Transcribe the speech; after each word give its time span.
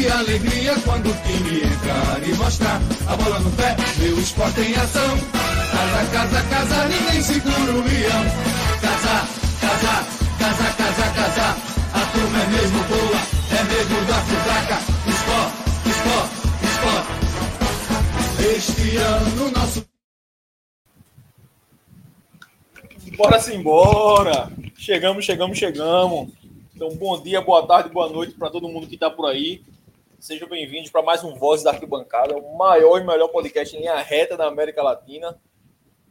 de 0.00 0.08
alegria 0.10 0.74
quando 0.84 1.08
o 1.08 1.14
time 1.22 1.62
entrar 1.62 2.22
e 2.22 2.34
mostrar 2.34 2.80
a 3.08 3.16
bola 3.16 3.38
no 3.40 3.50
pé, 3.52 3.74
meu 3.98 4.18
esporte 4.18 4.60
em 4.60 4.74
ação. 4.74 5.16
Casa, 5.72 6.10
casa, 6.12 6.42
casa, 6.50 6.88
ninguém 6.88 7.22
segura 7.22 7.72
o 7.72 7.82
leão. 7.82 8.24
Casa, 8.82 9.26
casa, 9.60 10.04
casa, 10.38 10.72
casa, 10.76 11.12
casa, 11.14 11.56
a 11.94 12.06
turma 12.12 12.38
é 12.42 12.46
mesmo 12.46 12.78
boa, 12.84 13.20
é 13.58 13.64
mesmo 13.64 14.04
da 14.04 14.20
fraca. 14.20 14.78
Esporte, 15.08 15.56
esporte, 15.88 16.34
esporte. 16.66 17.12
Este 18.54 18.96
ano 18.98 19.50
nosso. 19.50 19.86
Bora 23.16 23.40
sim, 23.40 23.62
bora! 23.62 24.52
Chegamos, 24.76 25.24
chegamos, 25.24 25.56
chegamos. 25.56 26.28
Então, 26.74 26.90
bom 26.96 27.18
dia, 27.22 27.40
boa 27.40 27.66
tarde, 27.66 27.88
boa 27.88 28.10
noite 28.10 28.34
para 28.34 28.50
todo 28.50 28.68
mundo 28.68 28.86
que 28.86 28.96
está 28.96 29.08
por 29.08 29.30
aí. 29.30 29.62
Sejam 30.26 30.48
bem-vindos 30.48 30.90
para 30.90 31.04
mais 31.04 31.22
um 31.22 31.36
Voz 31.36 31.62
da 31.62 31.70
Arquibancada, 31.70 32.36
o 32.36 32.58
maior 32.58 33.00
e 33.00 33.04
melhor 33.04 33.28
podcast 33.28 33.76
em 33.76 33.78
linha 33.78 33.94
reta 33.98 34.36
da 34.36 34.48
América 34.48 34.82
Latina. 34.82 35.40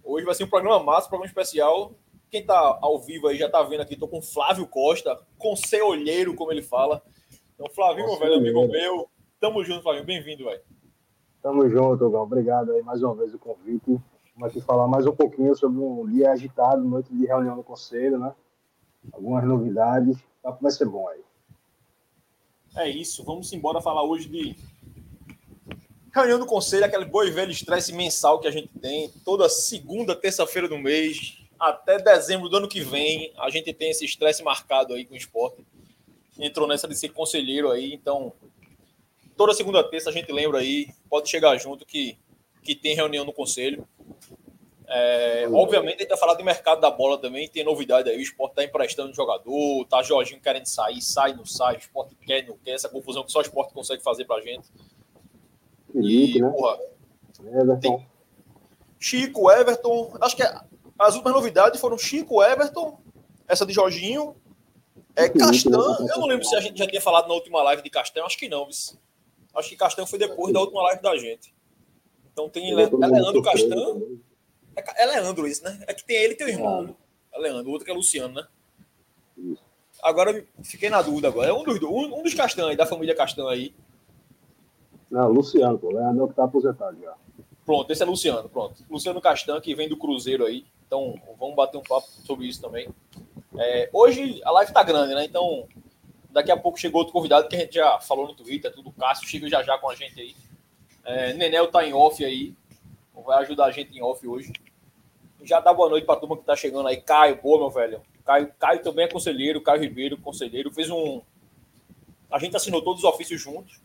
Hoje 0.02 0.26
vai 0.26 0.34
ser 0.34 0.46
um 0.46 0.50
programa 0.50 0.82
massa, 0.82 1.08
um 1.08 1.10
programa 1.10 1.28
especial. 1.28 1.92
Quem 2.30 2.40
está 2.40 2.80
ao 2.82 2.98
vivo 2.98 3.28
aí 3.28 3.38
já 3.38 3.48
está 3.48 3.62
vendo 3.64 3.82
aqui, 3.82 3.96
estou 3.96 4.08
com 4.08 4.22
Flávio 4.22 4.66
Costa, 4.68 5.20
com 5.38 5.54
seu 5.58 5.88
olheiro, 5.88 6.34
como 6.34 6.50
ele 6.50 6.62
fala. 6.62 7.04
Então, 7.54 7.68
Flávio, 7.76 8.06
meu 8.06 8.18
velho 8.18 8.36
amigo 8.36 8.66
meu, 8.70 9.10
tamo 9.38 9.62
junto, 9.66 9.84
Flávio, 9.84 10.06
bem-vindo, 10.06 10.46
velho. 10.46 10.62
Tamo 11.42 11.68
junto, 11.68 12.10
Gão. 12.10 12.24
Obrigado 12.24 12.72
aí 12.72 12.82
mais 12.84 13.04
uma 13.04 13.16
vez 13.16 13.34
o 13.34 13.38
convite. 13.38 14.00
Vamos 14.34 14.50
aqui 14.50 14.62
falar 14.62 14.88
mais 14.88 15.06
um 15.06 15.14
pouquinho 15.14 15.54
sobre 15.58 15.78
um 15.82 16.08
dia 16.08 16.32
agitado, 16.32 16.82
noite 16.86 17.14
de 17.14 17.26
reunião 17.26 17.58
do 17.58 17.64
Conselho, 17.64 18.18
né? 18.18 18.34
Algumas 19.12 19.44
novidades. 19.44 20.18
Vai 20.62 20.72
ser 20.72 20.86
bom 20.86 21.06
aí. 21.10 21.20
É 22.76 22.90
isso, 22.90 23.24
vamos 23.24 23.54
embora 23.54 23.80
falar 23.82 24.04
hoje 24.04 24.28
de 24.28 24.56
reunião 26.14 26.38
do 26.38 26.46
conselho, 26.46 26.86
aquele 26.86 27.06
boi 27.06 27.32
velho 27.32 27.52
estresse 27.52 27.94
mensal 27.94 28.40
que 28.40 28.48
a 28.48 28.52
gente 28.52 28.68
tem, 28.80 29.10
toda 29.24 29.48
segunda, 29.48 30.16
terça-feira 30.16 30.68
do 30.68 30.78
mês, 30.78 31.38
até 31.60 31.98
dezembro 31.98 32.50
do 32.50 32.58
ano 32.58 32.68
que 32.68 32.82
vem, 32.82 33.34
a 33.38 33.50
gente 33.50 33.74
tem 33.74 33.92
esse 33.92 34.04
estresse 34.04 34.44
marcado 34.44 34.94
aí 34.94 35.06
com 35.06 35.14
o 35.14 35.18
esporte. 35.18 35.66
Entrou 36.38 36.68
nessa 36.68 36.88
de 36.88 36.96
ser 36.96 37.10
conselheiro 37.10 37.72
aí, 37.72 37.94
então 37.94 38.34
toda 39.38 39.54
segunda, 39.54 39.84
terça 39.84 40.10
a 40.10 40.14
gente 40.14 40.32
lembra 40.32 40.60
aí, 40.60 40.90
pode 41.10 41.30
chegar 41.30 41.58
junto 41.58 41.86
que, 41.86 42.18
que 42.62 42.76
tem 42.76 42.94
reunião 42.94 43.24
no 43.24 43.34
conselho. 43.34 43.88
É, 44.88 45.48
obviamente, 45.52 45.96
a 45.96 46.00
gente 46.00 46.10
vai 46.10 46.18
falar 46.18 46.36
de 46.36 46.44
mercado 46.44 46.80
da 46.80 46.92
bola 46.92 47.18
também, 47.18 47.50
tem 47.50 47.64
novidade 47.64 48.10
aí. 48.10 48.18
O 48.18 48.22
esporte 48.22 48.52
está 48.52 48.64
emprestando 48.64 49.14
jogador, 49.14 49.86
tá 49.86 50.04
Jorginho 50.04 50.40
querendo 50.40 50.66
sair, 50.68 51.02
sai, 51.02 51.34
não 51.34 51.46
sai, 51.46 51.76
o 51.76 51.80
esporte 51.80 52.16
quer, 52.16 52.48
não 52.48 52.58
quer, 52.58 52.72
essa 52.72 52.90
confusão 52.90 53.24
que 53.24 53.32
só 53.32 53.40
o 53.40 53.42
esporte 53.42 53.74
consegue 53.74 54.04
fazer 54.04 54.26
pra 54.26 54.40
gente. 54.42 54.70
Felipe, 55.92 56.38
e, 56.38 56.42
né? 56.42 56.50
porra, 56.50 56.80
Everton. 57.44 57.80
Tem 57.80 58.08
Chico, 59.00 59.52
Everton, 59.52 60.18
acho 60.22 60.36
que 60.36 60.44
as 60.98 61.14
últimas 61.16 61.34
novidades 61.34 61.80
foram 61.80 61.98
Chico, 61.98 62.44
Everton, 62.44 63.00
essa 63.48 63.66
de 63.66 63.74
Jorginho, 63.74 64.36
é, 65.16 65.30
Castan, 65.30 66.00
né? 66.00 66.08
eu 66.12 66.20
não 66.20 66.28
lembro 66.28 66.46
se 66.46 66.56
a 66.56 66.60
gente 66.60 66.78
já 66.78 66.88
tinha 66.88 67.02
falado 67.02 67.28
na 67.28 67.34
última 67.34 67.62
live 67.64 67.82
de 67.82 67.90
Castan, 67.90 68.24
acho 68.24 68.38
que 68.38 68.50
não, 68.50 68.68
acho 68.68 69.70
que 69.70 69.76
Castan 69.76 70.06
foi 70.06 70.20
depois 70.20 70.54
da 70.54 70.60
última 70.60 70.82
live 70.84 71.02
da 71.02 71.18
gente. 71.18 71.54
Então 72.32 72.50
tem 72.50 72.76
Leandro 72.76 73.42
Castan. 73.42 74.02
É, 74.76 75.04
é 75.04 75.06
Leandro 75.06 75.48
isso, 75.48 75.64
né? 75.64 75.84
É 75.88 75.94
que 75.94 76.04
tem 76.04 76.18
ele 76.18 76.34
e 76.34 76.38
teu 76.38 76.48
irmão. 76.48 76.96
É 77.34 77.40
Leandro, 77.40 77.70
o 77.70 77.72
outro 77.72 77.86
que 77.86 77.92
é 77.92 77.94
Luciano, 77.94 78.34
né? 78.34 78.48
Isso. 79.38 79.64
Agora 80.02 80.46
fiquei 80.64 80.90
na 80.90 81.02
dúvida 81.02 81.28
agora. 81.28 81.50
É 81.50 81.54
um 81.54 81.64
dos, 81.64 81.82
um, 81.82 82.20
um 82.20 82.24
dos 82.24 82.34
Castan 82.34 82.70
aí, 82.70 82.76
da 82.76 82.86
família 82.86 83.16
Castan 83.16 83.50
aí. 83.50 83.74
Não, 85.10 85.30
Luciano, 85.30 85.78
pô. 85.78 85.92
Leandro 85.92 86.22
é 86.22 86.26
o 86.26 86.28
que 86.28 86.36
tá 86.36 86.44
aposentado 86.44 87.00
já. 87.02 87.14
Pronto, 87.66 87.92
esse 87.92 88.04
é 88.04 88.06
Luciano, 88.06 88.48
pronto. 88.48 88.84
Luciano 88.90 89.20
Castan, 89.20 89.60
que 89.60 89.74
vem 89.74 89.90
do 89.90 89.98
Cruzeiro 89.98 90.46
aí. 90.46 90.66
Então, 90.86 91.20
vamos 91.40 91.56
bater 91.56 91.78
um 91.78 91.84
papo 91.84 92.08
sobre 92.24 92.46
isso 92.48 92.62
também. 92.62 92.88
É, 93.58 93.90
hoje 93.92 94.42
a 94.44 94.52
live 94.52 94.72
tá 94.72 94.84
grande, 94.84 95.16
né? 95.16 95.26
Então, 95.26 95.68
daqui 96.30 96.52
a 96.52 96.58
pouco 96.58 96.78
chegou 96.78 97.00
outro 97.00 97.14
convidado 97.14 97.48
que 97.48 97.56
a 97.56 97.60
gente 97.60 97.76
já 97.76 98.00
falou 98.00 98.28
no 98.28 98.36
Twitter, 98.36 98.72
tudo. 98.72 98.92
Cássio 98.92 99.28
chega 99.28 99.50
já 99.50 99.64
já 99.64 99.78
com 99.78 99.90
a 99.90 99.96
gente 99.96 100.20
aí. 100.20 100.36
É, 101.04 101.34
Nenel 101.34 101.72
tá 101.72 101.84
em 101.86 101.94
off 101.94 102.24
aí. 102.24 102.54
Vai 103.24 103.44
ajudar 103.44 103.66
a 103.66 103.72
gente 103.72 103.98
em 103.98 104.02
off 104.02 104.28
hoje 104.28 104.52
já 105.46 105.60
dá 105.60 105.74
boa 105.74 105.90
noite 105.90 106.06
para 106.06 106.16
a 106.16 106.20
turma 106.20 106.36
que 106.36 106.42
está 106.42 106.56
chegando 106.56 106.88
aí. 106.88 106.98
Caio, 106.98 107.40
boa, 107.42 107.60
meu 107.60 107.70
velho. 107.70 108.02
Caio, 108.26 108.52
Caio 108.60 108.82
também 108.82 109.06
é 109.06 109.08
conselheiro, 109.08 109.62
Caio 109.62 109.82
Ribeiro, 109.82 110.18
conselheiro, 110.18 110.72
fez 110.72 110.90
um. 110.90 111.22
A 112.32 112.40
gente 112.40 112.56
assinou 112.56 112.82
todos 112.82 113.04
os 113.04 113.10
ofícios 113.10 113.40
juntos. 113.40 113.80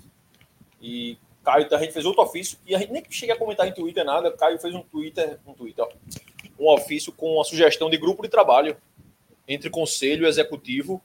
E 0.80 1.18
Caio, 1.44 1.68
a 1.70 1.78
gente 1.78 1.92
fez 1.92 2.04
outro 2.04 2.22
ofício. 2.22 2.58
E 2.66 2.74
a 2.74 2.78
gente 2.78 2.92
nem 2.92 3.04
cheguei 3.10 3.34
a 3.34 3.38
comentar 3.38 3.68
em 3.68 3.74
Twitter 3.74 4.04
nada. 4.04 4.32
Caio 4.32 4.58
fez 4.58 4.74
um 4.74 4.82
Twitter, 4.82 5.38
um 5.46 5.52
Twitter, 5.52 5.84
ó, 5.84 5.90
um 6.58 6.72
ofício 6.72 7.12
com 7.12 7.40
a 7.40 7.44
sugestão 7.44 7.90
de 7.90 7.98
grupo 7.98 8.22
de 8.22 8.28
trabalho 8.28 8.76
entre 9.46 9.68
conselho 9.68 10.24
e 10.24 10.28
executivo 10.28 11.02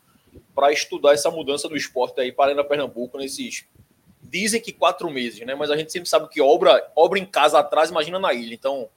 para 0.53 0.71
estudar 0.71 1.13
essa 1.13 1.29
mudança 1.29 1.67
do 1.67 1.75
esporte 1.75 2.19
aí 2.21 2.31
para 2.31 2.63
Pernambuco 2.63 3.17
nesses. 3.17 3.65
Dizem 4.35 4.59
que 4.59 4.73
quatro 4.73 5.09
meses, 5.09 5.39
né? 5.45 5.55
Mas 5.55 5.71
a 5.71 5.77
gente 5.77 5.93
sempre 5.93 6.09
sabe 6.09 6.27
que 6.27 6.41
obra, 6.41 6.91
obra 6.93 7.17
em 7.17 7.25
casa 7.25 7.57
atrás, 7.57 7.89
imagina 7.89 8.19
na 8.19 8.33
ilha. 8.33 8.53
Então, 8.53 8.89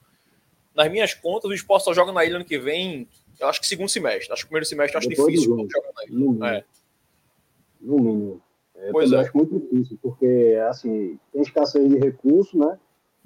nas 0.75 0.91
minhas 0.91 1.15
contas, 1.15 1.49
o 1.49 1.55
esporte 1.55 1.85
só 1.85 1.95
joga 1.95 2.11
na 2.11 2.25
ilha 2.25 2.35
ano 2.35 2.45
que 2.45 2.59
vem, 2.59 3.09
eu 3.39 3.47
acho 3.47 3.61
que 3.61 3.69
segundo 3.69 3.89
semestre. 3.89 4.33
Acho 4.33 4.43
que 4.43 4.49
primeiro 4.49 4.67
semestre 4.67 4.97
eu 4.97 4.99
acho 4.99 5.09
Depois 5.09 5.33
difícil 5.33 5.57
jogar 5.57 5.93
na 5.95 6.05
ilha. 6.07 6.19
No 6.19 6.45
é. 6.45 6.65
No 7.81 7.97
mínimo. 8.01 8.43
Eu 8.75 8.91
pois 8.91 9.13
é. 9.13 9.17
acho 9.19 9.37
muito 9.37 9.57
difícil, 9.61 9.97
porque 10.03 10.59
assim, 10.69 11.21
tem 11.33 11.43
escassez 11.43 11.89
de 11.89 11.99
recursos, 11.99 12.55
né? 12.55 12.77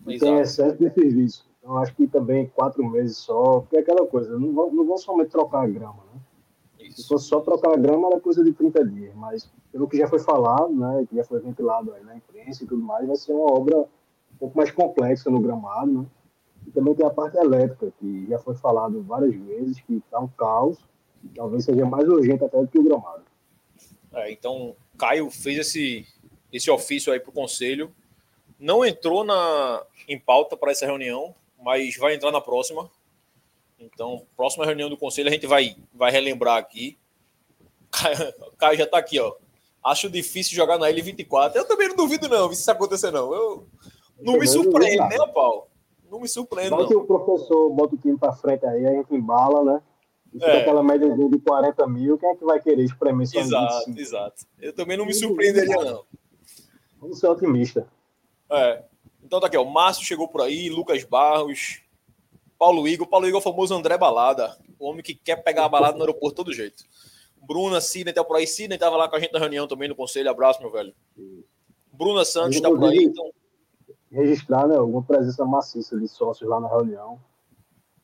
E 0.06 0.18
tem 0.18 0.38
excesso 0.38 0.76
de 0.76 0.90
serviço. 0.90 1.46
Então 1.58 1.78
acho 1.78 1.94
que 1.94 2.06
também 2.06 2.46
quatro 2.54 2.86
meses 2.86 3.16
só, 3.16 3.60
porque 3.60 3.76
é 3.76 3.80
aquela 3.80 4.06
coisa, 4.06 4.38
não 4.38 4.52
vão, 4.52 4.70
não 4.70 4.86
vão 4.86 4.98
somente 4.98 5.30
trocar 5.30 5.62
a 5.62 5.66
grama, 5.66 6.04
né? 6.12 6.20
Se 6.94 7.08
fosse 7.08 7.26
só 7.26 7.40
trocar 7.40 7.72
a 7.72 7.76
grama, 7.76 8.08
era 8.08 8.20
coisa 8.20 8.44
de 8.44 8.52
30 8.52 8.84
dias, 8.86 9.14
mas 9.14 9.50
pelo 9.70 9.88
que 9.88 9.96
já 9.96 10.06
foi 10.06 10.18
falado, 10.18 10.72
né, 10.74 11.06
que 11.08 11.16
já 11.16 11.24
foi 11.24 11.40
ventilado 11.40 11.92
aí 11.94 12.04
na 12.04 12.16
imprensa 12.16 12.62
e 12.62 12.66
tudo 12.66 12.82
mais, 12.82 13.06
vai 13.06 13.16
ser 13.16 13.32
uma 13.32 13.50
obra 13.52 13.78
um 13.78 14.36
pouco 14.38 14.56
mais 14.56 14.70
complexa 14.70 15.30
no 15.30 15.40
gramado, 15.40 15.92
né? 15.92 16.06
E 16.66 16.70
também 16.70 16.94
tem 16.94 17.04
a 17.04 17.10
parte 17.10 17.36
elétrica, 17.36 17.92
que 17.98 18.26
já 18.28 18.38
foi 18.38 18.54
falado 18.54 19.02
várias 19.02 19.34
vezes, 19.34 19.80
que 19.80 19.94
está 19.94 20.20
um 20.20 20.28
caos, 20.28 20.78
talvez 21.34 21.64
seja 21.64 21.84
mais 21.84 22.08
urgente 22.08 22.44
até 22.44 22.60
do 22.60 22.68
que 22.68 22.78
o 22.78 22.84
gramado. 22.84 23.24
É, 24.12 24.30
então, 24.30 24.76
Caio 24.98 25.30
fez 25.30 25.58
esse, 25.58 26.06
esse 26.52 26.70
ofício 26.70 27.12
aí 27.12 27.18
para 27.18 27.30
o 27.30 27.34
conselho. 27.34 27.90
Não 28.58 28.84
entrou 28.84 29.24
na, 29.24 29.82
em 30.06 30.18
pauta 30.18 30.56
para 30.56 30.70
essa 30.70 30.86
reunião, 30.86 31.34
mas 31.60 31.96
vai 31.96 32.14
entrar 32.14 32.30
na 32.30 32.40
próxima. 32.40 32.88
Então, 33.82 34.26
próxima 34.36 34.64
reunião 34.64 34.88
do 34.88 34.96
conselho 34.96 35.28
a 35.28 35.32
gente 35.32 35.46
vai, 35.46 35.76
vai 35.92 36.10
relembrar 36.10 36.58
aqui. 36.58 36.98
Caio, 37.90 38.16
Caio 38.58 38.78
já 38.78 38.84
está 38.84 38.98
aqui, 38.98 39.18
ó. 39.18 39.34
Acho 39.84 40.08
difícil 40.08 40.54
jogar 40.54 40.78
na 40.78 40.86
L24. 40.86 41.56
Eu 41.56 41.66
também 41.66 41.88
não 41.88 41.96
duvido, 41.96 42.28
não, 42.28 42.52
se 42.52 42.60
isso 42.60 42.70
acontecer, 42.70 43.10
não. 43.10 43.34
Eu 43.34 43.66
não 44.20 44.38
me 44.38 44.46
surpreende, 44.46 45.08
nem 45.08 45.20
a 45.20 45.26
pau. 45.26 45.68
Não 46.08 46.20
me 46.20 46.28
surpreende. 46.28 46.86
Que 46.86 46.94
o 46.94 47.04
professor 47.04 47.70
bota 47.70 47.94
o 47.94 47.98
time 47.98 48.16
para 48.16 48.32
frente 48.32 48.64
aí, 48.64 48.86
a 48.86 48.92
gente 48.92 49.14
embala, 49.14 49.64
né? 49.64 49.82
E 50.32 50.42
é. 50.42 50.60
aquela 50.60 50.82
média 50.82 51.08
de 51.14 51.38
40 51.40 51.86
mil, 51.88 52.16
quem 52.16 52.30
é 52.30 52.36
que 52.36 52.44
vai 52.44 52.60
querer 52.60 52.84
espremer 52.84 53.26
só 53.26 53.40
Exato, 53.40 53.86
25? 53.86 54.00
exato. 54.00 54.46
Eu 54.60 54.72
também 54.72 54.96
não 54.96 55.04
me 55.04 55.12
surpreenderia, 55.12 55.76
não. 55.76 56.04
Vamos 56.98 57.18
ser 57.18 57.26
otimista. 57.26 57.86
É. 58.50 58.82
Então 59.22 59.40
tá 59.40 59.46
aqui, 59.46 59.56
ó. 59.56 59.62
O 59.62 59.70
Márcio 59.70 60.04
chegou 60.04 60.28
por 60.28 60.40
aí, 60.40 60.70
Lucas 60.70 61.04
Barros, 61.04 61.82
Paulo 62.62 62.86
Igor. 62.86 63.08
Paulo 63.08 63.26
Igor 63.26 63.38
é 63.38 63.40
o 63.40 63.42
famoso 63.42 63.74
André 63.74 63.98
Balada. 63.98 64.56
O 64.78 64.86
homem 64.86 65.02
que 65.02 65.16
quer 65.16 65.42
pegar 65.42 65.64
a 65.64 65.68
balada 65.68 65.96
no 65.96 66.04
aeroporto 66.04 66.36
todo 66.36 66.52
jeito. 66.52 66.84
Bruna, 67.44 67.80
Sidney 67.80 68.14
tá 68.14 68.22
por 68.22 68.36
aí. 68.36 68.46
Sidney 68.46 68.78
tava 68.78 68.94
lá 68.94 69.08
com 69.08 69.16
a 69.16 69.18
gente 69.18 69.32
na 69.32 69.40
reunião 69.40 69.66
também 69.66 69.88
no 69.88 69.96
conselho. 69.96 70.30
Abraço, 70.30 70.62
meu 70.62 70.70
velho. 70.70 70.94
Bruna 71.92 72.24
Santos 72.24 72.60
tá 72.60 72.68
por 72.68 72.84
aí. 72.84 73.02
Então, 73.02 73.32
registrar 74.12 74.68
né, 74.68 74.76
alguma 74.76 75.02
presença 75.02 75.44
maciça 75.44 75.98
de 75.98 76.06
sócios 76.06 76.48
lá 76.48 76.60
na 76.60 76.68
reunião. 76.68 77.18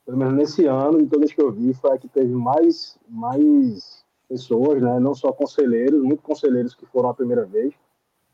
Pelo 0.05 0.17
menos 0.17 0.33
nesse 0.33 0.65
ano, 0.65 0.97
de 0.97 1.07
todas 1.09 1.31
que 1.31 1.41
eu 1.41 1.53
vi, 1.53 1.73
foi 1.73 1.93
a 1.93 1.97
que 1.97 2.09
teve 2.09 2.33
mais, 2.33 2.99
mais 3.07 4.03
pessoas, 4.27 4.81
né, 4.81 4.99
não 4.99 5.15
só 5.15 5.31
conselheiros, 5.31 6.03
muitos 6.03 6.25
conselheiros 6.25 6.75
que 6.75 6.85
foram 6.85 7.07
a 7.07 7.13
primeira 7.13 7.45
vez, 7.45 7.73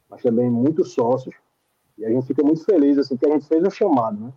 mas 0.10 0.24
também 0.24 0.50
muitos 0.50 0.92
sócios. 0.92 1.36
E 2.00 2.04
a 2.04 2.10
gente 2.10 2.25
fica 2.25 2.44
muito 2.44 2.66
feliz, 2.66 2.98
assim, 2.98 3.16
que 3.16 3.27
a 3.27 3.31
gente 3.31 3.45
fez 3.45 3.63
um 3.63 3.69
chamado, 3.69 4.19
né? 4.19 4.33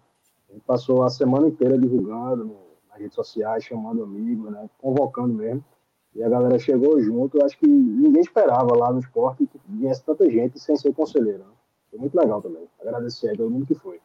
Passou 0.66 1.02
a 1.02 1.10
semana 1.10 1.48
inteira 1.48 1.78
divulgando 1.78 2.56
nas 2.88 2.98
redes 2.98 3.14
sociais, 3.14 3.64
chamando 3.64 4.02
amigos, 4.02 4.50
né? 4.50 4.68
Convocando 4.78 5.34
mesmo. 5.34 5.64
E 6.14 6.22
a 6.22 6.28
galera 6.28 6.58
chegou 6.58 7.00
junto. 7.00 7.38
Eu 7.38 7.46
acho 7.46 7.58
que 7.58 7.66
ninguém 7.66 8.20
esperava 8.20 8.76
lá 8.76 8.92
no 8.92 8.98
esporte 8.98 9.46
que 9.46 9.60
viesse 9.68 10.02
tanta 10.02 10.28
gente 10.30 10.58
sem 10.58 10.76
ser 10.76 10.92
conselheiro. 10.92 11.38
Né? 11.38 11.52
Foi 11.90 11.98
muito 11.98 12.18
legal 12.18 12.42
também. 12.42 12.66
Agradecer 12.80 13.30
a 13.30 13.36
todo 13.36 13.50
mundo 13.50 13.66
que 13.66 13.74
foi. 13.74 14.00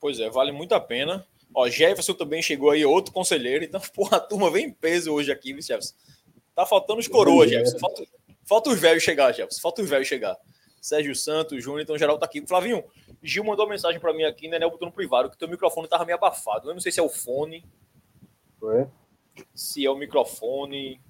Pois 0.00 0.18
é, 0.20 0.30
vale 0.30 0.52
muito 0.52 0.74
a 0.74 0.80
pena. 0.80 1.26
Ó, 1.54 1.68
Jefferson 1.68 2.14
também 2.14 2.42
chegou 2.42 2.70
aí, 2.70 2.84
outro 2.84 3.12
conselheiro. 3.12 3.64
Então, 3.64 3.80
porra, 3.94 4.18
a 4.18 4.20
turma 4.20 4.50
vem 4.50 4.66
em 4.66 4.72
peso 4.72 5.12
hoje 5.12 5.32
aqui, 5.32 5.52
viu, 5.52 5.62
Jefferson? 5.62 5.94
Tá 6.54 6.64
faltando 6.64 7.00
os 7.00 7.08
coroas, 7.08 7.50
Jefferson. 7.50 7.78
Falta, 7.78 8.04
falta 8.44 8.70
os 8.70 8.80
velhos 8.80 9.02
chegar, 9.02 9.32
Jefferson. 9.32 9.60
Falta 9.60 9.82
os 9.82 9.90
velhos 9.90 10.08
chegar. 10.08 10.36
Sérgio 10.80 11.14
Santos, 11.14 11.62
Júnior, 11.62 11.82
então 11.82 11.98
geral 11.98 12.18
tá 12.18 12.26
aqui. 12.26 12.46
Flavinho, 12.46 12.84
Gil 13.26 13.44
mandou 13.44 13.64
uma 13.64 13.72
mensagem 13.72 14.00
para 14.00 14.12
mim 14.12 14.22
aqui, 14.22 14.48
né? 14.48 14.58
Botou 14.60 14.86
no 14.86 14.94
privado 14.94 15.28
que 15.28 15.36
teu 15.36 15.48
microfone 15.48 15.88
tava 15.88 16.04
meio 16.04 16.16
abafado. 16.16 16.70
Eu 16.70 16.74
não 16.74 16.80
sei 16.80 16.92
se 16.92 17.00
é 17.00 17.02
o 17.02 17.08
fone. 17.08 17.64
Foi? 18.60 18.86
Se 19.54 19.84
é 19.84 19.90
o 19.90 19.96
microfone. 19.96 21.00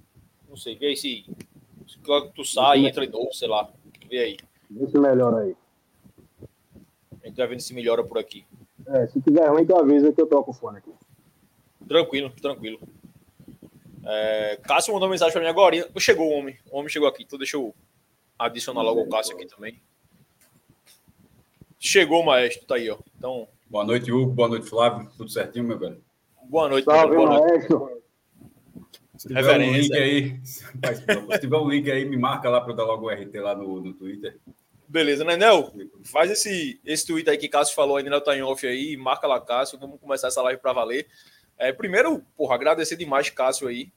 Não 0.49 0.57
sei. 0.57 0.77
Vê 0.77 0.87
aí 0.87 0.97
se, 0.97 1.27
se 1.87 1.99
tu 2.35 2.45
sai 2.45 2.81
e 2.81 2.87
entra 2.87 3.07
de 3.07 3.13
novo, 3.13 3.33
sei 3.33 3.49
lá. 3.49 3.71
Vê 4.09 4.19
aí. 4.19 4.37
Vê 4.71 4.87
se 4.87 4.99
melhora 4.99 5.39
aí. 5.39 5.57
A 7.23 7.27
gente 7.27 7.37
vai 7.37 7.47
vendo 7.47 7.61
se 7.61 7.75
melhora 7.75 8.03
por 8.03 8.19
aqui. 8.19 8.47
É, 8.87 9.07
se 9.09 9.21
tiver 9.21 9.47
ruim, 9.49 9.67
tu 9.67 9.77
avisa 9.77 10.13
que 10.13 10.21
eu 10.21 10.27
troco 10.27 10.53
o 10.53 10.55
fone 10.55 10.79
aqui. 10.79 10.93
Tranquilo, 11.87 12.31
tranquilo. 12.31 12.81
É, 14.05 14.59
Cássio 14.63 14.95
mandou 14.95 15.09
mensagem 15.09 15.33
para 15.33 15.43
mim 15.43 15.49
agora. 15.49 15.91
Chegou 15.99 16.29
o 16.29 16.39
homem. 16.39 16.57
O 16.71 16.79
homem 16.79 16.89
chegou 16.89 17.09
aqui. 17.09 17.25
Então 17.25 17.39
deixa 17.39 17.57
eu 17.57 17.75
adicionar 18.39 18.83
logo 18.83 19.03
o 19.03 19.09
Cássio 19.09 19.35
aqui 19.35 19.47
também. 19.47 19.83
Chegou 21.87 22.21
o 22.21 22.27
maestro, 22.27 22.67
tá 22.67 22.75
aí, 22.75 22.91
ó. 22.91 22.99
Então. 23.17 23.47
Boa 23.71 23.85
noite, 23.85 24.11
Hugo. 24.11 24.33
Boa 24.33 24.49
noite, 24.49 24.69
Flávio. 24.69 25.09
Tudo 25.17 25.31
certinho, 25.31 25.65
meu 25.65 25.79
velho? 25.79 26.03
Boa 26.43 26.69
noite, 26.69 26.85
Salve, 26.85 27.15
boa 27.15 27.39
maestro. 27.39 27.79
Noite. 27.79 28.03
Se 29.17 29.29
tiver 29.29 29.57
um 29.57 29.73
link 29.73 29.97
aí, 29.97 30.41
se 30.45 31.41
tiver 31.41 31.57
um 31.57 31.69
link 31.71 31.89
aí, 31.89 32.05
me 32.05 32.17
marca 32.17 32.51
lá 32.51 32.61
para 32.61 32.73
eu 32.73 32.77
dar 32.77 32.83
logo 32.83 33.07
o 33.07 33.09
RT 33.09 33.33
lá 33.37 33.55
no, 33.55 33.81
no 33.81 33.95
Twitter. 33.95 34.37
Beleza, 34.89 35.23
né, 35.25 35.37
Nel? 35.37 35.73
Faz 36.03 36.29
esse, 36.29 36.81
esse 36.85 37.07
tweet 37.07 37.31
aí 37.31 37.39
que 37.39 37.49
Cássio 37.49 37.77
falou 37.77 37.99
aí, 37.99 38.03
Nel 38.03 38.21
tá 38.21 38.37
em 38.37 38.43
off 38.43 38.67
aí, 38.67 38.97
marca 38.97 39.29
lá, 39.29 39.41
Cássio, 39.41 39.79
vamos 39.79 40.01
começar 40.01 40.27
essa 40.27 40.43
live 40.43 40.61
para 40.61 40.73
valer. 40.73 41.07
É, 41.57 41.73
primeiro, 41.73 42.21
porra, 42.37 42.57
agradecer 42.57 42.97
demais 42.97 43.31
Cássio 43.31 43.69
aí. 43.69 43.93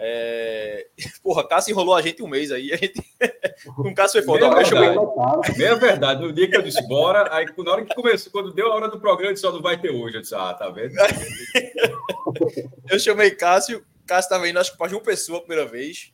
É... 0.00 0.86
Porra, 1.22 1.46
Cássio 1.46 1.72
enrolou 1.72 1.94
a 1.94 2.00
gente 2.00 2.22
um 2.22 2.28
mês 2.28 2.52
aí. 2.52 2.72
A 2.72 2.76
gente... 2.76 3.02
Com 3.74 3.92
Cássio 3.94 4.22
foi 4.22 4.38
foda. 4.38 4.48
Meia, 4.48 4.64
verdade. 4.64 5.58
Meia 5.58 5.74
verdade. 5.74 6.22
No 6.22 6.32
dia 6.32 6.48
que 6.48 6.56
eu 6.56 6.62
disse 6.62 6.86
bora, 6.86 7.34
aí 7.34 7.46
na 7.58 7.72
hora 7.72 7.84
que 7.84 7.94
começou, 7.94 8.30
quando 8.30 8.54
deu 8.54 8.70
a 8.72 8.76
hora 8.76 8.88
do 8.88 9.00
programa, 9.00 9.34
só 9.36 9.50
não 9.50 9.60
vai 9.60 9.80
ter 9.80 9.90
hoje. 9.90 10.16
Eu 10.16 10.20
disse, 10.22 10.34
ah, 10.34 10.54
tá 10.54 10.70
vendo? 10.70 10.94
eu 12.88 12.98
chamei 12.98 13.32
Cássio, 13.32 13.84
Cássio 14.06 14.30
tava 14.30 14.48
indo, 14.48 14.58
acho 14.58 14.72
que 14.72 14.78
para 14.78 14.88
João 14.88 15.02
Pessoa 15.02 15.38
a 15.38 15.42
primeira 15.42 15.66
vez. 15.66 16.12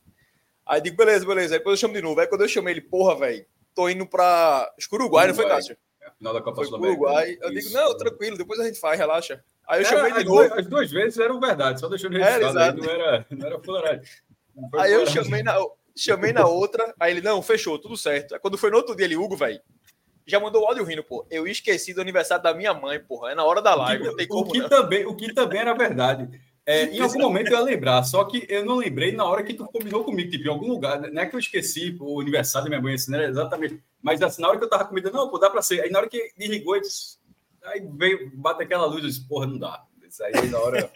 Aí 0.66 0.80
digo, 0.80 0.96
beleza, 0.96 1.26
beleza. 1.26 1.54
Aí 1.54 1.58
depois 1.58 1.74
eu 1.74 1.80
chamo 1.82 1.94
de 1.94 2.00
novo. 2.00 2.18
Aí 2.18 2.26
quando 2.26 2.40
eu 2.40 2.48
chamei 2.48 2.72
ele, 2.72 2.80
porra, 2.80 3.18
velho, 3.18 3.44
tô 3.74 3.88
indo 3.88 4.06
para 4.06 4.72
Uruguai, 4.90 5.26
Uruguai, 5.26 5.28
não 5.28 5.34
foi, 5.34 5.46
Cássio? 5.46 5.76
Final 6.18 6.34
da 6.34 6.40
Copa 6.40 6.64
Sul 6.64 6.78
Uruguai. 6.78 7.36
Eu 7.40 7.50
digo, 7.50 7.70
não, 7.70 7.96
tranquilo, 7.96 8.36
depois 8.36 8.60
a 8.60 8.64
gente 8.64 8.80
faz, 8.80 8.98
relaxa. 8.98 9.42
Aí 9.68 9.82
eu 9.82 9.86
era, 9.86 9.96
chamei 9.96 10.12
de 10.12 10.24
novo. 10.24 10.36
Duas, 10.36 10.52
as 10.52 10.66
duas 10.66 10.90
vezes 10.90 11.18
eram 11.18 11.40
verdade, 11.40 11.80
só 11.80 11.88
deixando 11.88 12.16
registrado. 12.16 12.58
Aí, 12.58 12.72
não 12.76 12.90
era, 12.90 13.26
não 13.30 13.46
era 13.46 13.60
fularagem. 13.60 14.02
Aí 14.78 14.92
eu 14.92 15.06
chamei 15.06 15.42
na, 15.42 15.56
chamei 15.96 16.32
na 16.32 16.46
outra, 16.46 16.94
aí 16.98 17.12
ele, 17.12 17.20
não, 17.20 17.42
fechou, 17.42 17.78
tudo 17.78 17.96
certo. 17.96 18.34
Aí 18.34 18.40
quando 18.40 18.58
foi 18.58 18.70
no 18.70 18.76
outro 18.76 18.96
dia, 18.96 19.06
ele, 19.06 19.16
Hugo, 19.16 19.36
velho, 19.36 19.60
já 20.26 20.40
mandou 20.40 20.62
o 20.62 20.66
áudio 20.66 20.84
rindo, 20.84 21.04
pô. 21.04 21.26
Eu 21.30 21.46
esqueci 21.46 21.92
do 21.92 22.00
aniversário 22.00 22.42
da 22.42 22.54
minha 22.54 22.72
mãe, 22.72 22.98
porra. 22.98 23.32
É 23.32 23.34
na 23.34 23.44
hora 23.44 23.60
da 23.60 23.74
live. 23.74 24.08
O 24.08 24.16
que, 24.16 24.26
o 24.30 24.44
que 24.44 24.68
também, 24.68 25.06
o 25.06 25.14
que 25.14 25.32
também 25.34 25.60
era 25.60 25.74
verdade. 25.74 26.28
É, 26.66 26.84
em 26.84 27.00
algum 27.00 27.18
momento 27.18 27.48
eu 27.48 27.58
ia 27.58 27.62
lembrar, 27.62 28.02
só 28.04 28.24
que 28.24 28.46
eu 28.48 28.64
não 28.64 28.76
lembrei 28.76 29.12
na 29.12 29.24
hora 29.24 29.42
que 29.42 29.52
tu 29.52 29.66
combinou 29.66 30.02
comigo, 30.02 30.30
tipo, 30.30 30.46
em 30.46 30.50
algum 30.50 30.66
lugar. 30.66 30.98
Não 31.12 31.22
é 31.22 31.26
que 31.26 31.36
eu 31.36 31.40
esqueci 31.40 31.94
o 32.00 32.20
aniversário 32.20 32.64
da 32.64 32.70
minha 32.70 32.82
mãe, 32.82 32.94
assim, 32.94 33.10
não 33.10 33.18
era 33.18 33.28
exatamente. 33.28 33.82
Mas 34.04 34.20
assim, 34.20 34.42
na 34.42 34.48
hora 34.48 34.58
que 34.58 34.64
eu 34.64 34.68
tava 34.68 34.84
comida, 34.84 35.10
não, 35.10 35.30
pô, 35.30 35.38
dá 35.38 35.48
pra 35.48 35.62
ser. 35.62 35.80
Aí 35.80 35.90
na 35.90 35.98
hora 35.98 36.08
que 36.10 36.30
desligou, 36.36 36.78
disse, 36.78 37.16
aí 37.62 37.80
veio, 37.80 38.30
bate 38.34 38.62
aquela 38.62 38.84
luz, 38.84 39.02
eu 39.02 39.08
disse, 39.08 39.26
porra, 39.26 39.46
não 39.46 39.58
dá. 39.58 39.82
Isso 40.06 40.22
aí 40.22 40.46
na 40.50 40.58
hora. 40.58 40.92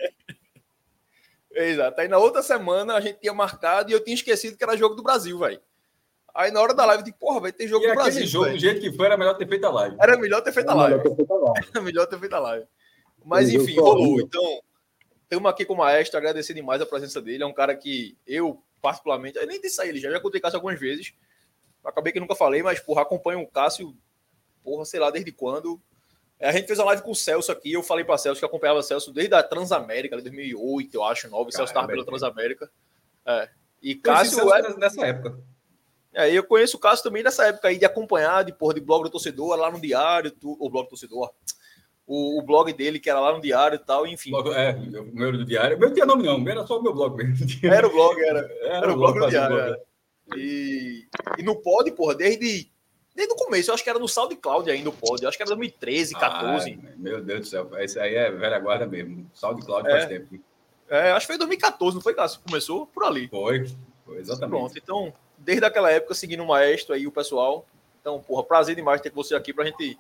Exato. 1.51 1.99
Aí 2.03 2.07
na 2.07 2.19
outra 2.19 2.43
semana 2.43 2.95
a 2.95 3.01
gente 3.01 3.19
tinha 3.19 3.33
marcado 3.33 3.91
e 3.91 3.95
eu 3.95 4.05
tinha 4.05 4.15
esquecido 4.15 4.59
que 4.59 4.63
era 4.63 4.77
jogo 4.77 4.95
do 4.95 5.03
Brasil, 5.03 5.39
velho. 5.39 5.59
Aí 6.35 6.51
na 6.51 6.61
hora 6.61 6.75
da 6.75 6.85
live 6.85 7.01
eu 7.01 7.05
disse, 7.07 7.19
porra, 7.19 7.41
vai 7.41 7.51
ter 7.51 7.67
jogo 7.67 7.87
e 7.87 7.89
do 7.89 7.95
Brasil. 7.95 8.27
jogo, 8.27 8.45
véio. 8.45 8.57
do 8.59 8.61
jeito 8.61 8.81
que 8.83 8.93
foi, 8.93 9.07
era 9.07 9.17
melhor 9.17 9.39
ter 9.39 9.49
feito 9.49 9.65
a 9.65 9.71
live. 9.71 9.97
Era 9.99 10.19
melhor 10.19 10.43
ter 10.43 10.53
feito 10.53 10.69
a 10.69 10.75
live. 10.75 11.01
Era 11.71 11.81
melhor 11.81 12.07
ter 12.07 12.21
feito 12.21 12.35
a 12.35 12.39
live. 12.39 12.67
Mas 13.25 13.49
enfim, 13.49 13.81
rolou. 13.81 14.21
Então, 14.21 14.61
estamos 15.23 15.51
aqui 15.51 15.65
com 15.65 15.73
o 15.73 15.79
Maestro, 15.79 16.19
agradecer 16.19 16.53
demais 16.53 16.83
a 16.83 16.87
presença 16.87 17.23
dele. 17.23 17.43
É 17.43 17.47
um 17.47 17.55
cara 17.55 17.75
que 17.75 18.19
eu, 18.27 18.63
particularmente, 18.83 19.39
eu 19.39 19.47
nem 19.47 19.59
disse 19.59 19.81
a 19.81 19.87
ele 19.87 19.99
já, 19.99 20.11
já 20.11 20.21
contei 20.21 20.43
Cássio 20.43 20.59
algumas 20.59 20.79
vezes. 20.79 21.15
Acabei 21.89 22.13
que 22.13 22.21
nunca 22.21 22.35
falei, 22.35 22.63
mas, 22.63 22.79
porra, 22.79 23.03
acompanho 23.03 23.41
o 23.41 23.47
Cássio, 23.47 23.97
porra, 24.63 24.85
sei 24.85 25.01
lá 25.01 25.11
desde 25.11 25.33
quando. 25.33 25.81
É, 26.39 26.51
a 26.51 26.53
gente 26.53 26.67
fez 26.67 26.79
uma 26.79 26.87
live 26.87 27.03
com 27.03 27.11
o 27.11 27.17
Celso 27.17 27.51
aqui. 27.51 27.73
Eu 27.73 27.83
falei 27.83 28.05
para 28.05 28.19
Celso 28.19 28.39
que 28.39 28.45
acompanhava 28.45 28.79
o 28.79 28.83
Celso 28.83 29.13
desde 29.13 29.35
a 29.35 29.43
Transamérica, 29.43 30.17
de 30.17 30.23
2008, 30.23 30.95
eu 30.95 31.05
acho, 31.05 31.31
9. 31.31 31.49
O 31.49 31.53
Celso 31.53 31.71
estava 31.71 31.87
pela 31.87 32.05
Transamérica. 32.05 32.71
É. 33.27 33.49
E 33.83 33.95
Cássio. 33.95 34.53
É... 34.55 34.77
Nessa 34.77 35.07
época. 35.07 35.39
É, 36.13 36.31
eu 36.31 36.45
conheço 36.45 36.77
o 36.77 36.81
Cássio 36.81 37.05
também 37.05 37.23
nessa 37.23 37.47
época 37.47 37.69
aí 37.69 37.79
de 37.79 37.85
acompanhar, 37.85 38.45
de, 38.45 38.53
porra, 38.53 38.75
de 38.75 38.81
blog 38.81 39.05
do 39.05 39.11
torcedor, 39.11 39.57
lá 39.57 39.71
no 39.71 39.81
Diário, 39.81 40.31
tu... 40.31 40.57
o 40.59 40.71
blog 40.71 40.87
do 40.87 40.91
torcedor, 40.91 41.31
o, 42.07 42.39
o, 42.39 42.43
blog 42.43 42.73
dele, 42.73 42.99
que 42.99 43.11
era 43.11 43.21
lá 43.21 43.33
no 43.33 43.41
Diário 43.41 43.77
e 43.77 43.79
tal, 43.79 44.07
enfim. 44.07 44.33
É, 44.55 44.71
o 44.99 45.05
meu 45.15 45.31
do 45.31 45.45
Diário. 45.45 45.79
Meu 45.79 45.89
não 45.89 45.95
tinha 45.95 46.07
nome, 46.07 46.23
não, 46.25 46.49
era 46.49 46.67
só 46.67 46.79
o 46.79 46.83
meu 46.83 46.95
blog 46.95 47.17
mesmo. 47.17 47.47
Era 47.63 47.87
o 47.87 47.93
blog, 47.93 48.19
era. 48.21 48.39
Era, 48.65 48.77
era 48.79 48.93
o 48.93 48.97
blog, 48.97 49.13
blog 49.13 49.27
do 49.27 49.31
Diário. 49.31 49.77
E, 50.37 51.07
e 51.39 51.43
no 51.43 51.57
pod, 51.57 51.91
porra, 51.93 52.15
desde 52.15 52.71
Desde 53.19 53.35
o 53.35 53.37
começo, 53.37 53.69
eu 53.69 53.75
acho 53.75 53.83
que 53.83 53.91
era 53.91 53.99
no 53.99 54.07
SoundCloud 54.07 54.71
ainda 54.71 54.91
o 54.91 54.93
pod. 54.93 55.21
Eu 55.21 55.29
acho 55.29 55.37
que 55.37 55.43
era 55.43 55.49
2013, 55.49 56.15
14. 56.15 56.79
Ah, 56.81 56.93
meu 56.97 57.21
Deus 57.21 57.41
do 57.41 57.47
céu, 57.47 57.69
esse 57.79 57.99
aí 57.99 58.15
é 58.15 58.31
velha 58.31 58.61
guarda 58.61 58.87
mesmo. 58.87 59.29
SoundCloud 59.35 59.89
é. 59.89 59.91
faz 59.91 60.07
tempo. 60.07 60.39
É, 60.89 61.11
acho 61.11 61.27
que 61.27 61.33
foi 61.33 61.39
2014, 61.39 61.97
não 61.97 62.01
foi, 62.01 62.15
Cássio? 62.15 62.41
Começou 62.47 62.87
por 62.87 63.03
ali. 63.03 63.27
Foi, 63.27 63.67
foi 64.07 64.19
exatamente. 64.19 64.57
Pronto, 64.57 64.79
então, 64.79 65.13
desde 65.37 65.65
aquela 65.65 65.91
época, 65.91 66.15
seguindo 66.15 66.45
o 66.45 66.47
maestro 66.47 66.95
aí, 66.95 67.09
o 67.09 67.11
pessoal. 67.11 67.67
Então, 68.01 68.21
porra, 68.21 68.45
prazer 68.45 68.77
demais 68.77 69.01
ter 69.01 69.11
você 69.11 69.35
aqui 69.35 69.53
pra 69.53 69.65
gente. 69.65 69.99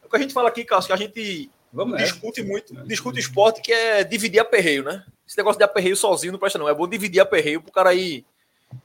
É 0.00 0.06
o 0.06 0.08
que 0.08 0.16
a 0.16 0.20
gente 0.20 0.32
fala 0.32 0.48
aqui, 0.48 0.64
Cássio, 0.64 0.86
que 0.86 0.92
a 0.92 1.04
gente 1.04 1.50
Vamos 1.72 1.98
discute 1.98 2.44
muito, 2.44 2.72
discute 2.84 3.18
esporte 3.18 3.60
que 3.60 3.72
é 3.72 4.04
dividir 4.04 4.38
aperreio, 4.38 4.84
né? 4.84 5.04
Esse 5.26 5.36
negócio 5.36 5.58
de 5.58 5.64
aperreio 5.64 5.96
sozinho 5.96 6.32
não 6.32 6.38
presta, 6.38 6.60
não. 6.60 6.68
É 6.68 6.74
bom 6.74 6.86
dividir 6.86 7.18
aperreio 7.18 7.60
pro 7.60 7.72
cara 7.72 7.92
ir, 7.92 8.24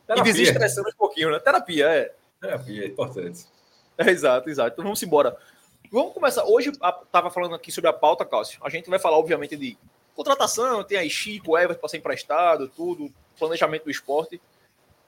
ir 0.10 0.24
desestressando 0.24 0.90
um 0.90 0.98
pouquinho, 0.98 1.32
né? 1.32 1.40
Terapia, 1.40 1.88
é. 1.88 2.14
Terapia, 2.40 2.84
é 2.84 2.88
importante. 2.88 3.46
É, 3.98 4.10
exato, 4.10 4.50
exato. 4.50 4.74
Então 4.74 4.84
vamos 4.84 5.02
embora. 5.04 5.38
Vamos 5.92 6.14
começar. 6.14 6.46
Hoje 6.46 6.70
estava 6.70 7.30
falando 7.30 7.56
aqui 7.56 7.72
sobre 7.72 7.90
a 7.90 7.94
pauta, 7.94 8.26
Cássio. 8.26 8.60
A 8.64 8.70
gente 8.70 8.90
vai 8.90 8.98
falar, 8.98 9.18
obviamente, 9.18 9.56
de 9.56 9.78
contratação, 10.16 10.84
tem 10.84 10.98
aí 10.98 11.10
Chico, 11.10 11.58
Everton 11.58 11.80
para 11.80 11.90
ser 11.90 11.98
emprestado, 11.98 12.68
tudo, 12.70 13.12
planejamento 13.38 13.84
do 13.84 13.92
esporte. 13.92 14.42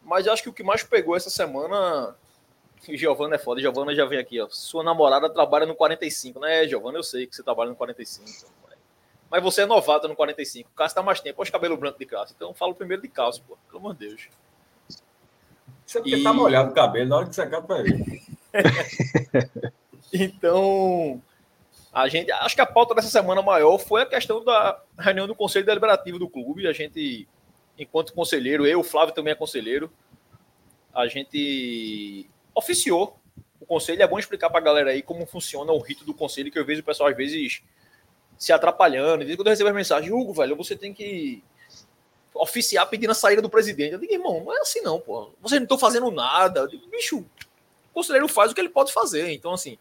Mas 0.01 0.27
acho 0.27 0.43
que 0.43 0.49
o 0.49 0.53
que 0.53 0.63
mais 0.63 0.83
pegou 0.83 1.15
essa 1.15 1.29
semana. 1.29 2.15
Giovana 2.89 3.35
é 3.35 3.39
foda, 3.39 3.61
Giovana 3.61 3.95
já 3.95 4.03
vem 4.03 4.19
aqui, 4.19 4.41
ó. 4.41 4.47
Sua 4.49 4.83
namorada 4.83 5.29
trabalha 5.29 5.65
no 5.65 5.73
45, 5.73 6.37
né, 6.41 6.67
Giovana? 6.67 6.97
Eu 6.97 7.03
sei 7.03 7.25
que 7.25 7.33
você 7.33 7.41
trabalha 7.41 7.69
no 7.69 7.77
45. 7.77 8.29
Então, 8.29 8.49
mas 9.33 9.41
você 9.41 9.61
é 9.61 9.65
novata 9.65 10.07
no 10.07 10.15
45. 10.15 10.69
O 10.69 10.75
Cássio 10.75 10.93
tá 10.93 11.01
mais 11.01 11.19
tempo, 11.19 11.41
olha 11.41 11.47
os 11.47 11.49
cabelos 11.49 11.79
brancos 11.79 11.97
de 11.97 12.05
Cássio. 12.05 12.35
Então 12.35 12.53
falo 12.53 12.75
primeiro 12.75 13.01
de 13.01 13.07
Cássio, 13.07 13.43
pô. 13.47 13.57
Pelo 13.67 13.79
amor 13.79 13.95
de 13.95 14.07
Deus. 14.07 14.29
Isso 15.93 15.99
é 15.99 16.01
porque 16.01 16.15
e... 16.15 16.23
tá 16.23 16.33
molhado 16.33 16.71
o 16.71 16.73
cabelo, 16.73 17.09
na 17.09 17.17
hora 17.17 17.27
que 17.27 17.35
secar, 17.35 17.61
tu 17.61 17.67
vai 17.67 17.83
ver. 17.83 18.23
então, 20.11 21.21
a 21.93 22.07
gente, 22.07 22.31
acho 22.31 22.55
que 22.55 22.61
a 22.61 22.65
pauta 22.65 22.95
dessa 22.95 23.09
semana 23.09 23.43
maior 23.43 23.77
foi 23.77 24.01
a 24.01 24.05
questão 24.05 24.43
da 24.43 24.81
reunião 24.97 25.27
do 25.27 25.35
Conselho 25.35 25.65
Deliberativo 25.65 26.17
do 26.17 26.27
clube. 26.27 26.67
A 26.67 26.73
gente, 26.73 27.27
enquanto 27.77 28.13
conselheiro, 28.13 28.65
eu, 28.65 28.79
o 28.79 28.83
Flávio 28.83 29.13
também 29.13 29.33
é 29.33 29.35
conselheiro, 29.35 29.91
a 30.91 31.05
gente 31.05 32.27
oficiou 32.55 33.19
o 33.59 33.65
conselho. 33.65 34.01
É 34.01 34.07
bom 34.07 34.17
explicar 34.17 34.49
para 34.49 34.59
a 34.59 34.63
galera 34.63 34.89
aí 34.89 35.03
como 35.03 35.27
funciona 35.27 35.71
o 35.71 35.79
rito 35.79 36.03
do 36.03 36.13
conselho, 36.13 36.51
que 36.51 36.57
eu 36.57 36.65
vejo 36.65 36.81
o 36.81 36.85
pessoal 36.85 37.09
às 37.09 37.15
vezes 37.15 37.61
se 38.35 38.51
atrapalhando. 38.51 39.23
E 39.23 39.35
quando 39.35 39.47
eu 39.47 39.51
recebo 39.51 39.69
as 39.69 39.75
mensagens, 39.75 40.11
Hugo, 40.11 40.33
velho, 40.33 40.55
você 40.55 40.75
tem 40.75 40.91
que 40.91 41.43
oficiar 42.33 42.89
pedindo 42.89 43.11
a 43.11 43.15
saída 43.15 43.41
do 43.41 43.49
presidente. 43.49 43.93
Eu 43.93 43.99
digo, 43.99 44.13
irmão, 44.13 44.43
não 44.43 44.55
é 44.55 44.59
assim 44.59 44.81
não, 44.81 44.99
pô. 44.99 45.31
Vocês 45.41 45.59
não 45.59 45.65
estão 45.65 45.77
fazendo 45.77 46.09
nada. 46.11 46.61
Eu 46.61 46.67
digo, 46.67 46.87
bicho, 46.87 47.19
o 47.19 47.93
conselheiro 47.93 48.27
faz 48.27 48.51
o 48.51 48.55
que 48.55 48.61
ele 48.61 48.69
pode 48.69 48.91
fazer. 48.91 49.31
Então, 49.31 49.53
assim, 49.53 49.77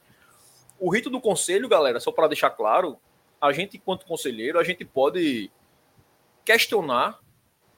o 0.79 0.91
rito 0.91 1.09
do 1.09 1.21
conselho, 1.21 1.69
galera, 1.69 2.01
só 2.01 2.13
para 2.13 2.29
deixar 2.29 2.51
claro, 2.51 2.99
a 3.41 3.53
gente, 3.53 3.77
enquanto 3.77 4.07
conselheiro, 4.07 4.59
a 4.59 4.65
gente 4.65 4.85
pode 4.85 5.51
questionar 6.45 7.19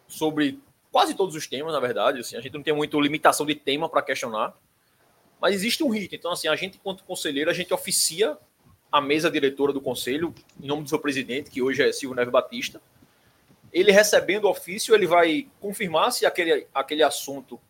sobre 0.06 0.58
quase 0.90 1.14
todos 1.14 1.34
os 1.34 1.46
temas, 1.46 1.72
na 1.72 1.80
verdade. 1.80 2.20
Assim, 2.20 2.36
a 2.36 2.40
gente 2.40 2.54
não 2.54 2.62
tem 2.62 2.74
muita 2.74 2.96
limitação 2.98 3.46
de 3.46 3.54
tema 3.54 3.88
para 3.88 4.02
questionar. 4.02 4.54
Mas 5.40 5.54
existe 5.54 5.82
um 5.82 5.88
rito. 5.88 6.14
Então, 6.14 6.32
assim, 6.32 6.48
a 6.48 6.56
gente, 6.56 6.76
enquanto 6.76 7.04
conselheiro, 7.04 7.50
a 7.50 7.54
gente 7.54 7.72
oficia 7.72 8.36
a 8.90 9.00
mesa 9.00 9.30
diretora 9.30 9.72
do 9.72 9.80
conselho, 9.80 10.32
em 10.60 10.66
nome 10.66 10.84
do 10.84 10.88
seu 10.88 10.98
presidente, 10.98 11.50
que 11.50 11.60
hoje 11.60 11.82
é 11.82 11.92
Silvio 11.92 12.14
Neves 12.14 12.32
Batista. 12.32 12.80
Ele 13.74 13.90
recebendo 13.90 14.44
o 14.44 14.50
ofício, 14.50 14.94
ele 14.94 15.04
vai 15.04 15.48
confirmar 15.60 16.12
se 16.12 16.24
aquele, 16.24 16.64
aquele 16.72 17.02
assunto 17.02 17.60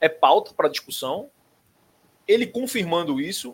é 0.00 0.08
pauta 0.08 0.54
para 0.54 0.68
discussão. 0.68 1.28
Ele 2.26 2.46
confirmando 2.46 3.20
isso, 3.20 3.52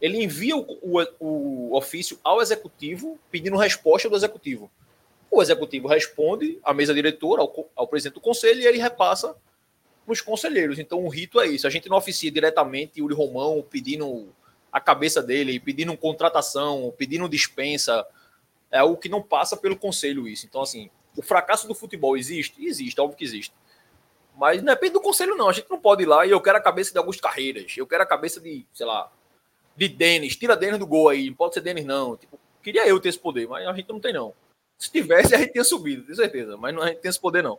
ele 0.00 0.20
envia 0.20 0.56
o, 0.56 0.66
o, 0.82 1.06
o, 1.20 1.76
ofício 1.76 2.18
ao 2.24 2.42
executivo 2.42 3.16
pedindo 3.30 3.56
resposta 3.56 4.10
do 4.10 4.16
executivo. 4.16 4.68
O 5.30 5.40
executivo 5.40 5.86
responde 5.86 6.58
à 6.64 6.74
mesa 6.74 6.92
diretora, 6.92 7.42
ao, 7.42 7.70
ao 7.76 7.86
presidente 7.86 8.14
do 8.14 8.20
conselho, 8.20 8.60
e 8.60 8.66
ele 8.66 8.78
repassa 8.78 9.36
para 10.04 10.12
os 10.12 10.20
conselheiros. 10.20 10.80
Então 10.80 11.04
o 11.04 11.08
rito 11.08 11.40
é 11.40 11.46
isso. 11.46 11.66
A 11.66 11.70
gente 11.70 11.88
não 11.88 11.96
oficia 11.96 12.30
diretamente 12.30 12.98
Yuri 12.98 13.14
Romão 13.14 13.64
pedindo 13.70 14.34
a 14.72 14.80
cabeça 14.80 15.22
dele, 15.22 15.60
pedindo 15.60 15.96
contratação, 15.96 16.92
pedindo 16.98 17.28
dispensa. 17.28 18.04
É 18.68 18.78
algo 18.78 18.96
que 18.96 19.08
não 19.08 19.22
passa 19.22 19.56
pelo 19.56 19.76
conselho 19.76 20.26
isso. 20.26 20.46
Então, 20.46 20.60
assim, 20.60 20.90
o 21.16 21.22
fracasso 21.22 21.66
do 21.68 21.74
futebol 21.74 22.16
existe? 22.16 22.64
Existe, 22.64 23.00
óbvio 23.00 23.16
que 23.16 23.24
existe. 23.24 23.54
Mas 24.36 24.58
não 24.62 24.72
depende 24.72 24.94
do 24.94 25.00
conselho, 25.00 25.36
não. 25.36 25.48
A 25.48 25.52
gente 25.52 25.70
não 25.70 25.78
pode 25.78 26.02
ir 26.02 26.06
lá 26.06 26.26
e 26.26 26.30
eu 26.30 26.40
quero 26.40 26.58
a 26.58 26.60
cabeça 26.60 26.92
de 26.92 26.98
Augusto 26.98 27.22
Carreiras. 27.22 27.76
Eu 27.76 27.86
quero 27.86 28.02
a 28.02 28.06
cabeça 28.06 28.40
de, 28.40 28.66
sei 28.72 28.84
lá, 28.84 29.12
de 29.76 29.88
Denis. 29.88 30.36
Tira 30.36 30.56
Denis 30.56 30.78
do 30.78 30.86
gol 30.86 31.08
aí. 31.08 31.28
Não 31.28 31.36
pode 31.36 31.54
ser 31.54 31.60
Denis, 31.60 31.84
não. 31.84 32.16
Tipo, 32.16 32.38
queria 32.62 32.86
eu 32.86 32.98
ter 32.98 33.10
esse 33.10 33.18
poder, 33.18 33.46
mas 33.46 33.66
a 33.66 33.72
gente 33.72 33.88
não 33.88 34.00
tem, 34.00 34.12
não. 34.12 34.34
Se 34.76 34.90
tivesse, 34.90 35.34
a 35.34 35.38
gente 35.38 35.52
tinha 35.52 35.64
subido, 35.64 36.02
tenho 36.02 36.16
certeza. 36.16 36.56
Mas 36.56 36.74
não, 36.74 36.82
a 36.82 36.88
gente 36.88 37.00
tem 37.00 37.08
esse 37.08 37.20
poder, 37.20 37.42
não. 37.42 37.58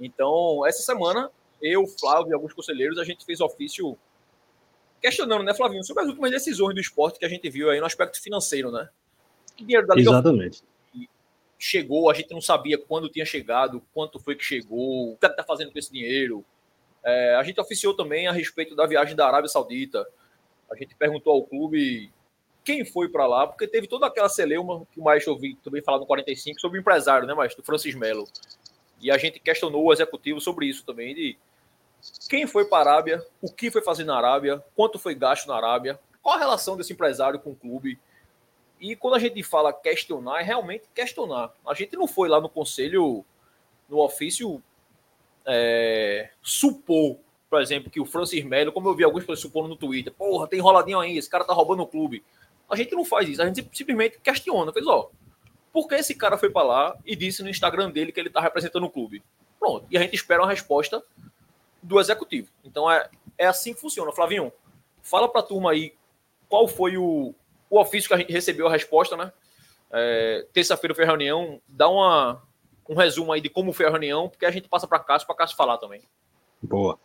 Então, 0.00 0.66
essa 0.66 0.82
semana, 0.82 1.30
eu, 1.60 1.86
Flávio 1.86 2.30
e 2.30 2.34
alguns 2.34 2.54
conselheiros, 2.54 2.98
a 2.98 3.04
gente 3.04 3.24
fez 3.24 3.40
ofício 3.40 3.98
questionando, 5.00 5.42
né, 5.42 5.52
Flavinho, 5.52 5.84
sobre 5.84 6.04
as 6.04 6.08
últimas 6.08 6.30
decisões 6.30 6.74
do 6.74 6.80
esporte 6.80 7.18
que 7.18 7.24
a 7.24 7.28
gente 7.28 7.50
viu 7.50 7.68
aí 7.68 7.80
no 7.80 7.86
aspecto 7.86 8.22
financeiro, 8.22 8.70
né? 8.70 8.88
Dinheiro 9.56 9.86
da 9.86 9.94
Liga 9.94 10.10
Exatamente. 10.10 10.62
Chegou, 11.64 12.10
a 12.10 12.14
gente 12.14 12.32
não 12.32 12.40
sabia 12.40 12.76
quando 12.76 13.08
tinha 13.08 13.24
chegado, 13.24 13.80
quanto 13.94 14.18
foi 14.18 14.34
que 14.34 14.44
chegou, 14.44 15.12
o 15.12 15.16
que 15.16 15.24
está 15.24 15.44
fazendo 15.44 15.70
com 15.70 15.78
esse 15.78 15.92
dinheiro. 15.92 16.44
É, 17.04 17.36
a 17.36 17.42
gente 17.44 17.60
oficiou 17.60 17.94
também 17.94 18.26
a 18.26 18.32
respeito 18.32 18.74
da 18.74 18.84
viagem 18.84 19.14
da 19.14 19.28
Arábia 19.28 19.48
Saudita. 19.48 20.04
A 20.68 20.74
gente 20.74 20.96
perguntou 20.96 21.32
ao 21.32 21.44
clube 21.44 22.12
quem 22.64 22.84
foi 22.84 23.08
para 23.08 23.28
lá, 23.28 23.46
porque 23.46 23.68
teve 23.68 23.86
toda 23.86 24.08
aquela 24.08 24.28
celeuma 24.28 24.84
que 24.90 24.98
o 24.98 25.04
Maestro 25.04 25.34
ouvi 25.34 25.54
também 25.62 25.80
falar 25.80 26.00
no 26.00 26.06
45 26.06 26.60
sobre 26.60 26.78
o 26.78 26.80
empresário, 26.80 27.28
né, 27.28 27.34
Maestro? 27.34 27.62
Francis 27.62 27.94
Melo. 27.94 28.26
E 29.00 29.08
a 29.08 29.16
gente 29.16 29.38
questionou 29.38 29.84
o 29.84 29.92
executivo 29.92 30.40
sobre 30.40 30.66
isso 30.66 30.84
também, 30.84 31.14
de 31.14 31.38
quem 32.28 32.44
foi 32.44 32.64
para 32.64 32.90
a 32.90 32.94
Arábia, 32.94 33.24
o 33.40 33.52
que 33.52 33.70
foi 33.70 33.82
fazer 33.82 34.02
na 34.02 34.16
Arábia, 34.16 34.60
quanto 34.74 34.98
foi 34.98 35.14
gasto 35.14 35.46
na 35.46 35.54
Arábia, 35.54 36.00
qual 36.20 36.34
a 36.34 36.38
relação 36.38 36.76
desse 36.76 36.92
empresário 36.92 37.38
com 37.38 37.50
o 37.50 37.56
clube. 37.56 38.00
E 38.82 38.96
quando 38.96 39.14
a 39.14 39.18
gente 39.20 39.40
fala 39.44 39.72
questionar, 39.72 40.40
é 40.40 40.42
realmente 40.42 40.88
questionar. 40.92 41.52
A 41.64 41.72
gente 41.72 41.96
não 41.96 42.08
foi 42.08 42.28
lá 42.28 42.40
no 42.40 42.48
conselho, 42.48 43.24
no 43.88 44.00
ofício, 44.00 44.60
é, 45.46 46.30
supor, 46.42 47.16
por 47.48 47.62
exemplo, 47.62 47.88
que 47.88 48.00
o 48.00 48.04
Francis 48.04 48.44
Melo, 48.44 48.72
como 48.72 48.88
eu 48.88 48.96
vi 48.96 49.04
alguns 49.04 49.20
pessoas 49.20 49.38
supondo 49.38 49.68
no 49.68 49.76
Twitter, 49.76 50.12
porra, 50.12 50.48
tem 50.48 50.58
enroladinho 50.58 50.98
aí, 50.98 51.16
esse 51.16 51.30
cara 51.30 51.44
tá 51.44 51.52
roubando 51.52 51.84
o 51.84 51.86
clube. 51.86 52.24
A 52.68 52.74
gente 52.74 52.92
não 52.92 53.04
faz 53.04 53.28
isso, 53.28 53.40
a 53.40 53.46
gente 53.46 53.64
simplesmente 53.72 54.18
questiona, 54.18 54.72
fez, 54.72 54.84
ó, 54.88 55.10
por 55.72 55.86
que 55.86 55.94
esse 55.94 56.16
cara 56.16 56.36
foi 56.36 56.50
para 56.50 56.66
lá 56.66 56.98
e 57.06 57.14
disse 57.14 57.40
no 57.40 57.48
Instagram 57.48 57.88
dele 57.88 58.10
que 58.10 58.18
ele 58.18 58.30
tá 58.30 58.40
representando 58.40 58.84
o 58.84 58.90
clube? 58.90 59.22
Pronto, 59.60 59.86
e 59.92 59.96
a 59.96 60.00
gente 60.00 60.16
espera 60.16 60.42
uma 60.42 60.50
resposta 60.50 61.04
do 61.80 62.00
executivo. 62.00 62.48
Então 62.64 62.90
é, 62.90 63.08
é 63.38 63.46
assim 63.46 63.74
que 63.74 63.80
funciona. 63.80 64.10
Flavinho, 64.10 64.52
fala 65.02 65.28
para 65.28 65.40
a 65.40 65.44
turma 65.44 65.70
aí 65.70 65.94
qual 66.48 66.66
foi 66.66 66.96
o, 66.96 67.32
o 67.72 67.80
ofício 67.80 68.08
que 68.08 68.14
a 68.14 68.18
gente 68.18 68.30
recebeu 68.32 68.66
a 68.66 68.70
resposta, 68.70 69.16
né? 69.16 69.32
É, 69.90 70.46
Terça-feira 70.52 70.94
foi 70.94 71.04
a 71.04 71.06
reunião, 71.06 71.58
dá 71.66 71.88
uma, 71.88 72.42
um 72.86 72.94
resumo 72.94 73.32
aí 73.32 73.40
de 73.40 73.48
como 73.48 73.72
foi 73.72 73.86
a 73.86 73.90
reunião, 73.90 74.28
porque 74.28 74.44
a 74.44 74.50
gente 74.50 74.68
passa 74.68 74.86
para 74.86 74.98
Cássio, 74.98 75.26
para 75.26 75.36
Cássio 75.36 75.56
falar 75.56 75.78
também. 75.78 76.02
Boa. 76.60 76.98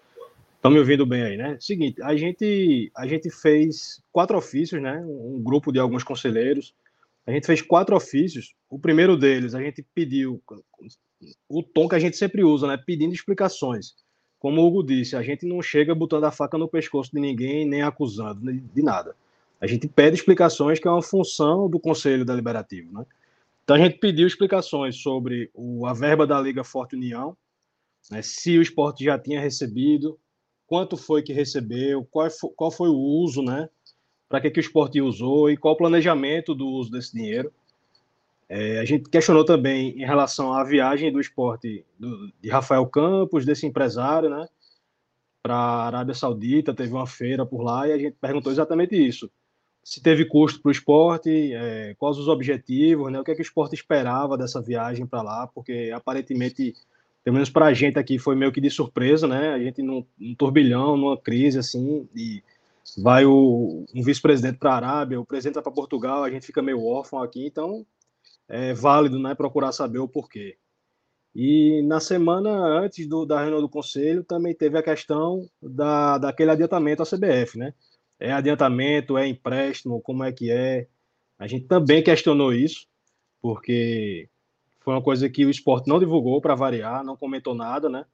Estão 0.56 0.70
me 0.70 0.80
ouvindo 0.80 1.06
bem 1.06 1.24
aí, 1.24 1.38
né? 1.38 1.58
Seguinte, 1.62 2.04
a 2.04 2.16
gente, 2.18 2.92
a 2.98 3.08
gente 3.08 3.30
fez 3.30 4.02
quatro 4.12 4.38
ofícios, 4.38 4.82
né? 4.82 5.02
Um 5.08 5.42
grupo 5.42 5.72
de 5.72 5.80
alguns 5.80 6.04
conselheiros. 6.04 6.76
A 7.26 7.32
gente 7.32 7.46
fez 7.46 7.62
quatro 7.62 7.96
ofícios. 7.96 8.54
O 8.70 8.78
primeiro 8.78 9.16
deles, 9.16 9.56
a 9.56 9.62
gente 9.62 9.86
pediu 9.96 10.42
o 11.48 11.64
tom 11.64 11.88
que 11.88 11.96
a 11.96 12.00
gente 12.00 12.18
sempre 12.18 12.44
usa, 12.44 12.68
né? 12.68 12.78
Pedindo 12.78 13.14
explicações 13.14 13.96
como 14.40 14.62
o 14.62 14.68
Hugo 14.68 14.84
disse, 14.84 15.16
a 15.16 15.24
gente 15.24 15.46
não 15.46 15.62
chega 15.62 15.96
botando 15.96 16.26
a 16.26 16.32
faca 16.32 16.58
no 16.58 16.68
pescoço 16.68 17.12
de 17.12 17.20
ninguém, 17.20 17.66
nem 17.66 17.82
acusando 17.82 18.52
de 18.54 18.82
nada. 18.84 19.16
A 19.60 19.68
gente 19.68 19.88
pede 19.88 20.16
explicações, 20.16 20.80
que 20.80 20.88
é 20.88 20.92
uma 20.92 21.02
função 21.02 21.70
do 21.70 21.80
Conselho 21.80 22.26
Deliberativo. 22.26 22.92
Né? 22.92 23.06
Então, 23.64 23.76
a 23.76 23.80
gente 23.80 23.98
pediu 23.98 24.28
explicações 24.28 24.98
sobre 24.98 25.50
o, 25.54 25.86
a 25.86 25.94
verba 25.94 26.26
da 26.26 26.40
Liga 26.40 26.64
Forte 26.64 26.96
União, 26.96 27.36
né, 28.10 28.22
se 28.22 28.58
o 28.58 28.62
esporte 28.62 29.04
já 29.04 29.20
tinha 29.20 29.42
recebido, 29.42 30.18
quanto 30.66 30.96
foi 30.96 31.22
que 31.22 31.34
recebeu, 31.34 32.06
qual 32.06 32.30
foi, 32.30 32.50
qual 32.56 32.72
foi 32.72 32.90
o 32.90 32.98
uso, 32.98 33.42
né, 33.42 33.70
para 34.30 34.40
que, 34.42 34.52
que 34.52 34.60
o 34.60 34.62
esporte 34.62 35.02
usou 35.02 35.50
e 35.50 35.58
qual 35.58 35.74
o 35.74 35.78
planejamento 35.78 36.56
do 36.56 36.68
uso 36.68 36.92
desse 36.92 37.14
dinheiro. 37.14 37.52
É, 38.50 38.80
a 38.80 38.86
gente 38.86 39.10
questionou 39.10 39.44
também 39.44 40.02
em 40.02 40.06
relação 40.06 40.54
à 40.54 40.64
viagem 40.64 41.12
do 41.12 41.20
esporte 41.20 41.86
do, 42.00 42.32
de 42.42 42.50
Rafael 42.50 42.86
Campos, 42.88 43.46
desse 43.46 43.66
empresário, 43.66 44.30
né, 44.30 44.48
para 45.44 45.56
a 45.56 45.86
Arábia 45.88 46.14
Saudita, 46.14 46.74
teve 46.74 46.94
uma 46.94 47.08
feira 47.08 47.46
por 47.46 47.62
lá 47.62 47.88
e 47.88 47.92
a 47.92 47.98
gente 47.98 48.16
perguntou 48.20 48.52
exatamente 48.52 48.96
isso. 48.96 49.30
Se 49.88 50.02
teve 50.02 50.26
custo 50.26 50.62
para 50.62 50.68
o 50.68 50.72
esporte, 50.74 51.54
é, 51.54 51.96
quais 51.98 52.18
os 52.18 52.28
objetivos, 52.28 53.10
né, 53.10 53.22
o 53.22 53.24
que, 53.24 53.32
é 53.32 53.36
que 53.36 53.40
o 53.40 53.42
esporte 53.42 53.74
esperava 53.74 54.38
dessa 54.38 54.62
viagem 54.62 55.08
para 55.08 55.22
lá, 55.22 55.48
porque 55.48 55.94
aparentemente, 55.96 56.76
pelo 57.24 57.36
menos 57.36 57.50
para 57.50 57.68
a 57.68 57.74
gente 57.74 57.98
aqui, 57.98 58.20
foi 58.20 58.36
meio 58.36 58.52
que 58.52 58.60
de 58.60 58.70
surpresa, 58.70 59.26
né? 59.30 59.54
A 59.54 59.60
gente 59.60 59.82
num, 59.82 60.06
num 60.20 60.36
turbilhão, 60.36 60.98
numa 60.98 61.18
crise 61.18 61.58
assim, 61.58 62.06
e 62.14 62.44
vai 62.98 63.26
o, 63.26 63.86
um 63.96 64.04
vice-presidente 64.04 64.58
para 64.58 64.72
a 64.74 64.76
Arábia, 64.76 65.22
o 65.22 65.26
presidente 65.26 65.54
vai 65.54 65.64
para 65.64 65.72
Portugal, 65.72 66.22
a 66.22 66.30
gente 66.30 66.46
fica 66.46 66.62
meio 66.62 66.84
órfão 66.84 67.24
aqui, 67.24 67.48
então 67.48 67.86
é 68.50 68.74
válido 68.74 69.18
né, 69.18 69.36
procurar 69.36 69.72
saber 69.72 70.00
o 70.00 70.08
porquê. 70.08 70.58
E 71.34 71.82
na 71.84 72.02
semana 72.02 72.50
antes 72.78 73.08
do, 73.08 73.26
da 73.26 73.40
reunião 73.40 73.62
do 73.62 73.70
conselho 73.70 74.22
também 74.22 74.54
teve 74.54 74.78
a 74.78 74.84
questão 74.84 75.50
da, 75.62 76.18
daquele 76.18 76.52
adiantamento 76.52 77.04
à 77.04 77.06
CBF, 77.06 77.58
né? 77.58 77.74
É 78.20 78.32
adiantamento, 78.32 79.18
é 79.18 79.28
empréstimo, 79.28 80.02
como 80.02 80.24
é 80.24 80.32
que 80.32 80.52
é? 80.52 80.88
A 81.38 81.48
gente 81.48 81.66
também 81.66 82.04
questionou 82.04 82.54
isso, 82.54 82.88
porque 83.42 84.28
foi 84.80 84.94
uma 84.94 85.02
coisa 85.02 85.30
que 85.30 85.46
o 85.46 85.50
esporte 85.50 85.88
não 85.88 86.00
divulgou 86.00 86.42
para 86.42 86.56
variar, 86.56 87.04
não 87.04 87.16
comentou 87.16 87.54
nada, 87.54 87.90
né? 87.90 88.06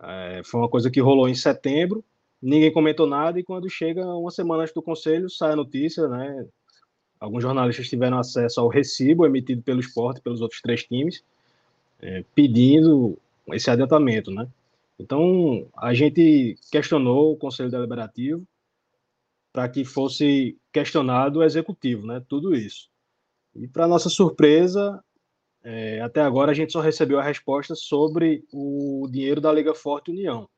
É, 0.00 0.42
foi 0.44 0.60
uma 0.60 0.68
coisa 0.68 0.90
que 0.90 1.00
rolou 1.00 1.28
em 1.28 1.34
setembro, 1.34 2.04
ninguém 2.40 2.72
comentou 2.72 3.06
nada, 3.06 3.38
e 3.38 3.44
quando 3.44 3.68
chega 3.68 4.06
uma 4.06 4.30
semana 4.30 4.62
antes 4.62 4.74
do 4.74 4.82
conselho, 4.82 5.28
sai 5.28 5.52
a 5.52 5.56
notícia, 5.56 6.08
né? 6.08 6.46
alguns 7.20 7.42
jornalistas 7.42 7.88
tiveram 7.88 8.18
acesso 8.18 8.60
ao 8.60 8.68
recibo 8.68 9.26
emitido 9.26 9.62
pelo 9.62 9.80
esporte, 9.80 10.20
pelos 10.20 10.40
outros 10.40 10.60
três 10.60 10.84
times, 10.84 11.22
é, 12.00 12.24
pedindo 12.34 13.18
esse 13.48 13.70
adiantamento, 13.70 14.30
né? 14.30 14.46
Então, 14.98 15.66
a 15.76 15.94
gente 15.94 16.56
questionou 16.70 17.32
o 17.32 17.36
Conselho 17.36 17.70
Deliberativo 17.70 18.46
para 19.58 19.68
que 19.68 19.84
fosse 19.84 20.56
questionado 20.72 21.40
o 21.40 21.42
Executivo, 21.42 22.06
né? 22.06 22.24
Tudo 22.28 22.54
isso. 22.54 22.88
E, 23.56 23.66
para 23.66 23.88
nossa 23.88 24.08
surpresa, 24.08 25.02
é, 25.64 26.00
até 26.00 26.20
agora 26.20 26.52
a 26.52 26.54
gente 26.54 26.72
só 26.72 26.80
recebeu 26.80 27.18
a 27.18 27.24
resposta 27.24 27.74
sobre 27.74 28.44
o 28.52 29.08
dinheiro 29.10 29.40
da 29.40 29.50
Liga 29.50 29.74
Forte 29.74 30.12
União. 30.12 30.48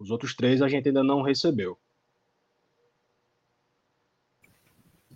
Os 0.00 0.10
outros 0.10 0.34
três 0.34 0.60
a 0.60 0.68
gente 0.68 0.88
ainda 0.88 1.04
não 1.04 1.22
recebeu. 1.22 1.78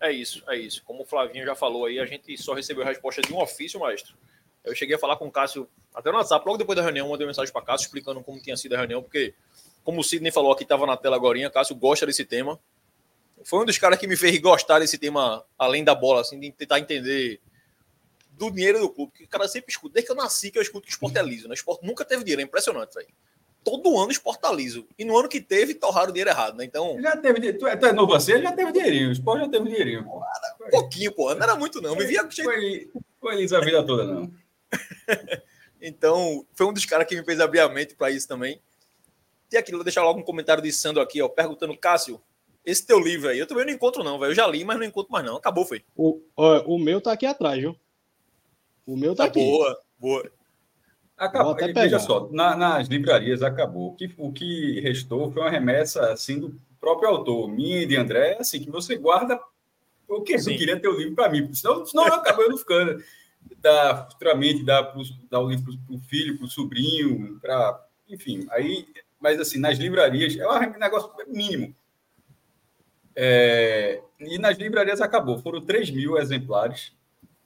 É 0.00 0.12
isso, 0.12 0.44
é 0.46 0.56
isso. 0.56 0.84
Como 0.84 1.02
o 1.02 1.04
Flavinho 1.04 1.44
já 1.44 1.56
falou 1.56 1.86
aí, 1.86 1.98
a 1.98 2.06
gente 2.06 2.38
só 2.38 2.54
recebeu 2.54 2.84
a 2.84 2.86
resposta 2.86 3.20
de 3.20 3.32
um 3.32 3.42
ofício, 3.42 3.80
maestro. 3.80 4.16
Eu 4.62 4.76
cheguei 4.76 4.94
a 4.94 4.98
falar 5.00 5.16
com 5.16 5.26
o 5.26 5.32
Cássio 5.32 5.68
até 5.92 6.12
no 6.12 6.18
WhatsApp, 6.18 6.46
logo 6.46 6.56
depois 6.56 6.76
da 6.76 6.84
reunião, 6.84 7.08
mandei 7.08 7.26
mensagem 7.26 7.52
para 7.52 7.62
Cássio 7.62 7.86
explicando 7.86 8.22
como 8.22 8.40
tinha 8.40 8.56
sido 8.56 8.74
a 8.74 8.78
reunião, 8.78 9.02
porque, 9.02 9.34
como 9.82 10.02
o 10.02 10.04
Sidney 10.04 10.30
falou 10.30 10.52
aqui, 10.52 10.62
estava 10.62 10.86
na 10.86 10.96
tela 10.96 11.16
agora, 11.16 11.50
Cássio 11.50 11.74
gosta 11.74 12.06
desse 12.06 12.24
tema. 12.24 12.60
Foi 13.48 13.60
um 13.60 13.64
dos 13.64 13.78
caras 13.78 13.98
que 13.98 14.06
me 14.06 14.16
fez 14.16 14.38
gostar 14.38 14.78
desse 14.78 14.98
tema, 14.98 15.44
além 15.58 15.82
da 15.82 15.94
bola, 15.94 16.20
assim, 16.20 16.38
de 16.38 16.52
tentar 16.52 16.78
entender 16.78 17.40
do 18.32 18.50
dinheiro 18.50 18.78
do 18.80 18.90
clube. 18.90 19.12
Que 19.12 19.24
o 19.24 19.28
cara 19.28 19.48
sempre 19.48 19.70
escuta, 19.70 19.94
desde 19.94 20.06
que 20.06 20.12
eu 20.12 20.22
nasci 20.22 20.50
que 20.50 20.58
eu 20.58 20.62
escuto 20.62 20.86
que 20.86 20.90
o 20.90 20.94
esporte 20.94 21.18
é 21.18 21.22
liso, 21.22 21.48
né? 21.48 21.52
O 21.52 21.54
esporte 21.54 21.86
nunca 21.86 22.04
teve 22.04 22.24
dinheiro, 22.24 22.42
é 22.42 22.44
impressionante, 22.44 22.94
velho 22.94 23.08
todo 23.68 23.98
ano 23.98 24.10
esporte 24.10 24.40
tá 24.40 24.50
liso. 24.50 24.86
E 24.98 25.04
no 25.04 25.18
ano 25.18 25.28
que 25.28 25.40
teve, 25.40 25.74
torraram 25.74 26.08
o 26.08 26.12
dinheiro 26.12 26.30
errado, 26.30 26.56
né? 26.56 26.64
Então. 26.64 26.98
Já 27.02 27.16
teve. 27.16 27.52
Tu 27.52 27.66
é, 27.66 27.76
tu 27.76 27.86
é 27.86 27.92
novo 27.92 28.14
assim, 28.14 28.40
já 28.40 28.52
teve 28.52 28.72
dinheirinho. 28.72 29.08
O 29.10 29.12
esporte 29.12 29.44
já 29.44 29.48
teve 29.50 29.64
dinheirinho. 29.68 30.04
Pô, 30.04 30.22
pouquinho, 30.70 31.12
pô. 31.12 31.34
Não 31.34 31.42
era 31.42 31.54
muito, 31.54 31.80
não. 31.80 31.94
Me 31.94 32.06
via. 32.06 32.26
Foi, 32.30 32.90
foi 33.20 33.36
liso 33.36 33.56
a 33.56 33.60
vida 33.60 33.84
toda, 33.84 34.04
não. 34.04 34.32
então, 35.82 36.46
foi 36.54 36.66
um 36.66 36.72
dos 36.72 36.86
caras 36.86 37.06
que 37.06 37.16
me 37.16 37.24
fez 37.24 37.40
abrir 37.40 37.60
a 37.60 37.68
mente 37.68 37.94
para 37.94 38.10
isso 38.10 38.26
também. 38.26 38.60
Tem 39.50 39.60
aqui, 39.60 39.72
vou 39.72 39.84
deixar 39.84 40.02
logo 40.02 40.20
um 40.20 40.24
comentário 40.24 40.62
de 40.62 40.72
Sandro 40.72 41.02
aqui, 41.02 41.22
ó, 41.22 41.28
perguntando, 41.28 41.76
Cássio, 41.76 42.20
esse 42.70 42.86
teu 42.86 43.00
livro 43.00 43.30
aí, 43.30 43.38
eu 43.38 43.46
também 43.46 43.64
não 43.64 43.72
encontro 43.72 44.04
não, 44.04 44.18
velho. 44.18 44.30
Eu 44.30 44.34
já 44.34 44.46
li, 44.46 44.62
mas 44.62 44.76
não 44.76 44.84
encontro 44.84 45.10
mais 45.10 45.24
não. 45.24 45.36
Acabou, 45.36 45.64
foi. 45.64 45.82
O, 45.96 46.20
ó, 46.36 46.60
o 46.66 46.78
meu 46.78 47.00
tá 47.00 47.12
aqui 47.12 47.24
atrás, 47.24 47.58
viu? 47.58 47.74
O 48.86 48.94
meu 48.94 49.14
tá, 49.14 49.24
tá 49.24 49.30
aqui. 49.30 49.40
Boa, 49.40 49.80
boa. 49.98 50.30
Acabou. 51.16 51.56
Veja 51.56 51.98
só, 51.98 52.28
na, 52.30 52.54
nas 52.54 52.86
livrarias 52.86 53.42
acabou. 53.42 53.88
O 53.88 53.94
que, 53.94 54.14
o 54.18 54.30
que 54.30 54.80
restou 54.80 55.32
foi 55.32 55.42
uma 55.42 55.50
remessa 55.50 56.12
assim 56.12 56.38
do 56.38 56.60
próprio 56.78 57.08
autor, 57.08 57.48
minha 57.48 57.82
e 57.82 57.86
de 57.86 57.96
André, 57.96 58.36
assim, 58.38 58.60
que 58.60 58.70
você 58.70 58.96
guarda 58.96 59.40
o 60.06 60.20
que 60.20 60.34
eu 60.34 60.44
queria 60.44 60.78
ter 60.78 60.88
o 60.88 60.96
livro 60.96 61.14
para 61.14 61.30
mim, 61.30 61.52
senão, 61.52 61.84
senão 61.84 62.06
eu 62.06 62.14
acabo 62.14 62.42
eu 62.42 62.50
não 62.50 62.58
ficando. 62.58 63.02
Dá 63.60 64.08
futuramente, 64.10 64.62
dá, 64.62 64.82
pro, 64.84 65.02
dá 65.30 65.40
o 65.40 65.48
livro 65.48 65.72
para 65.86 65.96
o 65.96 66.00
filho, 66.00 66.36
para 66.36 66.46
o 66.46 66.50
sobrinho, 66.50 67.38
para. 67.40 67.82
Enfim, 68.08 68.46
aí. 68.50 68.86
Mas 69.18 69.40
assim, 69.40 69.58
nas 69.58 69.78
livrarias 69.78 70.36
é 70.36 70.46
um 70.46 70.78
negócio 70.78 71.10
mínimo. 71.26 71.74
É, 73.20 74.00
e 74.20 74.38
nas 74.38 74.56
livrarias 74.56 75.00
acabou. 75.00 75.38
Foram 75.38 75.60
3 75.60 75.90
mil 75.90 76.16
exemplares 76.16 76.92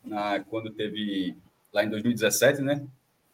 na, 0.05 0.39
quando 0.41 0.71
teve 0.71 1.35
lá 1.73 1.83
em 1.83 1.89
2017, 1.89 2.61
né? 2.61 2.87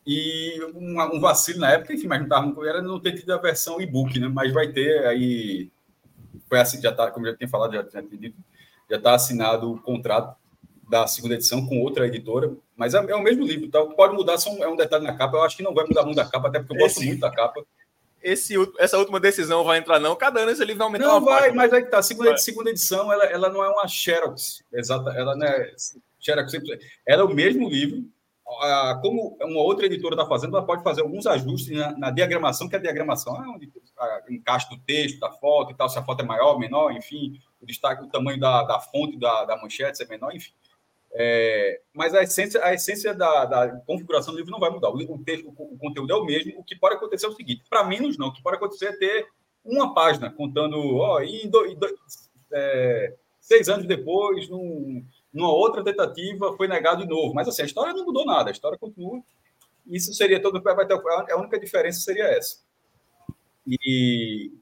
E 0.06 0.56
um, 0.72 1.16
um 1.16 1.18
vacilo 1.18 1.58
na 1.58 1.72
época, 1.72 1.92
enfim, 1.92 2.06
mas 2.06 2.20
não 2.20 2.26
estava 2.26 2.68
era 2.68 2.80
não 2.80 3.00
ter 3.00 3.14
tido 3.14 3.32
a 3.32 3.38
versão 3.38 3.80
e-book, 3.80 4.20
né? 4.20 4.28
Mas 4.28 4.52
vai 4.52 4.68
ter 4.68 5.04
aí. 5.04 5.68
Foi 6.48 6.60
assim, 6.60 6.80
já 6.80 6.92
tá, 6.92 7.10
como 7.10 7.26
já 7.26 7.36
tinha 7.36 7.48
falado, 7.48 7.72
já 7.72 7.82
tinha 7.82 8.02
dito, 8.02 8.36
já 8.88 8.98
está 8.98 9.14
assinado 9.16 9.72
o 9.72 9.82
contrato 9.82 10.36
da 10.88 11.08
segunda 11.08 11.34
edição 11.34 11.66
com 11.66 11.82
outra 11.82 12.06
editora, 12.06 12.56
mas 12.76 12.94
é, 12.94 12.98
é 12.98 13.16
o 13.16 13.22
mesmo 13.22 13.44
livro, 13.44 13.68
tá? 13.68 13.84
pode 13.84 14.14
mudar, 14.14 14.38
só 14.38 14.50
um, 14.50 14.62
é 14.62 14.68
um 14.68 14.76
detalhe 14.76 15.04
na 15.04 15.14
capa, 15.14 15.36
eu 15.36 15.42
acho 15.42 15.56
que 15.56 15.62
não 15.62 15.74
vai 15.74 15.84
mudar 15.84 16.04
muito 16.04 16.20
a 16.20 16.24
capa, 16.24 16.48
até 16.48 16.60
porque 16.60 16.72
eu 16.72 16.78
gosto 16.78 16.98
esse, 16.98 17.06
muito 17.06 17.20
da 17.20 17.30
capa. 17.30 17.62
Esse, 18.22 18.54
essa 18.78 18.98
última 18.98 19.20
decisão 19.20 19.62
vai 19.64 19.78
entrar 19.78 20.00
não, 20.00 20.16
cada 20.16 20.40
ano 20.40 20.50
esse 20.50 20.64
livro 20.64 20.78
vai 20.78 20.86
aumentar 20.86 21.06
Não, 21.06 21.20
vai, 21.20 21.40
parte, 21.42 21.56
mas 21.56 21.72
aí 21.72 21.82
que 21.82 21.90
tá, 21.90 22.02
segunda, 22.02 22.36
segunda 22.36 22.70
edição, 22.70 23.12
ela, 23.12 23.24
ela 23.26 23.48
não 23.48 23.62
é 23.62 23.68
uma 23.68 23.86
Xerox, 23.86 24.64
exata, 24.72 25.10
ela 25.10 25.36
não 25.36 25.46
é 25.46 25.72
Xerox, 26.18 26.52
ela 27.06 27.22
é 27.22 27.24
o 27.24 27.32
mesmo 27.32 27.68
livro, 27.68 28.04
como 29.02 29.36
uma 29.40 29.60
outra 29.60 29.86
editora 29.86 30.14
está 30.14 30.26
fazendo, 30.26 30.56
ela 30.56 30.66
pode 30.66 30.82
fazer 30.82 31.02
alguns 31.02 31.26
ajustes 31.26 31.76
na, 31.76 31.96
na, 31.98 32.10
diagramação, 32.10 32.68
que 32.68 32.76
a 32.76 32.80
diagramação 32.80 33.36
é 33.42 33.48
onde 33.48 33.70
encaixa 34.30 34.68
o 34.72 34.78
texto, 34.78 35.20
da 35.20 35.30
foto 35.30 35.72
e 35.72 35.74
tal, 35.76 35.88
se 35.88 35.98
a 35.98 36.02
foto 36.02 36.22
é 36.22 36.26
maior, 36.26 36.58
menor, 36.58 36.92
enfim, 36.92 37.38
o 37.60 37.66
destaque, 37.66 38.02
o 38.02 38.08
tamanho 38.08 38.40
da, 38.40 38.62
da 38.62 38.80
fonte 38.80 39.18
da, 39.18 39.44
da 39.44 39.56
manchete, 39.56 39.98
se 39.98 40.04
é 40.04 40.06
menor, 40.06 40.34
enfim. 40.34 40.52
É, 41.12 41.80
mas 41.94 42.14
a 42.14 42.22
essência, 42.22 42.62
a 42.62 42.74
essência 42.74 43.14
da, 43.14 43.44
da, 43.46 43.76
configuração 43.86 44.32
do 44.32 44.38
livro 44.38 44.52
não 44.52 44.60
vai 44.60 44.70
mudar. 44.70 44.90
O, 44.90 45.18
texto, 45.24 45.48
o, 45.48 45.78
conteúdo 45.78 46.12
é 46.12 46.16
o 46.16 46.24
mesmo. 46.24 46.58
O 46.58 46.64
que 46.64 46.76
pode 46.76 46.96
acontecer 46.96 47.26
é 47.26 47.28
o 47.28 47.34
seguinte: 47.34 47.64
para 47.68 47.84
menos 47.84 48.18
não. 48.18 48.28
O 48.28 48.32
que 48.32 48.42
pode 48.42 48.56
acontecer 48.56 48.86
é 48.86 48.96
ter 48.96 49.26
uma 49.64 49.94
página 49.94 50.30
contando, 50.30 50.76
ó, 50.96 51.20
e, 51.22 51.46
do, 51.48 51.66
e 51.66 51.74
do, 51.74 51.86
é, 52.52 53.14
seis 53.40 53.68
anos 53.68 53.86
depois, 53.86 54.48
num, 54.48 55.04
numa 55.32 55.52
outra 55.52 55.82
tentativa, 55.82 56.56
foi 56.56 56.68
negado 56.68 57.02
de 57.02 57.08
novo. 57.08 57.34
Mas 57.34 57.48
assim, 57.48 57.62
a 57.62 57.66
história 57.66 57.92
não 57.92 58.04
mudou 58.04 58.24
nada, 58.24 58.50
a 58.50 58.52
história 58.52 58.78
continua. 58.78 59.22
Isso 59.86 60.12
seria 60.12 60.40
todo. 60.40 60.62
Vai 60.62 60.86
ter, 60.86 60.94
a 60.94 61.36
única 61.36 61.58
diferença 61.58 62.00
seria 62.00 62.24
essa. 62.24 62.58
E, 63.66 64.52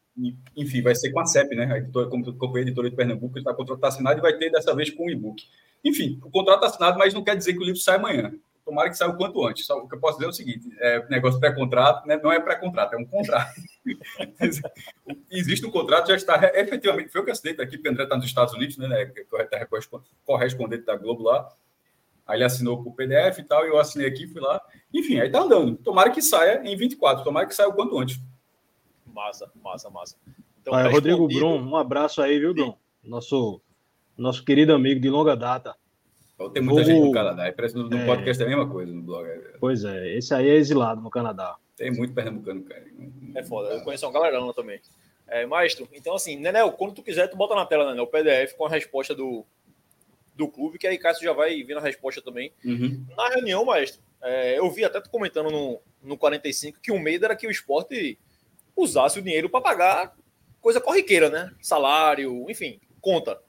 enfim, 0.57 0.83
vai 0.83 0.95
ser 0.95 1.13
com 1.13 1.21
a 1.21 1.27
CEP, 1.27 1.55
né? 1.55 1.73
A 1.73 1.79
editora, 1.79 2.09
como 2.09 2.57
a 2.57 2.61
editora 2.61 2.89
de 2.89 2.97
Pernambuco, 2.97 3.39
está 3.39 3.53
contrato 3.53 3.81
tá 3.81 3.89
assinado 3.89 4.19
e 4.19 4.23
vai 4.23 4.37
ter 4.37 4.51
dessa 4.51 4.75
vez 4.75 4.91
com 4.91 5.07
o 5.07 5.11
e-book. 5.11 5.45
Enfim, 5.85 6.21
o 6.25 6.31
contrato 6.31 6.65
está 6.65 6.67
assinado, 6.67 6.99
mas 6.99 7.15
não 7.15 7.25
quer 7.25 7.37
dizer 7.37 7.53
que 7.53 7.59
o 7.59 7.65
livro 7.65 7.81
sai 7.81 7.97
amanhã. 7.97 8.33
Tomara 8.65 8.91
que 8.91 8.97
saia 8.97 9.11
o 9.11 9.17
quanto 9.17 9.47
antes. 9.47 9.65
Só 9.65 9.79
o 9.79 9.89
que 9.89 9.95
eu 9.95 10.01
posso 10.01 10.19
dizer 10.19 10.27
é 10.27 10.31
o 10.31 10.33
seguinte: 10.33 10.69
é, 10.81 11.09
negócio 11.09 11.39
pré-contrato 11.39 12.05
né? 12.07 12.19
não 12.21 12.33
é 12.33 12.41
pré-contrato, 12.41 12.95
é 12.95 12.97
um 12.97 13.07
contrato. 13.07 13.55
Existe 15.31 15.65
um 15.65 15.71
contrato, 15.71 16.09
já 16.09 16.17
está 16.17 16.51
efetivamente. 16.53 17.11
Foi 17.11 17.21
o 17.21 17.25
que 17.25 17.31
eu 17.31 17.33
assinei 17.33 17.55
aqui, 17.55 17.77
porque 17.77 17.89
o 17.89 17.93
André 17.93 18.03
está 18.03 18.17
nos 18.17 18.25
Estados 18.25 18.53
Unidos, 18.55 18.77
né? 18.77 19.13
Está 19.15 19.67
correspondente 20.25 20.85
da 20.85 20.97
Globo 20.97 21.23
lá. 21.23 21.49
Aí 22.27 22.39
ele 22.39 22.45
assinou 22.45 22.83
por 22.83 22.93
PDF 22.95 23.39
e 23.39 23.45
tal, 23.45 23.65
e 23.65 23.69
eu 23.69 23.79
assinei 23.79 24.09
aqui, 24.09 24.27
fui 24.27 24.41
lá. 24.41 24.61
Enfim, 24.93 25.21
aí 25.21 25.29
está 25.29 25.41
andando. 25.43 25.77
Tomara 25.77 26.11
que 26.11 26.21
saia 26.21 26.61
em 26.65 26.77
24, 26.77 27.23
tomara 27.23 27.47
que 27.47 27.55
saia 27.55 27.69
o 27.69 27.73
quanto 27.73 27.97
antes. 27.97 28.21
Massa, 29.07 29.49
massa, 29.63 29.89
massa. 29.89 30.17
Então, 30.61 30.75
tá 30.75 30.89
Rodrigo 30.89 31.29
Brum, 31.29 31.63
um 31.63 31.77
abraço 31.77 32.21
aí, 32.21 32.41
viu, 32.41 32.53
Brum? 32.53 32.75
Nosso, 33.05 33.61
nosso 34.17 34.45
querido 34.45 34.75
amigo 34.75 35.01
de 35.01 35.11
longa 35.11 35.37
data. 35.37 35.75
Tem 36.53 36.63
muita 36.63 36.85
gente 36.85 37.01
no 37.01 37.13
Canadá. 37.13 37.51
Parece 37.53 37.75
no, 37.75 37.89
no 37.89 37.97
é... 37.97 38.07
podcast 38.07 38.43
é 38.43 38.47
a 38.47 38.49
mesma 38.49 38.69
coisa 38.69 38.93
no 38.93 39.03
blog. 39.03 39.27
Pois 39.59 39.85
é, 39.85 40.17
esse 40.17 40.35
aí 40.35 40.49
é 40.49 40.55
exilado 40.55 41.01
no 41.01 41.11
Canadá. 41.11 41.57
Tem 41.77 41.91
muito 41.91 42.15
pernambucano, 42.15 42.63
cara. 42.63 42.85
É 43.35 43.43
foda, 43.43 43.71
eu 43.71 43.83
conheço 43.83 44.07
uma 44.07 44.13
galerão 44.13 44.53
também. 44.53 44.81
É, 45.27 45.45
Maestro, 45.45 45.89
então 45.93 46.15
assim, 46.15 46.37
Nenel, 46.37 46.73
quando 46.73 46.95
tu 46.95 47.03
quiser, 47.03 47.29
tu 47.29 47.37
bota 47.37 47.55
na 47.55 47.67
tela, 47.67 47.91
Nenel, 47.91 48.05
o 48.05 48.07
PDF 48.07 48.55
com 48.57 48.65
a 48.65 48.71
resposta 48.71 49.15
do, 49.15 49.45
do 50.35 50.47
clube, 50.47 50.79
que 50.79 50.87
aí 50.87 50.99
Cássio 50.99 51.25
já 51.25 51.33
vai 51.33 51.63
vir 51.63 51.75
na 51.75 51.81
resposta 51.81 52.23
também. 52.23 52.53
Uhum. 52.65 53.05
Na 53.17 53.29
reunião, 53.31 53.65
Maestro, 53.65 54.01
é, 54.23 54.59
eu 54.59 54.71
vi 54.71 54.85
até 54.85 55.01
tu 55.01 55.11
comentando 55.11 55.51
no, 55.51 55.81
no 56.03 56.17
45 56.17 56.79
que 56.81 56.93
o 56.93 56.99
medo 56.99 57.25
era 57.25 57.35
que 57.35 57.47
o 57.47 57.51
esporte 57.51 58.19
usasse 58.77 59.19
o 59.19 59.23
dinheiro 59.23 59.49
para 59.49 59.61
pagar 59.61 60.17
coisa 60.61 60.81
corriqueira, 60.81 61.29
né? 61.29 61.51
Salário, 61.61 62.49
enfim, 62.49 62.81
conta. 63.01 63.41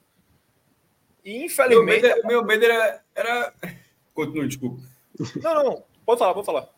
E 1.28 1.44
infelizmente. 1.44 2.00
Meu 2.00 2.14
medo, 2.14 2.26
meu 2.26 2.44
medo 2.44 2.64
era, 2.64 3.02
era. 3.14 3.54
Continue, 4.14 4.48
desculpa. 4.48 4.82
Não, 5.42 5.62
não, 5.62 5.84
pode 6.06 6.18
falar, 6.18 6.32
pode 6.32 6.46
falar. 6.46 6.68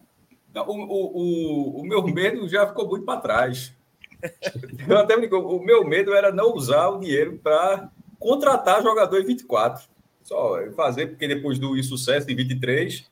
Não, 0.52 0.66
o, 0.66 0.72
o, 0.72 1.80
o, 1.80 1.84
meu 1.84 2.02
medo 2.02 2.48
já 2.48 2.66
ficou 2.66 2.88
muito 2.88 3.04
para 3.04 3.20
trás. 3.20 3.72
Eu 4.88 4.98
até 4.98 5.16
me 5.16 5.28
o 5.28 5.60
meu 5.60 5.84
medo 5.84 6.12
era 6.12 6.32
não 6.32 6.52
usar 6.52 6.88
o 6.88 6.98
dinheiro 6.98 7.38
para 7.40 7.92
contratar 8.18 8.82
jogador 8.82 9.20
em 9.20 9.24
24. 9.24 9.88
Só 10.24 10.58
fazer, 10.72 11.06
porque 11.06 11.28
depois 11.28 11.58
do 11.58 11.78
insucesso 11.78 12.28
em 12.28 12.34
23, 12.34 13.08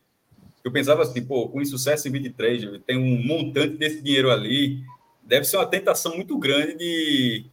eu 0.65 0.73
pensava 0.73 1.03
assim, 1.03 1.25
pô, 1.25 1.49
com 1.49 1.63
insucesso 1.63 2.09
em 2.09 2.11
23, 2.11 2.81
tem 2.85 2.99
um 2.99 3.25
montante 3.25 3.77
desse 3.77 4.03
dinheiro 4.03 4.31
ali, 4.31 4.83
deve 5.23 5.45
ser 5.45 5.57
uma 5.57 5.67
tentação 5.67 6.17
muito 6.17 6.37
grande 6.37 6.75
de. 6.75 7.47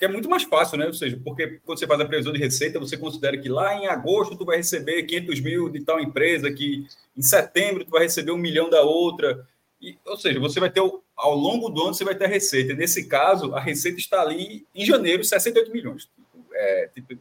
Que 0.00 0.06
é 0.06 0.08
muito 0.08 0.30
mais 0.30 0.44
fácil, 0.44 0.78
né? 0.78 0.86
Ou 0.86 0.94
seja, 0.94 1.20
porque 1.22 1.60
quando 1.62 1.78
você 1.78 1.86
faz 1.86 2.00
a 2.00 2.06
previsão 2.06 2.32
de 2.32 2.38
receita, 2.38 2.80
você 2.80 2.96
considera 2.96 3.36
que 3.36 3.50
lá 3.50 3.74
em 3.74 3.86
agosto 3.86 4.34
tu 4.34 4.46
vai 4.46 4.56
receber 4.56 5.02
500 5.02 5.40
mil 5.40 5.68
de 5.68 5.84
tal 5.84 6.00
empresa, 6.00 6.50
que 6.50 6.86
em 7.14 7.20
setembro 7.20 7.84
tu 7.84 7.90
vai 7.90 8.04
receber 8.04 8.32
um 8.32 8.38
milhão 8.38 8.70
da 8.70 8.80
outra. 8.80 9.46
E, 9.78 9.98
ou 10.06 10.16
seja, 10.16 10.40
você 10.40 10.58
vai 10.58 10.70
ter, 10.70 10.80
ao 10.80 11.34
longo 11.34 11.68
do 11.68 11.82
ano, 11.82 11.92
você 11.92 12.02
vai 12.02 12.14
ter 12.14 12.24
a 12.24 12.28
receita. 12.28 12.72
Nesse 12.72 13.08
caso, 13.08 13.54
a 13.54 13.60
receita 13.60 13.98
está 13.98 14.22
ali 14.22 14.66
em 14.74 14.86
janeiro, 14.86 15.22
68 15.22 15.70
milhões. 15.70 16.08
É, 16.54 16.90
tipo, 16.94 17.14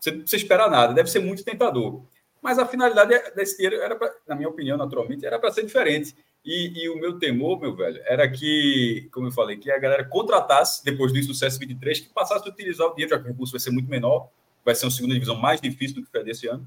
você 0.00 0.10
não 0.10 0.20
precisa 0.20 0.42
esperar 0.42 0.70
nada, 0.70 0.94
deve 0.94 1.10
ser 1.10 1.18
muito 1.18 1.44
tentador. 1.44 2.02
Mas 2.40 2.58
a 2.58 2.66
finalidade 2.66 3.14
desse 3.36 3.58
dinheiro 3.58 3.76
era, 3.76 3.94
pra, 3.94 4.10
na 4.26 4.34
minha 4.34 4.48
opinião, 4.48 4.78
naturalmente, 4.78 5.26
era 5.26 5.38
para 5.38 5.52
ser 5.52 5.66
diferente. 5.66 6.16
E, 6.44 6.82
e, 6.82 6.88
o 6.88 6.96
meu 6.96 7.18
temor, 7.20 7.60
meu 7.60 7.74
velho, 7.74 8.00
era 8.04 8.28
que, 8.28 9.08
como 9.12 9.28
eu 9.28 9.32
falei, 9.32 9.56
que 9.56 9.70
a 9.70 9.78
galera 9.78 10.04
contratasse, 10.04 10.84
depois 10.84 11.12
do 11.12 11.22
sucesso 11.22 11.58
23, 11.58 12.00
que 12.00 12.08
passasse 12.08 12.46
a 12.46 12.50
utilizar 12.50 12.88
o 12.88 12.90
dinheiro, 12.94 13.10
já 13.10 13.18
que 13.18 13.24
o 13.24 13.28
recurso 13.28 13.52
vai 13.52 13.60
ser 13.60 13.70
muito 13.70 13.88
menor, 13.88 14.28
vai 14.64 14.74
ser 14.74 14.86
uma 14.86 14.90
segunda 14.90 15.14
divisão 15.14 15.36
mais 15.36 15.60
difícil 15.60 15.96
do 15.96 16.04
que 16.04 16.10
foi 16.10 16.24
desse 16.24 16.48
ano, 16.48 16.66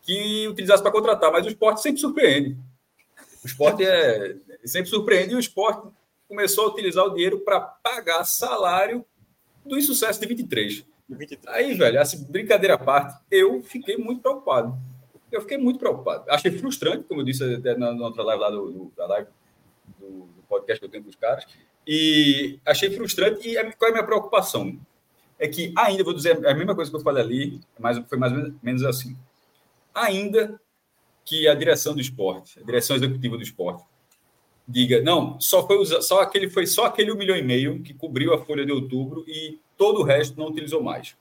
que 0.00 0.48
utilizasse 0.48 0.82
para 0.82 0.92
contratar. 0.92 1.30
Mas 1.30 1.44
o 1.44 1.50
esporte 1.50 1.82
sempre 1.82 2.00
surpreende. 2.00 2.56
O 3.44 3.46
esporte 3.46 3.84
é 3.84 4.36
sempre 4.64 4.88
surpreende 4.88 5.32
e 5.32 5.36
o 5.36 5.40
esporte 5.40 5.86
começou 6.26 6.66
a 6.66 6.68
utilizar 6.68 7.04
o 7.04 7.14
dinheiro 7.14 7.40
para 7.40 7.60
pagar 7.60 8.24
salário 8.24 9.04
do 9.64 9.76
insucesso 9.76 10.20
de 10.20 10.26
23. 10.26 10.84
23. 11.06 11.54
Aí, 11.54 11.74
velho, 11.74 12.00
assim, 12.00 12.24
brincadeira 12.24 12.74
à 12.74 12.78
parte, 12.78 13.18
eu 13.30 13.62
fiquei 13.62 13.96
muito 13.98 14.22
preocupado 14.22 14.78
eu 15.30 15.40
fiquei 15.40 15.58
muito 15.58 15.78
preocupado. 15.78 16.24
Achei 16.28 16.50
frustrante, 16.50 17.04
como 17.04 17.20
eu 17.20 17.24
disse 17.24 17.44
na, 17.58 17.92
na 17.92 18.06
outra 18.06 18.22
live 18.22 18.40
lá 18.42 18.50
do, 18.50 18.70
do, 18.70 18.92
da 18.96 19.06
live 19.06 19.28
do, 19.98 20.06
do, 20.06 20.42
podcast 20.48 20.80
que 20.80 20.86
eu 20.86 20.90
tenho 20.90 21.04
com 21.04 21.10
os 21.10 21.16
caras. 21.16 21.46
E 21.86 22.58
achei 22.66 22.90
frustrante. 22.90 23.48
E 23.48 23.54
qual 23.72 23.88
é 23.88 23.90
a 23.90 23.94
minha 23.94 24.04
preocupação? 24.04 24.78
É 25.38 25.48
que 25.48 25.72
ainda, 25.76 26.04
vou 26.04 26.12
dizer 26.12 26.44
a 26.46 26.54
mesma 26.54 26.74
coisa 26.74 26.90
que 26.90 26.96
eu 26.96 27.00
falei 27.00 27.22
ali, 27.22 27.60
mas 27.78 27.98
foi 28.08 28.18
mais 28.18 28.32
ou 28.32 28.52
menos 28.62 28.84
assim. 28.84 29.16
Ainda 29.94 30.60
que 31.24 31.48
a 31.48 31.54
direção 31.54 31.94
do 31.94 32.00
esporte, 32.00 32.58
a 32.60 32.62
direção 32.62 32.96
executiva 32.96 33.36
do 33.36 33.42
esporte, 33.42 33.84
diga, 34.66 35.00
não, 35.00 35.40
só 35.40 35.66
foi 35.66 35.84
só 36.02 36.20
aquele 36.20 36.48
foi 36.50 36.66
só 36.66 36.86
aquele 36.86 37.12
um 37.12 37.16
milhão 37.16 37.36
e 37.36 37.42
meio 37.42 37.82
que 37.82 37.94
cobriu 37.94 38.34
a 38.34 38.44
folha 38.44 38.64
de 38.64 38.72
outubro 38.72 39.24
e 39.26 39.58
todo 39.76 40.00
o 40.00 40.04
resto 40.04 40.38
não 40.38 40.48
utilizou 40.48 40.82
mais. 40.82 41.16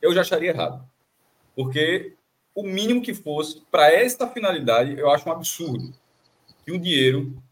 Eu 0.00 0.12
já 0.12 0.20
acharia 0.20 0.50
errado. 0.50 0.84
Porque 1.54 2.14
o 2.54 2.62
mínimo 2.62 3.02
que 3.02 3.14
fosse 3.14 3.62
para 3.70 3.92
esta 3.92 4.28
finalidade, 4.28 4.98
eu 4.98 5.10
acho 5.10 5.28
um 5.28 5.32
absurdo 5.32 5.92
que 6.64 6.72
um 6.72 6.78
dinheiro 6.78 7.42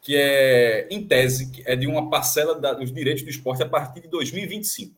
que 0.00 0.16
é, 0.16 0.88
em 0.90 1.06
tese, 1.06 1.62
é 1.66 1.76
de 1.76 1.86
uma 1.86 2.08
parcela 2.08 2.58
da, 2.58 2.72
dos 2.72 2.92
direitos 2.92 3.22
do 3.22 3.30
esporte 3.30 3.62
a 3.62 3.68
partir 3.68 4.00
de 4.00 4.08
2025. 4.08 4.94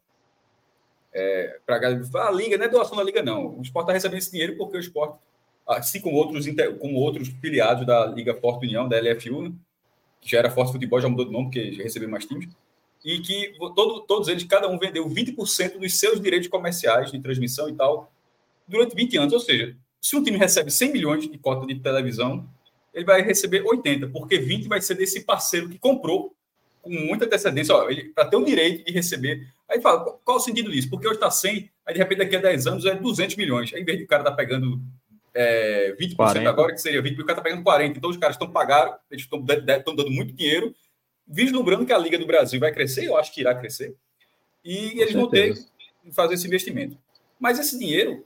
É, 1.13 1.59
para 1.67 1.77
a 1.77 1.79
galera 1.79 2.05
a 2.15 2.31
Liga 2.31 2.57
não 2.57 2.65
é 2.65 2.69
doação 2.69 2.97
da 2.97 3.03
Liga, 3.03 3.23
não. 3.23 3.59
O 3.59 3.63
esporte 3.63 3.87
está 3.87 3.93
recebendo 3.93 4.19
esse 4.19 4.31
dinheiro 4.31 4.57
porque 4.57 4.77
o 4.77 4.81
esporte, 4.81 5.19
assim 5.67 6.01
como 6.01 6.17
outros, 6.17 6.47
como 6.79 6.95
outros 6.99 7.29
filiados 7.41 7.85
da 7.87 8.07
Liga 8.07 8.35
Forte 8.35 8.67
União, 8.67 8.89
da 8.89 9.01
LFU, 9.01 9.43
né? 9.43 9.53
que 10.21 10.31
já 10.31 10.39
era 10.39 10.51
Forte 10.51 10.73
Futebol, 10.73 11.01
já 11.01 11.09
mudou 11.09 11.25
de 11.25 11.33
nome, 11.33 11.47
porque 11.47 11.73
já 11.73 11.83
recebeu 11.83 12.09
mais 12.09 12.27
times, 12.27 12.49
e 13.05 13.19
que 13.21 13.55
todo, 13.75 14.03
todos 14.03 14.29
eles, 14.29 14.45
cada 14.45 14.69
um 14.69 14.79
vendeu 14.79 15.09
20% 15.09 15.79
dos 15.79 15.99
seus 15.99 16.21
direitos 16.21 16.49
comerciais 16.49 17.11
de 17.11 17.19
transmissão 17.19 17.69
e 17.69 17.75
tal, 17.75 18.13
durante 18.71 18.95
20 18.95 19.17
anos. 19.19 19.33
Ou 19.33 19.41
seja, 19.41 19.77
se 20.01 20.17
um 20.17 20.23
time 20.23 20.39
recebe 20.39 20.71
100 20.71 20.93
milhões 20.93 21.31
de 21.31 21.39
cota 21.39 21.67
de 21.67 21.75
televisão, 21.75 22.49
ele 22.95 23.05
vai 23.05 23.23
receber 23.23 23.63
80, 23.63 24.09
porque 24.09 24.39
20 24.39 24.69
vai 24.69 24.81
ser 24.81 24.95
desse 24.95 25.23
parceiro 25.23 25.69
que 25.69 25.79
comprou 25.79 26.35
com 26.83 26.91
muita 26.91 27.27
antecedência, 27.27 27.75
para 28.15 28.25
ter 28.25 28.37
o 28.37 28.45
direito 28.45 28.85
de 28.85 28.93
receber. 28.93 29.47
Aí 29.69 29.81
fala, 29.81 30.19
qual 30.25 30.39
o 30.39 30.41
sentido 30.41 30.71
disso? 30.71 30.89
Porque 30.89 31.07
hoje 31.07 31.17
está 31.17 31.31
100, 31.31 31.71
aí 31.87 31.93
de 31.93 31.99
repente 31.99 32.19
daqui 32.19 32.37
a 32.37 32.41
10 32.41 32.67
anos 32.67 32.87
é 32.87 32.95
200 32.95 33.37
milhões. 33.37 33.73
Aí, 33.75 33.83
em 33.83 33.85
vez 33.85 33.99
de 33.99 34.05
o 34.05 34.07
cara 34.07 34.23
estar 34.23 34.31
tá 34.31 34.37
pegando 34.37 34.81
é, 35.35 35.95
20% 36.01 36.17
40. 36.17 36.49
agora, 36.49 36.73
que 36.73 36.81
seria 36.81 37.03
20, 37.03 37.21
o 37.21 37.25
cara 37.25 37.33
está 37.39 37.43
pegando 37.43 37.63
40. 37.63 37.99
Então 37.99 38.11
os 38.11 38.17
caras 38.17 38.37
estão 38.37 38.51
pagando, 38.51 38.95
eles 39.11 39.25
estão 39.25 39.95
dando 39.95 40.11
muito 40.11 40.33
dinheiro, 40.33 40.75
vislumbrando 41.27 41.85
que 41.85 41.93
a 41.93 41.99
Liga 41.99 42.19
do 42.19 42.27
Brasil 42.27 42.59
vai 42.59 42.73
crescer, 42.73 43.05
eu 43.05 43.17
acho 43.17 43.33
que 43.33 43.43
irá 43.43 43.55
crescer, 43.55 43.95
e 44.65 45.01
eles 45.01 45.13
vão 45.13 45.29
ter 45.29 45.55
que 45.55 46.13
fazer 46.13 46.35
esse 46.35 46.47
investimento. 46.47 46.97
Mas 47.39 47.59
esse 47.59 47.79
dinheiro 47.79 48.25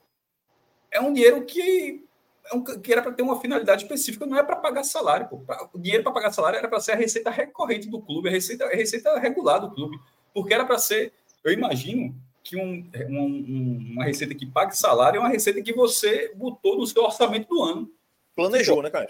é 0.95 1.01
um 1.01 1.13
dinheiro 1.13 1.45
que 1.45 2.03
é 2.51 2.55
um, 2.55 2.63
que 2.63 2.93
era 2.93 3.03
para 3.03 3.13
ter 3.13 3.23
uma 3.23 3.41
finalidade 3.41 3.83
específica, 3.83 4.27
não 4.27 4.39
é 4.39 4.43
para 4.43 4.57
pagar 4.57 4.85
salário. 4.85 5.29
Pô. 5.29 5.43
O 5.73 5.79
dinheiro 5.79 6.03
para 6.03 6.13
pagar 6.13 6.33
salário 6.33 6.59
era 6.59 6.69
para 6.69 6.81
ser 6.81 6.93
a 6.93 6.97
receita 6.97 7.31
recorrente 7.31 7.89
do 7.89 8.01
clube, 8.01 8.29
a 8.29 8.33
receita, 8.33 8.67
a 8.67 8.75
receita 8.75 9.19
regular 9.19 9.61
do 9.61 9.71
clube. 9.71 9.99
Porque 10.33 10.53
era 10.53 10.65
para 10.65 10.79
ser, 10.79 11.13
eu 11.43 11.53
imagino 11.53 12.15
que 12.43 12.57
um, 12.57 12.87
um, 13.09 13.93
uma 13.93 14.05
receita 14.05 14.35
que 14.35 14.45
pague 14.45 14.77
salário 14.77 15.19
é 15.19 15.21
uma 15.21 15.31
receita 15.31 15.63
que 15.63 15.73
você 15.73 16.33
botou 16.35 16.77
no 16.77 16.87
seu 16.87 17.03
orçamento 17.03 17.49
do 17.49 17.63
ano. 17.63 17.91
Planejou, 18.37 18.83
né, 18.83 18.91
cara? 18.91 19.07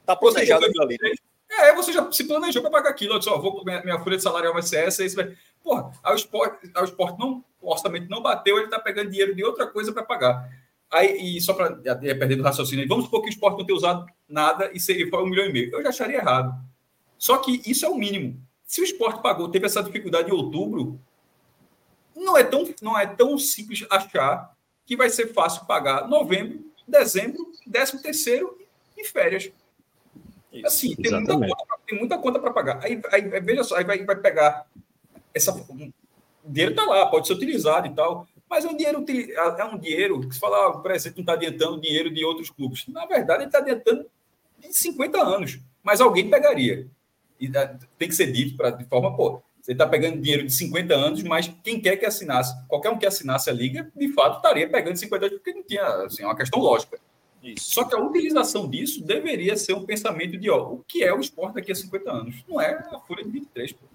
Está 0.00 0.14
planejado 0.14 0.66
aquilo 0.66 0.84
ali. 0.84 0.98
É, 1.50 1.72
você 1.74 1.92
já 1.92 2.10
se 2.12 2.24
planejou 2.24 2.60
para 2.60 2.70
pagar 2.70 2.90
aquilo. 2.90 3.14
Eu 3.14 3.18
disse, 3.18 3.30
ó, 3.30 3.38
vou, 3.38 3.64
minha, 3.64 3.82
minha 3.82 3.98
folha 4.00 4.16
de 4.16 4.22
salário 4.22 4.52
vai 4.52 4.62
ser 4.62 4.86
essa. 4.86 5.02
Esse 5.02 5.16
vai... 5.16 5.34
Porra, 5.62 5.90
o 6.04 6.14
esporte, 6.14 6.70
o 6.76 6.84
esporte 6.84 7.18
não, 7.18 7.42
o 7.62 7.70
orçamento 7.70 8.10
não 8.10 8.20
bateu, 8.20 8.56
ele 8.56 8.66
está 8.66 8.78
pegando 8.78 9.10
dinheiro 9.10 9.34
de 9.34 9.42
outra 9.42 9.66
coisa 9.66 9.92
para 9.92 10.02
pagar. 10.02 10.46
Aí, 10.94 11.36
e 11.36 11.40
só 11.40 11.52
para 11.52 11.74
perder 11.74 12.36
do 12.36 12.44
raciocínio, 12.44 12.86
vamos 12.86 13.06
supor 13.06 13.20
que 13.20 13.28
o 13.28 13.30
esporte 13.30 13.58
não 13.58 13.66
tenha 13.66 13.76
usado 13.76 14.06
nada 14.28 14.70
e 14.72 14.78
seria 14.78 15.04
um 15.12 15.26
milhão 15.26 15.44
e 15.44 15.52
meio. 15.52 15.72
Eu 15.72 15.82
já 15.82 15.88
acharia 15.88 16.18
errado. 16.18 16.54
Só 17.18 17.38
que 17.38 17.60
isso 17.66 17.84
é 17.84 17.88
o 17.88 17.96
mínimo. 17.96 18.40
Se 18.64 18.80
o 18.80 18.84
esporte 18.84 19.20
pagou, 19.20 19.48
teve 19.48 19.66
essa 19.66 19.82
dificuldade 19.82 20.30
em 20.30 20.32
outubro, 20.32 21.00
não 22.14 22.38
é 22.38 22.44
tão, 22.44 22.72
não 22.80 22.96
é 22.96 23.08
tão 23.08 23.36
simples 23.36 23.84
achar 23.90 24.54
que 24.86 24.96
vai 24.96 25.10
ser 25.10 25.32
fácil 25.32 25.66
pagar 25.66 26.06
novembro, 26.06 26.64
dezembro, 26.86 27.50
décimo 27.66 28.00
terceiro 28.00 28.56
e 28.96 29.04
férias. 29.04 29.50
Isso, 30.52 30.66
assim, 30.66 30.94
tem 30.94 31.10
muita, 31.10 31.34
conta, 31.34 31.78
tem 31.84 31.98
muita, 31.98 32.18
conta, 32.18 32.38
para 32.38 32.52
pagar. 32.52 32.84
Aí, 32.84 33.02
aí, 33.10 33.40
veja 33.40 33.64
só, 33.64 33.76
aí 33.76 33.84
vai, 33.84 34.04
vai 34.04 34.14
pegar 34.14 34.64
essa. 35.34 35.52
O 35.52 35.92
dinheiro 36.44 36.70
está 36.70 36.86
lá, 36.86 37.06
pode 37.06 37.26
ser 37.26 37.32
utilizado 37.32 37.88
e 37.88 37.90
tal. 37.90 38.28
Mas 38.48 38.64
é 38.64 38.68
um 38.68 38.76
dinheiro, 38.76 39.04
é 39.58 39.64
um 39.64 39.78
dinheiro 39.78 40.20
que 40.20 40.34
se 40.34 40.40
fala, 40.40 40.56
ah, 40.56 40.68
o 40.68 40.82
presidente 40.82 41.16
não 41.16 41.22
está 41.22 41.32
adiantando 41.32 41.80
dinheiro 41.80 42.12
de 42.12 42.24
outros 42.24 42.50
clubes. 42.50 42.86
Na 42.88 43.06
verdade, 43.06 43.40
ele 43.40 43.48
está 43.48 43.58
adiantando 43.58 44.06
de 44.58 44.72
50 44.72 45.18
anos, 45.20 45.60
mas 45.82 46.00
alguém 46.00 46.28
pegaria. 46.30 46.86
E 47.40 47.48
tem 47.98 48.08
que 48.08 48.14
ser 48.14 48.30
dito 48.30 48.56
pra, 48.56 48.70
de 48.70 48.84
forma, 48.84 49.16
pô, 49.16 49.42
você 49.60 49.72
está 49.72 49.86
pegando 49.86 50.20
dinheiro 50.20 50.44
de 50.44 50.52
50 50.52 50.94
anos, 50.94 51.22
mas 51.22 51.50
quem 51.64 51.80
quer 51.80 51.96
que 51.96 52.04
assinasse, 52.04 52.54
qualquer 52.68 52.90
um 52.90 52.98
que 52.98 53.06
assinasse 53.06 53.48
a 53.48 53.52
liga, 53.52 53.90
de 53.96 54.12
fato 54.12 54.36
estaria 54.36 54.68
pegando 54.68 54.96
50 54.96 55.24
anos, 55.24 55.38
porque 55.38 55.54
não 55.54 55.62
tinha, 55.62 55.86
assim, 56.04 56.22
é 56.22 56.26
uma 56.26 56.36
questão 56.36 56.60
lógica. 56.60 56.98
Isso. 57.42 57.72
Só 57.72 57.84
que 57.84 57.94
a 57.94 57.98
utilização 57.98 58.68
disso 58.68 59.02
deveria 59.02 59.56
ser 59.56 59.74
um 59.74 59.84
pensamento 59.84 60.36
de, 60.38 60.50
ó, 60.50 60.72
o 60.72 60.84
que 60.86 61.02
é 61.02 61.12
o 61.12 61.20
esporte 61.20 61.54
daqui 61.54 61.72
a 61.72 61.74
50 61.74 62.10
anos? 62.10 62.44
Não 62.48 62.60
é 62.60 62.74
a 62.74 63.00
folha 63.00 63.24
de 63.24 63.30
23, 63.30 63.72
pô. 63.72 63.86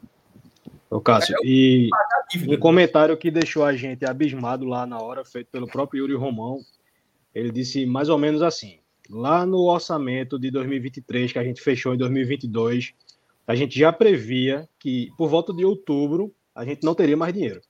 Ô, 0.90 1.00
Cássio, 1.00 1.36
é, 1.36 1.48
e 1.48 1.90
um 2.48 2.58
comentário 2.58 3.16
que 3.16 3.30
deixou 3.30 3.64
a 3.64 3.76
gente 3.76 4.06
abismado 4.06 4.66
lá 4.66 4.88
na 4.88 5.00
hora, 5.00 5.24
feito 5.24 5.50
pelo 5.52 5.68
próprio 5.68 6.00
Yuri 6.00 6.16
Romão, 6.16 6.60
ele 7.34 7.52
disse 7.52 7.86
mais 7.86 8.10
ou 8.10 8.18
menos 8.18 8.42
assim: 8.42 8.80
lá 9.10 9.46
no 9.46 9.60
orçamento 9.70 10.40
de 10.40 10.50
2023, 10.50 11.32
que 11.32 11.40
a 11.40 11.44
gente 11.44 11.62
fechou 11.62 11.94
em 11.94 11.98
2022, 11.98 12.94
a 13.46 13.56
gente 13.56 13.78
já 13.78 13.92
previa 13.94 14.68
que 14.80 15.12
por 15.18 15.30
volta 15.30 15.54
de 15.54 15.64
outubro 15.64 16.34
a 16.56 16.66
gente 16.66 16.84
não 16.84 16.96
teria 16.96 17.18
mais 17.18 17.34
dinheiro. 17.34 17.62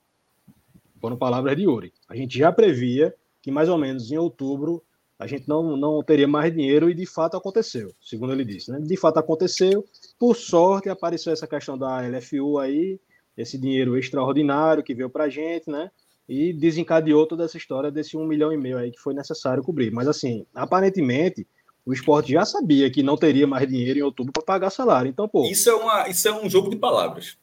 Foram 1.00 1.18
palavras 1.18 1.56
de 1.56 1.64
Yuri. 1.64 1.94
A 2.08 2.16
gente 2.16 2.38
já 2.38 2.52
previa 2.52 3.14
que 3.42 3.52
mais 3.52 3.70
ou 3.70 3.78
menos 3.78 4.12
em 4.12 4.18
outubro 4.18 4.84
a 5.18 5.28
gente 5.28 5.48
não, 5.48 5.76
não 5.76 6.02
teria 6.02 6.28
mais 6.28 6.54
dinheiro 6.54 6.90
e 6.90 6.94
de 6.94 7.06
fato 7.06 7.36
aconteceu, 7.36 7.94
segundo 8.02 8.32
ele 8.32 8.46
disse. 8.46 8.72
Né? 8.72 8.80
De 8.80 8.96
fato 8.98 9.18
aconteceu. 9.18 9.86
Por 10.18 10.36
sorte 10.36 10.90
apareceu 10.90 11.34
essa 11.34 11.46
questão 11.46 11.78
da 11.78 12.00
LFU 12.02 12.58
aí, 12.58 13.00
esse 13.42 13.58
dinheiro 13.58 13.98
extraordinário 13.98 14.84
que 14.84 14.94
veio 14.94 15.10
para 15.10 15.24
a 15.26 15.30
gente, 15.30 15.70
né? 15.70 15.90
E 16.28 16.54
desencadeou 16.54 17.26
toda 17.26 17.46
essa 17.46 17.58
história 17.58 17.90
desse 17.90 18.18
um 18.18 18.26
milhão 18.26 18.52
e 18.52 18.58
meio 18.58 18.78
aí 18.78 18.92
que 18.92 19.00
foi 19.00 19.14
necessário 19.14 19.64
cobrir. 19.64 19.92
Mas 19.92 20.08
assim, 20.08 20.46
aparentemente, 20.54 21.48
o 21.86 21.94
esporte 21.94 22.34
já 22.34 22.46
sabia 22.46 22.92
que 22.92 23.02
não 23.02 23.18
teria 23.18 23.48
mais 23.48 23.68
dinheiro 23.68 24.00
em 24.00 24.04
outubro 24.04 24.34
para 24.34 24.44
pagar 24.44 24.70
salário. 24.70 25.10
Então, 25.10 25.28
pô. 25.28 25.46
Isso 25.46 25.70
é, 25.70 25.74
uma, 25.74 26.10
isso 26.10 26.28
é 26.28 26.34
um 26.34 26.50
jogo 26.50 26.70
de 26.70 26.76
palavras. 26.76 27.38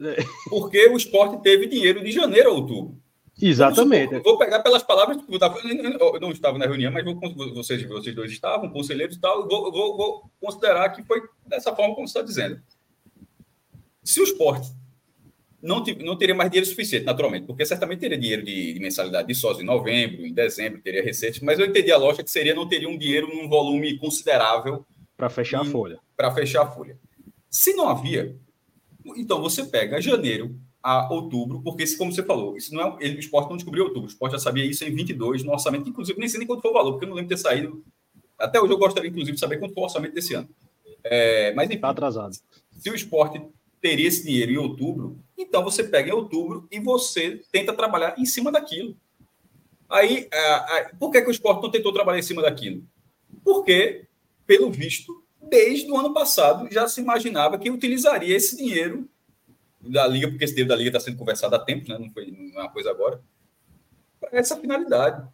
É. 0.00 0.22
Porque 0.48 0.86
o 0.88 0.96
esporte 0.96 1.42
teve 1.42 1.66
dinheiro 1.66 2.04
de 2.04 2.12
janeiro 2.12 2.50
a 2.50 2.52
outubro. 2.52 2.96
Exatamente. 3.40 4.12
Vou, 4.14 4.22
vou 4.22 4.38
pegar 4.38 4.60
pelas 4.60 4.82
palavras, 4.82 5.18
eu 5.26 6.20
não 6.20 6.30
estava 6.30 6.58
na 6.58 6.66
reunião, 6.66 6.92
mas 6.92 7.04
vou, 7.04 7.18
vocês, 7.54 7.82
vocês 7.88 8.14
dois 8.14 8.30
estavam, 8.30 8.68
conselheiros 8.70 9.16
e 9.16 9.20
tal, 9.20 9.48
vou, 9.48 9.72
vou, 9.72 9.96
vou 9.96 10.30
considerar 10.38 10.90
que 10.90 11.02
foi 11.02 11.22
dessa 11.46 11.74
forma 11.74 11.94
como 11.94 12.06
você 12.06 12.18
está 12.18 12.22
dizendo. 12.22 12.62
Se 14.04 14.20
o 14.20 14.24
esporte 14.24 14.68
não, 15.62 15.84
não 16.00 16.16
teria 16.16 16.34
mais 16.34 16.50
dinheiro 16.50 16.68
suficiente, 16.68 17.06
naturalmente, 17.06 17.46
porque 17.46 17.64
certamente 17.64 18.00
teria 18.00 18.18
dinheiro 18.18 18.42
de, 18.42 18.74
de 18.74 18.80
mensalidade 18.80 19.28
de 19.28 19.34
sócio 19.34 19.62
em 19.62 19.66
novembro, 19.66 20.26
em 20.26 20.34
dezembro, 20.34 20.80
teria 20.80 21.02
receitas, 21.02 21.40
mas 21.40 21.58
eu 21.58 21.66
entendi 21.66 21.92
a 21.92 21.96
lógica 21.96 22.24
que 22.24 22.30
seria 22.30 22.54
não 22.54 22.68
teria 22.68 22.88
um 22.88 22.98
dinheiro 22.98 23.28
num 23.28 23.48
volume 23.48 23.96
considerável 23.96 24.84
para 25.16 25.30
fechar 25.30 25.60
a 25.60 25.64
folha. 25.64 26.00
Para 26.16 26.32
fechar 26.32 26.62
a 26.62 26.66
folha. 26.66 26.98
Se 27.48 27.74
não 27.74 27.88
havia, 27.88 28.34
então 29.16 29.40
você 29.40 29.64
pega 29.64 30.00
janeiro 30.00 30.58
a 30.82 31.12
outubro, 31.12 31.62
porque 31.62 31.84
como 31.96 32.12
você 32.12 32.24
falou, 32.24 32.56
isso 32.56 32.74
não 32.74 32.82
é, 32.82 32.96
ele, 33.00 33.16
o 33.16 33.20
esporte 33.20 33.48
não 33.48 33.56
descobriu 33.56 33.84
outubro, 33.84 34.08
o 34.08 34.12
esporte 34.12 34.32
já 34.32 34.40
sabia 34.40 34.64
isso 34.64 34.84
em 34.84 34.92
22 34.92 35.44
no 35.44 35.52
orçamento, 35.52 35.88
inclusive 35.88 36.18
nem 36.18 36.28
sei 36.28 36.38
nem 36.38 36.46
quanto 36.46 36.62
foi 36.62 36.72
o 36.72 36.74
valor, 36.74 36.92
porque 36.92 37.04
eu 37.04 37.08
não 37.08 37.14
lembro 37.14 37.28
de 37.28 37.36
ter 37.36 37.40
saído. 37.40 37.84
Até 38.36 38.60
hoje 38.60 38.72
eu 38.72 38.78
gostaria, 38.78 39.08
inclusive, 39.08 39.34
de 39.34 39.40
saber 39.40 39.58
quanto 39.58 39.74
foi 39.74 39.82
o 39.82 39.86
orçamento 39.86 40.12
desse 40.12 40.34
ano. 40.34 40.48
É, 41.04 41.54
mas 41.54 41.70
enfim, 41.70 41.80
tá 41.80 41.90
atrasado. 41.90 42.34
Se 42.72 42.90
o 42.90 42.94
esporte 42.94 43.40
teria 43.82 44.06
esse 44.06 44.22
dinheiro 44.24 44.52
em 44.52 44.56
outubro, 44.56 45.18
então 45.36 45.64
você 45.64 45.82
pega 45.82 46.08
em 46.08 46.14
outubro 46.14 46.68
e 46.70 46.78
você 46.78 47.42
tenta 47.50 47.74
trabalhar 47.74 48.14
em 48.16 48.24
cima 48.24 48.52
daquilo. 48.52 48.96
Aí, 49.90 50.28
por 50.98 51.10
que, 51.10 51.20
que 51.20 51.28
o 51.28 51.32
esporte 51.32 51.62
não 51.62 51.70
tentou 51.70 51.92
trabalhar 51.92 52.20
em 52.20 52.22
cima 52.22 52.40
daquilo? 52.40 52.82
Porque, 53.44 54.06
pelo 54.46 54.70
visto, 54.70 55.22
desde 55.42 55.90
o 55.90 55.98
ano 55.98 56.14
passado 56.14 56.72
já 56.72 56.88
se 56.88 57.00
imaginava 57.00 57.58
que 57.58 57.70
utilizaria 57.70 58.34
esse 58.34 58.56
dinheiro 58.56 59.06
da 59.80 60.06
Liga, 60.06 60.28
porque 60.28 60.44
esse 60.44 60.54
dinheiro 60.54 60.70
da 60.70 60.76
Liga 60.76 60.90
está 60.90 61.00
sendo 61.00 61.18
conversado 61.18 61.54
há 61.56 61.58
tempo, 61.58 61.88
né? 61.88 61.98
não 61.98 62.08
foi 62.10 62.32
é 62.54 62.58
uma 62.58 62.70
coisa 62.70 62.90
agora, 62.90 63.20
para 64.20 64.38
essa 64.38 64.56
finalidade. 64.56 65.28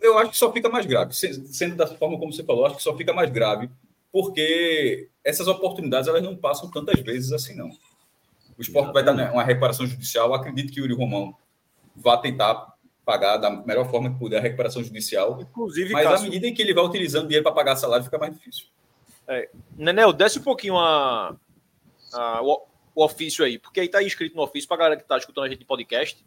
Eu 0.00 0.18
acho 0.18 0.32
que 0.32 0.36
só 0.36 0.52
fica 0.52 0.68
mais 0.68 0.84
grave, 0.84 1.14
sendo 1.14 1.74
da 1.74 1.86
forma 1.86 2.18
como 2.18 2.30
você 2.30 2.44
falou, 2.44 2.66
acho 2.66 2.76
que 2.76 2.82
só 2.82 2.94
fica 2.94 3.14
mais 3.14 3.30
grave 3.30 3.70
porque 4.16 5.10
essas 5.22 5.46
oportunidades 5.46 6.08
elas 6.08 6.22
não 6.22 6.34
passam 6.34 6.70
tantas 6.70 6.98
vezes 7.00 7.32
assim, 7.32 7.54
não. 7.54 7.68
O 8.56 8.62
esporte 8.62 8.90
vai 8.90 9.04
dar 9.04 9.12
uma 9.30 9.44
reparação 9.44 9.86
judicial. 9.86 10.32
Acredito 10.32 10.72
que 10.72 10.80
o 10.80 10.84
Yuri 10.84 10.94
Romão 10.94 11.36
vá 11.94 12.16
tentar 12.16 12.74
pagar 13.04 13.36
da 13.36 13.50
melhor 13.50 13.90
forma 13.90 14.10
que 14.10 14.18
puder 14.18 14.38
a 14.38 14.40
recuperação 14.40 14.82
judicial. 14.82 15.38
Inclusive, 15.42 15.92
mas 15.92 16.04
Cássio... 16.04 16.28
à 16.28 16.30
medida 16.30 16.46
em 16.46 16.54
que 16.54 16.62
ele 16.62 16.72
vai 16.72 16.82
utilizando 16.82 17.24
dinheiro 17.24 17.42
para 17.42 17.52
pagar 17.52 17.76
salário, 17.76 18.06
fica 18.06 18.16
mais 18.16 18.32
difícil. 18.32 18.68
É. 19.28 19.50
Nenel, 19.76 20.14
desce 20.14 20.38
um 20.38 20.42
pouquinho 20.42 20.78
a, 20.78 21.36
a 22.14 22.42
o, 22.42 22.66
o, 22.94 23.04
ofício 23.04 23.44
aí, 23.44 23.58
porque 23.58 23.80
aí 23.80 23.86
está 23.86 24.00
escrito 24.00 24.34
no 24.34 24.44
ofício, 24.44 24.66
para 24.66 24.76
a 24.76 24.78
galera 24.78 24.96
que 24.96 25.02
está 25.02 25.18
escutando 25.18 25.44
a 25.44 25.48
gente 25.50 25.62
podcast, 25.66 26.24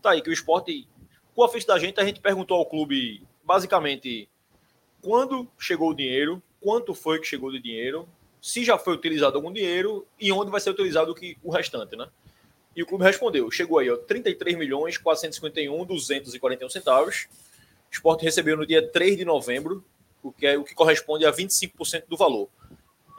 tá 0.00 0.12
aí 0.12 0.22
que 0.22 0.30
o 0.30 0.32
esporte, 0.32 0.86
com 1.34 1.42
o 1.42 1.44
ofício 1.44 1.66
da 1.66 1.76
gente, 1.76 1.98
a 1.98 2.04
gente 2.04 2.20
perguntou 2.20 2.56
ao 2.56 2.66
clube, 2.66 3.26
basicamente, 3.42 4.28
quando 5.00 5.50
chegou 5.58 5.90
o 5.90 5.94
dinheiro, 5.94 6.40
quanto 6.62 6.94
foi 6.94 7.18
que 7.18 7.26
chegou 7.26 7.50
de 7.50 7.60
dinheiro, 7.60 8.08
se 8.40 8.64
já 8.64 8.78
foi 8.78 8.94
utilizado 8.94 9.36
algum 9.36 9.52
dinheiro 9.52 10.06
e 10.18 10.32
onde 10.32 10.50
vai 10.50 10.60
ser 10.60 10.70
utilizado 10.70 11.14
o 11.42 11.50
restante, 11.50 11.96
né? 11.96 12.08
E 12.74 12.82
o 12.82 12.86
clube 12.86 13.04
respondeu, 13.04 13.50
chegou 13.50 13.78
aí, 13.78 13.90
ó, 13.90 13.96
33 13.96 14.56
milhões 14.56 14.96
451 14.96 15.84
241 15.84 16.70
centavos. 16.70 17.28
O 17.90 17.92
esporte 17.92 18.24
recebeu 18.24 18.56
no 18.56 18.66
dia 18.66 18.86
3 18.86 19.18
de 19.18 19.24
novembro, 19.24 19.84
o 20.22 20.32
que, 20.32 20.46
é, 20.46 20.56
o 20.56 20.64
que 20.64 20.74
corresponde 20.74 21.26
a 21.26 21.32
25% 21.32 22.04
do 22.08 22.16
valor. 22.16 22.48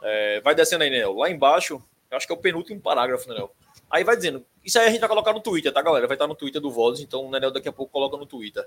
É, 0.02 0.40
vai 0.40 0.54
descendo 0.54 0.82
aí, 0.82 0.90
Nenel. 0.90 1.14
Lá 1.14 1.30
embaixo, 1.30 1.82
acho 2.10 2.26
que 2.26 2.32
é 2.32 2.36
o 2.36 2.38
penúltimo 2.38 2.80
parágrafo, 2.80 3.28
Nenel. 3.28 3.54
Aí 3.88 4.02
vai 4.02 4.16
dizendo, 4.16 4.44
isso 4.64 4.78
aí 4.78 4.88
a 4.88 4.90
gente 4.90 5.00
vai 5.00 5.08
colocar 5.08 5.32
no 5.32 5.40
Twitter, 5.40 5.72
tá, 5.72 5.80
galera? 5.80 6.06
Vai 6.08 6.16
estar 6.16 6.26
no 6.26 6.34
Twitter 6.34 6.60
do 6.60 6.70
Voz, 6.70 6.98
então 7.00 7.26
o 7.26 7.30
Nenel 7.30 7.52
daqui 7.52 7.68
a 7.68 7.72
pouco 7.72 7.92
coloca 7.92 8.16
no 8.16 8.26
Twitter. 8.26 8.66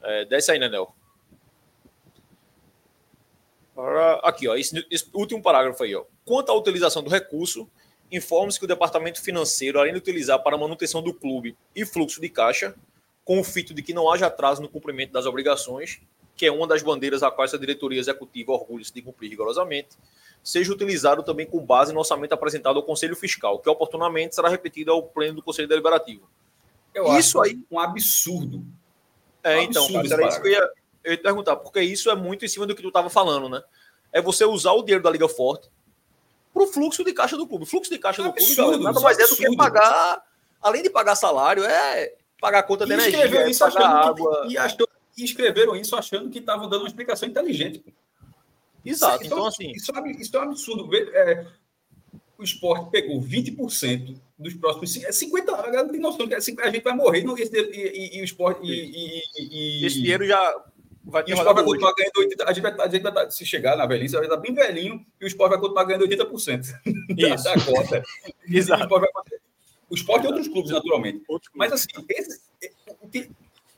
É, 0.00 0.24
desce 0.24 0.52
aí, 0.52 0.58
Nenel. 0.58 0.94
Aqui, 4.22 4.48
ó, 4.48 4.54
esse, 4.54 4.86
esse 4.90 5.08
último 5.14 5.42
parágrafo 5.42 5.82
aí, 5.82 5.94
ó. 5.94 6.04
Quanto 6.24 6.50
à 6.50 6.54
utilização 6.54 7.02
do 7.02 7.10
recurso, 7.10 7.68
informa-se 8.10 8.58
que 8.58 8.64
o 8.64 8.68
departamento 8.68 9.20
financeiro, 9.22 9.78
além 9.78 9.92
de 9.92 9.98
utilizar 9.98 10.42
para 10.42 10.58
manutenção 10.58 11.02
do 11.02 11.14
clube 11.14 11.56
e 11.74 11.84
fluxo 11.86 12.20
de 12.20 12.28
caixa, 12.28 12.74
com 13.24 13.40
o 13.40 13.44
fito 13.44 13.72
de 13.72 13.82
que 13.82 13.94
não 13.94 14.10
haja 14.10 14.26
atraso 14.26 14.60
no 14.60 14.68
cumprimento 14.68 15.12
das 15.12 15.26
obrigações, 15.26 16.00
que 16.36 16.46
é 16.46 16.52
uma 16.52 16.66
das 16.66 16.82
bandeiras 16.82 17.22
a 17.22 17.30
quais 17.30 17.54
a 17.54 17.58
diretoria 17.58 18.00
executiva 18.00 18.52
orgulha-se 18.52 18.92
de 18.92 19.00
cumprir 19.00 19.30
rigorosamente, 19.30 19.90
seja 20.42 20.72
utilizado 20.72 21.22
também 21.22 21.46
com 21.46 21.64
base 21.64 21.92
no 21.92 22.00
orçamento 22.00 22.32
apresentado 22.32 22.76
ao 22.76 22.82
Conselho 22.82 23.14
Fiscal, 23.14 23.58
que 23.58 23.68
oportunamente 23.68 24.34
será 24.34 24.48
repetido 24.48 24.90
ao 24.90 25.02
pleno 25.02 25.36
do 25.36 25.42
Conselho 25.42 25.68
Deliberativo. 25.68 26.28
Eu 26.92 27.16
isso 27.18 27.40
aí 27.40 27.58
um 27.70 27.78
absurdo. 27.78 28.64
É, 29.42 29.58
um 29.58 29.62
então, 29.62 29.84
absurdo 29.84 30.08
cara, 30.08 30.22
era 30.22 30.30
isso 30.30 30.42
que 30.42 30.48
eu 30.48 30.52
ia, 30.52 30.70
eu 31.04 31.12
ia 31.12 31.16
te 31.16 31.22
perguntar, 31.22 31.56
porque 31.56 31.80
isso 31.80 32.10
é 32.10 32.14
muito 32.14 32.44
em 32.44 32.48
cima 32.48 32.66
do 32.66 32.74
que 32.74 32.82
tu 32.82 32.88
estava 32.88 33.10
falando, 33.10 33.48
né? 33.48 33.62
É 34.12 34.20
você 34.20 34.44
usar 34.44 34.72
o 34.72 34.82
dinheiro 34.82 35.02
da 35.02 35.10
Liga 35.10 35.28
Forte 35.28 35.68
para 36.52 36.62
o 36.62 36.66
fluxo 36.66 37.02
de 37.02 37.12
caixa 37.12 37.36
do 37.36 37.46
clube. 37.46 37.64
O 37.64 37.66
fluxo 37.66 37.90
de 37.90 37.98
caixa 37.98 38.22
é 38.22 38.24
do 38.24 38.32
clube 38.32 38.54
galera, 38.54 38.78
nada 38.78 39.00
mais 39.00 39.18
é 39.18 39.26
do 39.26 39.36
que 39.36 39.56
pagar, 39.56 40.22
além 40.60 40.82
de 40.82 40.90
pagar 40.90 41.16
salário, 41.16 41.64
é 41.64 42.14
pagar 42.40 42.58
a 42.58 42.62
conta 42.62 42.84
de 42.84 42.92
energia, 42.92 43.24
é 43.24 43.50
isso 43.50 43.60
pagar 43.60 44.08
água. 44.08 44.46
Que, 44.46 44.54
e, 44.54 44.58
achou, 44.58 44.88
e 45.16 45.24
escreveram 45.24 45.74
isso 45.76 45.96
achando 45.96 46.28
que 46.28 46.38
estavam 46.38 46.68
dando 46.68 46.82
uma 46.82 46.88
explicação 46.88 47.28
inteligente. 47.28 47.82
Exato. 48.84 49.24
Então, 49.24 49.38
então 49.38 49.48
assim. 49.48 49.70
Isso, 49.70 49.92
é 49.96 50.10
isso 50.10 50.36
é 50.36 50.40
um 50.40 50.42
absurdo. 50.42 50.94
É, 50.94 51.46
o 52.36 52.42
esporte 52.42 52.90
pegou 52.90 53.22
20% 53.22 54.16
dos 54.36 54.54
próximos 54.54 54.92
50 54.92 55.52
anos. 55.52 55.76
A 55.76 55.82
não 55.84 55.90
tem 55.90 56.00
noção 56.00 56.26
que 56.26 56.34
a 56.34 56.40
gente 56.40 56.82
vai 56.82 56.94
morrer 56.94 57.24
esse, 57.38 57.56
e, 57.56 58.16
e, 58.16 58.18
e 58.18 58.20
o 58.20 58.24
esporte. 58.24 58.60
E, 58.64 59.22
e, 59.38 59.86
esse 59.86 60.00
dinheiro 60.00 60.26
já 60.26 60.64
vai 61.04 61.22
ter. 61.24 61.32
E 61.32 61.34
o 61.34 61.36
esporte 61.38 61.54
vai 61.54 61.64
continuar 61.64 61.94
ganhando 61.94 62.30
80%. 62.30 62.44
A 62.46 62.52
gente 62.52 62.62
vai, 62.62 62.80
a 62.80 62.88
gente 62.88 63.02
vai 63.02 63.30
se 63.30 63.46
chegar 63.46 63.76
na 63.76 63.86
velhice, 63.86 64.14
vai 64.14 64.24
estar 64.24 64.36
bem 64.36 64.54
velhinho 64.54 65.04
e 65.20 65.24
o 65.24 65.26
esporte 65.26 65.50
vai 65.50 65.60
continuar 65.60 65.84
ganhando 65.84 66.06
80% 66.06 66.60
isso. 67.16 67.44
da, 67.44 67.54
da 67.54 67.64
cota. 67.64 68.02
Exato. 68.48 68.94
O 69.90 69.94
esporte 69.94 70.24
e 70.24 70.26
outros 70.26 70.48
clubes, 70.48 70.70
naturalmente. 70.70 71.22
Outros 71.28 71.50
clubes. 71.52 71.70
Mas 71.70 71.72
assim, 71.72 72.06
esse, 72.08 72.40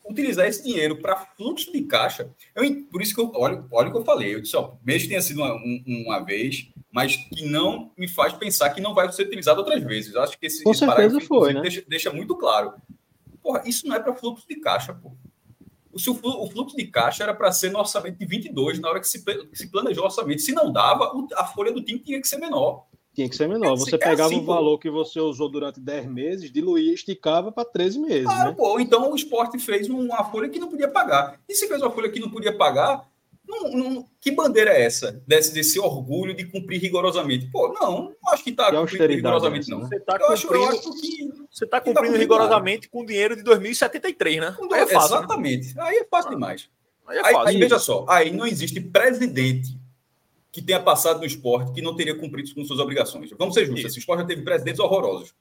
utilizar 0.05 0.47
esse 0.47 0.63
dinheiro 0.63 0.97
para 0.97 1.17
fluxo 1.17 1.73
de 1.73 1.83
caixa. 1.83 2.31
Eu, 2.55 2.85
por 2.85 3.01
isso 3.01 3.15
que 3.15 3.21
eu 3.21 3.33
olho, 3.35 3.67
olha 3.73 3.89
o 3.89 3.93
que 3.93 3.99
eu 3.99 4.05
falei. 4.05 4.35
Eu 4.35 4.41
disse, 4.41 4.57
ó, 4.57 4.75
mesmo 4.85 5.03
que 5.03 5.09
tenha 5.09 5.23
sido 5.23 5.39
uma, 5.39 5.55
uma 5.87 6.21
vez, 6.21 6.69
mas 6.93 7.17
que 7.17 7.47
não 7.47 7.91
me 7.97 8.07
faz 8.07 8.35
pensar 8.35 8.71
que 8.71 8.81
não 8.81 8.95
vai 8.95 9.11
ser 9.11 9.23
utilizado 9.23 9.61
outras 9.61 9.83
vezes. 9.83 10.15
Eu 10.15 10.23
acho 10.23 10.39
que 10.39 10.47
esse, 10.47 10.63
Com 10.63 10.71
esse 10.71 10.85
certeza 10.85 11.21
foi, 11.23 11.55
né? 11.55 11.63
deixa, 11.63 11.83
deixa, 11.89 12.13
muito 12.13 12.37
claro. 12.37 12.75
Porra, 13.43 13.63
isso 13.67 13.87
não 13.89 13.97
é 13.97 14.01
para 14.01 14.15
fluxo 14.15 14.47
de 14.47 14.57
caixa, 14.57 14.93
pô. 14.95 15.13
O, 15.95 15.99
seu, 15.99 16.19
o 16.23 16.51
fluxo 16.51 16.77
de 16.77 16.87
caixa 16.87 17.23
era 17.23 17.33
para 17.33 17.53
ser 17.53 17.71
no 17.71 17.79
orçamento 17.79 18.19
de 18.19 18.27
22, 18.27 18.81
na 18.81 18.89
hora 18.89 19.01
que 19.01 19.09
se, 19.09 19.25
que 19.25 19.57
se 19.57 19.71
planejou 19.71 20.03
o 20.03 20.07
orçamento. 20.07 20.43
Se 20.43 20.53
não 20.53 20.73
dava, 20.73 21.13
a 21.37 21.45
folha 21.47 21.73
do 21.73 21.83
time 21.83 22.01
tinha 22.01 22.21
que 22.21 22.27
ser 22.27 22.39
menor. 22.39 22.87
Tinha 23.15 23.29
que 23.29 23.37
ser 23.37 23.49
menor. 23.49 23.77
Você 23.77 23.95
é 23.95 23.99
pegava 23.99 24.27
assim, 24.27 24.41
o 24.41 24.45
valor 24.45 24.77
que 24.79 24.91
você 24.91 25.21
usou 25.21 25.49
durante 25.49 25.79
10 25.79 26.07
meses, 26.07 26.51
diluía 26.51 26.91
e 26.91 26.95
esticava 26.95 27.53
para 27.53 27.65
13 27.65 28.01
meses. 28.01 28.27
Ah, 28.27 28.47
né? 28.47 28.53
pô, 28.53 28.81
então 28.81 29.13
o 29.13 29.15
esporte 29.15 29.57
fez 29.59 29.89
uma 29.89 30.25
folha 30.25 30.49
que 30.49 30.59
não 30.59 30.69
podia 30.69 30.89
pagar. 30.89 31.39
E 31.49 31.55
se 31.55 31.69
fez 31.69 31.81
uma 31.81 31.93
folha 31.93 32.11
que 32.11 32.19
não 32.19 32.29
podia 32.29 32.53
pagar, 32.53 33.09
não, 33.63 33.91
não, 33.91 34.09
que 34.21 34.31
bandeira 34.31 34.71
é 34.71 34.83
essa? 34.83 35.23
Desse, 35.27 35.53
desse 35.53 35.79
orgulho 35.79 36.35
de 36.35 36.45
cumprir 36.45 36.81
rigorosamente? 36.81 37.47
Pô, 37.51 37.73
não, 37.73 38.15
não 38.23 38.33
acho 38.33 38.45
que 38.45 38.51
está 38.51 38.71
cumprindo 38.71 39.07
rigorosamente, 39.07 39.71
não. 39.71 39.81
Você 39.81 39.97
está 39.97 40.19
cumprindo, 40.19 40.55
eu 40.55 40.69
acho 40.69 41.01
que, 41.01 41.33
você 41.51 41.67
tá 41.67 41.81
cumprindo, 41.81 42.13
tá 42.13 42.19
rigorosamente 42.19 42.89
com 42.89 43.05
dinheiro 43.05 43.37
de 43.37 43.43
2073, 43.43 44.41
né? 44.41 44.57
Aí 44.73 44.81
é 44.81 44.87
fácil, 44.87 45.11
né? 45.11 45.19
Exatamente. 45.19 45.75
Né? 45.75 45.83
Aí 45.83 45.97
é 45.97 46.05
fácil 46.05 46.31
demais. 46.31 46.71
Aí, 47.07 47.19
é 47.19 47.23
fácil. 47.23 47.39
Aí, 47.39 47.47
aí 47.55 47.59
veja 47.59 47.79
só, 47.79 48.07
aí 48.09 48.31
não 48.31 48.47
existe 48.47 48.81
presidente 48.81 49.79
que 50.51 50.63
tenha 50.63 50.81
passado 50.81 51.19
no 51.19 51.27
esporte 51.27 51.73
que 51.73 51.83
não 51.83 51.97
teria 51.97 52.15
cumprido 52.15 52.55
com 52.55 52.65
suas 52.65 52.79
obrigações. 52.79 53.29
Vamos 53.37 53.55
ser 53.55 53.67
justos, 53.67 53.97
o 53.97 53.99
esporte 53.99 54.21
já 54.21 54.27
teve 54.27 54.43
presidentes 54.43 54.79
horrorosos. 54.79 55.35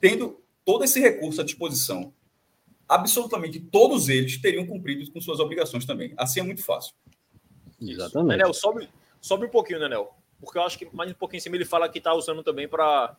Tendo 0.00 0.40
todo 0.64 0.84
esse 0.84 1.00
recurso 1.00 1.40
à 1.40 1.44
disposição, 1.44 2.12
absolutamente 2.88 3.58
todos 3.58 4.08
eles 4.08 4.36
teriam 4.36 4.66
cumprido 4.66 5.10
com 5.10 5.20
suas 5.20 5.40
obrigações 5.40 5.84
também. 5.84 6.12
Assim 6.16 6.40
é 6.40 6.42
muito 6.42 6.62
fácil. 6.62 6.94
Exatamente. 7.80 8.36
Nenel, 8.36 8.52
sobe, 8.52 8.88
sobe 9.20 9.46
um 9.46 9.50
pouquinho, 9.50 9.80
Nenel. 9.80 10.14
Porque 10.40 10.58
eu 10.58 10.62
acho 10.62 10.78
que 10.78 10.88
mais 10.94 11.10
um 11.10 11.14
pouquinho 11.14 11.38
em 11.38 11.40
cima 11.40 11.56
ele 11.56 11.64
fala 11.64 11.88
que 11.88 11.98
está 11.98 12.14
usando 12.14 12.42
também 12.42 12.68
para. 12.68 13.16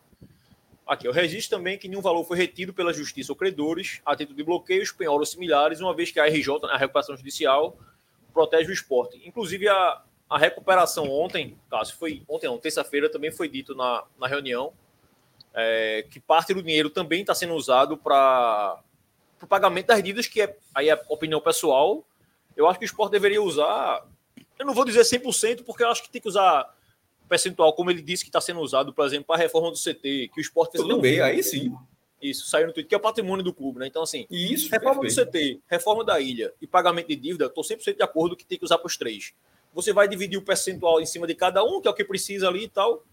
Aqui, 0.88 1.08
o 1.08 1.12
registro 1.12 1.58
também 1.58 1.78
que 1.78 1.88
nenhum 1.88 2.02
valor 2.02 2.24
foi 2.24 2.36
retido 2.36 2.74
pela 2.74 2.92
justiça 2.92 3.32
ou 3.32 3.36
credores 3.36 4.02
a 4.04 4.16
título 4.16 4.36
de 4.36 4.44
bloqueios, 4.44 4.92
penhoros 4.92 5.30
similares, 5.30 5.80
uma 5.80 5.94
vez 5.94 6.10
que 6.10 6.20
a 6.20 6.26
RJ, 6.26 6.66
a 6.66 6.78
recuperação 6.78 7.16
judicial, 7.16 7.78
protege 8.34 8.72
o 8.72 8.74
esporte. 8.74 9.22
Inclusive, 9.24 9.68
a, 9.68 10.02
a 10.28 10.38
recuperação 10.40 11.08
ontem, 11.12 11.56
Cássio, 11.70 11.96
foi 11.96 12.24
ontem 12.28 12.48
não, 12.48 12.58
terça-feira 12.58 13.08
também 13.08 13.32
foi 13.32 13.48
dito 13.48 13.76
na, 13.76 14.04
na 14.20 14.26
reunião 14.26 14.74
é, 15.54 16.06
que 16.10 16.20
parte 16.20 16.54
do 16.54 16.62
dinheiro 16.62 16.90
também 16.90 17.22
está 17.22 17.34
sendo 17.34 17.54
usado 17.54 17.98
para 17.98 18.80
o 19.42 19.48
pagamento 19.48 19.88
das 19.88 20.02
dívidas, 20.02 20.28
que 20.28 20.42
é 20.42 20.56
aí 20.74 20.90
é 20.90 21.02
opinião 21.10 21.42
pessoal. 21.42 22.06
Eu 22.56 22.68
acho 22.68 22.80
que 22.80 22.86
o 22.86 22.88
esporte 22.88 23.12
deveria 23.12 23.42
usar, 23.42 24.06
eu 24.60 24.66
não 24.66 24.74
vou 24.74 24.86
dizer 24.86 25.02
100%, 25.02 25.64
porque 25.64 25.84
eu 25.84 25.88
acho 25.88 26.04
que 26.04 26.10
tem 26.10 26.22
que 26.22 26.28
usar 26.28 26.76
percentual, 27.28 27.74
como 27.74 27.90
ele 27.90 28.02
disse 28.02 28.24
que 28.24 28.30
está 28.30 28.42
sendo 28.42 28.60
usado, 28.60 28.94
por 28.94 29.06
exemplo, 29.06 29.26
para 29.26 29.38
a 29.38 29.40
reforma 29.40 29.72
do 29.72 29.78
CT, 29.78 30.30
que 30.34 30.40
o 30.40 30.42
esporte 30.42 30.74
fez. 30.74 30.84
Tudo 30.84 31.00
bem, 31.00 31.20
aí 31.22 31.42
sim. 31.42 31.74
Isso, 32.22 32.48
saiu 32.50 32.68
no 32.68 32.74
Twitter, 32.74 32.90
que 32.90 32.96
é 32.96 32.98
o 32.98 33.02
patrimônio 33.02 33.44
do 33.44 33.54
clube, 33.54 33.80
né? 33.80 33.88
Então, 33.88 34.04
assim, 34.04 34.28
Isso, 34.30 34.70
reforma 34.70 35.00
perfeito. 35.00 35.26
do 35.26 35.32
CT, 35.32 35.62
reforma 35.68 36.04
da 36.04 36.20
ilha 36.20 36.54
e 36.62 36.68
pagamento 36.68 37.08
de 37.08 37.16
dívida, 37.16 37.46
estou 37.46 37.64
100% 37.64 37.96
de 37.96 38.04
acordo 38.04 38.36
que 38.36 38.46
tem 38.46 38.58
que 38.58 38.66
usar 38.66 38.78
para 38.78 38.88
os 38.88 38.98
três 38.98 39.34
você 39.74 39.94
vai 39.94 40.08
dividir 40.08 40.38
o 40.38 40.42
percentual 40.42 41.00
em 41.00 41.06
cima 41.06 41.28
de 41.28 41.36
cada 41.36 41.64
um, 41.64 41.82
que 41.82 41.88
é 41.88 41.92
o 41.92 41.94
que 41.94 42.04
precisa 42.04 42.48
ali 42.48 42.64
e 42.64 42.68
tal. 42.68 43.04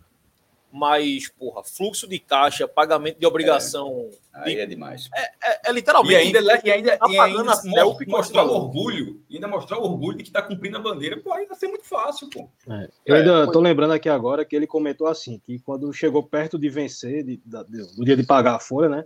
Mas, 0.79 1.31
porra, 1.31 1.65
fluxo 1.65 2.07
de 2.07 2.19
caixa, 2.19 2.69
pagamento 2.69 3.19
de 3.19 3.27
obrigação. 3.27 4.11
É, 4.35 4.41
aí 4.41 4.55
de... 4.55 4.61
é 4.61 4.67
demais. 4.67 5.09
É, 5.15 5.23
é, 5.23 5.61
é, 5.67 5.73
literalmente. 5.73 6.13
E 6.13 6.17
ainda, 6.17 6.61
e 6.63 6.71
ainda, 6.71 6.99
tá 6.99 7.07
e 7.09 7.19
ainda 7.19 7.45
mostrar, 7.45 7.85
mostrar 8.07 8.45
o 8.45 8.53
orgulho, 8.53 9.23
ainda 9.33 9.49
mostrar 9.49 9.79
o 9.79 9.85
orgulho 9.85 10.19
de 10.19 10.25
que 10.25 10.29
está 10.29 10.43
cumprindo 10.43 10.77
a 10.77 10.81
bandeira, 10.81 11.19
pô, 11.19 11.33
aí 11.33 11.47
vai 11.47 11.57
ser 11.57 11.69
muito 11.69 11.87
fácil, 11.87 12.29
pô. 12.29 12.51
É, 12.69 12.91
eu 13.07 13.17
ainda 13.17 13.45
estou 13.45 13.63
lembrando 13.63 13.95
aqui 13.95 14.11
agora 14.11 14.45
que 14.45 14.55
ele 14.55 14.67
comentou 14.67 15.07
assim: 15.07 15.39
que 15.39 15.59
quando 15.61 15.91
chegou 15.95 16.23
perto 16.23 16.59
de 16.59 16.69
vencer, 16.69 17.25
de, 17.25 17.41
de, 17.43 17.97
do 17.97 18.05
dia 18.05 18.17
de 18.17 18.23
pagar 18.23 18.57
a 18.57 18.61
folha, 18.61 18.91
né? 18.91 19.05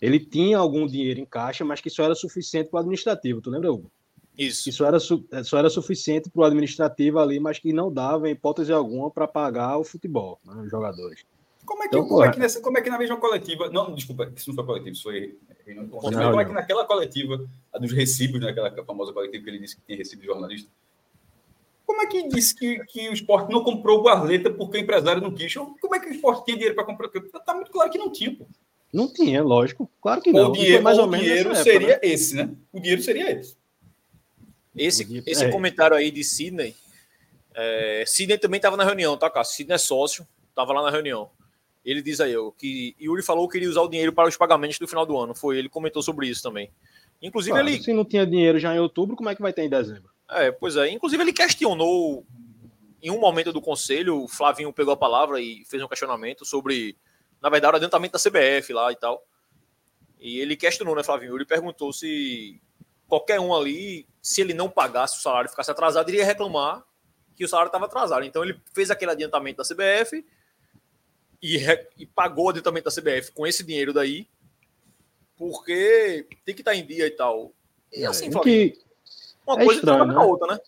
Ele 0.00 0.20
tinha 0.20 0.58
algum 0.58 0.86
dinheiro 0.86 1.18
em 1.18 1.26
caixa, 1.26 1.64
mas 1.64 1.80
que 1.80 1.90
só 1.90 2.04
era 2.04 2.14
suficiente 2.14 2.70
para 2.70 2.76
o 2.76 2.80
administrativo. 2.80 3.40
Tu 3.40 3.50
lembra, 3.50 3.72
Hugo? 3.72 3.90
Isso. 4.38 4.68
Isso 4.68 4.84
era, 4.84 5.00
só 5.00 5.58
era 5.58 5.68
suficiente 5.68 6.30
para 6.30 6.42
o 6.42 6.44
administrativo 6.44 7.18
ali, 7.18 7.40
mas 7.40 7.58
que 7.58 7.72
não 7.72 7.92
dava, 7.92 8.28
em 8.28 8.32
hipótese 8.32 8.72
alguma, 8.72 9.10
para 9.10 9.26
pagar 9.26 9.76
o 9.78 9.84
futebol, 9.84 10.38
né, 10.44 10.62
os 10.62 10.70
jogadores. 10.70 11.24
Como 11.66 11.82
é, 11.82 11.88
que, 11.88 11.96
então, 11.96 12.08
como, 12.08 12.24
é 12.24 12.30
que 12.30 12.38
nessa, 12.38 12.60
como 12.62 12.78
é 12.78 12.80
que 12.80 12.88
na 12.88 12.96
mesma 12.96 13.18
coletiva. 13.18 13.68
Não, 13.68 13.94
desculpa, 13.94 14.32
isso 14.34 14.48
não 14.48 14.54
foi 14.54 14.64
coletivo, 14.64 14.92
isso 14.92 15.02
foi. 15.02 15.36
Não, 15.66 15.88
como 15.88 16.10
não. 16.10 16.40
é 16.40 16.44
que 16.44 16.52
naquela 16.52 16.86
coletiva, 16.86 17.46
a 17.74 17.78
dos 17.78 17.92
recibos, 17.92 18.40
naquela 18.40 18.70
né, 18.70 18.82
famosa 18.84 19.12
coletiva 19.12 19.44
que 19.44 19.50
ele 19.50 19.58
disse 19.58 19.76
que 19.76 19.82
tinha 19.82 19.98
recibo 19.98 20.22
de 20.22 20.28
jornalista. 20.28 20.70
Como 21.84 22.00
é 22.00 22.06
que 22.06 22.28
disse 22.28 22.54
que, 22.54 22.78
que 22.86 23.08
o 23.08 23.12
esporte 23.12 23.50
não 23.52 23.62
comprou 23.62 24.00
o 24.00 24.02
Barleta 24.02 24.50
porque 24.50 24.78
o 24.78 24.80
empresário 24.80 25.20
não 25.20 25.32
quis? 25.32 25.52
Como 25.54 25.94
é 25.94 26.00
que 26.00 26.06
o 26.06 26.12
esporte 26.12 26.44
tinha 26.44 26.56
dinheiro 26.56 26.74
para 26.74 26.84
comprar? 26.84 27.10
Está 27.14 27.54
muito 27.54 27.70
claro 27.70 27.90
que 27.90 27.98
não 27.98 28.10
tinha, 28.10 28.34
pô. 28.34 28.46
Não 28.92 29.12
tinha, 29.12 29.42
lógico. 29.42 29.90
Claro 30.00 30.22
que 30.22 30.32
não. 30.32 30.50
O 30.50 30.52
dinheiro, 30.52 30.82
mais 30.82 30.96
ou, 30.96 31.04
ou 31.04 31.10
menos 31.10 31.26
dinheiro 31.26 31.54
seria 31.56 31.92
época, 31.92 32.06
né? 32.06 32.12
esse, 32.12 32.34
né? 32.34 32.50
O 32.72 32.80
dinheiro 32.80 33.02
seria 33.02 33.30
esse. 33.30 33.56
Esse, 34.78 35.22
esse 35.26 35.44
é. 35.44 35.50
comentário 35.50 35.96
aí 35.96 36.10
de 36.10 36.22
Sidney. 36.22 36.74
É, 37.54 38.04
Sidney 38.06 38.38
também 38.38 38.58
estava 38.58 38.76
na 38.76 38.84
reunião, 38.84 39.16
tá, 39.16 39.28
Cássio? 39.28 39.56
Sidney 39.56 39.74
é 39.74 39.78
sócio, 39.78 40.26
estava 40.48 40.72
lá 40.72 40.82
na 40.82 40.90
reunião. 40.90 41.30
Ele 41.84 42.02
diz 42.02 42.20
aí 42.20 42.34
que 42.58 42.94
Yuri 43.00 43.22
falou 43.22 43.48
que 43.48 43.54
queria 43.54 43.70
usar 43.70 43.80
o 43.80 43.88
dinheiro 43.88 44.12
para 44.12 44.28
os 44.28 44.36
pagamentos 44.36 44.78
do 44.78 44.86
final 44.86 45.06
do 45.06 45.16
ano. 45.16 45.34
Foi 45.34 45.56
ele 45.56 45.68
comentou 45.68 46.02
sobre 46.02 46.28
isso 46.28 46.42
também. 46.42 46.70
Inclusive 47.20 47.52
claro, 47.52 47.68
ele. 47.68 47.82
Se 47.82 47.92
não 47.92 48.04
tinha 48.04 48.26
dinheiro 48.26 48.58
já 48.58 48.74
em 48.74 48.78
outubro, 48.78 49.16
como 49.16 49.28
é 49.28 49.34
que 49.34 49.42
vai 49.42 49.52
ter 49.52 49.62
em 49.62 49.70
dezembro? 49.70 50.10
É, 50.30 50.50
pois 50.52 50.76
é. 50.76 50.90
Inclusive 50.90 51.22
ele 51.22 51.32
questionou 51.32 52.26
em 53.02 53.10
um 53.10 53.18
momento 53.18 53.52
do 53.52 53.60
conselho, 53.60 54.24
o 54.24 54.28
Flavinho 54.28 54.72
pegou 54.72 54.92
a 54.92 54.96
palavra 54.96 55.40
e 55.40 55.64
fez 55.64 55.82
um 55.82 55.88
questionamento 55.88 56.44
sobre, 56.44 56.96
na 57.40 57.48
verdade, 57.48 57.74
o 57.74 57.76
adiantamento 57.76 58.12
da 58.12 58.18
CBF 58.18 58.72
lá 58.72 58.92
e 58.92 58.96
tal. 58.96 59.24
E 60.20 60.40
ele 60.40 60.56
questionou, 60.56 60.96
né, 60.96 61.02
Flavinho? 61.02 61.36
Ele 61.36 61.44
perguntou 61.44 61.92
se 61.92 62.60
qualquer 63.06 63.40
um 63.40 63.54
ali, 63.54 64.06
se 64.28 64.42
ele 64.42 64.52
não 64.52 64.68
pagasse 64.68 65.16
o 65.16 65.22
salário 65.22 65.48
ficasse 65.48 65.70
atrasado, 65.70 66.06
iria 66.10 66.22
reclamar 66.22 66.84
que 67.34 67.42
o 67.42 67.48
salário 67.48 67.68
estava 67.68 67.86
atrasado. 67.86 68.26
Então 68.26 68.44
ele 68.44 68.60
fez 68.74 68.90
aquele 68.90 69.10
adiantamento 69.10 69.56
da 69.56 69.64
CBF 69.64 70.22
e, 71.40 71.56
re... 71.56 71.88
e, 71.96 72.04
pagou 72.04 72.44
o 72.44 72.48
adiantamento 72.50 72.84
da 72.84 72.94
CBF 72.94 73.32
com 73.32 73.46
esse 73.46 73.64
dinheiro 73.64 73.90
daí, 73.90 74.28
porque 75.34 76.26
tem 76.44 76.54
que 76.54 76.60
estar 76.60 76.74
em 76.74 76.84
dia 76.84 77.06
e 77.06 77.10
tal. 77.10 77.54
E 77.90 78.04
assim, 78.04 78.26
é, 78.26 78.40
que... 78.40 78.78
uma 79.46 79.62
é 79.62 79.64
coisa 79.64 79.80
estranho, 79.80 80.04
né? 80.04 80.18
outra, 80.18 80.54
né? 80.54 80.60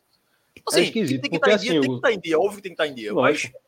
Assim, 0.67 0.81
é 0.81 0.91
tem 0.91 1.21
que 1.21 1.37
estar 1.37 1.53
em 1.53 1.59
dia, 1.59 1.71
assim, 1.73 1.81
tem 1.81 1.91
que 1.91 1.97
estar 1.97 2.13
em 2.13 2.21
dia, 2.21 2.39
óbvio 2.41 2.57
que 2.57 2.63
tem 2.63 2.75
que 2.75 2.83
estar 2.83 2.87
em 2.87 2.95
dia, 2.95 3.13
Lógico. 3.13 3.53
mas 3.53 3.63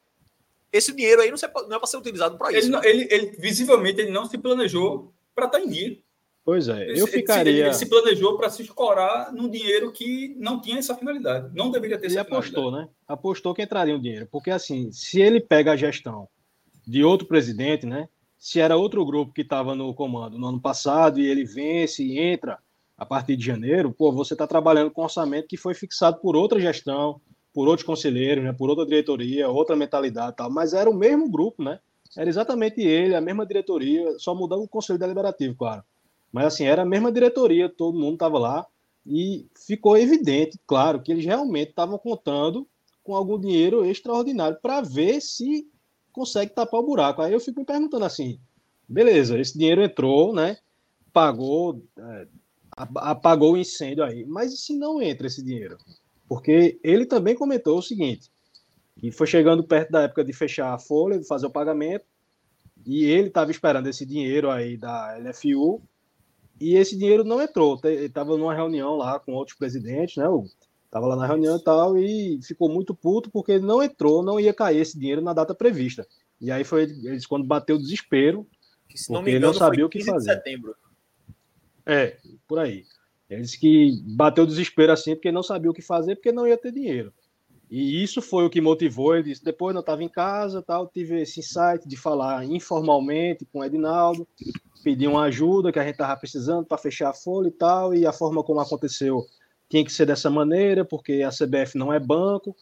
esse 0.72 0.90
dinheiro 0.94 1.20
aí 1.20 1.30
não, 1.30 1.36
é 1.36 1.78
para 1.78 1.86
ser 1.86 1.98
utilizado 1.98 2.38
para 2.38 2.50
isso. 2.50 2.68
Ele, 2.68 2.76
né? 2.76 2.80
ele, 2.82 3.08
ele, 3.10 3.26
visivelmente, 3.36 4.00
ele 4.00 4.10
não 4.10 4.24
se 4.24 4.38
planejou 4.38 5.12
para 5.34 5.44
estar 5.44 5.60
em 5.60 5.68
dia. 5.68 5.98
Pois 6.44 6.66
é, 6.68 6.90
eu 6.90 7.06
ficaria. 7.06 7.52
Ele, 7.52 7.60
ele 7.62 7.74
se 7.74 7.86
planejou 7.86 8.36
para 8.36 8.50
se 8.50 8.62
escorar 8.62 9.32
num 9.32 9.48
dinheiro 9.48 9.92
que 9.92 10.34
não 10.38 10.60
tinha 10.60 10.78
essa 10.78 10.94
finalidade. 10.94 11.54
Não 11.54 11.70
deveria 11.70 11.98
ter 11.98 12.08
Ele 12.08 12.18
apostou, 12.18 12.72
né? 12.72 12.88
Apostou 13.06 13.54
que 13.54 13.62
entraria 13.62 13.94
um 13.94 14.00
dinheiro. 14.00 14.26
Porque, 14.30 14.50
assim, 14.50 14.90
se 14.90 15.20
ele 15.20 15.40
pega 15.40 15.72
a 15.72 15.76
gestão 15.76 16.28
de 16.86 17.04
outro 17.04 17.28
presidente, 17.28 17.86
né? 17.86 18.08
Se 18.36 18.58
era 18.58 18.76
outro 18.76 19.04
grupo 19.06 19.32
que 19.32 19.42
estava 19.42 19.72
no 19.76 19.94
comando 19.94 20.36
no 20.36 20.48
ano 20.48 20.60
passado 20.60 21.20
e 21.20 21.26
ele 21.26 21.44
vence 21.44 22.02
e 22.02 22.18
entra 22.18 22.58
a 22.98 23.06
partir 23.06 23.36
de 23.36 23.46
janeiro, 23.46 23.92
pô, 23.92 24.10
você 24.10 24.34
está 24.34 24.46
trabalhando 24.46 24.90
com 24.90 25.00
um 25.00 25.04
orçamento 25.04 25.46
que 25.46 25.56
foi 25.56 25.74
fixado 25.74 26.20
por 26.20 26.34
outra 26.34 26.60
gestão, 26.60 27.20
por 27.54 27.68
outros 27.68 27.86
conselheiros, 27.86 28.42
né? 28.42 28.52
Por 28.52 28.68
outra 28.68 28.84
diretoria, 28.84 29.48
outra 29.48 29.76
mentalidade 29.76 30.34
tal. 30.36 30.50
Mas 30.50 30.74
era 30.74 30.90
o 30.90 30.94
mesmo 30.94 31.30
grupo, 31.30 31.62
né? 31.62 31.78
Era 32.16 32.28
exatamente 32.28 32.80
ele, 32.80 33.14
a 33.14 33.20
mesma 33.20 33.46
diretoria, 33.46 34.18
só 34.18 34.34
mudava 34.34 34.60
o 34.60 34.68
conselho 34.68 34.98
deliberativo, 34.98 35.54
claro. 35.54 35.84
Mas 36.32 36.46
assim, 36.46 36.64
era 36.64 36.82
a 36.82 36.86
mesma 36.86 37.12
diretoria, 37.12 37.68
todo 37.68 37.98
mundo 37.98 38.14
estava 38.14 38.38
lá 38.38 38.66
e 39.06 39.46
ficou 39.66 39.98
evidente, 39.98 40.58
claro, 40.66 41.02
que 41.02 41.12
eles 41.12 41.24
realmente 41.24 41.70
estavam 41.70 41.98
contando 41.98 42.66
com 43.04 43.14
algum 43.14 43.38
dinheiro 43.38 43.84
extraordinário 43.84 44.58
para 44.62 44.80
ver 44.80 45.20
se 45.20 45.68
consegue 46.12 46.54
tapar 46.54 46.80
o 46.80 46.86
buraco. 46.86 47.20
Aí 47.20 47.32
eu 47.32 47.40
fico 47.40 47.60
me 47.60 47.66
perguntando 47.66 48.04
assim, 48.04 48.38
beleza, 48.88 49.38
esse 49.38 49.58
dinheiro 49.58 49.82
entrou, 49.82 50.32
né? 50.32 50.56
Pagou, 51.12 51.82
é, 51.98 52.26
apagou 52.76 53.52
o 53.52 53.56
incêndio 53.56 54.04
aí, 54.04 54.24
mas 54.24 54.52
e 54.52 54.56
se 54.56 54.74
não 54.74 55.02
entra 55.02 55.26
esse 55.26 55.42
dinheiro? 55.42 55.76
Porque 56.28 56.78
ele 56.82 57.04
também 57.04 57.34
comentou 57.34 57.78
o 57.78 57.82
seguinte, 57.82 58.30
que 58.96 59.10
foi 59.10 59.26
chegando 59.26 59.64
perto 59.64 59.90
da 59.90 60.02
época 60.02 60.24
de 60.24 60.32
fechar 60.32 60.72
a 60.72 60.78
folha, 60.78 61.18
de 61.18 61.26
fazer 61.26 61.46
o 61.46 61.50
pagamento, 61.50 62.06
e 62.86 63.04
ele 63.04 63.28
estava 63.28 63.50
esperando 63.50 63.88
esse 63.88 64.06
dinheiro 64.06 64.50
aí 64.50 64.76
da 64.76 65.16
LFU 65.18 65.82
e 66.62 66.76
esse 66.76 66.96
dinheiro 66.96 67.24
não 67.24 67.42
entrou. 67.42 67.80
Ele 67.82 68.06
estava 68.06 68.36
numa 68.36 68.54
reunião 68.54 68.96
lá 68.96 69.18
com 69.18 69.32
outros 69.32 69.56
presidentes, 69.56 70.16
né? 70.16 70.26
Estava 70.84 71.06
lá 71.06 71.16
na 71.16 71.26
reunião 71.26 71.56
e 71.56 71.64
tal, 71.64 71.98
e 71.98 72.38
ficou 72.42 72.68
muito 72.68 72.94
puto 72.94 73.30
porque 73.30 73.58
não 73.58 73.82
entrou, 73.82 74.22
não 74.22 74.38
ia 74.38 74.54
cair 74.54 74.80
esse 74.80 74.96
dinheiro 74.96 75.20
na 75.20 75.32
data 75.32 75.54
prevista. 75.54 76.06
E 76.40 76.52
aí 76.52 76.62
foi 76.62 76.82
eles 76.82 77.26
quando 77.26 77.44
bateu 77.44 77.76
o 77.76 77.78
desespero, 77.78 78.46
que, 78.88 78.96
se 78.96 79.10
não 79.10 79.22
me 79.22 79.30
engano, 79.30 79.46
ele 79.46 79.52
não 79.52 79.54
sabia 79.58 79.86
o 79.86 79.88
que 79.88 80.04
fazer. 80.04 80.28
De 80.28 80.34
setembro. 80.36 80.76
É, 81.84 82.18
por 82.46 82.60
aí. 82.60 82.84
Ele 83.28 83.42
disse 83.42 83.58
que 83.58 84.00
bateu 84.14 84.44
o 84.44 84.46
desespero 84.46 84.92
assim 84.92 85.14
porque 85.14 85.32
não 85.32 85.42
sabia 85.42 85.70
o 85.70 85.74
que 85.74 85.82
fazer, 85.82 86.14
porque 86.14 86.30
não 86.30 86.46
ia 86.46 86.58
ter 86.58 86.70
dinheiro. 86.70 87.12
E 87.74 88.02
isso 88.02 88.20
foi 88.20 88.44
o 88.44 88.50
que 88.50 88.60
motivou. 88.60 89.16
Ele 89.16 89.32
depois 89.42 89.74
eu 89.74 89.80
estava 89.80 90.04
em 90.04 90.08
casa, 90.08 90.60
tal, 90.60 90.86
tive 90.86 91.22
esse 91.22 91.40
insight 91.40 91.88
de 91.88 91.96
falar 91.96 92.44
informalmente 92.44 93.46
com 93.46 93.60
o 93.60 93.64
Edinaldo 93.64 94.28
pedir 94.82 95.06
uma 95.06 95.22
ajuda 95.22 95.72
que 95.72 95.78
a 95.78 95.82
gente 95.82 95.92
estava 95.92 96.16
precisando 96.18 96.66
para 96.66 96.76
fechar 96.76 97.10
a 97.10 97.14
folha 97.14 97.48
e 97.48 97.52
tal, 97.52 97.94
e 97.94 98.04
a 98.04 98.12
forma 98.12 98.42
como 98.42 98.60
aconteceu 98.60 99.24
tinha 99.68 99.84
que 99.84 99.92
ser 99.92 100.04
dessa 100.04 100.28
maneira, 100.28 100.84
porque 100.84 101.22
a 101.22 101.30
CBF 101.30 101.78
não 101.78 101.92
é 101.92 101.98
banco, 101.98 102.54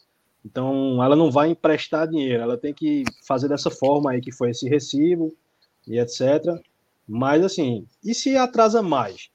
então 0.45 1.03
ela 1.03 1.17
não 1.17 1.31
vai 1.31 1.51
emprestar 1.51 2.07
dinheiro, 2.07 2.43
ela 2.43 2.57
tem 2.57 2.73
que 2.73 3.03
fazer 3.27 3.49
dessa 3.49 3.71
forma 3.71 4.13
aí 4.13 4.21
que 4.21 4.31
foi 4.31 4.51
esse 4.51 4.69
recibo 4.69 5.35
e 5.89 5.99
etc. 5.99 6.21
Mas 7.09 7.45
assim, 7.45 7.85
e 8.05 8.15
se 8.15 8.37
atrasa 8.37 8.81
mais? 8.81 9.31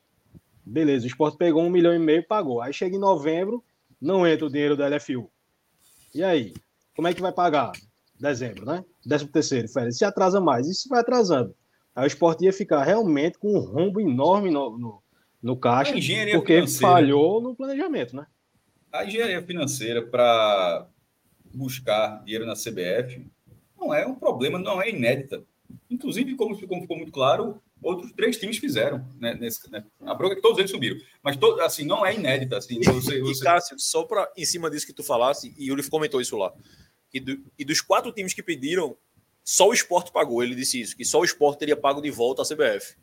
Beleza, 0.65 1.03
o 1.03 1.07
esporte 1.07 1.37
pegou 1.37 1.63
um 1.63 1.69
milhão 1.69 1.93
e 1.93 1.99
meio 1.99 2.19
e 2.19 2.25
pagou. 2.25 2.61
Aí 2.61 2.71
chega 2.71 2.95
em 2.95 2.99
novembro, 2.99 3.63
não 3.99 4.25
entra 4.25 4.45
o 4.45 4.49
dinheiro 4.49 4.77
da 4.77 4.87
LFU. 4.87 5.29
E 6.15 6.23
aí? 6.23 6.53
Como 6.95 7.09
é 7.09 7.13
que 7.13 7.21
vai 7.21 7.33
pagar? 7.33 7.73
Dezembro, 8.17 8.65
né? 8.65 8.85
Décimo 9.05 9.29
terceiro, 9.33 9.67
férias. 9.67 9.97
Se 9.97 10.05
atrasa 10.05 10.39
mais. 10.39 10.65
E 10.65 10.73
se 10.73 10.87
vai 10.87 11.01
atrasando? 11.01 11.53
Aí 11.93 12.05
o 12.05 12.07
esporte 12.07 12.45
ia 12.45 12.53
ficar 12.53 12.83
realmente 12.83 13.37
com 13.37 13.53
um 13.53 13.59
rombo 13.59 13.99
enorme 13.99 14.49
no, 14.49 14.77
no, 14.77 15.03
no 15.43 15.57
caixa, 15.57 15.93
porque 16.31 16.65
falhou 16.67 17.41
no 17.41 17.53
planejamento, 17.53 18.15
né? 18.15 18.25
A 18.93 19.03
engenharia 19.03 19.41
financeira 19.41 20.01
para 20.01 20.87
buscar 21.53 22.23
dinheiro 22.23 22.45
na 22.45 22.53
CBF 22.53 23.29
não 23.77 23.93
é 23.93 24.07
um 24.07 24.15
problema, 24.15 24.57
não 24.57 24.81
é 24.81 24.89
inédita. 24.89 25.43
Inclusive, 25.89 26.35
como 26.35 26.55
ficou, 26.55 26.79
ficou 26.79 26.95
muito 26.95 27.11
claro, 27.11 27.61
outros 27.81 28.11
três 28.13 28.37
times 28.37 28.57
fizeram, 28.57 29.07
né, 29.19 29.33
nesse, 29.35 29.69
né? 29.71 29.83
A 30.01 30.13
bronca 30.13 30.33
é 30.33 30.35
que 30.35 30.41
todos 30.41 30.57
eles 30.57 30.71
subiram. 30.71 30.97
Mas, 31.23 31.37
to, 31.37 31.59
assim, 31.61 31.85
não 31.85 32.05
é 32.05 32.15
inédita. 32.15 32.57
Assim, 32.57 32.79
você, 32.81 33.19
você... 33.19 33.41
E, 33.41 33.43
Cássio, 33.43 33.79
só 33.79 34.03
para 34.03 34.31
em 34.35 34.45
cima 34.45 34.69
disso 34.69 34.85
que 34.85 34.93
tu 34.93 35.03
falasse, 35.03 35.53
e 35.57 35.69
Yuri 35.69 35.87
comentou 35.89 36.21
isso 36.21 36.37
lá, 36.37 36.53
e, 37.13 37.19
do, 37.19 37.37
e 37.57 37.63
dos 37.63 37.81
quatro 37.81 38.11
times 38.11 38.33
que 38.33 38.43
pediram, 38.43 38.97
só 39.43 39.69
o 39.69 39.73
esporte 39.73 40.11
pagou. 40.11 40.43
Ele 40.43 40.55
disse 40.55 40.81
isso, 40.81 40.97
que 40.97 41.05
só 41.05 41.19
o 41.19 41.25
esporte 41.25 41.59
teria 41.59 41.77
pago 41.77 42.01
de 42.01 42.09
volta 42.09 42.41
a 42.41 42.45
CBF. 42.45 42.95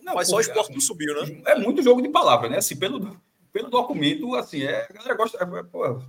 Não, 0.00 0.14
mas 0.14 0.28
só 0.28 0.36
o 0.36 0.40
esporte 0.40 0.72
não 0.72 0.80
subiu, 0.80 1.14
né? 1.14 1.42
É 1.46 1.58
muito 1.58 1.82
jogo 1.82 2.00
de 2.00 2.08
palavra, 2.08 2.48
né? 2.48 2.58
Assim, 2.58 2.76
pelo, 2.76 3.20
pelo 3.52 3.68
documento, 3.68 4.34
assim, 4.34 4.62
é, 4.62 4.86
a 4.88 4.92
galera 4.92 5.14
gosta. 5.14 5.38
É, 5.42 5.62
pô, 5.64 6.00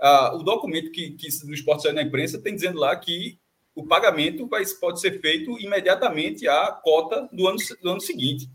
a, 0.00 0.34
o 0.34 0.42
documento 0.42 0.90
que, 0.90 1.12
que 1.12 1.28
do 1.44 1.54
esporte 1.54 1.82
saiu 1.82 1.94
na 1.94 2.02
imprensa 2.02 2.40
tem 2.40 2.54
dizendo 2.54 2.78
lá 2.78 2.94
que 2.96 3.38
o 3.78 3.86
pagamento 3.86 4.46
vai, 4.46 4.64
pode 4.80 5.00
ser 5.00 5.20
feito 5.20 5.58
imediatamente 5.60 6.48
à 6.48 6.72
cota 6.72 7.28
do 7.32 7.46
ano, 7.46 7.58
do 7.80 7.90
ano 7.90 8.00
seguinte. 8.00 8.50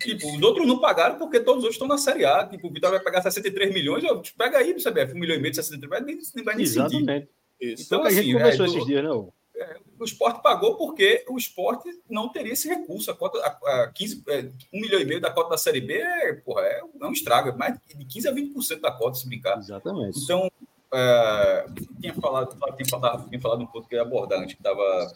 Tipo, 0.00 0.26
os 0.34 0.42
outros 0.42 0.66
não 0.66 0.78
pagaram 0.78 1.18
porque 1.18 1.38
todos 1.38 1.58
os 1.58 1.64
outros 1.64 1.74
estão 1.74 1.86
na 1.86 1.98
Série 1.98 2.24
A. 2.24 2.46
Tipo, 2.46 2.68
o 2.68 2.72
Vitória 2.72 2.96
vai 2.96 3.04
pagar 3.04 3.22
63 3.22 3.72
milhões, 3.72 4.02
ó, 4.04 4.22
pega 4.36 4.58
aí 4.58 4.72
do 4.72 4.82
CBF, 4.82 5.14
um 5.14 5.20
milhão 5.20 5.36
e 5.36 5.38
meio 5.38 5.50
de 5.50 5.56
63, 5.56 5.88
vai 5.88 6.00
nem, 6.00 6.18
nem 6.34 6.44
vai 6.44 6.54
nem 6.54 6.64
Exatamente. 6.64 7.28
Isso. 7.60 7.84
Então, 7.84 7.98
então, 7.98 8.02
a 8.04 8.10
gente 8.10 8.20
assim, 8.20 8.32
conversou 8.32 8.66
é, 8.66 8.68
esses 8.68 8.86
dias, 8.86 9.04
não? 9.04 9.32
É, 9.56 9.76
o 10.00 10.04
esporte 10.04 10.42
pagou 10.42 10.76
porque 10.76 11.24
o 11.28 11.36
esporte 11.36 11.88
não 12.08 12.30
teria 12.30 12.54
esse 12.54 12.68
recurso. 12.68 13.10
A 13.10 13.14
cota, 13.14 13.38
a, 13.38 13.82
a 13.82 13.92
15, 13.92 14.24
é, 14.28 14.50
1 14.72 14.80
milhão 14.80 15.00
e 15.00 15.04
meio 15.04 15.20
da 15.20 15.30
cota 15.30 15.50
da 15.50 15.58
Série 15.58 15.80
B 15.80 15.94
é, 15.94 16.32
porra, 16.32 16.62
é, 16.62 16.80
é 16.80 17.06
um 17.06 17.12
estrago, 17.12 17.50
é 17.50 17.52
mais 17.54 17.78
de 17.94 18.04
15 18.04 18.28
a 18.28 18.32
20% 18.32 18.80
da 18.80 18.90
cota, 18.90 19.16
se 19.16 19.28
brincar. 19.28 19.58
Exatamente. 19.58 20.18
Então, 20.18 20.50
é, 20.94 21.66
tinha, 22.00 22.14
falado, 22.14 22.56
tinha, 22.76 22.88
falado, 22.88 23.28
tinha 23.28 23.40
falado 23.40 23.62
um 23.62 23.66
ponto 23.66 23.88
que 23.88 23.94
ia 23.94 24.02
abordar 24.02 24.40
antes, 24.40 24.54
que 24.54 24.60
estava 24.60 25.12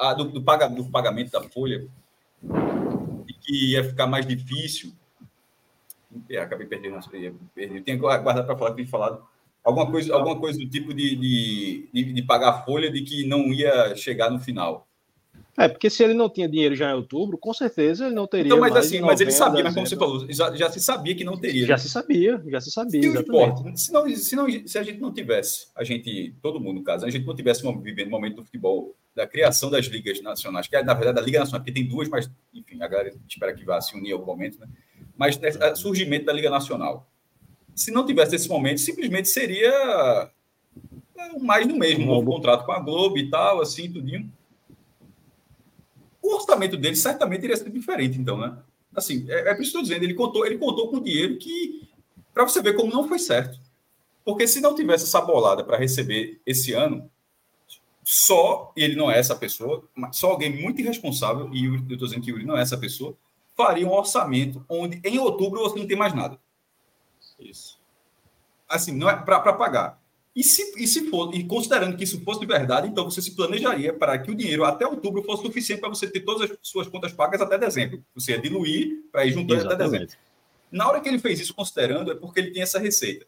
ah, 0.00 0.14
do, 0.14 0.24
do, 0.24 0.42
paga, 0.42 0.68
do 0.68 0.84
pagamento 0.90 1.30
da 1.30 1.42
folha, 1.42 1.86
e 3.28 3.32
que 3.32 3.72
ia 3.72 3.84
ficar 3.84 4.06
mais 4.06 4.26
difícil. 4.26 4.92
Acabei 6.40 6.66
perdendo, 6.66 6.98
perdi. 7.54 7.80
Tinha 7.82 7.96
guardado 7.96 8.46
para 8.46 8.56
falar, 8.56 8.74
tinha 8.74 8.88
falado 8.88 9.22
Alguma 9.68 9.90
coisa, 9.90 10.14
alguma 10.14 10.40
coisa 10.40 10.58
do 10.58 10.66
tipo 10.66 10.94
de, 10.94 11.14
de, 11.14 11.90
de, 11.92 12.12
de 12.14 12.22
pagar 12.22 12.64
folha 12.64 12.90
de 12.90 13.02
que 13.02 13.26
não 13.26 13.52
ia 13.52 13.94
chegar 13.94 14.30
no 14.30 14.40
final. 14.40 14.87
É, 15.58 15.68
porque 15.68 15.90
se 15.90 16.04
ele 16.04 16.14
não 16.14 16.30
tinha 16.30 16.48
dinheiro 16.48 16.74
já 16.74 16.90
em 16.90 16.94
outubro, 16.94 17.36
com 17.36 17.52
certeza 17.52 18.06
ele 18.06 18.14
não 18.14 18.26
teria. 18.26 18.46
Então, 18.46 18.60
mas 18.60 18.76
assim, 18.76 19.00
mas 19.00 19.20
ele 19.20 19.32
sabia, 19.32 19.64
mas 19.64 19.74
como 19.74 19.86
você 19.86 19.96
falou, 19.96 20.24
já, 20.30 20.54
já 20.54 20.70
se 20.70 20.80
sabia 20.80 21.14
que 21.14 21.24
não 21.24 21.36
teria. 21.36 21.66
Já 21.66 21.74
né? 21.74 21.78
se 21.78 21.88
sabia, 21.88 22.42
já 22.46 22.60
se 22.60 22.70
sabia. 22.70 23.00
E 23.00 23.06
exatamente. 23.06 23.80
se, 23.80 23.92
não, 23.92 24.08
se, 24.08 24.36
não, 24.36 24.46
se 24.66 24.78
a 24.78 24.82
gente 24.82 25.00
não 25.00 25.12
tivesse, 25.12 25.66
a 25.74 25.82
gente, 25.82 26.34
todo 26.40 26.60
mundo 26.60 26.78
no 26.78 26.84
caso, 26.84 27.04
a 27.04 27.10
gente 27.10 27.26
não 27.26 27.34
tivesse 27.34 27.62
vivendo 27.82 28.08
o 28.08 28.10
momento 28.10 28.36
do 28.36 28.44
futebol, 28.44 28.94
da 29.14 29.26
criação 29.26 29.68
das 29.68 29.86
ligas 29.86 30.22
nacionais, 30.22 30.68
que 30.68 30.76
é, 30.76 30.82
na 30.82 30.94
verdade, 30.94 31.18
a 31.18 31.22
Liga 31.22 31.40
Nacional, 31.40 31.60
porque 31.60 31.72
tem 31.72 31.88
duas, 31.88 32.08
mas, 32.08 32.30
enfim, 32.54 32.80
a 32.80 32.86
galera 32.86 33.12
espera 33.28 33.52
que 33.52 33.64
vá 33.64 33.80
se 33.80 33.96
unir 33.96 34.10
em 34.10 34.12
algum 34.12 34.26
momento, 34.26 34.60
né? 34.60 34.68
Mas 35.16 35.36
né, 35.38 35.50
surgimento 35.74 36.26
da 36.26 36.32
Liga 36.32 36.48
Nacional 36.48 37.08
se 37.78 37.90
não 37.90 38.04
tivesse 38.04 38.34
esse 38.34 38.48
momento, 38.48 38.80
simplesmente 38.80 39.28
seria 39.28 40.30
é, 41.16 41.38
mais 41.40 41.66
do 41.66 41.76
mesmo, 41.76 42.04
um 42.04 42.06
novo 42.08 42.30
contrato 42.30 42.66
com 42.66 42.72
a 42.72 42.80
Globo 42.80 43.16
e 43.18 43.30
tal, 43.30 43.60
assim, 43.60 43.90
tudinho. 43.90 44.30
O 46.22 46.34
orçamento 46.34 46.76
dele 46.76 46.96
certamente 46.96 47.44
iria 47.44 47.56
ser 47.56 47.70
diferente, 47.70 48.18
então, 48.18 48.38
né? 48.38 48.58
Assim, 48.94 49.26
é, 49.28 49.50
é 49.50 49.54
por 49.54 49.62
isso 49.62 49.72
que 49.72 49.78
estou 49.78 49.82
dizendo, 49.82 50.04
ele 50.04 50.14
contou, 50.14 50.44
ele 50.44 50.58
contou 50.58 50.90
com 50.90 51.00
dinheiro 51.00 51.38
que, 51.38 51.88
para 52.34 52.44
você 52.44 52.60
ver 52.60 52.74
como 52.74 52.92
não 52.92 53.06
foi 53.06 53.18
certo. 53.18 53.58
Porque 54.24 54.46
se 54.46 54.60
não 54.60 54.74
tivesse 54.74 55.04
essa 55.04 55.20
bolada 55.20 55.64
para 55.64 55.78
receber 55.78 56.40
esse 56.44 56.72
ano, 56.72 57.10
só, 58.04 58.72
e 58.76 58.82
ele 58.82 58.96
não 58.96 59.10
é 59.10 59.18
essa 59.18 59.36
pessoa, 59.36 59.84
só 60.12 60.30
alguém 60.30 60.62
muito 60.62 60.80
irresponsável, 60.80 61.50
e 61.52 61.66
eu 61.66 61.76
estou 61.76 62.08
dizendo 62.08 62.22
que 62.22 62.30
ele 62.30 62.44
não 62.44 62.56
é 62.56 62.62
essa 62.62 62.78
pessoa, 62.78 63.16
faria 63.56 63.86
um 63.86 63.92
orçamento 63.92 64.64
onde 64.68 65.00
em 65.04 65.18
outubro 65.18 65.60
você 65.60 65.78
não 65.78 65.86
tem 65.86 65.96
mais 65.96 66.14
nada. 66.14 66.38
Isso. 67.38 67.78
Assim, 68.68 68.92
não 68.92 69.08
é 69.08 69.16
para 69.16 69.52
pagar. 69.52 69.97
E 70.38 70.44
se, 70.44 70.72
e 70.76 70.86
se 70.86 71.10
for, 71.10 71.34
e 71.34 71.42
considerando 71.42 71.96
que 71.96 72.04
isso 72.04 72.20
fosse 72.20 72.38
de 72.38 72.46
verdade, 72.46 72.86
então 72.86 73.02
você 73.02 73.20
se 73.20 73.34
planejaria 73.34 73.92
para 73.92 74.16
que 74.20 74.30
o 74.30 74.36
dinheiro 74.36 74.62
até 74.62 74.86
outubro 74.86 75.20
fosse 75.24 75.42
suficiente 75.42 75.80
para 75.80 75.88
você 75.88 76.06
ter 76.06 76.20
todas 76.20 76.48
as 76.48 76.56
suas 76.62 76.86
contas 76.86 77.12
pagas 77.12 77.40
até 77.40 77.58
dezembro. 77.58 78.04
Você 78.14 78.30
ia 78.30 78.38
diluir 78.40 79.02
para 79.10 79.26
ir 79.26 79.32
juntando 79.32 79.62
Exatamente. 79.62 79.82
até 79.82 79.98
dezembro. 79.98 80.16
Na 80.70 80.88
hora 80.88 81.00
que 81.00 81.08
ele 81.08 81.18
fez 81.18 81.40
isso 81.40 81.52
considerando, 81.52 82.12
é 82.12 82.14
porque 82.14 82.38
ele 82.38 82.52
tem 82.52 82.62
essa 82.62 82.78
receita. 82.78 83.26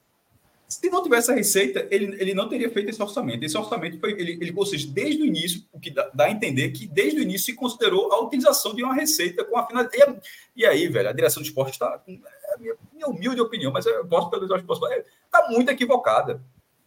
Se 0.69 0.89
não 0.89 1.03
tivesse 1.03 1.33
a 1.33 1.35
receita, 1.35 1.85
ele, 1.91 2.17
ele 2.23 2.33
não 2.33 2.49
teria 2.49 2.71
feito 2.71 2.91
esse 2.91 3.03
orçamento. 3.03 3.43
Esse 3.43 3.59
orçamento 3.59 3.99
foi, 3.99 4.13
ele, 4.13 4.39
ele 4.41 4.53
ou 4.55 4.65
seja, 4.65 4.87
desde 4.87 5.21
o 5.21 5.27
início, 5.27 5.65
o 5.73 5.81
que 5.81 5.91
dá, 5.91 6.09
dá, 6.15 6.27
a 6.27 6.31
entender 6.31 6.71
que 6.71 6.87
desde 6.87 7.19
o 7.19 7.23
início 7.25 7.47
se 7.47 7.55
considerou 7.55 8.13
a 8.13 8.21
utilização 8.21 8.73
de 8.73 8.85
uma 8.85 8.95
receita 8.95 9.45
com 9.45 9.59
a 9.59 9.67
finalidade. 9.67 10.21
E, 10.55 10.65
aí, 10.65 10.87
velho, 10.87 11.09
a 11.09 11.13
direção 11.13 11.43
de 11.43 11.49
esporte 11.49 11.73
está. 11.73 12.01
É 12.07 12.55
a 12.55 12.59
minha, 12.59 12.75
minha, 12.93 13.09
humilde 13.09 13.41
opinião, 13.41 13.73
mas 13.73 13.85
eu 13.85 14.07
posso 14.07 14.31
pelo 14.31 14.47
Jorge 14.47 14.65
posso 14.65 14.87
está 14.87 15.49
muito 15.51 15.69
equivocada. 15.71 16.41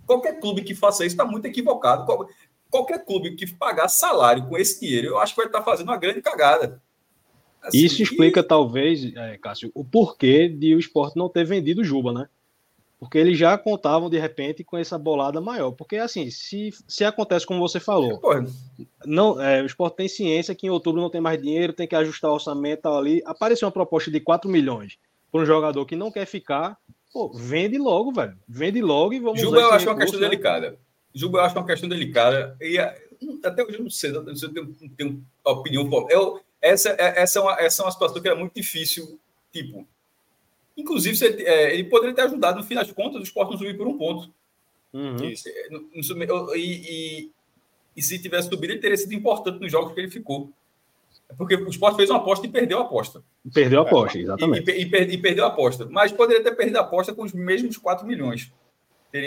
Qualquer 0.05 0.39
clube 0.39 0.63
que 0.63 0.75
faça 0.75 1.05
isso 1.05 1.13
está 1.13 1.25
muito 1.25 1.45
equivocado. 1.45 2.05
Qualquer 2.69 3.05
clube 3.05 3.35
que 3.35 3.51
pagar 3.53 3.87
salário 3.87 4.47
com 4.47 4.57
esse 4.57 4.79
dinheiro, 4.79 5.07
eu 5.07 5.19
acho 5.19 5.33
que 5.33 5.37
vai 5.37 5.47
estar 5.47 5.59
tá 5.59 5.65
fazendo 5.65 5.89
uma 5.89 5.97
grande 5.97 6.21
cagada. 6.21 6.81
Assim, 7.61 7.77
Isso 7.77 8.03
explica, 8.03 8.41
e... 8.41 8.43
talvez, 8.43 9.15
é, 9.15 9.37
Cássio, 9.37 9.71
o 9.73 9.85
porquê 9.85 10.49
de 10.49 10.75
o 10.75 10.79
esporte 10.79 11.15
não 11.15 11.29
ter 11.29 11.45
vendido 11.45 11.81
o 11.81 11.83
Juba, 11.83 12.11
né? 12.11 12.27
Porque 12.99 13.17
eles 13.17 13.37
já 13.37 13.57
contavam, 13.57 14.09
de 14.09 14.17
repente, 14.17 14.63
com 14.63 14.77
essa 14.77 14.97
bolada 14.97 15.41
maior. 15.41 15.71
Porque, 15.71 15.97
assim, 15.97 16.29
se, 16.29 16.73
se 16.87 17.03
acontece 17.03 17.45
como 17.45 17.59
você 17.59 17.79
falou, 17.79 18.21
não, 19.05 19.41
é, 19.41 19.61
o 19.61 19.65
esporte 19.65 19.97
tem 19.97 20.07
ciência 20.07 20.55
que 20.55 20.67
em 20.67 20.69
outubro 20.69 21.01
não 21.01 21.09
tem 21.09 21.19
mais 21.19 21.41
dinheiro, 21.41 21.73
tem 21.73 21.87
que 21.87 21.95
ajustar 21.95 22.31
o 22.31 22.35
orçamento 22.35 22.87
ali. 22.87 23.21
Apareceu 23.25 23.65
uma 23.65 23.73
proposta 23.73 24.09
de 24.09 24.21
4 24.21 24.49
milhões 24.49 24.97
para 25.29 25.41
um 25.41 25.45
jogador 25.45 25.85
que 25.85 25.97
não 25.97 26.11
quer 26.11 26.25
ficar, 26.25 26.77
pô, 27.13 27.31
vende 27.31 27.77
logo, 27.77 28.11
velho. 28.11 28.35
Vende 28.47 28.81
logo 28.81 29.13
e 29.13 29.19
vamos 29.19 29.39
Juba 29.39 29.57
eu 29.57 29.71
acho 29.71 29.85
recurso, 29.85 29.89
uma 29.89 29.99
questão 29.99 30.19
né? 30.19 30.29
delicada. 30.29 30.79
Juba 31.13 31.37
eu 31.37 31.43
acho 31.43 31.55
uma 31.55 31.65
questão 31.65 31.87
delicada. 31.87 32.57
E 32.59 32.77
até 33.43 33.63
hoje 33.63 33.77
eu 33.77 33.83
não 33.83 33.89
sei, 33.89 34.11
não 34.11 34.35
sei 34.35 34.49
tenho, 34.49 34.75
tenho 34.97 35.25
opinião. 35.45 36.07
Eu, 36.09 36.41
essa, 36.59 36.89
é, 36.89 37.21
essa, 37.21 37.39
é 37.39 37.41
uma, 37.41 37.61
essa 37.61 37.81
é 37.81 37.85
uma 37.85 37.91
situação 37.91 38.21
que 38.21 38.27
é 38.27 38.33
muito 38.33 38.55
difícil. 38.55 39.19
Tipo, 39.51 39.87
inclusive, 40.75 41.15
você, 41.15 41.27
é, 41.43 41.73
ele 41.73 41.83
poderia 41.83 42.15
ter 42.15 42.23
ajudado, 42.23 42.57
no 42.57 42.65
fim 42.65 42.75
das 42.75 42.91
contas, 42.91 43.21
o 43.21 43.23
esporte 43.23 43.51
não 43.51 43.57
subir 43.57 43.77
por 43.77 43.87
um 43.87 43.97
ponto. 43.97 44.33
Uhum. 44.91 45.17
E, 45.23 45.35
e, 46.55 47.31
e, 47.95 48.01
se 48.01 48.19
tivesse 48.19 48.49
subido, 48.49 48.73
ele 48.73 48.81
teria 48.81 48.97
sido 48.97 49.13
importante 49.13 49.59
nos 49.59 49.71
jogos 49.71 49.93
que 49.93 49.99
ele 49.99 50.09
ficou. 50.09 50.51
Porque 51.37 51.55
o 51.55 51.69
esporte 51.69 51.95
fez 51.95 52.09
uma 52.09 52.19
aposta 52.19 52.45
e 52.45 52.49
perdeu 52.49 52.79
a 52.79 52.81
aposta. 52.81 53.23
Perdeu 53.53 53.81
a 53.81 53.83
aposta, 53.83 54.17
exatamente. 54.17 54.69
E, 54.71 54.83
e, 54.83 55.13
e, 55.13 55.17
perdeu 55.17 55.45
a 55.45 55.47
aposta. 55.47 55.87
Mas 55.89 56.11
poderia 56.11 56.43
ter 56.43 56.55
perdido 56.55 56.77
a 56.77 56.81
aposta 56.81 57.13
com 57.13 57.23
os 57.23 57.33
mesmos 57.33 57.77
4 57.77 58.05
milhões. 58.05 58.51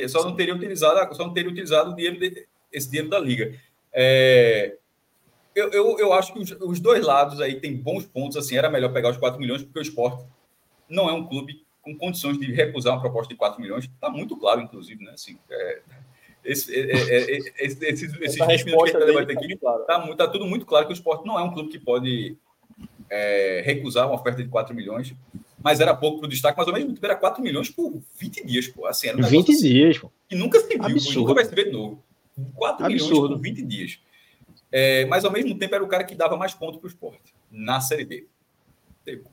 Só, 0.09 0.25
não 0.25 0.35
teria 0.35 0.55
utilizado, 0.55 1.15
só 1.15 1.25
não 1.25 1.33
teria 1.33 1.51
utilizado 1.51 1.93
o 1.93 1.95
dinheiro 1.95 2.19
de, 2.19 2.47
esse 2.73 2.89
dinheiro 2.89 3.09
da 3.09 3.19
Liga. 3.19 3.55
É, 3.93 4.77
eu, 5.55 5.71
eu, 5.71 5.99
eu, 5.99 6.13
acho 6.13 6.33
que 6.33 6.41
os, 6.41 6.51
os, 6.61 6.81
dois 6.81 7.05
lados 7.05 7.41
aí 7.41 7.61
têm 7.61 7.77
bons 7.77 8.05
pontos. 8.05 8.37
Assim, 8.37 8.57
era 8.57 8.69
melhor 8.69 8.93
pegar 8.93 9.11
os 9.11 9.17
4 9.17 9.39
milhões, 9.39 9.63
porque 9.63 9.79
o 9.79 9.83
esporte 9.83 10.25
não 10.89 11.09
é 11.09 11.13
um 11.13 11.27
clube 11.27 11.65
com 11.83 11.97
condições 11.97 12.39
de 12.39 12.53
recusar 12.53 12.95
uma 12.95 13.01
proposta 13.01 13.33
de 13.33 13.39
4 13.39 13.61
milhões. 13.61 13.85
Está 13.85 14.11
muito 14.11 14.37
claro, 14.37 14.61
inclusive, 14.61 15.05
né? 15.05 15.13
Assim, 15.13 15.39
é, 15.49 15.83
esse, 16.47 16.75
é, 16.75 16.93
é, 16.93 17.17
é 17.17 17.37
esse, 17.59 17.85
esses, 17.85 18.21
esses 18.21 18.41
resposta 18.47 18.99
que 18.99 19.13
vai 19.13 19.27
ter 19.27 19.37
aqui, 19.37 19.53
está 19.53 19.79
tá, 19.81 20.15
tá 20.15 20.29
tudo 20.29 20.47
muito 20.47 20.65
claro 20.65 20.87
que 20.87 20.93
o 20.93 20.95
esporte 20.95 21.27
não 21.27 21.39
é 21.39 21.43
um 21.43 21.53
clube 21.53 21.71
que 21.71 21.79
pode 21.79 22.37
é, 23.11 23.63
recusar 23.65 24.07
uma 24.07 24.15
oferta 24.15 24.43
de 24.43 24.49
4 24.49 24.75
milhões, 24.75 25.15
mas 25.63 25.81
era 25.81 25.95
pouco 25.95 26.19
para 26.19 26.27
o 26.27 26.31
destaque, 26.31 26.59
mas 26.59 26.69
ao 26.69 26.75
mesmo 26.75 26.93
tempo 26.93 27.05
era 27.05 27.17
4 27.17 27.43
milhões 27.43 27.71
por 27.71 28.01
20 28.19 28.47
dias, 28.47 28.69
pô. 28.69 28.87
Assim, 28.87 29.09
era 29.09 29.19
um 29.19 29.23
20 29.23 29.53
assim, 29.53 29.63
dias, 29.63 29.99
pô. 29.99 30.11
E 30.31 30.35
nunca 30.35 30.61
se 30.61 30.69
viu, 30.69 30.85
Absurdo. 30.85 31.21
nunca 31.21 31.35
vai 31.35 31.45
se 31.45 31.55
ver 31.55 31.67
de 31.67 31.73
novo. 31.73 32.03
4 32.55 32.87
Absurdo. 32.87 33.15
milhões 33.15 33.29
por 33.29 33.41
20 33.41 33.63
dias. 33.63 33.99
É, 34.71 35.05
mas 35.07 35.25
ao 35.25 35.33
mesmo 35.33 35.57
tempo 35.59 35.75
era 35.75 35.85
o 35.85 35.89
cara 35.89 36.05
que 36.05 36.15
dava 36.15 36.37
mais 36.37 36.53
pontos 36.55 36.79
para 36.79 36.87
o 36.87 36.91
esporte 36.91 37.35
na 37.51 37.81
Série 37.81 38.05
B 38.05 38.27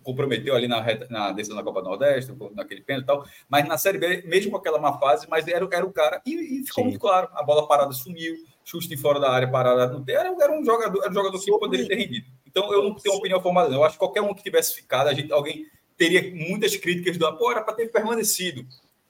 comprometeu 0.03 0.55
ali 0.55 0.67
na, 0.67 0.83
na 1.09 1.31
decisão 1.31 1.57
da 1.57 1.63
Copa 1.63 1.81
do 1.81 1.89
Nordeste, 1.89 2.33
naquele 2.53 2.81
pênalti 2.81 3.03
e 3.03 3.07
tal, 3.07 3.25
mas 3.49 3.67
na 3.67 3.77
Série 3.77 3.97
B, 3.97 4.23
mesmo 4.27 4.51
com 4.51 4.57
aquela 4.57 4.79
má 4.79 4.97
fase, 4.99 5.27
mas 5.29 5.47
era, 5.47 5.67
era 5.71 5.85
o 5.85 5.91
cara, 5.91 6.21
e, 6.25 6.59
e 6.59 6.65
ficou 6.65 6.83
Sim. 6.83 6.89
muito 6.89 6.99
claro, 6.99 7.29
a 7.33 7.43
bola 7.43 7.67
parada 7.67 7.91
sumiu, 7.91 8.35
chute 8.63 8.87
de 8.87 8.97
fora 8.97 9.19
da 9.19 9.31
área 9.31 9.49
parada 9.49 9.87
não 9.87 10.03
tem, 10.03 10.15
era, 10.15 10.29
era 10.29 10.51
um 10.51 10.63
jogador, 10.63 11.01
era 11.01 11.09
um 11.09 11.13
jogador 11.13 11.39
que 11.39 11.51
poderia 11.51 11.87
ter 11.87 11.95
rendido. 11.95 12.27
Então 12.45 12.71
eu 12.71 12.83
não 12.83 12.95
tenho 12.95 13.15
uma 13.15 13.19
opinião 13.19 13.41
formada, 13.41 13.69
não. 13.69 13.77
eu 13.77 13.83
acho 13.83 13.95
que 13.95 13.99
qualquer 13.99 14.21
um 14.21 14.33
que 14.33 14.43
tivesse 14.43 14.75
ficado, 14.75 15.07
a 15.07 15.13
gente, 15.13 15.31
alguém 15.31 15.65
teria 15.97 16.33
muitas 16.33 16.75
críticas 16.75 17.17
do 17.17 17.37
pô, 17.37 17.51
era 17.51 17.61
para 17.61 17.73
ter 17.73 17.91
permanecido. 17.91 18.65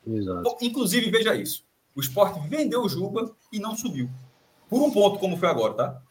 Exato. 0.05 0.57
Inclusive, 0.61 1.11
veja 1.11 1.35
isso, 1.35 1.65
o 1.95 2.01
esporte 2.01 2.39
vendeu 2.47 2.81
o 2.81 2.89
Juba 2.89 3.33
e 3.51 3.59
não 3.59 3.75
subiu. 3.75 4.09
Por 4.69 4.81
um 4.81 4.91
ponto, 4.91 5.19
como 5.19 5.37
foi 5.37 5.49
agora, 5.49 5.73
tá? 5.73 6.01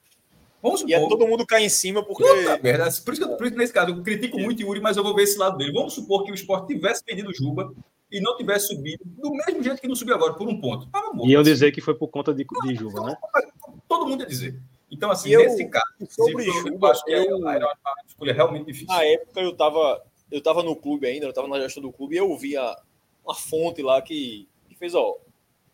Vamos 0.62 0.80
supor. 0.80 0.90
E 0.90 0.94
é 0.94 1.08
todo 1.08 1.26
mundo 1.26 1.44
cai 1.44 1.64
em 1.64 1.68
cima 1.68 2.04
porque. 2.04 2.22
Puta 2.22 2.60
merda. 2.62 2.84
Por 3.04 3.14
isso, 3.14 3.28
que, 3.28 3.36
por 3.36 3.46
isso 3.46 3.56
nesse 3.56 3.72
caso, 3.72 3.90
eu 3.90 4.02
critico 4.02 4.38
muito 4.38 4.60
o 4.60 4.62
Yuri, 4.62 4.80
mas 4.80 4.96
eu 4.96 5.02
vou 5.02 5.14
ver 5.14 5.24
esse 5.24 5.36
lado 5.36 5.56
dele. 5.58 5.72
Vamos 5.72 5.92
supor 5.92 6.24
que 6.24 6.30
o 6.30 6.34
esporte 6.34 6.72
tivesse 6.72 7.02
perdido 7.04 7.30
o 7.30 7.34
Juba 7.34 7.74
e 8.10 8.20
não 8.20 8.36
tivesse 8.36 8.68
subido, 8.68 9.02
do 9.04 9.30
mesmo 9.32 9.62
jeito 9.62 9.80
que 9.80 9.88
não 9.88 9.96
subiu 9.96 10.14
agora, 10.14 10.34
por 10.34 10.46
um 10.46 10.60
ponto. 10.60 10.86
Ah, 10.92 11.10
e 11.24 11.32
eu 11.32 11.42
dizer 11.42 11.72
que 11.72 11.80
foi 11.80 11.94
por 11.94 12.08
conta 12.08 12.32
de, 12.32 12.44
de 12.44 12.74
Juba, 12.74 13.06
né? 13.06 13.16
Todo 13.88 14.06
mundo 14.06 14.20
ia 14.20 14.26
dizer. 14.26 14.60
Então, 14.90 15.10
assim, 15.10 15.30
eu, 15.30 15.40
nesse 15.40 15.64
caso, 15.66 15.86
sobre 16.10 16.46
eu, 16.46 16.52
Juba, 16.52 16.90
acho 16.90 17.02
que 17.04 17.10
eu, 17.10 17.48
era 17.48 17.64
uma 17.64 17.74
escolha 18.06 18.34
realmente 18.34 18.66
difícil. 18.66 18.94
Na 18.94 19.02
época, 19.02 19.40
eu 19.40 19.50
estava 19.50 20.02
eu 20.30 20.42
tava 20.42 20.62
no 20.62 20.74
clube 20.74 21.06
ainda, 21.06 21.26
eu 21.26 21.30
estava 21.30 21.46
na 21.46 21.60
gestão 21.60 21.82
do 21.82 21.92
clube, 21.92 22.14
e 22.14 22.18
eu 22.18 22.30
ouvia 22.30 22.74
uma 23.24 23.34
fonte 23.34 23.82
lá 23.82 24.00
que, 24.00 24.48
que 24.66 24.74
fez, 24.74 24.94
ó, 24.94 25.18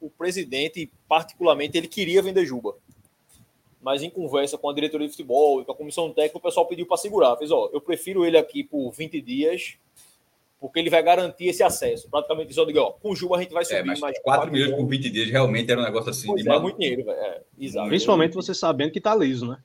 o 0.01 0.11
presidente, 0.11 0.91
particularmente, 1.09 1.79
ele 1.79 1.89
queria 1.89 2.23
vender 2.23 2.45
Juba 2.45 2.75
mas 3.81 4.03
em 4.03 4.11
conversa 4.11 4.59
com 4.59 4.69
a 4.69 4.75
diretoria 4.75 5.07
de 5.07 5.13
futebol 5.13 5.61
e 5.61 5.65
com 5.65 5.73
a 5.73 5.75
comissão 5.75 6.13
técnica, 6.13 6.39
o 6.39 6.41
pessoal 6.41 6.67
pediu 6.67 6.87
para 6.87 6.97
segurar. 6.97 7.37
Fez, 7.37 7.51
ó, 7.51 7.71
eu 7.73 7.81
prefiro 7.81 8.25
ele 8.25 8.37
aqui 8.37 8.65
por 8.65 8.91
20 8.91 9.21
dias, 9.21 9.77
porque 10.61 10.79
ele 10.81 10.91
vai 10.91 11.03
garantir 11.03 11.47
esse 11.47 11.63
acesso. 11.63 12.09
Praticamente 12.11 12.53
só 12.53 12.65
digo, 12.65 12.81
ó, 12.81 12.93
com 12.93 13.11
o 13.11 13.17
Juba 13.17 13.37
a 13.37 13.43
gente 13.43 13.53
vai 13.53 13.63
é, 13.63 13.67
subir 13.67 13.79
é, 13.79 13.85
mas 13.85 14.01
mais 14.01 14.19
4 14.21 14.51
milhões 14.51 14.75
por 14.75 14.87
20 14.87 15.11
dias 15.11 15.31
realmente 15.31 15.71
era 15.71 15.81
um 15.81 15.85
negócio 15.85 16.11
assim 16.11 16.27
pois 16.27 16.43
de 16.43 16.51
é, 16.51 16.59
muito 16.59 16.79
dinheiro, 16.79 17.09
é, 17.11 17.43
exato. 17.59 17.89
Principalmente 17.89 18.35
você 18.35 18.53
sabendo 18.53 18.93
que 18.93 19.01
tá 19.01 19.15
liso, 19.15 19.47
né? 19.47 19.59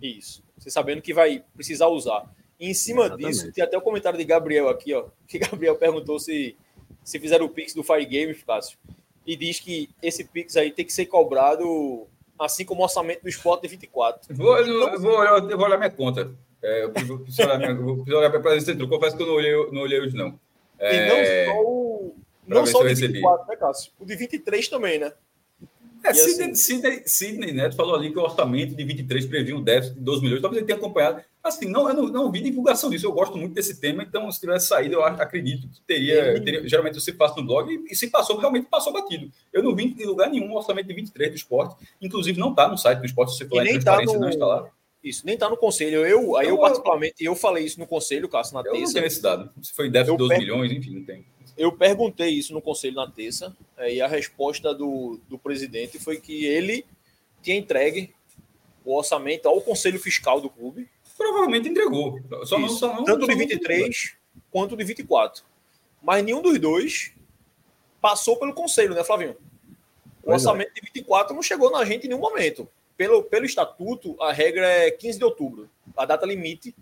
Isso. 0.00 0.42
Você 0.58 0.70
sabendo 0.70 1.02
que 1.02 1.12
vai 1.12 1.44
precisar 1.54 1.88
usar. 1.88 2.32
E 2.58 2.70
em 2.70 2.74
cima 2.74 3.02
Exatamente. 3.06 3.28
disso, 3.28 3.52
tem 3.52 3.64
até 3.64 3.76
o 3.76 3.82
comentário 3.82 4.18
de 4.18 4.24
Gabriel 4.24 4.68
aqui, 4.68 4.94
ó, 4.94 5.06
que 5.28 5.38
Gabriel 5.38 5.76
perguntou 5.76 6.18
se 6.18 6.56
se 7.04 7.18
fizeram 7.18 7.46
o 7.46 7.48
Pix 7.48 7.74
do 7.74 7.82
Fire 7.82 8.04
Game, 8.04 8.32
Cássio, 8.34 8.78
e 9.26 9.34
diz 9.34 9.58
que 9.58 9.90
esse 10.00 10.24
Pix 10.24 10.56
aí 10.56 10.70
tem 10.70 10.84
que 10.84 10.92
ser 10.92 11.06
cobrado 11.06 12.06
assim 12.42 12.64
como 12.64 12.80
o 12.80 12.84
orçamento 12.84 13.22
do 13.22 13.28
esporte 13.28 13.62
de 13.62 13.68
24. 13.68 14.34
Vou, 14.34 14.56
eu, 14.58 14.88
então, 14.88 15.00
vou, 15.00 15.18
olhar, 15.18 15.50
eu 15.50 15.56
vou 15.56 15.66
olhar 15.66 15.78
minha 15.78 15.90
conta. 15.90 16.32
É, 16.62 16.84
eu 16.84 16.90
preciso 16.90 17.42
olhar, 17.42 17.58
minha, 17.58 17.74
vou 17.74 18.04
olhar 18.06 18.30
para 18.30 18.56
esse 18.56 18.66
centro. 18.66 18.88
Confesso 18.88 19.16
que 19.16 19.22
eu 19.22 19.26
não 19.26 19.34
olhei, 19.34 19.70
não 19.72 19.82
olhei 19.82 20.00
hoje, 20.00 20.16
não. 20.16 20.38
É, 20.78 20.96
e 20.96 21.08
não 21.08 21.54
só 21.54 21.62
o, 21.62 22.16
não 22.46 22.66
só 22.66 22.80
o 22.80 22.88
de 22.88 22.94
24, 22.94 23.46
né, 23.48 23.56
Cássio? 23.56 23.92
O 23.98 24.04
de 24.04 24.16
23 24.16 24.68
também, 24.68 24.98
né? 24.98 25.12
É, 26.04 26.12
Sidney, 26.12 26.50
assim... 26.50 26.54
Sidney, 26.54 27.02
Sidney, 27.06 27.52
Neto 27.52 27.76
falou 27.76 27.94
ali 27.94 28.10
que 28.10 28.18
o 28.18 28.22
orçamento 28.22 28.74
de 28.74 28.84
23 28.84 29.26
previa 29.26 29.56
um 29.56 29.62
déficit 29.62 29.94
de 29.94 30.00
12 30.00 30.22
milhões. 30.22 30.40
Talvez 30.40 30.58
ele 30.58 30.66
tenha 30.66 30.78
acompanhado. 30.78 31.22
Assim, 31.42 31.68
não, 31.68 31.88
eu 31.88 31.94
não, 31.94 32.08
não 32.08 32.32
vi 32.32 32.40
divulgação 32.40 32.88
disso. 32.88 33.06
Eu 33.06 33.12
gosto 33.12 33.36
muito 33.36 33.54
desse 33.54 33.80
tema, 33.80 34.02
então 34.02 34.30
se 34.30 34.40
tivesse 34.40 34.68
saído, 34.68 34.94
eu 34.94 35.04
acredito 35.04 35.68
que 35.68 35.80
teria. 35.82 36.42
teria 36.42 36.68
geralmente 36.68 36.94
você 36.94 37.12
passa 37.12 37.40
no 37.40 37.46
blog 37.46 37.72
e, 37.72 37.92
e, 37.92 37.96
se 37.96 38.08
passou, 38.08 38.38
realmente 38.38 38.68
passou 38.68 38.92
batido. 38.92 39.30
Eu 39.52 39.62
não 39.62 39.74
vi 39.74 39.94
em 39.98 40.06
lugar 40.06 40.30
nenhum 40.30 40.52
o 40.52 40.56
orçamento 40.56 40.86
de 40.86 40.94
23 40.94 41.30
do 41.30 41.36
esporte. 41.36 41.76
Inclusive, 42.00 42.38
não 42.38 42.50
está 42.50 42.68
no 42.68 42.78
site 42.78 43.00
do 43.00 43.06
esporte, 43.06 43.32
se 43.32 43.38
você 43.38 43.54
lá 43.54 43.64
em 43.64 43.72
transparência, 43.72 44.12
tá 44.12 44.18
no... 44.18 44.20
não 44.20 44.28
está 44.28 44.46
lá. 44.46 44.70
Isso, 45.02 45.26
nem 45.26 45.34
está 45.34 45.50
no 45.50 45.56
conselho. 45.56 46.06
Eu, 46.06 46.36
aí 46.36 46.48
eu, 46.48 46.58
particularmente, 46.58 47.24
eu 47.24 47.34
falei 47.34 47.64
isso 47.64 47.80
no 47.80 47.86
conselho, 47.88 48.28
Cássio, 48.28 48.54
na 48.54 48.60
eu 48.60 48.72
terça. 48.72 48.86
Não 48.86 48.92
tenho 48.92 49.06
esse 49.06 49.20
dado. 49.20 49.50
Se 49.60 49.72
foi 49.72 49.90
déficit 49.90 50.12
de 50.12 50.18
12 50.18 50.28
per... 50.28 50.38
milhões, 50.38 50.70
enfim, 50.70 50.94
não 50.94 51.04
tem. 51.04 51.26
Eu 51.56 51.72
perguntei 51.72 52.30
isso 52.30 52.52
no 52.52 52.62
conselho 52.62 52.94
na 52.94 53.10
terça, 53.10 53.54
e 53.78 54.00
a 54.00 54.06
resposta 54.06 54.74
do, 54.74 55.20
do 55.28 55.38
presidente 55.38 55.98
foi 55.98 56.18
que 56.20 56.44
ele 56.44 56.84
tinha 57.42 57.56
entregue 57.56 58.14
o 58.84 58.96
orçamento 58.96 59.48
ao 59.48 59.60
conselho 59.60 59.98
fiscal 59.98 60.40
do 60.40 60.50
clube. 60.50 60.88
Provavelmente 61.16 61.68
entregou. 61.68 62.20
Só 62.44 62.58
não, 62.58 62.68
só 62.68 62.94
não, 62.94 63.04
tanto 63.04 63.26
de 63.26 63.34
23 63.34 64.16
quanto 64.50 64.76
de 64.76 64.84
24. 64.84 65.44
Mas 66.02 66.24
nenhum 66.24 66.42
dos 66.42 66.58
dois 66.58 67.12
passou 68.00 68.36
pelo 68.36 68.54
conselho, 68.54 68.94
né, 68.94 69.04
Flavinho? 69.04 69.36
O 70.22 70.26
pois 70.26 70.44
é. 70.44 70.48
orçamento 70.48 70.70
é. 70.70 70.74
de 70.74 70.80
24 70.80 71.34
não 71.34 71.42
chegou 71.42 71.70
na 71.70 71.84
gente 71.84 72.06
em 72.06 72.08
nenhum 72.08 72.20
momento. 72.20 72.68
Pelo, 72.96 73.22
pelo 73.22 73.46
estatuto, 73.46 74.20
a 74.20 74.32
regra 74.32 74.66
é 74.66 74.90
15 74.90 75.18
de 75.18 75.24
outubro. 75.24 75.70
A 75.96 76.04
data 76.04 76.26
limite 76.26 76.74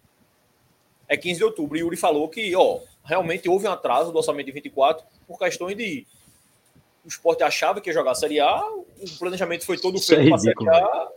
é 1.09 1.17
15 1.17 1.39
de 1.39 1.45
outubro. 1.45 1.77
E 1.77 1.81
Yuri 1.81 1.97
falou 1.97 2.29
que, 2.29 2.55
ó, 2.55 2.81
realmente 3.05 3.49
houve 3.49 3.67
um 3.67 3.73
atraso 3.73 4.13
do 4.13 4.19
orçamento 4.19 4.47
de 4.47 4.53
24 4.53 5.05
por 5.27 5.39
questões 5.39 5.77
de 5.77 6.07
o 7.05 7.09
esporte 7.09 7.43
achava 7.43 7.81
que 7.81 7.89
ia 7.89 7.95
jogar 7.95 8.13
a 8.13 8.15
Série 8.15 8.41
A, 8.41 8.63
o 8.63 9.19
planejamento 9.19 9.65
foi 9.65 9.79
todo 9.79 9.99
feito 10.01 10.23
é 10.23 10.27
para 10.27 10.37
a 10.37 10.39
Série 10.39 10.69
A, 10.69 11.09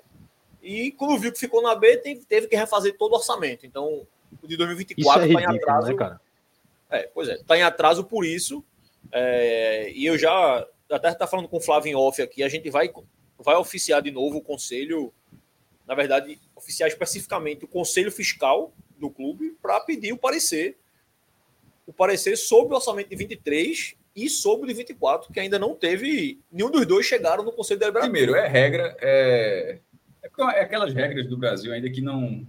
e 0.62 0.92
quando 0.94 1.20
viu 1.20 1.32
que 1.32 1.40
ficou 1.40 1.62
na 1.62 1.76
B, 1.76 1.98
teve, 1.98 2.48
que 2.48 2.56
refazer 2.56 2.98
todo 2.98 3.12
o 3.12 3.16
orçamento. 3.16 3.66
Então, 3.66 4.08
o 4.42 4.48
de 4.48 4.56
2024 4.56 5.28
está 5.28 5.40
é 5.40 5.44
em 5.44 5.58
atraso. 5.58 5.88
Né, 5.90 5.96
cara? 5.96 6.22
É, 6.90 7.10
pois 7.14 7.28
é, 7.28 7.34
está 7.34 7.58
em 7.58 7.64
atraso 7.64 8.04
por 8.06 8.26
isso. 8.26 8.64
É, 9.12 9.92
e 9.92 10.06
eu 10.06 10.18
já 10.18 10.66
até 10.90 11.10
está 11.10 11.28
falando 11.28 11.50
com 11.50 11.58
o 11.58 11.62
Flávio 11.62 11.90
em 11.92 11.96
off 11.96 12.22
aqui, 12.22 12.44
a 12.44 12.48
gente 12.48 12.70
vai, 12.70 12.90
vai 13.38 13.56
oficiar 13.56 14.02
de 14.02 14.10
novo 14.10 14.38
o 14.38 14.42
conselho, 14.42 15.14
na 15.86 15.96
verdade, 15.96 16.40
oficiar 16.56 16.88
especificamente 16.88 17.66
o 17.66 17.68
conselho 17.68 18.12
fiscal 18.12 18.72
do 18.98 19.10
clube 19.10 19.58
para 19.62 19.82
pedir 19.82 20.14
o 20.14 20.18
parecer 20.18 20.78
o 21.86 21.94
parecer 21.94 22.38
sobre 22.38 22.74
o 22.74 22.78
orçamento 22.78 23.10
de 23.10 23.16
23 23.16 23.96
e 24.16 24.30
sobre 24.30 24.66
o 24.66 24.68
de 24.68 24.74
24, 24.74 25.32
que 25.32 25.40
ainda 25.40 25.58
não 25.58 25.76
teve. 25.76 26.40
Nenhum 26.52 26.70
dos 26.70 26.86
dois 26.86 27.06
chegaram 27.06 27.44
no 27.44 27.52
Conselho 27.52 27.80
Deliberativo. 27.80 28.14
Primeiro, 28.14 28.36
é 28.36 28.48
regra. 28.48 28.96
É, 29.02 29.80
é, 30.24 30.30
é 30.56 30.62
aquelas 30.62 30.94
regras 30.94 31.28
do 31.28 31.38
Brasil 31.38 31.74
ainda 31.74 31.90
que 31.90 32.02
não. 32.02 32.46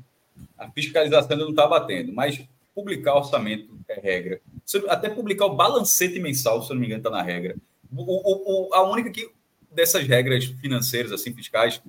A 0.58 0.70
fiscalização 0.70 1.32
ainda 1.32 1.44
não 1.44 1.50
está 1.50 1.66
batendo, 1.66 2.12
mas 2.12 2.44
publicar 2.74 3.14
orçamento 3.14 3.78
é 3.88 4.00
regra. 4.00 4.40
Até 4.88 5.08
publicar 5.08 5.46
o 5.46 5.54
balancete 5.54 6.18
mensal, 6.18 6.62
se 6.62 6.70
eu 6.70 6.74
não 6.74 6.80
me 6.80 6.86
engano, 6.86 7.00
está 7.00 7.10
na 7.10 7.22
regra. 7.22 7.56
O, 7.94 8.02
o, 8.02 8.68
o, 8.68 8.74
a 8.74 8.82
única 8.90 9.10
que 9.10 9.30
dessas 9.70 10.06
regras 10.06 10.44
financeiras, 10.44 11.12
assim, 11.12 11.32
fiscais, 11.32 11.80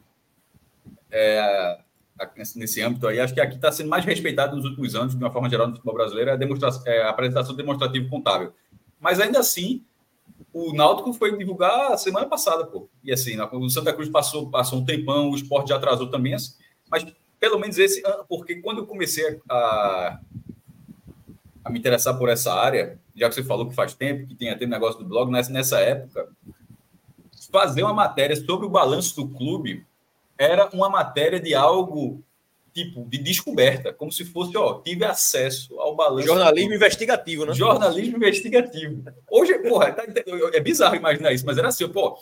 é, 1.12 1.80
nesse, 2.36 2.58
nesse 2.58 2.82
âmbito 2.82 3.08
aí. 3.08 3.20
Acho 3.20 3.34
que 3.34 3.42
aqui 3.42 3.56
está 3.56 3.72
sendo 3.72 3.90
mais 3.90 4.06
respeitado 4.06 4.56
nos 4.56 4.66
últimos 4.66 4.96
anos, 4.96 5.16
de 5.16 5.24
uma 5.24 5.32
forma 5.32 5.50
geral, 5.50 5.68
no 5.68 5.74
futebol 5.74 5.96
brasileiro, 5.96 6.32
é 6.32 6.34
a, 6.34 6.92
é 6.92 7.02
a 7.04 7.10
apresentação 7.10 7.56
demonstrativa 7.56 8.10
contábil. 8.10 8.54
Mas 9.00 9.20
ainda 9.20 9.40
assim, 9.40 9.84
o 10.54 10.74
Náutico 10.74 11.14
foi 11.14 11.38
divulgar 11.38 11.98
semana 11.98 12.28
passada, 12.28 12.66
pô. 12.66 12.90
E 13.04 13.12
assim, 13.12 13.38
o 13.40 13.70
Santa 13.70 13.94
Cruz 13.94 14.10
passou, 14.10 14.50
passou 14.50 14.80
um 14.80 14.86
tempão, 14.86 15.30
o 15.30 15.36
esporte 15.36 15.70
já 15.70 15.76
atrasou 15.76 16.10
também, 16.10 16.34
assim, 16.34 16.54
mas 16.90 17.06
pelo 17.40 17.60
menos 17.60 17.78
esse, 17.78 18.02
porque 18.28 18.56
quando 18.56 18.80
eu 18.80 18.88
comecei 18.88 19.40
a, 19.50 20.20
a 21.64 21.70
me 21.70 21.78
interessar 21.78 22.18
por 22.18 22.30
essa 22.30 22.54
área, 22.54 23.00
já 23.16 23.28
que 23.28 23.36
você 23.36 23.44
falou 23.44 23.68
que 23.68 23.76
faz 23.76 23.94
tempo, 23.94 24.28
que 24.28 24.36
tem 24.36 24.50
até 24.50 24.66
negócio 24.66 25.00
do 25.00 25.06
blog, 25.06 25.30
nessa 25.30 25.80
época, 25.80 26.30
fazer 27.52 27.84
uma 27.84 27.94
matéria 27.94 28.36
sobre 28.36 28.66
o 28.66 28.70
balanço 28.70 29.16
do 29.16 29.28
clube 29.28 29.86
era 30.38 30.70
uma 30.74 30.90
matéria 30.90 31.40
de 31.40 31.54
algo 31.54 32.24
tipo 32.76 33.06
de 33.08 33.18
descoberta, 33.18 33.94
como 33.94 34.12
se 34.12 34.26
fosse, 34.26 34.56
ó, 34.58 34.82
tive 34.82 35.06
acesso 35.06 35.80
ao 35.80 35.96
balanço. 35.96 36.28
Jornalismo 36.28 36.74
investigativo, 36.74 37.46
né? 37.46 37.54
Jornalismo 37.54 38.18
investigativo. 38.18 39.02
Hoje, 39.32 39.58
porra, 39.60 39.94
tá, 39.94 40.04
é 40.54 40.60
bizarro 40.60 40.98
imaginar 40.98 41.32
isso, 41.32 41.46
mas 41.46 41.58
era 41.58 41.70
assim, 41.70 41.88
pô, 41.88 42.18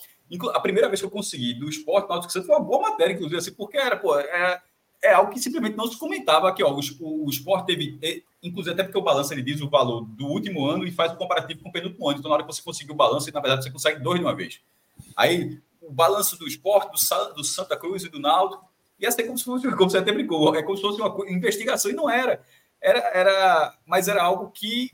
a 0.54 0.60
primeira 0.60 0.88
vez 0.88 1.00
que 1.00 1.08
eu 1.08 1.10
consegui 1.10 1.56
do 1.56 1.68
esporte 1.68 2.08
Náutico 2.08 2.32
Santos 2.32 2.46
foi 2.46 2.56
uma 2.56 2.64
boa 2.64 2.92
matéria, 2.92 3.14
inclusive, 3.14 3.40
assim, 3.40 3.52
porque 3.52 3.78
era, 3.78 3.98
pô, 3.98 4.16
é, 4.20 4.62
é 5.02 5.14
algo 5.14 5.32
que 5.32 5.40
simplesmente 5.40 5.76
não 5.76 5.88
se 5.88 5.98
comentava 5.98 6.48
aqui, 6.48 6.64
ó, 6.64 6.72
o, 6.72 6.80
o, 7.00 7.26
o 7.26 7.30
esporte 7.32 7.66
teve, 7.66 8.24
inclusive 8.44 8.76
até 8.76 8.84
porque 8.84 8.98
o 8.98 9.02
balanço 9.02 9.34
ele 9.34 9.42
diz 9.42 9.60
o 9.60 9.70
valor 9.70 10.06
do 10.06 10.28
último 10.28 10.68
ano 10.68 10.86
e 10.86 10.92
faz 10.92 11.14
o 11.14 11.18
comparativo 11.18 11.64
com 11.64 11.70
o 11.70 11.72
penúltimo 11.72 12.08
ano, 12.08 12.20
então 12.20 12.30
na 12.30 12.36
hora 12.36 12.44
que 12.44 12.54
você 12.54 12.62
conseguir 12.62 12.92
o 12.92 12.96
balanço, 12.96 13.34
na 13.34 13.42
verdade 13.42 13.64
você 13.64 13.72
consegue 13.72 14.04
dois 14.04 14.20
de 14.20 14.26
uma 14.26 14.36
vez. 14.36 14.62
Aí, 15.16 15.60
o 15.88 15.92
balanço 15.92 16.38
do 16.38 16.48
esporte, 16.48 16.92
do, 16.92 17.34
do 17.36 17.44
Santa 17.44 17.78
Cruz 17.78 18.04
e 18.04 18.10
do 18.10 18.20
Náutico, 18.20 18.66
ia 19.00 19.12
ser 19.12 19.24
como 19.24 19.38
se 19.38 19.44
fosse, 19.44 19.70
como 19.76 19.90
você 19.90 19.98
até 19.98 20.12
brincou, 20.12 20.56
é 20.56 20.64
como 20.64 20.76
se 20.76 20.82
fosse 20.82 21.02
uma 21.02 21.30
investigação, 21.30 21.92
e 21.92 21.94
não 21.94 22.10
era. 22.10 22.42
Era, 22.82 23.00
era 23.14 23.78
mas 23.86 24.08
era 24.08 24.24
algo 24.24 24.52
que 24.52 24.92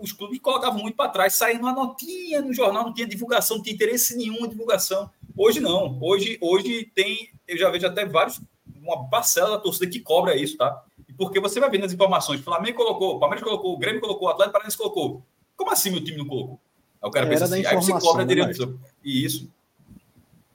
os 0.00 0.12
clubes 0.12 0.40
colocavam 0.40 0.80
muito 0.80 0.96
para 0.96 1.10
trás, 1.10 1.34
saindo 1.34 1.60
uma 1.60 1.72
notinha 1.72 2.40
no 2.40 2.52
jornal, 2.52 2.84
não 2.84 2.94
tinha 2.94 3.06
divulgação, 3.06 3.58
não 3.58 3.62
tinha 3.62 3.74
interesse 3.74 4.16
nenhum 4.16 4.46
em 4.46 4.48
divulgação. 4.48 5.10
Hoje 5.36 5.60
não. 5.60 5.98
Hoje, 6.00 6.38
hoje 6.40 6.90
tem, 6.94 7.30
eu 7.46 7.58
já 7.58 7.68
vejo 7.68 7.86
até 7.86 8.06
vários, 8.06 8.40
uma 8.82 9.08
parcela 9.08 9.50
da 9.50 9.58
torcida 9.58 9.86
que 9.86 10.00
cobra 10.00 10.34
isso, 10.34 10.56
tá? 10.56 10.84
Porque 11.18 11.38
você 11.38 11.60
vai 11.60 11.68
vendo 11.68 11.84
as 11.84 11.92
informações. 11.92 12.40
Flamengo 12.40 12.78
colocou, 12.78 13.16
o 13.16 13.20
Palmeiras 13.20 13.44
colocou, 13.44 13.74
o 13.74 13.78
Grêmio 13.78 14.00
colocou, 14.00 14.28
o 14.28 14.30
Atlético 14.30 14.52
Paranaense 14.52 14.78
colocou. 14.78 15.22
Como 15.54 15.70
assim 15.70 15.90
meu 15.90 16.02
time 16.02 16.16
não 16.16 16.26
colocou? 16.26 16.58
Aí 17.02 17.08
o 17.08 17.12
cara 17.12 17.26
pensa 17.26 17.44
assim, 17.44 17.64
aí 17.66 17.76
você 17.76 17.92
cobra 17.92 18.24
né, 18.24 18.34
direito. 18.34 18.80
E 19.04 19.24
isso. 19.24 19.50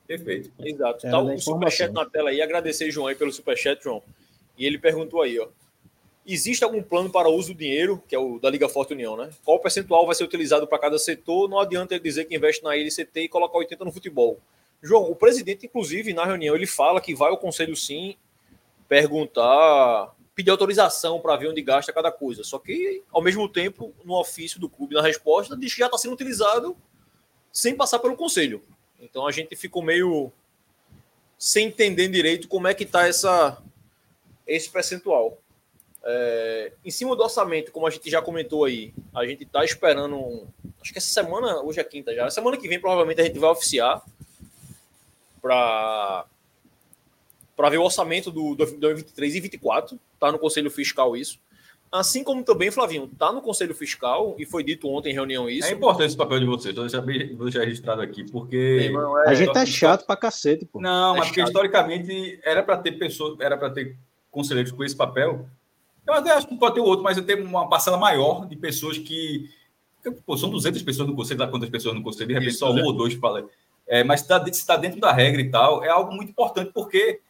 Perfeito. 0.07 0.51
Exato. 0.59 1.05
Era 1.05 1.17
tá 1.17 1.21
o 1.21 1.39
superchat 1.39 1.91
na 1.91 2.05
tela 2.05 2.29
aí. 2.29 2.41
Agradecer, 2.41 2.91
João, 2.91 3.07
aí 3.07 3.15
pelo 3.15 3.31
superchat, 3.31 3.83
João. 3.83 4.01
E 4.57 4.65
ele 4.65 4.77
perguntou 4.77 5.21
aí, 5.21 5.39
ó. 5.39 5.47
Existe 6.27 6.63
algum 6.63 6.81
plano 6.81 7.09
para 7.09 7.29
o 7.29 7.35
uso 7.35 7.53
do 7.53 7.59
dinheiro, 7.59 8.01
que 8.07 8.15
é 8.15 8.19
o 8.19 8.39
da 8.39 8.49
Liga 8.49 8.67
Forte 8.67 8.93
União, 8.93 9.15
né? 9.15 9.29
Qual 9.43 9.59
percentual 9.59 10.07
vai 10.07 10.15
ser 10.15 10.23
utilizado 10.23 10.65
para 10.65 10.79
cada 10.79 10.97
setor? 10.97 11.47
Não 11.47 11.59
adianta 11.59 11.93
ele 11.93 12.03
dizer 12.03 12.25
que 12.25 12.35
investe 12.35 12.63
na 12.63 12.75
LCT 12.75 13.21
e 13.21 13.29
colocar 13.29 13.59
80 13.59 13.85
no 13.85 13.91
futebol. 13.91 14.39
João, 14.81 15.09
o 15.09 15.15
presidente, 15.15 15.67
inclusive, 15.67 16.13
na 16.13 16.25
reunião, 16.25 16.55
ele 16.55 16.65
fala 16.65 16.99
que 16.99 17.13
vai 17.13 17.29
ao 17.29 17.37
conselho 17.37 17.75
sim 17.75 18.15
perguntar, 18.87 20.15
pedir 20.33 20.49
autorização 20.49 21.19
para 21.19 21.35
ver 21.35 21.49
onde 21.49 21.61
gasta 21.61 21.93
cada 21.93 22.11
coisa. 22.11 22.43
Só 22.43 22.57
que, 22.57 23.03
ao 23.11 23.21
mesmo 23.21 23.47
tempo, 23.47 23.93
no 24.03 24.19
ofício 24.19 24.59
do 24.59 24.69
clube, 24.69 24.95
na 24.95 25.01
resposta, 25.01 25.55
diz 25.55 25.73
que 25.73 25.79
já 25.79 25.85
está 25.85 25.97
sendo 25.97 26.13
utilizado 26.13 26.75
sem 27.51 27.75
passar 27.75 27.99
pelo 27.99 28.15
conselho. 28.15 28.63
Então 29.05 29.27
a 29.27 29.31
gente 29.31 29.55
ficou 29.55 29.81
meio 29.81 30.31
sem 31.37 31.67
entender 31.67 32.07
direito 32.07 32.47
como 32.47 32.67
é 32.67 32.73
que 32.73 32.83
está 32.83 33.07
essa 33.07 33.61
esse 34.47 34.69
percentual. 34.69 35.37
É, 36.03 36.71
em 36.83 36.91
cima 36.91 37.15
do 37.15 37.23
orçamento, 37.23 37.71
como 37.71 37.87
a 37.87 37.89
gente 37.89 38.09
já 38.09 38.21
comentou 38.21 38.65
aí, 38.65 38.93
a 39.13 39.25
gente 39.25 39.43
está 39.43 39.65
esperando. 39.65 40.47
Acho 40.81 40.91
que 40.91 40.99
essa 40.99 41.11
semana, 41.11 41.61
hoje 41.61 41.79
é 41.79 41.83
quinta 41.83 42.13
já. 42.13 42.29
Semana 42.29 42.57
que 42.57 42.67
vem, 42.67 42.79
provavelmente, 42.79 43.21
a 43.21 43.23
gente 43.23 43.39
vai 43.39 43.49
oficiar 43.49 44.03
para 45.41 46.25
para 47.55 47.69
ver 47.69 47.77
o 47.77 47.83
orçamento 47.83 48.29
do, 48.31 48.53
do 48.53 48.65
2023 48.65 49.35
e 49.35 49.39
2024. 49.39 49.99
Está 50.13 50.31
no 50.31 50.37
Conselho 50.37 50.69
Fiscal 50.69 51.15
isso. 51.15 51.39
Assim 51.91 52.23
como 52.23 52.43
também, 52.43 52.71
Flavinho, 52.71 53.09
está 53.11 53.31
no 53.31 53.41
Conselho 53.41 53.73
Fiscal 53.73 54.35
e 54.37 54.45
foi 54.45 54.63
dito 54.63 54.89
ontem 54.89 55.11
em 55.11 55.13
reunião 55.13 55.49
isso. 55.49 55.67
É 55.67 55.71
importante 55.71 56.07
esse 56.07 56.17
papel 56.17 56.39
de 56.39 56.45
vocês, 56.45 56.73
então 56.73 56.85
deixa, 56.85 57.01
vou 57.35 57.45
deixar 57.45 57.63
registrado 57.63 58.01
aqui, 58.01 58.29
porque. 58.29 58.57
Irmão, 58.57 59.17
é... 59.23 59.29
A 59.29 59.33
gente 59.33 59.57
é 59.57 59.65
chato 59.65 60.05
pra 60.05 60.17
cacete, 60.17 60.65
pô. 60.65 60.81
Não, 60.81 61.15
é 61.15 61.19
mas 61.19 61.27
porque 61.27 61.41
historicamente 61.41 62.39
era 62.43 62.61
para 62.61 62.77
ter 62.77 62.93
pessoas, 62.93 63.39
era 63.39 63.57
para 63.57 63.69
ter 63.69 63.95
conselheiros 64.29 64.71
com 64.71 64.83
esse 64.83 64.95
papel. 64.95 65.47
Eu 66.05 66.13
até 66.13 66.31
acho 66.31 66.47
que 66.47 66.57
pode 66.57 66.75
ter 66.75 66.81
outro, 66.81 67.03
mas 67.03 67.17
eu 67.17 67.25
tenho 67.25 67.43
uma 67.45 67.69
parcela 67.69 67.97
maior 67.97 68.45
de 68.45 68.55
pessoas 68.55 68.97
que. 68.97 69.49
Pô, 70.25 70.37
são 70.37 70.49
200 70.49 70.83
pessoas 70.83 71.07
no 71.07 71.15
conselho, 71.15 71.39
dá 71.39 71.47
quantas 71.47 71.69
pessoas 71.69 71.95
no 71.95 72.03
conselho, 72.03 72.27
de 72.27 72.33
repente 72.33 72.51
isso, 72.51 72.59
só 72.59 72.71
um 72.71 72.83
ou 72.83 72.93
dois 72.93 73.13
fala. 73.15 73.47
É, 73.87 74.03
mas 74.03 74.21
tá, 74.21 74.43
se 74.45 74.51
está 74.51 74.75
dentro 74.75 74.99
da 74.99 75.11
regra 75.11 75.41
e 75.41 75.49
tal, 75.49 75.83
é 75.83 75.89
algo 75.89 76.13
muito 76.13 76.29
importante, 76.29 76.71
porque 76.73 77.21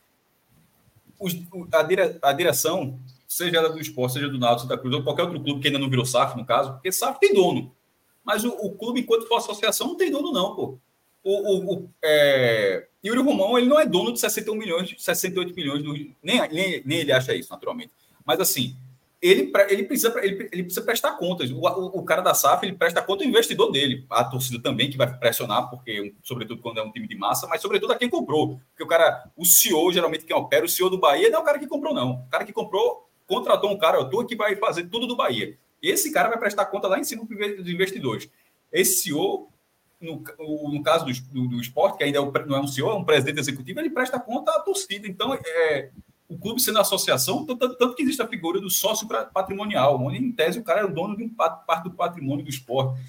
os, 1.19 1.35
a, 1.71 1.83
dire, 1.83 2.17
a 2.21 2.33
direção 2.33 2.99
seja 3.35 3.57
ela 3.57 3.69
do 3.69 3.79
esporte, 3.79 4.13
seja 4.13 4.29
do 4.29 4.39
Náutico, 4.39 4.67
Santa 4.67 4.77
Cruz, 4.77 4.95
ou 4.95 5.03
qualquer 5.03 5.23
outro 5.23 5.41
clube 5.41 5.59
que 5.59 5.67
ainda 5.67 5.79
não 5.79 5.89
virou 5.89 6.05
SAF, 6.05 6.37
no 6.37 6.45
caso, 6.45 6.73
porque 6.73 6.91
SAF 6.91 7.19
tem 7.19 7.33
dono. 7.33 7.75
Mas 8.23 8.43
o, 8.43 8.49
o 8.49 8.71
clube, 8.71 9.01
enquanto 9.01 9.27
for 9.27 9.37
associação, 9.37 9.87
não 9.87 9.97
tem 9.97 10.09
dono, 10.09 10.31
não, 10.31 10.55
pô. 10.55 10.77
O, 11.23 11.31
o, 11.31 11.73
o 11.73 11.89
é... 12.03 12.87
Yuri 13.03 13.21
Romão, 13.21 13.57
ele 13.57 13.67
não 13.67 13.79
é 13.79 13.85
dono 13.85 14.13
de 14.13 14.19
61 14.19 14.55
milhões, 14.55 14.95
68 14.97 15.53
milhões, 15.55 15.83
do... 15.83 15.93
nem, 15.93 16.15
nem, 16.51 16.81
nem 16.85 16.99
ele 16.99 17.11
acha 17.11 17.35
isso, 17.35 17.51
naturalmente. 17.51 17.91
Mas, 18.25 18.39
assim, 18.39 18.75
ele, 19.21 19.51
ele, 19.69 19.83
precisa, 19.83 20.13
ele, 20.23 20.49
ele 20.51 20.63
precisa 20.63 20.85
prestar 20.85 21.13
contas. 21.13 21.49
O, 21.51 21.57
o, 21.57 21.99
o, 21.99 22.03
cara 22.03 22.21
da 22.21 22.33
SAF, 22.33 22.65
ele 22.65 22.75
presta 22.75 23.01
conta 23.01 23.23
ao 23.23 23.29
investidor 23.29 23.71
dele. 23.71 24.05
A 24.09 24.23
torcida 24.23 24.61
também, 24.61 24.89
que 24.89 24.97
vai 24.97 25.11
pressionar, 25.17 25.69
porque, 25.69 26.13
sobretudo 26.23 26.61
quando 26.61 26.79
é 26.79 26.83
um 26.83 26.91
time 26.91 27.07
de 27.07 27.15
massa, 27.15 27.47
mas 27.47 27.61
sobretudo 27.61 27.91
a 27.93 27.95
quem 27.95 28.09
comprou. 28.09 28.59
Porque 28.69 28.83
o 28.83 28.87
cara, 28.87 29.29
o 29.35 29.45
CEO, 29.45 29.91
geralmente 29.91 30.25
quem 30.25 30.35
opera, 30.35 30.65
o 30.65 30.69
CEO 30.69 30.89
do 30.89 30.99
Bahia, 30.99 31.29
não 31.29 31.39
é 31.39 31.41
o 31.41 31.45
cara 31.45 31.59
que 31.59 31.67
comprou, 31.67 31.93
não. 31.93 32.23
O 32.27 32.29
cara 32.29 32.45
que 32.45 32.53
comprou 32.53 33.04
contratou 33.27 33.71
um 33.71 33.77
cara, 33.77 33.97
eu 33.97 34.09
tô 34.09 34.25
que 34.25 34.35
vai 34.35 34.55
fazer 34.55 34.87
tudo 34.87 35.07
do 35.07 35.15
Bahia. 35.15 35.57
Esse 35.81 36.11
cara 36.11 36.29
vai 36.29 36.37
prestar 36.37 36.65
conta 36.65 36.87
lá 36.87 36.99
em 36.99 37.03
cima 37.03 37.25
dos 37.25 37.69
investidores. 37.69 38.29
Esse 38.71 39.03
CEO, 39.03 39.49
no, 40.01 40.23
no 40.71 40.83
caso 40.83 41.05
do, 41.05 41.11
do, 41.31 41.47
do, 41.49 41.61
esporte, 41.61 41.97
que 41.97 42.03
ainda 42.03 42.19
é 42.19 42.45
não 42.45 42.57
é 42.57 42.59
um 42.59 42.67
CEO, 42.67 42.89
é 42.89 42.95
um 42.95 43.03
presidente 43.03 43.39
executivo, 43.39 43.79
ele 43.79 43.89
presta 43.89 44.19
conta 44.19 44.51
à 44.51 44.59
torcida. 44.59 45.07
Então, 45.07 45.33
é, 45.33 45.91
o 46.27 46.37
clube 46.37 46.59
sendo 46.59 46.79
associação, 46.79 47.45
tanto, 47.45 47.75
tanto, 47.75 47.95
que 47.95 48.01
existe 48.01 48.21
a 48.21 48.27
figura 48.27 48.59
do 48.59 48.69
sócio 48.69 49.07
patrimonial, 49.07 50.01
onde, 50.01 50.17
em 50.17 50.31
tese, 50.31 50.59
o 50.59 50.63
cara 50.63 50.81
é 50.81 50.85
o 50.85 50.93
dono 50.93 51.15
de 51.15 51.23
um 51.23 51.29
parte 51.29 51.83
do 51.83 51.91
patrimônio 51.91 52.43
do 52.43 52.49
esporte. 52.49 52.99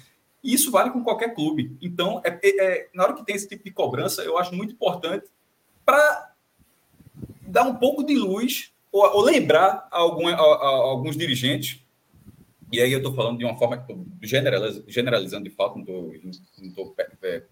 E 0.43 0.53
isso 0.53 0.71
vale 0.71 0.91
com 0.91 1.03
qualquer 1.03 1.33
clube. 1.33 1.75
Então, 1.81 2.21
é, 2.23 2.39
é, 2.43 2.65
é, 2.65 2.89
na 2.93 3.03
hora 3.03 3.13
que 3.13 3.25
tem 3.25 3.35
esse 3.35 3.47
tipo 3.47 3.63
de 3.63 3.71
cobrança, 3.71 4.21
eu 4.21 4.37
acho 4.37 4.53
muito 4.53 4.73
importante 4.73 5.25
para 5.83 6.33
dar 7.41 7.63
um 7.63 7.75
pouco 7.75 8.03
de 8.03 8.15
luz 8.15 8.71
ou, 8.91 9.03
ou 9.03 9.21
lembrar 9.21 9.87
algum, 9.91 10.27
a, 10.27 10.33
a, 10.33 10.67
alguns 10.67 11.15
dirigentes, 11.15 11.79
e 12.71 12.81
aí 12.81 12.91
eu 12.91 12.97
estou 12.97 13.13
falando 13.13 13.37
de 13.37 13.45
uma 13.45 13.57
forma 13.57 13.77
que 13.77 13.95
generaliz, 14.27 14.83
generalizando 14.87 15.45
de 15.45 15.49
fato, 15.49 15.77
não 15.77 16.29
estou 16.61 16.95
é, 17.23 17.43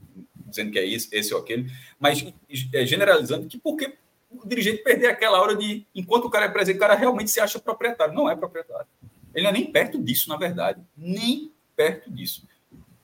dizendo 0.47 0.71
que 0.71 0.79
é 0.79 0.85
isso, 0.85 1.07
esse 1.11 1.33
ou 1.33 1.39
aquele, 1.39 1.71
mas 1.99 2.25
é, 2.73 2.85
generalizando 2.85 3.47
que 3.47 3.57
porque 3.57 3.93
o 4.29 4.47
dirigente 4.47 4.83
perder 4.83 5.07
aquela 5.07 5.41
hora 5.41 5.55
de, 5.55 5.85
enquanto 5.95 6.25
o 6.25 6.29
cara 6.29 6.45
é 6.45 6.49
presidente, 6.49 6.77
o 6.77 6.81
cara 6.81 6.95
realmente 6.95 7.31
se 7.31 7.39
acha 7.39 7.59
proprietário. 7.59 8.13
Não 8.13 8.29
é 8.29 8.35
proprietário. 8.35 8.87
Ele 9.33 9.43
não 9.43 9.49
é 9.49 9.53
nem 9.53 9.71
perto 9.71 10.01
disso, 10.01 10.29
na 10.29 10.37
verdade. 10.37 10.81
Nem 10.97 11.51
perto 11.75 12.11
disso. 12.11 12.47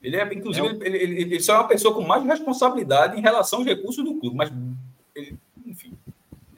Ele 0.02 0.18
é, 0.18 0.34
inclusive, 0.34 0.66
é 0.66 0.72
um... 0.72 0.84
ele, 0.84 0.98
ele, 0.98 1.22
ele, 1.22 1.40
só 1.40 1.56
é 1.56 1.60
uma 1.60 1.68
pessoa 1.68 1.94
com 1.94 2.02
mais 2.02 2.26
responsabilidade 2.26 3.18
em 3.18 3.22
relação 3.22 3.60
aos 3.60 3.68
recursos 3.68 4.04
do 4.04 4.16
clube, 4.16 4.36
mas 4.36 4.52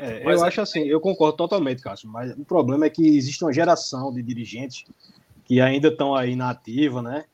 é, 0.04 0.26
eu 0.26 0.44
é 0.44 0.48
acho 0.48 0.60
assim, 0.60 0.82
eu 0.82 1.00
concordo 1.00 1.38
totalmente, 1.38 1.82
Cássio, 1.82 2.10
mas 2.10 2.32
o 2.34 2.44
problema 2.44 2.86
é 2.86 2.90
que 2.90 3.16
existe 3.16 3.44
uma 3.44 3.54
geração 3.54 4.14
de 4.14 4.22
dirigentes 4.22 4.84
que 5.46 5.62
ainda 5.62 5.88
estão 5.88 6.14
aí 6.14 6.36
na 6.36 6.50
ativa, 6.50 7.02
né? 7.02 7.26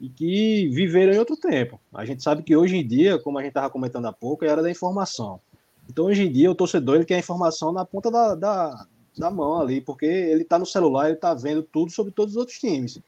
E 0.00 0.08
que 0.08 0.68
viveram 0.68 1.12
em 1.12 1.18
outro 1.18 1.36
tempo. 1.36 1.80
A 1.92 2.04
gente 2.04 2.22
sabe 2.22 2.42
que 2.42 2.56
hoje 2.56 2.76
em 2.76 2.86
dia, 2.86 3.18
como 3.18 3.38
a 3.38 3.42
gente 3.42 3.50
estava 3.50 3.70
comentando 3.70 4.06
há 4.06 4.12
pouco, 4.12 4.44
é 4.44 4.48
era 4.48 4.62
da 4.62 4.70
informação. 4.70 5.40
Então, 5.88 6.06
hoje 6.06 6.24
em 6.24 6.30
dia, 6.30 6.50
o 6.50 6.54
torcedor 6.54 6.96
ele 6.96 7.04
quer 7.04 7.16
a 7.16 7.20
informação 7.20 7.72
na 7.72 7.84
ponta 7.84 8.10
da, 8.10 8.34
da, 8.34 8.86
da 9.16 9.30
mão 9.30 9.60
ali, 9.60 9.80
porque 9.80 10.06
ele 10.06 10.42
está 10.42 10.58
no 10.58 10.66
celular, 10.66 11.06
ele 11.06 11.14
está 11.14 11.34
vendo 11.34 11.62
tudo 11.62 11.90
sobre 11.90 12.12
todos 12.12 12.34
os 12.34 12.38
outros 12.38 12.58
times. 12.58 13.00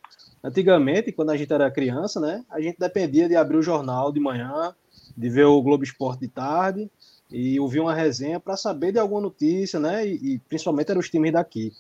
Antigamente, 0.42 1.12
quando 1.12 1.30
a 1.30 1.36
gente 1.36 1.52
era 1.52 1.70
criança, 1.70 2.18
né, 2.18 2.44
a 2.48 2.61
gente 2.61 2.78
dependia 2.78 3.28
de 3.28 3.36
abrir 3.36 3.58
o 3.58 3.62
jornal 3.62 4.11
de 4.11 4.18
manhã, 4.18 4.74
de 5.16 5.28
ver 5.28 5.44
o 5.44 5.61
Globo 5.61 5.84
Esporte 5.84 6.20
de 6.20 6.28
tarde, 6.28 6.90
e 7.31 7.59
ouvir 7.61 7.81
uma 7.81 7.95
resenha 7.95 8.41
para 8.41 8.57
saber 8.57 8.93
de 8.93 8.99
alguma 8.99 9.20
notícia, 9.20 9.78
né? 9.78 10.07
E, 10.07 10.35
e, 10.35 10.39
principalmente 10.39 10.91
eram 10.91 11.01
os 11.01 11.09
times 11.09 11.33
daqui. 11.33 11.72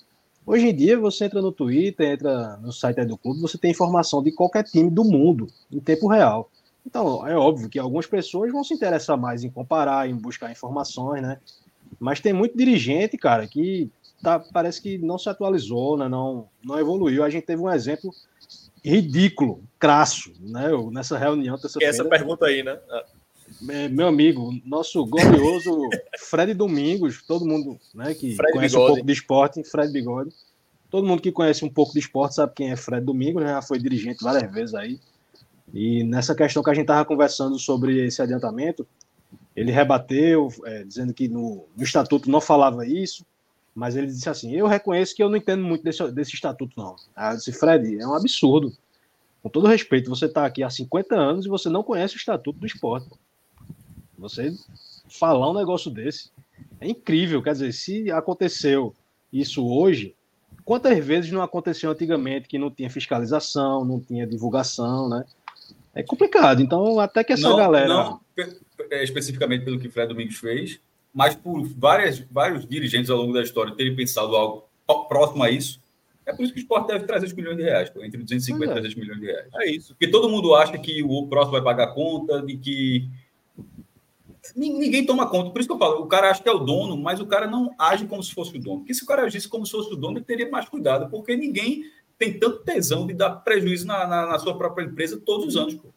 Hoje 0.46 0.68
em 0.68 0.74
dia, 0.74 0.98
você 0.98 1.26
entra 1.26 1.42
no 1.42 1.52
Twitter, 1.52 2.12
entra 2.12 2.56
no 2.58 2.72
site 2.72 3.04
do 3.04 3.16
clube, 3.16 3.40
você 3.40 3.58
tem 3.58 3.70
informação 3.70 4.22
de 4.22 4.32
qualquer 4.32 4.64
time 4.64 4.90
do 4.90 5.04
mundo 5.04 5.48
em 5.70 5.80
tempo 5.80 6.08
real. 6.08 6.50
Então, 6.84 7.26
é 7.26 7.36
óbvio 7.36 7.68
que 7.68 7.78
algumas 7.78 8.06
pessoas 8.06 8.50
vão 8.50 8.64
se 8.64 8.72
interessar 8.72 9.16
mais 9.16 9.44
em 9.44 9.50
comparar, 9.50 10.08
em 10.08 10.14
buscar 10.16 10.50
informações, 10.50 11.22
né? 11.22 11.38
Mas 11.98 12.20
tem 12.20 12.32
muito 12.32 12.56
dirigente, 12.56 13.18
cara, 13.18 13.46
que 13.46 13.90
tá, 14.22 14.38
parece 14.38 14.80
que 14.80 14.96
não 14.98 15.18
se 15.18 15.28
atualizou, 15.28 15.96
né? 15.96 16.08
não, 16.08 16.48
não 16.64 16.78
evoluiu. 16.78 17.22
A 17.22 17.30
gente 17.30 17.44
teve 17.44 17.60
um 17.60 17.70
exemplo 17.70 18.10
ridículo, 18.82 19.62
crasso, 19.78 20.32
né? 20.40 20.68
nessa 20.90 21.18
reunião. 21.18 21.56
Essa 21.82 22.04
pergunta 22.04 22.46
aí, 22.46 22.62
né? 22.62 22.78
É, 23.68 23.88
meu 23.88 24.06
amigo, 24.06 24.52
nosso 24.64 25.04
glorioso 25.04 25.88
Fred 26.18 26.54
Domingos, 26.54 27.22
todo 27.22 27.44
mundo 27.44 27.78
né, 27.94 28.14
que 28.14 28.34
Fred 28.34 28.52
conhece 28.52 28.74
Bigode. 28.74 28.90
um 28.90 28.94
pouco 28.94 29.06
de 29.06 29.12
esporte, 29.12 29.64
Fred 29.64 29.92
Bigode. 29.92 30.30
Todo 30.88 31.06
mundo 31.06 31.22
que 31.22 31.30
conhece 31.30 31.64
um 31.64 31.68
pouco 31.68 31.92
de 31.92 32.00
esporte 32.00 32.34
sabe 32.34 32.52
quem 32.54 32.70
é 32.70 32.76
Fred 32.76 33.04
Domingos, 33.04 33.42
né? 33.42 33.50
Já 33.50 33.62
foi 33.62 33.78
dirigente 33.78 34.24
várias 34.24 34.50
vezes 34.52 34.74
aí. 34.74 34.98
E 35.72 36.02
nessa 36.04 36.34
questão 36.34 36.62
que 36.62 36.70
a 36.70 36.74
gente 36.74 36.84
estava 36.84 37.04
conversando 37.04 37.58
sobre 37.58 38.04
esse 38.04 38.20
adiantamento, 38.20 38.86
ele 39.54 39.70
rebateu, 39.70 40.48
é, 40.64 40.82
dizendo 40.82 41.14
que 41.14 41.28
no, 41.28 41.66
no, 41.76 41.84
estatuto 41.84 42.30
não 42.30 42.40
falava 42.40 42.86
isso, 42.86 43.24
mas 43.74 43.94
ele 43.94 44.08
disse 44.08 44.28
assim: 44.28 44.52
Eu 44.52 44.66
reconheço 44.66 45.14
que 45.14 45.22
eu 45.22 45.28
não 45.28 45.36
entendo 45.36 45.62
muito 45.62 45.84
desse, 45.84 46.10
desse 46.10 46.34
estatuto, 46.34 46.72
não. 46.76 46.96
Aí 47.14 47.34
eu 47.34 47.36
disse: 47.36 47.52
Fred, 47.52 48.00
é 48.00 48.06
um 48.06 48.14
absurdo. 48.14 48.72
Com 49.42 49.48
todo 49.48 49.68
respeito, 49.68 50.10
você 50.10 50.26
está 50.26 50.44
aqui 50.44 50.62
há 50.62 50.68
50 50.68 51.14
anos 51.14 51.46
e 51.46 51.48
você 51.48 51.68
não 51.68 51.82
conhece 51.82 52.14
o 52.14 52.18
estatuto 52.18 52.58
do 52.58 52.66
esporte. 52.66 53.08
Você 54.20 54.54
falar 55.08 55.50
um 55.50 55.54
negócio 55.54 55.90
desse 55.90 56.30
é 56.80 56.88
incrível. 56.88 57.42
Quer 57.42 57.52
dizer, 57.52 57.72
se 57.72 58.10
aconteceu 58.10 58.94
isso 59.32 59.66
hoje, 59.66 60.14
quantas 60.64 61.04
vezes 61.04 61.32
não 61.32 61.42
aconteceu 61.42 61.90
antigamente 61.90 62.48
que 62.48 62.58
não 62.58 62.70
tinha 62.70 62.90
fiscalização, 62.90 63.84
não 63.84 64.00
tinha 64.00 64.26
divulgação, 64.26 65.08
né? 65.08 65.24
É 65.94 66.02
complicado. 66.02 66.62
Então, 66.62 67.00
até 67.00 67.24
que 67.24 67.32
essa 67.32 67.48
não, 67.48 67.56
galera. 67.56 67.88
Não 67.88 68.20
é, 68.90 69.02
especificamente 69.02 69.64
pelo 69.64 69.78
que 69.78 69.88
o 69.88 69.90
Fred 69.90 70.08
Domingos 70.08 70.36
fez, 70.36 70.80
mas 71.12 71.34
por 71.34 71.62
várias, 71.76 72.20
vários 72.30 72.66
dirigentes 72.66 73.10
ao 73.10 73.18
longo 73.18 73.32
da 73.32 73.42
história 73.42 73.74
terem 73.74 73.94
pensado 73.94 74.34
algo 74.36 74.64
próximo 75.08 75.42
a 75.42 75.50
isso. 75.50 75.80
É 76.24 76.32
por 76.32 76.44
isso 76.44 76.52
que 76.52 76.60
o 76.60 76.62
esporte 76.62 76.88
deve 76.88 77.06
300 77.06 77.32
milhões 77.34 77.56
de 77.56 77.62
reais, 77.64 77.90
entre 77.96 78.22
250 78.22 78.64
e 78.64 78.68
é. 78.68 78.80
300 78.80 78.94
milhões 78.96 79.20
de 79.20 79.26
reais. 79.26 79.48
É 79.54 79.70
isso. 79.70 79.94
Porque 79.94 80.08
todo 80.08 80.28
mundo 80.28 80.54
acha 80.54 80.78
que 80.78 81.02
o 81.02 81.26
próximo 81.26 81.52
vai 81.52 81.62
pagar 81.62 81.88
conta, 81.94 82.40
de 82.42 82.56
que. 82.56 83.08
Ninguém 84.56 85.04
toma 85.04 85.28
conta. 85.28 85.50
Por 85.50 85.60
isso 85.60 85.68
que 85.68 85.74
eu 85.74 85.78
falo, 85.78 86.02
o 86.02 86.06
cara 86.06 86.30
acha 86.30 86.42
que 86.42 86.48
é 86.48 86.52
o 86.52 86.58
dono, 86.58 86.96
mas 86.96 87.20
o 87.20 87.26
cara 87.26 87.46
não 87.46 87.74
age 87.78 88.06
como 88.06 88.22
se 88.22 88.32
fosse 88.32 88.56
o 88.56 88.60
dono. 88.60 88.78
Porque 88.78 88.94
se 88.94 89.02
o 89.02 89.06
cara 89.06 89.22
agisse 89.22 89.48
como 89.48 89.66
se 89.66 89.72
fosse 89.72 89.92
o 89.92 89.96
dono, 89.96 90.18
ele 90.18 90.24
teria 90.24 90.50
mais 90.50 90.68
cuidado, 90.68 91.10
porque 91.10 91.36
ninguém 91.36 91.84
tem 92.18 92.38
tanto 92.38 92.64
tesão 92.64 93.06
de 93.06 93.14
dar 93.14 93.30
prejuízo 93.30 93.86
na, 93.86 94.06
na, 94.06 94.26
na 94.26 94.38
sua 94.38 94.56
própria 94.56 94.84
empresa 94.84 95.20
todos 95.24 95.46
os 95.46 95.56
anos. 95.56 95.74
Pô. 95.74 95.88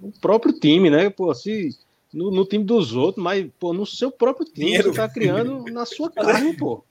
O 0.00 0.12
próprio 0.20 0.52
time, 0.52 0.90
né? 0.90 1.10
Pô, 1.10 1.32
se 1.34 1.70
no, 2.12 2.30
no, 2.30 2.44
time 2.44 2.64
dos 2.64 2.94
outros, 2.94 3.22
mas 3.22 3.48
pô, 3.58 3.72
no 3.72 3.86
seu 3.86 4.10
próprio 4.10 4.44
time, 4.46 4.66
dinheiro. 4.66 4.90
você 4.90 4.96
tá 4.96 5.08
criando 5.08 5.64
na 5.72 5.86
sua 5.86 6.10
carne, 6.12 6.56
pô. 6.56 6.84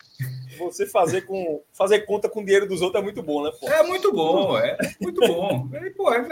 Você 0.66 0.86
fazer, 0.86 1.22
com, 1.22 1.62
fazer 1.74 2.02
conta 2.02 2.30
com 2.30 2.42
o 2.42 2.46
dinheiro 2.46 2.68
dos 2.68 2.82
outros 2.82 3.02
é 3.02 3.04
muito 3.04 3.22
bom, 3.22 3.44
né? 3.44 3.52
Pô? 3.60 3.68
É 3.68 3.84
muito 3.84 4.12
bom, 4.12 4.58
é 4.58 4.78
muito 5.00 5.20
bom. 5.22 5.70
É, 5.74 5.90
pô, 5.92 6.14
é, 6.14 6.28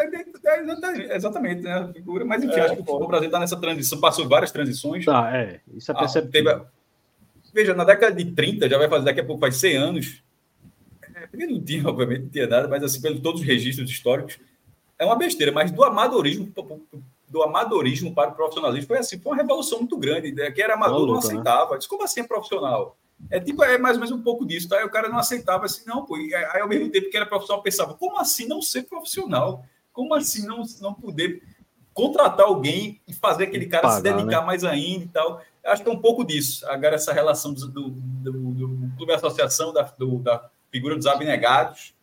é, 1.07 1.15
exatamente, 1.15 1.61
né? 1.61 1.73
A 1.73 1.93
figura, 1.93 2.25
mas 2.25 2.43
enfim, 2.43 2.55
é, 2.55 2.61
acho 2.61 2.75
que 2.75 2.91
o 2.91 3.07
Brasil 3.07 3.27
está 3.27 3.39
nessa 3.39 3.57
transição, 3.57 3.99
passou 3.99 4.27
várias 4.27 4.51
transições. 4.51 5.05
Tá, 5.05 5.35
é. 5.35 5.61
Isso 5.73 5.91
é 5.91 5.95
ah, 5.95 5.99
perceptível. 5.99 6.51
Ah, 6.51 6.59
teve, 6.59 6.69
veja, 7.53 7.73
na 7.73 7.83
década 7.83 8.15
de 8.15 8.31
30, 8.31 8.69
já 8.69 8.77
vai 8.77 8.89
fazer, 8.89 9.05
daqui 9.05 9.21
a 9.21 9.25
pouco, 9.25 9.39
faz 9.39 9.55
100 9.55 9.77
anos. 9.77 10.23
É, 11.15 11.27
porque 11.27 11.45
não 11.45 11.61
tinha, 11.61 11.85
obviamente, 11.87 12.21
não 12.23 12.29
tinha 12.29 12.47
nada, 12.47 12.67
mas 12.67 12.83
assim, 12.83 13.01
pelos 13.01 13.19
todos 13.21 13.41
os 13.41 13.47
registros 13.47 13.89
históricos, 13.89 14.39
é 14.97 15.05
uma 15.05 15.15
besteira, 15.15 15.51
mas 15.51 15.71
do 15.71 15.83
amadorismo 15.83 16.51
do 17.29 17.43
amadorismo 17.43 18.13
para 18.13 18.31
o 18.31 18.35
profissionalismo 18.35 18.87
foi 18.87 18.97
assim, 18.97 19.19
foi 19.19 19.31
uma 19.31 19.41
revolução 19.41 19.79
muito 19.79 19.97
grande, 19.97 20.31
né? 20.31 20.51
que 20.51 20.61
era 20.61 20.73
amador, 20.73 21.01
luta, 21.01 21.07
não 21.07 21.13
né? 21.13 21.19
aceitava. 21.19 21.71
Né? 21.71 21.77
Disse, 21.77 21.89
como 21.89 22.03
assim 22.03 22.21
é 22.21 22.23
profissional? 22.23 22.97
É 23.29 23.39
tipo, 23.39 23.63
é 23.63 23.77
mais 23.77 23.95
ou 23.97 24.03
menos 24.03 24.17
um 24.17 24.23
pouco 24.23 24.45
disso, 24.45 24.69
tá? 24.69 24.77
Aí 24.77 24.85
o 24.85 24.89
cara 24.89 25.09
não 25.09 25.17
aceitava 25.17 25.65
assim, 25.65 25.83
não, 25.85 26.05
pô. 26.05 26.15
Aí 26.15 26.61
ao 26.61 26.67
mesmo 26.67 26.89
tempo 26.89 27.09
que 27.09 27.17
era 27.17 27.25
profissional, 27.25 27.61
pensava, 27.61 27.93
como 27.93 28.17
assim 28.17 28.47
não 28.47 28.61
ser 28.61 28.83
profissional? 28.83 29.63
Como 29.91 30.13
assim 30.13 30.45
não, 30.45 30.63
não 30.81 30.93
poder 30.93 31.43
contratar 31.93 32.45
alguém 32.45 33.01
e 33.07 33.13
fazer 33.13 33.45
aquele 33.45 33.65
cara 33.65 33.83
Pagar, 33.83 33.95
se 33.97 34.03
dedicar 34.03 34.39
né? 34.39 34.45
mais 34.45 34.63
ainda 34.63 35.03
e 35.03 35.07
tal? 35.09 35.41
Eu 35.63 35.71
acho 35.71 35.83
que 35.83 35.89
é 35.89 35.91
um 35.91 35.99
pouco 35.99 36.23
disso. 36.23 36.65
Agora, 36.69 36.95
essa 36.95 37.11
relação 37.11 37.53
do, 37.53 37.67
do, 37.67 37.89
do, 37.89 38.31
do 38.31 38.95
clube 38.95 39.13
associação, 39.13 39.73
da, 39.73 39.81
do, 39.81 40.19
da 40.19 40.49
figura 40.71 40.95
dos 40.95 41.05
abnegados, 41.05 41.93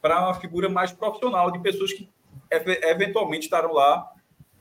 para 0.00 0.24
uma 0.24 0.34
figura 0.34 0.68
mais 0.68 0.92
profissional, 0.92 1.50
de 1.50 1.58
pessoas 1.58 1.92
que 1.92 2.08
eventualmente 2.50 3.44
estarão 3.44 3.72
lá 3.72 4.10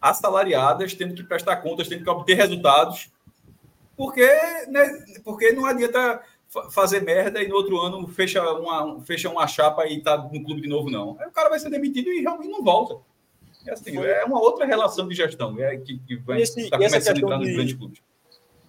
assalariadas, 0.01 0.93
tendo 0.93 1.15
que 1.15 1.23
prestar 1.23 1.57
contas, 1.57 1.87
tendo 1.87 2.03
que 2.03 2.09
obter 2.09 2.35
resultados, 2.35 3.09
porque, 3.95 4.25
né, 4.67 5.05
porque 5.23 5.51
não 5.51 5.65
adianta 5.65 6.21
fazer 6.71 7.01
merda 7.01 7.41
e 7.41 7.47
no 7.47 7.55
outro 7.55 7.79
ano 7.79 8.07
fecha 8.07 8.41
uma, 8.53 9.01
fecha 9.01 9.29
uma 9.29 9.47
chapa 9.47 9.87
e 9.87 10.01
tá 10.01 10.17
no 10.17 10.43
clube 10.43 10.61
de 10.61 10.67
novo, 10.67 10.89
não. 10.89 11.17
Aí 11.19 11.27
o 11.27 11.31
cara 11.31 11.49
vai 11.49 11.59
ser 11.59 11.69
demitido 11.69 12.09
e 12.09 12.21
realmente 12.21 12.49
não 12.49 12.63
volta. 12.63 12.97
É, 13.65 13.71
assim, 13.71 13.97
é 13.97 14.23
uma 14.23 14.39
outra 14.39 14.65
relação 14.65 15.07
de 15.07 15.15
gestão 15.15 15.59
é, 15.59 15.77
que, 15.77 15.97
que 15.99 16.15
vai 16.17 16.41
esse, 16.41 16.69
tá 16.69 16.77
começando 16.77 17.15
a 17.15 17.19
entrar 17.19 17.37
nos 17.37 17.53
grandes 17.53 17.73
clubes. 17.73 17.99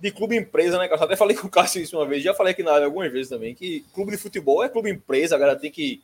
De 0.00 0.10
clube 0.10 0.36
empresa, 0.36 0.78
né, 0.78 0.88
Eu 0.90 0.94
até 0.94 1.16
falei 1.16 1.36
com 1.36 1.46
o 1.46 1.50
Cássio 1.50 1.82
isso 1.82 1.96
uma 1.96 2.06
vez, 2.06 2.22
já 2.22 2.34
falei 2.34 2.52
aqui 2.52 2.62
na 2.62 2.72
área 2.72 2.86
algumas 2.86 3.10
vezes 3.12 3.28
também, 3.28 3.54
que 3.54 3.84
clube 3.94 4.10
de 4.10 4.18
futebol 4.18 4.62
é 4.62 4.68
clube 4.68 4.90
empresa, 4.90 5.36
a 5.36 5.38
galera 5.38 5.58
tem 5.58 5.70
que. 5.70 6.02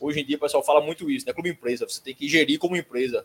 Hoje 0.00 0.20
em 0.20 0.24
dia 0.24 0.36
o 0.36 0.40
pessoal 0.40 0.62
fala 0.62 0.80
muito 0.80 1.10
isso, 1.10 1.26
né? 1.26 1.32
Clube 1.32 1.50
empresa, 1.50 1.86
você 1.86 2.00
tem 2.02 2.14
que 2.14 2.28
gerir 2.28 2.58
como 2.58 2.76
empresa. 2.76 3.24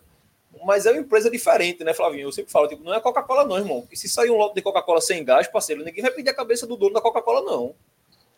Mas 0.66 0.86
é 0.86 0.92
uma 0.92 1.02
empresa 1.02 1.30
diferente, 1.30 1.84
né, 1.84 1.94
Flavinho? 1.94 2.28
Eu 2.28 2.32
sempre 2.32 2.52
falo, 2.52 2.68
tipo, 2.68 2.84
não 2.84 2.94
é 2.94 3.00
Coca-Cola, 3.00 3.46
não, 3.46 3.58
irmão. 3.58 3.82
Porque 3.82 3.96
se 3.96 4.10
sair 4.10 4.30
um 4.30 4.38
lote 4.38 4.56
de 4.56 4.62
Coca-Cola 4.62 5.02
sem 5.02 5.24
gás, 5.24 5.48
parceiro, 5.48 5.84
ninguém 5.84 6.02
vai 6.02 6.12
pedir 6.12 6.30
a 6.30 6.34
cabeça 6.34 6.66
do 6.66 6.76
dono 6.76 6.94
da 6.94 7.02
Coca-Cola, 7.02 7.42
não. 7.42 7.76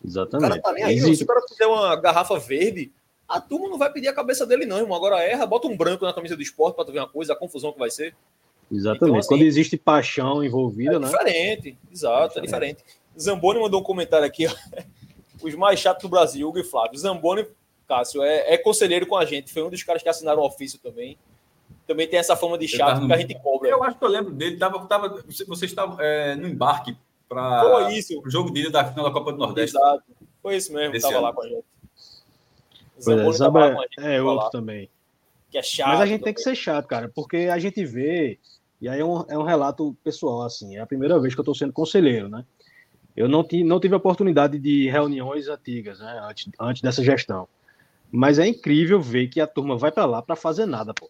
Exatamente. 0.04 0.48
O 0.48 0.50
cara 0.50 0.62
tá 0.62 0.72
nem 0.74 0.84
aí, 0.84 0.96
Existe... 0.96 1.18
Se 1.18 1.24
o 1.24 1.28
cara 1.28 1.42
fizer 1.48 1.66
uma 1.66 1.96
garrafa 1.96 2.38
verde, 2.40 2.92
a 3.28 3.40
turma 3.40 3.70
não 3.70 3.78
vai 3.78 3.92
pedir 3.92 4.08
a 4.08 4.14
cabeça 4.14 4.46
dele, 4.46 4.66
não, 4.66 4.78
irmão. 4.78 4.98
Agora 4.98 5.22
erra, 5.22 5.46
bota 5.46 5.68
um 5.68 5.78
branco 5.78 6.06
na 6.06 6.14
camisa 6.14 6.36
do 6.36 6.42
esporte 6.42 6.76
para 6.76 6.86
tu 6.86 6.92
ver 6.92 7.00
uma 7.00 7.08
coisa, 7.08 7.34
a 7.34 7.36
confusão 7.36 7.72
que 7.72 7.80
vai 7.80 7.90
ser. 7.90 8.16
Exatamente. 8.72 9.04
Então, 9.04 9.18
assim, 9.18 9.28
Quando 9.30 9.44
existe 9.44 9.78
paixão 9.78 10.44
envolvida, 10.44 10.96
é 10.96 11.00
né? 11.00 11.08
Diferente, 11.08 11.78
exato, 11.92 12.40
é 12.40 12.42
diferente. 12.42 12.84
Zamboni 13.20 13.60
mandou 13.60 13.82
um 13.82 13.84
comentário 13.84 14.26
aqui, 14.26 14.48
ó. 14.48 14.54
Os 15.42 15.56
mais 15.56 15.80
chatos 15.80 16.04
do 16.04 16.10
Brasil, 16.10 16.48
Hugo 16.48 16.60
e 16.60 16.64
Flávio. 16.64 17.00
Zamboni, 17.00 17.48
Cássio, 17.88 18.22
é, 18.22 18.54
é 18.54 18.58
conselheiro 18.58 19.08
com 19.08 19.16
a 19.16 19.26
gente. 19.26 19.54
Foi 19.54 19.64
um 19.64 19.70
dos 19.70 19.82
caras 19.84 20.04
que 20.04 20.10
assinaram 20.10 20.42
o 20.42 20.46
ofício 20.46 20.78
também 20.80 21.18
também 21.90 22.08
tem 22.08 22.20
essa 22.20 22.36
fama 22.36 22.56
de 22.56 22.68
chato 22.68 23.02
no... 23.02 23.08
que 23.08 23.14
a 23.14 23.18
gente 23.18 23.34
cobra. 23.40 23.68
Eu 23.68 23.84
acho 23.84 23.98
que 23.98 24.06
eu 24.06 24.10
lembro 24.10 24.32
dele. 24.32 24.58
Tava, 24.58 24.86
tava, 24.86 25.24
você 25.48 25.66
estava 25.66 25.98
é, 26.04 26.36
no 26.36 26.48
embarque 26.48 26.96
para 27.28 27.90
o 28.24 28.30
jogo 28.30 28.52
dele 28.52 28.70
da 28.70 28.86
final 28.86 29.06
da 29.06 29.12
Copa 29.12 29.32
do 29.32 29.40
Nordeste. 29.40 29.76
Exato. 29.76 30.04
Foi 30.40 30.56
isso 30.56 30.72
mesmo, 30.72 30.96
estava 30.96 31.20
lá 31.20 31.34
com 31.34 31.42
a 31.42 31.48
gente. 31.48 31.64
Pois 33.04 33.42
é, 33.98 34.16
é 34.18 34.22
outro 34.22 34.52
também. 34.52 34.88
Que 35.50 35.58
é 35.58 35.64
chato. 35.64 35.88
Mas 35.88 36.02
a 36.02 36.06
gente 36.06 36.20
também. 36.20 36.26
tem 36.26 36.34
que 36.36 36.42
ser 36.42 36.56
chato, 36.56 36.86
cara, 36.86 37.10
porque 37.10 37.50
a 37.52 37.58
gente 37.58 37.84
vê, 37.84 38.38
e 38.80 38.88
aí 38.88 39.00
é 39.00 39.06
um, 39.06 39.26
é 39.28 39.36
um 39.36 39.44
relato 39.44 39.98
pessoal, 40.04 40.44
assim, 40.44 40.78
é 40.78 40.82
a 40.82 40.86
primeira 40.86 41.20
vez 41.20 41.34
que 41.34 41.40
eu 41.40 41.44
estou 41.44 41.56
sendo 41.56 41.74
conselheiro, 41.74 42.30
né? 42.30 42.46
Eu 43.18 43.28
não, 43.28 43.44
ti, 43.44 43.64
não 43.64 43.80
tive 43.80 43.96
oportunidade 43.96 44.60
de 44.60 44.88
reuniões 44.90 45.48
antigas, 45.48 46.00
né, 46.00 46.20
antes, 46.24 46.50
antes 46.60 46.82
dessa 46.84 47.04
gestão. 47.04 47.48
Mas 48.12 48.38
é 48.38 48.48
incrível 48.48 49.02
ver 49.02 49.28
que 49.28 49.42
a 49.42 49.48
turma 49.48 49.76
vai 49.76 49.92
para 49.92 50.06
lá 50.06 50.22
para 50.22 50.36
fazer 50.36 50.68
nada, 50.68 50.94
pô. 50.94 51.10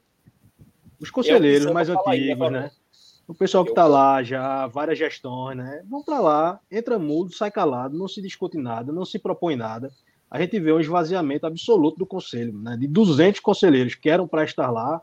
Os 1.00 1.10
conselheiros 1.10 1.72
mais 1.72 1.90
antigos, 1.90 2.52
né? 2.52 2.72
O 3.28 3.34
pessoal 3.34 3.64
que 3.64 3.72
está 3.72 3.86
lá 3.86 4.24
já, 4.24 4.66
várias 4.68 4.98
gestões, 4.98 5.56
né? 5.56 5.84
Vão 5.88 6.04
para 6.04 6.20
lá, 6.20 6.60
entra 6.70 6.98
mudo, 6.98 7.34
sai 7.34 7.52
calado, 7.52 7.98
não 7.98 8.08
se 8.08 8.22
discute 8.22 8.58
nada, 8.58 8.92
não 8.92 9.06
se 9.06 9.20
propõe 9.20 9.56
nada. 9.56 9.92
A 10.30 10.40
gente 10.42 10.60
vê 10.60 10.74
um 10.74 10.80
esvaziamento 10.80 11.46
absoluto 11.46 11.98
do 11.98 12.06
conselho, 12.06 12.58
né? 12.58 12.76
De 12.76 12.88
200 12.88 13.40
conselheiros 13.40 13.96
que 13.96 14.10
eram 14.10 14.28
para 14.28 14.44
estar 14.44 14.72
lá, 14.72 15.02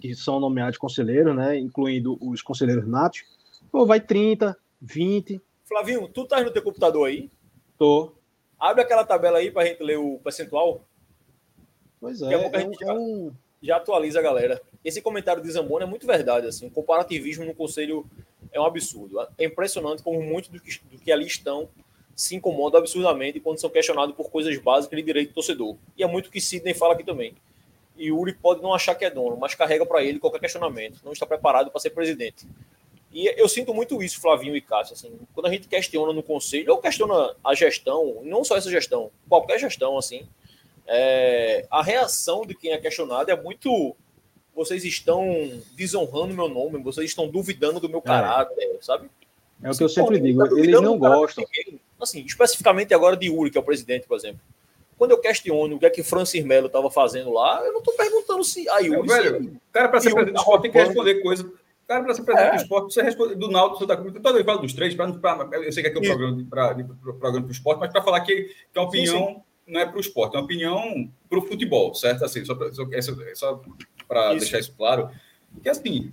que 0.00 0.14
são 0.14 0.38
nomeados 0.40 0.78
conselheiros, 0.78 1.34
né? 1.34 1.58
Incluindo 1.58 2.16
os 2.20 2.42
conselheiros 2.42 2.86
natos. 2.86 3.24
Pô, 3.70 3.84
vai 3.84 4.00
30, 4.00 4.56
20. 4.80 5.40
Flavinho, 5.64 6.08
tu 6.08 6.24
tá 6.26 6.42
no 6.42 6.52
teu 6.52 6.62
computador 6.62 7.08
aí? 7.08 7.30
Tô. 7.76 8.12
Abre 8.58 8.82
aquela 8.82 9.04
tabela 9.04 9.38
aí 9.38 9.50
para 9.50 9.62
a 9.62 9.66
gente 9.66 9.82
ler 9.82 9.98
o 9.98 10.18
percentual. 10.18 10.84
Pois 12.00 12.22
é, 12.22 12.32
é, 12.32 12.38
um, 12.38 12.72
é 12.80 12.92
um 12.92 13.32
já 13.62 13.76
atualiza 13.76 14.18
a 14.18 14.22
galera. 14.22 14.60
Esse 14.84 15.02
comentário 15.02 15.42
de 15.42 15.50
Zamboni 15.50 15.84
é 15.84 15.86
muito 15.86 16.06
verdade. 16.06 16.46
Assim, 16.46 16.66
o 16.66 16.70
comparativismo 16.70 17.44
no 17.44 17.54
conselho 17.54 18.06
é 18.52 18.60
um 18.60 18.64
absurdo. 18.64 19.20
É 19.36 19.44
impressionante 19.44 20.02
como 20.02 20.22
muitos 20.22 20.50
do 20.50 20.60
que, 20.60 20.80
do 20.90 20.98
que 20.98 21.12
ali 21.12 21.26
estão 21.26 21.68
se 22.14 22.34
incomodam 22.34 22.80
absurdamente 22.80 23.38
quando 23.38 23.60
são 23.60 23.70
questionados 23.70 24.14
por 24.14 24.28
coisas 24.28 24.56
básicas 24.58 24.98
de 24.98 25.04
direito 25.04 25.28
do 25.28 25.34
torcedor. 25.34 25.76
E 25.96 26.02
é 26.02 26.06
muito 26.06 26.30
que 26.30 26.40
Sidney 26.40 26.74
fala 26.74 26.94
aqui 26.94 27.04
também. 27.04 27.34
E 27.96 28.10
Uri 28.10 28.32
pode 28.32 28.60
não 28.60 28.74
achar 28.74 28.94
que 28.94 29.04
é 29.04 29.10
dono, 29.10 29.36
mas 29.36 29.54
carrega 29.54 29.86
para 29.86 30.02
ele 30.02 30.18
qualquer 30.18 30.40
questionamento. 30.40 31.00
Não 31.04 31.12
está 31.12 31.24
preparado 31.24 31.70
para 31.70 31.80
ser 31.80 31.90
presidente. 31.90 32.46
E 33.12 33.26
eu 33.40 33.48
sinto 33.48 33.72
muito 33.72 34.02
isso, 34.02 34.20
Flavinho 34.20 34.56
e 34.56 34.60
Cássio. 34.60 34.94
Assim, 34.94 35.12
quando 35.34 35.46
a 35.46 35.50
gente 35.50 35.68
questiona 35.68 36.12
no 36.12 36.22
conselho, 36.22 36.72
ou 36.72 36.78
questiona 36.78 37.34
a 37.42 37.54
gestão, 37.54 38.20
não 38.22 38.44
só 38.44 38.56
essa 38.56 38.70
gestão, 38.70 39.10
qualquer 39.28 39.58
gestão, 39.58 39.96
assim, 39.96 40.28
é, 40.86 41.66
a 41.70 41.82
reação 41.82 42.42
de 42.42 42.54
quem 42.54 42.72
é 42.72 42.78
questionado 42.78 43.30
é 43.30 43.40
muito. 43.40 43.94
Vocês 44.58 44.84
estão 44.84 45.52
desonrando 45.76 46.34
meu 46.34 46.48
nome, 46.48 46.82
vocês 46.82 47.08
estão 47.08 47.28
duvidando 47.28 47.78
do 47.78 47.88
meu 47.88 48.00
é. 48.00 48.02
caráter, 48.02 48.60
é. 48.60 48.76
sabe? 48.80 49.08
É 49.62 49.70
o 49.70 49.76
que 49.76 49.84
eu 49.84 49.88
sempre 49.88 50.18
digo, 50.18 50.44
eles 50.58 50.80
não 50.80 50.98
gostam. 50.98 51.44
Assim, 52.00 52.24
especificamente 52.24 52.92
agora 52.92 53.16
de 53.16 53.30
Uri, 53.30 53.52
que 53.52 53.58
é 53.58 53.60
o 53.60 53.64
presidente, 53.64 54.08
por 54.08 54.16
exemplo. 54.16 54.40
Quando 54.96 55.12
eu 55.12 55.20
questiono 55.20 55.76
o 55.76 55.78
que 55.78 55.86
é 55.86 55.90
que 55.90 56.02
Francis 56.02 56.44
Melo 56.44 56.66
estava 56.66 56.90
fazendo 56.90 57.32
lá, 57.32 57.62
eu 57.64 57.72
não 57.72 57.78
estou 57.78 57.94
perguntando 57.94 58.42
se 58.42 58.68
a 58.68 58.78
Yuri. 58.78 59.06
velho, 59.06 59.52
o 59.52 59.72
cara, 59.72 59.88
para 59.88 60.00
ser 60.00 60.12
presidente 60.12 60.34
do 60.34 60.40
esporte, 60.40 60.62
tem 60.62 60.72
que 60.72 60.78
responder 60.78 61.22
coisa. 61.22 61.44
O 61.44 61.86
cara, 61.86 62.02
para 62.02 62.14
ser 62.14 62.24
presidente 62.24 62.48
é. 62.48 62.56
do 62.56 62.62
esporte, 62.62 62.94
você 62.94 63.02
responde 63.02 63.36
do 63.36 63.48
Náutico, 63.48 63.86
da 63.86 63.96
Cruz. 63.96 64.12
Todo 64.12 64.34
mundo 64.34 64.44
fala 64.44 64.60
dos 64.60 64.72
três, 64.72 64.92
pra, 64.92 65.12
pra, 65.12 65.48
eu 65.58 65.72
sei 65.72 65.84
que 65.84 65.88
aqui 65.88 65.98
é 65.98 66.00
um 66.00 66.16
programa 66.16 66.46
para 66.50 66.74
programa 67.14 67.46
o 67.46 67.50
esporte, 67.52 67.78
mas 67.78 67.92
para 67.92 68.02
falar 68.02 68.22
que, 68.22 68.52
que 68.72 68.78
a 68.78 68.82
opinião 68.82 69.18
sim, 69.18 69.34
sim. 69.34 69.72
não 69.72 69.80
é 69.80 69.86
para 69.86 69.98
o 69.98 70.00
esporte, 70.00 70.34
é 70.34 70.40
uma 70.40 70.44
opinião 70.44 71.08
para 71.30 71.38
o 71.38 71.42
futebol, 71.42 71.94
certo? 71.94 72.24
Assim, 72.24 72.44
só 72.44 72.56
para 72.56 72.72
só, 72.72 73.62
para 74.08 74.30
deixar 74.30 74.58
isso 74.58 74.72
claro. 74.72 75.10
Que 75.62 75.68
assim, 75.68 76.10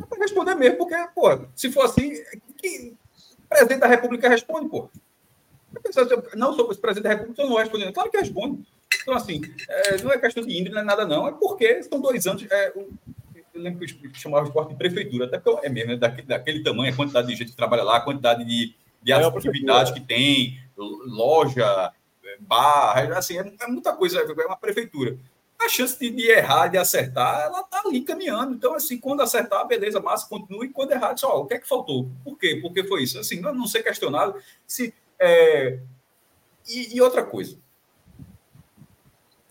é 0.00 0.06
para 0.06 0.18
responder 0.18 0.54
mesmo, 0.54 0.78
porque, 0.78 0.94
pô, 1.14 1.46
se 1.54 1.70
for 1.70 1.84
assim, 1.84 2.12
que 2.56 2.94
o 3.38 3.48
presidente 3.48 3.80
da 3.80 3.88
República 3.88 4.28
responde, 4.28 4.68
pô. 4.68 4.88
Não 6.34 6.54
sou 6.54 6.68
presidente 6.68 7.02
da 7.02 7.10
República, 7.10 7.42
eu 7.42 7.48
não 7.48 7.56
respondendo. 7.56 7.92
Claro 7.92 8.10
que 8.10 8.16
responde. 8.16 8.64
Então, 9.02 9.14
assim, 9.14 9.42
é, 9.68 10.02
não 10.02 10.12
é 10.12 10.18
questão 10.18 10.44
de 10.44 10.56
índole, 10.56 10.74
não 10.74 10.80
é 10.80 10.84
nada, 10.84 11.04
não. 11.04 11.28
É 11.28 11.32
porque 11.32 11.82
são 11.82 12.00
dois 12.00 12.26
anos. 12.26 12.46
É, 12.50 12.72
eu 12.76 12.88
lembro 13.54 13.84
que 13.86 14.06
eu 14.06 14.14
chamava 14.14 14.44
o 14.44 14.48
esporte 14.48 14.70
de 14.70 14.76
prefeitura, 14.76 15.26
até 15.26 15.38
porque 15.38 15.66
é 15.66 15.68
mesmo, 15.68 15.92
é 15.92 15.96
daquele, 15.96 16.26
daquele 16.26 16.62
tamanho, 16.62 16.92
a 16.92 16.96
quantidade 16.96 17.26
de 17.26 17.34
gente 17.34 17.50
que 17.50 17.56
trabalha 17.56 17.82
lá, 17.82 17.96
a 17.96 18.00
quantidade 18.00 18.44
de, 18.44 18.74
de 19.02 19.12
é 19.12 19.14
atividades 19.16 19.92
que 19.92 20.00
tem, 20.00 20.58
loja, 20.76 21.92
bar, 22.40 23.12
assim, 23.12 23.38
é, 23.38 23.54
é 23.60 23.66
muita 23.66 23.92
coisa, 23.94 24.20
é 24.20 24.46
uma 24.46 24.56
prefeitura 24.56 25.16
a 25.58 25.68
chance 25.68 25.98
de, 25.98 26.10
de, 26.10 26.30
errar, 26.30 26.68
de 26.68 26.78
acertar, 26.78 27.42
ela 27.42 27.62
tá 27.62 27.82
ali 27.84 28.02
caminhando. 28.02 28.54
Então, 28.54 28.74
assim, 28.74 28.98
quando 28.98 29.22
acertar, 29.22 29.66
beleza, 29.66 30.00
massa, 30.00 30.28
continue. 30.28 30.66
E 30.66 30.72
quando 30.72 30.92
errar, 30.92 31.16
só, 31.16 31.40
o 31.40 31.46
que 31.46 31.54
é 31.54 31.58
que 31.58 31.68
faltou? 31.68 32.10
Por 32.22 32.38
quê? 32.38 32.58
Por 32.60 32.72
que 32.72 32.84
foi 32.84 33.02
isso? 33.02 33.18
Assim, 33.18 33.40
não, 33.40 33.54
não 33.54 33.66
ser 33.66 33.82
questionado. 33.82 34.34
Se, 34.66 34.94
é... 35.18 35.78
e, 36.68 36.96
e, 36.96 37.00
outra 37.00 37.24
coisa. 37.24 37.58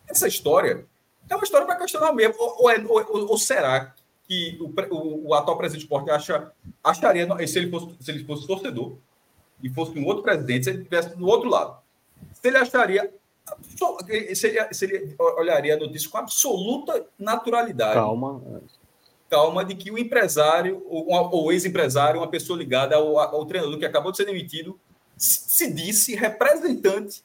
Essa 0.08 0.28
história 0.28 0.86
é 1.30 1.36
uma 1.36 1.43
história 1.43 1.66
para 1.66 1.78
questionar 1.78 2.14
mesmo. 2.14 2.36
Ou, 2.38 2.64
ou, 2.64 2.72
é, 2.72 2.86
ou, 2.88 3.32
ou 3.32 3.38
será 3.38 3.93
que 4.28 4.58
o, 4.60 4.95
o, 4.95 5.28
o, 5.30 5.34
atual 5.34 5.58
presidente 5.58 5.82
do 5.82 5.86
esporte 5.86 6.10
acha, 6.12 6.51
acharia, 6.84 7.28
se 7.47 7.60
ele, 7.60 7.70
fosse, 7.70 7.95
se 7.99 8.12
ele 8.12 8.24
fosse 8.24 8.47
torcedor 8.47 8.97
e 9.62 9.70
fosse 9.70 9.97
um 9.97 10.06
outro 10.06 10.24
presidente, 10.24 10.66
se 10.66 10.70
ele 10.70 10.80
estivesse 10.80 11.16
do 11.16 11.28
outro 11.28 11.49
lado, 11.49 11.80
se 12.34 12.47
ele 12.47 12.58
acharia 12.58 13.14
Seria, 14.34 14.74
seria, 14.74 15.16
olharia 15.20 15.76
a 15.76 15.78
notícia 15.78 16.10
com 16.10 16.18
absoluta 16.18 17.06
naturalidade. 17.18 17.93
Calma. 17.93 18.41
Calma 19.30 19.64
de 19.64 19.76
que 19.76 19.91
o 19.91 19.98
empresário, 19.98 20.84
ou, 20.88 21.46
o 21.46 21.52
ex-empresário, 21.52 22.20
uma 22.20 22.30
pessoa 22.30 22.58
ligada 22.58 22.96
ao, 22.96 23.20
ao, 23.20 23.46
treinador 23.46 23.78
que 23.78 23.86
acabou 23.86 24.12
de 24.12 24.18
ser 24.18 24.26
demitido, 24.26 24.80
se, 25.18 25.41
se 25.48 25.74
disse 25.74 26.16
representante. 26.16 27.24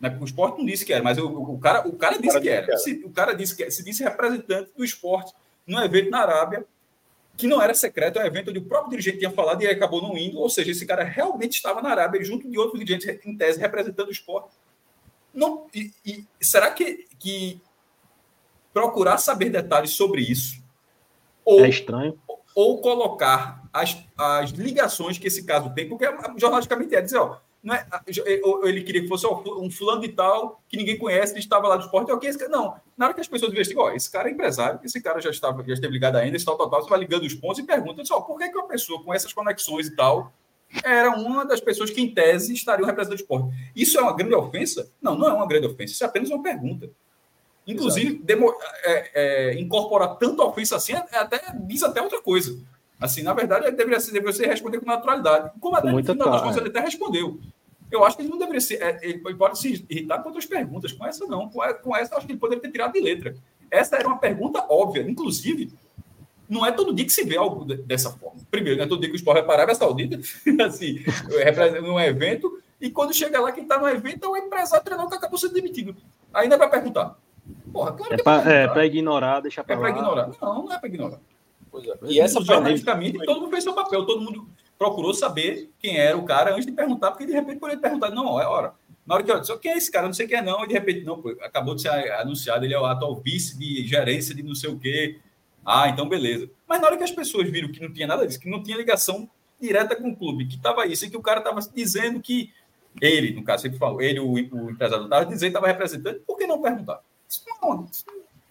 Né? 0.00 0.16
O 0.20 0.24
esporte 0.24 0.58
não 0.58 0.66
disse 0.66 0.84
que 0.84 0.92
era, 0.92 1.02
mas 1.02 1.18
o, 1.18 1.26
o 1.26 1.58
cara, 1.58 1.86
o 1.86 1.92
cara 1.96 2.18
disse 2.18 2.30
o 2.30 2.32
cara 2.32 2.42
que 2.42 2.48
era. 2.48 2.66
Que 2.66 2.72
era. 2.72 2.78
Se, 2.78 2.92
o 3.04 3.10
cara 3.10 3.32
disse 3.32 3.56
que 3.56 3.70
se 3.70 3.84
disse 3.84 4.02
representante 4.02 4.70
do 4.76 4.84
esporte 4.84 5.32
num 5.66 5.80
evento 5.80 6.10
na 6.10 6.20
Arábia, 6.20 6.64
que 7.36 7.46
não 7.46 7.60
era 7.60 7.74
secreto, 7.74 8.18
é 8.18 8.24
um 8.24 8.26
evento 8.26 8.50
onde 8.50 8.58
o 8.58 8.64
próprio 8.64 8.90
dirigente 8.90 9.18
tinha 9.18 9.30
falado 9.30 9.62
e 9.62 9.66
acabou 9.66 10.02
não 10.02 10.16
indo, 10.16 10.38
ou 10.38 10.50
seja, 10.50 10.70
esse 10.70 10.84
cara 10.84 11.04
realmente 11.04 11.54
estava 11.54 11.80
na 11.80 11.90
Arábia 11.90 12.22
junto 12.22 12.48
de 12.48 12.58
outros 12.58 12.78
dirigentes, 12.78 13.24
em 13.24 13.36
tese, 13.36 13.58
representando 13.58 14.08
o 14.08 14.12
esporte 14.12 14.54
não, 15.32 15.66
e, 15.74 15.92
e, 16.04 16.24
será 16.40 16.70
que, 16.70 17.06
que 17.18 17.60
procurar 18.72 19.18
saber 19.18 19.50
detalhes 19.50 19.92
sobre 19.92 20.22
isso 20.22 20.62
ou, 21.44 21.64
é 21.64 21.68
estranho. 21.68 22.18
ou 22.54 22.80
colocar 22.80 23.62
as, 23.72 23.96
as 24.16 24.50
ligações 24.50 25.18
que 25.18 25.26
esse 25.26 25.44
caso 25.44 25.72
tem, 25.74 25.88
porque 25.88 26.04
jornalisticamente 26.36 26.94
é 26.94 27.00
dizer, 27.00 27.18
ó, 27.18 27.38
não 27.62 27.74
é, 27.74 27.86
ele 28.64 28.82
queria 28.82 29.02
que 29.02 29.08
fosse 29.08 29.26
ó, 29.26 29.42
um 29.58 29.70
fulano 29.70 30.00
de 30.00 30.08
tal 30.08 30.62
que 30.68 30.76
ninguém 30.76 30.96
conhece, 30.98 31.32
ele 31.32 31.40
estava 31.40 31.68
lá 31.68 31.76
do 31.76 31.84
esporte, 31.84 32.10
ok, 32.10 32.28
esse, 32.28 32.48
não, 32.48 32.74
na 32.96 33.06
hora 33.06 33.14
que 33.14 33.20
as 33.20 33.28
pessoas 33.28 33.52
investigam, 33.52 33.84
ó, 33.84 33.92
esse 33.92 34.10
cara 34.10 34.28
é 34.28 34.32
empresário, 34.32 34.80
esse 34.82 35.00
cara 35.00 35.20
já 35.20 35.30
estava, 35.30 35.62
já 35.64 35.74
esteve 35.74 35.92
ligado 35.92 36.16
ainda, 36.16 36.36
esse 36.36 36.44
tal, 36.44 36.56
tal, 36.56 36.70
tal, 36.70 36.82
você 36.82 36.88
vai 36.88 36.98
ligando 36.98 37.24
os 37.24 37.34
pontos 37.34 37.58
e 37.58 37.62
pergunta, 37.62 38.02
ó, 38.10 38.20
por 38.20 38.38
que, 38.38 38.48
que 38.48 38.56
uma 38.56 38.66
pessoa 38.66 39.02
com 39.02 39.12
essas 39.12 39.32
conexões 39.32 39.88
e 39.88 39.94
tal 39.94 40.32
era 40.84 41.10
uma 41.10 41.44
das 41.44 41.60
pessoas 41.60 41.90
que, 41.90 42.00
em 42.00 42.12
tese, 42.14 42.52
estariam 42.52 42.86
representando 42.86 43.18
o 43.18 43.22
esporte. 43.22 43.54
Isso 43.74 43.98
é 43.98 44.02
uma 44.02 44.14
grande 44.14 44.34
ofensa? 44.34 44.90
Não, 45.02 45.16
não 45.16 45.28
é 45.28 45.32
uma 45.32 45.46
grande 45.46 45.66
ofensa. 45.66 45.92
Isso 45.92 46.04
é 46.04 46.06
apenas 46.06 46.30
uma 46.30 46.42
pergunta. 46.42 46.90
Inclusive, 47.66 48.20
demo, 48.24 48.52
é, 48.84 49.10
é, 49.14 49.60
incorporar 49.60 50.16
tanta 50.16 50.42
ofensa 50.42 50.76
assim 50.76 50.92
é, 50.92 51.18
até, 51.18 51.40
diz 51.66 51.82
até 51.82 52.00
outra 52.00 52.20
coisa. 52.20 52.58
Assim, 53.00 53.22
na 53.22 53.32
verdade, 53.32 53.70
deveria 53.70 54.00
ser, 54.00 54.12
deveria 54.12 54.32
ser 54.32 54.46
responder 54.46 54.78
com 54.78 54.86
naturalidade. 54.86 55.52
Como 55.60 55.76
até 55.76 55.90
Muita 55.90 56.14
no 56.14 56.24
final 56.24 56.56
ele 56.56 56.68
até 56.68 56.80
respondeu. 56.80 57.40
Eu 57.90 58.04
acho 58.04 58.16
que 58.16 58.22
ele 58.22 58.28
não 58.28 58.38
deveria 58.38 58.60
ser. 58.60 58.80
É, 58.82 59.00
ele 59.02 59.18
pode 59.34 59.58
se 59.58 59.84
irritar 59.88 60.18
com 60.18 60.28
outras 60.28 60.46
perguntas. 60.46 60.92
Com 60.92 61.06
essa, 61.06 61.26
não. 61.26 61.48
Com 61.48 61.96
essa, 61.96 62.14
eu 62.14 62.18
acho 62.18 62.26
que 62.26 62.32
ele 62.32 62.38
poderia 62.38 62.62
ter 62.62 62.70
tirado 62.70 62.92
de 62.92 63.00
letra. 63.00 63.34
Essa 63.70 63.96
era 63.96 64.06
uma 64.06 64.18
pergunta 64.18 64.64
óbvia. 64.68 65.02
Inclusive, 65.02 65.72
não 66.50 66.66
é 66.66 66.72
todo 66.72 66.92
dia 66.92 67.06
que 67.06 67.12
se 67.12 67.24
vê 67.24 67.36
algo 67.36 67.64
dessa 67.64 68.10
forma. 68.10 68.40
Primeiro, 68.50 68.76
não 68.76 68.84
é 68.84 68.88
todo 68.88 68.98
dia 68.98 69.08
que 69.08 69.14
o 69.14 69.16
esporte 69.16 69.38
vai 69.38 69.46
parar 69.46 69.70
a 69.70 69.74
Saudita, 69.74 70.18
assim, 70.66 70.98
num 71.80 71.98
evento, 71.98 72.60
e 72.80 72.90
quando 72.90 73.14
chega 73.14 73.40
lá, 73.40 73.52
quem 73.52 73.62
está 73.62 73.78
no 73.78 73.88
evento 73.88 74.24
é 74.24 74.28
o 74.28 74.36
empresário 74.36 74.84
treinador 74.84 75.08
que 75.08 75.16
acabou 75.16 75.38
sendo 75.38 75.54
demitido. 75.54 75.94
Ainda 76.34 76.58
vai 76.58 76.68
perguntar. 76.68 77.16
Porra, 77.72 77.92
claro 77.92 78.14
é 78.14 78.66
para 78.66 78.82
é 78.82 78.86
ignorar, 78.86 79.40
deixar 79.40 79.62
para 79.62 79.76
É 79.76 79.78
para 79.78 79.90
ignorar. 79.90 80.30
Não, 80.42 80.64
não 80.64 80.72
é 80.72 80.78
para 80.78 80.88
ignorar. 80.88 81.20
Pois 81.70 81.86
é. 81.86 81.94
E 82.08 82.20
essa 82.20 82.42
jornalisticamente, 82.42 83.18
todo 83.24 83.42
mundo 83.42 83.50
fez 83.50 83.62
seu 83.62 83.72
papel, 83.72 84.04
todo 84.04 84.20
mundo 84.20 84.48
procurou 84.76 85.14
saber 85.14 85.70
quem 85.78 85.98
era 85.98 86.16
o 86.16 86.24
cara 86.24 86.52
antes 86.52 86.66
de 86.66 86.72
perguntar, 86.72 87.12
porque 87.12 87.26
de 87.26 87.32
repente 87.32 87.60
poderia 87.60 87.80
perguntar, 87.80 88.10
não, 88.10 88.40
é 88.40 88.46
hora. 88.46 88.72
Na 89.06 89.14
hora 89.14 89.24
que 89.24 89.30
eu 89.30 89.38
disse, 89.38 89.56
quem 89.58 89.72
é 89.72 89.76
esse 89.76 89.90
cara? 89.90 90.06
Não 90.06 90.14
sei 90.14 90.26
quem 90.26 90.38
é, 90.38 90.42
não, 90.42 90.64
e 90.64 90.68
de 90.68 90.74
repente, 90.74 91.04
não, 91.04 91.20
pô, 91.20 91.30
acabou 91.42 91.74
de 91.76 91.82
ser 91.82 91.90
anunciado, 92.14 92.64
ele 92.64 92.74
é 92.74 92.80
o 92.80 92.84
atual 92.84 93.14
vice 93.14 93.56
de 93.56 93.86
gerência 93.86 94.34
de 94.34 94.42
não 94.42 94.54
sei 94.54 94.70
o 94.70 94.78
quê 94.78 95.20
ah, 95.64 95.88
então 95.88 96.08
beleza. 96.08 96.50
Mas 96.68 96.80
na 96.80 96.86
hora 96.86 96.96
que 96.96 97.04
as 97.04 97.10
pessoas 97.10 97.48
viram 97.50 97.70
que 97.70 97.80
não 97.80 97.92
tinha 97.92 98.06
nada 98.06 98.26
disso, 98.26 98.40
que 98.40 98.48
não 98.48 98.62
tinha 98.62 98.76
ligação 98.76 99.28
direta 99.60 99.94
com 99.94 100.10
o 100.10 100.16
clube, 100.16 100.46
que 100.46 100.56
estava 100.56 100.86
isso, 100.86 101.04
e 101.04 101.10
que 101.10 101.16
o 101.16 101.22
cara 101.22 101.40
estava 101.40 101.60
dizendo 101.74 102.20
que 102.20 102.52
ele, 103.00 103.32
no 103.34 103.44
caso, 103.44 103.62
sempre 103.62 103.78
falou, 103.78 104.00
ele, 104.00 104.18
o, 104.18 104.32
o 104.32 104.70
empresário, 104.70 105.04
estava 105.04 105.26
dizendo 105.26 105.40
que 105.40 105.46
estava 105.46 105.66
representando, 105.66 106.20
por 106.26 106.36
que 106.36 106.46
não 106.46 106.60
perguntar? 106.60 107.00
Isso 107.28 107.44
não, 107.62 107.86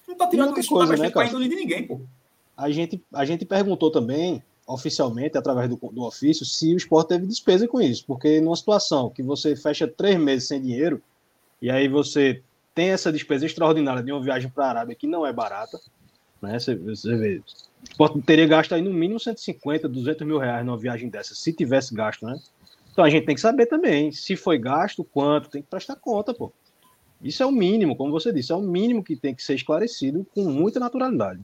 está 0.07 0.27
tirando 0.27 0.57
isso 0.57 0.69
coisa, 0.69 0.95
né, 0.95 1.11
índole 1.27 1.49
de 1.49 1.55
ninguém, 1.55 1.85
pô. 1.85 1.99
A 2.55 2.69
gente, 2.69 3.03
a 3.13 3.25
gente 3.25 3.45
perguntou 3.45 3.89
também, 3.91 4.43
oficialmente, 4.67 5.37
através 5.37 5.69
do, 5.69 5.75
do 5.75 6.03
ofício, 6.03 6.45
se 6.45 6.73
o 6.73 6.77
esporte 6.77 7.09
teve 7.09 7.25
despesa 7.25 7.67
com 7.67 7.81
isso, 7.81 8.05
porque 8.05 8.39
numa 8.39 8.55
situação 8.55 9.09
que 9.09 9.23
você 9.23 9.55
fecha 9.55 9.87
três 9.87 10.17
meses 10.19 10.47
sem 10.47 10.61
dinheiro, 10.61 11.01
e 11.61 11.69
aí 11.69 11.87
você 11.87 12.41
tem 12.73 12.89
essa 12.89 13.11
despesa 13.11 13.45
extraordinária 13.45 14.03
de 14.03 14.11
uma 14.11 14.21
viagem 14.21 14.49
para 14.49 14.65
a 14.65 14.69
Arábia 14.69 14.95
que 14.95 15.07
não 15.07 15.25
é 15.25 15.33
barata, 15.33 15.79
né? 16.41 16.59
Você, 16.59 16.75
você 16.75 17.15
vê. 17.15 17.41
Teria 18.25 18.47
gasto 18.47 18.73
aí 18.75 18.81
no 18.81 18.93
mínimo 18.93 19.19
150, 19.19 19.87
200 19.87 20.27
mil 20.27 20.37
reais 20.37 20.65
numa 20.65 20.77
viagem 20.77 21.09
dessa, 21.09 21.33
se 21.33 21.53
tivesse 21.53 21.93
gasto, 21.93 22.25
né? 22.25 22.39
Então 22.91 23.05
a 23.05 23.09
gente 23.09 23.25
tem 23.25 23.35
que 23.35 23.41
saber 23.41 23.65
também 23.65 24.11
se 24.11 24.35
foi 24.35 24.57
gasto, 24.57 25.03
quanto, 25.03 25.49
tem 25.49 25.61
que 25.61 25.69
prestar 25.69 25.95
conta, 25.95 26.33
pô. 26.33 26.51
Isso 27.21 27.43
é 27.43 27.45
o 27.45 27.51
mínimo, 27.51 27.95
como 27.95 28.11
você 28.11 28.31
disse, 28.31 28.51
é 28.51 28.55
o 28.55 28.61
mínimo 28.61 29.03
que 29.03 29.15
tem 29.15 29.35
que 29.35 29.43
ser 29.43 29.55
esclarecido 29.55 30.25
com 30.33 30.43
muita 30.45 30.79
naturalidade. 30.79 31.41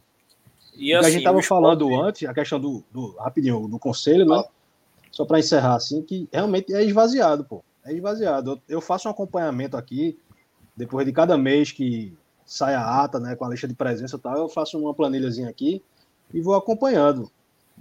E 0.78 0.94
assim, 0.94 1.08
a 1.08 1.10
gente 1.10 1.20
estava 1.20 1.42
falando 1.42 1.94
antes, 2.02 2.28
a 2.28 2.34
questão 2.34 2.60
do, 2.60 2.84
do 2.92 3.16
rapidinho, 3.18 3.68
do 3.68 3.80
conselho, 3.80 4.26
né? 4.26 4.44
Só 5.12 5.26
para 5.26 5.40
encerrar, 5.40 5.76
assim, 5.76 6.02
que 6.02 6.28
realmente 6.32 6.74
é 6.74 6.84
esvaziado, 6.84 7.46
pô. 7.46 7.64
É 7.86 7.94
esvaziado. 7.94 8.52
Eu, 8.52 8.76
eu 8.76 8.82
faço 8.82 9.08
um 9.08 9.12
acompanhamento 9.12 9.78
aqui, 9.78 10.18
depois 10.76 11.06
de 11.06 11.14
cada 11.14 11.38
mês 11.38 11.72
que 11.72 12.14
sai 12.46 12.76
a 12.76 13.04
ata, 13.04 13.20
né, 13.20 13.36
com 13.36 13.46
a 13.46 13.50
lista 13.50 13.68
de 13.68 13.74
presença 13.74 14.16
e 14.16 14.20
tal, 14.20 14.38
eu 14.38 14.48
faço 14.48 14.78
uma 14.78 14.94
planilhazinha 14.94 15.50
aqui 15.50 15.82
e 16.34 16.40
vou 16.40 16.54
acompanhando. 16.54 17.32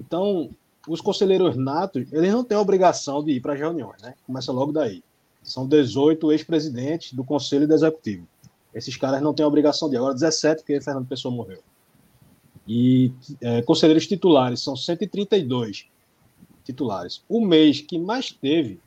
Então, 0.00 0.50
os 0.88 1.00
conselheiros 1.00 1.56
natos, 1.56 2.10
eles 2.12 2.32
não 2.32 2.42
têm 2.42 2.56
obrigação 2.56 3.22
de 3.22 3.32
ir 3.32 3.40
para 3.40 3.52
as 3.52 3.58
reuniões, 3.58 4.00
né? 4.02 4.14
Começa 4.26 4.50
logo 4.50 4.72
daí. 4.72 5.02
São 5.42 5.68
18 5.68 6.32
ex-presidentes 6.32 7.12
do 7.12 7.22
conselho 7.22 7.64
e 7.64 7.66
do 7.66 7.74
executivo. 7.74 8.26
Esses 8.74 8.96
caras 8.96 9.20
não 9.20 9.34
têm 9.34 9.44
obrigação 9.44 9.88
de 9.88 9.96
ir. 9.96 9.98
Agora 9.98 10.14
17, 10.14 10.62
porque 10.62 10.80
Fernando 10.80 11.06
Pessoa 11.06 11.34
morreu. 11.34 11.62
E 12.66 13.12
é, 13.40 13.60
conselheiros 13.62 14.06
titulares 14.06 14.60
são 14.60 14.74
132 14.74 15.86
titulares. 16.64 17.22
O 17.28 17.44
mês 17.44 17.82
que 17.82 17.98
mais 17.98 18.32
teve 18.32 18.80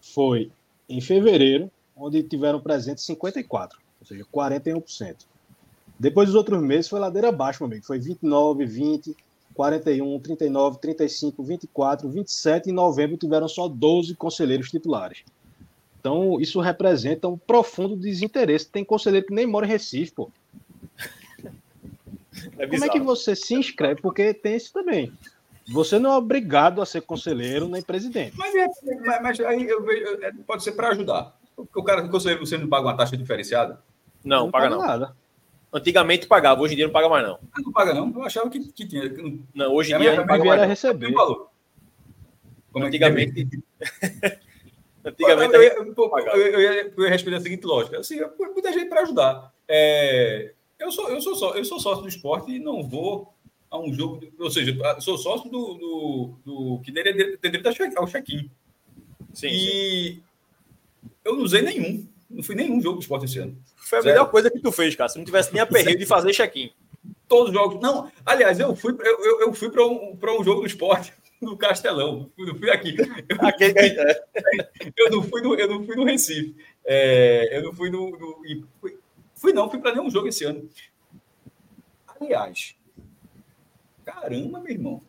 foi 0.00 0.50
em 0.88 1.00
fevereiro, 1.00 1.70
onde 1.96 2.22
tiveram 2.24 2.60
presentes 2.60 3.04
54 3.04 3.85
ou 4.06 4.08
seja, 4.08 4.24
41%. 4.32 5.16
Depois 5.98 6.28
dos 6.28 6.36
outros 6.36 6.62
meses 6.62 6.88
foi 6.88 7.00
ladeira 7.00 7.28
abaixo, 7.28 7.62
meu 7.62 7.68
amigo. 7.68 7.86
Foi 7.86 7.98
29, 7.98 8.64
20, 8.66 9.16
41, 9.54 10.20
39, 10.20 10.78
35, 10.78 11.42
24, 11.42 12.08
27 12.08 12.70
em 12.70 12.72
novembro 12.72 13.16
tiveram 13.16 13.48
só 13.48 13.66
12 13.66 14.14
conselheiros 14.14 14.70
titulares. 14.70 15.24
Então, 15.98 16.40
isso 16.40 16.60
representa 16.60 17.26
um 17.26 17.36
profundo 17.36 17.96
desinteresse. 17.96 18.68
Tem 18.68 18.84
conselheiro 18.84 19.26
que 19.26 19.34
nem 19.34 19.46
mora 19.46 19.66
em 19.66 19.70
Recife, 19.70 20.12
pô. 20.12 20.30
É 22.58 22.66
Como 22.66 22.84
é 22.84 22.88
que 22.88 23.00
você 23.00 23.34
se 23.34 23.54
inscreve? 23.54 24.00
Porque 24.00 24.32
tem 24.32 24.56
isso 24.56 24.72
também. 24.72 25.12
Você 25.68 25.98
não 25.98 26.12
é 26.12 26.16
obrigado 26.16 26.80
a 26.80 26.86
ser 26.86 27.00
conselheiro 27.02 27.66
nem 27.68 27.82
presidente. 27.82 28.36
Mas, 28.36 28.54
é, 28.54 28.66
mas, 29.04 29.22
mas 29.22 29.40
aí 29.40 29.66
eu 29.66 29.82
vejo, 29.82 30.22
é, 30.22 30.32
pode 30.46 30.62
ser 30.62 30.72
para 30.72 30.90
ajudar. 30.90 31.36
Porque 31.56 31.80
o 31.80 31.82
cara 31.82 32.02
que 32.02 32.08
conselheiro 32.08 32.46
você 32.46 32.56
não 32.56 32.68
paga 32.68 32.86
uma 32.86 32.96
taxa 32.96 33.16
diferenciada? 33.16 33.80
Não, 34.26 34.46
não 34.46 34.50
paga, 34.50 34.68
paga 34.68 34.76
não. 34.76 34.86
nada. 34.86 35.16
Antigamente 35.72 36.26
pagava, 36.26 36.60
hoje 36.60 36.74
em 36.74 36.76
dia 36.76 36.86
não 36.86 36.92
paga 36.92 37.08
mais 37.08 37.26
não. 37.26 37.38
Ah, 37.52 37.60
não 37.62 37.72
paga 37.72 37.94
não? 37.94 38.12
Eu 38.12 38.22
achava 38.24 38.50
que, 38.50 38.60
que 38.72 38.86
tinha. 38.86 39.02
Não, 39.54 39.72
hoje 39.72 39.94
em 39.94 39.98
dia 39.98 40.16
não 40.16 40.26
paga 40.26 40.44
mais. 40.44 40.68
receber. 40.68 41.12
Como 41.12 42.84
Antigamente. 42.84 43.48
Antigamente. 45.04 45.54
Eu, 45.54 45.62
eu, 45.62 45.94
eu, 45.94 46.36
eu, 46.36 46.60
ia, 46.60 46.92
eu 46.96 47.04
ia 47.04 47.10
responder 47.10 47.36
a 47.36 47.40
seguinte 47.40 47.64
lógica. 47.64 47.98
Assim, 47.98 48.20
muita 48.38 48.72
gente 48.72 48.88
para 48.88 49.02
ajudar. 49.02 49.52
É, 49.68 50.52
eu, 50.78 50.90
sou, 50.90 51.08
eu, 51.08 51.20
sou 51.20 51.34
só, 51.36 51.54
eu 51.54 51.64
sou 51.64 51.78
sócio 51.78 52.02
do 52.02 52.08
esporte 52.08 52.52
e 52.52 52.58
não 52.58 52.82
vou 52.82 53.32
a 53.70 53.78
um 53.78 53.92
jogo. 53.92 54.20
Ou 54.38 54.50
seja, 54.50 54.76
sou 55.00 55.16
sócio 55.16 55.50
do, 55.50 55.74
do, 55.74 56.34
do 56.44 56.80
que 56.80 56.92
tem 56.92 57.50
direito 57.50 57.98
ao 57.98 58.06
check-in. 58.06 58.50
Sim, 59.32 59.48
e 59.48 60.14
sim. 60.14 60.22
eu 61.24 61.36
não 61.36 61.44
usei 61.44 61.62
nenhum. 61.62 62.06
Não 62.28 62.42
fui 62.42 62.54
nenhum 62.54 62.80
jogo 62.80 62.98
do 62.98 63.02
esporte 63.02 63.24
esse 63.24 63.38
ano. 63.38 63.56
Foi 63.76 64.00
a 64.00 64.02
melhor 64.02 64.30
coisa 64.30 64.50
que 64.50 64.58
tu 64.58 64.72
fez, 64.72 64.94
cara. 64.96 65.08
Se 65.08 65.18
não 65.18 65.24
tivesse 65.24 65.52
nem 65.52 65.62
aperreio 65.62 65.98
de 65.98 66.06
fazer 66.06 66.32
check-in. 66.32 66.70
Todos 67.28 67.48
os 67.48 67.54
jogos. 67.54 67.80
Não, 67.80 68.10
aliás, 68.24 68.58
eu 68.58 68.74
fui, 68.74 68.96
eu, 68.98 69.24
eu, 69.24 69.40
eu 69.42 69.52
fui 69.52 69.70
para 69.70 69.86
um, 69.86 70.16
um 70.16 70.44
jogo 70.44 70.60
do 70.60 70.66
esporte 70.66 71.12
no 71.40 71.56
Castelão. 71.56 72.30
Eu 72.36 72.56
fui 72.56 72.70
aqui. 72.70 72.96
Eu, 72.98 73.06
eu, 74.96 75.10
não 75.10 75.22
fui 75.22 75.40
no, 75.40 75.54
eu 75.54 75.68
não 75.68 75.84
fui 75.84 75.96
no 75.96 76.04
Recife. 76.04 76.56
É, 76.84 77.58
eu 77.58 77.62
não 77.62 77.72
fui 77.72 77.90
no. 77.90 78.10
no 78.10 78.42
fui, 78.80 78.98
fui, 79.34 79.52
não, 79.52 79.70
fui 79.70 79.78
para 79.78 79.94
nenhum 79.94 80.10
jogo 80.10 80.28
esse 80.28 80.44
ano. 80.44 80.68
Aliás, 82.20 82.74
caramba, 84.04 84.60
meu 84.60 84.72
irmão. 84.72 85.02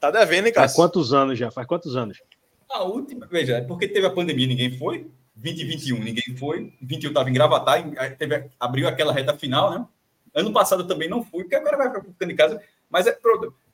Tá 0.00 0.10
devendo, 0.10 0.46
hein, 0.46 0.52
cara? 0.52 0.68
Faz 0.68 0.76
quantos 0.76 1.12
anos 1.12 1.38
já? 1.38 1.50
Faz 1.50 1.66
quantos 1.66 1.96
anos? 1.96 2.20
A 2.68 2.82
última, 2.82 3.26
veja, 3.26 3.64
porque 3.66 3.88
teve 3.88 4.06
a 4.06 4.10
pandemia, 4.10 4.46
ninguém 4.46 4.76
foi. 4.76 5.08
2021, 5.36 5.98
ninguém 5.98 6.36
foi. 6.36 6.72
21 6.80 7.10
estava 7.10 7.30
em 7.30 7.32
Gravatar, 7.32 7.84
teve, 8.16 8.50
abriu 8.58 8.88
aquela 8.88 9.12
reta 9.12 9.36
final, 9.36 9.70
né? 9.70 9.86
Ano 10.34 10.52
passado 10.52 10.86
também 10.86 11.08
não 11.08 11.24
fui, 11.24 11.44
porque 11.44 11.56
agora 11.56 11.76
vai 11.76 12.02
ficando 12.02 12.32
em 12.32 12.36
casa. 12.36 12.62
Mas, 12.90 13.06
é, 13.06 13.18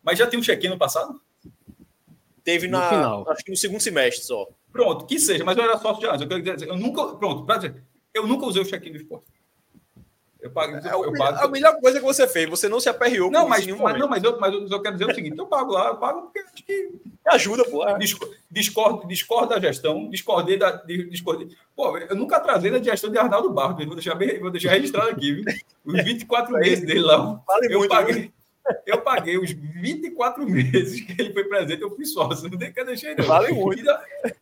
mas 0.02 0.18
já 0.18 0.26
tem 0.26 0.38
um 0.38 0.42
check-in 0.42 0.68
no 0.68 0.78
passado? 0.78 1.20
Teve 2.44 2.66
na, 2.66 2.88
final. 2.88 3.30
acho 3.30 3.44
que 3.44 3.50
no 3.50 3.56
segundo 3.56 3.80
semestre 3.80 4.24
só. 4.24 4.48
Pronto, 4.72 5.06
que 5.06 5.18
seja, 5.18 5.44
mas 5.44 5.56
eu 5.56 5.64
era 5.64 5.78
sócio 5.78 6.00
de 6.00 6.06
antes. 6.06 6.22
Eu 6.22 6.28
quero 6.28 6.42
dizer, 6.42 6.68
eu 6.68 6.76
nunca, 6.76 7.14
pronto, 7.16 7.44
pra 7.44 7.56
dizer, 7.56 7.82
eu 8.12 8.26
nunca 8.26 8.46
usei 8.46 8.62
o 8.62 8.64
check-in 8.64 8.92
do 8.92 8.98
esporte. 8.98 9.26
Eu 10.42 10.50
pago, 10.50 10.74
é, 10.74 10.92
eu 10.92 11.12
pago. 11.12 11.38
A 11.38 11.48
melhor 11.48 11.80
coisa 11.80 12.00
que 12.00 12.04
você 12.04 12.26
fez, 12.26 12.50
você 12.50 12.68
não 12.68 12.80
se 12.80 12.88
aperreou 12.88 13.30
não, 13.30 13.48
mas, 13.48 13.64
mas, 13.64 13.98
não, 13.98 14.08
mas 14.08 14.24
eu, 14.24 14.40
mas 14.40 14.52
eu 14.52 14.82
quero 14.82 14.96
dizer 14.96 15.08
o 15.08 15.14
seguinte: 15.14 15.38
eu 15.38 15.46
pago 15.46 15.70
lá, 15.70 15.88
eu 15.90 15.96
pago 15.96 16.22
porque 16.22 16.40
acho 16.40 16.64
que. 16.64 16.90
Ajuda, 17.28 17.64
pô. 17.64 17.88
É. 17.88 17.96
Discordo, 18.50 19.06
discordo 19.06 19.50
da 19.50 19.60
gestão, 19.60 20.10
discordei 20.10 20.58
da. 20.58 20.72
Discordei. 20.82 21.48
Pô, 21.76 21.96
eu 21.96 22.16
nunca 22.16 22.38
atrasei 22.38 22.72
da 22.72 22.82
gestão 22.82 23.08
de 23.08 23.18
Arnaldo 23.18 23.50
Barros, 23.50 23.86
vou 23.86 23.94
deixar, 23.94 24.16
bem, 24.16 24.40
vou 24.40 24.50
deixar 24.50 24.72
registrado 24.72 25.10
aqui, 25.10 25.32
viu? 25.32 25.44
Os 25.84 25.94
24 26.02 26.52
meses 26.54 26.84
dele 26.84 27.02
lá. 27.02 27.40
Vale 27.46 27.72
eu 27.72 27.78
muito, 27.78 27.90
paguei. 27.90 28.32
Eu 28.84 29.00
paguei 29.00 29.38
os 29.38 29.50
24 29.50 30.44
meses 30.44 31.00
que 31.02 31.20
ele 31.20 31.32
foi 31.32 31.44
presente, 31.44 31.82
eu 31.82 31.94
fui 31.94 32.04
sócio, 32.04 32.50
não 32.50 32.58
tem 32.58 32.72
que 32.72 32.84
deixar 32.84 33.14
não. 33.16 33.24
Vale 33.24 33.52
muito. 33.52 33.82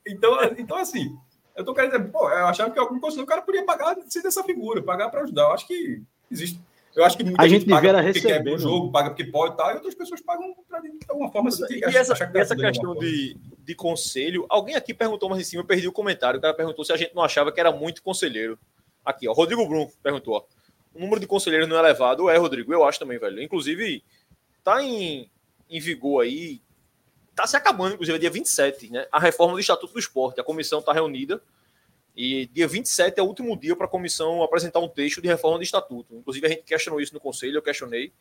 Então, 0.07 0.39
então 0.57 0.77
assim, 0.79 1.15
eu 1.57 1.65
tô 1.65 1.75
querendo 1.75 1.93
dizer, 1.93 2.11
pô, 2.11 2.31
eu 2.31 2.47
achava 2.47 2.71
que 2.71 2.79
algum 2.79 2.99
conselheiro 2.99 3.25
o 3.25 3.29
cara 3.29 3.43
podia 3.43 3.65
pagar 3.65 3.97
sem 4.09 4.23
dessa 4.23 4.43
figura, 4.43 4.83
pagar 4.83 5.11
para 5.11 5.23
ajudar. 5.23 5.43
Eu 5.43 5.53
acho 5.53 5.67
que 5.67 6.03
existe. 6.31 6.61
Eu 6.95 7.05
acho 7.05 7.17
que 7.17 7.23
muita 7.23 7.41
a 7.41 7.47
gente, 7.47 7.61
gente 7.61 7.71
paga 7.71 8.03
porque 8.03 8.21
quer 8.21 8.43
o 8.49 8.59
jogo, 8.59 8.91
paga 8.91 9.11
porque 9.11 9.25
pode 9.25 9.55
e 9.55 9.57
tal, 9.57 9.71
e 9.71 9.75
outras 9.75 9.95
pessoas 9.95 10.21
pagam 10.21 10.53
para 10.69 10.81
de 10.81 10.99
alguma 11.09 11.31
forma. 11.31 11.51
Se 11.51 11.63
e 11.73 11.85
essa, 11.97 12.15
que 12.15 12.39
essa 12.39 12.57
questão 12.57 12.97
de, 12.97 13.37
de 13.61 13.75
conselho, 13.77 14.45
alguém 14.49 14.75
aqui 14.75 14.93
perguntou 14.93 15.29
mais 15.29 15.41
em 15.41 15.45
cima, 15.45 15.63
eu 15.63 15.67
perdi 15.67 15.87
o 15.87 15.93
comentário. 15.93 16.39
O 16.39 16.43
cara 16.43 16.53
perguntou 16.53 16.85
se 16.85 16.93
a 16.93 16.97
gente 16.97 17.15
não 17.15 17.23
achava 17.23 17.53
que 17.53 17.61
era 17.61 17.71
muito 17.71 18.03
conselheiro. 18.03 18.59
Aqui, 19.05 19.29
ó, 19.29 19.33
Rodrigo 19.33 19.67
Brum 19.67 19.89
perguntou, 20.03 20.35
ó, 20.35 20.45
o 20.95 20.99
número 20.99 21.21
de 21.21 21.27
conselheiros 21.27 21.69
não 21.69 21.77
é 21.77 21.79
elevado. 21.79 22.29
É, 22.29 22.37
Rodrigo, 22.37 22.73
eu 22.73 22.85
acho 22.85 22.99
também, 22.99 23.19
velho. 23.19 23.41
Inclusive, 23.41 24.03
tá 24.65 24.83
em, 24.83 25.31
em 25.69 25.81
vigor 25.81 26.25
aí, 26.25 26.61
tá 27.41 27.47
se 27.47 27.57
acabando, 27.57 27.95
inclusive, 27.95 28.17
é 28.17 28.21
dia 28.21 28.31
27, 28.31 28.91
né? 28.91 29.07
A 29.11 29.19
reforma 29.19 29.55
do 29.55 29.61
Estatuto 29.61 29.93
do 29.93 29.99
Esporte. 29.99 30.41
A 30.41 30.45
comissão 30.45 30.81
está 30.81 30.93
reunida 30.93 31.43
e 32.17 32.47
dia 32.47 32.67
27 32.69 33.19
é 33.19 33.23
o 33.23 33.27
último 33.27 33.57
dia 33.57 33.75
para 33.75 33.87
a 33.87 33.89
comissão 33.89 34.43
apresentar 34.43 34.81
um 34.81 34.89
texto 34.89 35.23
de 35.23 35.29
reforma 35.29 35.59
do 35.59 35.63
Estatuto. 35.63 36.15
Inclusive, 36.15 36.47
a 36.47 36.51
gente 36.51 36.63
questionou 36.63 37.01
isso 37.01 37.15
no 37.15 37.21
Conselho, 37.21 37.57
eu 37.57 37.63
questionei. 37.63 38.13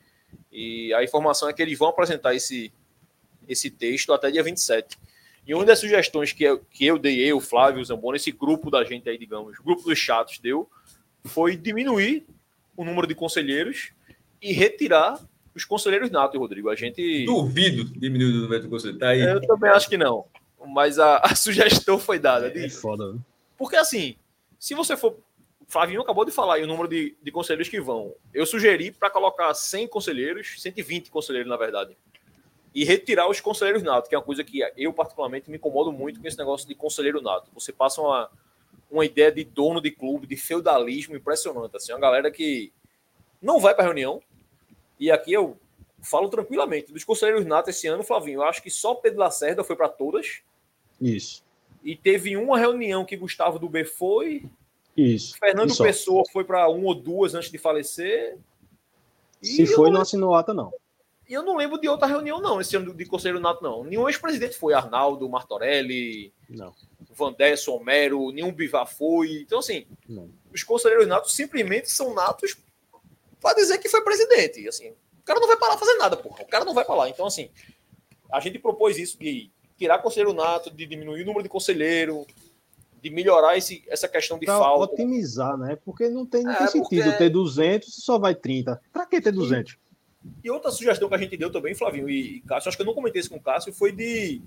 E 0.52 0.94
a 0.94 1.04
informação 1.04 1.50
é 1.50 1.54
que 1.54 1.62
eles 1.62 1.78
vão 1.78 1.90
apresentar 1.90 2.36
esse, 2.36 2.72
esse 3.48 3.70
texto 3.70 4.14
até 4.14 4.32
dia 4.32 4.44
27. 4.44 4.98
E 5.46 5.54
uma 5.54 5.66
das 5.66 5.80
sugestões 5.80 6.32
que 6.32 6.44
eu, 6.44 6.60
que 6.60 6.86
eu 6.86 7.00
dei, 7.00 7.20
eu, 7.26 7.40
Flávio, 7.40 7.84
Zamboni, 7.84 8.18
esse 8.18 8.32
grupo 8.32 8.70
da 8.70 8.84
gente 8.84 9.10
aí, 9.10 9.18
digamos, 9.18 9.58
grupo 9.58 9.84
dos 9.84 9.98
chatos 9.98 10.38
deu, 10.40 10.70
foi 11.26 11.58
diminuir 11.58 12.26
o 12.78 12.86
número 12.86 13.08
de 13.08 13.16
conselheiros 13.16 13.92
e 14.42 14.54
retirar 14.54 15.20
os 15.56 15.66
conselheiros 15.66 16.10
natos, 16.12 16.40
Rodrigo. 16.40 16.70
A 16.70 16.76
gente. 16.76 17.26
Duvido 17.26 17.84
diminuir 17.86 18.38
o 18.38 18.42
número 18.42 18.64
de 18.64 18.70
conselheiros. 18.70 19.00
Tá 19.00 19.10
aí. 19.10 19.22
Eu 19.22 19.42
também 19.42 19.70
acho 19.72 19.90
que 19.90 19.98
não. 19.98 20.26
Mas 20.68 21.00
a, 21.00 21.18
a 21.18 21.34
sugestão 21.36 21.98
foi 21.98 22.20
dada. 22.20 22.48
É, 22.48 22.66
é 22.66 22.70
foda, 22.70 23.14
né? 23.14 23.20
Porque 23.58 23.76
assim, 23.76 24.16
se 24.58 24.74
você 24.74 24.96
for. 24.96 25.18
Flavinho 25.68 26.02
acabou 26.02 26.26
de 26.26 26.32
falar 26.32 26.56
aí 26.56 26.64
o 26.64 26.68
número 26.68 26.88
de, 26.88 27.16
de 27.22 27.32
conselheiros 27.32 27.70
que 27.70 27.80
vão. 27.80 28.16
Eu 28.34 28.44
sugeri 28.44 28.90
para 28.90 29.08
colocar 29.08 29.54
100 29.54 29.88
conselheiros, 29.88 30.60
120 30.60 31.12
conselheiros, 31.12 31.48
na 31.48 31.58
verdade. 31.58 31.96
E 32.74 32.84
retirar 32.84 33.30
os 33.30 33.40
conselheiros 33.40 33.84
natos, 33.84 34.10
que 34.10 34.16
é 34.16 34.18
uma 34.18 34.24
coisa 34.24 34.44
que 34.44 34.62
eu, 34.76 34.92
particularmente, 34.92 35.48
me 35.48 35.58
incomodo 35.58 35.92
muito 35.92 36.20
com 36.20 36.28
esse 36.28 36.40
negócio 36.40 36.68
de 36.68 36.74
conselheiro 36.74 37.22
nato. 37.22 37.52
Você 37.54 37.72
passa 37.72 38.02
uma, 38.02 38.32
uma 38.90 39.06
ideia 39.06 39.32
de 39.32 39.44
dono 39.44 39.80
de 39.80 39.92
clube, 39.92 40.26
de 40.26 40.36
feudalismo 40.36 41.16
impressionante. 41.16 41.78
Assim, 41.78 41.94
uma 41.94 42.00
galera 42.00 42.32
que 42.32 42.74
não 43.40 43.60
vai 43.60 43.76
para 43.76 43.86
reunião, 43.86 44.20
e 45.00 45.10
aqui 45.12 45.34
eu 45.34 45.58
falo 46.02 46.30
tranquilamente. 46.30 46.92
Dos 46.92 47.04
conselheiros 47.04 47.46
natos 47.46 47.76
esse 47.76 47.88
ano, 47.88 48.04
Flavinho, 48.04 48.40
eu 48.40 48.44
acho 48.44 48.62
que 48.62 48.70
só 48.70 48.96
Pedro 48.96 49.20
Lacerda 49.20 49.64
foi 49.64 49.76
para 49.76 49.90
todas. 49.90 50.42
Isso. 51.00 51.44
E 51.84 51.96
teve 51.96 52.36
uma 52.36 52.58
reunião 52.58 53.06
que 53.06 53.16
Gustavo 53.16 53.58
Dubé 53.58 53.86
foi. 53.86 54.46
Isso. 54.96 55.38
Fernando 55.38 55.70
Isso. 55.70 55.84
Pessoa 55.84 56.24
foi 56.32 56.44
para 56.44 56.68
uma 56.70 56.88
ou 56.88 56.96
duas 56.96 57.34
antes 57.34 57.50
de 57.50 57.58
falecer. 57.58 58.38
Se 59.42 59.66
foi, 59.66 59.86
não, 59.86 59.96
não 59.96 60.02
assinou 60.02 60.36
ata, 60.36 60.54
não. 60.54 60.74
E 61.28 61.34
eu 61.34 61.44
não 61.44 61.56
lembro 61.56 61.80
de 61.80 61.88
outra 61.88 62.08
reunião, 62.08 62.42
não, 62.42 62.60
esse 62.60 62.76
ano 62.76 62.94
de 62.94 63.06
Conselheiro 63.06 63.40
Nato, 63.40 63.64
não. 63.64 63.84
Nenhum 63.84 64.10
ex-presidente 64.10 64.58
foi. 64.58 64.74
Arnaldo, 64.74 65.30
Martorelli, 65.30 66.34
não. 66.50 66.74
Vandessa, 67.12 67.70
Homero, 67.70 68.32
nenhum 68.32 68.52
Bivar 68.52 68.88
foi. 68.88 69.44
Então, 69.44 69.60
assim, 69.60 69.86
não. 70.08 70.30
os 70.52 70.64
conselheiros 70.64 71.08
natos 71.08 71.34
simplesmente 71.34 71.92
são 71.92 72.16
natos 72.16 72.58
para 73.42 73.56
dizer 73.56 73.78
que 73.78 73.90
foi 73.90 74.04
presidente. 74.04 74.68
Assim, 74.68 74.90
o 74.90 75.24
cara 75.24 75.40
não 75.40 75.48
vai 75.48 75.58
parar 75.58 75.78
fazendo 75.78 76.00
nada, 76.00 76.18
porra. 76.18 76.44
O 76.44 76.48
cara 76.48 76.66
não 76.66 76.74
vai 76.74 76.86
para 76.86 76.96
lá. 76.96 77.10
Então, 77.10 77.26
assim, 77.26 77.50
a 78.32 78.40
gente 78.40 78.60
propôs 78.60 78.98
isso 78.98 79.18
de 79.18 79.50
tirar 79.78 80.00
conselheiro 80.00 80.34
nato, 80.34 80.70
de 80.70 80.86
diminuir 80.86 81.24
o 81.24 81.26
número 81.26 81.44
de 81.44 81.50
conselheiro, 81.50 82.26
de 83.02 83.10
melhorar 83.10 83.58
esse, 83.58 83.84
essa 83.88 84.08
questão 84.08 84.38
de 84.38 84.46
pra 84.46 84.58
falta. 84.58 84.94
otimizar, 84.94 85.58
né? 85.58 85.78
Porque 85.84 86.10
não 86.10 86.26
tem, 86.26 86.44
não 86.44 86.52
é, 86.52 86.58
tem 86.58 86.68
sentido 86.68 87.04
porque... 87.04 87.18
ter 87.18 87.30
200 87.30 87.94
se 87.94 88.02
só 88.02 88.20
vai 88.20 88.36
30. 88.36 88.80
Para 88.92 89.06
que 89.06 89.22
ter 89.22 89.32
200? 89.32 89.74
E, 89.74 89.78
e, 90.48 90.52
outra 90.52 90.70
sugestão 90.72 91.08
que 91.08 91.16
a 91.16 91.18
gente 91.18 91.38
deu 91.38 91.52
também, 91.52 91.74
Flavinho 91.74 92.10
e, 92.10 92.38
e 92.38 92.42
Cássio, 92.42 92.70
acho 92.70 92.78
que 92.78 92.82
eu 92.82 92.86
não 92.88 92.94
comentei 92.94 93.22
isso 93.22 93.30
com 93.30 93.38
o 93.38 93.42
Cássio, 93.42 93.74
foi 93.74 93.92
de, 93.92 94.42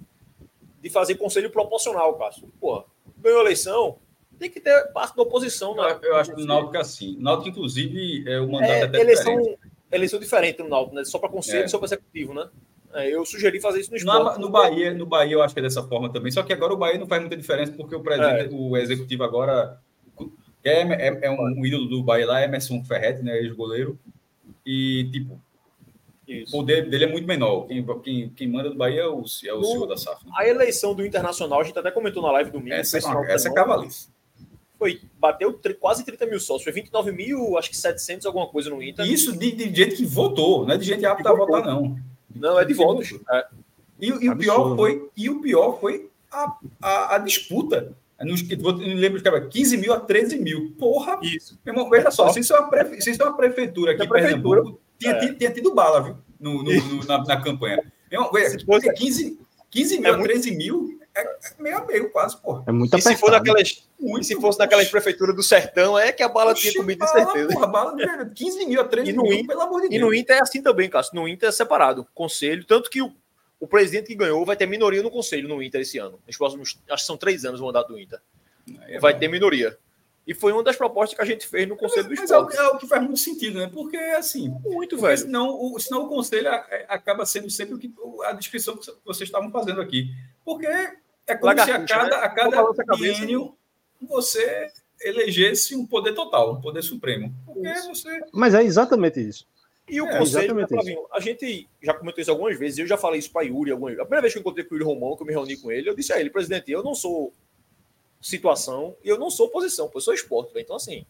de 0.80 0.90
fazer 0.90 1.14
conselho 1.14 1.50
proporcional, 1.50 2.14
Cássio. 2.18 2.52
Pô, 2.60 2.84
ganhou 3.18 3.38
a 3.38 3.42
eleição, 3.42 3.98
tem 4.42 4.50
que 4.50 4.60
ter 4.60 4.92
parte 4.92 5.16
da 5.16 5.22
oposição. 5.22 5.74
Né? 5.76 5.98
Eu 6.02 6.16
acho 6.16 6.34
que 6.34 6.42
o 6.42 6.44
Náutico 6.44 6.76
é 6.76 6.80
assim. 6.80 7.16
Náutico, 7.20 7.50
inclusive, 7.50 8.24
é 8.28 8.40
o 8.40 8.50
mandato 8.50 8.72
é, 8.72 8.82
até 8.82 9.00
eleição, 9.00 9.36
diferente. 9.36 9.58
eleição 9.90 10.20
diferente 10.20 10.62
no 10.62 10.68
Náutico, 10.68 10.96
né? 10.96 11.04
Só 11.04 11.18
para 11.18 11.28
conselho 11.28 11.62
é. 11.62 11.66
e 11.66 11.68
só 11.68 11.78
para 11.78 11.86
executivo, 11.86 12.34
né? 12.34 12.48
É, 12.92 13.08
eu 13.08 13.24
sugeri 13.24 13.60
fazer 13.60 13.80
isso 13.80 13.90
no 13.90 13.96
esporte. 13.96 14.38
No, 14.38 14.46
no, 14.46 14.50
Bahia, 14.50 14.92
no 14.92 15.06
Bahia 15.06 15.32
eu 15.34 15.42
acho 15.42 15.54
que 15.54 15.60
é 15.60 15.62
dessa 15.62 15.82
forma 15.84 16.12
também. 16.12 16.32
Só 16.32 16.42
que 16.42 16.52
agora 16.52 16.74
o 16.74 16.76
Bahia 16.76 16.98
não 16.98 17.06
faz 17.06 17.22
muita 17.22 17.36
diferença 17.36 17.72
porque 17.72 17.94
o 17.94 18.00
presidente, 18.00 18.52
é. 18.52 18.56
o 18.56 18.76
executivo 18.76 19.22
agora 19.22 19.80
é, 20.64 20.82
é, 21.08 21.18
é 21.22 21.30
um, 21.30 21.40
um, 21.40 21.64
ídolo 21.64 21.88
do 21.88 22.02
Bahia 22.02 22.26
lá, 22.26 22.42
Emerson 22.42 22.84
Ferretti, 22.84 23.22
né, 23.22 23.38
ex-goleiro. 23.38 23.98
E 24.66 25.08
tipo, 25.10 25.40
isso. 26.28 26.54
o 26.54 26.58
poder 26.58 26.90
dele 26.90 27.04
é 27.04 27.08
muito 27.08 27.26
menor. 27.26 27.66
Quem, 27.66 27.86
quem, 28.02 28.28
quem 28.30 28.48
manda 28.48 28.68
do 28.68 28.76
Bahia 28.76 29.02
é 29.02 29.06
o, 29.06 29.22
é 29.44 29.54
o 29.54 29.58
no, 29.58 29.64
senhor 29.64 29.86
da 29.86 29.96
SAF. 29.96 30.26
Né? 30.26 30.32
A 30.36 30.46
eleição 30.46 30.94
do 30.94 31.06
Internacional, 31.06 31.60
a 31.60 31.64
gente 31.64 31.78
até 31.78 31.90
comentou 31.90 32.22
na 32.22 32.32
live 32.32 32.50
domingo. 32.50 32.74
Essa, 32.74 32.98
é, 32.98 33.00
uma, 33.06 33.26
essa 33.30 33.48
é 33.48 33.54
cavalice. 33.54 34.10
Foi, 34.82 35.00
bateu 35.16 35.56
quase 35.78 36.04
30 36.04 36.26
mil 36.26 36.40
sócios, 36.40 36.64
foi 36.64 36.72
29 36.72 37.12
mil, 37.12 37.56
acho 37.56 37.70
que 37.70 37.76
700 37.76 38.26
alguma 38.26 38.48
coisa 38.48 38.68
no 38.68 38.82
Inter. 38.82 39.06
Isso 39.06 39.30
de, 39.30 39.52
de 39.52 39.72
gente 39.72 39.94
que 39.94 40.04
votou, 40.04 40.66
não 40.66 40.74
é 40.74 40.76
de 40.76 40.84
gente 40.84 41.06
apta 41.06 41.30
a 41.30 41.32
votar, 41.32 41.64
não. 41.64 41.96
Não, 42.34 42.58
é 42.58 42.64
de 42.64 42.74
votos. 42.74 43.14
É. 43.30 43.46
E, 44.00 44.08
e 44.08 44.28
o 44.28 44.36
pior 44.36 44.74
foi, 44.74 45.08
e 45.16 45.30
o 45.30 45.40
pior 45.40 45.78
foi 45.78 46.10
a, 46.32 46.56
a, 46.82 47.14
a 47.14 47.18
disputa. 47.18 47.92
Nos, 48.20 48.42
vou, 48.58 48.72
lembro 48.72 49.22
que 49.22 49.28
era 49.28 49.46
15 49.46 49.76
mil 49.76 49.92
a 49.92 50.00
13 50.00 50.40
mil. 50.40 50.74
Porra! 50.76 51.20
Isso. 51.22 51.56
Meu 51.64 51.74
irmão, 51.76 51.88
veja 51.88 52.10
só, 52.10 52.28
se 52.32 52.40
isso 52.40 52.52
é 52.52 52.58
uma, 52.58 52.68
prefe, 52.68 53.00
se 53.00 53.12
isso 53.12 53.22
é 53.22 53.24
uma 53.24 53.36
prefeitura 53.36 53.92
aqui 53.92 54.02
em 54.02 54.08
Pernambuco, 54.08 54.80
tinha, 54.98 55.12
é. 55.12 55.18
tinha, 55.20 55.34
tinha, 55.34 55.50
tido 55.52 55.72
bala, 55.72 56.02
viu? 56.02 56.16
No, 56.40 56.60
no, 56.60 56.74
no 56.74 57.04
na, 57.04 57.22
na, 57.22 57.40
campanha. 57.40 57.80
Eu, 58.10 58.28
se 58.34 58.66
fosse 58.66 58.92
15, 58.92 59.38
15 59.70 60.00
mil, 60.00 60.08
é 60.08 60.16
muito... 60.16 60.28
13 60.28 60.56
mil, 60.56 60.98
é 61.14 61.24
meio 61.58 61.78
a 61.78 61.86
meio 61.86 62.10
quase, 62.10 62.36
pô. 62.40 62.62
É 62.66 62.72
muito 62.72 62.96
e 62.96 63.00
se 63.00 63.16
for 63.16 63.30
naquelas, 63.30 63.86
muito, 64.02 64.26
se 64.26 64.34
fosse 64.40 64.58
naquelas 64.58 64.88
prefeituras 64.88 65.34
do 65.34 65.42
sertão, 65.42 65.98
é 65.98 66.10
que 66.12 66.22
a 66.22 66.28
bala 66.28 66.52
Oxi, 66.52 66.70
tinha 66.70 66.74
comido 66.74 67.04
de 67.04 67.10
certeza. 67.10 67.48
Porra, 67.52 67.66
bala, 67.66 67.96
15 68.34 68.66
mil 68.66 68.80
a 68.80 68.84
13 68.84 69.12
mil, 69.12 69.26
Inter, 69.26 69.46
pelo 69.46 69.60
amor 69.60 69.80
de 69.82 69.88
Deus. 69.88 70.02
E 70.02 70.04
no 70.04 70.14
Inter 70.14 70.36
é 70.36 70.40
assim 70.42 70.60
também, 70.60 70.90
Cássio. 70.90 71.14
No 71.14 71.28
Inter 71.28 71.48
é 71.48 71.52
separado. 71.52 72.06
Conselho, 72.12 72.64
tanto 72.64 72.90
que 72.90 73.00
o, 73.00 73.14
o 73.60 73.66
presidente 73.66 74.08
que 74.08 74.14
ganhou 74.14 74.44
vai 74.44 74.56
ter 74.56 74.66
minoria 74.66 75.02
no 75.02 75.10
conselho 75.10 75.48
no 75.48 75.62
Inter 75.62 75.80
esse 75.80 75.98
ano. 75.98 76.20
Nos 76.26 76.36
próximos, 76.36 76.78
acho 76.90 77.02
que 77.02 77.06
são 77.06 77.16
três 77.16 77.44
anos 77.44 77.60
o 77.60 77.64
mandato 77.64 77.92
do 77.92 77.98
Inter. 77.98 78.20
É 78.88 78.98
vai 78.98 79.12
bom. 79.12 79.20
ter 79.20 79.28
minoria. 79.28 79.78
E 80.26 80.34
foi 80.34 80.52
uma 80.52 80.62
das 80.62 80.76
propostas 80.76 81.16
que 81.16 81.22
a 81.22 81.24
gente 81.24 81.46
fez 81.46 81.68
no 81.68 81.76
Conselho 81.76 82.06
do 82.06 82.14
Esporte. 82.14 82.54
Mas 82.56 82.58
é, 82.58 82.62
é 82.62 82.68
o, 82.68 82.78
que 82.78 82.86
faz 82.86 83.02
muito 83.02 83.18
sentido, 83.18 83.58
né? 83.58 83.68
Porque, 83.72 83.96
assim... 83.96 84.54
Muito, 84.64 84.96
velho. 84.96 85.18
Senão 85.18 85.48
o, 85.50 85.80
senão 85.80 86.04
o 86.04 86.08
Conselho 86.08 86.48
acaba 86.88 87.26
sendo 87.26 87.50
sempre 87.50 87.74
o 87.74 87.78
que, 87.78 87.92
a 88.24 88.32
descrição 88.32 88.76
que 88.76 88.86
vocês 89.04 89.28
estavam 89.28 89.50
fazendo 89.50 89.80
aqui. 89.80 90.10
Porque 90.44 90.66
é 91.26 91.36
como 91.36 91.52
se 91.64 91.70
a 91.70 91.84
cada, 91.84 92.16
né? 92.16 92.24
a 92.24 92.28
cada 92.28 92.64
você 94.06 94.70
elegesse 95.00 95.74
um 95.74 95.86
poder 95.86 96.14
total, 96.14 96.54
um 96.54 96.60
poder 96.60 96.82
supremo. 96.82 97.34
Você... 97.88 98.20
Mas 98.32 98.54
é 98.54 98.62
exatamente 98.62 99.20
isso. 99.20 99.46
E 99.88 100.00
o 100.00 100.06
é, 100.06 100.18
conselho, 100.18 100.54
né, 100.54 100.66
Flavinho, 100.66 101.06
a 101.10 101.20
gente 101.20 101.68
já 101.82 101.92
comentou 101.92 102.22
isso 102.22 102.30
algumas 102.30 102.58
vezes, 102.58 102.78
eu 102.78 102.86
já 102.86 102.96
falei 102.96 103.18
isso 103.18 103.32
para 103.32 103.42
Yuri 103.42 103.72
algumas 103.72 103.92
vezes. 103.92 104.00
A 104.00 104.04
primeira 104.04 104.22
vez 104.22 104.32
que 104.32 104.38
eu 104.38 104.40
encontrei 104.40 104.64
com 104.64 104.74
o 104.74 104.78
Yuri 104.78 104.88
Romão, 104.88 105.16
que 105.16 105.22
eu 105.22 105.26
me 105.26 105.32
reuni 105.32 105.56
com 105.56 105.72
ele, 105.72 105.88
eu 105.88 105.94
disse 105.94 106.12
a 106.12 106.20
ele, 106.20 106.30
presidente, 106.30 106.70
eu 106.70 106.82
não 106.82 106.94
sou 106.94 107.32
situação 108.20 108.96
e 109.04 109.08
eu 109.08 109.18
não 109.18 109.30
sou 109.30 109.46
oposição, 109.46 109.90
eu 109.92 110.00
sou 110.00 110.14
esporte. 110.14 110.52
Então, 110.56 110.76
assim, 110.76 111.04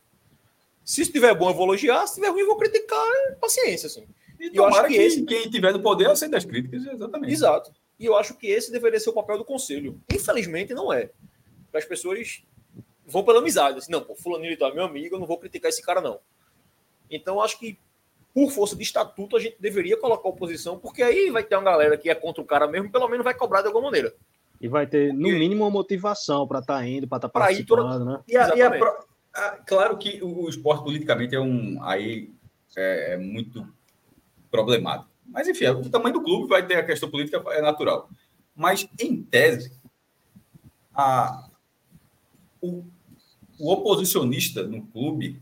se 0.84 1.02
estiver 1.02 1.34
bom, 1.34 1.50
eu 1.50 1.54
vou 1.54 1.66
elogiar, 1.66 2.06
se 2.06 2.14
estiver 2.14 2.30
ruim, 2.30 2.40
eu 2.40 2.46
vou 2.46 2.56
criticar, 2.56 3.36
paciência, 3.40 3.86
assim. 3.86 4.06
E 4.40 4.56
eu 4.56 4.64
acho 4.64 4.82
que, 4.84 4.94
que 4.94 5.00
esse... 5.00 5.22
quem 5.24 5.50
tiver 5.50 5.72
no 5.72 5.80
poder 5.80 6.10
aceita 6.10 6.36
as 6.36 6.44
críticas, 6.44 6.84
exatamente. 6.84 7.32
Exato. 7.32 7.72
E 8.00 8.06
eu 8.06 8.16
acho 8.16 8.34
que 8.34 8.48
esse 8.48 8.72
deveria 8.72 8.98
ser 8.98 9.10
o 9.10 9.12
papel 9.12 9.38
do 9.38 9.44
conselho. 9.44 10.00
Infelizmente, 10.12 10.74
não 10.74 10.92
é. 10.92 11.10
As 11.72 11.84
pessoas 11.84 12.42
vão 13.06 13.24
pela 13.24 13.38
amizade. 13.38 13.78
Assim, 13.78 13.92
não, 13.92 14.00
pô, 14.00 14.14
fulaninho 14.14 14.56
é 14.58 14.74
meu 14.74 14.84
amigo, 14.84 15.16
eu 15.16 15.20
não 15.20 15.26
vou 15.26 15.38
criticar 15.38 15.68
esse 15.68 15.82
cara, 15.82 16.00
não. 16.00 16.20
Então, 17.10 17.40
acho 17.40 17.58
que, 17.58 17.78
por 18.34 18.50
força 18.50 18.74
de 18.74 18.82
estatuto, 18.82 19.36
a 19.36 19.40
gente 19.40 19.56
deveria 19.60 19.96
colocar 19.96 20.28
oposição, 20.28 20.78
porque 20.78 21.02
aí 21.02 21.30
vai 21.30 21.42
ter 21.42 21.56
uma 21.56 21.64
galera 21.64 21.96
que 21.96 22.08
é 22.08 22.14
contra 22.14 22.42
o 22.42 22.46
cara 22.46 22.66
mesmo, 22.66 22.90
pelo 22.90 23.08
menos 23.08 23.24
vai 23.24 23.34
cobrar 23.34 23.60
de 23.60 23.66
alguma 23.66 23.86
maneira. 23.86 24.14
E 24.60 24.68
vai 24.68 24.86
ter, 24.86 25.12
no 25.12 25.28
mínimo, 25.28 25.64
uma 25.64 25.70
motivação 25.70 26.46
para 26.46 26.60
estar 26.60 26.78
tá 26.78 26.86
indo, 26.86 27.08
para 27.08 27.18
estar 27.18 27.28
tá 27.28 27.40
participando, 27.40 27.98
toda... 27.98 28.04
né? 28.04 28.20
E, 28.28 28.36
a, 28.36 28.54
e 28.54 28.62
a, 28.62 28.70
a, 29.34 29.50
claro 29.66 29.98
que 29.98 30.22
o, 30.22 30.44
o, 30.44 30.48
esporte 30.48 30.84
politicamente 30.84 31.34
é 31.34 31.40
um 31.40 31.82
aí 31.82 32.30
é, 32.76 33.14
é 33.14 33.16
muito 33.16 33.66
problemático. 34.50 35.10
Mas, 35.26 35.48
enfim, 35.48 35.66
o 35.66 35.90
tamanho 35.90 36.14
do 36.14 36.22
clube 36.22 36.48
vai 36.48 36.64
ter 36.64 36.76
a 36.76 36.84
questão 36.84 37.10
política, 37.10 37.42
é 37.48 37.60
natural. 37.60 38.08
Mas, 38.54 38.86
em 39.00 39.22
tese, 39.22 39.72
a, 40.94 41.48
o, 42.62 42.84
o 43.58 43.72
oposicionista 43.72 44.62
no 44.62 44.82
clube, 44.86 45.38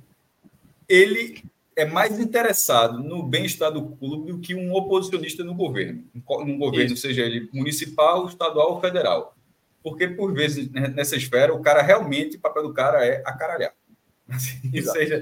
ele 0.88 1.44
é 1.76 1.84
mais 1.84 2.18
interessado 2.18 3.02
no 3.02 3.22
bem-estar 3.22 3.70
do 3.70 3.90
clube 3.96 4.32
do 4.32 4.38
que 4.40 4.54
um 4.54 4.74
oposicionista 4.74 5.44
no 5.44 5.54
governo. 5.54 6.04
Num 6.14 6.58
governo, 6.58 6.94
Isso. 6.94 7.02
seja 7.02 7.22
ele 7.22 7.48
municipal, 7.52 8.26
estadual 8.26 8.72
ou 8.72 8.80
federal. 8.80 9.36
Porque, 9.82 10.08
por 10.08 10.32
vezes, 10.34 10.70
né, 10.70 10.88
nessa 10.88 11.16
esfera, 11.16 11.54
o 11.54 11.62
cara 11.62 11.80
realmente, 11.80 12.36
o 12.36 12.40
papel 12.40 12.64
do 12.64 12.74
cara 12.74 13.06
é 13.06 13.22
acaralhar. 13.24 13.72
Assim, 14.28 14.60
seja, 14.82 15.20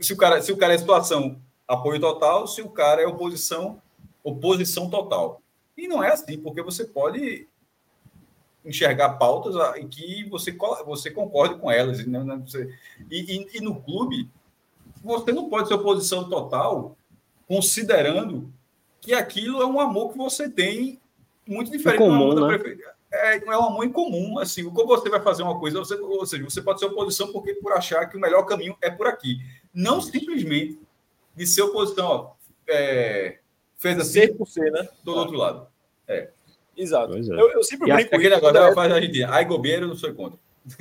se 0.00 0.12
o, 0.12 0.16
cara, 0.16 0.40
se 0.40 0.52
o 0.52 0.56
cara 0.56 0.74
é 0.74 0.78
situação 0.78 1.40
apoio 1.66 2.00
total, 2.00 2.46
se 2.46 2.62
o 2.62 2.68
cara 2.68 3.02
é 3.02 3.06
oposição, 3.06 3.82
oposição 4.22 4.88
total. 4.88 5.42
E 5.76 5.88
não 5.88 6.02
é 6.02 6.12
assim, 6.12 6.38
porque 6.38 6.62
você 6.62 6.84
pode 6.84 7.48
enxergar 8.66 9.10
pautas 9.10 9.56
ah, 9.56 9.78
em 9.78 9.88
que 9.88 10.28
você, 10.28 10.56
você 10.84 11.10
concorde 11.10 11.58
com 11.58 11.70
elas. 11.70 12.04
Né? 12.04 12.44
E, 13.10 13.36
e, 13.36 13.58
e, 13.58 13.60
no 13.60 13.80
clube, 13.80 14.28
você 15.02 15.32
não 15.32 15.48
pode 15.48 15.68
ser 15.68 15.74
oposição 15.74 16.28
total, 16.28 16.96
considerando 17.46 18.52
que 19.00 19.14
aquilo 19.14 19.62
é 19.62 19.66
um 19.66 19.80
amor 19.80 20.12
que 20.12 20.18
você 20.18 20.48
tem 20.48 21.00
muito 21.46 21.70
diferente 21.70 21.98
comum, 21.98 22.34
do 22.34 22.44
amor 22.44 22.58
né? 22.58 22.76
É, 23.12 23.36
é 23.36 23.58
um 23.58 23.66
amor 23.66 23.84
em 23.84 23.92
comum. 23.92 24.38
Assim, 24.38 24.68
como 24.68 24.88
você 24.88 25.08
vai 25.08 25.22
fazer 25.22 25.42
uma 25.42 25.58
coisa, 25.58 25.78
você, 25.78 25.94
ou 25.94 26.26
seja, 26.26 26.44
você 26.44 26.60
pode 26.60 26.80
ser 26.80 26.86
oposição 26.86 27.32
porque 27.32 27.54
por 27.54 27.72
achar 27.72 28.06
que 28.06 28.16
o 28.16 28.20
melhor 28.20 28.42
caminho 28.44 28.76
é 28.82 28.90
por 28.90 29.06
aqui. 29.06 29.38
Não 29.72 30.00
simplesmente 30.00 30.80
de 31.34 31.46
ser 31.46 31.62
oposição, 31.62 32.06
ó, 32.06 32.30
é, 32.68 33.38
fez 33.76 33.98
assim, 33.98 34.12
ser 34.12 34.36
por 34.36 34.48
ser, 34.48 34.72
né? 34.72 34.88
Do 35.04 35.14
outro 35.14 35.36
lado. 35.36 35.68
É. 36.08 36.30
Exato. 36.76 37.14
É. 37.14 37.20
Eu, 37.20 37.50
eu, 37.52 37.64
sempre 37.64 37.92
brinco 37.92 38.10
com 38.10 38.16
aquele 38.16 38.34
negócio, 38.34 38.74
faz 38.74 38.92
a 38.92 39.00
gente, 39.00 39.24
ai 39.24 39.44
gobeiro, 39.44 39.88
não 39.88 39.96
sou 39.96 40.12
contra. 40.14 40.38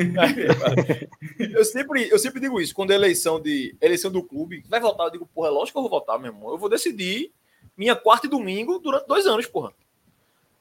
eu, 1.39 1.63
sempre, 1.63 2.09
eu 2.09 2.17
sempre 2.17 2.41
digo 2.41 2.59
isso, 2.59 2.73
quando 2.73 2.91
é 2.91 2.95
eleição 2.95 3.39
de 3.39 3.75
eleição 3.79 4.11
do 4.11 4.23
clube, 4.23 4.63
vai 4.67 4.79
votar, 4.79 5.07
eu 5.07 5.11
digo, 5.11 5.27
porra, 5.27 5.47
é 5.47 5.51
lógico 5.51 5.73
que 5.73 5.85
eu 5.85 5.89
vou 5.89 5.99
votar, 5.99 6.19
meu 6.19 6.31
irmão. 6.31 6.51
Eu 6.51 6.57
vou 6.57 6.67
decidir 6.67 7.31
minha 7.77 7.95
quarta 7.95 8.25
e 8.25 8.29
domingo 8.29 8.79
durante 8.79 9.07
dois 9.07 9.25
anos, 9.25 9.45
porra. 9.45 9.71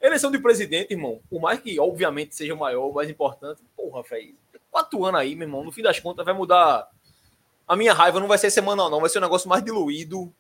Eleição 0.01 0.31
de 0.31 0.39
presidente, 0.39 0.93
irmão, 0.93 1.21
por 1.31 1.41
mais 1.41 1.59
que, 1.59 1.81
obviamente, 1.81 2.37
seja 2.37 2.53
o 2.53 2.59
maior, 2.59 2.89
o 2.89 2.95
mais 2.95 3.09
importante, 3.09 3.63
porra, 3.75 4.03
velho, 4.03 4.35
quatro 4.71 5.05
anos 5.05 5.21
aí, 5.21 5.35
meu 5.35 5.49
irmão, 5.49 5.65
no 5.65 5.73
fim 5.73 5.83
das 5.83 5.99
contas 5.99 6.25
vai 6.25 6.35
mudar. 6.35 6.87
A 7.67 7.75
minha 7.75 7.95
raiva 7.95 8.21
não 8.21 8.29
vai 8.29 8.37
ser 8.37 8.51
semanal, 8.51 8.91
não, 8.91 9.01
vai 9.01 9.09
ser 9.09 9.19
um 9.19 9.23
negócio 9.23 9.49
mais 9.49 9.65
diluído. 9.65 10.31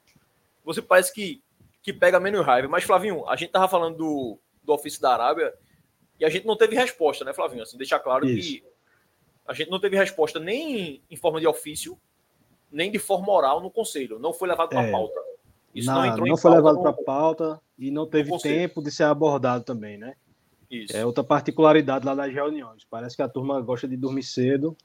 Você 0.63 0.83
parece 0.83 1.13
que 1.13 1.43
que 1.85 1.93
pega 1.93 2.19
menos 2.19 2.45
raiva. 2.45 2.67
Mas, 2.67 2.83
Flavinho, 2.83 3.29
a 3.29 3.37
gente 3.37 3.53
tava 3.53 3.69
falando 3.69 3.99
do, 3.99 4.39
do 4.65 4.73
ofício 4.73 5.01
da 5.01 5.13
Arábia 5.13 5.55
e 6.19 6.25
a 6.25 6.29
gente 6.29 6.47
não 6.47 6.57
teve 6.57 6.75
resposta, 6.75 7.25
né, 7.25 7.33
Flavinho? 7.33 7.63
Assim, 7.63 7.77
deixar 7.77 7.99
claro 7.99 8.27
Isso. 8.27 8.49
que 8.49 8.65
a 9.47 9.53
gente 9.53 9.71
não 9.71 9.79
teve 9.79 9.97
resposta 9.97 10.41
nem 10.41 11.03
em 11.11 11.17
forma 11.17 11.41
de 11.41 11.47
ofício, 11.47 11.99
nem 12.71 12.91
de 12.91 12.99
forma 12.99 13.33
oral 13.33 13.61
no 13.61 13.71
conselho. 13.71 14.19
Não 14.19 14.33
foi 14.33 14.49
levado 14.49 14.71
para 14.71 14.83
é, 14.83 14.91
pauta. 14.91 15.21
Isso 15.75 15.91
não, 15.91 15.97
não 15.97 16.07
entrou 16.07 16.27
não 16.27 16.37
foi 16.37 16.51
levado 16.53 16.81
para 16.81 16.93
pauta 16.93 17.61
e 17.79 17.91
não 17.91 18.07
teve 18.07 18.37
tempo 18.39 18.83
de 18.83 18.91
ser 18.91 19.05
abordado 19.05 19.65
também, 19.65 19.99
né? 19.99 20.15
Isso. 20.71 20.97
É 20.97 21.05
outra 21.05 21.23
particularidade 21.23 22.07
lá 22.07 22.15
das 22.15 22.33
reuniões. 22.33 22.85
Parece 22.89 23.17
que 23.17 23.23
a 23.23 23.29
turma 23.29 23.61
gosta 23.61 23.87
de 23.87 23.97
dormir 23.97 24.23
cedo. 24.23 24.77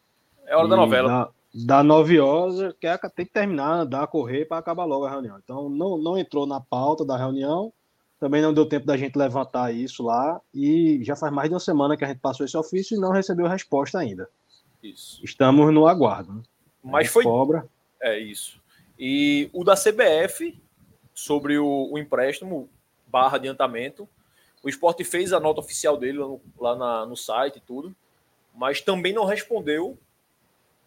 É 0.45 0.55
hora 0.55 0.67
da 0.67 0.75
novela 0.75 1.33
dá 1.53 1.83
nove 1.83 2.19
horas, 2.19 2.73
quer, 2.79 2.99
tem 3.11 3.25
que 3.25 3.31
terminar, 3.31 3.85
dar, 3.85 4.07
correr 4.07 4.45
para 4.45 4.57
acabar 4.57 4.85
logo 4.85 5.05
a 5.05 5.09
reunião. 5.09 5.37
Então, 5.43 5.69
não, 5.69 5.97
não 5.97 6.17
entrou 6.17 6.45
na 6.45 6.61
pauta 6.61 7.05
da 7.05 7.17
reunião, 7.17 7.73
também 8.19 8.41
não 8.41 8.53
deu 8.53 8.65
tempo 8.65 8.85
da 8.85 8.97
gente 8.97 9.17
levantar 9.17 9.73
isso 9.73 10.03
lá, 10.03 10.41
e 10.53 10.99
já 11.03 11.15
faz 11.15 11.31
mais 11.31 11.49
de 11.49 11.53
uma 11.53 11.59
semana 11.59 11.95
que 11.95 12.03
a 12.03 12.07
gente 12.07 12.19
passou 12.19 12.45
esse 12.45 12.57
ofício 12.57 12.97
e 12.97 12.99
não 12.99 13.11
recebeu 13.11 13.47
resposta 13.47 13.97
ainda. 13.97 14.29
Isso. 14.83 15.23
Estamos 15.23 15.73
no 15.73 15.87
aguardo. 15.87 16.33
Né? 16.33 16.41
Mas 16.83 17.07
foi. 17.07 17.23
Cobra. 17.23 17.67
É 18.01 18.17
isso. 18.19 18.61
E 18.97 19.49
o 19.53 19.63
da 19.63 19.75
CBF, 19.75 20.57
sobre 21.13 21.57
o, 21.57 21.89
o 21.91 21.97
empréstimo 21.97 22.69
barra 23.07 23.37
adiantamento, 23.37 24.07
o 24.61 24.69
esporte 24.69 25.03
fez 25.03 25.31
a 25.31 25.39
nota 25.39 25.61
oficial 25.61 25.97
dele 25.97 26.17
lá 26.17 26.27
no, 26.27 26.41
lá 26.59 26.75
na, 26.75 27.05
no 27.05 27.15
site 27.15 27.57
e 27.57 27.61
tudo, 27.61 27.95
mas 28.53 28.81
também 28.81 29.13
não 29.13 29.25
respondeu 29.25 29.97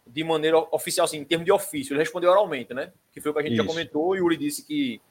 de 0.05 0.23
maneira 0.23 0.59
oficial, 0.71 1.05
assim, 1.05 1.17
em 1.17 1.25
termos 1.25 1.45
de 1.45 1.51
ofício. 1.51 1.93
Ele 1.93 1.99
respondeu 1.99 2.29
oralmente, 2.29 2.73
né? 2.73 2.91
Que 3.11 3.21
foi 3.21 3.31
o 3.31 3.33
que 3.33 3.39
a 3.39 3.43
gente 3.43 3.53
Isso. 3.53 3.63
já 3.63 3.67
comentou. 3.67 4.15
E 4.15 4.19
o 4.19 4.23
Yuri 4.23 4.37
disse 4.37 4.63
que 4.63 5.01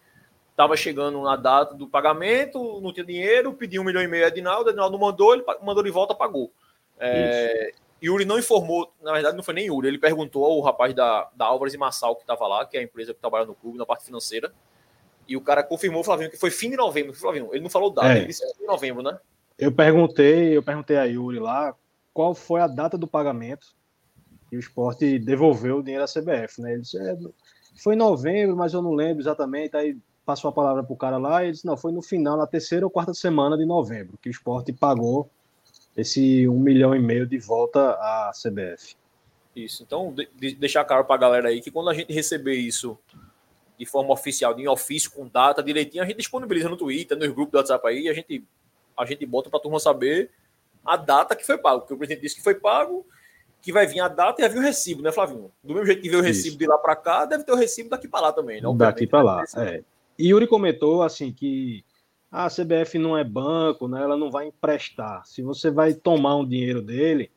estava 0.53 0.77
chegando 0.77 1.21
na 1.23 1.35
data 1.35 1.75
do 1.75 1.89
pagamento, 1.89 2.81
não 2.81 2.93
tinha 2.93 3.05
dinheiro, 3.05 3.53
pediu 3.53 3.83
um 3.83 3.85
milhão 3.85 4.03
e 4.03 4.07
meio 4.07 4.25
a 4.25 4.29
Edinaldo, 4.29 4.71
Edinaldo 4.71 4.93
não 4.93 5.07
mandou, 5.07 5.35
ele 5.35 5.45
mandou 5.63 5.83
de 5.83 5.91
volta, 5.91 6.15
pagou. 6.15 6.53
É, 6.99 7.73
Yuri 8.03 8.25
não 8.25 8.39
informou, 8.39 8.93
na 9.03 9.13
verdade 9.13 9.37
não 9.37 9.43
foi 9.43 9.55
nem 9.55 9.67
Yuri, 9.67 9.89
ele 9.89 9.99
perguntou 9.99 10.45
ao 10.45 10.61
rapaz 10.61 10.95
da, 10.95 11.29
da 11.35 11.47
Álvares 11.47 11.75
e 11.75 11.79
Massal 11.79 12.15
que 12.15 12.23
estava 12.23 12.47
lá, 12.47 12.67
que 12.67 12.77
é 12.77 12.81
a 12.81 12.83
empresa 12.83 13.15
que 13.15 13.21
trabalha 13.21 13.47
no 13.47 13.55
clube, 13.55 13.79
na 13.79 13.87
parte 13.87 14.05
financeira, 14.05 14.53
e 15.27 15.37
o 15.37 15.41
cara 15.41 15.63
confirmou, 15.63 16.05
Flavinho, 16.05 16.31
que 16.31 16.37
foi 16.37 16.51
fim 16.51 16.71
de 16.71 16.77
novembro. 16.77 17.15
Flavinho, 17.15 17.49
ele 17.53 17.63
não 17.63 17.71
falou 17.71 17.91
data, 17.91 18.13
é. 18.13 18.19
ele 18.19 18.27
disse 18.27 18.47
fim 18.55 18.61
de 18.61 18.67
novembro, 18.67 19.03
né? 19.03 19.19
Eu 19.59 19.73
perguntei, 19.73 20.57
eu 20.57 20.63
perguntei 20.63 20.97
a 20.97 21.05
Yuri 21.05 21.39
lá 21.39 21.75
qual 22.13 22.35
foi 22.35 22.61
a 22.61 22.67
data 22.67 22.99
do 22.99 23.07
pagamento 23.07 23.69
e 24.51 24.57
o 24.57 24.61
esporte 24.61 25.19
devolveu 25.19 25.79
o 25.79 25.83
dinheiro 25.83 26.05
à 26.05 26.07
CBF, 26.07 26.61
né? 26.61 26.73
Ele 26.73 26.83
disse, 26.83 26.99
é, 26.99 27.17
foi 27.77 27.95
em 27.95 27.99
novembro, 27.99 28.57
mas 28.57 28.75
eu 28.75 28.83
não 28.83 28.93
lembro 28.93 29.23
exatamente. 29.23 29.77
Aí 29.77 29.97
passou 30.25 30.49
a 30.49 30.53
palavra 30.53 30.83
para 30.83 30.93
o 30.93 30.97
cara 30.97 31.19
lá 31.19 31.43
e 31.43 31.47
ele 31.47 31.53
disse, 31.53 31.67
não, 31.67 31.77
foi 31.77 31.93
no 31.93 32.03
final, 32.03 32.37
na 32.37 32.47
terceira 32.47 32.87
ou 32.87 32.91
quarta 32.91 33.13
semana 33.13 33.57
de 33.57 33.65
novembro, 33.65 34.19
que 34.21 34.29
o 34.29 34.31
esporte 34.31 34.73
pagou 34.73 35.29
esse 35.97 36.49
um 36.49 36.59
milhão 36.59 36.95
e 36.95 36.99
meio 36.99 37.27
de 37.27 37.39
volta 37.39 37.93
à 37.93 38.31
CBF. 38.33 38.97
Isso, 39.55 39.83
então 39.83 40.15
de, 40.15 40.55
deixar 40.55 40.85
claro 40.85 41.05
para 41.05 41.15
a 41.15 41.19
galera 41.19 41.49
aí 41.49 41.61
que 41.61 41.71
quando 41.71 41.91
a 41.91 41.95
gente 41.95 42.13
receber 42.13 42.55
isso 42.55 42.99
de 43.79 43.85
forma 43.85 44.13
oficial, 44.13 44.59
em 44.59 44.69
ofício, 44.69 45.11
com 45.11 45.27
data 45.27 45.63
direitinho, 45.63 46.03
a 46.03 46.07
gente 46.07 46.19
disponibiliza 46.19 46.69
no 46.69 46.77
Twitter, 46.77 47.19
nos 47.19 47.29
grupos 47.29 47.53
do 47.53 47.59
WhatsApp 47.59 47.87
aí, 47.89 48.09
a 48.09 48.15
gente, 48.15 48.45
a 48.97 49.05
gente 49.05 49.27
bota 49.27 49.51
para 49.51 49.59
a 49.59 49.63
turma 49.63 49.81
saber 49.81 50.31
a 50.85 50.97
data 50.97 51.35
que 51.35 51.45
foi 51.45 51.59
pago, 51.59 51.81
porque 51.81 51.95
o 51.95 51.97
presidente 51.97 52.23
disse 52.23 52.37
que 52.37 52.43
foi 52.43 52.55
pago 52.55 53.05
que 53.63 53.73
vai 53.73 53.87
vir 53.87 54.01
a 54.01 54.09
data 54.09 54.41
e 54.41 54.43
vai 54.43 54.51
vir 54.51 54.59
o 54.59 54.63
recibo, 54.63 55.03
né, 55.03 55.13
Flavinho? 55.13 55.51
Do 55.63 55.73
mesmo 55.73 55.87
jeito 55.87 56.03
que 56.03 56.09
veio 56.09 56.21
o 56.21 56.25
recibo 56.25 56.49
Isso. 56.49 56.59
de 56.59 56.67
lá 56.67 56.77
para 56.79 56.97
cá, 56.97 57.25
deve 57.25 57.45
ter 57.45 57.53
o 57.53 57.57
recibo 57.57 57.89
daqui 57.89 58.09
para 58.09 58.21
lá 58.21 58.33
também, 58.33 58.61
né? 58.61 58.69
Daqui 58.75 59.07
para 59.07 59.23
lá, 59.23 59.45
é. 59.57 59.83
E 60.23 60.29
Yuri 60.29 60.47
comentou, 60.47 61.03
assim, 61.03 61.33
que 61.33 61.85
a 62.31 62.47
CBF 62.47 62.97
não 62.97 63.19
é 63.19 63.25
banco, 63.25 63.89
né? 63.89 64.01
ela 64.01 64.17
não 64.17 64.31
vai 64.31 64.47
emprestar. 64.47 65.27
Se 65.27 65.43
você 65.43 65.69
vai 65.69 65.95
tomar 65.95 66.37
um 66.37 66.47
dinheiro 66.47 66.81
dele, 66.81 67.29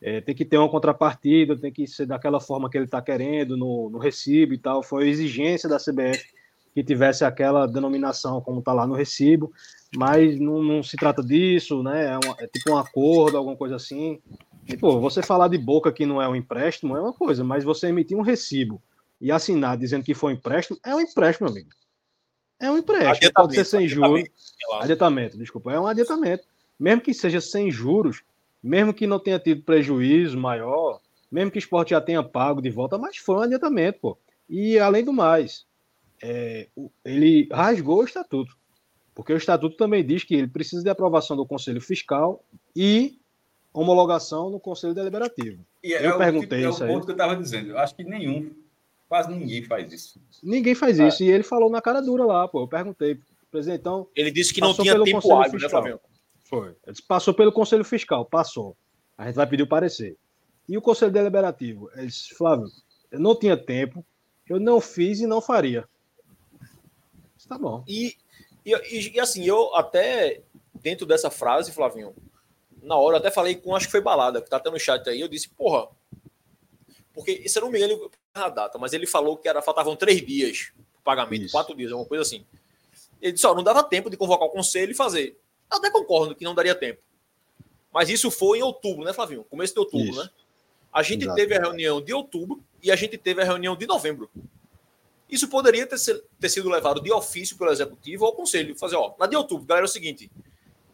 é, 0.00 0.18
tem 0.22 0.34
que 0.34 0.46
ter 0.46 0.56
uma 0.56 0.70
contrapartida, 0.70 1.58
tem 1.58 1.70
que 1.70 1.86
ser 1.86 2.06
daquela 2.06 2.40
forma 2.40 2.70
que 2.70 2.78
ele 2.78 2.86
está 2.86 3.02
querendo, 3.02 3.54
no, 3.54 3.90
no 3.90 3.98
recibo 3.98 4.54
e 4.54 4.58
tal. 4.58 4.82
Foi 4.82 5.04
a 5.04 5.06
exigência 5.08 5.68
da 5.68 5.76
CBF 5.76 6.24
que 6.74 6.82
tivesse 6.82 7.22
aquela 7.22 7.66
denominação 7.66 8.40
como 8.40 8.60
está 8.60 8.72
lá 8.72 8.86
no 8.86 8.94
recibo, 8.94 9.52
mas 9.94 10.40
não, 10.40 10.62
não, 10.62 10.82
se 10.82 10.96
trata 10.96 11.22
disso, 11.22 11.82
né? 11.82 12.14
É, 12.14 12.16
uma, 12.16 12.34
é, 12.38 12.46
tipo 12.46 12.72
um 12.72 12.78
acordo, 12.78 13.36
alguma 13.36 13.58
coisa 13.58 13.76
assim. 13.76 14.22
Tipo, 14.64 14.98
você 15.00 15.22
falar 15.22 15.48
de 15.48 15.58
boca 15.58 15.92
que 15.92 16.06
não 16.06 16.22
é 16.22 16.26
um 16.26 16.34
empréstimo 16.34 16.96
é 16.96 17.00
uma 17.02 17.12
coisa, 17.12 17.44
mas 17.44 17.62
você 17.62 17.88
emitir 17.88 18.16
um 18.16 18.22
recibo 18.22 18.82
e 19.20 19.30
assinar 19.30 19.76
dizendo 19.76 20.02
que 20.02 20.14
foi 20.14 20.32
um 20.32 20.36
empréstimo 20.36 20.78
é 20.82 20.94
um 20.94 21.00
empréstimo, 21.00 21.50
amigo. 21.50 21.68
É 22.62 22.70
um 22.70 22.78
empréstimo, 22.78 23.32
pode 23.34 23.56
ser 23.56 23.64
sem 23.64 23.88
juros. 23.88 24.22
Adiantamento, 24.80 25.36
desculpa, 25.36 25.72
é 25.72 25.80
um 25.80 25.86
adiantamento. 25.86 26.44
Mesmo 26.78 27.02
que 27.02 27.12
seja 27.12 27.40
sem 27.40 27.72
juros, 27.72 28.22
mesmo 28.62 28.94
que 28.94 29.04
não 29.04 29.18
tenha 29.18 29.38
tido 29.40 29.64
prejuízo 29.64 30.38
maior, 30.38 31.00
mesmo 31.30 31.50
que 31.50 31.58
o 31.58 31.60
esporte 31.60 31.90
já 31.90 32.00
tenha 32.00 32.22
pago 32.22 32.62
de 32.62 32.70
volta, 32.70 32.96
mas 32.96 33.16
foi 33.16 33.34
um 33.34 33.40
adiantamento, 33.40 33.98
pô. 34.00 34.18
E 34.48 34.78
além 34.78 35.04
do 35.04 35.12
mais, 35.12 35.66
é, 36.22 36.68
ele 37.04 37.48
rasgou 37.50 37.98
o 37.98 38.04
estatuto. 38.04 38.56
Porque 39.12 39.32
o 39.32 39.36
estatuto 39.36 39.76
também 39.76 40.04
diz 40.06 40.22
que 40.22 40.34
ele 40.34 40.46
precisa 40.46 40.84
de 40.84 40.88
aprovação 40.88 41.36
do 41.36 41.44
Conselho 41.44 41.80
Fiscal 41.80 42.44
e 42.76 43.18
homologação 43.74 44.50
no 44.50 44.60
Conselho 44.60 44.94
Deliberativo. 44.94 45.66
E 45.82 45.94
é 45.94 46.06
eu 46.06 46.16
perguntei 46.16 46.64
o, 46.64 46.70
tipo, 46.70 46.84
é 46.84 46.86
o 46.86 46.88
ponto 46.92 47.00
aí. 47.00 47.04
que 47.06 47.10
eu 47.10 47.14
estava 47.14 47.36
dizendo. 47.36 47.70
Eu 47.70 47.78
acho 47.78 47.96
que 47.96 48.04
nenhum 48.04 48.54
Quase 49.12 49.30
ninguém 49.30 49.62
faz 49.62 49.92
isso. 49.92 50.22
Ninguém 50.42 50.74
faz 50.74 50.98
isso. 50.98 51.22
E 51.22 51.30
ele 51.30 51.42
falou 51.42 51.68
na 51.68 51.82
cara 51.82 52.00
dura 52.00 52.24
lá, 52.24 52.48
pô. 52.48 52.62
Eu 52.62 52.66
perguntei, 52.66 53.20
presidente, 53.50 53.80
então. 53.80 54.08
Ele 54.16 54.30
disse 54.30 54.54
que 54.54 54.60
não 54.62 54.72
tinha 54.72 54.98
tempo 55.04 55.34
hábil, 55.34 55.60
né, 55.60 55.68
Flávio? 55.68 56.00
Foi. 56.44 56.68
Ele 56.68 56.92
disse, 56.94 57.02
passou 57.02 57.34
pelo 57.34 57.52
Conselho 57.52 57.84
Fiscal, 57.84 58.24
passou. 58.24 58.74
A 59.18 59.26
gente 59.26 59.34
vai 59.34 59.46
pedir 59.46 59.64
o 59.64 59.66
parecer. 59.66 60.16
E 60.66 60.78
o 60.78 60.80
Conselho 60.80 61.12
Deliberativo? 61.12 61.90
Ele 61.94 62.06
disse, 62.06 62.34
Flávio, 62.34 62.68
eu 63.10 63.20
não 63.20 63.38
tinha 63.38 63.54
tempo, 63.54 64.02
eu 64.48 64.58
não 64.58 64.80
fiz 64.80 65.20
e 65.20 65.26
não 65.26 65.42
faria. 65.42 65.86
Tá 67.46 67.58
bom. 67.58 67.84
E, 67.86 68.16
e, 68.64 69.10
e, 69.14 69.20
assim, 69.20 69.44
eu 69.44 69.76
até, 69.76 70.40
dentro 70.80 71.04
dessa 71.04 71.30
frase, 71.30 71.70
Flavinho, 71.70 72.14
na 72.82 72.96
hora, 72.96 73.16
eu 73.16 73.20
até 73.20 73.30
falei 73.30 73.56
com, 73.56 73.76
acho 73.76 73.84
que 73.84 73.92
foi 73.92 74.00
Balada, 74.00 74.40
que 74.40 74.48
tá 74.48 74.56
até 74.56 74.70
no 74.70 74.80
chat 74.80 75.06
aí, 75.06 75.20
eu 75.20 75.28
disse, 75.28 75.50
porra, 75.50 75.90
porque, 77.14 77.48
se 77.48 77.58
eu 77.58 77.62
não 77.62 77.70
me 77.70 77.78
engano, 77.78 78.10
a 78.34 78.48
data, 78.48 78.78
mas 78.78 78.92
ele 78.92 79.06
falou 79.06 79.36
que 79.36 79.48
era, 79.48 79.60
faltavam 79.60 79.94
três 79.94 80.24
dias 80.24 80.72
para 81.04 81.16
pagamento, 81.16 81.44
Isso. 81.44 81.52
quatro 81.52 81.74
dias, 81.74 81.90
alguma 81.92 82.08
coisa 82.08 82.22
assim. 82.22 82.44
Ele 83.20 83.32
disse: 83.32 83.46
ó, 83.46 83.54
não 83.54 83.62
dava 83.62 83.82
tempo 83.84 84.08
de 84.10 84.16
convocar 84.16 84.48
o 84.48 84.50
conselho 84.50 84.92
e 84.92 84.94
fazer. 84.94 85.38
Eu 85.70 85.78
até 85.78 85.90
concordo 85.90 86.34
que 86.34 86.44
não 86.44 86.54
daria 86.54 86.74
tempo. 86.74 87.00
Mas 87.92 88.08
isso 88.08 88.30
foi 88.30 88.58
em 88.58 88.62
outubro, 88.62 89.04
né, 89.04 89.12
Flavinho? 89.12 89.44
Começo 89.44 89.74
de 89.74 89.80
outubro, 89.80 90.08
isso. 90.08 90.22
né? 90.22 90.30
A 90.92 91.02
gente 91.02 91.22
Exato. 91.22 91.36
teve 91.36 91.54
a 91.54 91.60
reunião 91.60 92.00
de 92.00 92.12
outubro 92.12 92.62
e 92.82 92.90
a 92.90 92.96
gente 92.96 93.16
teve 93.16 93.40
a 93.40 93.44
reunião 93.44 93.76
de 93.76 93.86
novembro. 93.86 94.30
Isso 95.28 95.48
poderia 95.48 95.86
ter, 95.86 95.98
ter 96.38 96.48
sido 96.48 96.68
levado 96.68 97.00
de 97.00 97.10
ofício 97.10 97.56
pelo 97.56 97.70
executivo 97.70 98.26
ao 98.26 98.34
conselho. 98.34 98.76
Fazer, 98.76 98.96
ó, 98.96 99.14
na 99.18 99.26
de 99.26 99.36
outubro, 99.36 99.64
galera, 99.64 99.86
é 99.86 99.88
o 99.88 99.90
seguinte: 99.90 100.30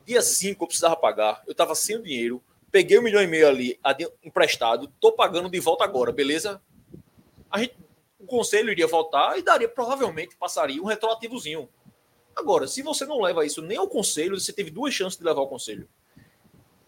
dia 0.06 0.22
5 0.22 0.62
eu 0.62 0.66
precisava 0.68 0.96
pagar, 0.96 1.42
eu 1.46 1.52
estava 1.52 1.74
sem 1.74 1.96
o 1.96 2.02
dinheiro, 2.02 2.42
peguei 2.70 2.98
um 2.98 3.02
milhão 3.02 3.22
e 3.22 3.26
meio 3.26 3.48
ali 3.48 3.78
emprestado, 4.22 4.92
tô 5.00 5.12
pagando 5.12 5.48
de 5.48 5.60
volta 5.60 5.84
agora, 5.84 6.12
beleza? 6.12 6.60
a 7.50 7.58
gente, 7.58 7.74
o 8.18 8.26
conselho 8.26 8.70
iria 8.70 8.86
votar 8.86 9.38
e 9.38 9.42
daria, 9.42 9.68
provavelmente, 9.68 10.36
passaria 10.36 10.82
um 10.82 10.86
retroativozinho. 10.86 11.68
Agora, 12.36 12.68
se 12.68 12.82
você 12.82 13.04
não 13.04 13.20
leva 13.20 13.44
isso 13.44 13.62
nem 13.62 13.76
ao 13.76 13.88
conselho, 13.88 14.38
você 14.38 14.52
teve 14.52 14.70
duas 14.70 14.94
chances 14.94 15.18
de 15.18 15.24
levar 15.24 15.40
ao 15.40 15.48
conselho. 15.48 15.88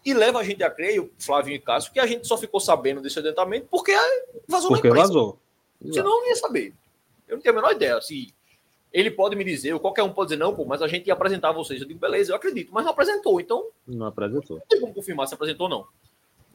E 0.04 0.14
leva 0.14 0.38
a 0.38 0.44
gente 0.44 0.62
a 0.62 0.70
crer, 0.70 1.00
o 1.00 1.10
Flávio 1.18 1.54
e 1.54 1.58
Cássio, 1.58 1.92
que 1.92 2.00
a 2.00 2.06
gente 2.06 2.26
só 2.26 2.38
ficou 2.38 2.60
sabendo 2.60 3.00
desse 3.00 3.18
adiantamento 3.18 3.66
porque 3.70 3.92
vazou 4.46 4.70
porque 4.70 4.88
na 4.88 4.94
imprensa. 4.94 5.08
vazou. 5.08 5.38
Senão 5.92 6.20
não 6.20 6.28
ia 6.28 6.36
saber. 6.36 6.74
Eu 7.26 7.36
não 7.36 7.42
tenho 7.42 7.54
a 7.54 7.56
menor 7.56 7.72
ideia. 7.72 8.00
Se 8.00 8.32
ele 8.92 9.10
pode 9.10 9.36
me 9.36 9.44
dizer, 9.44 9.72
ou 9.72 9.80
qualquer 9.80 10.02
um 10.02 10.12
pode 10.12 10.30
dizer, 10.30 10.40
não, 10.40 10.54
pô, 10.54 10.64
mas 10.64 10.82
a 10.82 10.88
gente 10.88 11.06
ia 11.06 11.12
apresentar 11.12 11.52
vocês. 11.52 11.80
Eu 11.80 11.86
digo, 11.86 12.00
beleza, 12.00 12.32
eu 12.32 12.36
acredito, 12.36 12.70
mas 12.72 12.84
não 12.84 12.92
apresentou, 12.92 13.40
então. 13.40 13.66
Não 13.86 14.06
apresentou. 14.06 14.56
Não 14.58 14.66
tem 14.66 14.80
como 14.80 14.94
confirmar 14.94 15.28
se 15.28 15.34
apresentou 15.34 15.64
ou 15.64 15.70
não. 15.70 15.86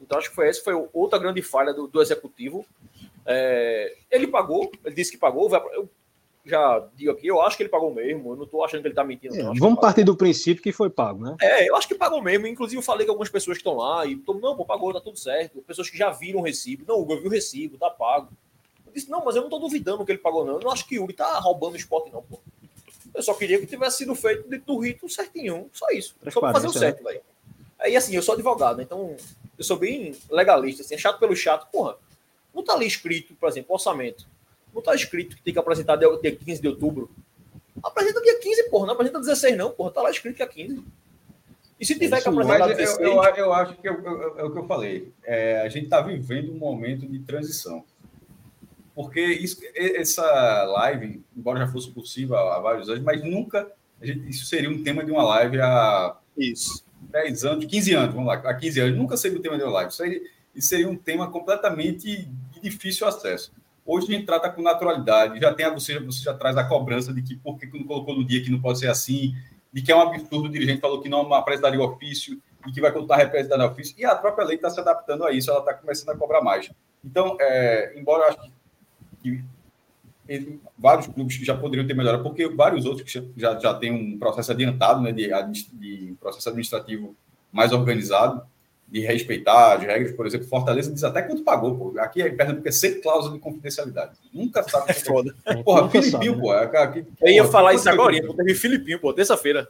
Então 0.00 0.18
acho 0.18 0.28
que 0.28 0.34
foi 0.34 0.48
essa 0.48 0.62
foi 0.62 0.74
outra 0.92 1.18
grande 1.18 1.40
falha 1.40 1.72
do, 1.72 1.86
do 1.86 2.02
executivo. 2.02 2.66
É, 3.24 3.96
ele 4.10 4.26
pagou, 4.26 4.70
ele 4.84 4.94
disse 4.94 5.10
que 5.10 5.18
pagou. 5.18 5.50
Eu 5.72 5.88
já 6.44 6.86
digo 6.94 7.10
aqui, 7.10 7.26
eu 7.26 7.40
acho 7.40 7.56
que 7.56 7.62
ele 7.62 7.70
pagou 7.70 7.92
mesmo. 7.92 8.32
Eu 8.32 8.36
não 8.36 8.44
estou 8.44 8.64
achando 8.64 8.82
que 8.82 8.86
ele 8.88 8.92
está 8.92 9.02
mentindo. 9.02 9.34
É, 9.34 9.42
vamos 9.58 9.80
partir 9.80 10.04
do 10.04 10.16
princípio 10.16 10.62
que 10.62 10.72
foi 10.72 10.90
pago, 10.90 11.24
né? 11.24 11.36
É, 11.40 11.68
eu 11.68 11.74
acho 11.74 11.88
que 11.88 11.94
pagou 11.94 12.22
mesmo. 12.22 12.46
Inclusive, 12.46 12.78
eu 12.78 12.84
falei 12.84 13.06
com 13.06 13.12
algumas 13.12 13.30
pessoas 13.30 13.56
que 13.56 13.62
estão 13.62 13.76
lá 13.76 14.06
e 14.06 14.14
não, 14.40 14.56
pô, 14.56 14.64
pagou, 14.64 14.92
tá 14.92 15.00
tudo 15.00 15.18
certo. 15.18 15.60
Pessoas 15.62 15.90
que 15.90 15.98
já 15.98 16.10
viram 16.10 16.40
o 16.40 16.42
recibo. 16.42 16.84
Não, 16.86 17.00
Hugo, 17.00 17.14
eu 17.14 17.20
vi 17.22 17.26
o 17.26 17.30
recibo, 17.30 17.78
tá 17.78 17.90
pago. 17.90 18.28
Eu 18.96 18.98
disse, 18.98 19.10
não, 19.10 19.22
mas 19.22 19.36
eu 19.36 19.42
não 19.42 19.48
estou 19.48 19.60
duvidando 19.60 20.06
que 20.06 20.10
ele 20.10 20.18
pagou, 20.18 20.42
não. 20.42 20.54
Eu 20.54 20.60
não 20.60 20.70
acho 20.70 20.86
que 20.86 20.98
o 20.98 21.02
Yuri 21.02 21.12
tá 21.12 21.38
roubando 21.38 21.74
o 21.74 21.76
esporte, 21.76 22.10
não, 22.10 22.22
pô. 22.22 22.40
Eu 23.14 23.22
só 23.22 23.34
queria 23.34 23.60
que 23.60 23.66
tivesse 23.66 23.98
sido 23.98 24.14
feito 24.14 24.48
dentro 24.48 24.66
do 24.66 24.78
rito 24.78 25.06
certinho. 25.06 25.68
Só 25.70 25.86
isso. 25.90 26.16
Só 26.30 26.40
pra 26.40 26.52
fazer 26.52 26.68
o 26.68 26.72
certo, 26.72 27.04
né? 27.04 27.12
velho. 27.12 27.22
Aí, 27.78 27.94
assim, 27.94 28.16
eu 28.16 28.22
sou 28.22 28.32
advogado, 28.32 28.78
né? 28.78 28.84
então 28.84 29.14
eu 29.58 29.64
sou 29.64 29.76
bem 29.76 30.16
legalista, 30.30 30.82
assim, 30.82 30.94
é 30.94 30.98
chato 30.98 31.18
pelo 31.18 31.36
chato, 31.36 31.70
porra. 31.70 31.96
Não 32.54 32.62
está 32.62 32.72
ali 32.72 32.86
escrito, 32.86 33.34
por 33.34 33.50
exemplo, 33.50 33.74
orçamento. 33.74 34.26
Não 34.72 34.78
está 34.78 34.94
escrito 34.94 35.36
que 35.36 35.42
tem 35.42 35.52
que 35.52 35.58
apresentar 35.58 35.96
dia 35.96 36.08
15 36.34 36.62
de 36.62 36.68
outubro. 36.68 37.10
Apresenta 37.82 38.22
dia 38.22 38.38
15, 38.38 38.70
porra. 38.70 38.86
Não 38.86 38.94
apresenta 38.94 39.18
16, 39.18 39.58
não, 39.58 39.70
porra. 39.72 39.90
Está 39.90 40.00
lá 40.00 40.10
escrito 40.10 40.36
que 40.36 40.42
é 40.42 40.46
15. 40.46 40.82
E 41.78 41.84
se 41.84 41.98
tiver 41.98 42.22
que 42.22 42.28
apresentar 42.28 42.66
16... 42.68 42.98
Eu, 42.98 43.12
eu, 43.12 43.34
eu, 43.36 43.52
acho 43.52 43.76
que 43.76 43.86
é 43.86 43.92
o 43.92 44.50
que 44.50 44.58
eu 44.58 44.66
falei. 44.66 45.12
É, 45.22 45.60
a 45.60 45.68
gente 45.68 45.84
está 45.84 46.00
vivendo 46.00 46.50
um 46.50 46.56
momento 46.56 47.06
de 47.06 47.18
transição. 47.18 47.84
Porque 48.96 49.20
isso, 49.20 49.60
essa 49.74 50.24
live, 50.64 51.22
embora 51.36 51.60
já 51.60 51.68
fosse 51.68 51.90
possível 51.90 52.34
há 52.34 52.58
vários 52.58 52.88
anos, 52.88 53.04
mas 53.04 53.22
nunca 53.22 53.70
gente, 54.00 54.30
isso 54.30 54.46
seria 54.46 54.70
um 54.70 54.82
tema 54.82 55.04
de 55.04 55.10
uma 55.10 55.22
live 55.22 55.60
há 55.60 56.16
isso. 56.36 56.82
10 57.10 57.44
anos, 57.44 57.64
15 57.66 57.94
anos, 57.94 58.14
vamos 58.14 58.26
lá, 58.26 58.34
há 58.34 58.54
15 58.54 58.80
anos, 58.80 58.96
nunca 58.96 59.16
seria 59.18 59.38
o 59.38 59.42
tema 59.42 59.58
de 59.58 59.64
uma 59.64 59.72
live. 59.72 59.90
Isso, 59.90 60.02
aí, 60.02 60.22
isso 60.54 60.68
seria 60.68 60.88
um 60.88 60.96
tema 60.96 61.30
completamente 61.30 62.26
de 62.52 62.60
difícil 62.60 63.06
acesso. 63.06 63.52
Hoje 63.84 64.08
a 64.08 64.16
gente 64.16 64.24
trata 64.26 64.50
com 64.50 64.62
naturalidade, 64.62 65.38
já 65.38 65.52
tem 65.52 65.66
a, 65.66 65.70
você, 65.70 66.00
você 66.00 66.24
já 66.24 66.32
traz 66.32 66.56
a 66.56 66.64
cobrança 66.64 67.12
de 67.12 67.22
que 67.22 67.36
por 67.36 67.58
que 67.58 67.66
não 67.66 67.84
colocou 67.84 68.16
no 68.16 68.24
dia 68.24 68.42
que 68.42 68.50
não 68.50 68.60
pode 68.60 68.78
ser 68.78 68.88
assim, 68.88 69.34
de 69.70 69.82
que 69.82 69.92
é 69.92 69.96
um 69.96 70.00
absurdo 70.00 70.48
o 70.48 70.48
dirigente 70.48 70.80
falou 70.80 71.02
que 71.02 71.08
não 71.08 71.32
apresentaria 71.34 71.80
ofício 71.80 72.40
e 72.66 72.72
que 72.72 72.80
vai 72.80 72.90
continuar 72.90 73.18
representando 73.18 73.62
ofício, 73.64 73.94
e 73.96 74.04
a 74.04 74.16
própria 74.16 74.46
lei 74.46 74.56
está 74.56 74.70
se 74.70 74.80
adaptando 74.80 75.24
a 75.24 75.32
isso, 75.32 75.50
ela 75.50 75.60
está 75.60 75.74
começando 75.74 76.08
a 76.08 76.16
cobrar 76.16 76.40
mais. 76.40 76.68
Então, 77.04 77.36
é, 77.40 77.96
embora 77.96 78.24
eu 78.24 78.28
acho 78.30 78.42
que, 78.42 78.52
que 80.28 80.60
vários 80.78 81.06
clubes 81.06 81.34
já 81.36 81.56
poderiam 81.56 81.86
ter 81.86 81.94
melhorado, 81.94 82.22
porque 82.22 82.48
vários 82.48 82.84
outros 82.84 83.12
que 83.12 83.22
já, 83.36 83.58
já 83.58 83.74
têm 83.74 83.92
um 83.92 84.18
processo 84.18 84.52
adiantado, 84.52 85.00
né, 85.00 85.12
de, 85.12 85.28
de 85.72 86.14
processo 86.20 86.48
administrativo 86.48 87.14
mais 87.52 87.72
organizado, 87.72 88.42
de 88.88 89.00
respeitar 89.00 89.74
as 89.74 89.82
regras, 89.82 90.12
por 90.12 90.26
exemplo, 90.26 90.46
Fortaleza 90.46 90.92
diz 90.92 91.02
até 91.02 91.20
quanto 91.22 91.42
pagou, 91.42 91.76
pô. 91.76 91.98
Aqui 91.98 92.22
é 92.22 92.30
porque 92.30 92.68
é 92.68 92.72
sempre 92.72 93.00
cláusula 93.00 93.34
de 93.34 93.40
confidencialidade. 93.40 94.12
Nunca 94.32 94.62
sabe. 94.62 94.90
É 94.90 94.94
foda. 94.94 95.34
Porra, 95.64 95.90
Filipinho, 95.90 96.34
sabe, 96.34 96.40
pô. 96.40 96.52
Né? 96.52 96.78
Aqui, 96.78 97.06
Eu 97.20 97.32
ia 97.32 97.44
falar 97.44 97.74
isso 97.74 97.88
agora, 97.88 98.16
eu 98.16 98.34
teve 98.34 98.54
Filipinho, 98.54 99.00
pô, 99.00 99.12
terça-feira. 99.12 99.68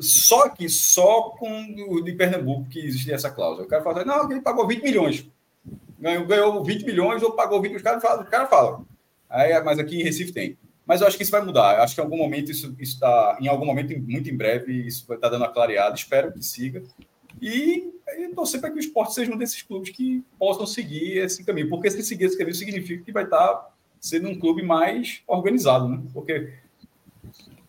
Só 0.00 0.48
que 0.48 0.68
só 0.68 1.30
com 1.30 1.48
o 1.88 2.00
de 2.00 2.12
Pernambuco 2.12 2.68
que 2.68 2.80
existia 2.80 3.14
essa 3.14 3.30
cláusula. 3.30 3.64
O 3.64 3.68
cara 3.68 3.82
fala, 3.82 4.04
não, 4.04 4.30
ele 4.30 4.40
pagou 4.40 4.66
20 4.66 4.82
milhões. 4.82 5.26
Ganhou, 5.98 6.26
ganhou 6.26 6.64
20 6.64 6.84
milhões 6.84 7.22
ou 7.22 7.32
pagou 7.32 7.60
20 7.60 7.76
os 7.76 7.82
caras 7.82 8.02
falam, 8.02 8.22
o 8.22 8.26
cara 8.26 8.46
fala. 8.46 8.84
Aí, 9.28 9.60
mas 9.62 9.78
aqui 9.78 10.00
em 10.00 10.04
Recife 10.04 10.32
tem. 10.32 10.56
Mas 10.86 11.00
eu 11.00 11.06
acho 11.06 11.16
que 11.16 11.24
isso 11.24 11.32
vai 11.32 11.44
mudar. 11.44 11.76
Eu 11.76 11.82
acho 11.82 11.94
que 11.94 12.00
em 12.00 12.04
algum 12.04 12.16
momento 12.16 12.50
isso 12.50 12.74
está, 12.78 13.36
em 13.40 13.48
algum 13.48 13.66
momento, 13.66 13.98
muito 14.00 14.30
em 14.30 14.36
breve, 14.36 14.72
isso 14.86 15.04
vai 15.06 15.16
estar 15.16 15.28
dando 15.28 15.44
a 15.44 15.48
clareada. 15.48 15.96
Espero 15.96 16.32
que 16.32 16.44
siga. 16.44 16.82
E, 17.42 17.92
torcer 18.34 18.60
para 18.60 18.70
que 18.70 18.76
o 18.76 18.80
esporte 18.80 19.14
seja 19.14 19.32
um 19.32 19.36
desses 19.36 19.62
clubes 19.62 19.90
que 19.90 20.24
possam 20.38 20.66
seguir 20.66 21.18
esse 21.18 21.44
caminho. 21.44 21.68
Porque 21.68 21.90
se 21.90 22.02
seguir 22.04 22.26
esse 22.26 22.38
caminho 22.38 22.54
significa 22.54 23.04
que 23.04 23.12
vai 23.12 23.24
estar 23.24 23.74
sendo 24.00 24.28
um 24.28 24.38
clube 24.38 24.62
mais 24.62 25.22
organizado, 25.26 25.88
né? 25.88 26.00
Porque 26.12 26.52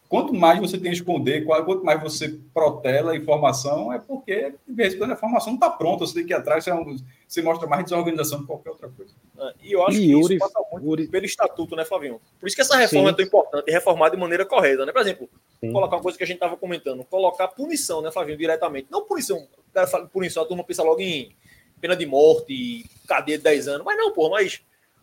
quanto 0.09 0.34
mais 0.34 0.59
você 0.59 0.77
tem 0.77 0.89
a 0.89 0.93
esconder, 0.93 1.45
quanto 1.45 1.84
mais 1.84 2.01
você 2.01 2.39
protela 2.53 3.11
a 3.11 3.15
informação, 3.15 3.91
é 3.91 3.99
porque, 3.99 4.53
de 4.67 4.73
vez 4.73 4.93
em 4.93 4.97
quando, 4.97 5.11
a 5.11 5.13
informação 5.13 5.47
não 5.47 5.55
está 5.55 5.69
pronta, 5.69 6.05
você 6.05 6.13
tem 6.13 6.25
que 6.25 6.34
ir 6.34 6.35
atrás, 6.35 6.63
você, 6.63 6.69
é 6.69 6.75
um, 6.75 6.97
você 7.27 7.41
mostra 7.41 7.67
mais 7.67 7.84
desorganização 7.84 8.39
do 8.39 8.43
que 8.43 8.47
qualquer 8.47 8.69
outra 8.69 8.89
coisa. 8.89 9.13
É, 9.38 9.53
e 9.63 9.73
eu 9.73 9.85
acho 9.85 9.97
e 9.97 9.99
que 9.99 10.11
Yuri, 10.11 10.35
isso 10.35 10.47
passa 10.47 10.67
muito 10.71 10.85
Yuri... 10.85 11.07
pelo 11.07 11.25
estatuto, 11.25 11.75
né, 11.75 11.84
Flavinho? 11.84 12.21
Por 12.39 12.47
isso 12.47 12.55
que 12.55 12.61
essa 12.61 12.77
reforma 12.77 13.09
Sim. 13.09 13.13
é 13.13 13.17
tão 13.17 13.25
importante, 13.25 13.71
reformar 13.71 14.09
de 14.09 14.17
maneira 14.17 14.45
correta, 14.45 14.85
né? 14.85 14.91
Por 14.91 15.01
exemplo, 15.01 15.29
Sim. 15.59 15.71
colocar 15.71 15.97
uma 15.97 16.01
coisa 16.01 16.17
que 16.17 16.23
a 16.23 16.27
gente 16.27 16.38
estava 16.38 16.55
comentando, 16.55 17.03
colocar 17.03 17.49
punição, 17.49 18.01
né, 18.01 18.09
Flavinho, 18.09 18.38
diretamente. 18.38 18.88
Não 18.89 19.05
punição, 19.05 19.38
o 19.38 19.73
cara 19.73 19.88
fala 19.88 20.05
punição, 20.07 20.43
a 20.43 20.45
turma 20.45 20.63
pensa 20.63 20.84
logo 20.84 21.01
em 21.01 21.35
pena 21.81 21.95
de 21.95 22.05
morte, 22.05 22.85
cadeia 23.07 23.38
de 23.38 23.43
10 23.43 23.67
anos, 23.67 23.85
mas 23.85 23.97
não, 23.97 24.11
porra, 24.11 24.31
mas 24.31 24.61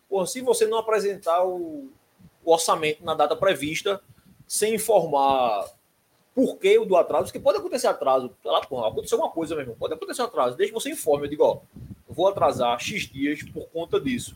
porra, 0.09 0.25
se 0.25 0.41
você 0.41 0.65
não 0.65 0.77
apresentar 0.77 1.45
o, 1.45 1.89
o 2.43 2.51
orçamento 2.51 3.03
na 3.03 3.13
data 3.13 3.35
prevista, 3.35 4.01
sem 4.47 4.75
informar 4.75 5.65
por 6.33 6.57
que 6.57 6.77
o 6.77 6.85
do 6.85 6.97
atraso, 6.97 7.25
porque 7.25 7.39
pode 7.39 7.57
acontecer 7.57 7.87
atraso, 7.87 8.35
sei 8.41 8.51
lá, 8.51 8.61
porra, 8.61 8.89
aconteceu 8.89 9.17
uma 9.17 9.29
coisa 9.29 9.55
mesmo, 9.55 9.75
pode 9.75 9.93
acontecer 9.93 10.21
atraso, 10.21 10.57
desde 10.57 10.73
que 10.73 10.79
você 10.79 10.89
informe, 10.89 11.25
eu 11.25 11.29
digo, 11.29 11.43
ó, 11.43 11.61
vou 12.07 12.27
atrasar 12.27 12.79
X 12.79 13.03
dias 13.03 13.43
por 13.43 13.67
conta 13.69 13.99
disso. 13.99 14.35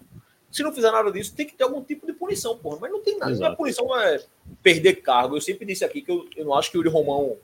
Se 0.51 0.63
não 0.63 0.73
fizer 0.73 0.91
nada 0.91 1.11
disso, 1.11 1.33
tem 1.35 1.45
que 1.45 1.53
ter 1.53 1.63
algum 1.63 1.83
tipo 1.83 2.07
de 2.07 2.13
punição, 2.13 2.57
porra. 2.57 2.79
Mas 2.81 2.91
não 2.91 3.01
tem 3.01 3.17
nada. 3.17 3.31
Exato. 3.31 3.53
A 3.53 3.55
punição 3.55 3.99
é 3.99 4.23
perder 4.63 4.95
cargo. 4.95 5.37
Eu 5.37 5.41
sempre 5.41 5.65
disse 5.65 5.85
aqui 5.85 6.01
que 6.01 6.09
eu, 6.09 6.27
eu 6.35 6.45
não 6.45 6.55
acho 6.55 6.71
que 6.71 6.77
o 6.77 6.79
Yuri 6.79 6.89
Romão. 6.89 7.37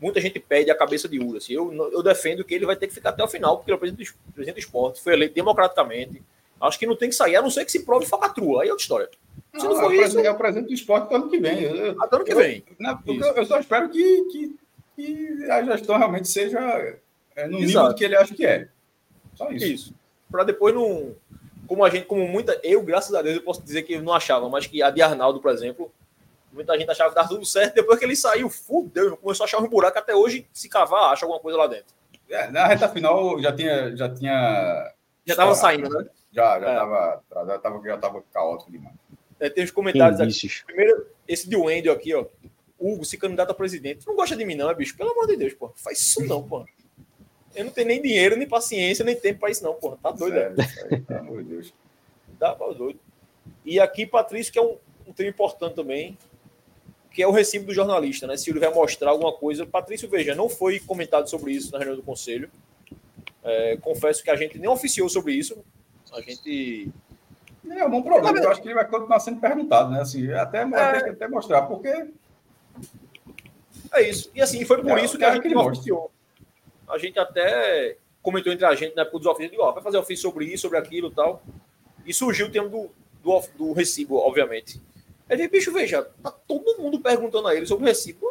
Muita 0.00 0.20
gente 0.20 0.40
pede 0.40 0.70
a 0.70 0.74
cabeça 0.74 1.08
de 1.08 1.18
Ura. 1.18 1.38
Assim, 1.38 1.52
eu, 1.52 1.72
eu 1.92 2.02
defendo 2.02 2.44
que 2.44 2.54
ele 2.54 2.66
vai 2.66 2.76
ter 2.76 2.88
que 2.88 2.94
ficar 2.94 3.10
até 3.10 3.22
o 3.22 3.28
final, 3.28 3.56
porque 3.56 3.70
ele 3.70 3.74
é 3.74 3.76
o 3.76 3.78
presidente, 3.78 4.12
do, 4.12 4.32
presidente 4.32 4.54
do 4.56 4.60
esporte, 4.60 5.02
foi 5.02 5.12
eleito 5.12 5.34
democraticamente. 5.34 6.22
Acho 6.60 6.78
que 6.78 6.86
não 6.86 6.96
tem 6.96 7.08
que 7.08 7.14
sair, 7.14 7.36
a 7.36 7.42
não 7.42 7.50
ser 7.50 7.64
que 7.64 7.72
se 7.72 7.84
prove 7.84 8.06
falcatrua. 8.06 8.62
Aí 8.62 8.68
é 8.68 8.72
outra 8.72 8.82
história. 8.82 9.10
Se 9.56 9.64
não, 9.64 9.74
não 9.74 9.80
for 9.80 9.94
é 9.94 9.96
isso. 9.96 10.18
É 10.18 10.30
o 10.30 10.36
presidente 10.36 10.68
do 10.68 10.74
esporte 10.74 11.08
do 11.08 11.16
ano 11.16 11.30
que 11.30 11.38
vem. 11.38 11.62
Eu, 11.62 12.02
Até 12.02 12.16
ano 12.16 12.24
que 12.24 12.34
vem. 12.34 12.64
Eu, 13.06 13.34
eu, 13.34 13.46
só 13.46 13.58
espero 13.58 13.88
que, 13.88 14.24
que, 14.24 14.56
que, 14.96 15.50
a 15.50 15.62
gestão 15.62 15.96
realmente 15.96 16.28
seja 16.28 16.58
é, 17.36 17.46
no 17.46 17.58
Exato. 17.58 17.86
nível 17.86 17.94
que 17.94 18.04
ele 18.04 18.16
acha 18.16 18.34
que 18.34 18.46
é. 18.46 18.68
Só 19.34 19.50
isso. 19.50 19.66
Isso. 19.66 19.94
Para 20.30 20.44
depois 20.44 20.74
não 20.74 21.14
como 21.66 21.84
a 21.84 21.90
gente, 21.90 22.06
como 22.06 22.26
muita, 22.26 22.58
eu, 22.62 22.82
graças 22.82 23.14
a 23.14 23.22
Deus, 23.22 23.36
eu 23.36 23.42
posso 23.42 23.62
dizer 23.62 23.82
que 23.82 23.94
eu 23.94 24.02
não 24.02 24.12
achava, 24.12 24.48
mas 24.48 24.66
que 24.66 24.82
a 24.82 24.90
de 24.90 25.02
Arnaldo, 25.02 25.40
por 25.40 25.50
exemplo, 25.50 25.90
muita 26.52 26.78
gente 26.78 26.90
achava 26.90 27.10
que 27.10 27.18
estava 27.18 27.28
tudo 27.28 27.44
certo, 27.44 27.74
depois 27.74 27.98
que 27.98 28.04
ele 28.04 28.16
saiu, 28.16 28.48
fudeu, 28.48 29.16
começou 29.16 29.44
a 29.44 29.46
achar 29.46 29.58
um 29.58 29.68
buraco, 29.68 29.98
até 29.98 30.14
hoje, 30.14 30.46
se 30.52 30.68
cavar, 30.68 31.12
acha 31.12 31.24
alguma 31.24 31.40
coisa 31.40 31.58
lá 31.58 31.66
dentro. 31.66 31.94
É, 32.28 32.50
na 32.50 32.66
reta 32.66 32.88
final 32.88 33.40
já 33.40 33.52
tinha. 33.52 33.94
Já 33.96 34.08
tinha. 34.08 34.92
Já 35.26 35.34
estava 35.34 35.54
saindo, 35.54 35.88
né? 35.90 36.06
Já, 36.32 36.58
já 36.58 36.72
estava 36.72 37.22
é. 37.30 37.46
já 37.46 37.58
tava, 37.58 37.82
já 37.84 37.98
tava 37.98 38.24
caótico 38.32 38.72
demais. 38.72 38.94
É, 39.40 39.50
tem 39.50 39.64
os 39.64 39.70
comentários 39.70 40.20
aqui. 40.20 40.64
Primeiro, 40.64 41.06
esse 41.26 41.48
de 41.48 41.56
Wendel 41.56 41.92
aqui, 41.92 42.14
ó. 42.14 42.26
Hugo 42.78 43.04
se 43.04 43.16
candidata 43.16 43.52
a 43.52 43.54
presidente. 43.54 44.04
Tu 44.04 44.08
não 44.08 44.16
gosta 44.16 44.36
de 44.36 44.44
mim, 44.44 44.54
não, 44.54 44.70
é 44.70 44.74
bicho? 44.74 44.96
Pelo 44.96 45.10
amor 45.10 45.26
de 45.26 45.36
Deus, 45.36 45.54
pô. 45.54 45.72
Faz 45.76 45.98
isso 46.00 46.24
não, 46.26 46.42
pô. 46.42 46.66
Eu 47.54 47.64
não 47.64 47.72
tenho 47.72 47.88
nem 47.88 48.02
dinheiro, 48.02 48.36
nem 48.36 48.48
paciência, 48.48 49.04
nem 49.04 49.14
tempo 49.14 49.40
para 49.40 49.50
isso, 49.50 49.62
não, 49.62 49.74
pô. 49.74 49.96
Tá 49.96 50.10
doido, 50.10 50.36
é? 50.36 50.50
Pelo 51.06 51.20
amor 51.20 51.42
de 51.42 51.50
Deus. 51.50 51.74
Tá 52.38 52.52
doido. 52.54 52.98
E 53.64 53.80
aqui, 53.80 54.06
Patrício, 54.06 54.52
que 54.52 54.58
é 54.58 54.62
um, 54.62 54.76
um 55.06 55.12
tema 55.12 55.30
importante 55.30 55.74
também, 55.74 56.18
que 57.10 57.22
é 57.22 57.26
o 57.26 57.30
recibo 57.30 57.66
do 57.66 57.74
jornalista, 57.74 58.26
né? 58.26 58.36
Se 58.36 58.50
ele 58.50 58.58
vai 58.58 58.72
mostrar 58.72 59.10
alguma 59.10 59.32
coisa. 59.32 59.64
Patrício, 59.64 60.08
veja, 60.08 60.34
não 60.34 60.48
foi 60.48 60.80
comentado 60.80 61.30
sobre 61.30 61.52
isso 61.52 61.72
na 61.72 61.78
reunião 61.78 61.96
do 61.96 62.02
conselho. 62.02 62.50
É, 63.42 63.76
confesso 63.76 64.22
que 64.22 64.30
a 64.30 64.36
gente 64.36 64.58
nem 64.58 64.68
oficiou 64.68 65.08
sobre 65.08 65.32
isso. 65.32 65.64
A 66.12 66.20
gente. 66.20 66.90
É 67.70 67.84
um 67.86 67.90
bom 67.90 68.02
problema. 68.02 68.38
Eu 68.38 68.50
acho 68.50 68.60
que 68.60 68.68
ele 68.68 68.74
vai 68.74 68.86
continuar 68.86 69.20
sendo 69.20 69.40
perguntado, 69.40 69.90
né? 69.90 70.00
Assim, 70.00 70.30
até, 70.32 70.58
é... 70.58 71.10
até 71.10 71.28
mostrar, 71.28 71.62
porque. 71.62 72.08
É 73.92 74.08
isso. 74.08 74.30
E 74.34 74.42
assim, 74.42 74.64
foi 74.64 74.82
por 74.82 74.98
é, 74.98 75.04
isso 75.04 75.16
que 75.16 75.24
a 75.24 75.34
gente 75.34 75.48
não 75.48 75.66
oficiou. 75.66 76.10
A 76.88 76.98
gente 76.98 77.18
até 77.18 77.96
comentou 78.22 78.52
entre 78.52 78.64
a 78.64 78.74
gente 78.74 78.94
na 78.94 79.02
época 79.02 79.18
dos 79.18 79.26
ofícios, 79.26 79.58
ó, 79.58 79.72
vai 79.72 79.82
fazer 79.82 79.98
ofício 79.98 80.22
sobre 80.22 80.46
isso, 80.46 80.62
sobre 80.62 80.78
aquilo 80.78 81.08
e 81.08 81.14
tal. 81.14 81.42
E 82.04 82.12
surgiu 82.12 82.46
o 82.46 82.50
tema 82.50 82.68
do, 82.68 82.90
do, 83.22 83.42
do 83.56 83.72
recibo, 83.72 84.16
obviamente. 84.16 84.80
Ele 85.28 85.38
disse, 85.38 85.50
bicho, 85.50 85.72
veja, 85.72 86.02
tá 86.22 86.30
todo 86.30 86.76
mundo 86.78 87.00
perguntando 87.00 87.48
a 87.48 87.54
ele 87.54 87.66
sobre 87.66 87.84
o 87.84 87.86
recibo. 87.86 88.26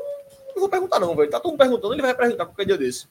Não 0.53 0.61
vou 0.61 0.69
perguntar, 0.69 0.99
não, 0.99 1.15
velho. 1.15 1.29
Tá 1.29 1.39
todo 1.39 1.51
mundo 1.51 1.59
perguntando, 1.59 1.93
ele 1.93 2.01
vai 2.01 2.13
perguntar 2.13 2.45
qualquer 2.45 2.65
dia 2.65 2.77
desse. 2.77 3.07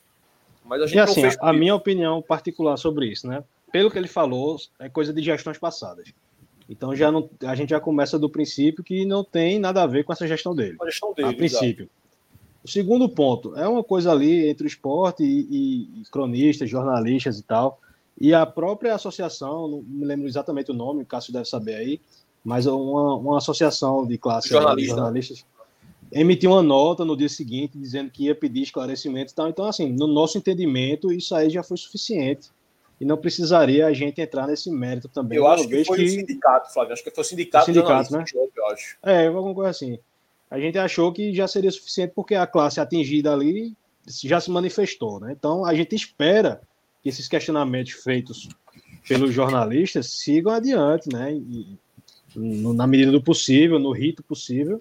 Mas 0.65 0.83
a 0.83 0.87
gente 0.87 0.97
e 0.97 1.01
assim, 1.01 1.23
a 1.41 1.53
minha 1.53 1.75
opinião 1.75 2.23
particular 2.23 2.77
sobre 2.77 3.07
isso, 3.07 3.27
né? 3.27 3.43
Pelo 3.73 3.91
que 3.91 3.99
ele 3.99 4.09
falou, 4.09 4.59
é 4.79 4.89
coisa 4.89 5.13
de 5.13 5.23
gestões 5.23 5.59
passadas. 5.59 6.13
Então 6.69 6.95
já 6.95 7.11
não, 7.11 7.29
a 7.45 7.55
gente 7.55 7.71
já 7.71 7.81
começa 7.81 8.19
do 8.19 8.31
princípio 8.31 8.85
que 8.85 9.05
não 9.05 9.25
tem 9.25 9.59
nada 9.59 9.83
a 9.83 9.87
ver 9.87 10.05
com 10.05 10.13
essa 10.13 10.29
gestão 10.29 10.55
dele. 10.55 10.77
A 10.81 10.87
gestão 10.87 11.13
dele, 11.13 11.29
a 11.29 11.33
princípio. 11.35 11.85
Exato. 11.85 12.03
O 12.65 12.69
segundo 12.69 13.09
ponto 13.09 13.57
é 13.57 13.67
uma 13.67 13.83
coisa 13.83 14.13
ali 14.13 14.49
entre 14.49 14.65
o 14.65 14.69
esporte 14.69 15.25
e, 15.25 15.47
e, 15.51 16.01
e 16.01 16.05
cronistas, 16.11 16.71
jornalistas 16.71 17.39
e 17.39 17.43
tal. 17.43 17.81
E 18.21 18.33
a 18.33 18.47
própria 18.47 18.95
associação, 18.95 19.67
não 19.67 19.83
me 19.83 20.05
lembro 20.05 20.29
exatamente 20.29 20.71
o 20.71 20.75
nome, 20.75 21.03
o 21.03 21.07
Cássio 21.07 21.33
deve 21.33 21.49
saber 21.49 21.75
aí, 21.75 22.01
mas 22.45 22.67
uma, 22.67 23.17
uma 23.17 23.39
associação 23.39 24.07
de 24.07 24.17
classe 24.17 24.49
Jornalista. 24.49 24.81
de 24.81 24.97
jornalistas 24.97 25.45
emitiu 26.13 26.53
uma 26.53 26.63
nota 26.63 27.05
no 27.05 27.17
dia 27.17 27.29
seguinte 27.29 27.79
dizendo 27.79 28.11
que 28.11 28.25
ia 28.25 28.35
pedir 28.35 28.63
esclarecimento 28.63 29.33
e 29.33 29.35
tal. 29.35 29.49
Então, 29.49 29.65
assim, 29.65 29.91
no 29.91 30.07
nosso 30.07 30.39
entendimento, 30.39 31.13
isso 31.13 31.35
aí 31.35 31.51
já 31.51 31.63
foi 31.63 31.77
suficiente. 31.77 32.51
E 33.03 33.05
não 33.05 33.17
precisaria 33.17 33.85
a 33.89 33.93
gente 33.93 34.21
entrar 34.21 34.47
nesse 34.47 34.71
mérito 34.71 35.09
também. 35.09 35.37
Eu 35.37 35.49
acho 35.49 35.67
que 35.67 35.85
foi 35.85 35.99
que... 35.99 36.05
o 36.05 36.09
sindicato, 36.09 36.73
Flávio. 36.73 36.93
Acho 36.93 37.03
que 37.03 37.11
foi 37.11 37.23
o 37.23 37.27
sindicato, 37.27 37.65
o 37.65 37.75
sindicato 37.75 38.13
né? 38.13 38.25
eu 38.57 38.67
acho. 38.69 38.97
É, 39.03 39.27
alguma 39.27 39.53
coisa 39.53 39.71
assim. 39.71 39.99
A 40.49 40.61
gente 40.61 40.79
achou 40.79 41.13
que 41.13 41.35
já 41.35 41.49
seria 41.49 41.73
suficiente 41.73 42.13
porque 42.15 42.37
a 42.37 42.47
classe 42.47 42.79
atingida 42.79 43.33
ali 43.33 43.75
já 44.23 44.41
se 44.41 44.53
manifestou, 44.53 45.19
né? 45.19 45.35
Então, 45.37 45.65
a 45.65 45.75
gente 45.75 45.97
espera 45.97 46.63
que 47.03 47.09
esses 47.09 47.27
questionamentos 47.27 47.91
feitos 47.91 48.49
pelos 49.09 49.35
jornalistas 49.35 50.07
sigam 50.07 50.53
adiante, 50.53 51.09
né? 51.13 51.35
E, 51.35 51.77
na 52.37 52.87
medida 52.87 53.11
do 53.11 53.21
possível, 53.21 53.81
no 53.81 53.91
rito 53.91 54.23
possível, 54.23 54.81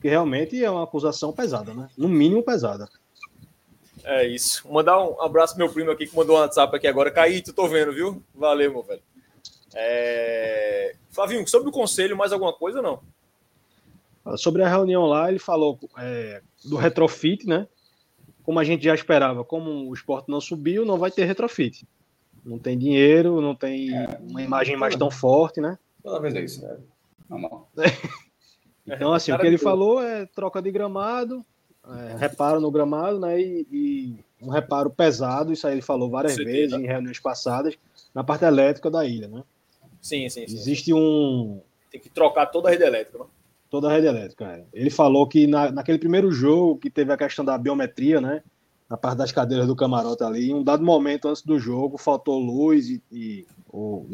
que 0.00 0.08
realmente 0.08 0.64
é 0.64 0.70
uma 0.70 0.84
acusação 0.84 1.34
pesada, 1.34 1.74
né? 1.74 1.90
No 1.98 2.08
mínimo 2.08 2.42
pesada. 2.42 2.88
É 4.10 4.26
isso. 4.26 4.62
Vou 4.64 4.74
mandar 4.74 4.98
um 4.98 5.20
abraço 5.20 5.54
pro 5.54 5.64
meu 5.64 5.72
primo 5.72 5.90
aqui 5.90 6.06
que 6.06 6.16
mandou 6.16 6.36
um 6.36 6.40
WhatsApp 6.40 6.74
aqui 6.74 6.86
agora. 6.86 7.10
Caíto, 7.10 7.52
tô 7.52 7.68
vendo, 7.68 7.92
viu? 7.92 8.22
Valeu, 8.34 8.72
meu 8.72 8.82
velho. 8.82 9.02
É... 9.74 10.94
Flavinho, 11.10 11.46
sobre 11.46 11.68
o 11.68 11.72
conselho, 11.72 12.16
mais 12.16 12.32
alguma 12.32 12.52
coisa 12.52 12.78
ou 12.78 12.82
não? 14.24 14.36
Sobre 14.36 14.62
a 14.62 14.68
reunião 14.68 15.06
lá, 15.06 15.28
ele 15.28 15.38
falou 15.38 15.78
é, 15.98 16.42
do 16.64 16.76
retrofit, 16.76 17.46
né? 17.46 17.66
como 18.48 18.58
a 18.58 18.64
gente 18.64 18.82
já 18.82 18.94
esperava, 18.94 19.44
como 19.44 19.90
o 19.90 19.92
esporte 19.92 20.30
não 20.30 20.40
subiu, 20.40 20.86
não 20.86 20.96
vai 20.96 21.10
ter 21.10 21.26
retrofit. 21.26 21.86
Não 22.42 22.58
tem 22.58 22.78
dinheiro, 22.78 23.42
não 23.42 23.54
tem 23.54 23.94
é, 23.94 24.18
uma 24.22 24.40
imagem 24.40 24.74
mais 24.74 24.96
tão 24.96 25.10
forte, 25.10 25.60
né? 25.60 25.78
Toda 26.02 26.18
vez 26.18 26.34
é 26.34 26.40
isso, 26.40 26.62
né? 26.62 26.78
Normal. 27.28 27.70
então, 28.88 29.12
assim, 29.12 29.32
o 29.32 29.38
que 29.38 29.46
ele 29.46 29.58
falou 29.58 30.02
é 30.02 30.24
troca 30.24 30.62
de 30.62 30.70
gramado, 30.70 31.44
é, 31.88 32.16
reparo 32.16 32.60
no 32.60 32.70
gramado, 32.70 33.18
né? 33.18 33.40
E, 33.40 33.66
e, 33.70 34.24
um 34.40 34.50
reparo 34.50 34.90
pesado, 34.90 35.52
isso 35.52 35.66
aí 35.66 35.74
ele 35.74 35.82
falou 35.82 36.10
várias 36.10 36.36
vezes 36.36 36.72
em 36.72 36.86
reuniões 36.86 37.18
passadas, 37.18 37.76
na 38.14 38.22
parte 38.22 38.44
elétrica 38.44 38.90
da 38.90 39.04
ilha, 39.04 39.26
né? 39.26 39.42
Sim, 40.00 40.28
sim, 40.28 40.46
sim. 40.46 40.54
Existe 40.54 40.94
um. 40.94 41.60
Tem 41.90 42.00
que 42.00 42.08
trocar 42.08 42.46
toda 42.46 42.68
a 42.68 42.70
rede 42.70 42.84
elétrica, 42.84 43.18
né? 43.18 43.24
toda 43.70 43.88
a 43.88 43.92
rede 43.92 44.06
elétrica. 44.06 44.44
É. 44.44 44.64
Ele 44.72 44.90
falou 44.90 45.26
que 45.26 45.46
na, 45.46 45.70
naquele 45.70 45.98
primeiro 45.98 46.30
jogo 46.30 46.78
que 46.78 46.90
teve 46.90 47.12
a 47.12 47.16
questão 47.16 47.44
da 47.44 47.56
biometria, 47.58 48.20
né? 48.20 48.42
Na 48.88 48.96
parte 48.96 49.18
das 49.18 49.30
cadeiras 49.32 49.66
do 49.66 49.76
camarote 49.76 50.24
ali, 50.24 50.50
em 50.50 50.54
um 50.54 50.64
dado 50.64 50.82
momento 50.82 51.28
antes 51.28 51.42
do 51.42 51.58
jogo, 51.58 51.98
faltou 51.98 52.38
luz 52.38 52.88
e, 52.88 53.02
e 53.12 53.46
ou, 53.68 54.06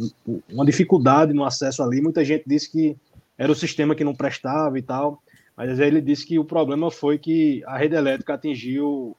uma 0.51 0.65
dificuldade 0.65 1.33
no 1.33 1.45
acesso 1.45 1.83
ali. 1.83 2.01
Muita 2.01 2.25
gente 2.25 2.45
disse 2.45 2.71
que 2.71 2.97
era 3.39 3.53
o 3.53 3.55
sistema 3.55 3.95
que 3.95 4.03
não 4.03 4.15
prestava 4.15 4.77
e 4.77 4.83
tal. 4.83 5.23
Mas 5.57 5.79
ele 5.79 6.01
disse 6.01 6.27
que 6.27 6.39
o 6.39 6.45
problema 6.45 6.91
foi 6.91 7.19
que 7.19 7.63
a 7.67 7.79
rede 7.79 7.95
elétrica 7.95 8.35
atingiu 8.35 9.17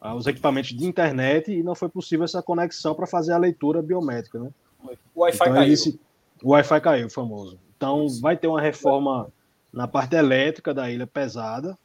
ah, 0.00 0.14
os 0.14 0.26
equipamentos 0.26 0.70
de 0.70 0.86
internet 0.86 1.52
e 1.52 1.62
não 1.62 1.74
foi 1.74 1.88
possível 1.88 2.24
essa 2.24 2.42
conexão 2.42 2.94
para 2.94 3.06
fazer 3.06 3.32
a 3.32 3.38
leitura 3.38 3.82
biométrica, 3.82 4.38
né? 4.38 4.50
O 5.14 5.20
Wi-Fi 5.22 5.42
então, 5.42 5.54
caiu. 5.54 5.68
Disse, 5.68 6.00
o 6.42 6.50
Wi-Fi 6.50 6.80
caiu, 6.80 7.10
famoso. 7.10 7.58
Então 7.76 8.06
vai 8.20 8.36
ter 8.36 8.46
uma 8.46 8.60
reforma 8.60 9.30
na 9.72 9.86
parte 9.86 10.16
elétrica 10.16 10.74
da 10.74 10.90
ilha 10.90 11.06
pesada. 11.06 11.76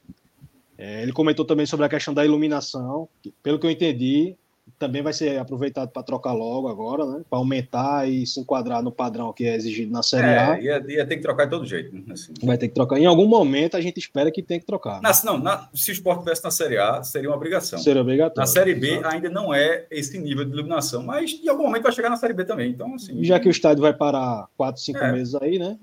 É, 0.77 1.01
ele 1.01 1.13
comentou 1.13 1.45
também 1.45 1.65
sobre 1.65 1.85
a 1.85 1.89
questão 1.89 2.13
da 2.13 2.25
iluminação, 2.25 3.07
que, 3.21 3.33
pelo 3.41 3.59
que 3.59 3.65
eu 3.65 3.71
entendi, 3.71 4.35
também 4.77 5.01
vai 5.01 5.13
ser 5.13 5.39
aproveitado 5.39 5.89
para 5.89 6.03
trocar 6.03 6.33
logo 6.33 6.67
agora, 6.67 7.05
né? 7.05 7.21
Para 7.29 7.39
aumentar 7.39 8.09
e 8.09 8.25
se 8.25 8.39
enquadrar 8.39 8.81
no 8.81 8.91
padrão 8.91 9.31
que 9.31 9.45
é 9.45 9.55
exigido 9.55 9.91
na 9.91 10.03
Série 10.03 10.27
é, 10.27 10.37
A. 10.37 10.59
Ia, 10.59 10.85
ia 10.87 11.05
ter 11.05 11.17
que 11.17 11.21
trocar 11.21 11.45
de 11.45 11.51
todo 11.51 11.65
jeito. 11.65 11.95
Né? 11.95 12.03
Assim. 12.11 12.33
Vai 12.43 12.57
ter 12.57 12.67
que 12.67 12.73
trocar. 12.73 12.97
Em 12.99 13.05
algum 13.05 13.27
momento 13.27 13.77
a 13.77 13.81
gente 13.81 13.97
espera 13.99 14.31
que 14.31 14.41
tenha 14.41 14.59
que 14.59 14.65
trocar. 14.65 15.01
Né? 15.01 15.11
não, 15.23 15.37
na, 15.37 15.69
se 15.73 15.91
o 15.91 15.93
esporte 15.93 16.19
tivesse 16.19 16.43
na 16.43 16.51
Série 16.51 16.77
A, 16.77 17.03
seria 17.03 17.29
uma 17.29 17.35
obrigação. 17.35 17.79
Seria 17.79 18.01
obrigatório. 18.01 18.39
Na 18.39 18.47
Série 18.47 18.75
B 18.75 19.01
ainda 19.03 19.29
não 19.29 19.53
é 19.53 19.85
esse 19.89 20.17
nível 20.17 20.43
de 20.43 20.51
iluminação, 20.51 21.03
mas 21.03 21.39
em 21.41 21.47
algum 21.47 21.63
momento 21.63 21.83
vai 21.83 21.91
chegar 21.91 22.09
na 22.09 22.17
Série 22.17 22.33
B 22.33 22.43
também. 22.43 22.71
Então, 22.71 22.95
assim. 22.95 23.23
Já 23.23 23.39
que 23.39 23.47
o 23.47 23.51
estádio 23.51 23.81
vai 23.81 23.93
parar 23.93 24.47
4, 24.57 24.81
5 24.81 24.97
é. 24.97 25.11
meses 25.11 25.35
aí, 25.35 25.59
né? 25.59 25.77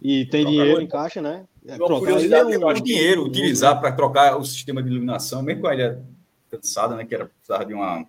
E 0.00 0.26
tem 0.26 0.44
dinheiro 0.44 0.80
em 0.80 0.86
caixa, 0.86 1.20
né? 1.20 1.44
É, 1.66 1.78
curiosidade, 1.78 2.52
é 2.52 2.58
um, 2.58 2.74
dinheiro 2.74 3.24
utilizar 3.24 3.78
para 3.78 3.92
trocar 3.92 4.36
o 4.36 4.44
sistema 4.44 4.82
de 4.82 4.88
iluminação, 4.88 5.42
mesmo 5.42 5.62
com 5.62 5.68
a 5.68 5.74
ilha 5.74 6.02
cansada, 6.52 6.94
né, 6.94 7.04
que 7.04 7.14
era 7.14 7.26
precisar 7.26 7.64
de 7.64 7.72
uma 7.72 8.06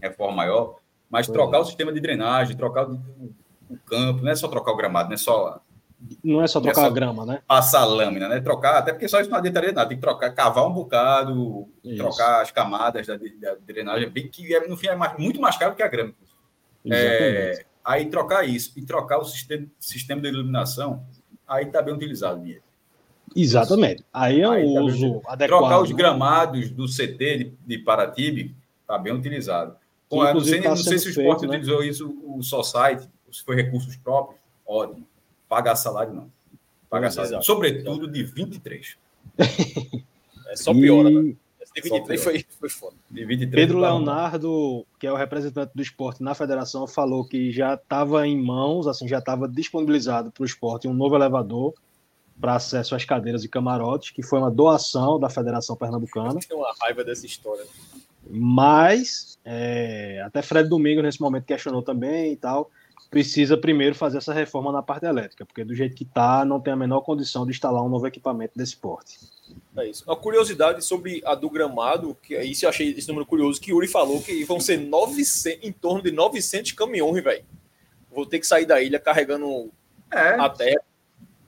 reforma 0.00 0.36
maior, 0.36 0.76
mas 1.10 1.26
trocar 1.26 1.58
o 1.58 1.64
sistema 1.64 1.92
de 1.92 2.00
drenagem, 2.00 2.56
trocar 2.56 2.88
o, 2.88 2.94
o, 3.68 3.76
campo, 3.86 4.22
não 4.22 4.30
é 4.30 4.36
só 4.36 4.46
trocar 4.46 4.72
o 4.72 4.76
gramado, 4.76 5.08
não 5.08 5.14
é 5.14 5.18
só 5.18 5.60
não 6.22 6.40
é 6.40 6.46
só 6.46 6.60
trocar 6.60 6.82
é 6.82 6.84
só 6.84 6.90
a 6.90 6.94
grama, 6.94 7.26
né? 7.26 7.42
Passar 7.44 7.80
a 7.80 7.84
lâmina, 7.84 8.28
né? 8.28 8.40
Trocar, 8.40 8.78
até 8.78 8.92
porque 8.92 9.08
só 9.08 9.20
isso 9.20 9.28
não 9.28 9.38
adiantaria 9.38 9.72
nada. 9.72 9.88
Tem 9.88 9.96
que 9.96 10.00
trocar, 10.00 10.32
cavar 10.32 10.64
um 10.64 10.72
bocado, 10.72 11.68
isso. 11.82 11.96
trocar 11.96 12.40
as 12.40 12.52
camadas 12.52 13.04
da, 13.04 13.16
da 13.16 13.56
drenagem, 13.66 14.08
bem 14.08 14.28
que 14.28 14.54
é, 14.54 14.68
no 14.68 14.76
fim 14.76 14.86
é 14.86 14.94
mais, 14.94 15.18
muito 15.18 15.40
mais 15.40 15.56
caro 15.56 15.74
que 15.74 15.82
a 15.82 15.88
grama. 15.88 16.14
É, 16.88 17.64
aí 17.84 18.06
trocar 18.06 18.48
isso 18.48 18.72
e 18.76 18.82
trocar 18.82 19.18
o 19.18 19.24
sistema, 19.24 19.66
sistema 19.80 20.22
de 20.22 20.28
iluminação 20.28 21.04
aí 21.48 21.64
está 21.64 21.82
bem 21.82 21.94
utilizado 21.94 22.38
o 22.38 22.42
dinheiro. 22.42 22.62
Exatamente. 23.34 24.04
Aí 24.12 24.40
é 24.40 24.48
um 24.48 24.52
Aí, 24.52 24.74
tá 24.74 24.80
uso 24.80 25.20
tá 25.20 25.32
adequado. 25.32 25.60
Trocar 25.60 25.82
os 25.82 25.92
gramados 25.92 26.70
do 26.70 26.86
CT 26.86 27.16
de, 27.18 27.52
de 27.66 27.78
Paratibe 27.78 28.54
está 28.80 28.98
bem 28.98 29.12
utilizado. 29.12 29.76
Bom, 30.10 30.24
não 30.32 30.40
sei, 30.40 30.62
tá 30.62 30.70
não 30.70 30.76
sei 30.76 30.98
se 30.98 31.08
o 31.08 31.10
esporte 31.10 31.42
né? 31.42 31.48
utilizou 31.48 31.82
isso, 31.82 32.16
o 32.24 32.42
site, 32.42 33.08
se 33.30 33.44
foi 33.44 33.56
recursos 33.56 33.94
próprios, 33.96 34.40
ótimo. 34.66 35.06
Pagar 35.48 35.76
salário, 35.76 36.14
não. 36.14 36.30
Pagar 36.88 37.10
salário. 37.10 37.42
Sobretudo 37.42 38.08
de 38.08 38.22
23. 38.22 38.96
é 39.38 40.56
só 40.56 40.72
piora, 40.72 41.10
e... 41.10 41.14
né? 41.14 41.34
De 41.74 41.82
23 41.82 42.24
foi, 42.24 42.44
foi 42.58 42.68
foda. 42.68 42.96
De 43.10 43.24
23 43.24 43.66
Pedro 43.66 43.78
Leonardo, 43.78 44.84
que 44.98 45.06
é 45.06 45.12
o 45.12 45.16
representante 45.16 45.72
do 45.74 45.82
esporte 45.82 46.22
na 46.22 46.34
federação, 46.34 46.86
falou 46.86 47.24
que 47.24 47.52
já 47.52 47.74
estava 47.74 48.26
em 48.26 48.40
mãos, 48.40 48.86
assim, 48.86 49.06
já 49.06 49.18
estava 49.18 49.46
disponibilizado 49.46 50.32
para 50.32 50.42
o 50.42 50.46
esporte 50.46 50.88
um 50.88 50.94
novo 50.94 51.14
elevador 51.14 51.74
para 52.40 52.54
acesso 52.54 52.94
às 52.94 53.04
cadeiras 53.04 53.44
e 53.44 53.48
camarotes, 53.48 54.10
que 54.10 54.22
foi 54.22 54.38
uma 54.38 54.50
doação 54.50 55.18
da 55.18 55.28
Federação 55.28 55.76
Pernambucana. 55.76 56.38
Tem 56.40 56.56
uma 56.56 56.72
raiva 56.80 57.04
dessa 57.04 57.26
história. 57.26 57.64
Mas, 58.30 59.38
é, 59.44 60.22
até 60.24 60.42
Fred 60.42 60.68
Domingo, 60.68 61.02
nesse 61.02 61.20
momento, 61.20 61.44
questionou 61.44 61.82
também 61.82 62.32
e 62.32 62.36
tal. 62.36 62.70
Precisa 63.10 63.56
primeiro 63.56 63.94
fazer 63.94 64.18
essa 64.18 64.34
reforma 64.34 64.70
na 64.70 64.82
parte 64.82 65.06
elétrica, 65.06 65.46
porque 65.46 65.64
do 65.64 65.74
jeito 65.74 65.96
que 65.96 66.04
está, 66.04 66.44
não 66.44 66.60
tem 66.60 66.74
a 66.74 66.76
menor 66.76 67.00
condição 67.00 67.46
de 67.46 67.52
instalar 67.52 67.82
um 67.82 67.88
novo 67.88 68.06
equipamento 68.06 68.52
desse 68.54 68.76
porte. 68.76 69.18
É 69.76 69.86
isso. 69.86 70.04
Uma 70.06 70.14
curiosidade 70.14 70.84
sobre 70.84 71.22
a 71.24 71.34
do 71.34 71.48
gramado, 71.48 72.14
que 72.22 72.38
isso 72.40 72.66
eu 72.66 72.68
achei 72.68 72.90
esse 72.90 73.08
número 73.08 73.24
curioso, 73.24 73.58
que 73.60 73.70
Yuri 73.70 73.88
falou 73.88 74.20
que 74.20 74.44
vão 74.44 74.60
ser 74.60 74.76
900, 74.76 75.46
em 75.62 75.72
torno 75.72 76.02
de 76.02 76.12
900 76.12 76.72
caminhões, 76.72 77.24
velho. 77.24 77.44
Vou 78.12 78.26
ter 78.26 78.40
que 78.40 78.46
sair 78.46 78.66
da 78.66 78.82
ilha 78.82 79.00
carregando 79.00 79.72
é. 80.12 80.34
a 80.34 80.50
terra 80.50 80.82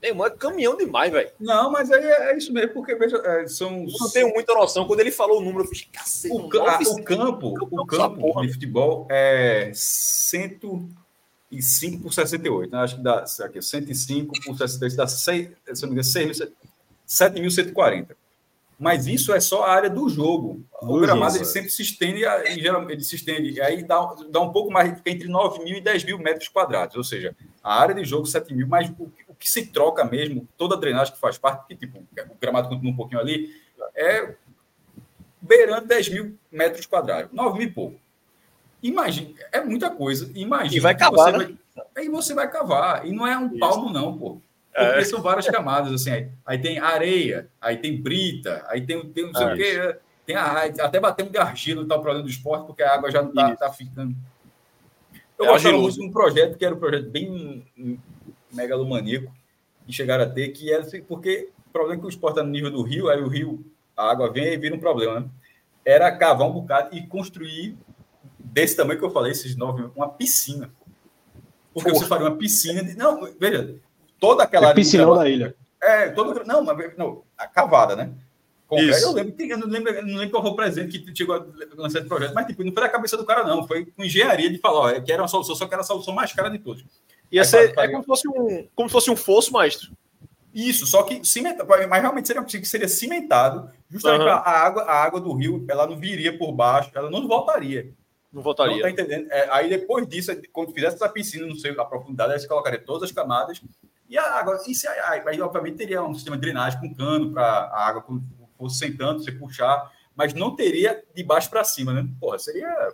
irmão, 0.09 0.25
é 0.25 0.31
caminhão 0.31 0.75
demais, 0.75 1.11
velho. 1.11 1.29
Não, 1.39 1.71
mas 1.71 1.91
aí 1.91 2.03
é, 2.03 2.31
é 2.31 2.37
isso 2.37 2.51
mesmo, 2.51 2.73
porque 2.73 2.95
veja, 2.95 3.17
é, 3.17 3.47
são. 3.47 3.83
Eu 3.83 3.97
não 3.99 4.09
tenho 4.09 4.33
muita 4.33 4.51
noção. 4.53 4.87
Quando 4.87 4.99
ele 4.99 5.11
falou 5.11 5.39
o 5.39 5.43
número, 5.43 5.63
eu 5.63 5.67
fiz, 5.67 5.87
cacete. 5.91 6.33
O, 6.33 6.61
a, 6.61 6.79
o 6.79 7.03
campo, 7.03 7.53
o 7.69 7.85
campo 7.85 8.41
de 8.41 8.53
futebol 8.53 9.07
é 9.11 9.71
105 9.73 12.01
por 12.01 12.11
68. 12.11 12.71
Né? 12.71 12.79
Acho 12.79 12.95
que 12.95 13.03
dá 13.03 13.23
aqui, 13.41 13.61
105 13.61 14.33
por 14.43 14.57
68, 14.57 14.95
dá 14.95 15.07
6, 15.07 15.49
se 15.73 15.83
não 15.83 15.93
me 15.93 16.01
engano, 16.01 16.33
7.140. 17.07 18.15
Mas 18.81 19.05
isso 19.05 19.31
é 19.31 19.39
só 19.39 19.63
a 19.63 19.71
área 19.71 19.91
do 19.91 20.09
jogo. 20.09 20.65
O 20.81 20.99
gramado 20.99 21.35
ele 21.35 21.45
sempre 21.45 21.69
se 21.69 21.83
estende, 21.83 22.23
ele 22.25 23.03
se 23.03 23.15
estende, 23.15 23.51
e 23.51 23.61
aí 23.61 23.83
dá, 23.83 24.15
dá 24.31 24.41
um 24.41 24.51
pouco 24.51 24.71
mais, 24.71 24.99
entre 25.05 25.27
9 25.27 25.63
mil 25.63 25.77
e 25.77 25.81
10 25.81 26.03
mil 26.03 26.17
metros 26.17 26.47
quadrados. 26.47 26.95
Ou 26.95 27.03
seja, 27.03 27.35
a 27.63 27.79
área 27.79 27.93
de 27.93 28.03
jogo 28.03 28.25
7 28.25 28.51
mil, 28.55 28.65
mas 28.65 28.89
o, 28.97 29.07
que 29.41 29.49
se 29.49 29.65
troca 29.65 30.05
mesmo, 30.05 30.47
toda 30.55 30.75
a 30.75 30.79
drenagem 30.79 31.13
que 31.13 31.19
faz 31.19 31.35
parte, 31.35 31.67
que 31.67 31.75
tipo, 31.75 31.97
o 31.97 32.35
gramado 32.39 32.69
continua 32.69 32.93
um 32.93 32.95
pouquinho 32.95 33.19
ali, 33.19 33.51
é 33.95 34.35
beirando 35.41 35.87
10 35.87 36.09
mil 36.09 36.37
metros 36.51 36.85
quadrados, 36.85 37.33
9 37.33 37.57
mil 37.57 37.67
e 37.67 37.71
pouco. 37.71 37.99
Imagina, 38.83 39.33
é 39.51 39.59
muita 39.59 39.89
coisa. 39.89 40.31
Imagina. 40.35 40.77
E 40.77 40.79
vai 40.79 40.95
cavar, 40.95 41.33
né? 41.33 41.55
Vai, 41.75 41.85
aí 41.97 42.09
você 42.09 42.35
vai 42.35 42.49
cavar. 42.49 43.07
E 43.07 43.11
não 43.11 43.25
é 43.25 43.35
um 43.35 43.47
Isso. 43.47 43.57
palmo, 43.57 43.89
não, 43.89 44.15
pô. 44.15 44.39
Porque 44.73 44.99
é. 44.99 45.05
são 45.05 45.21
várias 45.21 45.47
camadas, 45.47 45.91
assim. 45.91 46.11
Aí, 46.11 46.29
aí, 46.45 46.57
tem 46.59 46.77
areia, 46.77 47.49
aí 47.59 47.77
tem 47.77 47.99
brita, 47.99 48.63
aí 48.69 48.85
tem, 48.85 49.01
tem 49.09 49.25
não 49.25 49.33
sei 49.33 49.47
é. 49.47 49.53
o 49.53 49.57
quê. 49.57 49.97
Tem 50.23 50.35
a, 50.35 50.65
até 50.81 50.99
batemos 50.99 51.31
de 51.31 51.39
argila, 51.39 51.87
tá 51.87 51.95
o 51.95 52.01
problema 52.01 52.23
do 52.23 52.29
esporte, 52.29 52.67
porque 52.67 52.83
a 52.83 52.93
água 52.93 53.09
já 53.09 53.23
não 53.23 53.33
tá, 53.33 53.55
tá 53.55 53.73
ficando. 53.73 54.15
Eu 55.37 55.45
é 55.45 55.47
gostava 55.49 55.77
muito 55.77 55.95
de 55.95 56.05
um 56.05 56.11
projeto 56.11 56.57
que 56.57 56.63
era 56.63 56.75
um 56.75 56.79
projeto 56.79 57.09
bem 57.09 57.65
megalomaníaco 58.53 59.31
que 59.85 59.93
chegaram 59.93 60.23
a 60.23 60.29
ter, 60.29 60.49
que 60.49 60.71
era 60.71 60.83
assim, 60.83 61.01
porque 61.01 61.49
o 61.67 61.71
problema 61.71 61.95
é 61.95 61.99
que 61.99 62.05
o 62.05 62.09
esporte 62.09 62.35
está 62.35 62.43
no 62.43 62.51
nível 62.51 62.71
do 62.71 62.81
rio, 62.81 63.09
aí 63.09 63.21
o 63.21 63.27
rio, 63.27 63.65
a 63.95 64.09
água 64.09 64.31
vem 64.31 64.45
e 64.45 64.57
vira 64.57 64.75
um 64.75 64.79
problema, 64.79 65.21
né? 65.21 65.29
Era 65.83 66.15
cavar 66.15 66.47
um 66.47 66.51
bocado 66.53 66.95
e 66.95 67.05
construir 67.07 67.77
desse 68.37 68.75
tamanho 68.75 68.99
que 68.99 69.05
eu 69.05 69.11
falei, 69.11 69.31
esses 69.31 69.55
nove, 69.55 69.89
uma 69.95 70.09
piscina. 70.09 70.71
Porque 71.73 71.89
Porra. 71.89 72.03
você 72.03 72.07
faria 72.07 72.27
uma 72.27 72.37
piscina 72.37 72.83
de. 72.83 72.95
Não, 72.95 73.27
veja, 73.39 73.75
toda 74.19 74.43
aquela 74.43 74.67
é 74.67 74.69
área. 74.69 74.75
Piscinão 74.75 75.15
da 75.15 75.27
ilha. 75.27 75.55
É, 75.81 76.09
todo, 76.09 76.45
não, 76.45 76.63
mas 76.63 76.95
não, 76.97 77.23
a 77.37 77.47
cavada, 77.47 77.95
né? 77.95 78.13
Isso. 78.79 79.05
Eu 79.05 79.11
lembro, 79.11 79.35
eu 79.37 79.57
não 79.57 79.67
lembro, 79.67 79.93
não 80.05 80.17
lembro 80.17 80.31
qual 80.31 80.43
foi 80.43 80.51
o 80.51 80.55
presente 80.55 80.99
que 80.99 81.15
chegou 81.15 81.35
a 81.35 81.45
lançar 81.75 81.99
esse 81.99 82.07
projeto, 82.07 82.33
mas 82.33 82.45
tipo, 82.45 82.63
não 82.63 82.71
foi 82.71 82.83
da 82.83 82.89
cabeça 82.89 83.17
do 83.17 83.25
cara, 83.25 83.43
não. 83.43 83.67
Foi 83.67 83.85
com 83.85 84.03
engenharia 84.03 84.49
de 84.49 84.57
falar, 84.59 84.79
ó, 84.79 85.01
que 85.01 85.11
era 85.11 85.21
uma 85.21 85.27
solução, 85.27 85.55
só 85.55 85.65
que 85.65 85.73
era 85.73 85.81
a 85.81 85.85
solução 85.85 86.13
mais 86.13 86.31
cara 86.31 86.49
de 86.49 86.59
todos. 86.59 86.85
Ia 87.31 87.45
ser 87.45 87.73
é 87.77 87.87
como 87.87 88.01
se 88.01 88.07
fosse 88.07 88.27
um, 88.27 88.67
como 88.75 88.89
se 88.89 88.93
fosse 88.93 89.11
um 89.11 89.15
fosso, 89.15 89.53
maestro. 89.53 89.91
Isso, 90.53 90.85
só 90.85 91.03
que 91.03 91.25
cimentado, 91.25 91.69
mas 91.89 92.01
realmente 92.01 92.27
seria 92.27 92.43
que 92.43 92.65
seria 92.65 92.87
cimentado, 92.87 93.71
justamente 93.89 94.23
uhum. 94.23 94.29
a 94.29 94.35
água, 94.35 94.83
a 94.83 95.03
água 95.03 95.21
do 95.21 95.33
rio, 95.33 95.65
ela 95.69 95.87
não 95.87 95.95
viria 95.95 96.37
por 96.37 96.51
baixo, 96.51 96.91
ela 96.93 97.09
não 97.09 97.25
voltaria. 97.25 97.93
Não 98.33 98.41
voltaria. 98.41 98.75
Não 98.75 98.81
tá 98.81 98.89
entendendo? 98.89 99.31
É, 99.31 99.47
aí 99.49 99.69
depois 99.69 100.05
disso, 100.07 100.31
quando 100.51 100.73
fizesse 100.73 100.95
essa 100.95 101.07
piscina, 101.07 101.47
não 101.47 101.55
sei 101.55 101.71
a 101.71 101.85
profundidade, 101.85 102.41
você 102.41 102.47
colocaria 102.47 102.79
todas 102.79 103.03
as 103.03 103.11
camadas 103.13 103.61
e 104.09 104.17
a 104.17 104.23
água, 104.23 104.59
isso 104.67 104.89
aí, 104.89 105.21
aí, 105.25 105.41
obviamente 105.41 105.77
teria 105.77 106.03
um 106.03 106.13
sistema 106.13 106.35
de 106.35 106.41
drenagem 106.41 106.81
com 106.81 106.93
cano 106.93 107.31
para 107.31 107.43
a 107.43 107.87
água 107.87 108.01
quando 108.01 108.21
fosse 108.57 108.77
sentando, 108.77 109.23
você 109.23 109.31
puxar, 109.31 109.89
mas 110.13 110.33
não 110.33 110.53
teria 110.53 111.01
de 111.15 111.23
baixo 111.23 111.49
para 111.49 111.63
cima, 111.63 111.93
né? 111.93 112.05
Porra, 112.19 112.37
seria 112.37 112.91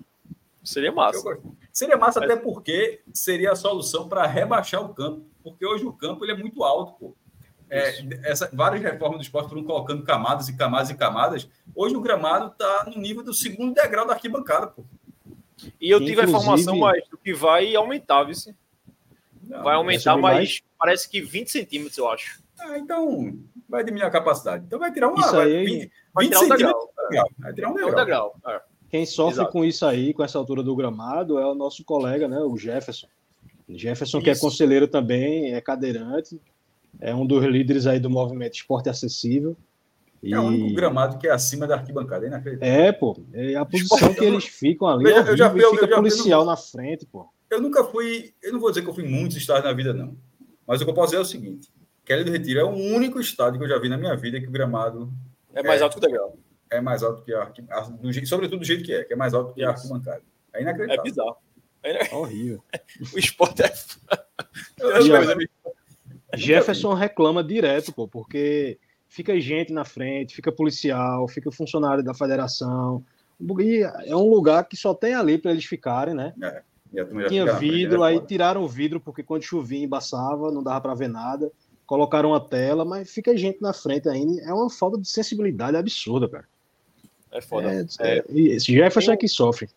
Seria 0.68 0.92
massa. 0.92 1.40
Seria 1.78 1.95
massa 1.95 2.20
Mas... 2.20 2.32
até 2.32 2.41
porque 2.41 3.02
seria 3.14 3.52
a 3.52 3.56
solução 3.56 4.10
para 4.10 4.26
rebaixar 4.26 4.84
o 4.84 4.95
campo, 4.95 5.28
porque 5.44 5.64
hoje 5.64 5.86
o 5.86 5.94
campo 5.94 6.26
ele 6.26 6.32
é 6.32 6.36
muito 6.36 6.64
alto, 6.64 6.94
pô. 6.94 7.16
É, 7.70 8.04
essa, 8.24 8.49
várias 8.52 8.82
reformas 8.82 9.20
do 9.20 9.22
esporte 9.22 9.49
foram 9.49 9.64
colocando 9.64 10.02
camadas 10.04 10.49
e 10.49 10.58
camadas 10.58 10.90
e 10.90 10.95
camadas. 10.95 11.48
Hoje 11.76 11.95
o 11.95 12.02
gramado 12.02 12.48
está 12.48 12.86
no 12.86 12.99
nível 12.99 13.22
do 13.22 13.32
segundo 13.32 13.76
degrau 13.76 14.08
da 14.08 14.14
arquibancada, 14.14 14.66
pô. 14.66 14.86
E 15.80 15.91
eu 15.91 16.04
tive 16.04 16.22
a 16.22 16.24
informação, 16.24 16.80
Maestro, 16.80 17.16
que 17.16 17.32
vai 17.32 17.76
aumentar, 17.76 18.24
viu? 18.24 18.34
Não, 19.44 19.62
vai 19.62 19.76
aumentar, 19.76 20.18
mas 20.18 20.36
mais... 20.36 20.62
parece 20.80 21.08
que 21.08 21.22
20 21.22 21.52
centímetros, 21.52 21.98
eu 21.99 22.10
acho. 22.10 22.41
Ah, 22.60 22.80
então 22.80 23.38
vai 23.70 23.84
diminuir 23.84 24.08
a 24.08 24.12
capacidade. 24.12 24.66
Então 24.66 24.80
vai 24.80 24.91
tirar 24.91 25.10
uma. 25.10 25.20
Isso 25.20 25.36
vai, 25.36 25.45
aí... 25.45 25.66
20, 25.66 25.91
vai 26.12 26.26
20 26.26 26.34
tirar 26.34 26.41
um 26.41 26.49
degrau. 26.49 26.94
Vai 27.38 27.54
tirar 27.54 27.70
um 27.70 27.74
degrau. 27.76 27.91
Um 27.91 27.95
degrau. 27.95 28.36
É. 28.48 28.77
Quem 28.90 29.06
sofre 29.06 29.36
Exato. 29.36 29.52
com 29.52 29.66
isso 29.66 29.86
aí, 29.86 30.14
com 30.14 30.24
essa 30.24 30.38
altura 30.38 30.64
do 30.64 30.76
gramado, 30.76 31.38
é 31.38 31.46
o 31.46 31.56
nosso 31.56 31.84
colega, 31.84 32.28
né, 32.28 32.40
o 32.40 32.58
Jefferson. 32.58 33.08
Jefferson, 33.68 34.18
isso. 34.18 34.24
que 34.24 34.30
é 34.30 34.36
conselheiro 34.36 34.88
também, 34.88 35.54
é 35.54 35.60
cadeirante, 35.60 36.40
é 37.00 37.14
um 37.14 37.26
dos 37.26 37.44
líderes 37.44 37.86
aí 37.86 38.00
do 38.00 38.10
movimento 38.10 38.56
Esporte 38.56 38.90
Acessível. 38.90 39.58
E... 40.24 40.34
É 40.34 40.40
o 40.40 40.44
único 40.44 40.74
gramado 40.74 41.18
que 41.18 41.28
é 41.28 41.32
acima 41.32 41.68
da 41.68 41.76
arquibancada, 41.76 42.26
hein, 42.26 42.58
É, 42.62 42.92
pô. 42.92 43.20
É 43.34 43.56
a 43.56 43.66
posição 43.66 43.98
Esporte, 43.98 44.20
que 44.20 44.26
eles 44.26 44.46
ficam 44.46 44.88
ali. 44.88 45.06
Eu, 45.06 45.18
eu 45.18 45.38
já 45.38 45.50
fui, 45.50 45.62
fica 45.62 45.86
eu, 45.86 45.90
eu 45.90 45.96
policial 45.96 46.46
na 46.46 46.56
frente, 46.56 47.06
pô. 47.06 47.28
Eu 47.52 47.62
nunca 47.62 47.84
fui. 47.84 48.34
Eu 48.42 48.54
não 48.54 48.60
vou 48.60 48.70
dizer 48.70 48.82
que 48.82 48.90
eu 48.90 48.94
fui 48.94 49.06
em 49.06 49.10
muitos 49.10 49.38
estádios 49.38 49.66
na 49.66 49.74
vida, 49.74 49.94
não. 49.94 50.18
Mas 50.66 50.82
o 50.82 50.86
que 50.86 50.90
eu 50.90 50.96
posso 50.96 51.08
dizer 51.08 51.18
é 51.18 51.22
o 51.22 51.26
seguinte: 51.26 51.70
Kelly 52.04 52.24
do 52.24 52.32
Retiro 52.32 52.60
é 52.60 52.64
o 52.64 52.74
único 52.74 53.20
estádio 53.20 53.60
que 53.60 53.66
eu 53.66 53.70
já 53.70 53.78
vi 53.80 53.90
na 53.90 53.98
minha 53.98 54.16
vida 54.16 54.40
que 54.40 54.48
o 54.48 54.52
gramado. 54.52 55.12
É 55.54 55.62
mais 55.62 55.82
é, 55.82 55.84
alto 55.84 56.00
que 56.00 56.06
o 56.06 56.10
degrau 56.10 56.38
é 56.69 56.81
mais 56.81 57.03
alto 57.03 57.23
que 57.23 57.34
a 57.34 57.41
arquibancada, 57.41 58.26
sobretudo 58.26 58.60
do 58.60 58.65
jeito 58.65 58.84
que 58.84 58.94
é, 58.94 59.03
que 59.03 59.14
é 59.14 59.15
mais 59.15 59.34
alto 59.34 59.53
que 59.53 59.64
a 59.64 59.69
arquibancada. 59.69 60.22
É 60.53 60.61
inacreditável. 60.61 61.02
É 61.02 61.03
bizarro. 61.03 61.38
É 61.84 62.15
horrível. 62.15 62.64
o 63.14 63.19
esporte 63.19 63.64
é. 63.64 63.73
Jefferson 66.35 66.94
reclama 66.94 67.44
direto, 67.44 67.94
pô, 67.94 68.07
porque 68.07 68.77
fica 69.07 69.39
gente 69.39 69.72
na 69.72 69.85
frente, 69.85 70.35
fica 70.35 70.52
policial, 70.52 71.27
fica 71.27 71.52
funcionário 71.52 72.03
da 72.03 72.14
federação. 72.14 73.03
E 73.60 73.81
é 74.06 74.15
um 74.15 74.30
lugar 74.30 74.68
que 74.68 74.76
só 74.76 74.94
tem 74.94 75.14
ali 75.14 75.38
para 75.38 75.52
eles 75.52 75.65
ficarem, 75.65 76.14
né? 76.14 76.34
É. 76.41 76.61
Tinha 77.27 77.53
vidro, 77.53 78.03
aí 78.03 78.19
tiraram 78.19 78.64
o 78.64 78.68
vidro 78.68 78.99
porque 78.99 79.22
quando 79.23 79.44
chovia 79.44 79.84
embaçava, 79.84 80.52
não 80.52 80.64
dava 80.64 80.81
para 80.81 80.95
ver 80.95 81.10
nada. 81.10 81.52
Colocaram 81.85 82.30
uma 82.30 82.39
tela, 82.39 82.84
mas 82.84 83.10
fica 83.10 83.38
gente 83.38 83.61
na 83.61 83.73
frente 83.73 84.10
ainda. 84.10 84.41
É 84.41 84.53
uma 84.53 84.69
falta 84.69 84.98
de 84.98 85.07
sensibilidade 85.07 85.77
absurda, 85.77 86.27
cara. 86.27 86.45
É 87.38 87.42
foda. 87.42 87.72
É, 87.72 88.18
é, 88.18 88.24
esse 88.28 88.74
Jefferson 88.74 89.12
é 89.12 89.18
que 89.18 89.28
sofre. 89.28 89.68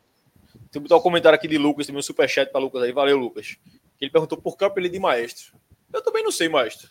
Tem 0.71 0.81
que 0.81 0.81
botar 0.81 0.97
um 0.97 1.03
comentário 1.03 1.37
aqui 1.37 1.47
de 1.47 1.59
Lucas, 1.59 1.87
tem 1.87 1.95
um 1.95 2.01
superchat 2.01 2.51
para 2.51 2.61
Lucas 2.61 2.83
aí. 2.83 2.93
Valeu, 2.93 3.19
Lucas. 3.19 3.59
Ele 4.01 4.11
perguntou 4.11 4.39
por 4.39 4.57
que 4.57 4.65
apelido 4.65 4.95
de 4.95 5.01
maestro. 5.01 5.53
Eu 5.93 6.03
também 6.03 6.25
não 6.25 6.31
sei, 6.31 6.49
maestro. 6.49 6.89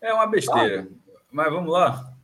É 0.00 0.12
uma 0.14 0.26
besteira. 0.26 0.88
Ah. 0.90 1.14
Mas 1.30 1.52
vamos 1.52 1.70
lá. 1.70 2.14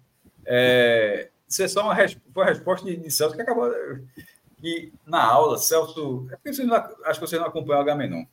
É, 0.47 1.29
isso 1.47 1.63
é 1.63 1.69
só 1.69 1.83
uma 1.83 1.95
foi 2.33 2.45
a 2.45 2.47
resposta 2.47 2.87
de, 2.87 2.97
de 2.97 3.11
Celso 3.11 3.37
que 3.37 3.43
acabou. 3.43 3.71
Que 4.59 4.93
na 5.05 5.23
aula, 5.23 5.59
Celso. 5.59 6.27
É 6.33 6.37
porque 6.37 6.55
você 6.55 6.65
não, 6.65 6.77
acho 6.77 7.21
que 7.21 7.27
você 7.27 7.39
não 7.39 7.47
acompanhou 7.47 7.79
o 7.79 7.83
Agamenon. 7.83 8.25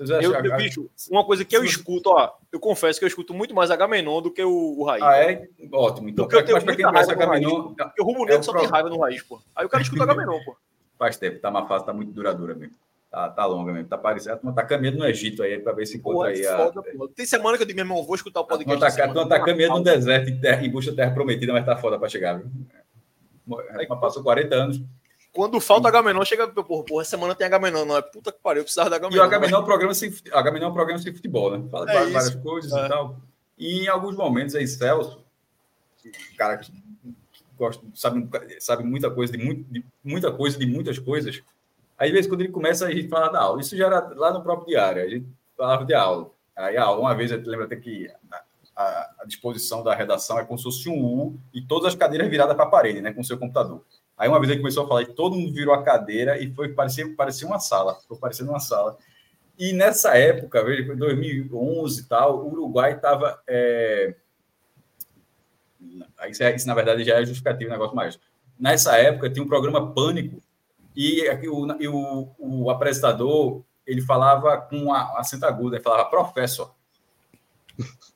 Eu, 0.00 0.32
eu, 0.32 0.56
bicho, 0.56 0.90
uma 1.08 1.24
coisa 1.24 1.44
que 1.44 1.56
eu 1.56 1.64
escuto, 1.64 2.10
ó, 2.10 2.32
eu 2.50 2.58
confesso 2.58 2.98
que 2.98 3.04
eu 3.04 3.08
escuto 3.08 3.32
muito 3.32 3.54
mais 3.54 3.70
Agamenon 3.70 4.20
do 4.20 4.30
que 4.30 4.42
o, 4.42 4.80
o 4.80 4.84
Raiz. 4.84 5.02
Ah, 5.04 5.16
é? 5.18 5.48
Ótimo. 5.72 6.08
Então, 6.08 6.24
porque 6.24 6.36
eu 6.36 6.44
tenho 6.44 6.64
muita 6.64 6.90
conhece 6.90 7.12
Agamenon. 7.12 7.74
Porque 7.74 8.02
o 8.02 8.04
Rumo 8.04 8.24
Negro 8.24 8.40
é 8.40 8.42
só 8.42 8.58
tem 8.58 8.66
raiva 8.66 8.88
no 8.88 8.98
Raiz, 8.98 9.22
pô. 9.22 9.40
Aí 9.54 9.64
o 9.64 9.68
cara 9.68 9.82
escuta 9.82 10.02
Agamenon, 10.02 10.40
pô. 10.44 10.56
Faz 10.98 11.16
tempo, 11.16 11.38
tá 11.40 11.50
uma 11.50 11.66
fase, 11.66 11.86
tá 11.86 11.92
muito 11.92 12.12
duradoura 12.12 12.54
mesmo. 12.54 12.74
Tá, 13.14 13.28
tá 13.28 13.46
longa 13.46 13.72
mesmo, 13.72 13.88
tá 13.88 13.96
parecendo. 13.96 14.40
A 14.44 14.52
tá 14.52 14.64
caminhando 14.64 14.98
no 14.98 15.06
Egito 15.06 15.44
aí 15.44 15.60
para 15.60 15.72
ver 15.72 15.86
se 15.86 15.98
encontra 15.98 16.30
aí. 16.30 16.44
A... 16.44 16.56
Foda, 16.56 16.82
Tem 17.14 17.24
semana 17.24 17.56
que 17.56 17.62
eu 17.62 17.66
digo, 17.66 17.76
meu 17.76 17.84
irmão, 17.84 18.02
vou 18.02 18.16
escutar 18.16 18.40
o 18.40 18.44
podcast. 18.44 19.00
A 19.00 19.06
turma 19.06 19.28
tá, 19.28 19.38
tá 19.38 19.44
caminhando 19.44 19.74
no 19.74 19.84
deserto 19.84 20.30
em, 20.30 20.40
terra, 20.40 20.64
em 20.66 20.68
busca 20.68 20.90
da 20.90 20.96
terra 20.96 21.14
prometida, 21.14 21.52
mas 21.52 21.64
tá 21.64 21.76
foda 21.76 21.96
para 21.96 22.08
chegar, 22.08 22.38
viu? 22.38 22.50
Aí, 23.78 23.86
passou 23.86 24.24
40 24.24 24.54
anos. 24.56 24.82
Quando 25.34 25.60
falta 25.60 25.88
Agamenon, 25.88 26.24
chega, 26.24 26.46
porra, 26.46 26.84
porra, 26.84 27.04
semana 27.04 27.34
tem 27.34 27.46
Agamenon, 27.46 27.84
não 27.84 27.96
é? 27.96 28.02
Puta 28.02 28.30
que 28.30 28.38
pariu, 28.40 28.60
eu 28.60 28.64
precisava 28.64 28.88
da 28.88 28.96
Agamenon. 28.96 29.16
E 29.16 29.20
o 29.20 29.22
Agamenon 29.22 29.56
é 29.56 29.60
um 29.60 29.64
programa 29.64 29.94
sem, 29.94 30.14
Agamenon 30.32 30.66
é 30.66 30.68
um 30.68 30.74
programa 30.74 31.02
sem 31.02 31.12
futebol, 31.12 31.50
né? 31.50 31.68
Fala 31.70 31.90
é 31.90 31.94
várias 31.94 32.28
isso. 32.28 32.40
coisas 32.40 32.72
é. 32.72 32.86
e 32.86 32.88
tal. 32.88 33.16
E 33.58 33.84
em 33.84 33.88
alguns 33.88 34.16
momentos 34.16 34.54
aí, 34.54 34.66
Celso, 34.66 35.24
cara 36.36 36.56
que 36.58 36.72
gosta, 37.56 37.84
sabe, 37.94 38.28
sabe 38.60 38.84
muita 38.84 39.10
coisa 39.10 39.32
de, 39.32 39.38
muito, 39.38 39.64
de 39.72 39.84
muita 40.02 40.30
coisa 40.32 40.58
de 40.58 40.66
muitas 40.66 40.98
coisas, 40.98 41.42
Aí, 41.98 42.08
às 42.08 42.12
vezes, 42.12 42.28
quando 42.28 42.40
ele 42.40 42.52
começa, 42.52 42.86
a 42.86 42.90
gente 42.90 43.08
fala 43.08 43.28
da 43.28 43.40
aula. 43.40 43.60
Isso 43.60 43.76
já 43.76 43.86
era 43.86 44.00
lá 44.14 44.32
no 44.32 44.42
próprio 44.42 44.68
diário, 44.68 45.02
a 45.02 45.08
gente 45.08 45.26
falava 45.56 45.84
de 45.84 45.94
aula. 45.94 46.30
Aí, 46.56 46.76
a 46.76 46.84
aula, 46.84 47.00
uma 47.00 47.14
vez, 47.14 47.30
eu 47.30 47.38
lembro 47.38 47.64
até 47.64 47.76
que 47.76 48.10
a, 48.76 49.10
a, 49.20 49.24
disposição 49.26 49.82
da 49.82 49.94
redação 49.94 50.38
é 50.38 50.44
como 50.44 50.58
se 50.58 50.64
fosse 50.64 50.88
um 50.88 51.04
U 51.04 51.38
e 51.52 51.62
todas 51.62 51.88
as 51.88 51.94
cadeiras 51.94 52.28
viradas 52.28 52.56
para 52.56 52.64
a 52.64 52.68
parede, 52.68 53.00
né, 53.00 53.12
com 53.12 53.20
o 53.20 53.24
seu 53.24 53.38
computador. 53.38 53.84
Aí, 54.16 54.28
uma 54.28 54.38
vez, 54.38 54.50
ele 54.50 54.60
começou 54.60 54.84
a 54.84 54.88
falar 54.88 55.02
e 55.02 55.06
todo 55.06 55.36
mundo 55.36 55.52
virou 55.52 55.74
a 55.74 55.82
cadeira 55.82 56.38
e 56.38 56.52
foi 56.52 56.68
parecia, 56.68 57.14
parecia 57.16 57.46
uma 57.46 57.58
sala, 57.58 57.96
ficou 57.96 58.16
parecendo 58.16 58.50
uma 58.50 58.60
sala. 58.60 58.96
E 59.58 59.72
nessa 59.72 60.16
época, 60.16 60.64
veja, 60.64 60.92
em 60.92 60.96
2011 60.96 62.00
e 62.00 62.04
tal, 62.04 62.38
o 62.38 62.52
Uruguai 62.52 62.92
estava. 62.94 63.40
É... 63.46 64.14
Isso, 66.28 66.42
é, 66.42 66.54
isso, 66.54 66.66
na 66.66 66.74
verdade, 66.74 67.04
já 67.04 67.20
é 67.20 67.24
justificativo, 67.24 67.70
negócio 67.70 67.94
mais. 67.94 68.18
Nessa 68.58 68.96
época, 68.96 69.30
tinha 69.30 69.44
um 69.44 69.48
programa 69.48 69.92
Pânico 69.92 70.40
e, 70.96 71.28
o, 71.48 71.82
e 71.82 71.88
o, 71.88 72.28
o 72.38 72.70
apresentador, 72.70 73.62
ele 73.86 74.00
falava 74.00 74.56
com 74.58 74.92
a 74.92 75.18
acento 75.18 75.44
agudo, 75.44 75.76
ele 75.76 75.82
falava 75.82 76.08
professor. 76.08 76.74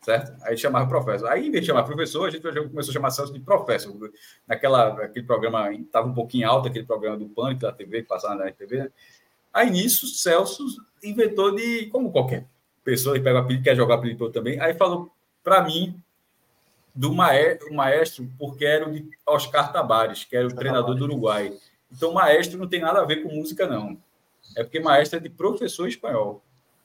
Certo? 0.09 0.43
Aí 0.43 0.57
chamava 0.57 0.89
professor. 0.89 1.29
Aí, 1.29 1.49
em 1.49 1.51
vez 1.51 1.63
de 1.63 1.67
chamar 1.67 1.83
professor, 1.83 2.27
a 2.27 2.31
gente 2.31 2.41
começou 2.41 2.93
a 2.93 2.95
chamar 2.95 3.11
Celso 3.11 3.31
de 3.31 3.41
professor. 3.41 4.11
Naquela, 4.47 5.05
aquele 5.05 5.27
programa, 5.27 5.71
estava 5.71 6.09
um 6.09 6.15
pouquinho 6.15 6.49
alto, 6.49 6.67
aquele 6.67 6.87
programa 6.87 7.19
do 7.19 7.29
Pânico 7.29 7.61
da 7.61 7.73
TV, 7.73 8.01
que 8.01 8.09
passava 8.09 8.35
na 8.37 8.51
TV. 8.51 8.85
Né? 8.85 8.91
Aí, 9.53 9.71
nisso, 9.71 10.07
Celso 10.07 10.65
inventou 11.05 11.55
de, 11.55 11.91
como 11.93 12.11
qualquer 12.11 12.47
pessoa 12.83 13.17
que 13.17 13.21
pega 13.21 13.37
o 13.39 13.43
apelido, 13.43 13.63
quer 13.63 13.77
jogar 13.77 13.97
apelido 13.97 14.31
também, 14.31 14.59
aí 14.59 14.73
falou 14.73 15.13
para 15.45 15.63
mim 15.63 16.03
do 16.95 17.13
maestro, 17.13 17.75
maestro, 17.75 18.31
porque 18.39 18.65
era 18.65 18.89
o 18.89 18.91
de 18.91 19.07
Oscar 19.27 19.71
Tabares, 19.71 20.25
que 20.25 20.35
era 20.35 20.47
o 20.47 20.55
treinador 20.55 20.95
do 20.95 21.05
Uruguai. 21.05 21.53
Então, 21.93 22.15
maestro 22.15 22.59
não 22.59 22.67
tem 22.67 22.81
nada 22.81 23.03
a 23.03 23.05
ver 23.05 23.23
com 23.23 23.29
música, 23.29 23.67
não. 23.67 23.99
É 24.57 24.65
porque 24.65 24.81
maestro 24.81 25.19
é 25.19 25.21
de 25.21 25.29
professor 25.29 25.87
espanhol. 25.87 26.43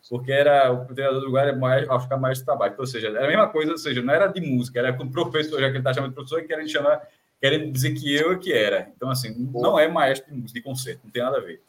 Porque 0.09 0.31
era 0.31 0.71
o 0.71 0.85
treinador 0.85 1.21
do 1.21 1.27
lugar, 1.27 1.47
ao 1.89 1.99
ficar 1.99 2.17
maestro 2.17 2.41
de 2.41 2.45
trabalho. 2.45 2.73
Então, 2.73 2.84
ou 2.84 2.88
seja, 2.88 3.07
era 3.07 3.25
a 3.25 3.27
mesma 3.27 3.49
coisa, 3.49 3.71
ou 3.71 3.77
seja, 3.77 4.01
não 4.01 4.13
era 4.13 4.27
de 4.27 4.41
música, 4.41 4.80
era 4.80 4.93
com 4.93 5.09
professor, 5.09 5.59
já 5.59 5.67
que 5.67 5.71
ele 5.71 5.77
está 5.77 5.93
chamando 5.93 6.11
de 6.11 6.15
professor, 6.15 6.39
e 6.39 6.47
querendo 6.47 6.69
chamar, 6.69 7.07
querendo 7.39 7.71
dizer 7.71 7.93
que 7.93 8.13
eu 8.13 8.34
é 8.34 8.38
que 8.38 8.51
era. 8.51 8.91
Então, 8.95 9.09
assim, 9.09 9.34
Boa. 9.34 9.67
não 9.67 9.80
é 9.80 9.88
maestro 9.88 10.31
de 10.31 10.39
música, 10.39 10.59
de 10.59 10.63
concerto, 10.63 11.01
não 11.05 11.11
tem 11.11 11.23
nada 11.23 11.38
a 11.38 11.41
ver. 11.41 11.61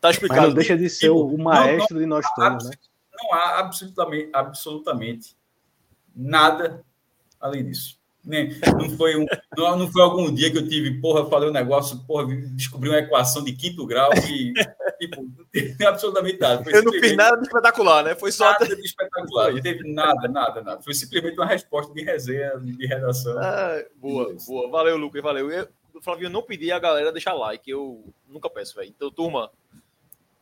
Tá 0.00 0.10
explicado. 0.10 0.40
Mas 0.40 0.48
não 0.50 0.54
deixa 0.54 0.76
de 0.76 0.88
ser 0.88 1.10
o 1.10 1.36
maestro 1.36 1.94
não, 1.94 2.00
não, 2.00 2.00
de 2.00 2.06
nós 2.06 2.26
todos, 2.34 2.70
né? 2.70 2.76
Não 3.20 3.34
há 3.34 3.58
absolutamente, 3.58 4.30
absolutamente 4.32 5.36
nada 6.14 6.84
além 7.40 7.64
disso. 7.64 7.98
Nem, 8.24 8.58
não, 8.78 8.90
foi 8.96 9.16
um, 9.16 9.26
não, 9.56 9.78
não 9.78 9.92
foi 9.92 10.02
algum 10.02 10.32
dia 10.32 10.50
que 10.50 10.56
eu 10.56 10.66
tive, 10.66 10.98
porra, 11.00 11.28
falei 11.28 11.50
um 11.50 11.52
negócio, 11.52 11.98
porra, 12.06 12.26
descobri 12.52 12.88
uma 12.88 12.98
equação 12.98 13.44
de 13.44 13.52
quinto 13.52 13.86
grau 13.86 14.10
que, 14.12 14.52
tipo, 14.98 15.22
não 15.22 15.44
teve 15.52 15.76
absolutamente 15.84 16.40
nada. 16.40 16.64
Foi 16.64 16.74
eu 16.74 16.82
não 16.82 16.92
fiz 16.92 17.14
nada 17.14 17.36
de 17.36 17.46
espetacular, 17.46 18.02
né? 18.02 18.14
Foi 18.14 18.32
só. 18.32 18.52
Nada 18.52 18.74
de 18.74 18.82
espetacular, 18.82 19.52
não 19.52 19.60
teve 19.60 19.92
nada, 19.92 20.26
nada, 20.28 20.62
nada. 20.62 20.82
Foi 20.82 20.94
simplesmente 20.94 21.38
uma 21.38 21.46
resposta 21.46 21.92
de 21.92 22.02
resenha, 22.02 22.58
de 22.58 22.86
redação. 22.86 23.36
Ah, 23.38 23.84
boa, 23.96 24.34
boa. 24.46 24.70
Valeu, 24.70 24.96
Lucas, 24.96 25.22
valeu. 25.22 25.50
Eu, 25.50 25.68
Flavinho, 26.00 26.30
não 26.30 26.42
pedi 26.42 26.72
a 26.72 26.78
galera 26.78 27.12
deixar 27.12 27.34
like, 27.34 27.70
eu 27.70 28.04
nunca 28.28 28.50
peço, 28.50 28.74
velho. 28.74 28.88
Então, 28.88 29.10
turma, 29.10 29.50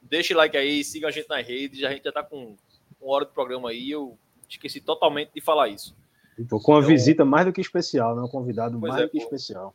deixe 0.00 0.34
like 0.34 0.56
aí, 0.56 0.82
siga 0.84 1.08
a 1.08 1.10
gente 1.10 1.28
nas 1.28 1.46
redes, 1.46 1.82
a 1.84 1.90
gente 1.90 2.04
já 2.04 2.12
tá 2.12 2.22
com 2.22 2.56
uma 3.00 3.14
hora 3.14 3.26
de 3.26 3.32
programa 3.32 3.70
aí, 3.70 3.90
eu 3.90 4.18
esqueci 4.48 4.80
totalmente 4.80 5.30
de 5.34 5.40
falar 5.40 5.68
isso. 5.68 5.96
Tô 6.48 6.58
com 6.60 6.72
uma 6.72 6.78
então, 6.78 6.88
visita 6.88 7.24
mais 7.24 7.46
do 7.46 7.52
que 7.52 7.60
especial, 7.60 8.16
né? 8.16 8.22
Um 8.22 8.28
convidado 8.28 8.78
mais 8.78 8.96
é, 8.96 9.02
do 9.02 9.10
que 9.10 9.18
pô. 9.18 9.24
especial. 9.24 9.74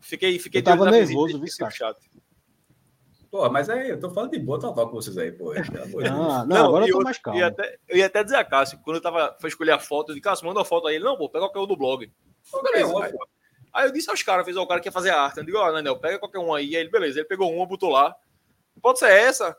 Fiquei, 0.00 0.38
fiquei 0.38 0.60
eu 0.60 0.64
tava 0.64 0.90
nervoso, 0.90 1.38
viu, 1.38 1.48
cara? 1.58 1.96
Pô, 3.30 3.48
mas 3.50 3.68
aí, 3.68 3.90
eu 3.90 4.00
tô 4.00 4.08
falando 4.08 4.30
de 4.30 4.38
boa 4.38 4.58
total 4.58 4.88
com 4.88 4.94
vocês 4.94 5.18
aí, 5.18 5.30
pô. 5.30 5.52
Ah, 5.52 6.46
não, 6.46 6.46
não, 6.46 6.66
agora 6.66 6.86
eu 6.86 6.96
tô 6.96 7.02
mais 7.02 7.18
calmo. 7.18 7.38
Eu 7.38 7.42
ia, 7.42 7.48
até, 7.48 7.78
eu 7.88 7.96
ia 7.98 8.06
até 8.06 8.24
dizer 8.24 8.36
a 8.36 8.44
Cássio, 8.44 8.78
quando 8.82 8.96
eu 8.96 9.02
tava, 9.02 9.36
foi 9.38 9.48
escolher 9.50 9.72
a 9.72 9.78
foto, 9.78 10.10
eu 10.10 10.14
disse, 10.14 10.22
Cássio, 10.22 10.46
manda 10.46 10.60
uma 10.60 10.64
foto 10.64 10.86
aí. 10.86 10.94
Ele, 10.94 11.04
não, 11.04 11.16
pô, 11.16 11.28
pega 11.28 11.44
qualquer 11.44 11.58
um 11.58 11.66
do 11.66 11.76
blog. 11.76 12.10
Pô, 12.50 12.62
beleza, 12.62 12.90
aí, 13.04 13.12
aí, 13.74 13.86
eu 13.86 13.92
disse 13.92 14.08
aos 14.08 14.22
caras, 14.22 14.46
fez 14.46 14.56
o 14.56 14.66
cara 14.66 14.80
que 14.80 14.88
ia 14.88 14.92
fazer 14.92 15.10
a 15.10 15.20
arte. 15.20 15.38
Eu 15.38 15.44
digo, 15.44 15.58
ó, 15.58 15.68
oh, 15.68 15.72
Nanel, 15.72 15.98
pega 15.98 16.18
qualquer 16.18 16.38
um 16.38 16.54
aí. 16.54 16.74
Aí 16.74 16.76
ele, 16.76 16.90
beleza, 16.90 17.18
ele 17.18 17.28
pegou 17.28 17.52
uma, 17.52 17.66
botou 17.66 17.90
lá. 17.90 18.16
Pode 18.80 18.98
ser 18.98 19.10
essa. 19.10 19.54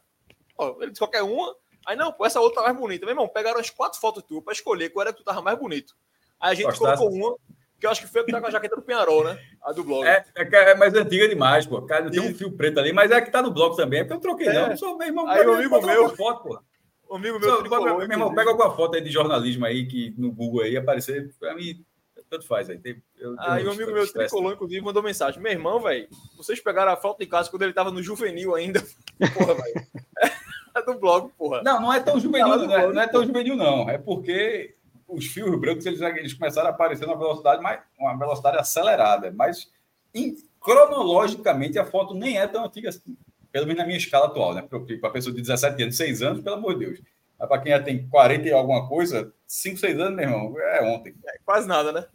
Ó, 0.57 0.75
ele 0.81 0.89
disse 0.89 0.99
qualquer 0.99 1.21
uma. 1.21 1.55
Aí, 1.85 1.95
não, 1.95 2.11
pô, 2.11 2.25
essa 2.25 2.39
outra 2.39 2.61
tá 2.61 2.67
mais 2.69 2.79
bonita. 2.79 3.05
Meu 3.05 3.13
irmão, 3.13 3.27
pegaram 3.27 3.59
as 3.59 3.69
quatro 3.69 3.99
fotos 3.99 4.23
tuas 4.23 4.43
pra 4.43 4.53
escolher 4.53 4.89
qual 4.89 5.03
era 5.03 5.13
que 5.13 5.19
tu 5.19 5.25
tava 5.25 5.43
mais 5.43 5.59
bonito. 5.59 5.95
Aí 6.39 6.51
a 6.51 6.53
gente 6.55 6.65
Gostasse. 6.65 6.97
colocou 6.97 7.17
uma, 7.17 7.37
que 7.79 7.85
eu 7.85 7.89
acho 7.89 8.01
que 8.01 8.07
foi 8.07 8.23
que 8.23 8.31
tá 8.31 8.41
com 8.41 8.47
a 8.47 8.51
jaqueta 8.51 8.75
do 8.75 8.81
Penharol, 8.81 9.23
né? 9.23 9.39
A 9.63 9.71
do 9.71 9.83
blog. 9.83 10.05
É, 10.05 10.25
é, 10.35 10.71
é 10.71 10.75
mais 10.75 10.93
antiga 10.93 11.27
demais, 11.27 11.65
pô. 11.65 11.81
Cara, 11.83 12.09
tem 12.09 12.19
um 12.19 12.35
fio 12.35 12.51
preto 12.51 12.79
ali, 12.79 12.91
mas 12.91 13.09
é 13.09 13.21
que 13.21 13.31
tá 13.31 13.41
no 13.41 13.51
blog 13.51 13.75
também. 13.75 14.01
É 14.01 14.03
porque 14.03 14.15
eu 14.15 14.19
troquei, 14.19 14.47
é. 14.47 14.53
não. 14.53 14.77
Sou 14.77 14.97
meu 14.97 15.07
irmão. 15.07 15.27
Aí 15.27 15.45
o 15.45 15.53
amigo 15.53 15.81
meu. 15.81 16.09
Foto, 16.15 16.43
pô. 16.43 16.61
O 17.07 17.15
amigo 17.15 17.39
meu. 17.39 17.49
Só, 17.49 17.57
tricolor, 17.57 17.97
meu 17.97 18.11
irmão, 18.11 18.35
pega 18.35 18.49
alguma 18.49 18.75
foto 18.75 18.95
aí 18.95 19.01
de 19.01 19.09
jornalismo 19.09 19.65
aí 19.65 19.87
que 19.87 20.13
no 20.17 20.31
Google 20.31 20.61
aí 20.61 20.75
aparecer. 20.75 21.33
Pra 21.39 21.55
mim, 21.55 21.83
tanto 22.29 22.45
faz 22.45 22.69
aí. 22.69 22.77
Tem, 22.77 23.01
eu, 23.17 23.35
aí 23.39 23.65
o 23.65 23.71
amigo 23.71 23.91
meu 23.91 24.11
tricolor, 24.11 24.53
inclusive, 24.53 24.81
mandou 24.81 25.01
mensagem. 25.01 25.41
Meu 25.41 25.51
irmão, 25.51 25.79
velho, 25.79 26.07
vocês 26.35 26.59
pegaram 26.59 26.91
a 26.91 26.97
foto 26.97 27.19
de 27.19 27.27
casa 27.27 27.49
quando 27.49 27.63
ele 27.63 27.73
tava 27.73 27.91
no 27.91 28.03
juvenil 28.03 28.55
ainda. 28.55 28.83
Porra, 29.33 29.55
velho. 29.55 29.87
É 30.75 30.83
do 30.83 30.99
blog, 30.99 31.31
porra. 31.35 31.63
Não, 31.63 31.81
não 31.81 31.91
é 31.91 31.99
tão 31.99 32.19
juvenil, 32.19 32.47
não, 32.47 32.71
é, 32.71 32.93
não 32.93 33.01
é 33.01 33.07
tão 33.07 33.25
juvenil, 33.25 33.55
não. 33.55 33.89
É 33.89 33.97
porque 33.97 34.75
os 35.09 35.25
fios 35.25 35.59
brancos 35.59 35.85
eles, 35.85 35.99
eles 36.01 36.33
começaram 36.33 36.67
a 36.67 36.71
aparecer 36.71 37.05
numa 37.05 37.17
velocidade 37.17 37.61
mais 37.61 37.81
uma 37.97 38.17
velocidade 38.17 38.57
acelerada, 38.57 39.31
mas 39.31 39.71
em, 40.13 40.35
cronologicamente 40.59 41.79
a 41.79 41.85
foto 41.85 42.13
nem 42.13 42.39
é 42.39 42.47
tão 42.47 42.65
antiga 42.65 42.89
assim, 42.89 43.17
pelo 43.51 43.65
menos 43.65 43.79
na 43.79 43.85
minha 43.85 43.97
escala 43.97 44.27
atual, 44.27 44.53
né? 44.53 44.61
Para 44.61 45.09
a 45.09 45.11
pessoa 45.11 45.33
de 45.33 45.41
17 45.41 45.83
anos, 45.83 45.97
6 45.97 46.21
anos, 46.21 46.43
pelo 46.43 46.55
amor 46.55 46.77
de 46.77 46.85
Deus. 46.85 47.01
Mas 47.37 47.47
para 47.47 47.61
quem 47.61 47.71
já 47.71 47.81
tem 47.81 48.07
40 48.07 48.47
e 48.47 48.51
alguma 48.51 48.87
coisa, 48.87 49.33
5, 49.47 49.77
6 49.77 49.99
anos, 49.99 50.15
meu 50.15 50.25
irmão, 50.25 50.59
é 50.59 50.83
ontem. 50.83 51.15
É 51.25 51.39
quase 51.43 51.67
nada, 51.67 51.91
né? 51.91 52.05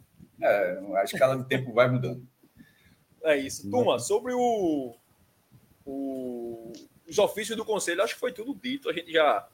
É, 0.41 0.79
a 0.95 1.03
escala 1.03 1.37
de 1.37 1.45
tempo 1.45 1.73
vai 1.73 1.89
mudando. 1.89 2.25
É 3.23 3.35
isso. 3.35 3.69
Turma, 3.69 3.97
sobre 3.99 4.33
o, 4.33 4.95
o, 5.83 6.71
os 7.09 7.17
ofícios 7.17 7.57
do 7.57 7.65
conselho, 7.65 8.03
acho 8.03 8.13
que 8.13 8.19
foi 8.19 8.31
tudo 8.31 8.53
dito. 8.53 8.89
A 8.89 8.93
gente 8.93 9.11
já 9.11 9.47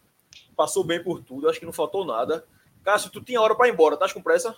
passou 0.56 0.84
bem 0.84 1.02
por 1.02 1.24
tudo, 1.24 1.50
acho 1.50 1.60
que 1.60 1.66
não 1.66 1.74
faltou 1.74 2.06
nada. 2.06 2.46
Cássio, 2.84 3.12
tu 3.12 3.22
tinha 3.22 3.42
hora 3.42 3.56
para 3.56 3.68
ir 3.68 3.74
embora, 3.74 3.98
tá 3.98 4.12
com 4.12 4.22
pressa? 4.22 4.56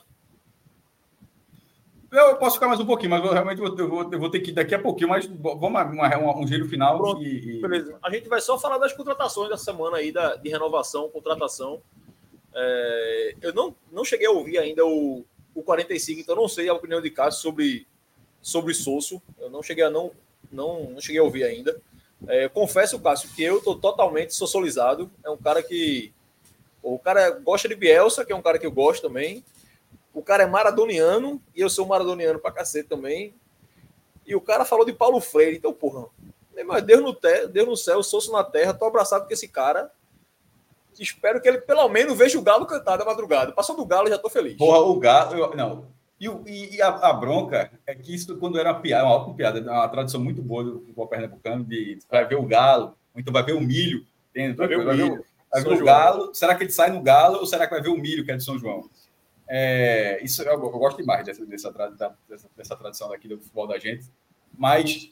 Eu 2.12 2.36
posso 2.38 2.56
ficar 2.56 2.68
mais 2.68 2.80
um 2.80 2.86
pouquinho, 2.86 3.10
mas 3.10 3.26
eu 3.26 3.32
realmente 3.32 3.58
vou, 3.58 3.76
eu 3.76 3.90
vou, 3.90 4.12
eu 4.12 4.20
vou 4.20 4.30
ter 4.30 4.40
que 4.40 4.52
ir 4.52 4.54
daqui 4.54 4.76
a 4.76 4.80
pouquinho, 4.80 5.10
mas 5.10 5.26
vamos 5.26 5.64
uma, 5.64 5.84
uma, 5.84 6.38
um 6.38 6.46
giro 6.46 6.70
final. 6.70 6.96
Pronto, 7.00 7.24
e, 7.24 7.58
e... 7.58 7.62
Beleza. 7.62 7.98
A 8.04 8.12
gente 8.12 8.30
vai 8.30 8.40
só 8.40 8.60
falar 8.60 8.78
das 8.78 8.94
contratações 8.94 9.50
da 9.50 9.58
semana 9.58 9.98
aí, 9.98 10.12
da, 10.12 10.36
de 10.36 10.48
renovação, 10.48 11.10
contratação. 11.10 11.82
É, 12.54 13.36
eu 13.42 13.52
não, 13.52 13.76
não 13.92 14.06
cheguei 14.06 14.28
a 14.28 14.32
ouvir 14.32 14.60
ainda 14.60 14.86
o, 14.86 15.26
o 15.56 15.64
45, 15.64 16.22
então 16.22 16.36
não 16.36 16.48
sei 16.48 16.70
a 16.70 16.74
opinião 16.76 17.02
de 17.02 17.10
Cássio 17.10 17.42
sobre, 17.42 17.88
sobre 18.40 18.76
Sosso. 18.76 19.20
Eu 19.40 19.50
não 19.50 19.64
cheguei 19.64 19.84
a 19.84 19.90
não, 19.90 20.12
não, 20.52 20.92
não 20.92 21.02
cheguei 21.02 21.20
a 21.20 21.24
ouvir 21.24 21.46
ainda. 21.46 21.82
É, 22.28 22.48
confesso, 22.48 23.00
Cássio, 23.00 23.30
que 23.36 23.42
eu 23.42 23.58
estou 23.58 23.76
totalmente 23.76 24.36
socializado. 24.36 25.10
É 25.24 25.32
um 25.32 25.38
cara 25.38 25.64
que 25.64 26.14
o 26.84 27.00
cara 27.00 27.30
gosta 27.32 27.70
de 27.70 27.76
Bielsa, 27.76 28.26
que 28.26 28.34
é 28.34 28.36
um 28.36 28.42
cara 28.42 28.60
que 28.60 28.66
eu 28.66 28.72
gosto 28.72 29.08
também. 29.08 29.44
O 30.14 30.22
cara 30.22 30.44
é 30.44 30.46
maradoniano, 30.46 31.42
e 31.56 31.62
eu 31.62 31.70
sou 31.70 31.88
maradoniano 31.88 32.38
pra 32.40 32.52
cacete 32.52 32.90
também. 32.90 33.34
E 34.28 34.36
o 34.36 34.42
cara 34.42 34.66
falou 34.66 34.86
de 34.86 34.94
Paulo 34.94 35.20
Freire. 35.22 35.58
Então, 35.58 35.74
porra, 35.74 36.08
Deus 36.86 37.02
no, 37.02 37.14
te, 37.14 37.48
Deus 37.48 37.68
no 37.68 37.78
céu, 37.78 38.04
sou 38.04 38.22
na 38.32 38.44
terra, 38.44 38.74
tô 38.74 38.86
abraçado 38.86 39.26
com 39.26 39.34
esse 39.34 39.48
cara. 39.48 39.90
Espero 41.00 41.42
que 41.42 41.48
ele 41.48 41.60
pelo 41.60 41.88
menos 41.90 42.16
veja 42.16 42.38
o 42.38 42.42
Galo 42.44 42.68
cantar 42.68 42.98
da 42.98 43.06
madrugada. 43.06 43.52
Passou 43.54 43.76
do 43.76 43.86
Galo, 43.86 44.10
já 44.10 44.18
tô 44.18 44.30
feliz. 44.30 44.58
Porra, 44.58 44.80
o 44.80 45.00
Galo, 45.00 45.36
eu, 45.36 45.56
não. 45.56 45.88
E, 46.20 46.76
e, 46.76 46.82
a, 46.82 46.90
a, 46.90 47.14
bronca 47.14 47.72
é 47.86 47.96
que 47.96 48.14
isso, 48.14 48.38
quando 48.38 48.60
era 48.60 48.72
uma 48.72 48.80
piada, 48.80 49.06
uma 49.06 49.16
ótima 49.16 49.36
piada, 49.36 49.60
uma 49.60 49.88
tradição 49.90 50.22
muito 50.22 50.42
boa 50.42 50.64
do 50.64 50.80
futebol 50.80 51.08
pernambucano, 51.08 51.64
de 51.64 51.98
vai 52.10 52.26
ver 52.26 52.36
o 52.36 52.46
Galo, 52.46 52.96
então 53.16 53.34
vai 53.34 53.44
ver 53.44 53.54
o 53.54 53.60
milho. 53.60 54.06
Entende? 54.30 54.56
Vai 54.56 54.68
ver 54.68 54.80
o 54.80 54.94
milho. 54.94 55.26
Vai 55.54 55.64
ver 55.64 55.82
o 55.82 55.86
Galo. 55.86 56.34
Será 56.34 56.56
que 56.56 56.64
ele 56.64 56.72
sai 56.72 56.92
no 56.92 57.02
Galo 57.02 57.38
ou 57.40 57.46
será 57.46 57.68
que 57.68 57.74
vai 57.74 57.82
ver 57.82 57.90
o 57.90 57.98
milho, 57.98 58.26
que 58.26 58.32
é 58.32 58.36
de 58.36 58.44
São 58.44 58.58
João? 58.58 58.90
É, 59.48 60.20
isso 60.24 60.42
eu, 60.42 60.52
eu, 60.52 60.60
gosto 60.72 60.98
demais 60.98 61.26
dessa, 61.26 61.46
dessa, 61.46 61.72
dessa, 62.28 62.50
dessa 62.58 62.76
tradição 62.76 63.10
daqui 63.10 63.28
do 63.28 63.40
futebol 63.40 63.68
da 63.68 63.78
gente. 63.78 64.10
Mas 64.58 65.12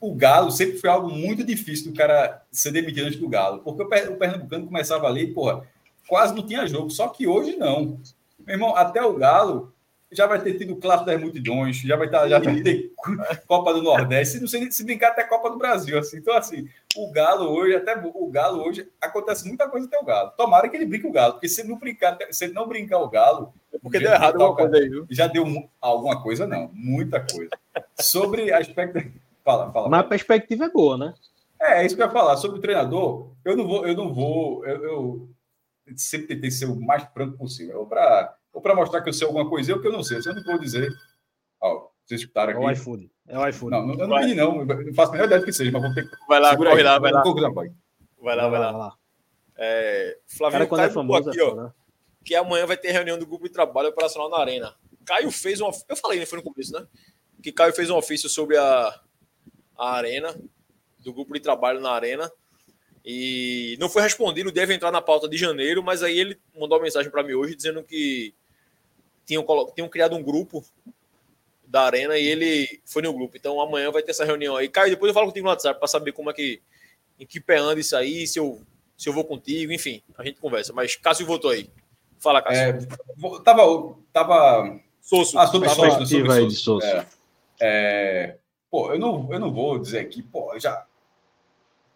o 0.00 0.14
Galo 0.14 0.50
sempre 0.50 0.78
foi 0.78 0.90
algo 0.90 1.08
muito 1.08 1.44
difícil 1.44 1.92
do 1.92 1.96
cara 1.96 2.44
ser 2.50 2.72
demitido 2.72 3.06
antes 3.06 3.20
do 3.20 3.28
Galo, 3.28 3.60
porque 3.60 3.82
o 3.84 4.16
Pernambucano 4.16 4.66
começava 4.66 5.06
ali, 5.06 5.32
porra, 5.32 5.64
quase 6.08 6.34
não 6.34 6.44
tinha 6.44 6.66
jogo, 6.66 6.90
só 6.90 7.08
que 7.08 7.26
hoje 7.26 7.56
não. 7.56 8.00
Meu 8.40 8.56
irmão, 8.56 8.74
até 8.74 9.00
o 9.00 9.14
Galo 9.14 9.72
já 10.12 10.26
vai 10.26 10.40
ter 10.40 10.58
tido 10.58 10.74
o 10.74 10.76
Clássico 10.76 11.06
das 11.06 11.20
Multidões, 11.20 11.76
já 11.76 11.96
vai, 11.96 12.06
estar, 12.06 12.20
tá, 12.20 12.28
já 12.28 12.38
vai 12.38 12.60
ter 12.60 12.92
Copa 13.46 13.72
do 13.72 13.82
Nordeste, 13.82 14.40
não 14.40 14.46
sei 14.46 14.70
se 14.70 14.84
brincar 14.84 15.08
até 15.08 15.24
Copa 15.24 15.50
do 15.50 15.58
Brasil. 15.58 15.98
Assim. 15.98 16.18
Então, 16.18 16.34
assim, 16.36 16.68
o 16.96 17.10
Galo 17.10 17.50
hoje, 17.50 17.76
até 17.76 17.96
o 17.96 18.28
Galo 18.28 18.62
hoje, 18.62 18.88
acontece 19.00 19.46
muita 19.46 19.68
coisa 19.68 19.86
até 19.86 19.98
o 19.98 20.04
Galo. 20.04 20.32
Tomara 20.36 20.68
que 20.68 20.76
ele 20.76 20.86
brinque 20.86 21.06
o 21.06 21.12
Galo, 21.12 21.34
porque 21.34 21.48
se 21.48 21.60
ele 21.60 21.70
não 21.70 21.78
brincar, 21.78 22.18
se 22.30 22.44
ele 22.44 22.52
não 22.52 22.68
brincar 22.68 22.98
o 22.98 23.08
Galo. 23.08 23.52
Porque 23.82 23.98
deu 23.98 24.12
errado 24.12 24.40
alguma 24.40 24.54
coisa 24.56 24.76
aí, 24.76 24.88
viu? 24.88 25.06
Já 25.10 25.26
deu 25.26 25.44
alguma 25.80 26.22
coisa, 26.22 26.46
não. 26.46 26.70
Muita 26.72 27.20
coisa. 27.20 27.50
Sobre 27.98 28.52
a 28.52 28.60
expectativa. 28.60 29.14
Fala, 29.44 29.72
fala. 29.72 29.88
Mas 29.88 30.00
a 30.00 30.04
perspectiva 30.04 30.66
é 30.66 30.70
boa, 30.70 30.96
né? 30.96 31.14
É, 31.60 31.82
é 31.82 31.86
isso 31.86 31.96
que 31.96 32.02
eu 32.02 32.06
ia 32.06 32.12
falar. 32.12 32.36
Sobre 32.36 32.58
o 32.58 32.60
treinador, 32.60 33.30
eu 33.44 33.56
não 33.56 33.66
vou, 33.66 33.86
eu 33.86 33.96
não 33.96 34.12
vou, 34.12 34.64
eu, 34.66 34.84
eu 34.84 35.28
sempre 35.96 36.28
tentei 36.28 36.50
ser 36.50 36.66
o 36.66 36.80
mais 36.80 37.04
franco 37.12 37.38
possível. 37.38 37.86
Para 37.86 38.36
ou 38.52 38.60
para 38.60 38.74
mostrar 38.74 39.02
que 39.02 39.08
eu 39.08 39.12
sei 39.12 39.26
alguma 39.26 39.48
coisa, 39.48 39.72
eu 39.72 39.80
que 39.80 39.88
eu 39.88 39.92
não 39.92 40.02
sei. 40.02 40.18
Eu 40.18 40.34
não 40.34 40.42
vou 40.42 40.58
dizer. 40.58 40.92
Ó, 41.60 41.88
vocês 42.04 42.20
escutaram 42.20 42.52
aqui. 42.52 42.62
É 42.62 42.66
o 42.66 42.70
iFood. 42.70 43.10
É 43.28 43.38
o 43.38 43.48
iFood. 43.48 43.70
Não, 43.70 43.94
eu 43.94 44.08
não 44.08 44.20
pedi, 44.20 44.34
não. 44.34 44.64
não 44.64 44.94
faço 44.94 45.10
a 45.10 45.12
menor 45.12 45.26
ideia 45.26 45.40
do 45.40 45.44
que 45.46 45.52
seja, 45.52 45.70
mas 45.70 45.82
vou 45.82 45.94
ter 45.94 46.08
que. 46.08 46.16
Vai 46.28 46.40
lá, 46.40 46.56
corre 46.56 46.70
aí. 46.70 46.82
lá, 46.82 46.98
vai 46.98 47.12
lá. 47.12 47.22
Vai 47.22 48.36
lá, 48.36 48.48
vai 48.48 48.60
lá. 48.60 48.72
Vai 48.72 48.80
lá. 48.80 48.96
É, 49.56 50.18
Flávio 50.26 50.66
quando 50.66 50.80
é 50.80 50.90
famoso, 50.90 51.30
aqui, 51.30 51.38
é 51.38 51.44
ó, 51.44 51.54
né? 51.54 51.72
que 52.24 52.34
amanhã 52.34 52.66
vai 52.66 52.76
ter 52.76 52.90
reunião 52.90 53.18
do 53.18 53.26
grupo 53.26 53.44
de 53.44 53.52
trabalho 53.52 53.88
operacional 53.88 54.30
na 54.30 54.38
Arena. 54.38 54.74
Caio 55.04 55.30
fez 55.30 55.60
um. 55.60 55.70
Eu 55.88 55.96
falei, 55.96 56.18
né? 56.18 56.26
Foi 56.26 56.38
no 56.38 56.44
começo, 56.44 56.72
né? 56.72 56.86
Que 57.42 57.52
Caio 57.52 57.72
fez 57.72 57.90
um 57.90 57.96
ofício 57.96 58.28
sobre 58.28 58.56
a, 58.56 59.00
a 59.76 59.90
Arena, 59.96 60.34
do 61.00 61.12
grupo 61.12 61.34
de 61.34 61.40
trabalho 61.40 61.80
na 61.80 61.90
Arena. 61.90 62.30
E 63.04 63.76
não 63.80 63.88
foi 63.88 64.02
respondido, 64.02 64.52
deve 64.52 64.72
entrar 64.72 64.92
na 64.92 65.02
pauta 65.02 65.28
de 65.28 65.36
janeiro, 65.36 65.82
mas 65.82 66.04
aí 66.04 66.18
ele 66.18 66.40
mandou 66.54 66.78
uma 66.78 66.84
mensagem 66.84 67.10
para 67.10 67.24
mim 67.24 67.34
hoje 67.34 67.56
dizendo 67.56 67.82
que 67.82 68.32
tinham, 69.24 69.44
tinham 69.74 69.88
criado 69.88 70.16
um 70.16 70.22
grupo 70.22 70.64
da 71.66 71.82
Arena 71.82 72.18
e 72.18 72.26
ele 72.26 72.80
foi 72.84 73.02
no 73.02 73.12
grupo. 73.12 73.36
Então 73.36 73.60
amanhã 73.60 73.90
vai 73.90 74.02
ter 74.02 74.10
essa 74.10 74.24
reunião 74.24 74.56
aí. 74.56 74.68
Caio, 74.68 74.90
depois 74.90 75.08
eu 75.08 75.14
falo 75.14 75.26
contigo 75.26 75.44
no 75.44 75.50
WhatsApp 75.50 75.78
para 75.78 75.88
saber 75.88 76.12
como 76.12 76.30
é 76.30 76.34
que. 76.34 76.60
Em 77.18 77.26
que 77.26 77.40
pé 77.40 77.58
anda 77.58 77.78
isso 77.78 77.94
aí, 77.94 78.26
se 78.26 78.38
eu, 78.38 78.60
se 78.96 79.08
eu 79.08 79.12
vou 79.12 79.24
contigo, 79.24 79.72
enfim, 79.72 80.02
a 80.18 80.24
gente 80.24 80.40
conversa. 80.40 80.72
Mas 80.72 80.96
Cássio 80.96 81.26
voltou 81.26 81.50
aí. 81.50 81.70
Fala, 82.18 82.42
Cássio. 82.42 82.62
É, 82.62 83.40
tava. 83.42 83.96
tava... 84.12 84.80
Sosso. 85.00 85.38
Ah, 85.38 85.46
sobre 85.46 85.68
Sosso. 85.68 86.06
Sobre 86.06 86.26
Sosso. 86.26 86.32
Aí 86.32 86.46
de 86.46 86.56
Sosso. 86.56 86.86
É, 86.86 87.06
é, 87.60 88.36
pô, 88.70 88.92
eu 88.92 88.98
não, 88.98 89.32
eu 89.32 89.38
não 89.38 89.52
vou 89.52 89.78
dizer 89.78 90.00
aqui, 90.00 90.22
pô, 90.22 90.58
já 90.58 90.84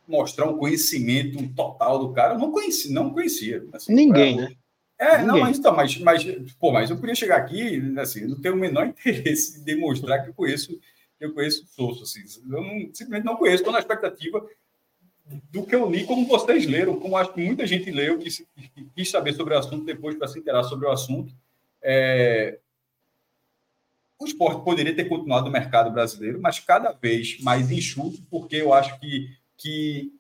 mostrar 0.07 0.47
um 0.47 0.57
conhecimento 0.57 1.47
total 1.55 1.98
do 1.98 2.12
cara. 2.12 2.35
Eu 2.35 2.39
não 2.39 2.53
conheci, 2.53 2.93
não 2.93 3.11
conhecia. 3.11 3.65
Assim, 3.73 3.93
Ninguém, 3.93 4.36
né? 4.36 4.57
É, 4.98 5.18
Ninguém. 5.18 5.27
não, 5.27 5.40
mas 5.40 5.59
então, 5.59 5.77
mas, 5.77 5.98
mas, 5.98 6.24
pô, 6.59 6.73
mas 6.73 6.90
eu 6.90 6.97
podia 6.97 7.14
chegar 7.14 7.36
aqui, 7.36 7.82
assim, 7.98 8.27
não 8.27 8.40
tenho 8.40 8.55
o 8.55 8.59
menor 8.59 8.86
interesse 8.89 9.60
em 9.60 9.64
demonstrar 9.64 10.23
que 10.23 10.31
eu 10.31 10.35
conheço, 10.35 10.78
eu 11.20 11.35
conheço 11.35 11.64
o 11.64 11.66
Souza, 11.66 12.02
assim, 12.05 12.23
eu 12.51 12.62
não, 12.62 12.94
simplesmente 12.94 13.24
não 13.24 13.36
conheço, 13.36 13.59
estou 13.59 13.73
na 13.73 13.78
expectativa 13.78 14.44
do 15.51 15.64
que 15.64 15.74
eu 15.74 15.90
li, 15.90 16.05
como 16.05 16.27
vocês 16.27 16.66
leram, 16.66 16.98
como 16.98 17.16
acho 17.16 17.32
que 17.32 17.44
muita 17.44 17.66
gente 17.66 17.90
leu, 17.90 18.18
que, 18.18 18.31
que 18.31 18.85
quis 18.94 19.10
saber 19.10 19.35
sobre 19.35 19.55
o 19.55 19.59
assunto 19.59 19.85
depois 19.85 20.16
para 20.16 20.28
se 20.28 20.39
interar 20.39 20.64
sobre 20.64 20.86
o 20.86 20.90
assunto. 20.90 21.35
É, 21.82 22.59
o 24.18 24.24
esporte 24.24 24.64
poderia 24.64 24.94
ter 24.94 25.06
continuado 25.06 25.47
no 25.47 25.52
mercado 25.52 25.90
brasileiro, 25.90 26.40
mas 26.40 26.59
cada 26.59 26.93
vez 26.93 27.39
mais 27.40 27.70
enxuto, 27.70 28.23
porque 28.31 28.56
eu 28.56 28.73
acho 28.73 28.98
que, 28.98 29.28
que 29.56 30.12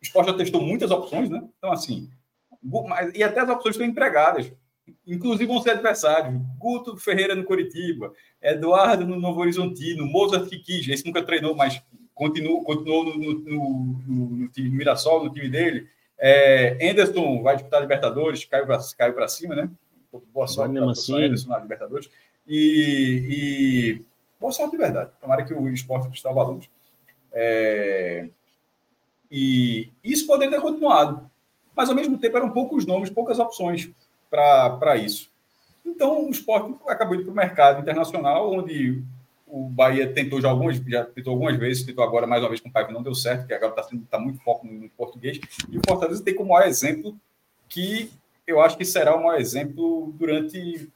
o 0.00 0.04
esporte 0.04 0.30
já 0.30 0.36
testou 0.36 0.62
muitas 0.62 0.90
opções, 0.90 1.28
né? 1.28 1.42
Então, 1.58 1.72
assim, 1.72 2.10
e 3.14 3.22
até 3.22 3.40
as 3.40 3.48
opções 3.48 3.74
estão 3.74 3.86
empregadas. 3.86 4.52
Inclusive 5.06 5.46
vão 5.46 5.62
ser 5.62 5.70
adversários. 5.70 6.40
Guto 6.58 6.96
Ferreira 6.96 7.34
no 7.34 7.44
Curitiba, 7.44 8.12
Eduardo 8.42 9.06
no 9.06 9.18
Novo 9.18 9.40
Horizontino, 9.40 10.06
Mozart 10.06 10.48
que 10.48 10.58
quis, 10.58 10.88
esse 10.88 11.06
nunca 11.06 11.22
treinou, 11.22 11.54
mas 11.54 11.82
continuou, 12.14 12.62
continuou 12.62 13.04
no, 13.04 13.16
no, 13.16 13.34
no, 13.40 14.30
no 14.30 14.48
time 14.48 14.70
Mirassol, 14.70 15.24
no 15.24 15.32
time 15.32 15.48
dele. 15.48 15.88
É, 16.18 16.76
Anderson 16.90 17.42
vai 17.42 17.56
disputar 17.56 17.80
Libertadores, 17.80 18.44
caiu 18.44 18.66
para 18.66 18.78
caiu 18.96 19.28
cima, 19.28 19.54
né? 19.54 19.70
Boa 20.34 20.46
sorte 20.46 20.74
para 20.74 20.90
assim. 20.90 21.14
Anderson 21.14 21.48
na 21.48 21.58
Libertadores. 21.58 22.10
E, 22.46 23.26
e, 23.30 24.04
boa 24.38 24.52
sorte 24.52 24.72
de 24.72 24.76
verdade. 24.76 25.10
Tomara 25.20 25.44
que 25.44 25.54
o 25.54 25.68
esporte 25.68 26.08
cristal 26.08 26.34
valores. 26.34 26.68
É, 27.32 28.28
e 29.30 29.90
isso 30.02 30.26
poderia 30.26 30.56
ter 30.56 30.60
continuado 30.60 31.29
mas 31.74 31.88
ao 31.88 31.94
mesmo 31.94 32.18
tempo 32.18 32.36
eram 32.36 32.50
poucos 32.50 32.86
nomes, 32.86 33.10
poucas 33.10 33.38
opções 33.38 33.90
para 34.30 34.96
isso. 34.96 35.30
Então 35.84 36.26
o 36.26 36.30
esporte 36.30 36.74
acabou 36.86 37.14
indo 37.14 37.24
para 37.24 37.32
o 37.32 37.36
mercado 37.36 37.80
internacional, 37.80 38.52
onde 38.52 39.02
o 39.46 39.68
Bahia 39.68 40.12
tentou 40.12 40.40
já 40.40 40.48
algumas, 40.48 40.76
já 40.76 41.04
tentou 41.04 41.32
algumas 41.32 41.56
vezes, 41.56 41.82
tentou 41.82 42.04
agora 42.04 42.26
mais 42.26 42.42
uma 42.42 42.48
vez 42.48 42.60
com 42.60 42.68
o 42.68 42.72
Paiva, 42.72 42.92
não 42.92 43.02
deu 43.02 43.14
certo, 43.14 43.46
que 43.46 43.52
agora 43.52 43.72
está 43.80 43.96
tá 44.08 44.18
muito 44.18 44.40
foco 44.42 44.66
no, 44.66 44.88
português. 44.90 45.40
E 45.68 45.76
o 45.76 45.82
Fortaleza 45.86 46.22
tem 46.22 46.34
como 46.34 46.50
maior 46.50 46.68
exemplo 46.68 47.16
que 47.68 48.10
eu 48.46 48.60
acho 48.60 48.76
que 48.76 48.84
será 48.84 49.14
o 49.14 49.24
maior 49.24 49.40
exemplo 49.40 50.14
durante 50.16 50.88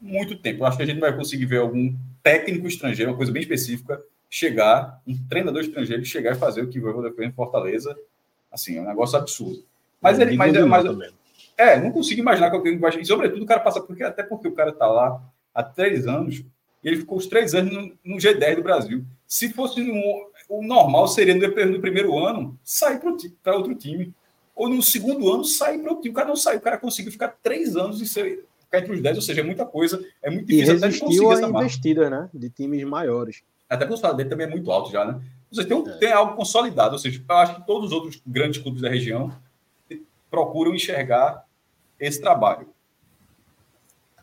muito 0.00 0.36
tempo. 0.36 0.62
Eu 0.62 0.66
acho 0.66 0.76
que 0.76 0.82
a 0.82 0.86
gente 0.86 1.00
vai 1.00 1.14
conseguir 1.14 1.44
ver 1.44 1.58
algum 1.58 1.94
técnico 2.22 2.66
estrangeiro, 2.66 3.10
uma 3.10 3.16
coisa 3.16 3.32
bem 3.32 3.42
específica, 3.42 4.02
chegar, 4.28 5.00
um 5.06 5.16
treinador 5.28 5.62
estrangeiro 5.62 6.04
chegar 6.04 6.32
e 6.32 6.38
fazer 6.38 6.62
o 6.62 6.68
que 6.68 6.78
o 6.78 6.82
Voivoda 6.82 7.12
fez 7.12 7.28
em 7.28 7.32
Fortaleza. 7.32 7.96
Assim, 8.50 8.78
é 8.78 8.80
um 8.80 8.86
negócio 8.86 9.18
absurdo. 9.18 9.64
Mas 10.00 10.18
ele. 10.18 10.36
Mas, 10.36 10.52
mas, 10.66 11.12
é, 11.56 11.78
não 11.78 11.92
consigo 11.92 12.20
imaginar 12.20 12.50
que 12.50 12.56
alguém 12.56 12.78
vai. 12.78 12.98
E, 12.98 13.04
sobretudo, 13.04 13.42
o 13.42 13.46
cara 13.46 13.60
passa. 13.60 13.80
Porque, 13.80 14.02
até 14.02 14.22
porque 14.22 14.48
o 14.48 14.52
cara 14.52 14.70
está 14.70 14.86
lá 14.86 15.22
há 15.54 15.62
três 15.62 16.06
anos 16.06 16.42
e 16.82 16.88
ele 16.88 16.96
ficou 16.96 17.18
os 17.18 17.26
três 17.26 17.54
anos 17.54 17.72
no, 17.72 17.92
no 18.04 18.16
G10 18.16 18.56
do 18.56 18.62
Brasil. 18.62 19.04
Se 19.26 19.50
fosse 19.50 19.80
um, 19.80 20.02
o 20.48 20.62
normal, 20.62 21.06
seria 21.06 21.34
no, 21.34 21.72
no 21.72 21.80
primeiro 21.80 22.18
ano 22.18 22.58
sair 22.64 22.98
para 23.42 23.56
outro 23.56 23.74
time. 23.74 24.12
Ou 24.56 24.68
no 24.68 24.82
segundo 24.82 25.32
ano 25.32 25.44
sair 25.44 25.78
para 25.78 25.90
outro 25.90 26.02
time. 26.02 26.12
O 26.12 26.16
cara 26.16 26.28
não 26.28 26.36
saiu, 26.36 26.58
o 26.58 26.62
cara 26.62 26.78
conseguiu 26.78 27.12
ficar 27.12 27.28
três 27.42 27.76
anos 27.76 28.00
e 28.00 28.06
ser, 28.06 28.44
ficar 28.60 28.78
entre 28.78 28.94
os 28.94 29.02
dez, 29.02 29.16
ou 29.16 29.22
seja, 29.22 29.40
é 29.40 29.44
muita 29.44 29.66
coisa. 29.66 30.02
É 30.22 30.30
muito 30.30 30.46
difícil 30.46 30.74
e 30.74 30.76
até 30.78 30.88
de 30.88 30.98
conseguir 30.98 31.26
essa 31.26 31.48
investida, 31.48 32.10
né? 32.10 32.30
De 32.32 32.48
times 32.48 32.82
maiores. 32.84 33.42
Até 33.68 33.84
porque 33.84 33.94
o 33.94 33.96
salário 33.98 34.16
dele 34.16 34.30
também 34.30 34.46
é 34.46 34.50
muito 34.50 34.70
alto 34.70 34.90
já, 34.90 35.04
né? 35.04 35.20
Você 35.52 35.64
tem, 35.64 35.76
um, 35.76 35.88
é. 35.88 35.92
tem 35.98 36.12
algo 36.12 36.36
consolidado, 36.36 36.92
ou 36.92 36.98
seja, 36.98 37.22
eu 37.28 37.36
acho 37.36 37.56
que 37.56 37.66
todos 37.66 37.88
os 37.88 37.92
outros 37.92 38.22
grandes 38.24 38.62
clubes 38.62 38.82
da 38.82 38.88
região 38.88 39.32
procuram 40.30 40.74
enxergar 40.74 41.44
esse 41.98 42.20
trabalho. 42.20 42.68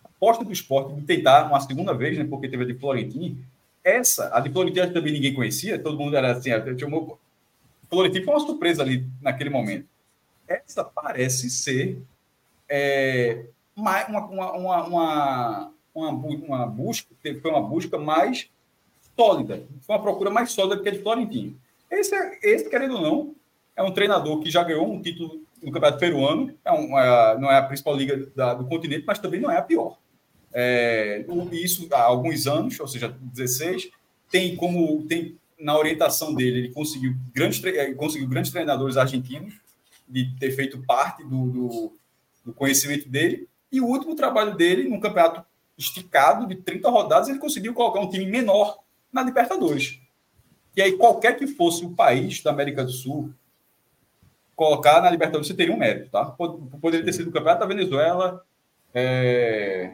Aposta 0.03 0.43
do 0.43 0.51
esporte 0.51 0.95
de 0.95 1.01
tentar 1.01 1.47
uma 1.47 1.59
segunda 1.59 1.93
vez, 1.93 2.17
né, 2.17 2.25
porque 2.25 2.47
teve 2.47 2.63
a 2.63 2.67
de 2.67 2.73
Florentino, 2.73 3.37
essa, 3.83 4.35
a 4.35 4.39
de 4.39 4.49
Florentino 4.49 4.91
também 4.91 5.13
ninguém 5.13 5.33
conhecia, 5.33 5.77
todo 5.77 5.97
mundo 5.97 6.15
era 6.15 6.31
assim, 6.31 6.49
tinha 6.75 6.87
uma... 6.87 7.15
Florentino 7.89 8.25
foi 8.25 8.33
uma 8.33 8.45
surpresa 8.45 8.81
ali 8.81 9.05
naquele 9.21 9.49
momento. 9.49 9.87
Essa 10.47 10.83
parece 10.83 11.49
ser 11.49 12.01
é, 12.67 13.45
uma, 13.75 14.05
uma, 14.07 14.51
uma, 14.51 14.83
uma, 14.87 15.71
uma, 15.93 16.09
uma 16.11 16.67
busca, 16.67 17.07
foi 17.21 17.51
uma 17.51 17.61
busca 17.61 17.97
mais 17.97 18.49
sólida, 19.15 19.63
foi 19.81 19.95
uma 19.95 20.01
procura 20.01 20.29
mais 20.29 20.51
sólida 20.51 20.75
do 20.77 20.83
que 20.83 20.89
a 20.89 20.91
de 20.91 21.01
Florentino. 21.01 21.55
Esse, 21.89 22.15
é, 22.15 22.39
esse, 22.43 22.69
querendo 22.69 22.95
ou 22.95 23.01
não, 23.01 23.35
é 23.75 23.83
um 23.83 23.91
treinador 23.91 24.39
que 24.39 24.49
já 24.49 24.63
ganhou 24.63 24.91
um 24.91 25.01
título 25.01 25.41
no 25.61 25.71
Campeonato 25.71 25.99
Peruano, 25.99 26.53
é 26.63 26.71
uma, 26.71 27.35
não 27.35 27.51
é 27.51 27.57
a 27.57 27.63
principal 27.63 27.95
liga 27.95 28.29
da, 28.35 28.53
do 28.53 28.65
continente, 28.65 29.03
mas 29.05 29.19
também 29.19 29.39
não 29.39 29.51
é 29.51 29.57
a 29.57 29.61
pior. 29.61 29.97
É, 30.53 31.25
isso 31.51 31.87
há 31.91 32.01
alguns 32.01 32.47
anos, 32.47 32.79
ou 32.79 32.87
seja, 32.87 33.15
16, 33.21 33.89
tem 34.29 34.55
como 34.55 35.03
tem 35.03 35.37
na 35.59 35.77
orientação 35.77 36.33
dele, 36.35 36.59
ele 36.59 36.69
conseguiu 36.69 37.15
grandes, 37.33 37.63
é, 37.63 37.93
conseguiu 37.93 38.27
grandes 38.27 38.51
treinadores 38.51 38.95
argentinos 38.95 39.55
de 40.07 40.35
ter 40.39 40.51
feito 40.51 40.81
parte 40.83 41.23
do, 41.23 41.47
do, 41.47 41.93
do 42.45 42.53
conhecimento 42.53 43.09
dele, 43.09 43.47
e 43.71 43.81
o 43.81 43.85
último 43.85 44.15
trabalho 44.15 44.55
dele, 44.55 44.87
num 44.87 44.99
campeonato 44.99 45.43
esticado 45.77 46.47
de 46.47 46.55
30 46.55 46.89
rodadas, 46.89 47.27
ele 47.27 47.39
conseguiu 47.39 47.73
colocar 47.73 47.99
um 47.99 48.09
time 48.09 48.25
menor 48.25 48.79
na 49.11 49.21
Libertadores. 49.21 49.99
E 50.75 50.81
aí, 50.81 50.93
qualquer 50.93 51.37
que 51.37 51.47
fosse 51.47 51.83
o 51.83 51.93
país 51.93 52.41
da 52.41 52.51
América 52.51 52.83
do 52.83 52.91
Sul, 52.91 53.33
colocar 54.57 54.99
na 55.01 55.11
Libertadores, 55.11 55.47
você 55.47 55.53
teria 55.53 55.73
um 55.73 55.77
mérito, 55.77 56.09
tá? 56.09 56.25
Poderia 56.25 57.05
ter 57.05 57.13
sido 57.13 57.29
o 57.29 57.31
campeonato 57.31 57.59
da 57.59 57.67
Venezuela, 57.67 58.43
é, 58.91 59.93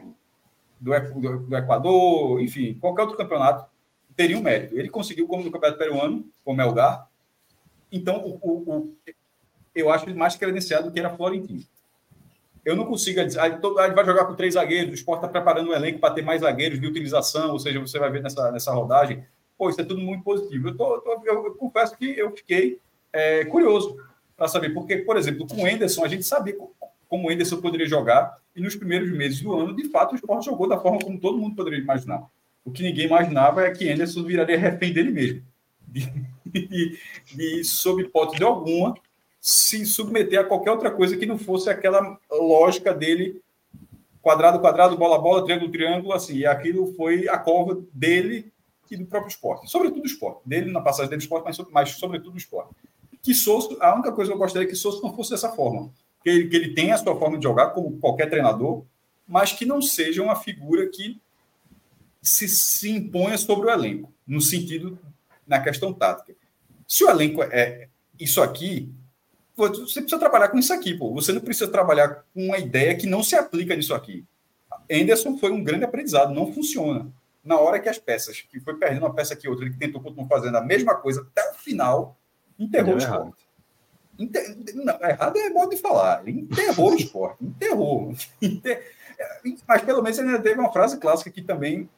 do, 0.80 0.90
do, 1.20 1.38
do, 1.40 1.56
Equador, 1.56 2.40
enfim, 2.40 2.72
qualquer 2.80 3.02
outro 3.02 3.16
campeonato 3.16 3.68
teria 4.16 4.38
um 4.38 4.42
mérito. 4.42 4.74
Ele 4.78 4.88
conseguiu, 4.88 5.28
como 5.28 5.44
no 5.44 5.50
campeonato 5.50 5.78
peruano, 5.78 6.24
com 6.42 6.52
o 6.52 6.56
Melgar. 6.56 7.06
Então, 7.92 8.16
o, 8.24 8.38
o, 8.40 8.74
o, 8.74 8.96
eu 9.74 9.90
acho 9.90 10.12
mais 10.16 10.34
credenciado 10.34 10.86
do 10.86 10.92
que 10.92 10.98
era 10.98 11.14
Florentino. 11.14 11.62
Eu 12.64 12.74
não 12.74 12.86
consigo 12.86 13.22
dizer, 13.22 13.40
a 13.40 13.48
vai 13.48 14.04
jogar 14.06 14.24
com 14.24 14.34
três 14.34 14.54
zagueiros, 14.54 14.92
o 14.92 14.94
Sport 14.94 15.18
está 15.18 15.28
preparando 15.28 15.68
um 15.68 15.74
elenco 15.74 15.98
para 15.98 16.14
ter 16.14 16.22
mais 16.22 16.40
zagueiros 16.40 16.80
de 16.80 16.86
utilização, 16.86 17.50
ou 17.50 17.58
seja, 17.58 17.78
você 17.78 17.98
vai 17.98 18.10
ver 18.10 18.22
nessa, 18.22 18.50
nessa 18.50 18.72
rodagem, 18.72 19.26
pô, 19.58 19.68
isso 19.68 19.82
é 19.82 19.84
tudo 19.84 20.00
muito 20.00 20.24
positivo. 20.24 20.68
Eu, 20.68 20.74
tô, 20.74 21.22
eu, 21.26 21.44
eu 21.44 21.54
confesso 21.56 21.94
que 21.98 22.18
eu 22.18 22.34
fiquei 22.34 22.78
é, 23.12 23.44
curioso 23.44 23.98
para 24.36 24.48
saber, 24.48 24.70
porque, 24.70 24.98
por 24.98 25.16
exemplo, 25.16 25.46
com 25.46 25.62
o 25.62 25.68
Enderson, 25.68 26.04
a 26.04 26.08
gente 26.08 26.24
sabia 26.24 26.56
como 27.08 27.28
o 27.28 27.32
Enderson 27.32 27.60
poderia 27.60 27.86
jogar, 27.86 28.36
e 28.54 28.60
nos 28.60 28.74
primeiros 28.74 29.10
meses 29.10 29.40
do 29.40 29.54
ano, 29.54 29.74
de 29.74 29.88
fato, 29.88 30.12
o 30.12 30.14
esporte 30.14 30.46
jogou 30.46 30.68
da 30.68 30.78
forma 30.78 30.98
como 30.98 31.20
todo 31.20 31.38
mundo 31.38 31.56
poderia 31.56 31.78
imaginar. 31.78 32.24
O 32.64 32.70
que 32.70 32.82
ninguém 32.82 33.06
imaginava 33.06 33.64
é 33.64 33.70
que 33.70 33.90
Enderson 33.90 34.22
viraria 34.24 34.58
refém 34.58 34.92
dele 34.92 35.10
mesmo. 35.10 35.42
De, 36.44 36.98
de 37.34 37.64
sob 37.64 38.02
hipótese 38.02 38.44
alguma, 38.44 38.94
se 39.40 39.84
submeter 39.84 40.38
a 40.38 40.44
qualquer 40.44 40.70
outra 40.70 40.90
coisa 40.90 41.16
que 41.16 41.26
não 41.26 41.36
fosse 41.36 41.68
aquela 41.68 42.18
lógica 42.30 42.94
dele 42.94 43.42
quadrado, 44.24 44.58
quadrado, 44.58 44.96
bola, 44.96 45.18
bola, 45.18 45.44
triângulo, 45.44 45.70
triângulo, 45.70 46.12
assim. 46.14 46.38
E 46.38 46.46
aquilo 46.46 46.94
foi 46.94 47.28
a 47.28 47.36
cova 47.36 47.78
dele 47.92 48.50
e 48.90 48.96
do 48.96 49.04
próprio 49.04 49.28
esporte. 49.28 49.70
Sobretudo 49.70 50.02
o 50.02 50.06
esporte. 50.06 50.40
Dele 50.46 50.72
na 50.72 50.80
passagem 50.80 51.10
dele 51.10 51.20
do 51.20 51.22
esporte, 51.22 51.44
mas, 51.44 51.58
mas 51.70 51.90
sobretudo 51.90 52.34
o 52.34 52.38
esporte. 52.38 52.74
Que 53.24 53.32
Souza, 53.32 53.74
a 53.80 53.94
única 53.94 54.12
coisa 54.12 54.30
que 54.30 54.34
eu 54.34 54.38
gostaria 54.38 54.68
é 54.68 54.70
que 54.70 54.76
Souza 54.76 55.00
não 55.02 55.16
fosse 55.16 55.30
dessa 55.30 55.48
forma. 55.48 55.90
Que 56.22 56.28
ele, 56.28 56.48
que 56.48 56.56
ele 56.56 56.74
tenha 56.74 56.94
a 56.94 56.98
sua 56.98 57.18
forma 57.18 57.38
de 57.38 57.42
jogar, 57.42 57.70
como 57.70 57.98
qualquer 57.98 58.28
treinador, 58.28 58.84
mas 59.26 59.50
que 59.50 59.64
não 59.64 59.80
seja 59.80 60.22
uma 60.22 60.36
figura 60.36 60.86
que 60.90 61.18
se, 62.20 62.46
se 62.46 62.90
imponha 62.90 63.38
sobre 63.38 63.68
o 63.68 63.70
elenco, 63.70 64.12
no 64.26 64.42
sentido, 64.42 64.98
na 65.46 65.58
questão 65.58 65.90
tática. 65.90 66.34
Se 66.86 67.02
o 67.02 67.08
elenco 67.08 67.42
é 67.42 67.88
isso 68.20 68.42
aqui, 68.42 68.92
você 69.56 70.02
precisa 70.02 70.18
trabalhar 70.18 70.48
com 70.48 70.58
isso 70.58 70.74
aqui, 70.74 70.92
pô. 70.92 71.14
Você 71.14 71.32
não 71.32 71.40
precisa 71.40 71.70
trabalhar 71.70 72.26
com 72.34 72.44
uma 72.44 72.58
ideia 72.58 72.94
que 72.94 73.06
não 73.06 73.22
se 73.22 73.34
aplica 73.34 73.74
nisso 73.74 73.94
aqui. 73.94 74.22
Anderson 74.90 75.38
foi 75.38 75.50
um 75.50 75.64
grande 75.64 75.84
aprendizado, 75.84 76.34
não 76.34 76.52
funciona. 76.52 77.10
Na 77.42 77.58
hora 77.58 77.80
que 77.80 77.88
as 77.88 77.98
peças, 77.98 78.42
que 78.42 78.60
foi 78.60 78.74
perdendo 78.76 79.06
uma 79.06 79.14
peça 79.14 79.32
aqui 79.32 79.48
outra, 79.48 79.64
ele 79.64 79.76
tentou 79.76 80.02
continuar 80.02 80.28
fazendo 80.28 80.56
a 80.56 80.62
mesma 80.62 80.94
coisa 80.94 81.22
até 81.22 81.50
o 81.50 81.54
final, 81.54 82.18
enterrou 82.58 82.94
o 82.94 82.98
esporte. 82.98 83.44
Inter... 84.18 84.56
Não, 84.74 84.94
errado 85.02 85.36
é 85.36 85.50
modo 85.50 85.70
de 85.70 85.76
falar. 85.76 86.26
Ele 86.26 86.40
enterrou 86.40 86.92
o 86.92 86.94
esporte. 86.94 87.44
Enterrou. 87.44 88.14
Inter... 88.40 88.92
Mas 89.66 89.82
pelo 89.82 90.02
menos 90.02 90.18
ele 90.18 90.28
ainda 90.28 90.42
teve 90.42 90.58
uma 90.58 90.72
frase 90.72 90.98
clássica 90.98 91.30
que 91.30 91.42
também 91.42 91.88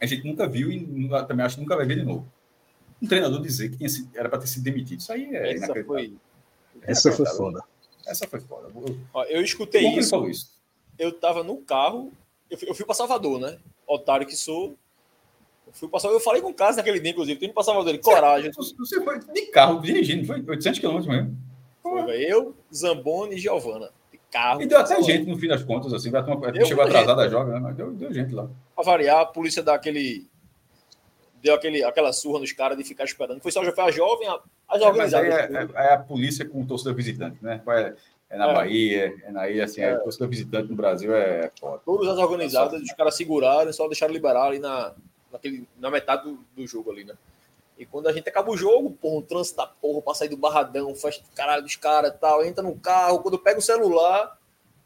a 0.00 0.06
gente 0.06 0.26
nunca 0.26 0.46
viu 0.46 0.70
e 0.70 1.08
também 1.26 1.44
acho 1.44 1.56
que 1.56 1.62
nunca 1.62 1.76
vai 1.76 1.86
ver 1.86 1.96
de 1.96 2.04
novo. 2.04 2.26
Um 3.02 3.06
treinador 3.06 3.40
dizer 3.40 3.70
que 3.70 3.88
sido, 3.88 4.10
era 4.16 4.28
para 4.28 4.38
ter 4.38 4.46
sido 4.46 4.64
demitido. 4.64 5.00
Isso 5.00 5.12
aí 5.12 5.34
é 5.34 5.54
Essa 5.54 5.84
foi, 5.84 6.16
essa 6.82 7.12
foi 7.12 7.26
foda. 7.26 7.62
Essa 8.06 8.26
foi 8.26 8.40
foda. 8.40 8.68
Ó, 9.12 9.24
eu 9.24 9.42
escutei 9.42 9.82
Como 9.82 9.98
isso, 9.98 10.28
isso. 10.28 10.58
Eu 10.98 11.12
tava 11.12 11.44
no 11.44 11.58
carro, 11.58 12.12
eu 12.50 12.58
fui, 12.58 12.68
eu 12.68 12.74
fui 12.74 12.84
para 12.84 12.94
Salvador, 12.94 13.40
né? 13.40 13.58
Otário 13.86 14.26
que 14.26 14.36
sou. 14.36 14.76
Eu 15.68 15.72
fui 15.74 15.88
passar, 15.88 16.08
eu 16.08 16.20
falei 16.20 16.40
com 16.40 16.48
o 16.48 16.54
Cássio 16.54 16.78
naquele 16.78 16.98
dia, 16.98 17.10
inclusive, 17.10 17.38
tem 17.38 17.48
que 17.48 17.54
passar 17.54 17.80
dele, 17.84 17.98
coragem. 17.98 18.50
Você, 18.52 18.74
você 18.76 19.04
foi 19.04 19.18
de 19.18 19.42
carro 19.46 19.80
dirigindo, 19.80 20.26
foi 20.26 20.42
800 20.46 20.80
km 20.80 21.00
mesmo. 21.06 21.36
Foi, 21.82 22.16
eu, 22.24 22.54
Zamboni 22.74 23.36
e 23.36 23.38
Giovana. 23.38 23.90
De 24.10 24.18
carro. 24.30 24.62
E 24.62 24.66
deu 24.66 24.78
até 24.78 25.00
gente 25.02 25.28
no 25.28 25.38
fim 25.38 25.48
das 25.48 25.62
contas, 25.62 25.92
assim, 25.92 26.10
chegou 26.66 26.84
atrasada 26.84 27.22
a 27.22 27.28
joga, 27.28 27.52
né? 27.52 27.60
Mas 27.60 27.76
deu, 27.76 27.92
deu 27.92 28.12
gente 28.12 28.34
lá. 28.34 28.48
Pra 28.74 28.84
variar, 28.84 29.20
a 29.20 29.26
polícia 29.26 29.62
dá 29.62 29.74
aquele 29.74 30.26
deu 31.42 31.54
aquele, 31.54 31.84
aquela 31.84 32.12
surra 32.12 32.40
nos 32.40 32.52
caras 32.52 32.76
de 32.76 32.84
ficar 32.84 33.04
esperando. 33.04 33.40
Foi 33.40 33.52
só 33.52 33.62
foi 33.62 33.84
a 33.84 33.90
jovem, 33.90 34.28
a, 34.28 34.40
as 34.68 34.82
organizadas. 34.82 35.32
É, 35.32 35.52
é, 35.52 35.68
é, 35.74 35.94
a 35.94 35.98
polícia 35.98 36.44
com 36.44 36.66
torcedor 36.66 36.94
visitante, 36.94 37.38
né? 37.42 37.62
É, 37.68 37.94
é 38.30 38.38
na 38.38 38.50
é. 38.50 38.54
Bahia, 38.54 39.14
é 39.24 39.30
na 39.30 39.48
ilha, 39.48 39.64
assim, 39.64 39.80
é. 39.80 39.92
a 39.92 39.98
torcedor 39.98 40.28
visitante 40.28 40.68
no 40.68 40.76
Brasil 40.76 41.14
é 41.14 41.50
foda. 41.58 41.80
Todas 41.84 42.08
as 42.08 42.18
organizadas, 42.18 42.82
os 42.82 42.92
caras 42.92 43.16
seguraram, 43.16 43.72
só 43.72 43.86
deixaram 43.86 44.12
liberar 44.12 44.46
ali 44.46 44.58
na, 44.58 44.94
naquele, 45.32 45.68
na 45.78 45.90
metade 45.90 46.24
do, 46.24 46.38
do 46.54 46.66
jogo 46.66 46.90
ali, 46.90 47.04
né? 47.04 47.14
E 47.78 47.86
quando 47.86 48.08
a 48.08 48.12
gente 48.12 48.28
acaba 48.28 48.50
o 48.50 48.56
jogo, 48.56 48.90
porra, 48.90 49.18
um 49.18 49.22
trânsito 49.22 49.56
da 49.56 49.66
porra 49.66 50.02
pra 50.02 50.14
sair 50.14 50.28
do 50.28 50.36
barradão, 50.36 50.94
festa 50.96 51.22
do 51.22 51.30
caralho 51.34 51.62
dos 51.62 51.76
caras 51.76 52.12
e 52.12 52.18
tal, 52.18 52.44
entra 52.44 52.62
no 52.62 52.74
carro, 52.74 53.20
quando 53.20 53.38
pega 53.38 53.58
o 53.58 53.62
celular, 53.62 54.36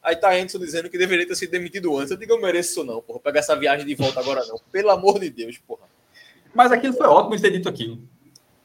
aí 0.02 0.14
tá 0.14 0.30
Anderson 0.32 0.58
dizendo 0.58 0.90
que 0.90 0.98
deveria 0.98 1.26
ter 1.26 1.34
sido 1.34 1.50
demitido 1.50 1.96
antes. 1.96 2.10
Eu 2.10 2.18
digo, 2.18 2.32
eu 2.32 2.40
mereço 2.40 2.70
isso 2.70 2.84
não, 2.84 3.00
porra, 3.00 3.20
pegar 3.20 3.40
essa 3.40 3.56
viagem 3.56 3.86
de 3.86 3.94
volta 3.94 4.20
agora 4.20 4.44
não. 4.46 4.60
Pelo 4.70 4.90
amor 4.90 5.18
de 5.18 5.30
Deus, 5.30 5.56
porra. 5.58 5.86
Mas 6.54 6.70
aquilo 6.70 6.92
foi 6.92 7.06
ótimo 7.06 7.40
ter 7.40 7.50
dito 7.50 7.68
aquilo. 7.68 7.98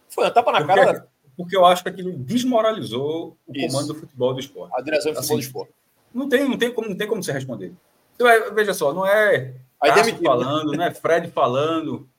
Foi 0.10 0.26
uma 0.26 0.32
tapa 0.32 0.52
na 0.52 0.60
porque, 0.60 0.76
cara. 0.76 1.08
Porque 1.38 1.56
eu 1.56 1.66
acho 1.66 1.84
que 1.84 1.90
aquilo 1.90 2.12
desmoralizou 2.12 3.38
o 3.48 3.54
Isso. 3.56 3.68
comando 3.68 3.94
do 3.94 4.00
futebol 4.00 4.34
do 4.34 4.40
esporte. 4.42 4.74
A 4.76 4.82
direção 4.82 5.14
do 5.14 5.16
futebol 5.16 5.38
assim, 5.38 5.46
do 5.46 5.48
esporte. 5.48 5.74
Não 6.14 6.28
tem, 6.28 6.50
não, 6.50 6.58
tem 6.58 6.74
como, 6.74 6.90
não 6.90 6.98
tem 6.98 7.08
como 7.08 7.24
você 7.24 7.32
responder. 7.32 7.72
Então, 8.16 8.28
é, 8.28 8.52
veja 8.52 8.74
só, 8.74 8.92
não 8.92 9.06
é 9.06 9.54
Cássio 9.80 10.14
né? 10.14 10.20
falando, 10.24 10.72
não 10.74 10.84
é 10.84 10.94
Fred 10.94 11.32
falando, 11.32 12.10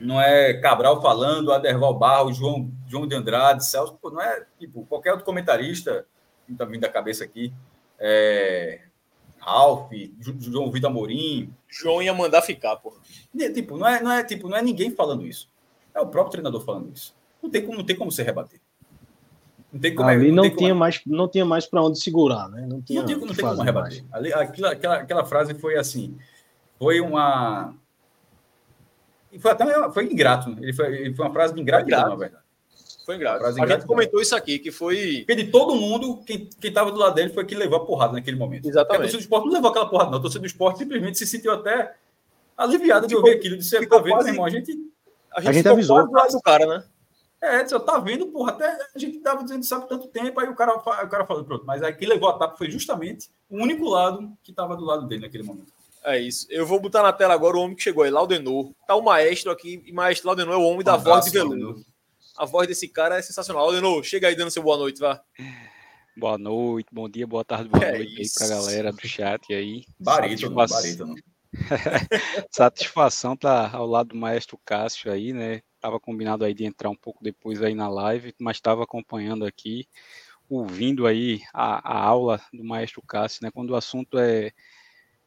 não 0.00 0.20
é 0.20 0.54
Cabral 0.54 1.00
falando, 1.00 1.52
Aderval 1.52 1.94
Barro, 1.94 2.32
João, 2.32 2.70
João 2.88 3.06
de 3.06 3.14
Andrade, 3.14 3.64
Celso, 3.64 3.96
pô, 4.00 4.10
não 4.10 4.20
é 4.20 4.44
tipo 4.58 4.84
qualquer 4.86 5.12
outro 5.12 5.24
comentarista 5.24 6.06
que 6.46 6.52
está 6.52 6.64
vindo 6.64 6.80
da 6.80 6.88
cabeça 6.88 7.24
aqui. 7.24 7.52
É, 7.98 8.80
Ralf, 9.38 9.90
João 10.40 10.70
Vitor 10.70 10.90
Amorim. 10.90 11.52
João 11.68 12.02
ia 12.02 12.14
mandar 12.14 12.42
ficar, 12.42 12.76
pô. 12.76 12.94
Tipo, 13.54 13.76
não 13.76 13.86
é, 13.86 14.02
não 14.02 14.12
é, 14.12 14.24
tipo, 14.24 14.48
não 14.48 14.56
é 14.56 14.62
ninguém 14.62 14.90
falando 14.90 15.26
isso. 15.26 15.48
É 15.94 16.00
o 16.00 16.06
próprio 16.06 16.32
treinador 16.32 16.64
falando 16.64 16.92
isso. 16.92 17.14
Não 17.42 17.50
tem 17.50 17.64
como, 17.64 17.78
não 17.78 17.84
tem 17.84 17.96
como 17.96 18.10
você 18.10 18.22
rebater. 18.22 18.60
Não 19.72 19.80
tem 19.80 19.94
como, 19.94 20.08
Ali 20.08 20.30
não, 20.30 20.44
não 20.44 20.56
tinha 20.56 20.70
como... 20.70 20.80
mais, 20.80 21.00
não 21.06 21.28
tinha 21.28 21.44
mais 21.44 21.66
para 21.66 21.82
onde 21.82 21.98
segurar, 21.98 22.48
né? 22.48 22.66
Não, 22.68 22.80
tinha, 22.82 23.00
não, 23.00 23.06
tem, 23.06 23.16
não 23.16 23.34
tem 23.34 23.44
como 23.44 23.62
rebater. 23.62 24.04
Ali, 24.12 24.32
aquela, 24.32 24.72
aquela, 24.72 24.96
aquela 24.96 25.24
frase 25.24 25.54
foi 25.54 25.76
assim, 25.76 26.16
foi 26.82 27.00
uma 27.00 27.74
foi 29.38 29.50
até 29.52 29.90
foi 29.92 30.04
ingrato. 30.04 30.50
Né? 30.50 30.56
Ele 30.62 30.72
foi, 30.72 30.86
ele 30.86 31.14
foi 31.14 31.24
uma 31.24 31.32
frase 31.32 31.54
de 31.54 31.60
ingratidão, 31.60 32.08
na 32.08 32.16
verdade. 32.16 32.42
Foi 33.06 33.14
ingrato. 33.16 33.44
A 33.44 33.66
gente 33.66 33.86
comentou 33.86 34.20
isso 34.20 34.34
aqui, 34.34 34.58
que 34.58 34.72
foi. 34.72 35.24
Porque 35.26 35.44
de 35.44 35.50
todo 35.50 35.76
mundo, 35.76 36.22
quem 36.24 36.48
estava 36.62 36.90
do 36.90 36.98
lado 36.98 37.14
dele 37.14 37.30
foi 37.30 37.44
que 37.44 37.54
levou 37.54 37.78
a 37.78 37.86
porrada 37.86 38.14
naquele 38.14 38.36
momento. 38.36 38.68
Exatamente. 38.68 38.96
a 38.96 38.98
torcida 38.98 39.18
do 39.18 39.22
esporte 39.22 39.46
não 39.46 39.52
levou 39.52 39.70
aquela 39.70 39.88
porrada, 39.88 40.10
não. 40.10 40.18
A 40.18 40.20
torcida 40.20 40.40
do 40.40 40.46
esporte 40.46 40.80
simplesmente 40.80 41.18
se 41.18 41.26
sentiu 41.26 41.52
até 41.52 41.94
aliviada 42.56 43.06
de 43.06 43.14
ouvir 43.14 43.36
aquilo, 43.36 43.56
de 43.56 43.64
ser 43.64 43.88
tá 43.88 43.98
vendo, 43.98 44.18
meu 44.18 44.26
irmão. 44.26 44.44
A 44.44 44.50
gente. 44.50 44.72
A 45.34 45.40
gente, 45.40 45.48
a 45.48 45.52
gente 45.52 45.68
avisou. 45.68 46.04
Do 46.04 46.12
lado 46.12 46.32
do 46.32 46.42
cara, 46.42 46.66
né? 46.66 46.84
É, 47.40 47.66
você 47.66 47.78
tá 47.80 47.98
vendo, 47.98 48.26
porra, 48.26 48.52
até 48.52 48.78
a 48.94 48.98
gente 48.98 49.18
tava 49.18 49.42
dizendo 49.42 49.62
isso 49.62 49.74
há 49.74 49.80
tanto 49.80 50.06
tempo, 50.08 50.38
aí 50.38 50.48
o 50.48 50.54
cara, 50.54 50.74
o 50.76 50.80
cara 50.80 51.26
falou, 51.26 51.42
pronto, 51.42 51.66
mas 51.66 51.82
aí 51.82 51.92
quem 51.92 52.06
levou 52.06 52.28
a 52.28 52.38
tapa 52.38 52.56
foi 52.56 52.70
justamente 52.70 53.28
o 53.50 53.56
único 53.56 53.88
lado 53.88 54.32
que 54.44 54.52
estava 54.52 54.76
do 54.76 54.84
lado 54.84 55.08
dele 55.08 55.22
naquele 55.22 55.42
momento. 55.42 55.72
É 56.04 56.18
isso. 56.18 56.46
Eu 56.50 56.66
vou 56.66 56.80
botar 56.80 57.02
na 57.02 57.12
tela 57.12 57.34
agora 57.34 57.56
o 57.56 57.60
homem 57.60 57.76
que 57.76 57.82
chegou 57.82 58.02
aí, 58.02 58.10
Laudenor. 58.10 58.72
Tá 58.86 58.94
o 58.96 59.02
maestro 59.02 59.50
aqui, 59.50 59.82
e 59.86 59.92
maestro 59.92 60.26
Laudenor 60.26 60.54
é 60.54 60.56
o 60.56 60.62
homem 60.62 60.80
um 60.80 60.82
da 60.82 60.96
voz 60.96 61.24
de 61.24 61.30
veludo. 61.30 61.84
A 62.36 62.44
voz 62.44 62.66
desse 62.66 62.88
cara 62.88 63.18
é 63.18 63.22
sensacional. 63.22 63.64
Laudenor, 63.64 64.02
chega 64.02 64.28
aí 64.28 64.34
dando 64.34 64.50
seu 64.50 64.62
boa 64.62 64.76
noite, 64.76 64.98
vá. 64.98 65.22
Boa 66.16 66.36
noite, 66.36 66.88
bom 66.92 67.08
dia, 67.08 67.26
boa 67.26 67.44
tarde, 67.44 67.68
boa 67.68 67.84
é 67.84 67.98
noite 67.98 68.20
isso. 68.20 68.42
aí 68.42 68.48
pra 68.48 68.56
galera 68.56 68.92
do 68.92 69.08
chat 69.08 69.54
aí. 69.54 69.84
Barito, 69.98 70.52
Satisfação... 70.52 71.14
Satisfação 72.50 73.36
tá 73.36 73.70
ao 73.70 73.86
lado 73.86 74.08
do 74.08 74.16
maestro 74.16 74.58
Cássio 74.64 75.10
aí, 75.10 75.32
né? 75.32 75.62
Tava 75.80 75.98
combinado 75.98 76.44
aí 76.44 76.52
de 76.52 76.64
entrar 76.64 76.90
um 76.90 76.96
pouco 76.96 77.22
depois 77.22 77.62
aí 77.62 77.74
na 77.74 77.88
live, 77.88 78.34
mas 78.38 78.56
estava 78.56 78.84
acompanhando 78.84 79.44
aqui, 79.46 79.86
ouvindo 80.48 81.06
aí 81.06 81.40
a, 81.52 81.94
a, 81.94 82.02
aula 82.02 82.40
do 82.52 82.62
maestro 82.62 83.02
Cássio, 83.02 83.40
né? 83.42 83.50
Quando 83.50 83.70
o 83.70 83.76
assunto 83.76 84.18
é, 84.18 84.52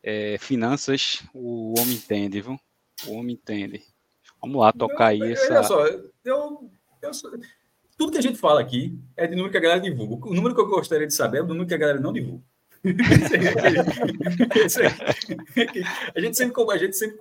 é 0.07 0.38
finanças, 0.38 1.23
o 1.34 1.73
homem 1.80 1.95
entende, 1.95 2.40
viu? 2.40 2.60
O 3.07 3.14
homem 3.14 3.34
entende. 3.34 3.82
Vamos 4.40 4.61
lá 4.61 4.72
tocar 4.72 5.07
aí 5.07 5.32
essa. 5.32 5.52
Olha 5.52 5.64
só, 5.64 5.88
eu 5.88 6.69
eu, 7.02 7.11
tudo 7.98 8.11
que 8.11 8.18
a 8.19 8.22
gente 8.22 8.38
fala 8.38 8.61
aqui 8.61 8.95
é 9.18 9.26
de 9.26 9.36
número 9.36 9.52
que 9.52 9.57
a 9.57 9.61
galera 9.61 9.82
divulga. 9.82 10.27
O 10.27 10.34
número 10.34 10.53
que 10.53 10.61
eu 10.61 10.68
gostaria 10.68 11.07
de 11.07 11.14
saber 11.14 11.40
é 11.40 11.41
o 11.41 11.48
número 11.48 11.65
que 11.65 11.73
a 11.73 11.77
galera 11.77 11.99
não 11.99 12.14
divulga. 12.14 12.44
a 16.15 16.19
gente 16.19 16.38
sempre 16.38 16.72
a 16.72 16.77
gente 16.77 16.95
sempre 16.95 17.18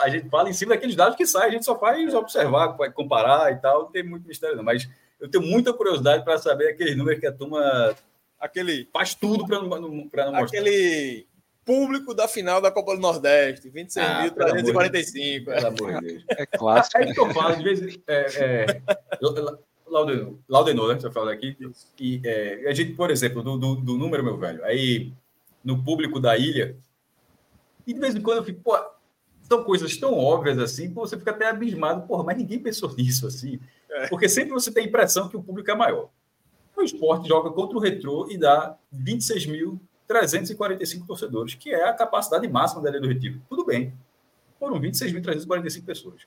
a 0.00 0.10
gente 0.10 0.28
fala 0.28 0.50
em 0.50 0.52
cima 0.52 0.74
daqueles 0.74 0.94
dados 0.94 1.16
que 1.16 1.24
saem, 1.24 1.46
a 1.46 1.52
gente 1.52 1.64
só 1.64 1.78
faz 1.78 2.12
observar, 2.12 2.76
comparar 2.92 3.50
e 3.50 3.56
tal, 3.56 3.84
não 3.84 3.90
tem 3.90 4.02
muito 4.02 4.28
mistério 4.28 4.56
não, 4.56 4.62
mas 4.62 4.86
eu 5.18 5.26
tenho 5.30 5.42
muita 5.42 5.72
curiosidade 5.72 6.22
para 6.22 6.36
saber 6.36 6.68
aquele 6.68 6.94
número 6.94 7.18
que 7.18 7.26
a 7.26 7.32
turma 7.32 7.96
aquele 8.38 8.86
faz 8.92 9.14
tudo 9.14 9.46
para 9.46 9.62
não, 9.62 9.68
não 9.80 9.90
mostrar. 9.90 10.28
Aquele 10.36 11.26
público 11.66 12.14
da 12.14 12.28
final 12.28 12.60
da 12.60 12.70
Copa 12.70 12.94
do 12.94 13.02
Nordeste, 13.02 13.68
26.345. 13.68 13.98
Ah, 13.98 14.30
pelo 14.30 15.66
amor 15.66 16.00
de 16.00 16.06
Deus. 16.06 16.24
É 16.30 16.46
clássico. 16.46 16.98
É 16.98 17.12
que 17.12 17.20
eu 17.20 17.34
falo, 17.34 17.56
de 17.56 17.64
vez 17.64 17.98
é, 18.06 18.66
é, 18.66 18.82
Laudenor, 19.88 20.38
Laudenor, 20.48 20.94
né? 20.94 21.00
Você 21.00 21.10
fala 21.10 21.32
aqui. 21.32 21.56
E, 22.00 22.20
é, 22.24 22.68
a 22.68 22.72
gente, 22.72 22.92
por 22.92 23.10
exemplo, 23.10 23.42
do, 23.42 23.58
do, 23.58 23.74
do, 23.74 23.98
número, 23.98 24.22
meu 24.22 24.38
velho, 24.38 24.64
aí 24.64 25.12
no 25.64 25.82
público 25.82 26.20
da 26.20 26.38
ilha, 26.38 26.76
e 27.84 27.92
de 27.92 27.98
vez 27.98 28.14
em 28.14 28.20
quando 28.20 28.38
eu 28.38 28.44
fico, 28.44 28.60
pô, 28.62 28.78
são 29.42 29.64
coisas 29.64 29.96
tão 29.96 30.14
óbvias 30.16 30.58
assim, 30.60 30.88
pô, 30.92 31.00
você 31.00 31.18
fica 31.18 31.32
até 31.32 31.48
abismado, 31.48 32.06
porra, 32.06 32.22
mas 32.22 32.36
ninguém 32.36 32.60
pensou 32.60 32.94
nisso 32.94 33.26
assim. 33.26 33.58
É. 33.90 34.06
Porque 34.06 34.28
sempre 34.28 34.52
você 34.52 34.70
tem 34.70 34.84
a 34.84 34.86
impressão 34.86 35.28
que 35.28 35.36
o 35.36 35.42
público 35.42 35.68
é 35.68 35.74
maior. 35.74 36.10
O 36.76 36.82
esporte 36.82 37.26
joga 37.26 37.50
contra 37.50 37.76
o 37.76 37.80
retrô 37.80 38.28
e 38.30 38.38
dá 38.38 38.76
26 38.92 39.46
mil 39.46 39.80
345 40.06 41.06
torcedores, 41.06 41.54
que 41.54 41.70
é 41.70 41.88
a 41.88 41.92
capacidade 41.92 42.48
máxima 42.48 42.82
da 42.82 42.90
Ilha 42.90 43.00
do 43.00 43.08
Retiro. 43.08 43.40
Tudo 43.48 43.64
bem. 43.64 43.92
Foram 44.58 44.80
26.345 44.80 45.84
pessoas. 45.84 46.22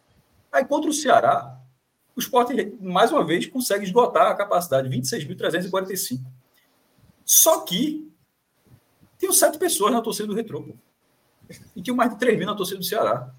Aí 0.52 0.66
contra 0.66 0.90
o 0.90 0.94
Ceará, 0.94 1.60
o 2.16 2.20
esporte, 2.20 2.78
mais 2.82 3.12
uma 3.12 3.24
vez, 3.24 3.46
consegue 3.48 3.86
esgotar 3.86 4.28
a 4.28 4.36
capacidade, 4.36 4.90
26.345. 4.90 6.20
Só 7.26 7.62
que 7.62 8.12
tinham 9.18 9.34
sete 9.34 9.58
pessoas 9.58 9.92
na 9.92 10.02
torcida 10.02 10.28
do 10.28 10.34
Retrô, 10.34 10.64
pô. 10.64 10.74
E 11.76 11.82
tinham 11.82 11.96
mais 11.96 12.12
de 12.12 12.20
3 12.20 12.38
mil 12.38 12.48
na 12.48 12.56
torcida 12.56 12.80
do 12.80 12.86
Ceará. 12.86 13.34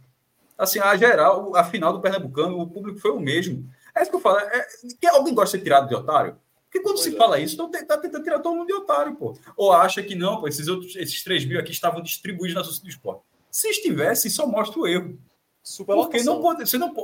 Assim, 0.56 0.78
a 0.78 0.96
geral, 0.96 1.54
a 1.56 1.64
final 1.64 1.92
do 1.92 2.00
Pernambucano, 2.00 2.58
o 2.58 2.66
público 2.66 2.98
foi 2.98 3.10
o 3.10 3.20
mesmo. 3.20 3.68
É 3.94 4.02
isso 4.02 4.10
que 4.10 4.16
eu 4.16 4.20
falo. 4.20 4.38
É, 4.38 4.66
alguém 5.08 5.34
gosta 5.34 5.56
de 5.56 5.60
ser 5.60 5.64
tirado 5.64 5.88
de 5.88 5.94
otário? 5.94 6.36
Porque 6.70 6.80
quando 6.80 6.96
pois 6.96 7.04
se 7.04 7.14
é. 7.14 7.18
fala 7.18 7.40
isso, 7.40 7.60
está 7.60 7.84
tá 7.84 7.98
tentando 7.98 8.22
tirar 8.22 8.38
todo 8.38 8.54
mundo 8.54 8.68
de 8.68 8.72
otário, 8.72 9.16
pô. 9.16 9.36
Ou 9.56 9.72
acha 9.72 10.00
que 10.04 10.14
não, 10.14 10.40
pô, 10.40 10.46
esses 10.46 10.68
outros, 10.68 10.94
esses 10.94 11.22
3 11.24 11.44
mil 11.44 11.58
aqui 11.58 11.72
estavam 11.72 12.00
distribuídos 12.00 12.54
na 12.54 12.62
torcida 12.62 12.84
do 12.84 12.90
esporte. 12.90 13.22
Se 13.50 13.68
estivesse, 13.68 14.30
só 14.30 14.46
mostra 14.46 14.78
o 14.78 14.86
erro. 14.86 15.18
Super 15.64 15.96
Porque 15.96 16.22
não 16.22 16.40
pode, 16.40 16.60
você 16.60 16.78
não, 16.78 16.94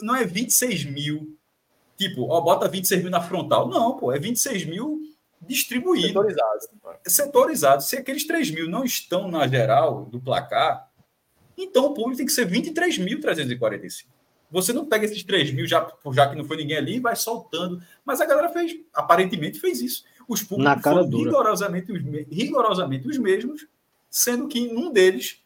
não 0.00 0.16
é 0.16 0.24
26 0.24 0.86
mil. 0.86 1.36
Tipo, 1.98 2.28
ó, 2.30 2.40
bota 2.40 2.66
26 2.66 3.02
mil 3.02 3.10
na 3.10 3.20
frontal. 3.20 3.68
Não, 3.68 3.98
pô, 3.98 4.10
é 4.10 4.18
26 4.18 4.64
mil 4.64 5.02
distribuídos. 5.42 6.08
Setorizados. 6.08 6.68
Setorizados. 7.06 7.86
Se 7.88 7.96
aqueles 7.98 8.26
3 8.26 8.50
mil 8.52 8.70
não 8.70 8.84
estão 8.84 9.30
na 9.30 9.46
geral 9.46 10.06
do 10.06 10.18
placar, 10.18 10.90
então 11.58 11.84
o 11.84 11.94
público 11.94 12.16
tem 12.16 12.26
que 12.26 12.32
ser 12.32 12.50
23.345. 12.50 14.06
Você 14.50 14.72
não 14.72 14.84
pega 14.84 15.04
esses 15.04 15.22
3 15.22 15.52
mil, 15.52 15.66
já, 15.66 15.90
já 16.12 16.28
que 16.28 16.36
não 16.36 16.44
foi 16.44 16.56
ninguém 16.56 16.76
ali, 16.76 16.96
e 16.96 17.00
vai 17.00 17.14
soltando. 17.14 17.80
Mas 18.04 18.20
a 18.20 18.26
galera 18.26 18.48
fez, 18.48 18.76
aparentemente 18.92 19.60
fez 19.60 19.80
isso. 19.80 20.04
Os 20.26 20.42
públicos 20.42 20.82
foram 20.82 21.08
rigorosamente 21.08 21.92
os, 21.92 22.02
rigorosamente 22.30 23.08
os 23.08 23.18
mesmos, 23.18 23.66
sendo 24.08 24.48
que 24.48 24.58
em 24.58 24.76
um 24.76 24.92
deles 24.92 25.42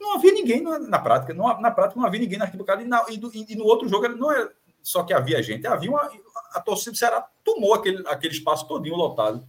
não 0.00 0.14
havia 0.14 0.32
ninguém 0.32 0.62
na, 0.62 0.78
na 0.78 0.98
prática. 0.98 1.34
Não, 1.34 1.60
na 1.60 1.70
prática 1.70 2.00
não 2.00 2.06
havia 2.06 2.20
ninguém 2.20 2.38
na 2.38 2.46
arquibancada. 2.46 2.82
E, 2.82 2.86
na, 2.86 3.04
e, 3.10 3.18
do, 3.18 3.30
e, 3.34 3.54
no 3.54 3.64
outro 3.64 3.88
jogo 3.88 4.08
não 4.08 4.32
é 4.32 4.50
só 4.82 5.02
que 5.02 5.12
havia 5.12 5.42
gente, 5.42 5.66
havia 5.66 5.90
uma, 5.90 6.10
a 6.54 6.60
torcida 6.60 6.92
do 6.92 6.96
Ceará 6.96 7.28
tomou 7.44 7.74
aquele, 7.74 8.02
aquele 8.06 8.32
espaço 8.32 8.66
todinho 8.66 8.96
lotado. 8.96 9.46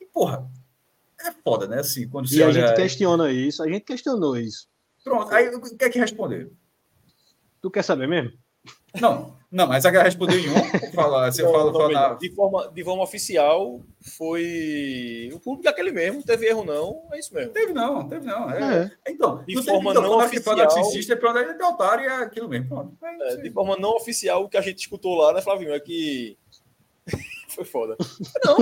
E, 0.00 0.06
porra, 0.06 0.48
é 1.20 1.32
foda, 1.32 1.66
né? 1.66 1.80
Assim, 1.80 2.08
quando 2.08 2.32
e 2.32 2.42
a 2.42 2.46
olha... 2.46 2.68
gente 2.68 2.76
questiona 2.76 3.30
isso, 3.32 3.62
a 3.62 3.68
gente 3.68 3.84
questionou 3.84 4.36
isso. 4.36 4.68
Pronto, 5.02 5.34
aí 5.34 5.48
o 5.48 5.76
que 5.76 5.84
é 5.84 5.90
que 5.90 5.98
responder? 5.98 6.50
Tu 7.62 7.70
quer 7.70 7.82
saber 7.82 8.08
mesmo? 8.08 8.32
Não, 9.00 9.34
não, 9.50 9.66
mas 9.66 9.84
a 9.84 9.90
galera 9.90 10.08
respondeu 10.08 10.38
em 10.38 10.48
um. 10.48 10.92
Fala, 10.94 11.30
você 11.30 11.42
não, 11.42 11.52
fala, 11.52 11.72
não, 11.72 11.80
fala 11.80 12.14
de, 12.14 12.34
forma, 12.34 12.70
de 12.72 12.84
forma 12.84 13.02
oficial, 13.02 13.80
foi. 14.16 15.30
O 15.32 15.40
público 15.40 15.68
aquele 15.68 15.90
mesmo, 15.90 16.22
teve 16.22 16.46
erro 16.46 16.64
não, 16.64 17.08
é 17.12 17.18
isso 17.18 17.32
mesmo. 17.34 17.52
Teve 17.52 17.72
não, 17.72 18.06
teve 18.08 18.26
não. 18.26 18.50
É. 18.50 18.84
É. 19.06 19.10
Então, 19.10 19.42
de 19.44 19.62
forma 19.62 19.94
não 19.94 20.18
oficial. 20.18 20.56
Que 20.56 21.12
é 21.12 21.16
para 21.16 21.40
é 21.40 21.54
de 21.54 21.62
otário 21.62 22.04
é 22.04 22.22
aquilo 22.22 22.48
mesmo. 22.48 22.96
É, 23.02 23.36
de 23.36 23.50
forma 23.50 23.76
não 23.76 23.96
oficial, 23.96 24.44
o 24.44 24.48
que 24.48 24.56
a 24.56 24.62
gente 24.62 24.78
escutou 24.78 25.16
lá, 25.16 25.32
né, 25.32 25.40
Flavinho, 25.40 25.72
é 25.72 25.80
que. 25.80 26.36
foi 27.48 27.64
foda. 27.64 27.96
Não, 28.44 28.56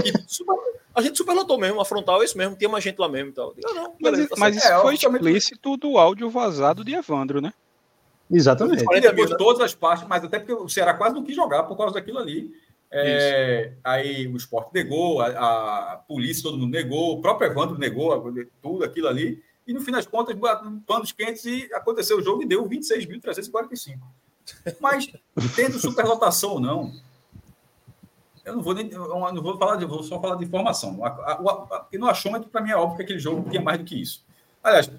a 0.94 1.02
gente 1.02 1.16
superlotou 1.16 1.58
mesmo, 1.58 1.80
a 1.80 1.84
frontal 1.84 2.22
é 2.22 2.24
isso 2.24 2.38
mesmo, 2.38 2.56
tinha 2.56 2.68
mais 2.68 2.82
gente 2.82 2.98
lá 2.98 3.08
mesmo 3.08 3.30
e 3.30 3.34
tal. 3.34 3.54
Digo, 3.54 3.68
ah, 3.68 3.74
não, 3.74 3.96
beleza, 4.00 4.28
mas, 4.30 4.30
tá 4.30 4.36
mas 4.38 4.56
isso 4.56 4.82
foi 4.82 4.94
explícito 4.94 5.76
do 5.76 5.98
áudio 5.98 6.30
vazado 6.30 6.84
de 6.84 6.94
Evandro, 6.94 7.40
né? 7.40 7.52
Exatamente. 8.30 8.84
E 8.84 9.00
depois 9.00 9.30
de 9.30 9.36
todas 9.36 9.60
as 9.60 9.74
partes, 9.74 10.06
mas 10.08 10.22
até 10.22 10.38
porque 10.38 10.52
o 10.52 10.68
Ceará 10.68 10.94
quase 10.94 11.14
não 11.14 11.24
quis 11.24 11.34
jogar 11.34 11.64
por 11.64 11.76
causa 11.76 11.94
daquilo 11.94 12.18
ali. 12.18 12.50
É, 12.92 13.72
aí 13.84 14.26
o 14.26 14.36
esporte 14.36 14.70
negou, 14.74 15.20
a, 15.20 15.92
a, 15.92 15.96
polícia, 15.96 16.42
todo 16.42 16.58
mundo 16.58 16.72
negou, 16.72 17.16
o 17.16 17.20
próprio 17.20 17.50
Evandro 17.50 17.78
negou 17.78 18.32
tudo 18.60 18.84
aquilo 18.84 19.08
ali. 19.08 19.42
E 19.66 19.72
no 19.72 19.80
fim 19.80 19.92
das 19.92 20.06
contas, 20.06 20.36
panos 20.86 21.12
quentes 21.12 21.44
e 21.44 21.68
aconteceu 21.72 22.18
o 22.18 22.22
jogo 22.22 22.42
e 22.42 22.46
deu 22.46 22.68
26.345. 22.68 23.98
Mas, 24.80 25.08
tendo 25.54 25.78
superlotação 25.78 26.54
ou 26.54 26.60
não, 26.60 26.92
eu 28.44 28.56
não 28.56 28.62
vou 28.62 28.74
nem 28.74 28.90
eu 28.90 29.08
não 29.08 29.42
vou 29.42 29.56
falar 29.56 29.76
de, 29.76 29.84
vou 29.84 30.02
só 30.02 30.20
falar 30.20 30.36
de 30.36 30.44
informação. 30.44 30.98
Porque 31.80 31.98
no 31.98 32.08
achômetro, 32.08 32.48
para 32.48 32.60
mim, 32.60 32.70
é 32.70 32.76
óbvio 32.76 32.96
que 32.96 33.02
aquele 33.04 33.18
jogo 33.20 33.48
tinha 33.48 33.62
mais 33.62 33.78
do 33.78 33.84
que 33.84 34.00
isso. 34.00 34.24
Aliás, 34.62 34.90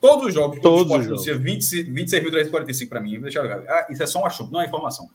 Todos 0.00 0.26
os 0.26 0.34
jogos, 0.34 0.60
todos 0.60 1.08
os 1.08 1.24
jogos. 1.24 1.42
26.345 1.42 2.88
para 2.88 3.00
mim, 3.00 3.20
deixa 3.20 3.40
eu 3.40 3.42
ver. 3.42 3.68
Ah, 3.68 3.86
isso 3.90 4.02
é 4.02 4.06
só 4.06 4.20
um 4.20 4.26
achou, 4.26 4.48
não 4.48 4.60
é 4.60 4.66
informação. 4.66 5.08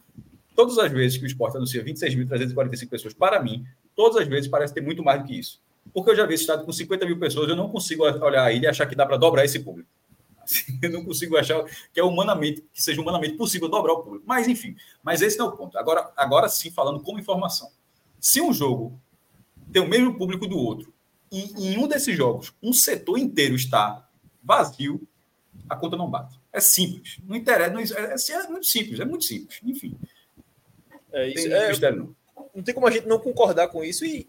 Todas 0.55 0.77
as 0.77 0.91
vezes 0.91 1.17
que 1.17 1.23
o 1.23 1.27
esporte 1.27 1.57
anuncia 1.57 1.83
26.345 1.83 2.89
pessoas, 2.89 3.13
para 3.13 3.41
mim, 3.41 3.65
todas 3.95 4.17
as 4.21 4.27
vezes 4.27 4.49
parece 4.49 4.73
ter 4.73 4.81
muito 4.81 5.03
mais 5.03 5.21
do 5.21 5.27
que 5.27 5.39
isso. 5.39 5.61
Porque 5.93 6.11
eu 6.11 6.15
já 6.15 6.25
vi 6.25 6.33
esse 6.33 6.43
estado 6.43 6.65
com 6.65 6.71
50 6.71 7.05
mil 7.05 7.17
pessoas, 7.17 7.49
eu 7.49 7.55
não 7.55 7.69
consigo 7.69 8.03
olhar 8.03 8.51
ele 8.53 8.65
e 8.65 8.67
achar 8.67 8.85
que 8.85 8.95
dá 8.95 9.05
para 9.05 9.17
dobrar 9.17 9.45
esse 9.45 9.59
público. 9.59 9.89
Assim, 10.43 10.77
eu 10.83 10.91
não 10.91 11.03
consigo 11.03 11.37
achar 11.37 11.63
que 11.93 11.99
é 11.99 12.03
humanamente, 12.03 12.63
que 12.73 12.81
seja 12.83 13.01
humanamente 13.01 13.35
possível 13.35 13.69
dobrar 13.69 13.93
o 13.93 14.03
público. 14.03 14.25
Mas, 14.27 14.47
enfim, 14.47 14.75
mas 15.01 15.21
esse 15.21 15.37
não 15.37 15.47
é 15.47 15.49
o 15.49 15.57
ponto. 15.57 15.77
Agora, 15.77 16.11
agora 16.15 16.49
sim, 16.49 16.69
falando 16.69 17.01
como 17.01 17.19
informação. 17.19 17.69
Se 18.19 18.41
um 18.41 18.53
jogo 18.53 18.99
tem 19.71 19.81
o 19.81 19.87
mesmo 19.87 20.17
público 20.17 20.45
do 20.45 20.57
outro, 20.57 20.93
e 21.31 21.73
em 21.73 21.77
um 21.77 21.87
desses 21.87 22.15
jogos, 22.15 22.53
um 22.61 22.71
setor 22.71 23.17
inteiro 23.17 23.55
está 23.55 24.07
vazio, 24.43 25.01
a 25.69 25.75
conta 25.75 25.95
não 25.95 26.09
bate. 26.09 26.39
É 26.51 26.59
simples. 26.59 27.17
Não 27.23 27.35
interessa. 27.35 27.71
Não, 27.71 27.79
é, 27.79 27.83
é, 27.83 28.43
é 28.43 28.47
muito 28.47 28.65
simples, 28.65 28.99
é 28.99 29.05
muito 29.05 29.23
simples. 29.23 29.59
Enfim. 29.63 29.97
É 31.11 31.27
isso. 31.27 31.47
Tem 31.47 31.53
é, 31.53 31.69
mistério, 31.69 32.15
não. 32.35 32.45
não 32.55 32.63
tem 32.63 32.73
como 32.73 32.87
a 32.87 32.91
gente 32.91 33.07
não 33.07 33.19
concordar 33.19 33.67
com 33.67 33.83
isso. 33.83 34.05
E, 34.05 34.27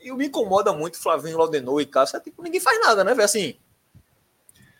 e 0.00 0.12
me 0.12 0.26
incomoda 0.26 0.72
muito 0.72 1.00
Flavinho 1.00 1.38
Laudenor 1.38 1.80
e 1.80 1.86
Cássio. 1.86 2.16
É 2.16 2.20
tipo, 2.20 2.42
ninguém 2.42 2.60
faz 2.60 2.80
nada, 2.80 3.02
né, 3.02 3.12
velho? 3.12 3.24
Assim. 3.24 3.56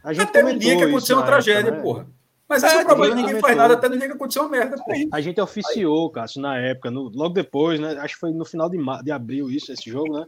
A 0.05 0.13
gente 0.13 0.29
até 0.29 0.43
no 0.43 0.59
dia 0.59 0.77
que 0.77 0.85
aconteceu 0.85 1.17
uma 1.17 1.27
tragédia, 1.27 1.69
época, 1.69 1.77
né? 1.77 1.83
porra. 1.83 2.07
Mas 2.49 2.63
esse 2.63 2.75
é, 2.75 2.79
é 2.81 2.83
o 2.83 2.87
problema, 2.87 3.15
ninguém 3.15 3.41
faz 3.41 3.57
nada 3.57 3.75
até 3.75 3.89
no 3.89 3.97
dia 3.97 4.07
que 4.09 4.15
aconteceu 4.15 4.43
uma 4.43 4.51
merda. 4.51 4.77
Porra. 4.77 4.99
A 5.11 5.21
gente 5.21 5.41
oficiou, 5.41 6.11
Cássio, 6.11 6.43
na 6.43 6.59
época, 6.59 6.91
no, 6.91 7.09
logo 7.09 7.35
depois, 7.35 7.81
né? 7.81 7.97
Acho 7.99 8.15
que 8.15 8.21
foi 8.21 8.33
no 8.33 8.45
final 8.45 8.69
de, 8.69 8.79
de 9.03 9.11
abril 9.11 9.51
isso, 9.51 9.73
esse 9.73 9.89
jogo, 9.89 10.19
né? 10.19 10.27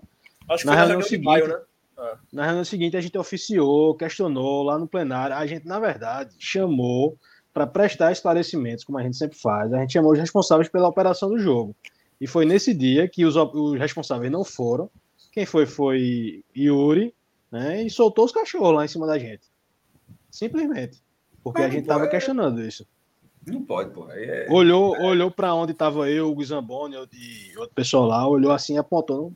Acho 0.49 0.63
que 0.63 0.67
na 0.67 0.73
foi 0.73 0.81
reunião 0.81 1.03
seguinte, 1.03 1.25
maio, 1.25 1.49
né? 1.49 1.59
É. 1.99 2.17
Na 2.33 2.45
reunião 2.45 2.65
seguinte, 2.65 2.97
a 2.97 3.01
gente 3.01 3.17
oficiou, 3.17 3.95
questionou 3.95 4.63
lá 4.63 4.79
no 4.79 4.89
plenário. 4.89 5.37
A 5.37 5.47
gente, 5.47 5.67
na 5.67 5.79
verdade, 5.79 6.35
chamou 6.39 7.17
para 7.53 7.67
prestar 7.67 8.11
esclarecimentos, 8.11 8.85
como 8.85 8.99
a 8.99 9.03
gente 9.03 9.17
sempre 9.17 9.39
faz. 9.39 9.73
A 9.73 9.79
gente 9.79 9.93
chamou 9.93 10.13
os 10.13 10.19
responsáveis 10.19 10.69
pela 10.69 10.89
operação 10.89 11.29
do 11.29 11.39
jogo. 11.39 11.75
E 12.21 12.27
foi 12.27 12.45
nesse 12.45 12.75
dia 12.75 13.09
que 13.09 13.25
os, 13.25 13.37
os 13.37 13.79
responsáveis 13.79 14.31
não 14.31 14.45
foram. 14.45 14.91
Quem 15.31 15.47
foi 15.47 15.67
foi 15.67 16.45
Yuri, 16.57 17.15
né? 17.51 17.83
E 17.83 17.91
soltou 17.91 18.25
os 18.25 18.33
cachorros 18.33 18.75
lá 18.75 18.85
em 18.85 18.89
cima 18.89 19.07
da 19.07 19.19
gente. 19.19 19.43
Simplesmente. 20.31 21.03
Porque 21.43 21.61
Mas 21.61 21.71
a 21.71 21.73
gente 21.73 21.83
estava 21.83 22.09
questionando 22.09 22.61
isso. 22.61 22.87
Não 23.47 23.63
pode, 23.63 23.91
pô. 23.91 24.11
É... 24.11 24.47
Olhou, 24.51 24.99
olhou 25.01 25.31
para 25.31 25.55
onde 25.55 25.73
estava 25.73 26.09
eu, 26.09 26.35
o 26.35 26.45
Zamboni 26.45 26.97
e 27.13 27.59
outro 27.59 27.75
pessoal 27.75 28.07
lá, 28.07 28.27
olhou 28.27 28.53
assim, 28.53 28.79
apontou 28.79 29.33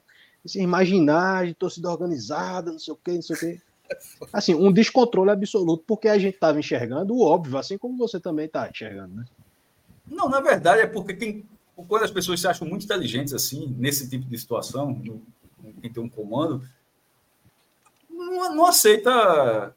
assim, 0.49 0.63
imaginar 0.63 1.47
de 1.47 1.55
torcida 1.55 1.91
organizada, 1.91 2.73
não 2.73 2.79
sei 2.79 2.93
o 2.93 2.97
quê, 2.97 3.13
não 3.13 3.23
sei 3.23 3.37
o 3.37 3.39
quê. 3.39 3.61
Assim, 4.35 4.55
um 4.55 4.71
descontrole 4.71 5.31
absoluto, 5.31 5.83
porque 5.87 6.09
a 6.09 6.19
gente 6.19 6.35
estava 6.35 6.59
enxergando 6.59 7.15
o 7.15 7.23
óbvio, 7.23 7.57
assim 7.57 7.79
como 7.79 7.97
você 7.97 8.21
também 8.21 8.45
está 8.45 8.69
enxergando, 8.69 9.15
né? 9.15 9.25
Não, 10.07 10.29
na 10.29 10.41
verdade 10.41 10.83
é 10.83 10.87
porque 10.87 11.15
tem, 11.15 11.49
quando 11.75 12.03
as 12.03 12.11
pessoas 12.11 12.39
se 12.39 12.47
acham 12.47 12.69
muito 12.69 12.85
inteligentes 12.85 13.33
assim, 13.33 13.75
nesse 13.79 14.07
tipo 14.11 14.27
de 14.27 14.37
situação, 14.37 14.91
no, 14.91 15.23
em 15.83 15.91
ter 15.91 16.01
um 16.01 16.09
comando, 16.09 16.63
não, 18.11 18.55
não 18.55 18.67
aceita. 18.67 19.75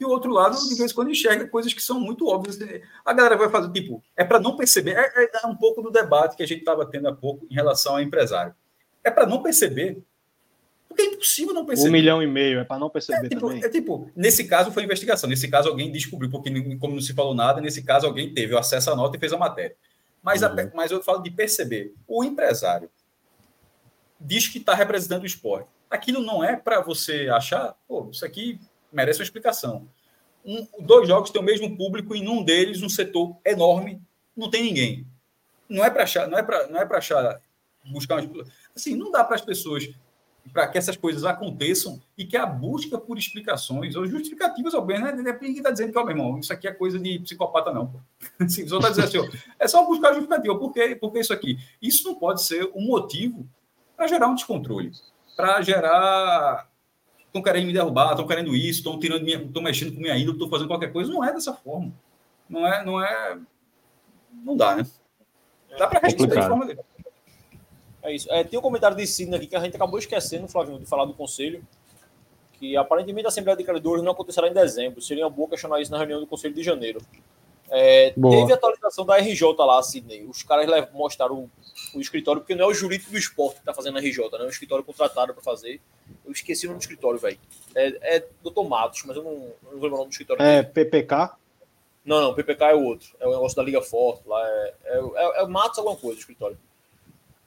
E 0.00 0.04
o 0.04 0.08
outro 0.08 0.32
lado, 0.32 0.56
de 0.68 0.74
vez 0.74 0.90
em 0.90 0.94
quando, 0.94 1.12
enxerga 1.12 1.46
coisas 1.46 1.72
que 1.72 1.80
são 1.80 2.00
muito 2.00 2.26
óbvias. 2.26 2.58
A 3.04 3.12
galera 3.12 3.36
vai 3.36 3.48
fazer, 3.48 3.70
tipo, 3.70 4.02
é 4.16 4.24
para 4.24 4.40
não 4.40 4.56
perceber. 4.56 4.96
É, 4.96 5.24
é, 5.24 5.30
é 5.44 5.46
um 5.46 5.56
pouco 5.56 5.80
do 5.80 5.90
debate 5.90 6.36
que 6.36 6.42
a 6.42 6.46
gente 6.46 6.58
estava 6.58 6.84
tendo 6.84 7.08
há 7.08 7.14
pouco 7.14 7.46
em 7.48 7.54
relação 7.54 7.94
ao 7.94 8.02
empresário 8.02 8.52
é 9.06 9.10
para 9.10 9.26
não 9.26 9.42
perceber. 9.42 10.02
Porque 10.88 11.02
é 11.02 11.06
impossível 11.06 11.54
não 11.54 11.64
perceber. 11.64 11.88
Um 11.88 11.92
milhão 11.92 12.22
e 12.22 12.26
meio, 12.26 12.58
é 12.58 12.64
para 12.64 12.78
não 12.78 12.90
perceber 12.90 13.26
é, 13.26 13.28
tipo, 13.28 13.48
também. 13.48 13.64
É 13.64 13.68
tipo, 13.68 14.10
nesse 14.16 14.44
caso 14.44 14.72
foi 14.72 14.82
investigação, 14.82 15.28
nesse 15.28 15.48
caso 15.48 15.68
alguém 15.68 15.92
descobriu, 15.92 16.30
porque 16.30 16.50
como 16.78 16.94
não 16.94 17.00
se 17.00 17.14
falou 17.14 17.34
nada, 17.34 17.60
nesse 17.60 17.82
caso 17.82 18.06
alguém 18.06 18.34
teve 18.34 18.54
o 18.54 18.58
acesso 18.58 18.90
à 18.90 18.96
nota 18.96 19.16
e 19.16 19.20
fez 19.20 19.32
a 19.32 19.38
matéria. 19.38 19.76
Mas, 20.22 20.42
uhum. 20.42 20.48
a, 20.48 20.70
mas 20.74 20.90
eu 20.90 21.02
falo 21.02 21.22
de 21.22 21.30
perceber. 21.30 21.94
O 22.06 22.24
empresário 22.24 22.90
diz 24.20 24.48
que 24.48 24.58
está 24.58 24.74
representando 24.74 25.22
o 25.22 25.26
esporte. 25.26 25.68
Aquilo 25.88 26.20
não 26.20 26.42
é 26.42 26.56
para 26.56 26.80
você 26.80 27.28
achar, 27.28 27.76
pô, 27.86 28.08
isso 28.10 28.24
aqui 28.24 28.58
merece 28.92 29.20
uma 29.20 29.24
explicação. 29.24 29.88
Um, 30.44 30.66
dois 30.80 31.06
jogos 31.06 31.30
têm 31.30 31.40
o 31.40 31.44
mesmo 31.44 31.76
público 31.76 32.16
e 32.16 32.22
num 32.22 32.42
deles 32.42 32.82
um 32.82 32.88
setor 32.88 33.36
enorme 33.44 34.00
não 34.36 34.50
tem 34.50 34.62
ninguém. 34.62 35.06
Não 35.68 35.84
é 35.84 35.90
para 35.90 36.04
achar, 36.04 36.26
não 36.26 36.38
é 36.38 36.42
para 36.42 36.66
não 36.68 36.80
é 36.80 36.86
para 36.86 36.98
achar 36.98 37.40
buscar 37.90 38.16
uma 38.16 38.44
Assim, 38.76 38.94
não 38.94 39.10
dá 39.10 39.24
para 39.24 39.36
as 39.36 39.40
pessoas, 39.40 39.88
para 40.52 40.68
que 40.68 40.78
essas 40.78 40.96
coisas 40.96 41.24
aconteçam 41.24 42.00
e 42.16 42.24
que 42.24 42.36
a 42.36 42.46
busca 42.46 42.98
por 42.98 43.18
explicações 43.18 43.96
ou 43.96 44.06
justificativas, 44.06 44.74
ao 44.74 44.84
bem, 44.84 45.00
né? 45.00 45.12
Ninguém 45.12 45.56
está 45.56 45.70
dizendo 45.70 45.92
que, 45.92 45.98
ó, 45.98 46.04
meu 46.04 46.16
irmão, 46.16 46.38
isso 46.38 46.52
aqui 46.52 46.68
é 46.68 46.72
coisa 46.72 46.98
de 46.98 47.18
psicopata, 47.20 47.72
não. 47.72 47.86
Pô. 47.86 47.98
Assim, 48.44 48.68
só 48.68 48.76
está 48.76 48.90
dizendo 48.90 49.06
assim, 49.06 49.18
ó, 49.18 49.54
é 49.58 49.66
só 49.66 49.84
buscar 49.86 50.12
justificativa. 50.12 50.58
Por 50.58 50.72
quê? 50.72 50.94
Por 50.94 51.12
que 51.12 51.20
isso 51.20 51.32
aqui? 51.32 51.58
Isso 51.80 52.06
não 52.06 52.14
pode 52.14 52.42
ser 52.42 52.70
um 52.74 52.86
motivo 52.86 53.48
para 53.96 54.06
gerar 54.06 54.28
um 54.28 54.34
descontrole, 54.34 54.92
para 55.34 55.62
gerar. 55.62 56.70
Estão 57.26 57.42
querendo 57.42 57.66
me 57.66 57.72
derrubar, 57.72 58.10
estão 58.10 58.26
querendo 58.26 58.54
isso, 58.54 58.78
estão 58.78 58.98
tirando 58.98 59.22
minha, 59.22 59.42
estão 59.42 59.62
mexendo 59.62 59.94
com 59.94 60.00
minha 60.00 60.16
índole, 60.16 60.36
estão 60.36 60.48
fazendo 60.48 60.68
qualquer 60.68 60.92
coisa. 60.92 61.12
Não 61.12 61.24
é 61.24 61.32
dessa 61.32 61.52
forma. 61.52 61.92
Não 62.48 62.66
é, 62.66 62.84
não 62.84 63.02
é 63.02 63.38
não 64.44 64.56
dá, 64.56 64.76
né? 64.76 64.86
Dá 65.78 65.86
para 65.86 66.00
responder 66.00 66.40
de 66.40 66.46
forma 66.46 66.66
dele. 66.66 66.80
É 68.06 68.14
isso. 68.14 68.32
É, 68.32 68.44
tem 68.44 68.56
um 68.56 68.62
comentário 68.62 68.96
de 68.96 69.04
Sidney 69.04 69.36
aqui 69.36 69.48
que 69.48 69.56
a 69.56 69.60
gente 69.60 69.74
acabou 69.74 69.98
esquecendo, 69.98 70.46
Flavinho, 70.46 70.78
de 70.78 70.86
falar 70.86 71.04
do 71.04 71.12
conselho, 71.12 71.60
que 72.52 72.76
aparentemente 72.76 73.26
a 73.26 73.28
Assembleia 73.28 73.56
de 73.56 73.64
Credores 73.64 74.02
não 74.02 74.12
acontecerá 74.12 74.46
em 74.48 74.52
dezembro. 74.52 75.02
Seria 75.02 75.28
bom 75.28 75.48
questionar 75.48 75.80
isso 75.80 75.90
na 75.90 75.98
reunião 75.98 76.20
do 76.20 76.26
Conselho 76.26 76.54
de 76.54 76.62
Janeiro. 76.62 77.00
É, 77.68 78.10
teve 78.10 78.52
atualização 78.52 79.04
da 79.04 79.16
RJ 79.16 79.42
lá, 79.58 79.82
Sidney. 79.82 80.24
Os 80.24 80.44
caras 80.44 80.88
mostraram 80.92 81.50
o, 81.92 82.00
escritório, 82.00 82.40
porque 82.40 82.54
não 82.54 82.66
é 82.66 82.68
o 82.68 82.74
jurídico 82.74 83.10
do 83.10 83.18
esporte 83.18 83.54
que 83.54 83.62
está 83.62 83.74
fazendo 83.74 83.98
a 83.98 84.00
RJ, 84.00 84.18
né? 84.32 84.38
É 84.38 84.44
um 84.44 84.48
escritório 84.48 84.84
contratado 84.84 85.34
para 85.34 85.42
fazer. 85.42 85.80
Eu 86.24 86.30
esqueci 86.30 86.66
o 86.66 86.68
nome 86.68 86.78
do 86.78 86.82
escritório, 86.82 87.18
velho. 87.18 87.38
É, 87.74 88.18
é 88.18 88.20
Dr. 88.20 88.62
Matos, 88.68 89.02
mas 89.04 89.16
eu 89.16 89.24
não, 89.24 89.32
não 89.32 89.72
vou 89.72 89.82
lembrar 89.82 89.96
o 89.96 89.98
nome 89.98 90.10
do 90.10 90.12
escritório. 90.12 90.40
É 90.40 90.62
dele. 90.62 90.72
PPK? 90.72 91.36
Não, 92.04 92.20
não, 92.20 92.34
PPK 92.34 92.66
é 92.66 92.74
o 92.76 92.84
outro. 92.84 93.08
É 93.18 93.26
o 93.26 93.32
negócio 93.32 93.56
da 93.56 93.64
Liga 93.64 93.82
Forte 93.82 94.22
lá. 94.28 94.40
É, 94.48 94.74
é, 94.84 94.98
é, 94.98 95.42
é 95.42 95.46
Matos 95.46 95.78
alguma 95.78 95.96
coisa, 95.96 96.16
o 96.16 96.20
escritório. 96.20 96.56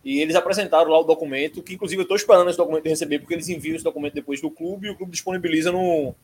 E 0.04 0.20
eles 0.22 0.36
apresentaram 0.36 0.90
lá 0.90 1.00
o 1.00 1.04
documento, 1.04 1.62
que 1.62 1.74
inclusive 1.74 2.02
eu 2.02 2.04
estou 2.04 2.16
esperando 2.16 2.50
esse 2.50 2.58
documento 2.58 2.84
de 2.84 2.90
receber, 2.90 3.20
porque 3.20 3.34
eles 3.34 3.50
enviam 3.50 3.76
esse 3.76 3.84
documento 3.84 4.14
depois 4.14 4.42
do 4.42 4.50
clube 4.50 4.88
e 4.88 4.90
o 4.90 4.96
clube 4.96 5.12
disponibiliza 5.12 5.72
no, 5.72 6.16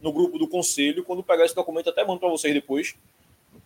no 0.00 0.12
grupo 0.12 0.38
do 0.38 0.46
conselho. 0.46 1.02
Quando 1.02 1.22
pegar 1.22 1.44
esse 1.44 1.54
documento, 1.54 1.88
até 1.88 2.04
mando 2.04 2.20
para 2.20 2.28
vocês 2.28 2.52
depois. 2.52 2.94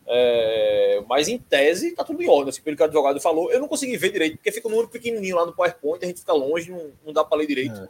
É, 0.07 1.03
mas 1.09 1.29
em 1.29 1.39
tese 1.39 1.93
tá 1.93 2.05
tudo 2.05 2.23
em 2.23 2.29
ordem, 2.29 2.51
assim, 2.51 2.63
pelo 2.63 2.77
que 2.77 2.83
o 2.83 2.87
advogado 2.87 3.21
falou. 3.21 3.51
Eu 3.51 3.61
não 3.61 3.69
consegui 3.69 3.97
ver 3.97 4.13
direito, 4.13 4.37
porque 4.37 4.53
fica 4.53 4.67
um 4.69 4.71
número 4.71 4.89
pequenininho 4.89 5.37
lá 5.37 5.47
no 5.47 5.53
PowerPoint, 5.53 6.05
a 6.05 6.09
gente 6.09 6.21
fica 6.21 6.33
longe, 6.33 6.71
não, 6.71 6.91
não 7.05 7.13
dá 7.13 7.25
para 7.25 7.39
ler 7.39 7.47
direito. 7.47 7.81
É. 7.81 7.89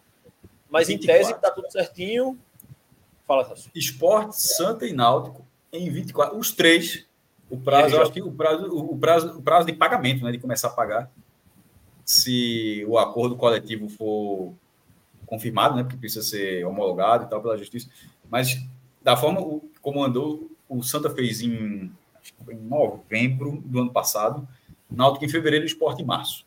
Mas 0.70 0.88
24. 0.88 1.04
em 1.04 1.18
tese 1.18 1.40
tá 1.40 1.50
tudo 1.50 1.70
certinho. 1.70 2.38
Fala, 3.26 3.44
Sassu. 3.44 3.70
Esporte, 3.74 4.40
Santa 4.40 4.86
e 4.86 4.92
Náutico 4.92 5.44
em 5.72 5.90
24. 5.90 6.36
Os 6.38 6.52
três, 6.52 7.06
o 7.48 7.56
prazo, 7.56 7.96
eu 7.96 8.02
acho 8.02 8.12
que 8.12 8.22
o 8.22 8.30
prazo, 8.30 8.66
o 8.66 8.96
prazo, 8.96 9.38
o 9.38 9.42
prazo 9.42 9.66
de 9.66 9.72
pagamento, 9.72 10.24
né, 10.24 10.32
de 10.32 10.38
começar 10.38 10.68
a 10.68 10.72
pagar, 10.72 11.10
se 12.10 12.84
o 12.88 12.98
acordo 12.98 13.36
coletivo 13.36 13.88
for 13.88 14.52
confirmado, 15.26 15.76
né, 15.76 15.84
porque 15.84 15.96
precisa 15.96 16.26
ser 16.26 16.66
homologado 16.66 17.24
e 17.24 17.28
tal 17.28 17.40
pela 17.40 17.56
justiça, 17.56 17.88
mas 18.28 18.60
da 19.00 19.16
forma 19.16 19.60
como 19.80 20.02
andou, 20.02 20.50
o 20.68 20.82
Santa 20.82 21.08
fez 21.08 21.40
em 21.40 21.92
em 22.50 22.56
novembro 22.56 23.62
do 23.64 23.80
ano 23.80 23.92
passado, 23.92 24.46
Náutico 24.90 25.24
em 25.24 25.28
fevereiro 25.28 25.64
Esporte 25.64 26.02
em 26.02 26.04
março. 26.04 26.44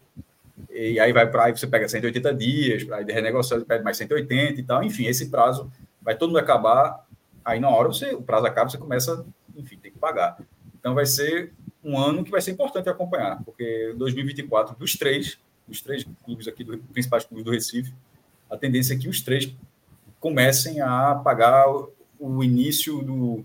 E 0.70 1.00
aí 1.00 1.14
vai 1.14 1.30
para 1.32 1.46
aí 1.46 1.58
você 1.58 1.66
pega 1.66 1.88
180 1.88 2.34
dias, 2.34 2.84
para 2.84 2.98
aí 2.98 3.06
renegociar, 3.06 3.60
você 3.60 3.66
pede 3.66 3.84
mais 3.86 3.96
180 3.96 4.60
e 4.60 4.64
tal. 4.64 4.84
Enfim, 4.84 5.06
esse 5.06 5.30
prazo 5.30 5.72
vai 6.02 6.16
todo 6.18 6.30
mundo 6.30 6.40
acabar. 6.40 7.08
Aí 7.46 7.60
na 7.60 7.70
hora 7.70 7.88
você, 7.88 8.14
o 8.14 8.22
prazo 8.22 8.46
acaba, 8.46 8.70
você 8.70 8.78
começa, 8.78 9.26
enfim, 9.56 9.78
tem 9.78 9.94
que 9.94 9.98
pagar. 9.98 10.38
Então 10.78 10.94
vai 10.94 11.06
ser 11.06 11.54
um 11.82 11.98
ano 11.98 12.24
que 12.24 12.32
vai 12.32 12.42
ser 12.42 12.52
importante 12.52 12.90
acompanhar, 12.90 13.42
porque 13.44 13.94
2024 13.98 14.76
dos 14.76 14.96
três, 14.96 15.40
dos 15.68 15.82
três 15.82 16.06
clubes 16.24 16.48
aqui, 16.48 16.64
do, 16.64 16.78
principais 16.78 17.26
clubes 17.26 17.44
do 17.46 17.52
Recife, 17.52 17.94
a 18.50 18.58
tendência 18.58 18.94
é 18.94 18.98
que 18.98 19.08
os 19.08 19.22
três 19.22 19.54
comecem 20.20 20.82
a 20.82 21.16
pagar 21.16 21.66
o 22.20 22.44
início 22.44 23.02
do, 23.02 23.44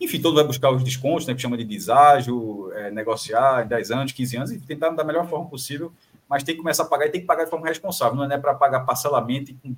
enfim, 0.00 0.20
todo 0.20 0.34
vai 0.34 0.44
buscar 0.44 0.70
os 0.70 0.84
descontos, 0.84 1.26
né, 1.26 1.34
que 1.34 1.40
chama 1.40 1.56
de 1.56 1.64
deságio, 1.64 2.70
é, 2.72 2.90
negociar 2.90 3.64
em 3.64 3.68
10 3.68 3.90
anos, 3.90 4.12
15 4.12 4.36
anos, 4.36 4.52
e 4.52 4.60
tentar 4.60 4.90
da 4.90 5.02
melhor 5.02 5.28
forma 5.28 5.48
possível, 5.48 5.92
mas 6.28 6.42
tem 6.42 6.54
que 6.54 6.60
começar 6.60 6.82
a 6.82 6.86
pagar 6.86 7.06
e 7.06 7.10
tem 7.10 7.20
que 7.20 7.26
pagar 7.26 7.44
de 7.44 7.50
forma 7.50 7.66
responsável, 7.66 8.16
não 8.16 8.30
é 8.30 8.38
para 8.38 8.54
pagar 8.54 8.80
parcelamento 8.80 9.50
e 9.50 9.54
com 9.54 9.74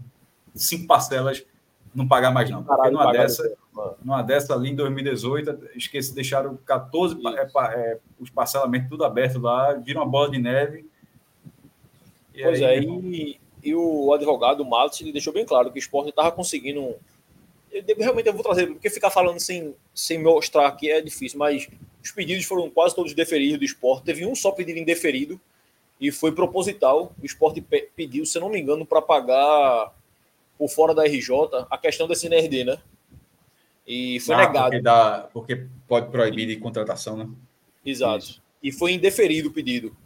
cinco 0.54 0.86
parcelas 0.86 1.44
não 1.94 2.06
pagar 2.06 2.30
mais 2.30 2.50
não, 2.50 2.62
porque 2.62 2.90
numa 2.90 3.12
dessa, 3.12 3.56
numa 4.02 4.22
dessa 4.22 4.54
ali 4.54 4.70
em 4.70 4.74
2018, 4.74 5.70
esqueci, 5.74 6.14
deixaram 6.14 6.56
14 6.66 7.16
é, 7.26 7.48
é, 7.74 7.98
os 8.18 8.30
parcelamentos 8.30 8.88
tudo 8.88 9.04
aberto 9.04 9.38
lá, 9.40 9.72
viram 9.74 10.02
uma 10.02 10.10
bola 10.10 10.30
de 10.30 10.38
neve. 10.38 10.88
Pois 12.43 12.62
aí, 12.62 12.78
é, 12.78 12.82
e, 12.82 13.40
e, 13.62 13.74
o 13.74 14.12
advogado, 14.12 14.60
o 14.60 14.69
Matos, 14.69 15.01
ele 15.01 15.12
deixou 15.12 15.32
bem 15.32 15.44
claro 15.44 15.70
que 15.70 15.78
o 15.78 15.81
esporte 15.81 16.10
estava 16.10 16.31
conseguindo 16.32 16.94
eu, 17.70 17.97
realmente 17.98 18.27
eu 18.27 18.32
vou 18.32 18.43
trazer, 18.43 18.66
porque 18.66 18.90
ficar 18.90 19.10
falando 19.10 19.39
sem, 19.39 19.74
sem 19.94 20.23
mostrar 20.23 20.66
aqui 20.66 20.90
é 20.90 21.01
difícil, 21.01 21.39
mas 21.39 21.69
os 22.02 22.10
pedidos 22.10 22.44
foram 22.44 22.70
quase 22.70 22.94
todos 22.94 23.15
deferidos 23.15 23.59
do 23.59 23.65
esporte. 23.65 24.05
Teve 24.05 24.27
um 24.27 24.35
só 24.35 24.51
pedido 24.51 24.78
indeferido 24.78 25.40
e 26.01 26.10
foi 26.10 26.32
proposital. 26.32 27.12
O 27.23 27.27
esporte 27.27 27.65
pediu, 27.94 28.24
se 28.24 28.39
não 28.39 28.48
me 28.48 28.60
engano, 28.60 28.86
para 28.86 29.02
pagar 29.02 29.94
por 30.56 30.69
fora 30.69 30.94
da 30.94 31.05
RJ 31.05 31.31
a 31.70 31.78
questão 31.78 32.09
desse 32.09 32.27
NRD, 32.27 32.65
né? 32.65 32.78
E 33.86 34.20
foi 34.20 34.35
ah, 34.35 34.39
negado. 34.39 34.70
Porque, 34.70 34.82
dá, 34.82 35.28
porque 35.32 35.66
pode 35.86 36.10
proibir 36.10 36.47
de 36.47 36.56
contratação, 36.56 37.16
né? 37.16 37.28
Exato. 37.85 38.24
Isso. 38.24 38.43
E 38.62 38.73
foi 38.73 38.93
indeferido 38.93 39.48
o 39.48 39.52
pedido. 39.52 39.97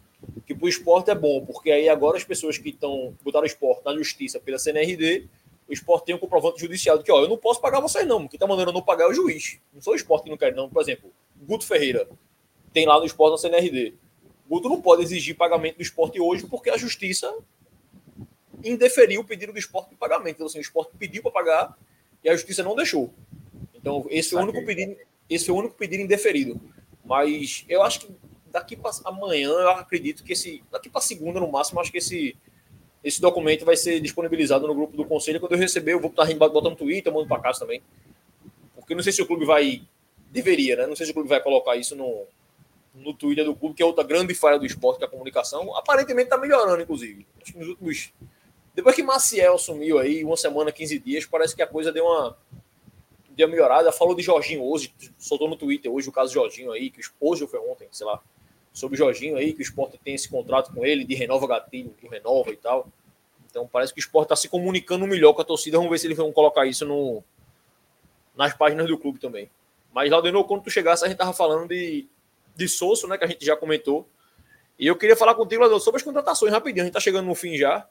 Que 0.45 0.53
para 0.53 0.65
o 0.65 0.69
esporte 0.69 1.09
é 1.09 1.15
bom, 1.15 1.45
porque 1.45 1.71
aí 1.71 1.87
agora 1.89 2.17
as 2.17 2.23
pessoas 2.23 2.57
que 2.57 2.69
estão 2.69 3.15
botaram 3.23 3.43
o 3.43 3.47
esporte 3.47 3.83
na 3.85 3.95
justiça 3.95 4.39
pela 4.39 4.59
CNRD 4.59 5.27
o 5.67 5.73
esporte 5.73 6.05
tem 6.05 6.15
um 6.15 6.19
comprovante 6.19 6.59
judicial 6.59 6.97
de 6.97 7.03
que, 7.03 7.11
ó, 7.11 7.21
eu 7.21 7.29
não 7.29 7.37
posso 7.37 7.61
pagar 7.61 7.79
vocês 7.79 8.05
não, 8.05 8.27
quem 8.27 8.39
tá 8.39 8.45
mandando 8.45 8.69
eu 8.69 8.73
não 8.73 8.81
pagar 8.81 9.05
é 9.05 9.07
o 9.07 9.13
juiz. 9.13 9.59
Não 9.73 9.81
sou 9.81 9.93
o 9.93 9.95
esporte 9.95 10.25
que 10.25 10.29
não 10.29 10.37
quer, 10.37 10.53
não. 10.53 10.69
Por 10.69 10.81
exemplo, 10.81 11.11
Guto 11.35 11.65
Ferreira 11.65 12.07
tem 12.71 12.85
lá 12.85 12.99
no 12.99 13.05
esporte 13.05 13.31
na 13.31 13.37
CNRD. 13.37 13.93
Guto 14.47 14.69
não 14.69 14.81
pode 14.81 15.03
exigir 15.03 15.35
pagamento 15.35 15.77
do 15.77 15.81
esporte 15.81 16.19
hoje 16.19 16.45
porque 16.47 16.69
a 16.69 16.77
justiça 16.77 17.33
indeferiu 18.63 19.21
o 19.21 19.23
pedido 19.23 19.53
do 19.53 19.59
esporte 19.59 19.89
de 19.91 19.95
pagamento. 19.95 20.35
Então, 20.35 20.47
assim, 20.47 20.57
o 20.57 20.61
esporte 20.61 20.91
pediu 20.97 21.21
para 21.21 21.31
pagar 21.31 21.77
e 22.23 22.29
a 22.29 22.33
justiça 22.33 22.61
não 22.61 22.75
deixou. 22.75 23.13
Então, 23.73 24.05
esse 24.09 24.31
foi 24.31 24.41
o 24.41 24.43
único 24.43 24.65
pedido, 24.65 24.95
esse 25.29 25.45
foi 25.45 25.55
o 25.55 25.57
único 25.57 25.75
pedido 25.75 26.03
indeferido. 26.03 26.59
Mas 27.03 27.65
eu 27.67 27.81
acho 27.83 28.01
que 28.01 28.15
daqui 28.53 28.77
para 28.77 28.91
amanhã, 29.03 29.49
eu 29.49 29.69
acredito 29.71 30.23
que 30.23 30.33
esse. 30.33 30.63
Daqui 30.71 30.89
para 30.89 31.01
segunda, 31.01 31.39
no 31.39 31.51
máximo, 31.51 31.81
acho 31.81 31.91
que 31.91 31.97
esse 31.97 32.37
esse 33.03 33.19
documento 33.19 33.65
vai 33.65 33.75
ser 33.75 33.99
disponibilizado 33.99 34.65
no 34.65 34.73
grupo 34.73 34.95
do 34.95 35.03
conselho. 35.03 35.39
Quando 35.39 35.51
eu 35.53 35.57
receber, 35.57 35.91
eu 35.91 35.99
vou 35.99 36.09
estar 36.09 36.25
botando 36.35 36.69
no 36.69 36.75
Twitter, 36.77 37.11
mando 37.11 37.27
para 37.27 37.41
casa 37.41 37.59
também. 37.59 37.81
Porque 38.75 38.95
não 38.95 39.03
sei 39.03 39.11
se 39.11 39.21
o 39.21 39.25
clube 39.25 39.43
vai. 39.43 39.81
Deveria, 40.31 40.77
né? 40.77 40.87
Não 40.87 40.95
sei 40.95 41.05
se 41.05 41.11
o 41.11 41.13
clube 41.13 41.27
vai 41.27 41.41
colocar 41.41 41.75
isso 41.75 41.95
no, 41.95 42.25
no 42.95 43.13
Twitter 43.13 43.43
do 43.43 43.53
clube, 43.53 43.75
que 43.75 43.83
é 43.83 43.85
outra 43.85 44.03
grande 44.03 44.33
falha 44.33 44.57
do 44.57 44.65
esporte, 44.65 44.99
que 44.99 45.03
é 45.03 45.07
a 45.07 45.09
comunicação. 45.09 45.75
Aparentemente 45.75 46.27
está 46.27 46.37
melhorando, 46.37 46.81
inclusive. 46.81 47.27
Acho 47.41 47.51
que 47.51 47.59
nos 47.59 47.67
últimos. 47.67 48.13
Depois 48.73 48.95
que 48.95 49.03
Maciel 49.03 49.57
sumiu 49.57 49.99
aí, 49.99 50.23
uma 50.23 50.37
semana, 50.37 50.71
15 50.71 50.97
dias, 50.99 51.25
parece 51.25 51.55
que 51.55 51.61
a 51.61 51.67
coisa 51.67 51.91
deu 51.91 52.05
uma. 52.05 52.37
Deu 53.31 53.47
uma 53.47 53.51
melhorada. 53.51 53.91
Falou 53.91 54.15
de 54.15 54.23
Jorginho 54.23 54.63
hoje, 54.63 54.93
soltou 55.19 55.49
no 55.49 55.57
Twitter 55.57 55.91
hoje 55.91 56.07
o 56.07 56.11
caso 56.11 56.29
de 56.29 56.35
Jorginho 56.35 56.71
aí, 56.71 56.89
que 56.89 57.01
hoje 57.19 57.45
foi 57.47 57.59
ontem, 57.59 57.89
sei 57.91 58.07
lá 58.07 58.21
sobre 58.73 58.95
o 58.95 58.97
Jorginho 58.97 59.37
aí, 59.37 59.53
que 59.53 59.59
o 59.59 59.61
esporte 59.61 59.99
tem 60.03 60.15
esse 60.15 60.27
contrato 60.27 60.73
com 60.73 60.83
ele, 60.83 61.05
de 61.05 61.13
renova 61.13 61.47
gatilho, 61.47 61.93
que 61.99 62.07
renova 62.07 62.49
e 62.49 62.57
tal. 62.57 62.87
Então 63.49 63.69
parece 63.71 63.93
que 63.93 63.99
o 63.99 64.01
esporte 64.01 64.25
está 64.25 64.35
se 64.35 64.49
comunicando 64.49 65.05
melhor 65.05 65.33
com 65.33 65.41
a 65.41 65.45
torcida. 65.45 65.77
Vamos 65.77 65.91
ver 65.91 65.99
se 65.99 66.07
eles 66.07 66.17
vão 66.17 66.31
colocar 66.31 66.65
isso 66.65 66.83
no, 66.85 67.23
nas 68.35 68.53
páginas 68.53 68.87
do 68.87 68.97
clube 68.97 69.19
também. 69.19 69.47
Mas, 69.93 70.09
Laudenor, 70.09 70.43
quando 70.45 70.63
tu 70.63 70.71
chegasse, 70.71 71.05
a 71.05 71.07
gente 71.07 71.17
tava 71.17 71.33
falando 71.33 71.67
de, 71.67 72.07
de 72.55 72.67
Sosso, 72.67 73.07
né? 73.07 73.15
Que 73.15 73.25
a 73.25 73.27
gente 73.27 73.45
já 73.45 73.55
comentou. 73.55 74.07
E 74.79 74.87
eu 74.87 74.95
queria 74.95 75.15
falar 75.15 75.35
contigo, 75.35 75.61
Laudenor, 75.61 75.79
sobre 75.79 75.99
as 75.99 76.03
contratações 76.03 76.51
rapidinho. 76.51 76.81
A 76.81 76.85
gente 76.85 76.93
tá 76.95 76.99
chegando 76.99 77.27
no 77.27 77.35
fim 77.35 77.55
já. 77.55 77.87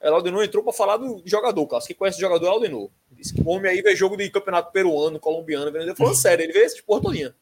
É, 0.00 0.08
Laudenor 0.08 0.42
entrou 0.42 0.64
para 0.64 0.72
falar 0.72 0.96
do 0.96 1.22
jogador, 1.26 1.66
cara. 1.66 1.84
Quem 1.86 1.94
conhece 1.94 2.16
o 2.16 2.20
jogador 2.22 2.46
é 2.46 2.48
Laudenor. 2.48 2.88
Disse 3.10 3.34
que 3.34 3.42
o 3.42 3.48
homem 3.48 3.70
aí 3.70 3.82
vê 3.82 3.94
jogo 3.94 4.16
de 4.16 4.30
campeonato 4.30 4.72
peruano, 4.72 5.20
colombiano, 5.20 5.66
venezuelano. 5.66 5.96
Falando 5.96 6.16
sério, 6.16 6.42
ele 6.42 6.54
vê 6.54 6.60
esse 6.60 6.76
esporte 6.76 7.04
todinha. 7.04 7.34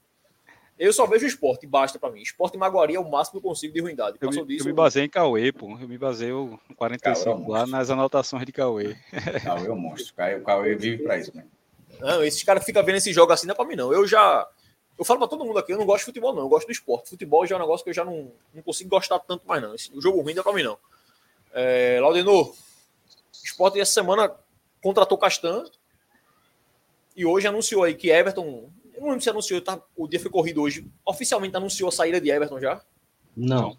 Eu 0.81 0.95
só 0.95 1.05
vejo 1.05 1.27
esporte, 1.27 1.67
basta 1.67 1.99
para 1.99 2.11
mim. 2.11 2.23
Esporte 2.23 2.55
e 2.55 2.59
magoaria 2.59 2.97
é 2.97 3.01
o 3.01 3.07
máximo 3.07 3.39
que 3.39 3.47
eu 3.47 3.51
consigo 3.51 3.75
de 3.75 3.83
ruindade. 3.83 4.17
Eu, 4.19 4.31
me, 4.31 4.45
disso, 4.47 4.63
eu 4.63 4.67
me 4.67 4.73
baseei 4.73 5.05
em 5.05 5.11
Cauê, 5.11 5.53
pô. 5.53 5.77
Eu 5.79 5.87
me 5.87 5.99
baseio 5.99 6.59
45 6.75 7.23
Cauê 7.23 7.45
é 7.45 7.49
lá 7.49 7.67
nas 7.67 7.91
anotações 7.91 8.47
de 8.47 8.51
Cauê. 8.53 8.97
Cauê 9.45 9.67
é 9.67 9.71
um 9.71 9.77
monstro. 9.77 10.15
Cauê, 10.15 10.41
Cauê 10.41 10.75
vive 10.75 11.03
para 11.03 11.19
isso, 11.19 11.37
né? 11.37 11.45
Não, 12.01 12.25
esses 12.25 12.43
caras 12.43 12.63
que 12.63 12.67
ficam 12.67 12.83
vendo 12.83 12.97
esse 12.97 13.13
jogo 13.13 13.31
assim 13.31 13.47
não 13.47 13.53
é 13.53 13.57
para 13.57 13.67
mim, 13.67 13.77
não. 13.77 13.93
Eu 13.93 14.07
já. 14.07 14.49
Eu 14.99 15.05
falo 15.05 15.19
para 15.19 15.29
todo 15.29 15.45
mundo 15.45 15.59
aqui, 15.59 15.71
eu 15.71 15.77
não 15.77 15.85
gosto 15.85 16.01
de 16.01 16.07
futebol, 16.07 16.35
não. 16.35 16.45
Eu 16.45 16.49
gosto 16.49 16.67
do 16.67 16.73
esporte. 16.73 17.11
Futebol 17.11 17.47
já 17.47 17.57
é 17.57 17.59
um 17.59 17.61
negócio 17.61 17.85
que 17.85 17.91
eu 17.91 17.95
já 17.95 18.05
não, 18.05 18.33
não 18.55 18.63
consigo 18.63 18.89
gostar 18.89 19.19
tanto 19.19 19.47
mais, 19.47 19.61
não. 19.61 19.75
O 19.93 20.01
jogo 20.01 20.23
ruim 20.23 20.33
não 20.33 20.41
é 20.41 20.45
para 20.45 20.55
mim, 20.55 20.63
não. 20.63 20.79
É, 21.53 21.99
Laudenor, 22.01 22.55
esporte 23.45 23.79
essa 23.79 23.93
semana 23.93 24.35
contratou 24.83 25.19
Castan 25.19 25.63
e 27.15 27.27
hoje 27.27 27.47
anunciou 27.47 27.85
aí 27.85 27.95
que 27.95 28.09
Everton 28.09 28.71
eu 29.01 29.05
não 29.05 29.09
lembro 29.13 29.23
se 29.23 29.31
anunciou, 29.31 29.61
tá, 29.63 29.83
o 29.97 30.07
dia 30.07 30.21
foi 30.21 30.31
corrido 30.31 30.61
hoje. 30.61 30.87
Oficialmente 31.07 31.57
anunciou 31.57 31.89
a 31.89 31.93
saída 31.93 32.21
de 32.21 32.31
Everton 32.31 32.61
já? 32.61 32.85
Não. 33.35 33.77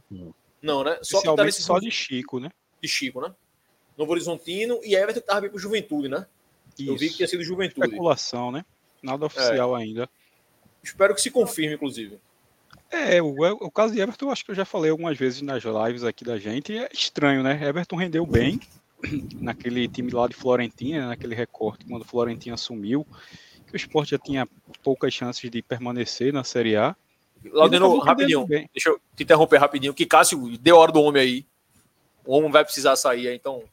Não, 0.62 0.84
né? 0.84 0.98
Só 1.04 1.22
que 1.22 1.36
tá 1.36 1.44
nesse 1.44 1.62
só 1.62 1.78
de 1.78 1.92
Chico, 1.92 2.40
né? 2.40 2.50
De 2.82 2.88
Chico, 2.88 3.22
né? 3.22 3.34
Novo 3.96 4.12
Horizontino 4.12 4.80
e 4.84 4.96
Everton 4.96 5.22
que 5.22 5.28
tava 5.28 5.42
bem 5.42 5.50
pro 5.52 5.60
Juventude, 5.60 6.10
né? 6.10 6.26
Isso. 6.78 6.90
Eu 6.90 6.98
vi 6.98 7.10
que 7.10 7.18
tinha 7.18 7.28
sido 7.28 7.44
Juventude. 7.44 7.86
Especulação, 7.86 8.52
né? 8.52 8.66
Nada 9.04 9.26
oficial 9.26 9.78
é. 9.78 9.82
ainda. 9.84 10.10
Espero 10.84 11.14
que 11.14 11.22
se 11.22 11.30
confirme, 11.30 11.76
inclusive. 11.76 12.20
É, 12.90 13.22
o, 13.22 13.36
o 13.64 13.72
caso 13.72 13.94
de 13.94 14.02
Everton, 14.02 14.32
acho 14.32 14.44
que 14.44 14.52
eu 14.52 14.56
já 14.56 14.66
falei 14.66 14.90
algumas 14.90 15.18
vezes 15.18 15.42
nas 15.42 15.64
lives 15.64 16.04
aqui 16.04 16.24
da 16.24 16.40
gente. 16.40 16.76
É 16.76 16.90
estranho, 16.92 17.44
né? 17.44 17.60
Everton 17.64 17.96
rendeu 17.96 18.26
bem 18.26 18.60
naquele 19.40 19.88
time 19.88 20.12
lá 20.12 20.28
de 20.28 20.36
Florentina, 20.36 21.08
naquele 21.08 21.36
recorte, 21.36 21.86
quando 21.86 22.06
Florentina 22.06 22.56
assumiu 22.56 23.06
que 23.72 23.76
o 23.76 23.78
esporte 23.78 24.12
já 24.12 24.20
tinha 24.20 24.48
poucas 24.84 25.14
chances 25.14 25.50
de 25.50 25.62
permanecer 25.62 26.32
na 26.34 26.44
Série 26.44 26.76
A. 26.76 26.96
Laudeno, 27.52 27.98
rapidinho, 28.00 28.46
deixa 28.46 28.90
eu 28.90 29.00
te 29.16 29.24
interromper 29.24 29.58
rapidinho, 29.58 29.94
que 29.94 30.06
Cássio 30.06 30.58
deu 30.60 30.78
hora 30.78 30.92
do 30.92 31.02
homem 31.02 31.22
aí. 31.22 31.46
O 32.24 32.38
homem 32.38 32.52
vai 32.52 32.64
precisar 32.64 32.96
sair, 32.96 33.34
então. 33.34 33.64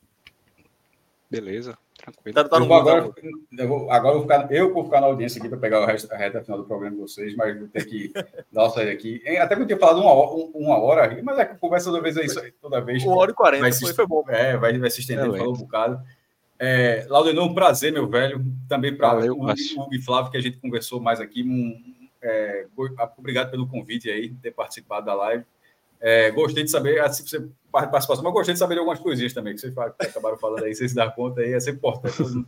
Beleza, 1.31 1.77
tranquilo. 1.99 2.35
Tá, 2.35 2.49
tá 2.49 2.59
no 2.59 2.73
agora, 2.73 3.12
eu 3.59 3.69
vou, 3.69 3.91
agora 3.91 4.15
eu 4.15 4.20
vou, 4.20 4.23
ficar, 4.23 4.51
eu 4.51 4.73
vou 4.73 4.85
ficar 4.85 5.03
na 5.03 5.09
audiência 5.09 5.39
aqui 5.39 5.51
para 5.51 5.59
pegar 5.59 5.83
o 5.83 5.85
resto, 5.85 6.11
a 6.11 6.16
reta 6.16 6.43
final 6.43 6.59
do 6.59 6.65
programa 6.65 6.97
de 6.97 7.03
vocês, 7.03 7.37
mas 7.37 7.59
vou 7.59 7.69
ter 7.69 7.85
que 7.85 8.11
dar 8.51 8.62
uma 8.62 8.70
saída 8.70 8.93
aqui. 8.93 9.23
Até 9.37 9.55
que 9.55 9.62
eu 9.62 9.66
tinha 9.66 9.79
falado 9.79 10.01
uma 10.01 10.12
hora, 10.12 10.49
uma 10.55 10.79
hora 10.79 11.23
mas 11.23 11.39
é 11.39 11.45
que 11.45 11.59
conversa 11.59 11.91
toda 11.91 12.01
vez 12.01 12.16
é 12.16 12.25
isso 12.25 12.41
aí, 12.41 12.51
toda 12.53 12.81
vez. 12.81 13.05
Uma 13.05 13.16
hora 13.16 13.33
e 13.33 13.35
quarenta, 13.35 13.62
vai 13.62 13.73
se, 13.73 13.93
foi 13.93 14.07
bom. 14.07 14.25
É, 14.29 14.57
vai, 14.57 14.79
vai 14.79 14.91
se 14.91 15.01
estendendo, 15.01 15.37
é 15.37 15.39
falou 15.39 15.55
um 15.55 15.59
bocado. 15.59 16.03
É, 16.59 17.06
Laudenor, 17.09 17.47
um 17.47 17.55
prazer, 17.55 17.93
meu 17.93 18.09
velho. 18.09 18.44
Também 18.68 18.94
para 18.94 19.18
o 19.18 19.43
Hugo 19.43 19.52
e 19.93 20.02
Flávio, 20.02 20.30
que 20.30 20.36
a 20.36 20.40
gente 20.40 20.59
conversou 20.59 21.01
mais 21.01 21.20
aqui. 21.20 21.43
Um, 21.43 21.94
é, 22.20 22.66
obrigado 23.16 23.51
pelo 23.51 23.66
convite 23.66 24.10
aí, 24.10 24.35
ter 24.43 24.51
participado 24.51 25.06
da 25.06 25.14
live. 25.14 25.44
É, 26.01 26.30
gostei 26.30 26.64
de 26.64 26.70
saber, 26.70 27.01
assim, 27.01 27.26
você 27.26 27.48
participação, 27.72 28.22
mas 28.24 28.32
gostei 28.32 28.55
de 28.55 28.59
saber 28.59 28.74
de 28.74 28.80
algumas 28.80 28.98
coisinhas 28.98 29.32
também 29.32 29.55
que 29.55 29.60
vocês 29.60 29.76
acabaram 29.76 30.36
falando 30.39 30.64
aí, 30.64 30.74
vocês 30.74 30.90
se 30.90 30.97
dar 30.97 31.14
conta 31.14 31.40
aí, 31.40 31.52
é 31.52 31.60
sempre 31.60 31.78
importante. 31.78 32.47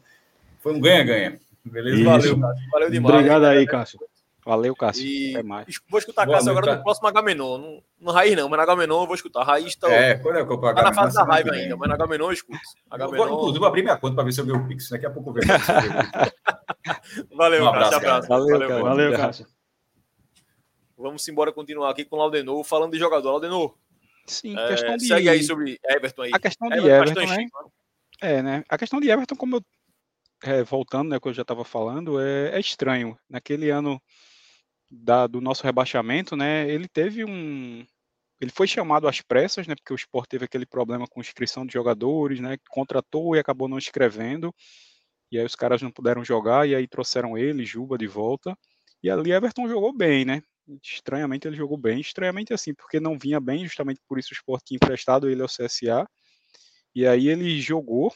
Foi 0.60 0.72
um 0.72 0.80
ganha-ganha. 0.80 1.38
Beleza? 1.64 2.04
Valeu, 2.04 2.38
Valeu 2.72 2.90
demais. 2.90 3.14
Obrigado 3.14 3.44
aí, 3.44 3.66
Cássio. 3.66 4.00
Valeu, 4.44 4.74
Cássio. 4.74 5.04
E 5.04 5.34
Até 5.34 5.42
mais. 5.42 5.66
Vou 5.88 5.98
escutar 5.98 6.24
Boa 6.24 6.38
Cássio 6.38 6.50
agora 6.52 6.76
no 6.76 6.82
próximo 6.82 7.08
Agamenon. 7.08 7.58
No, 7.58 7.82
no 8.00 8.10
Raiz 8.10 8.34
não, 8.36 8.48
mas 8.48 8.56
na 8.56 8.62
Agamenon 8.62 9.02
eu 9.02 9.06
vou 9.06 9.14
escutar. 9.14 9.44
Raiz 9.44 9.74
tá, 9.76 9.90
é, 9.92 10.14
quando 10.14 10.38
é 10.38 10.44
que 10.44 10.52
eu 10.52 10.58
tá 10.58 10.82
na 10.82 10.94
fase 10.94 11.14
da 11.14 11.24
raiva 11.24 11.52
ainda, 11.52 11.76
mas 11.76 11.88
na 11.88 11.94
Agamenon 11.94 12.26
eu 12.26 12.32
escuto. 12.32 12.58
Agamenon... 12.90 13.16
Vou, 13.16 13.26
inclusive, 13.26 13.58
vou 13.58 13.68
abrir 13.68 13.82
minha 13.82 13.96
conta 13.96 14.14
para 14.14 14.24
ver 14.24 14.32
se 14.32 14.40
eu 14.40 14.46
ganho 14.46 14.64
o 14.64 14.66
Pix. 14.66 14.88
Daqui 14.88 15.06
a 15.06 15.10
pouco 15.10 15.30
eu 15.30 15.34
vejo. 15.34 15.48
Valeu, 17.36 17.64
um 17.64 17.68
abraço, 17.68 17.90
Cássio. 17.92 18.08
Abraço. 18.08 18.28
Valeu, 18.28 18.58
Valeu, 18.58 18.82
Valeu 18.82 19.16
Cássio. 19.16 19.46
Vamos 20.96 21.26
embora 21.28 21.52
continuar 21.52 21.90
aqui 21.90 22.04
com 22.04 22.16
o 22.16 22.18
Laudenor, 22.18 22.62
falando 22.64 22.92
de 22.92 22.98
jogador. 22.98 23.30
Laudenor, 23.30 23.74
Sim, 24.26 24.58
é, 24.58 24.68
questão 24.68 24.96
de... 24.96 25.06
segue 25.06 25.28
aí 25.28 25.42
sobre 25.42 25.78
Everton 25.84 26.22
aí. 26.22 26.30
A 26.32 26.38
questão 26.38 26.68
de 26.68 26.78
Everton, 26.78 27.20
Everton 27.22 27.42
né? 27.42 27.48
É, 28.20 28.42
né? 28.42 28.64
A 28.68 28.78
questão 28.78 29.00
de 29.00 29.10
Everton, 29.10 29.34
como 29.34 29.56
eu 29.56 29.64
é, 30.42 30.62
voltando, 30.62 31.10
né, 31.10 31.20
que 31.20 31.28
eu 31.28 31.32
já 31.32 31.42
estava 31.42 31.64
falando, 31.64 32.20
é, 32.20 32.56
é, 32.56 32.60
estranho. 32.60 33.18
Naquele 33.28 33.70
ano 33.70 34.00
da, 34.90 35.26
do 35.26 35.40
nosso 35.40 35.62
rebaixamento, 35.62 36.36
né, 36.36 36.68
ele 36.68 36.88
teve 36.88 37.24
um, 37.24 37.86
ele 38.40 38.50
foi 38.50 38.66
chamado 38.66 39.06
às 39.06 39.20
pressas, 39.20 39.66
né, 39.66 39.74
porque 39.74 39.92
o 39.92 39.96
Sport 39.96 40.28
teve 40.28 40.44
aquele 40.46 40.66
problema 40.66 41.06
com 41.06 41.20
inscrição 41.20 41.64
de 41.64 41.72
jogadores, 41.72 42.40
né, 42.40 42.56
contratou 42.70 43.36
e 43.36 43.38
acabou 43.38 43.68
não 43.68 43.78
escrevendo, 43.78 44.52
e 45.30 45.38
aí 45.38 45.44
os 45.44 45.54
caras 45.54 45.80
não 45.80 45.90
puderam 45.92 46.24
jogar, 46.24 46.68
e 46.68 46.74
aí 46.74 46.88
trouxeram 46.88 47.38
ele, 47.38 47.64
Juba, 47.64 47.96
de 47.96 48.06
volta, 48.06 48.56
e 49.02 49.10
ali 49.10 49.32
Everton 49.32 49.68
jogou 49.68 49.92
bem, 49.92 50.24
né, 50.24 50.42
estranhamente 50.82 51.46
ele 51.46 51.56
jogou 51.56 51.76
bem, 51.76 52.00
estranhamente 52.00 52.52
assim, 52.52 52.74
porque 52.74 52.98
não 52.98 53.18
vinha 53.18 53.40
bem, 53.40 53.64
justamente 53.64 54.00
por 54.08 54.18
isso 54.18 54.30
o 54.32 54.34
Sport 54.34 54.62
tinha 54.64 54.76
emprestado 54.76 55.30
ele 55.30 55.42
ao 55.42 55.48
CSA, 55.48 56.06
e 56.94 57.06
aí 57.06 57.28
ele 57.28 57.60
jogou, 57.60 58.12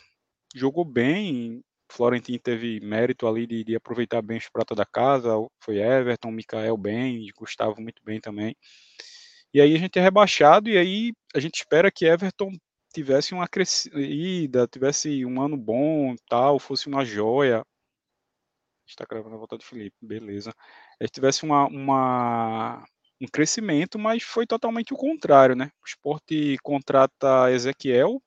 jogou 0.55 0.85
bem, 0.85 1.63
Florentino 1.95 2.39
teve 2.41 2.81
mérito 2.81 3.27
ali 3.27 3.47
de, 3.47 3.63
de, 3.65 3.77
aproveitar 3.77 4.21
bem 4.21 4.39
os 4.39 4.49
pratos 4.49 4.77
da 4.77 4.85
casa, 4.85 5.31
foi 5.61 5.79
Everton, 5.79 6.31
Mikael 6.33 6.77
bem, 6.77 7.27
Gustavo 7.39 7.81
muito 7.81 8.03
bem 8.05 8.21
também. 8.21 8.57
E 9.53 9.61
aí 9.61 9.75
a 9.75 9.79
gente 9.79 9.99
é 9.99 10.03
rebaixado 10.03 10.69
e 10.69 10.77
aí 10.77 11.13
a 11.35 11.39
gente 11.39 11.55
espera 11.55 11.91
que 11.93 12.05
Everton 12.05 12.51
tivesse 12.93 13.33
uma 13.33 13.47
crescida, 13.47 14.67
tivesse 14.67 15.25
um 15.25 15.41
ano 15.41 15.57
bom, 15.57 16.15
tal, 16.29 16.59
fosse 16.59 16.89
uma 16.89 17.05
joia. 17.05 17.65
Está 18.87 19.05
gravando 19.09 19.37
a 19.37 19.39
volta 19.39 19.57
de 19.57 19.65
Felipe, 19.65 19.97
beleza. 20.03 20.53
Tivesse 21.13 21.45
uma, 21.45 21.67
uma, 21.67 22.85
um 23.21 23.27
crescimento, 23.27 23.99
mas 23.99 24.23
foi 24.23 24.47
totalmente 24.47 24.93
o 24.93 24.97
contrário, 24.97 25.55
né? 25.55 25.71
O 25.83 25.87
esporte 25.87 26.57
contrata 26.63 27.51
Ezequiel, 27.53 28.21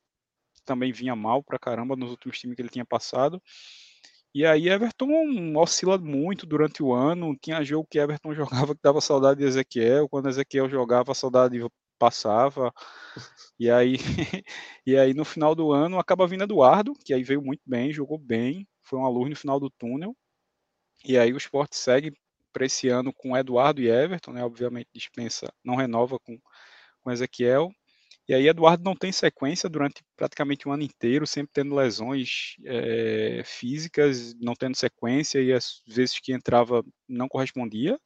também 0.67 0.91
vinha 0.91 1.15
mal 1.15 1.43
pra 1.43 1.57
caramba 1.57 1.95
nos 1.95 2.11
últimos 2.11 2.37
times 2.39 2.55
que 2.55 2.61
ele 2.61 2.69
tinha 2.69 2.85
passado. 2.85 3.41
E 4.33 4.45
aí 4.45 4.69
Everton 4.69 5.09
oscila 5.57 5.97
muito 5.97 6.45
durante 6.45 6.83
o 6.83 6.93
ano. 6.93 7.35
Tinha 7.41 7.63
jogo 7.63 7.87
que 7.89 7.97
Everton 7.99 8.33
jogava 8.35 8.75
que 8.75 8.81
dava 8.83 9.01
saudade 9.01 9.39
de 9.39 9.45
Ezequiel. 9.47 10.07
Quando 10.09 10.29
Ezequiel 10.29 10.69
jogava, 10.69 11.11
a 11.11 11.15
saudade 11.15 11.59
passava. 11.97 12.71
E 13.59 13.69
aí, 13.71 13.95
e 14.85 14.97
aí 14.97 15.13
no 15.13 15.25
final 15.25 15.55
do 15.55 15.71
ano 15.71 15.99
acaba 15.99 16.27
vindo 16.27 16.43
Eduardo, 16.43 16.93
que 17.03 17.13
aí 17.13 17.23
veio 17.23 17.41
muito 17.41 17.61
bem, 17.65 17.91
jogou 17.91 18.17
bem, 18.17 18.67
foi 18.83 18.99
uma 18.99 19.09
luz 19.09 19.29
no 19.29 19.35
final 19.35 19.59
do 19.59 19.69
túnel. 19.71 20.15
E 21.05 21.17
aí 21.17 21.33
o 21.33 21.37
esporte 21.37 21.75
segue 21.77 22.13
para 22.53 22.65
esse 22.65 22.89
ano 22.89 23.13
com 23.13 23.37
Eduardo 23.37 23.81
e 23.81 23.89
Everton, 23.89 24.33
né? 24.33 24.43
Obviamente 24.43 24.89
dispensa, 24.93 25.51
não 25.63 25.75
renova 25.75 26.19
com, 26.19 26.39
com 27.01 27.11
Ezequiel. 27.11 27.71
E 28.27 28.33
aí 28.33 28.47
Eduardo 28.47 28.83
não 28.83 28.95
tem 28.95 29.11
sequência 29.11 29.69
durante 29.69 30.03
praticamente 30.17 30.67
um 30.67 30.71
ano 30.73 30.83
inteiro, 30.83 31.25
sempre 31.25 31.51
tendo 31.53 31.75
lesões 31.75 32.55
é, 32.65 33.41
físicas, 33.45 34.33
não 34.35 34.53
tendo 34.53 34.75
sequência, 34.75 35.41
e 35.41 35.53
às 35.53 35.81
vezes 35.87 36.19
que 36.19 36.33
entrava 36.33 36.83
não 37.07 37.27
correspondia. 37.29 37.99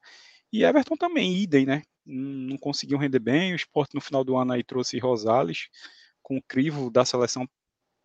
E 0.54 0.64
Everton 0.64 0.96
também, 0.98 1.38
idem, 1.38 1.66
né? 1.66 1.84
Não 2.06 2.58
conseguiu 2.58 2.98
render 2.98 3.20
bem. 3.20 3.54
O 3.54 3.56
esporte 3.56 3.96
no 3.96 4.02
final 4.02 4.24
do 4.24 4.38
ano 4.38 4.54
aí 4.54 4.64
trouxe 4.64 5.00
Rosales 5.00 5.70
com 6.22 6.38
o 6.38 6.44
crivo 6.48 6.92
da 6.92 7.06
seleção 7.06 7.48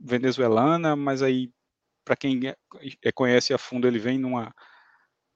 venezuelana, 0.00 0.96
mas 0.96 1.22
aí, 1.22 1.50
para 2.04 2.16
quem 2.16 2.48
é, 2.48 2.56
é, 3.04 3.12
conhece 3.12 3.54
a 3.54 3.58
fundo, 3.58 3.88
ele 3.88 3.98
vem 3.98 4.18
numa, 4.18 4.52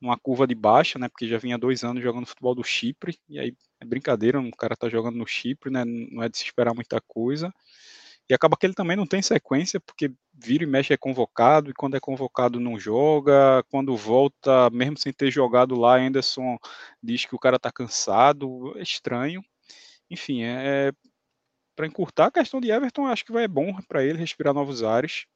numa 0.00 0.18
curva 0.18 0.46
de 0.46 0.54
baixa, 0.54 0.98
né? 0.98 1.08
Porque 1.08 1.28
já 1.28 1.38
vinha 1.38 1.58
dois 1.58 1.84
anos 1.84 2.02
jogando 2.02 2.26
futebol 2.26 2.54
do 2.54 2.64
Chipre, 2.64 3.18
e 3.28 3.38
aí 3.38 3.54
é 3.80 3.84
brincadeira, 3.84 4.40
um 4.40 4.50
cara 4.50 4.76
tá 4.76 4.88
jogando 4.88 5.16
no 5.16 5.26
Chipre, 5.26 5.70
né? 5.70 5.84
Não 5.84 6.22
é 6.22 6.28
de 6.28 6.38
se 6.38 6.44
esperar 6.44 6.74
muita 6.74 7.00
coisa. 7.00 7.52
E 8.28 8.34
acaba 8.34 8.56
que 8.56 8.64
ele 8.64 8.74
também 8.74 8.96
não 8.96 9.06
tem 9.06 9.20
sequência, 9.20 9.80
porque 9.80 10.12
vira 10.32 10.62
e 10.62 10.66
mexe 10.66 10.92
é 10.92 10.96
convocado, 10.96 11.70
e 11.70 11.74
quando 11.74 11.96
é 11.96 12.00
convocado 12.00 12.60
não 12.60 12.78
joga, 12.78 13.64
quando 13.70 13.96
volta, 13.96 14.70
mesmo 14.70 14.96
sem 14.96 15.12
ter 15.12 15.32
jogado 15.32 15.74
lá, 15.74 15.96
Anderson 15.98 16.56
diz 17.02 17.26
que 17.26 17.34
o 17.34 17.38
cara 17.38 17.58
tá 17.58 17.72
cansado, 17.72 18.72
é 18.78 18.82
estranho. 18.82 19.42
Enfim, 20.08 20.42
é, 20.42 20.88
é 20.88 20.92
para 21.74 21.86
encurtar 21.86 22.26
a 22.26 22.30
questão 22.30 22.60
de 22.60 22.70
Everton, 22.70 23.06
acho 23.06 23.24
que 23.24 23.32
vai 23.32 23.44
é 23.44 23.48
bom 23.48 23.74
para 23.88 24.04
ele 24.04 24.18
respirar 24.18 24.54
novos 24.54 24.82
ares. 24.82 25.26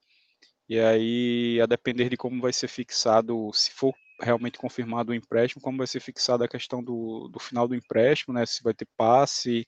E 0.69 0.78
aí, 0.78 1.61
a 1.61 1.66
depender 1.66 2.09
de 2.09 2.16
como 2.16 2.41
vai 2.41 2.53
ser 2.53 2.69
fixado, 2.69 3.51
se 3.53 3.70
for 3.70 3.95
realmente 4.25 4.59
confirmado 4.59 5.13
o 5.13 5.15
empréstimo, 5.15 5.63
como 5.63 5.79
vai 5.79 5.87
ser 5.87 6.01
fixada 6.01 6.45
a 6.45 6.49
questão 6.49 6.83
do, 6.83 7.29
do 7.29 7.39
final 7.39 7.69
do 7.69 7.75
empréstimo, 7.75 8.35
né? 8.35 8.45
Se 8.47 8.63
vai 8.63 8.75
ter 8.75 8.89
passe 8.97 9.67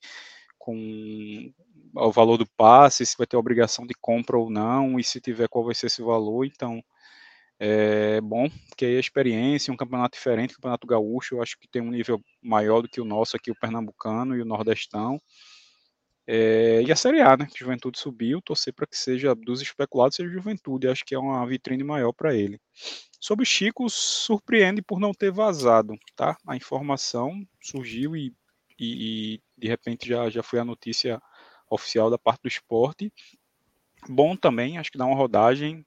com 0.57 1.51
o 1.95 2.11
valor 2.11 2.37
do 2.37 2.45
passe, 2.45 3.05
se 3.05 3.17
vai 3.17 3.25
ter 3.25 3.37
obrigação 3.37 3.87
de 3.87 3.93
compra 3.93 4.37
ou 4.37 4.49
não, 4.49 4.99
e 4.99 5.03
se 5.03 5.21
tiver 5.21 5.47
qual 5.47 5.63
vai 5.63 5.73
ser 5.73 5.87
esse 5.87 6.01
valor, 6.01 6.45
então 6.45 6.83
é 7.59 8.21
bom, 8.21 8.49
porque 8.69 8.85
aí 8.85 8.97
a 8.97 8.99
experiência, 8.99 9.73
um 9.73 9.77
campeonato 9.77 10.15
diferente, 10.15 10.53
campeonato 10.53 10.85
gaúcho, 10.85 11.35
eu 11.35 11.41
acho 11.41 11.57
que 11.57 11.67
tem 11.67 11.81
um 11.81 11.89
nível 11.89 12.21
maior 12.41 12.81
do 12.81 12.89
que 12.89 13.01
o 13.01 13.05
nosso 13.05 13.35
aqui, 13.35 13.49
o 13.49 13.59
pernambucano 13.59 14.35
e 14.35 14.41
o 14.41 14.45
nordestão, 14.45 15.19
é, 16.29 16.81
e 16.81 16.91
a 16.91 16.95
Série 16.95 17.21
A, 17.21 17.37
né? 17.37 17.47
Que 17.49 17.59
Juventude 17.59 17.97
subiu, 17.97 18.41
torcer 18.41 18.73
para 18.73 18.85
que 18.85 18.97
seja 18.97 19.33
dos 19.33 19.61
especulados, 19.61 20.17
seja 20.17 20.29
Juventude. 20.29 20.89
Acho 20.89 21.05
que 21.05 21.15
é 21.15 21.19
uma 21.19 21.47
vitrine 21.47 21.83
maior 21.85 22.11
para 22.11 22.35
ele. 22.35 22.59
Sobre 23.19 23.45
Chico, 23.45 23.89
surpreende 23.89 24.81
por 24.81 24.99
não 24.99 25.13
ter 25.13 25.31
vazado, 25.31 25.97
tá? 26.15 26.37
A 26.45 26.55
informação 26.55 27.41
surgiu 27.61 28.15
e, 28.15 28.33
e, 28.77 29.35
e 29.35 29.41
de 29.57 29.67
repente 29.69 30.07
já, 30.07 30.29
já 30.29 30.43
foi 30.43 30.59
a 30.59 30.65
notícia 30.65 31.21
oficial 31.69 32.09
da 32.09 32.17
parte 32.17 32.41
do 32.41 32.49
esporte. 32.49 33.11
Bom 34.09 34.35
também, 34.35 34.77
acho 34.77 34.91
que 34.91 34.97
dá 34.97 35.05
uma 35.05 35.15
rodagem. 35.15 35.85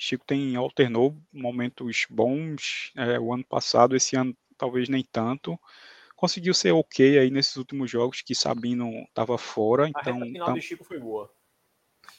Chico 0.00 0.24
tem 0.26 0.56
alternou 0.56 1.16
momentos 1.32 2.06
bons 2.10 2.92
é, 2.96 3.20
o 3.20 3.32
ano 3.32 3.44
passado, 3.44 3.94
esse 3.94 4.16
ano 4.16 4.34
talvez 4.56 4.88
nem 4.88 5.04
tanto 5.04 5.58
conseguiu 6.22 6.54
ser 6.54 6.70
ok 6.70 7.18
aí 7.18 7.32
nesses 7.32 7.56
últimos 7.56 7.90
jogos 7.90 8.22
que 8.22 8.32
Sabino 8.32 8.88
estava 9.08 9.36
fora. 9.36 9.88
Então, 9.88 10.22
a 10.22 10.24
final 10.24 10.46
tá... 10.46 10.52
de 10.52 10.60
Chico 10.60 10.84
foi 10.84 11.00
boa. 11.00 11.28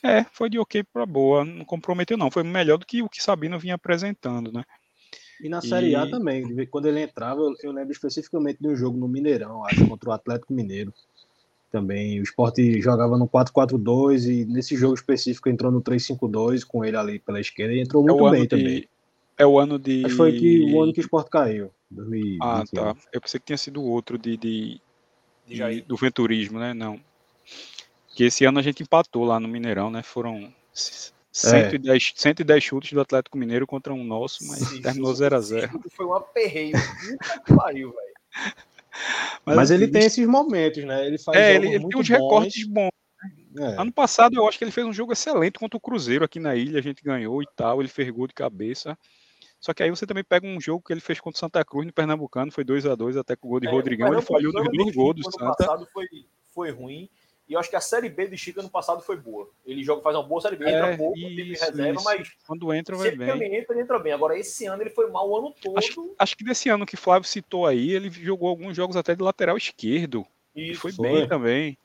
É, 0.04 0.26
foi 0.26 0.50
de 0.50 0.60
ok 0.60 0.84
para 0.84 1.06
boa, 1.06 1.46
não 1.46 1.64
comprometeu 1.64 2.18
não, 2.18 2.30
foi 2.30 2.44
melhor 2.44 2.78
do 2.78 2.86
que 2.86 3.02
o 3.02 3.08
que 3.08 3.24
Sabino 3.24 3.58
vinha 3.58 3.76
apresentando, 3.76 4.52
né? 4.52 4.66
E 5.42 5.48
na 5.48 5.62
Série 5.62 5.92
e... 5.92 5.96
A 5.96 6.06
também, 6.10 6.68
quando 6.68 6.88
ele 6.88 7.02
entrava, 7.02 7.42
eu, 7.64 7.72
lembro 7.72 7.94
especificamente 7.94 8.60
de 8.60 8.68
um 8.68 8.76
jogo 8.76 8.98
no 8.98 9.08
Mineirão, 9.08 9.66
acho, 9.66 9.88
contra 9.88 10.10
o 10.10 10.14
Atlético 10.14 10.54
Mineiro. 10.54 10.94
Também 11.72 12.20
o 12.20 12.24
esporte 12.24 12.82
jogava 12.82 13.18
no 13.18 13.28
4-4-2 13.28 14.26
e 14.30 14.46
nesse 14.46 14.76
jogo 14.76 14.96
específico 14.96 15.48
entrou 15.48 15.72
no 15.72 15.82
3-5-2 15.82 16.66
com 16.66 16.84
ele 16.84 16.98
ali 16.98 17.20
pela 17.20 17.40
esquerda 17.40 17.74
e 17.74 17.80
entrou 17.80 18.04
é 18.04 18.12
muito 18.12 18.28
é 18.28 18.32
bem 18.32 18.48
também. 18.48 18.90
É 19.38 19.46
o 19.46 19.60
ano 19.60 19.80
de. 19.80 20.06
Acho 20.06 20.10
que 20.10 20.18
foi 20.18 20.32
que, 20.40 20.74
o 20.74 20.82
ano 20.82 20.94
que 20.94 21.00
o 21.00 21.02
esporte 21.02 21.30
caiu. 21.30 21.72
2021. 21.90 22.40
Ah, 22.42 22.64
tá. 22.72 22.96
Eu 23.12 23.22
pensei 23.22 23.40
que 23.40 23.46
tinha 23.46 23.58
sido 23.58 23.84
outro 23.84 24.18
de, 24.18 24.38
de, 24.38 24.82
de, 25.48 25.82
do 25.82 25.96
venturismo, 25.96 26.60
né? 26.60 26.74
Não. 26.74 27.00
Que 28.16 28.26
esse 28.26 28.46
ano 28.46 28.60
a 28.60 28.62
gente 28.62 28.84
empatou 28.84 29.26
lá 29.26 29.40
no 29.40 29.48
Mineirão, 29.48 29.90
né? 29.90 30.04
Foram 30.04 30.54
110, 31.32 32.04
é. 32.16 32.22
110 32.22 32.64
chutes 32.64 32.94
do 32.94 33.02
Atlético 33.02 33.38
Mineiro 33.38 33.66
contra 33.66 33.94
um 33.94 34.04
nosso, 34.04 34.46
mas 34.48 34.60
Sim, 34.60 34.82
terminou 34.82 35.12
0x0. 35.12 35.70
Foi 35.92 36.06
um 36.06 36.14
aperreio. 36.14 36.76
pariu, 37.56 37.92
velho. 37.92 38.14
Mas, 39.46 39.56
Mas 39.56 39.72
ele 39.72 39.88
tem 39.88 40.04
esses 40.04 40.26
momentos, 40.28 40.84
né? 40.84 41.06
Ele 41.08 41.18
faz 41.18 41.38
é, 41.38 41.56
ele, 41.56 41.68
ele 41.68 41.80
tem 41.80 42.00
uns 42.00 42.08
bons. 42.08 42.10
recortes 42.10 42.68
bons. 42.68 42.92
É. 43.58 43.82
Ano 43.82 43.92
passado 43.92 44.36
eu 44.36 44.48
acho 44.48 44.58
que 44.58 44.64
ele 44.64 44.72
fez 44.72 44.86
um 44.86 44.94
jogo 44.94 45.14
excelente 45.14 45.60
contra 45.60 45.78
o 45.78 45.82
Cruzeiro 45.82 46.26
aqui 46.26 46.40
na 46.40 46.56
ilha, 46.56 46.80
a 46.80 46.82
gente 46.82 47.04
ganhou 47.04 47.42
e 47.42 47.48
tal, 47.56 47.80
ele 47.82 47.90
fez 47.90 48.10
gol 48.10 48.28
de 48.28 48.34
cabeça. 48.34 48.98
Só 49.64 49.74
que 49.74 49.82
aí 49.82 49.90
você 49.90 50.06
também 50.06 50.26
pega 50.26 50.46
um 50.46 50.60
jogo 50.60 50.84
que 50.86 50.92
ele 50.92 51.00
fez 51.00 51.22
contra 51.22 51.38
o 51.38 51.40
Santa 51.40 51.64
Cruz 51.64 51.86
no 51.88 51.94
Pernambucano, 51.94 52.52
foi 52.52 52.66
2 52.66 52.86
a 52.86 52.96
2 52.96 53.16
até 53.16 53.34
com 53.34 53.48
o 53.48 53.52
gol 53.52 53.62
de 53.62 53.68
é, 53.68 53.72
Rodrigão, 53.72 54.12
ele 54.12 54.22
falhou 54.22 54.52
dos 54.52 54.68
dois 54.70 54.94
gols 54.94 55.16
do 55.16 55.24
Santa. 55.24 55.56
passado 55.56 55.88
foi, 55.94 56.06
foi 56.54 56.70
ruim, 56.70 57.10
e 57.48 57.54
eu 57.54 57.60
acho 57.62 57.70
que 57.70 57.78
a 57.78 57.80
Série 57.80 58.10
B 58.10 58.28
de 58.28 58.38
Chica 58.38 58.62
no 58.62 58.70
passado 58.70 59.02
foi 59.02 59.16
boa. 59.16 59.50
Ele 59.66 59.82
joga, 59.82 60.02
faz 60.02 60.18
uma 60.18 60.24
boa 60.24 60.42
Série 60.42 60.58
B, 60.58 60.66
entra 60.66 60.88
é, 60.88 60.98
pouco, 60.98 61.18
isso, 61.18 61.66
reserva, 61.66 61.92
isso. 61.94 62.04
mas. 62.04 62.32
Quando 62.46 62.74
entra, 62.74 62.98
vai 62.98 63.12
bem. 63.12 63.30
ele 63.30 63.58
entra, 63.58 63.74
ele 63.74 63.84
entra 63.84 64.00
bem. 64.00 64.12
Agora, 64.12 64.38
esse 64.38 64.66
ano 64.66 64.84
ele 64.84 64.90
foi 64.90 65.10
mal 65.10 65.30
o 65.30 65.38
ano 65.38 65.56
todo. 65.62 65.78
Acho, 65.78 66.14
acho 66.20 66.36
que 66.36 66.44
desse 66.44 66.68
ano 66.68 66.86
que 66.86 66.98
Flávio 66.98 67.30
citou 67.30 67.66
aí, 67.66 67.92
ele 67.92 68.12
jogou 68.12 68.50
alguns 68.50 68.76
jogos 68.76 68.98
até 68.98 69.16
de 69.16 69.24
lateral 69.24 69.56
esquerdo. 69.56 70.28
Isso, 70.54 70.82
foi, 70.82 70.92
foi 70.92 71.10
bem 71.10 71.26
também. 71.26 71.78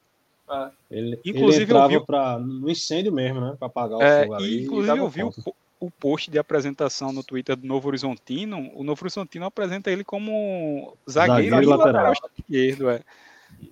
É. 0.50 0.70
Ele, 0.90 1.20
inclusive, 1.24 1.72
ele 1.72 1.78
eu 1.78 1.88
vi 1.88 2.06
pra, 2.06 2.40
no 2.40 2.68
incêndio 2.68 3.12
mesmo, 3.12 3.40
né? 3.40 3.54
Para 3.56 3.68
apagar 3.68 3.98
o 3.98 4.02
é, 4.02 4.22
fogo 4.22 4.34
ali. 4.34 4.64
Inclusive, 4.64 4.98
eu 4.98 5.08
vi 5.08 5.22
o, 5.22 5.32
o, 5.80 5.90
post 5.90 6.30
de 6.30 6.38
apresentação 6.38 7.12
no 7.12 7.22
Twitter 7.22 7.56
do 7.56 7.66
Novo 7.66 7.88
Horizontino. 7.88 8.70
O 8.74 8.84
Novo 8.84 9.02
Horizontino 9.02 9.46
apresenta 9.46 9.90
ele 9.90 10.04
como 10.04 10.96
zagueiro, 11.08 11.50
zagueiro 11.50 11.76
lateral 11.76 12.12
esquerdo. 12.12 12.90
É. 12.90 13.02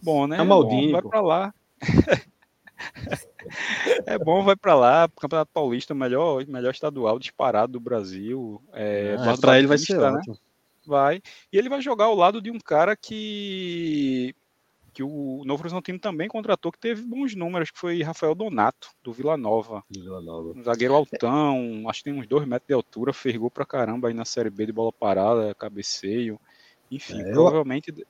Bom, 0.02 0.26
né? 0.26 0.38
É 0.38 0.42
Maldinho, 0.42 0.92
vai 0.92 1.02
para 1.02 1.20
lá. 1.20 1.54
é 4.06 4.18
bom, 4.18 4.42
vai 4.42 4.56
para 4.56 4.74
lá, 4.74 5.08
Campeonato 5.20 5.50
Paulista, 5.52 5.94
melhor, 5.94 6.46
melhor 6.46 6.70
estadual 6.70 7.18
disparado 7.18 7.74
do 7.74 7.80
Brasil. 7.80 8.62
É, 8.72 9.16
ah, 9.18 9.36
para 9.40 9.58
ele 9.58 9.66
vai 9.66 9.78
ser 9.78 9.98
né? 9.98 10.20
Vai. 10.86 11.22
E 11.52 11.58
ele 11.58 11.68
vai 11.68 11.80
jogar 11.80 12.06
ao 12.06 12.14
lado 12.14 12.40
de 12.40 12.50
um 12.50 12.60
cara 12.60 12.96
que 12.96 14.34
que 14.96 15.02
o 15.02 15.42
Novo 15.44 15.62
Horizontino 15.62 15.98
também 15.98 16.26
contratou, 16.26 16.72
que 16.72 16.78
teve 16.78 17.02
bons 17.02 17.34
números, 17.34 17.70
que 17.70 17.78
foi 17.78 18.02
Rafael 18.02 18.34
Donato, 18.34 18.88
do 19.04 19.12
Vila 19.12 19.36
Nova. 19.36 19.84
Vila 19.90 20.22
Nova. 20.22 20.58
Um 20.58 20.62
zagueiro 20.62 20.94
altão, 20.94 21.84
acho 21.86 21.98
que 21.98 22.04
tem 22.04 22.18
uns 22.18 22.26
dois 22.26 22.48
metros 22.48 22.66
de 22.66 22.72
altura, 22.72 23.12
fergou 23.12 23.50
pra 23.50 23.66
caramba 23.66 24.08
aí 24.08 24.14
na 24.14 24.24
Série 24.24 24.48
B 24.48 24.64
de 24.64 24.72
bola 24.72 24.90
parada, 24.90 25.54
cabeceio. 25.54 26.40
Enfim, 26.90 27.20
é, 27.20 27.30
provavelmente. 27.30 27.90
Eu, 27.90 28.06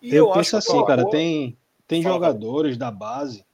eu, 0.00 0.26
eu 0.28 0.32
penso 0.32 0.56
assim, 0.56 0.82
cara, 0.86 1.06
tem, 1.10 1.58
tem 1.86 2.00
jogadores 2.00 2.78
da 2.78 2.90
base 2.90 3.44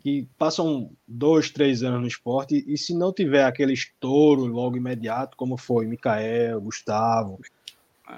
que 0.00 0.26
passam 0.38 0.90
dois, 1.06 1.50
três 1.50 1.82
anos 1.82 2.00
no 2.00 2.06
esporte 2.06 2.64
e 2.66 2.78
se 2.78 2.94
não 2.94 3.12
tiver 3.12 3.44
aquele 3.44 3.74
estouro 3.74 4.46
logo 4.46 4.78
imediato, 4.78 5.36
como 5.36 5.58
foi 5.58 5.86
Mikael, 5.86 6.62
Gustavo, 6.62 7.38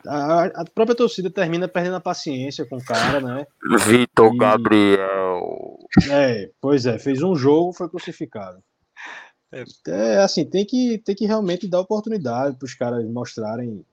a, 0.06 0.44
a, 0.44 0.64
própria 0.64 0.94
torcida 0.94 1.30
termina 1.30 1.66
perdendo 1.66 1.96
a 1.96 2.00
paciência 2.00 2.66
com 2.66 2.76
o 2.76 2.84
cara, 2.84 3.20
né? 3.20 3.46
Vitor 3.86 4.34
e... 4.34 4.38
Gabriel. 4.38 5.78
É, 6.10 6.50
pois 6.60 6.84
é, 6.84 6.98
fez 6.98 7.22
um 7.22 7.34
jogo, 7.34 7.72
foi 7.72 7.88
crucificado. 7.88 8.62
É, 9.50 9.64
é 9.88 10.18
assim, 10.18 10.44
tem 10.44 10.66
que, 10.66 10.98
tem 10.98 11.14
que 11.14 11.26
realmente 11.26 11.66
dar 11.66 11.80
oportunidade 11.80 12.56
para 12.56 12.66
os 12.66 12.74
caras 12.74 13.08
mostrarem 13.08 13.84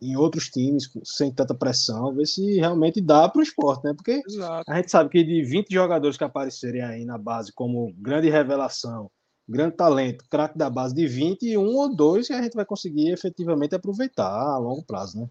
em 0.00 0.16
outros 0.16 0.48
times 0.48 0.88
sem 1.02 1.32
tanta 1.32 1.54
pressão, 1.54 2.14
ver 2.14 2.26
se 2.26 2.56
realmente 2.56 3.00
dá 3.00 3.28
para 3.28 3.40
o 3.40 3.42
esporte, 3.42 3.84
né? 3.84 3.94
Porque 3.94 4.22
Exato. 4.26 4.70
a 4.70 4.76
gente 4.76 4.90
sabe 4.90 5.10
que 5.10 5.24
de 5.24 5.42
20 5.42 5.72
jogadores 5.72 6.16
que 6.16 6.24
aparecerem 6.24 6.82
aí 6.82 7.04
na 7.04 7.18
base 7.18 7.52
como 7.52 7.92
grande 7.98 8.30
revelação, 8.30 9.10
grande 9.48 9.76
talento, 9.76 10.24
craque 10.30 10.56
da 10.56 10.70
base 10.70 10.94
de 10.94 11.06
20, 11.06 11.56
um 11.56 11.74
ou 11.74 11.94
dois 11.94 12.28
que 12.28 12.32
a 12.32 12.42
gente 12.42 12.54
vai 12.54 12.64
conseguir 12.64 13.10
efetivamente 13.10 13.74
aproveitar 13.74 14.30
a 14.30 14.58
longo 14.58 14.84
prazo, 14.84 15.20
né? 15.20 15.28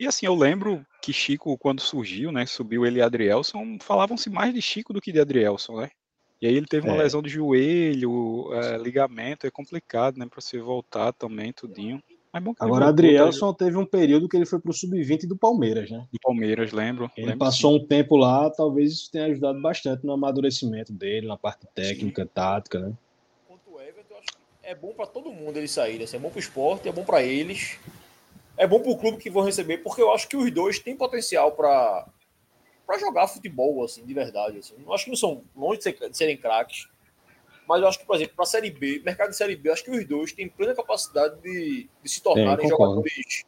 E 0.00 0.06
assim, 0.06 0.24
eu 0.24 0.34
lembro 0.34 0.82
que 1.02 1.12
Chico, 1.12 1.58
quando 1.58 1.82
surgiu, 1.82 2.32
né, 2.32 2.46
subiu 2.46 2.86
ele 2.86 3.00
e 3.00 3.02
Adrielson, 3.02 3.76
falavam-se 3.82 4.30
mais 4.30 4.54
de 4.54 4.62
Chico 4.62 4.94
do 4.94 5.00
que 5.00 5.12
de 5.12 5.20
Adrielson, 5.20 5.82
né? 5.82 5.90
E 6.40 6.46
aí 6.46 6.54
ele 6.54 6.64
teve 6.64 6.88
uma 6.88 6.96
é. 6.96 7.02
lesão 7.02 7.20
de 7.20 7.28
joelho, 7.28 8.50
é, 8.54 8.78
ligamento, 8.78 9.46
é 9.46 9.50
complicado, 9.50 10.16
né, 10.16 10.26
para 10.26 10.40
você 10.40 10.58
voltar 10.58 11.12
também, 11.12 11.52
tudinho. 11.52 12.02
Agora, 12.58 12.86
Adrielson 12.86 13.52
teve 13.52 13.76
um 13.76 13.84
período 13.84 14.26
que 14.26 14.36
ele 14.36 14.46
foi 14.46 14.58
para 14.58 14.70
o 14.70 14.72
sub-20 14.72 15.26
do 15.26 15.36
Palmeiras, 15.36 15.90
né? 15.90 16.06
Do 16.10 16.18
Palmeiras, 16.22 16.72
lembro. 16.72 17.10
Ele 17.14 17.26
lembro 17.26 17.40
passou 17.40 17.76
sim. 17.76 17.84
um 17.84 17.86
tempo 17.86 18.16
lá, 18.16 18.48
talvez 18.48 18.92
isso 18.92 19.10
tenha 19.10 19.26
ajudado 19.26 19.60
bastante 19.60 20.06
no 20.06 20.12
amadurecimento 20.12 20.92
dele, 20.92 21.26
na 21.26 21.36
parte 21.36 21.66
técnica, 21.74 22.22
sim. 22.22 22.30
tática, 22.32 22.78
né? 22.78 22.92
Quanto 23.46 23.68
o 23.70 23.80
Everton, 23.80 24.14
eu 24.14 24.18
acho 24.18 24.28
que 24.28 24.38
é 24.62 24.74
bom 24.74 24.92
para 24.94 25.06
todo 25.06 25.30
mundo 25.30 25.58
ele 25.58 25.68
sair. 25.68 26.00
Assim, 26.02 26.16
é 26.16 26.20
bom 26.20 26.30
para 26.30 26.38
o 26.38 26.40
esporte, 26.40 26.88
é 26.88 26.92
bom 26.92 27.04
para 27.04 27.22
eles, 27.22 27.76
é 28.60 28.66
bom 28.66 28.78
para 28.78 28.92
o 28.92 28.98
clube 28.98 29.16
que 29.16 29.30
vão 29.30 29.42
receber, 29.42 29.78
porque 29.78 30.02
eu 30.02 30.12
acho 30.12 30.28
que 30.28 30.36
os 30.36 30.50
dois 30.50 30.78
têm 30.78 30.94
potencial 30.94 31.52
para 31.52 32.06
para 32.86 32.98
jogar 32.98 33.28
futebol, 33.28 33.84
assim, 33.84 34.04
de 34.04 34.12
verdade. 34.12 34.58
Assim. 34.58 34.74
Eu 34.84 34.92
acho 34.92 35.04
que 35.04 35.10
não 35.10 35.16
são 35.16 35.44
longe 35.56 35.78
de, 35.78 35.84
ser, 35.84 36.10
de 36.10 36.16
serem 36.16 36.36
craques, 36.36 36.88
mas 37.66 37.80
eu 37.80 37.88
acho 37.88 38.00
que, 38.00 38.04
por 38.04 38.16
exemplo, 38.16 38.34
para 38.34 38.42
a 38.42 38.46
Série 38.46 38.70
B, 38.70 39.00
mercado 39.04 39.30
de 39.30 39.36
Série 39.36 39.56
B, 39.56 39.70
acho 39.70 39.84
que 39.84 39.92
os 39.92 40.04
dois 40.04 40.32
têm 40.32 40.48
plena 40.48 40.74
capacidade 40.74 41.40
de, 41.40 41.88
de 42.02 42.08
se 42.10 42.20
tornarem 42.20 42.66
é, 42.66 42.68
jogadores 42.68 43.44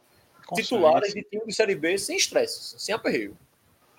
titulares 0.55 1.13
de 1.13 1.21
time 1.23 1.45
de 1.45 1.53
Série 1.53 1.75
B 1.75 1.97
sem 1.97 2.15
estresse, 2.15 2.57
assim, 2.59 2.79
sem 2.79 2.95
aperreio. 2.95 3.37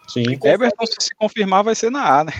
Sim, 0.09 0.25
Everton, 0.43 0.87
se 0.87 1.15
confirmar, 1.15 1.63
vai 1.63 1.75
ser 1.75 1.91
na 1.91 2.21
A, 2.21 2.25
né? 2.25 2.33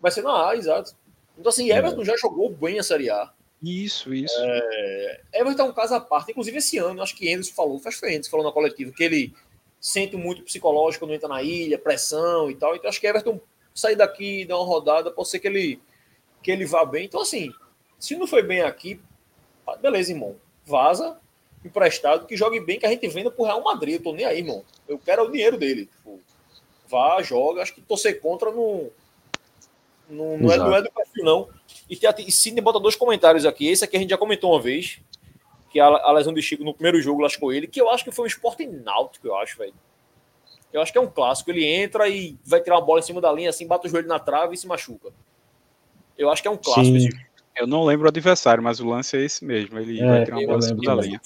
Vai 0.00 0.10
ser 0.10 0.22
na 0.22 0.48
A, 0.48 0.56
exato. 0.56 0.96
Então, 1.38 1.50
assim, 1.50 1.70
é. 1.70 1.76
Everton 1.76 2.02
é. 2.02 2.04
já 2.04 2.16
jogou 2.16 2.50
bem 2.50 2.78
a 2.78 2.82
Série 2.82 3.10
A. 3.10 3.30
Isso, 3.62 4.12
isso. 4.12 4.34
É... 4.38 5.20
Everton 5.34 5.62
é 5.62 5.66
um 5.70 5.72
caso 5.72 5.94
à 5.94 6.00
parte. 6.00 6.30
Inclusive, 6.30 6.58
esse 6.58 6.78
ano, 6.78 7.02
acho 7.02 7.16
que 7.16 7.32
Anderson 7.32 7.54
falou, 7.54 7.78
faz 7.78 8.00
Anderson 8.02 8.30
falou 8.30 8.46
na 8.46 8.52
coletiva, 8.52 8.92
que 8.92 9.02
ele 9.02 9.34
sente 9.80 10.16
muito 10.16 10.42
psicológico 10.42 11.04
quando 11.04 11.14
entra 11.14 11.28
na 11.28 11.42
ilha, 11.42 11.78
pressão 11.78 12.50
e 12.50 12.54
tal. 12.54 12.76
Então, 12.76 12.88
acho 12.88 13.00
que 13.00 13.06
Everton 13.06 13.40
sair 13.74 13.96
daqui, 13.96 14.44
dar 14.44 14.56
uma 14.56 14.66
rodada, 14.66 15.10
pode 15.10 15.28
ser 15.28 15.38
que 15.38 15.46
ele 15.46 15.80
que 16.42 16.50
ele 16.50 16.64
vá 16.64 16.84
bem. 16.84 17.06
Então, 17.06 17.20
assim, 17.20 17.52
se 17.98 18.14
não 18.14 18.26
foi 18.26 18.42
bem 18.42 18.62
aqui, 18.62 19.00
beleza, 19.80 20.12
irmão. 20.12 20.36
Vaza, 20.64 21.18
emprestado, 21.64 22.26
que 22.26 22.36
jogue 22.36 22.60
bem, 22.60 22.78
que 22.78 22.86
a 22.86 22.88
gente 22.88 23.08
venda 23.08 23.30
pro 23.30 23.44
Real 23.44 23.62
Madrid. 23.62 23.94
Eu 23.94 24.02
tô 24.02 24.12
nem 24.12 24.24
aí, 24.24 24.38
irmão. 24.38 24.64
Eu 24.86 24.98
quero 24.98 25.24
o 25.24 25.30
dinheiro 25.30 25.58
dele. 25.58 25.86
Tipo, 25.86 26.20
vá, 26.88 27.20
joga. 27.22 27.62
Acho 27.62 27.74
que 27.74 27.80
torcer 27.80 28.20
contra 28.20 28.50
não, 28.52 28.90
não, 30.08 30.38
não, 30.38 30.52
é, 30.52 30.56
não 30.56 30.74
é 30.74 30.82
do 30.82 30.90
perfil, 30.90 31.24
não. 31.24 31.48
E, 31.88 31.96
tem, 31.96 32.28
e 32.28 32.32
Sidney 32.32 32.62
bota 32.62 32.80
dois 32.80 32.96
comentários 32.96 33.44
aqui. 33.44 33.68
Esse 33.68 33.84
aqui 33.84 33.96
a 33.96 34.00
gente 34.00 34.10
já 34.10 34.18
comentou 34.18 34.52
uma 34.52 34.60
vez. 34.60 35.00
Que 35.70 35.80
a, 35.80 35.86
a 35.86 36.12
lesão 36.12 36.32
de 36.32 36.40
Chico 36.40 36.64
no 36.64 36.72
primeiro 36.72 37.00
jogo 37.00 37.20
lascou 37.20 37.52
ele. 37.52 37.66
Que 37.66 37.80
eu 37.80 37.90
acho 37.90 38.04
que 38.04 38.10
foi 38.10 38.24
um 38.24 38.28
esporte 38.28 38.66
náutico, 38.66 39.26
eu 39.26 39.36
acho, 39.36 39.58
velho. 39.58 39.74
Eu 40.72 40.80
acho 40.80 40.92
que 40.92 40.98
é 40.98 41.00
um 41.00 41.10
clássico. 41.10 41.50
Ele 41.50 41.64
entra 41.64 42.08
e 42.08 42.36
vai 42.44 42.60
tirar 42.60 42.76
uma 42.76 42.84
bola 42.84 43.00
em 43.00 43.02
cima 43.02 43.20
da 43.20 43.32
linha, 43.32 43.50
assim, 43.50 43.66
bate 43.66 43.86
o 43.86 43.90
joelho 43.90 44.08
na 44.08 44.18
trave 44.18 44.54
e 44.54 44.56
se 44.56 44.66
machuca. 44.66 45.10
Eu 46.16 46.30
acho 46.30 46.42
que 46.42 46.48
é 46.48 46.50
um 46.50 46.56
clássico. 46.56 46.96
Esse... 46.96 47.08
Eu 47.56 47.66
não 47.66 47.84
lembro 47.84 48.06
o 48.06 48.08
adversário, 48.08 48.62
mas 48.62 48.80
o 48.80 48.86
lance 48.86 49.16
é 49.16 49.24
esse 49.24 49.44
mesmo. 49.44 49.78
Ele 49.78 50.00
é, 50.00 50.06
vai 50.06 50.24
tirar 50.24 50.38
uma 50.38 50.46
bola 50.46 50.58
em 50.58 50.62
cima 50.62 50.82
da 50.82 50.94
linha. 50.94 51.20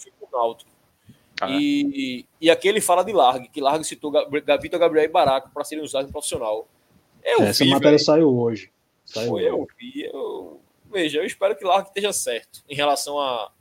Ah. 1.41 1.49
E, 1.51 2.27
e 2.41 2.51
aqui 2.51 2.69
ele 2.69 2.81
fala 2.81 3.03
de 3.03 3.13
Largue, 3.13 3.49
que 3.49 3.61
Largue 3.61 3.85
citou 3.85 4.13
Vitor 4.61 4.79
Gabriel 4.79 5.05
e 5.05 5.09
Baraco 5.09 5.51
para 5.53 5.65
serem 5.65 5.83
usados 5.83 6.07
no 6.07 6.13
profissional. 6.13 6.69
Eu 7.25 7.43
Essa 7.43 7.65
vi, 7.65 7.71
matéria 7.71 7.91
véio. 7.91 8.05
saiu 8.05 8.39
hoje. 8.39 8.71
Saiu 9.05 9.29
Foi, 9.29 9.45
eu 9.45 9.67
vi. 9.79 10.05
Eu... 10.05 10.61
Veja, 10.91 11.19
eu 11.19 11.25
espero 11.25 11.57
que 11.57 11.65
Largue 11.65 11.89
esteja 11.89 12.13
certo 12.13 12.63
em 12.69 12.75
relação 12.75 13.19
a. 13.19 13.53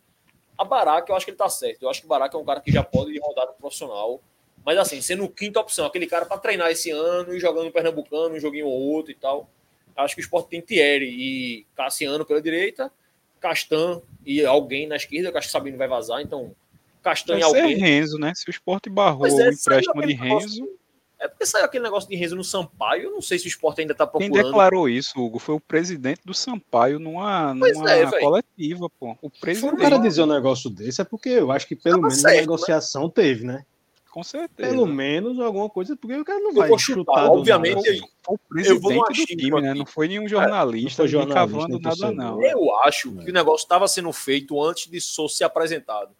A 0.57 0.65
Baraca, 0.65 1.09
eu 1.09 1.15
acho 1.15 1.25
que 1.25 1.31
ele 1.31 1.37
tá 1.37 1.47
certo. 1.47 1.83
Eu 1.83 1.89
acho 1.89 2.01
que 2.01 2.05
o 2.05 2.09
Baraca 2.09 2.35
é 2.35 2.39
um 2.39 2.43
cara 2.43 2.59
que 2.59 2.69
já 2.69 2.83
pode 2.83 3.17
rodar 3.17 3.47
no 3.47 3.53
profissional. 3.53 4.21
Mas 4.65 4.77
assim, 4.77 4.99
sendo 4.99 5.27
quinta 5.29 5.59
opção, 5.59 5.85
aquele 5.85 6.05
cara 6.05 6.25
para 6.25 6.37
treinar 6.37 6.69
esse 6.69 6.91
ano 6.91 7.33
e 7.33 7.39
jogando 7.39 7.65
no 7.65 7.71
Pernambucano, 7.71 8.35
um 8.35 8.39
joguinho 8.39 8.67
ou 8.67 8.73
outro 8.73 9.11
e 9.11 9.15
tal. 9.15 9.49
Acho 9.95 10.15
que 10.15 10.21
o 10.21 10.23
Sport 10.23 10.47
tem 10.47 10.61
Thierry 10.61 11.09
e 11.09 11.65
Cassiano 11.75 12.25
pela 12.25 12.41
direita, 12.41 12.91
Castan 13.39 14.01
e 14.25 14.45
alguém 14.45 14.87
na 14.87 14.95
esquerda, 14.95 15.31
que 15.31 15.37
acho 15.37 15.47
que 15.47 15.51
Sabino 15.51 15.77
vai 15.77 15.87
vazar, 15.87 16.21
então 16.21 16.53
Castan 17.01 17.39
e 17.39 17.43
alguém. 17.43 17.77
Renzo, 17.77 18.17
né? 18.17 18.33
Se 18.35 18.47
o 18.47 18.51
Sport 18.51 18.89
barrou 18.89 19.27
é, 19.27 19.31
o 19.31 19.51
empréstimo 19.51 20.05
de 20.05 20.13
Renzo. 20.13 20.61
Negócio, 20.61 20.78
é 21.19 21.27
porque 21.27 21.45
saiu 21.45 21.65
aquele 21.65 21.83
negócio 21.83 22.09
de 22.09 22.15
Renzo 22.15 22.35
no 22.35 22.43
Sampaio, 22.43 23.03
eu 23.03 23.11
não 23.11 23.21
sei 23.21 23.37
se 23.37 23.45
o 23.45 23.49
Sport 23.49 23.79
ainda 23.79 23.93
tá 23.93 24.07
procurando. 24.07 24.33
Quem 24.33 24.43
declarou 24.43 24.87
isso, 24.87 25.19
Hugo, 25.19 25.37
foi 25.37 25.55
o 25.55 25.59
presidente 25.59 26.21
do 26.23 26.33
Sampaio 26.33 26.97
numa, 26.97 27.53
numa 27.53 27.91
é, 27.91 28.19
coletiva, 28.19 28.89
pô. 28.97 29.17
O 29.21 29.29
presidente. 29.29 29.73
O 29.73 29.77
cara 29.77 29.97
dizer 29.97 30.23
um 30.23 30.27
negócio 30.27 30.69
desse 30.69 31.01
é 31.01 31.03
porque 31.03 31.29
eu 31.29 31.51
acho 31.51 31.67
que 31.67 31.75
pelo 31.75 31.95
Tava 31.95 32.07
menos 32.07 32.21
certo, 32.21 32.33
a 32.33 32.35
né? 32.35 32.41
negociação 32.41 33.03
né? 33.03 33.11
teve, 33.13 33.45
né? 33.45 33.65
Com 34.09 34.23
certeza. 34.23 34.69
Pelo 34.69 34.87
menos 34.87 35.39
alguma 35.39 35.69
coisa, 35.69 35.95
porque 35.95 36.15
o 36.15 36.25
cara 36.25 36.39
não 36.39 36.53
vai 36.53 36.75
chutar. 36.79 37.29
obviamente, 37.29 38.01
foi 38.23 38.35
o 38.35 38.37
presidente 38.37 38.81
do 38.81 39.25
time, 39.25 39.61
né? 39.61 39.73
Não 39.73 39.85
foi 39.85 40.07
nenhum 40.07 40.27
jornalista, 40.27 41.03
é, 41.03 41.11
não 41.11 41.25
foi 41.25 41.33
cavando 41.33 41.79
nada, 41.79 42.11
não. 42.11 42.41
Eu 42.41 42.75
acho 42.79 43.13
é. 43.19 43.25
que 43.25 43.29
o 43.29 43.33
negócio 43.33 43.65
estava 43.65 43.87
sendo 43.87 44.11
feito 44.11 44.61
antes 44.63 44.89
de 44.89 44.99
Souza 44.99 45.35
ser 45.35 45.43
apresentado. 45.43 46.11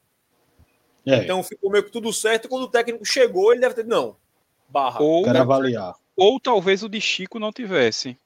É. 1.05 1.23
Então 1.23 1.41
ficou 1.41 1.71
meio 1.71 1.83
que 1.83 1.91
tudo 1.91 2.11
certo. 2.11 2.49
Quando 2.49 2.63
o 2.63 2.67
técnico 2.67 3.03
chegou, 3.05 3.51
ele 3.51 3.61
deve 3.61 3.73
ter. 3.73 3.85
Não. 3.85 4.15
Barra. 4.69 5.01
Ou, 5.01 5.27
avaliar. 5.29 5.95
Ou 6.15 6.39
talvez 6.39 6.83
o 6.83 6.89
de 6.89 7.01
Chico 7.01 7.39
não 7.39 7.51
tivesse. 7.51 8.17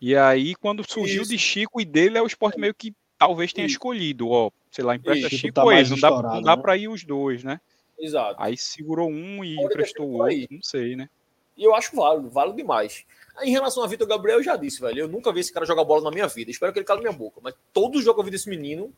E 0.00 0.14
aí, 0.16 0.54
quando 0.54 0.88
surgiu 0.88 1.22
o 1.22 1.26
de 1.26 1.38
Chico 1.38 1.80
e 1.80 1.84
dele, 1.84 2.18
é 2.18 2.22
o 2.22 2.26
esporte 2.26 2.58
meio 2.58 2.74
que 2.74 2.94
talvez 3.18 3.52
tenha 3.52 3.66
Isso. 3.66 3.74
escolhido. 3.74 4.28
Ó, 4.28 4.50
sei 4.70 4.84
lá, 4.84 4.94
empresta 4.94 5.28
Chico, 5.28 5.40
Chico 5.40 5.54
tá 5.54 5.64
ou 5.64 5.72
ele. 5.72 5.88
Não 5.88 5.98
dá, 5.98 6.10
não 6.10 6.42
dá 6.42 6.56
né? 6.56 6.62
para 6.62 6.76
ir 6.76 6.88
os 6.88 7.04
dois, 7.04 7.42
né? 7.42 7.60
Exato. 7.98 8.36
Aí 8.38 8.56
segurou 8.56 9.08
um 9.08 9.44
e 9.44 9.56
emprestou 9.56 10.06
o 10.06 10.22
outro, 10.22 10.46
não 10.50 10.62
sei, 10.62 10.96
né? 10.96 11.08
E 11.56 11.64
eu 11.64 11.74
acho 11.74 11.94
válido, 11.94 12.28
válido 12.28 12.56
demais. 12.56 13.04
Em 13.42 13.50
relação 13.50 13.82
a 13.82 13.86
Vitor 13.86 14.06
Gabriel, 14.06 14.38
eu 14.38 14.44
já 14.44 14.56
disse, 14.56 14.80
velho. 14.80 14.98
Eu 14.98 15.08
nunca 15.08 15.32
vi 15.32 15.40
esse 15.40 15.52
cara 15.52 15.64
jogar 15.64 15.84
bola 15.84 16.02
na 16.02 16.10
minha 16.10 16.26
vida. 16.26 16.50
Espero 16.50 16.72
que 16.72 16.78
ele 16.78 16.86
cale 16.86 17.00
minha 17.00 17.12
boca. 17.12 17.40
Mas 17.42 17.54
todo 17.72 18.02
jogo 18.02 18.16
que 18.16 18.20
eu 18.20 18.24
vi 18.24 18.30
desse 18.30 18.48
menino, 18.48 18.92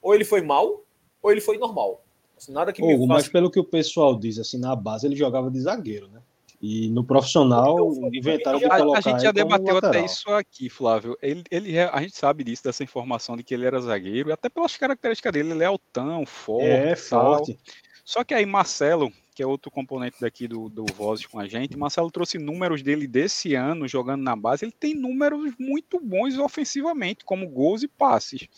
ou 0.00 0.14
ele 0.14 0.24
foi 0.24 0.40
mal, 0.40 0.82
ou 1.22 1.30
ele 1.30 1.40
foi 1.40 1.58
normal. 1.58 2.02
Assim, 2.40 2.52
nada 2.52 2.72
que 2.72 2.82
Hugo, 2.82 3.06
Mas 3.06 3.28
pelo 3.28 3.50
que 3.50 3.60
o 3.60 3.64
pessoal 3.64 4.18
diz, 4.18 4.38
assim, 4.38 4.58
na 4.58 4.74
base 4.74 5.06
ele 5.06 5.14
jogava 5.14 5.50
de 5.50 5.60
zagueiro, 5.60 6.08
né? 6.08 6.22
E 6.60 6.88
no 6.90 7.04
profissional 7.04 7.92
inventaram 8.12 8.58
de 8.58 8.68
colocar 8.68 8.98
A 8.98 9.00
gente 9.00 9.22
já 9.22 9.32
debateu 9.32 9.76
até 9.76 10.04
isso 10.04 10.30
aqui, 10.30 10.68
Flávio. 10.68 11.16
Ele, 11.22 11.42
ele, 11.50 11.78
a 11.78 12.00
gente 12.00 12.16
sabe 12.16 12.44
disso, 12.44 12.64
dessa 12.64 12.82
informação 12.82 13.36
de 13.36 13.42
que 13.42 13.52
ele 13.52 13.66
era 13.66 13.80
zagueiro, 13.80 14.30
e 14.30 14.32
até 14.32 14.48
pelas 14.48 14.74
características 14.76 15.32
dele, 15.32 15.52
ele 15.52 15.62
é 15.62 15.66
altão, 15.66 16.24
forte. 16.24 16.66
É, 16.66 16.96
forte. 16.96 17.58
Só 18.04 18.24
que 18.24 18.34
aí 18.34 18.44
Marcelo, 18.44 19.12
que 19.34 19.42
é 19.42 19.46
outro 19.46 19.70
componente 19.70 20.16
daqui 20.20 20.48
do, 20.48 20.68
do 20.68 20.84
Voz 20.94 21.24
com 21.26 21.38
a 21.38 21.46
gente, 21.46 21.76
Marcelo 21.76 22.10
trouxe 22.10 22.38
números 22.38 22.82
dele 22.82 23.06
desse 23.06 23.54
ano 23.54 23.86
jogando 23.86 24.22
na 24.22 24.34
base. 24.34 24.64
Ele 24.64 24.72
tem 24.72 24.94
números 24.94 25.52
muito 25.58 26.00
bons 26.00 26.38
ofensivamente, 26.38 27.24
como 27.24 27.48
gols 27.48 27.82
e 27.82 27.88
passes. 27.88 28.48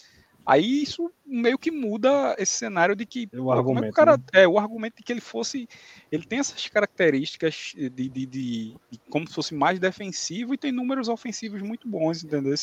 Aí 0.44 0.82
isso 0.82 1.10
meio 1.24 1.56
que 1.56 1.70
muda 1.70 2.35
esse 2.36 2.52
cenário 2.52 2.97
de 2.97 3.06
que 3.06 3.28
o 3.32 3.52
argumento, 3.52 3.86
é 3.86 3.90
o 3.90 3.93
cara 3.93 4.16
né? 4.16 4.24
é 4.32 4.48
o 4.48 4.59
argumento 4.59 4.97
de 4.97 5.02
que 5.02 5.12
ele 5.12 5.20
fosse 5.20 5.69
ele 6.10 6.24
tem 6.24 6.40
essas 6.40 6.66
características 6.66 7.73
de, 7.77 7.89
de, 7.89 8.09
de, 8.09 8.27
de, 8.27 8.77
como 9.09 9.27
se 9.27 9.35
fosse 9.35 9.55
mais 9.55 9.78
defensivo 9.78 10.52
e 10.52 10.59
tem 10.59 10.73
números 10.73 11.09
ofensivos 11.09 11.62
muito 11.62 11.89
bons, 11.89 12.24
entendeu? 12.24 12.55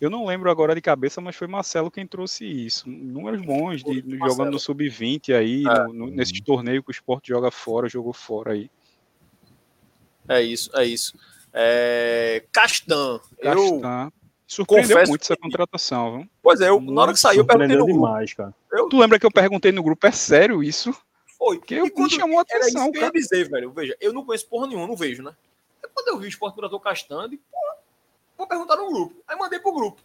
Eu 0.00 0.10
não 0.10 0.26
lembro 0.26 0.50
agora 0.50 0.74
de 0.74 0.80
cabeça, 0.80 1.20
mas 1.20 1.36
foi 1.36 1.46
Marcelo 1.46 1.90
quem 1.90 2.06
trouxe 2.06 2.44
isso. 2.44 2.88
Números 2.88 3.40
bons 3.40 3.82
de, 3.82 4.02
de 4.02 4.18
jogando 4.18 4.52
no 4.52 4.58
sub-20 4.58 5.34
aí, 5.34 5.64
é. 5.66 5.84
no, 5.84 5.92
no, 5.92 6.06
nesse 6.08 6.40
torneio 6.42 6.82
que 6.82 6.90
o 6.90 6.92
esporte 6.92 7.28
joga 7.28 7.50
fora, 7.50 7.88
jogou 7.88 8.12
fora 8.12 8.52
aí. 8.52 8.70
É 10.28 10.42
isso, 10.42 10.70
é 10.74 10.84
isso. 10.84 11.16
É... 11.52 12.44
Castan. 12.52 13.20
Castan. 13.40 14.10
Eu 14.10 14.12
Surpreendeu 14.46 14.90
Confesso 14.90 15.10
muito 15.10 15.22
essa 15.22 15.36
contratação, 15.36 16.18
viu? 16.18 16.28
Pois 16.42 16.60
é, 16.60 16.68
eu, 16.68 16.80
na 16.80 17.02
hora 17.02 17.12
que 17.12 17.18
saiu, 17.18 17.40
eu 17.40 17.46
perguntei 17.46 17.76
no 17.76 17.86
demais, 17.86 18.34
cara. 18.34 18.54
Eu... 18.70 18.88
Tu 18.88 18.98
lembra 18.98 19.18
que 19.18 19.24
eu 19.24 19.30
perguntei 19.30 19.72
no 19.72 19.82
grupo, 19.82 20.06
é 20.06 20.12
sério 20.12 20.62
isso? 20.62 20.94
Foi. 21.38 21.58
Que 21.58 21.74
eu, 21.74 21.84
me 21.84 22.10
chamou 22.10 22.38
a 22.38 22.42
atenção, 22.42 22.82
era 22.82 22.90
isso 22.90 22.92
cara. 22.92 23.06
Eu 23.06 23.12
dizer, 23.12 23.48
velho. 23.48 23.72
Veja, 23.72 23.96
eu 24.00 24.12
não 24.12 24.24
conheço 24.24 24.46
porra 24.46 24.66
nenhuma, 24.66 24.86
não 24.86 24.96
vejo, 24.96 25.22
né? 25.22 25.34
Aí, 25.82 25.90
quando 25.92 26.08
eu 26.08 26.18
vi 26.18 26.26
o 26.26 26.28
esporte 26.28 26.54
contratou 26.54 26.78
Castanho, 26.78 27.38
porra, 27.50 27.76
vou 28.36 28.46
perguntar 28.46 28.76
no 28.76 28.90
grupo. 28.90 29.14
Aí 29.26 29.36
mandei 29.36 29.58
pro 29.58 29.72
grupo. 29.72 30.00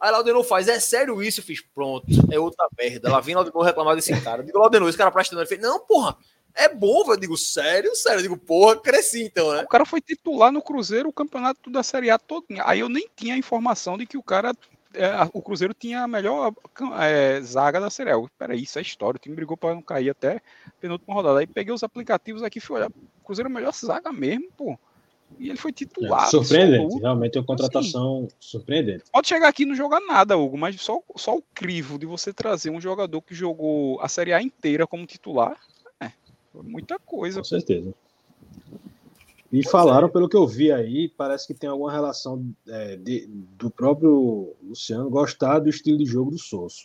Aí 0.00 0.12
Laudenor 0.12 0.44
faz, 0.44 0.68
é 0.68 0.78
sério 0.78 1.20
isso? 1.20 1.40
Eu 1.40 1.44
fiz, 1.44 1.60
pronto, 1.60 2.06
é 2.30 2.38
outra 2.38 2.68
merda. 2.78 3.10
Lá 3.10 3.20
vem 3.20 3.34
Laudenor 3.34 3.64
reclamar 3.64 3.96
desse 3.96 4.18
cara. 4.20 4.42
Eu 4.42 4.46
digo, 4.46 4.58
Laudenor, 4.58 4.88
esse 4.88 4.96
cara 4.96 5.10
presta 5.10 5.34
Ele 5.34 5.46
fez, 5.46 5.60
não, 5.60 5.80
porra, 5.80 6.16
é 6.58 6.68
bom, 6.68 7.04
velho. 7.04 7.14
Eu 7.14 7.20
digo, 7.20 7.36
sério, 7.36 7.94
sério. 7.94 8.18
Eu 8.18 8.22
digo, 8.22 8.36
porra, 8.36 8.76
cresci 8.76 9.22
então, 9.22 9.52
né? 9.52 9.62
O 9.62 9.68
cara 9.68 9.86
foi 9.86 10.00
titular 10.00 10.50
no 10.50 10.60
Cruzeiro 10.60 11.08
o 11.08 11.12
campeonato 11.12 11.70
da 11.70 11.82
Série 11.82 12.10
A 12.10 12.18
todo. 12.18 12.46
Aí 12.64 12.80
eu 12.80 12.88
nem 12.88 13.08
tinha 13.16 13.34
a 13.34 13.38
informação 13.38 13.96
de 13.96 14.04
que 14.04 14.18
o 14.18 14.22
cara. 14.22 14.52
É, 14.94 15.10
o 15.32 15.40
Cruzeiro 15.40 15.74
tinha 15.74 16.02
a 16.02 16.08
melhor 16.08 16.52
é, 17.00 17.40
zaga 17.42 17.80
da 17.80 17.90
Série 17.90 18.10
A. 18.10 18.16
Peraí, 18.36 18.62
isso 18.62 18.78
é 18.78 18.82
história. 18.82 19.16
O 19.16 19.20
time 19.20 19.36
brigou 19.36 19.56
para 19.56 19.74
não 19.74 19.82
cair 19.82 20.10
até 20.10 20.40
penúltima 20.80 21.14
rodada. 21.14 21.38
Aí 21.38 21.46
peguei 21.46 21.72
os 21.72 21.84
aplicativos 21.84 22.42
aqui 22.42 22.58
e 22.58 22.60
fui 22.60 22.76
olhar. 22.76 22.90
O 22.90 23.24
Cruzeiro 23.24 23.48
é 23.48 23.52
a 23.52 23.54
melhor 23.54 23.72
zaga 23.72 24.12
mesmo, 24.12 24.48
pô. 24.56 24.76
E 25.38 25.50
ele 25.50 25.58
foi 25.58 25.72
titular. 25.72 26.24
É, 26.24 26.30
surpreendente, 26.30 26.84
absoluto. 26.84 27.02
realmente 27.02 27.36
é 27.36 27.40
uma 27.40 27.46
contratação 27.46 28.24
assim, 28.26 28.36
surpreendente. 28.40 29.04
Pode 29.12 29.28
chegar 29.28 29.46
aqui 29.46 29.62
e 29.62 29.66
não 29.66 29.74
jogar 29.74 30.00
nada, 30.00 30.36
Hugo, 30.36 30.56
mas 30.56 30.80
só, 30.80 31.00
só 31.16 31.36
o 31.36 31.42
crivo 31.54 31.98
de 31.98 32.06
você 32.06 32.32
trazer 32.32 32.70
um 32.70 32.80
jogador 32.80 33.20
que 33.20 33.34
jogou 33.34 34.00
a 34.00 34.08
Série 34.08 34.32
A 34.32 34.42
inteira 34.42 34.86
como 34.86 35.06
titular 35.06 35.60
muita 36.54 36.98
coisa. 36.98 37.40
Com 37.40 37.44
certeza. 37.44 37.94
E 39.50 39.62
pois 39.62 39.70
falaram, 39.70 40.08
é. 40.08 40.10
pelo 40.10 40.28
que 40.28 40.36
eu 40.36 40.46
vi 40.46 40.70
aí, 40.70 41.08
parece 41.08 41.46
que 41.46 41.54
tem 41.54 41.68
alguma 41.68 41.90
relação 41.90 42.44
é, 42.68 42.96
de, 42.96 43.26
do 43.58 43.70
próprio 43.70 44.54
Luciano 44.62 45.08
gostar 45.08 45.58
do 45.58 45.70
estilo 45.70 45.98
de 45.98 46.04
jogo 46.04 46.30
do 46.30 46.38
Souza. 46.38 46.82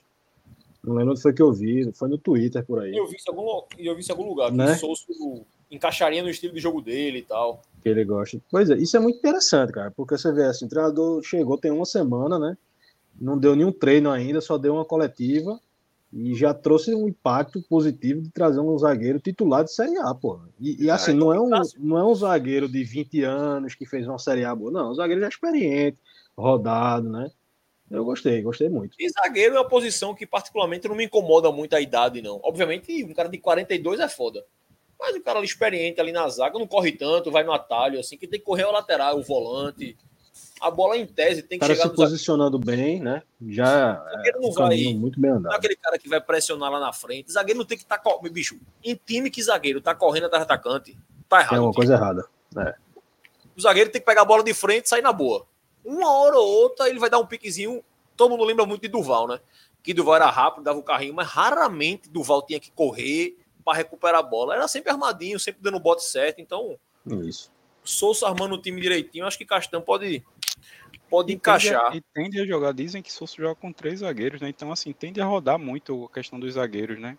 Não 0.84 0.96
lembro 0.96 1.12
onde 1.12 1.22
foi 1.22 1.34
que 1.34 1.42
eu 1.42 1.52
vi, 1.52 1.92
foi 1.94 2.10
no 2.10 2.18
Twitter 2.18 2.66
por 2.66 2.82
aí. 2.82 2.96
Eu 2.96 3.08
vi 3.08 3.16
isso 3.16 3.30
em 3.30 3.36
algum, 3.36 3.64
eu 3.78 3.96
vi 3.96 4.02
isso 4.02 4.12
em 4.12 4.16
algum 4.16 4.28
lugar, 4.28 4.52
né? 4.52 4.78
que 4.78 4.86
o 4.86 4.96
Souza 4.96 5.46
encaixaria 5.70 6.22
no 6.22 6.30
estilo 6.30 6.54
de 6.54 6.60
jogo 6.60 6.82
dele 6.82 7.20
e 7.20 7.24
tal. 7.24 7.62
Que 7.82 7.90
ele 7.90 8.04
gosta. 8.04 8.40
Pois 8.50 8.70
é, 8.70 8.78
isso 8.78 8.96
é 8.96 9.00
muito 9.00 9.18
interessante, 9.18 9.74
cara, 9.74 9.92
porque 9.92 10.18
você 10.18 10.32
vê 10.32 10.44
assim, 10.46 10.66
o 10.66 10.70
treinador 10.70 11.22
chegou 11.24 11.58
tem 11.58 11.72
uma 11.72 11.86
semana, 11.86 12.40
né? 12.40 12.58
Não 13.20 13.38
deu 13.38 13.56
nenhum 13.56 13.72
treino 13.72 14.10
ainda, 14.10 14.42
só 14.42 14.58
deu 14.58 14.74
uma 14.74 14.86
coletiva 14.86 15.60
e 16.16 16.36
já 16.36 16.54
trouxe 16.54 16.94
um 16.94 17.08
impacto 17.08 17.60
positivo 17.64 18.22
de 18.22 18.30
trazer 18.30 18.60
um 18.60 18.78
zagueiro 18.78 19.20
titular 19.20 19.64
de 19.64 19.74
Série 19.74 19.98
A, 19.98 20.14
pô. 20.14 20.40
E, 20.60 20.84
e 20.84 20.90
assim, 20.90 21.14
não 21.14 21.34
é, 21.34 21.40
um, 21.40 21.50
não 21.80 21.98
é 21.98 22.06
um 22.06 22.14
zagueiro 22.14 22.70
de 22.70 22.84
20 22.84 23.24
anos 23.24 23.74
que 23.74 23.86
fez 23.86 24.08
uma 24.08 24.20
Série 24.20 24.46
A 24.46 24.54
boa, 24.54 24.72
não. 24.72 24.92
Um 24.92 24.94
zagueiro 24.94 25.22
já 25.22 25.28
experiente, 25.28 25.98
rodado, 26.38 27.10
né? 27.10 27.32
Eu 27.90 28.06
gostei, 28.06 28.42
gostei 28.44 28.70
muito. 28.70 28.96
E 29.00 29.10
zagueiro 29.10 29.56
é 29.56 29.60
uma 29.60 29.68
posição 29.68 30.14
que 30.14 30.28
particularmente 30.28 30.88
não 30.88 30.96
me 30.96 31.06
incomoda 31.06 31.52
muito 31.52 31.76
a 31.76 31.82
idade, 31.82 32.22
não. 32.22 32.40
Obviamente, 32.44 33.04
um 33.04 33.14
cara 33.14 33.28
de 33.28 33.40
42 33.40 34.00
é 34.00 34.08
foda. 34.08 34.46
Mas 35.00 35.16
o 35.16 35.22
cara 35.22 35.40
ali 35.40 35.48
experiente 35.48 36.00
ali 36.00 36.12
na 36.12 36.30
zaga 36.30 36.60
não 36.60 36.68
corre 36.68 36.92
tanto, 36.92 37.32
vai 37.32 37.44
no 37.44 37.52
atalho, 37.52 38.00
assim, 38.00 38.18
que 38.18 38.28
tem 38.28 38.40
que 38.40 38.46
correr 38.46 38.66
o 38.66 38.72
lateral, 38.72 39.18
o 39.18 39.24
volante 39.24 39.98
a 40.64 40.72
bola 40.72 40.96
em 40.96 41.06
tese 41.06 41.44
tem 41.44 41.60
que 41.60 41.66
cara 41.66 41.76
chegar 41.76 41.90
se 41.90 41.96
posicionando 41.96 42.58
bem, 42.58 43.02
né? 43.02 43.22
Já 43.50 44.02
zagueiro 44.16 44.40
não 44.40 44.50
é, 44.50 44.54
vai 44.54 44.94
muito 44.94 45.20
bem 45.20 45.32
andado. 45.32 45.44
Não 45.44 45.52
é 45.52 45.56
aquele 45.58 45.76
cara 45.76 46.00
que 46.00 46.08
vai 46.08 46.22
pressionar 46.22 46.72
lá 46.72 46.80
na 46.80 46.94
frente. 46.94 47.34
Zagueiro 47.34 47.60
não 47.60 47.66
tem 47.66 47.78
que 47.78 47.84
estar 47.84 47.98
tá, 47.98 48.30
bicho. 48.32 48.58
Em 48.82 48.96
time 48.96 49.30
que 49.30 49.44
zagueiro 49.44 49.82
tá 49.82 49.94
correndo 49.94 50.28
atrás 50.28 50.46
do 50.46 50.50
atacante, 50.50 50.98
tá 51.28 51.42
errado. 51.42 51.50
Tem 51.50 51.60
uma 51.60 51.74
coisa 51.74 51.96
errada. 51.96 52.26
É. 52.58 52.76
O 53.58 53.62
zagueiro 53.62 53.92
tem 53.92 54.00
que 54.00 54.06
pegar 54.06 54.22
a 54.22 54.26
bola 54.26 54.42
de 54.42 54.54
frente 54.54 54.86
e 54.86 54.90
sair 54.90 55.02
na 55.02 55.12
boa. 55.12 55.46
Uma 55.84 56.10
hora 56.10 56.38
ou 56.38 56.48
outra 56.48 56.88
ele 56.88 56.98
vai 56.98 57.10
dar 57.10 57.20
um 57.20 57.26
piquezinho. 57.26 57.84
Todo 58.16 58.32
mundo 58.32 58.46
lembra 58.46 58.66
muito 58.66 58.84
de 58.84 58.88
Duval, 58.88 59.28
né? 59.28 59.42
Que 59.84 59.94
Duval 59.94 60.16
era 60.16 60.30
rápido, 60.30 60.64
dava 60.64 60.80
o 60.80 60.84
carrinho, 60.84 61.14
mas 61.14 61.28
raramente 61.28 62.10
Duval 62.10 62.42
tinha 62.42 62.60
que 62.60 62.72
correr 62.72 63.38
para 63.66 63.78
recuperar 63.78 64.22
a 64.22 64.24
bola. 64.24 64.56
Era 64.56 64.68
sempre 64.70 64.92
armadinho, 64.92 65.38
sempre 65.38 65.62
dando 65.62 65.76
o 65.76 65.82
bote 65.82 66.06
certo. 66.06 66.40
Então, 66.40 66.78
isso. 67.06 67.52
Souza 67.84 68.28
armando 68.28 68.56
o 68.56 68.62
time 68.62 68.82
direitinho, 68.82 69.26
acho 69.26 69.38
que 69.38 69.46
Castan 69.46 69.82
pode 69.82 70.24
pode 71.10 71.32
e 71.32 71.36
encaixar. 71.36 71.92
Tende 71.92 71.96
a, 71.96 71.98
e 71.98 72.02
tende 72.14 72.42
a 72.42 72.46
jogar, 72.46 72.74
dizem 72.74 73.02
que 73.02 73.12
Souza 73.12 73.36
joga 73.38 73.56
com 73.56 73.72
três 73.72 74.00
zagueiros, 74.00 74.42
né? 74.42 74.50
Então, 74.50 74.72
assim, 74.72 74.92
tende 74.92 75.22
a 75.22 75.26
rodar 75.26 75.60
muito 75.60 76.06
a 76.06 76.14
questão 76.14 76.40
dos 76.40 76.54
zagueiros, 76.54 77.00
né? 77.00 77.18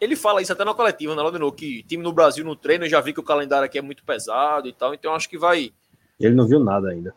Ele 0.00 0.16
fala 0.16 0.42
isso 0.42 0.52
até 0.52 0.64
na 0.64 0.74
coletiva, 0.74 1.14
né, 1.14 1.22
Laudinô? 1.22 1.50
Que 1.50 1.82
time 1.84 2.02
no 2.02 2.12
Brasil 2.12 2.44
no 2.44 2.56
treino, 2.56 2.84
eu 2.84 2.90
já 2.90 3.00
vi 3.00 3.12
que 3.12 3.20
o 3.20 3.24
calendário 3.24 3.64
aqui 3.64 3.78
é 3.78 3.82
muito 3.82 4.04
pesado 4.04 4.68
e 4.68 4.72
tal, 4.72 4.92
então 4.92 5.14
acho 5.14 5.28
que 5.28 5.38
vai. 5.38 5.72
Ele 6.20 6.34
não 6.34 6.46
viu 6.46 6.60
nada 6.60 6.90
ainda. 6.90 7.14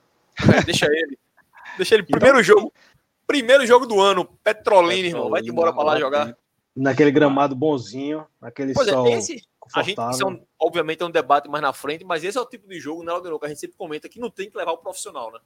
É, 0.55 0.63
deixa 0.63 0.85
ele. 0.85 1.17
Deixa 1.77 1.93
ele. 1.93 2.03
Então, 2.07 2.19
primeiro 2.19 2.41
jogo. 2.41 2.73
Primeiro 3.27 3.65
jogo 3.67 3.85
do 3.85 3.99
ano, 3.99 4.25
Petrolina, 4.43 5.07
irmão. 5.09 5.29
Vai 5.29 5.41
embora 5.41 5.71
pra 5.73 5.83
lá 5.83 5.99
jogar. 5.99 6.35
Naquele 6.75 7.11
gramado 7.11 7.55
bonzinho, 7.55 8.25
naquele 8.41 8.73
pois 8.73 8.87
é, 8.87 8.91
sol. 8.91 9.07
É, 9.07 9.13
esse, 9.13 9.43
a 9.73 9.83
gente, 9.83 9.99
isso 10.11 10.29
é 10.29 10.39
obviamente 10.59 11.01
é 11.01 11.05
um 11.05 11.11
debate 11.11 11.49
mais 11.49 11.61
na 11.61 11.73
frente, 11.73 12.03
mas 12.03 12.23
esse 12.23 12.37
é 12.37 12.41
o 12.41 12.45
tipo 12.45 12.67
de 12.67 12.79
jogo, 12.79 13.03
né, 13.03 13.11
Laudinô, 13.11 13.39
que 13.39 13.45
a 13.45 13.49
gente 13.49 13.59
sempre 13.59 13.77
comenta 13.77 14.09
que 14.09 14.19
não 14.19 14.29
tem 14.29 14.49
que 14.49 14.57
levar 14.57 14.71
o 14.71 14.77
profissional, 14.77 15.31
né? 15.31 15.39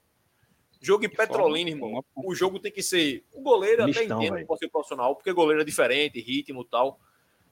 Jogo 0.81 1.05
em 1.05 1.09
Petrolina, 1.09 1.69
irmão. 1.69 2.03
O 2.15 2.33
jogo 2.33 2.59
tem 2.59 2.71
que 2.71 2.81
ser. 2.81 3.23
O 3.31 3.41
goleiro 3.41 3.85
mistão, 3.85 4.03
até 4.03 4.15
entendo 4.15 4.37
que 4.37 4.45
pode 4.45 4.59
ser 4.59 4.69
profissional, 4.69 5.15
porque 5.15 5.31
goleiro 5.31 5.61
é 5.61 5.65
diferente, 5.65 6.19
ritmo 6.19 6.61
e 6.61 6.65
tal. 6.65 6.99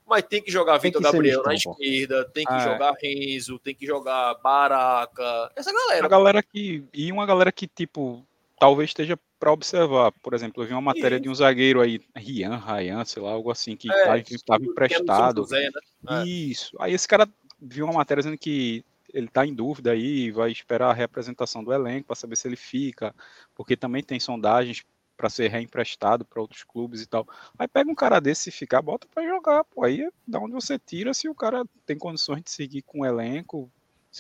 Mas 0.08 0.24
tem 0.24 0.42
que 0.42 0.50
jogar 0.50 0.80
Vitor 0.80 1.00
Gabriel 1.00 1.44
mistão, 1.46 1.76
na 1.76 1.84
esquerda, 1.84 2.26
tem 2.32 2.44
que 2.44 2.52
ah, 2.52 2.60
jogar 2.60 2.96
Renzo, 3.00 3.60
tem 3.60 3.76
que 3.76 3.86
jogar 3.86 4.34
Baraca. 4.42 5.52
Essa 5.56 5.72
galera. 5.72 6.06
A 6.06 6.10
galera 6.10 6.42
que. 6.42 6.84
E 6.92 7.12
uma 7.12 7.28
galera 7.28 7.52
que, 7.52 7.68
tipo, 7.68 8.26
talvez 8.60 8.90
esteja 8.90 9.16
para 9.40 9.52
observar. 9.52 10.12
Por 10.12 10.34
exemplo, 10.34 10.62
eu 10.62 10.68
vi 10.68 10.74
uma 10.74 10.82
matéria 10.82 11.20
de 11.20 11.30
um 11.30 11.36
zagueiro 11.36 11.82
aí, 11.82 12.02
Rian, 12.16 12.58
Ryan, 12.58 13.06
sei 13.06 13.24
lá, 13.24 13.32
algo 13.32 13.50
assim, 13.50 13.76
que 13.76 13.92
é, 13.92 14.20
estava 14.20 14.64
emprestado. 14.64 15.44
Zé, 15.46 15.70
né? 16.04 16.24
é. 16.24 16.28
Isso. 16.28 16.76
Aí 16.80 16.94
esse 16.94 17.08
cara 17.08 17.28
viu 17.62 17.86
uma 17.86 17.94
matéria 17.94 18.22
dizendo 18.22 18.38
que 18.38 18.84
ele 19.14 19.28
está 19.28 19.46
em 19.46 19.54
dúvida 19.54 19.92
aí, 19.92 20.30
vai 20.30 20.52
esperar 20.52 20.90
a 20.90 20.94
representação 20.94 21.64
do 21.64 21.74
elenco 21.74 22.08
para 22.08 22.16
saber 22.16 22.36
se 22.36 22.48
ele 22.48 22.56
fica, 22.56 23.16
porque 23.56 23.76
também 23.76 24.04
tem 24.04 24.20
sondagens 24.20 24.86
para 25.18 25.30
ser 25.30 25.50
reemprestado 25.50 26.24
para 26.24 26.42
outros 26.42 26.64
clubes 26.64 27.02
e 27.02 27.08
tal. 27.08 27.28
Aí 27.58 27.68
pega 27.68 27.90
um 27.90 27.96
cara 27.96 28.20
desse 28.20 28.50
e 28.50 28.54
ficar, 28.54 28.82
bota 28.82 29.08
para 29.14 29.28
jogar, 29.28 29.64
pô. 29.64 29.84
Aí 29.84 30.02
é 30.02 30.10
da 30.28 30.40
onde 30.40 30.54
você 30.54 30.78
tira 30.78 31.14
se 31.14 31.28
o 31.28 31.36
cara 31.36 31.66
tem 31.86 31.98
condições 31.98 32.44
de 32.44 32.52
seguir 32.52 32.84
com 32.84 33.02
o 33.02 33.06
elenco, 33.06 33.70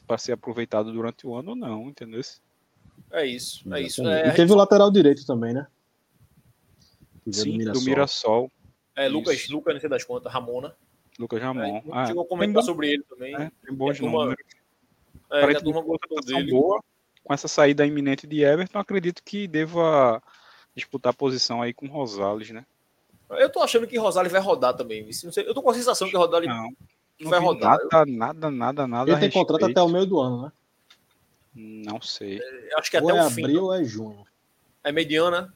para 0.06 0.18
ser 0.18 0.34
aproveitado 0.34 0.92
durante 0.92 1.26
o 1.26 1.36
ano 1.36 1.52
ou 1.52 1.56
não, 1.56 1.90
entendeu? 1.90 2.22
É 3.12 3.26
isso, 3.26 3.74
é 3.74 3.82
isso. 3.82 4.08
É, 4.08 4.30
e 4.30 4.34
teve 4.34 4.52
o 4.52 4.56
lateral 4.56 4.92
direito 4.92 5.26
também, 5.26 5.54
né? 5.54 5.68
Sim, 7.32 7.52
do 7.52 7.58
Mirassol. 7.58 7.74
Do 7.74 7.86
Mirassol. 7.86 8.52
É, 8.96 9.08
Lucas, 9.08 9.48
Lucas, 9.50 9.74
não 9.74 9.82
sei 9.82 9.90
das 9.90 10.04
contas, 10.04 10.32
Ramona. 10.32 10.76
Lucas 11.18 11.42
Ramon. 11.42 11.78
É, 11.78 11.84
ah, 11.92 12.06
chegou 12.06 12.24
a 12.24 12.28
comentar 12.28 12.64
sobre 12.64 12.92
ele 12.92 13.04
também. 13.04 13.36
É, 13.36 13.52
tem 13.66 13.76
bons 13.76 14.00
números. 14.00 14.36
É, 15.32 15.44
a 15.44 15.62
turma 15.62 15.82
gosta 15.82 16.08
dele. 16.26 16.52
Boa. 16.52 16.82
Com 17.24 17.34
essa 17.34 17.48
saída 17.48 17.86
iminente 17.86 18.26
de 18.26 18.42
Everton, 18.42 18.80
acredito 18.80 19.22
que 19.24 19.48
deva 19.48 20.24
disputar 20.76 21.12
a 21.12 21.16
posição 21.16 21.62
aí 21.62 21.74
com 21.74 21.88
Rosales, 21.88 22.50
né? 22.52 22.66
Eu 23.32 23.50
tô 23.50 23.62
achando 23.62 23.86
que 23.86 23.98
Rosales 23.98 24.32
vai 24.32 24.42
rodar 24.42 24.74
também. 24.76 25.08
Eu 25.36 25.54
tô 25.54 25.62
com 25.62 25.70
a 25.70 25.74
sensação 25.74 26.10
que 26.10 26.18
Rosales 26.18 26.48
não, 26.48 26.70
não 27.20 27.30
vai 27.30 27.40
rodar. 27.40 27.78
Nada, 27.92 28.06
nada, 28.06 28.52
nada, 28.52 28.88
nada. 28.88 29.12
Ele 29.12 29.20
tem 29.20 29.30
contrato 29.30 29.66
até 29.66 29.82
o 29.82 29.90
meio 29.90 30.06
do 30.06 30.20
ano, 30.20 30.44
né? 30.44 30.52
Não 31.54 32.02
sei. 32.02 32.40
É, 32.40 32.70
acho 32.78 32.90
que 32.90 32.98
até 32.98 33.10
é 33.10 33.24
o 33.24 33.30
fim. 33.30 33.44
abril 33.44 33.66
ou 33.66 33.74
é 33.74 33.84
junho. 33.84 34.26
É 34.84 34.92
mediana. 34.92 35.54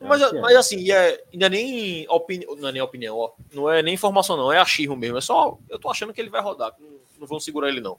Mas, 0.00 0.22
é. 0.22 0.40
mas 0.40 0.56
assim, 0.56 0.90
é, 0.92 1.22
ainda 1.32 1.48
nem 1.48 2.06
opinião, 2.08 2.54
não 2.56 2.68
é 2.68 2.72
nem 2.72 2.82
opinião, 2.82 3.16
ó. 3.16 3.32
Não 3.52 3.70
é 3.70 3.82
nem 3.82 3.94
informação, 3.94 4.36
não, 4.36 4.52
é 4.52 4.58
achismo 4.58 4.96
mesmo. 4.96 5.18
É 5.18 5.20
só. 5.20 5.58
Eu 5.68 5.78
tô 5.78 5.90
achando 5.90 6.12
que 6.12 6.20
ele 6.20 6.30
vai 6.30 6.40
rodar. 6.40 6.72
Não, 6.78 6.88
não 7.20 7.26
vão 7.26 7.40
segurar 7.40 7.68
ele, 7.68 7.80
não. 7.80 7.98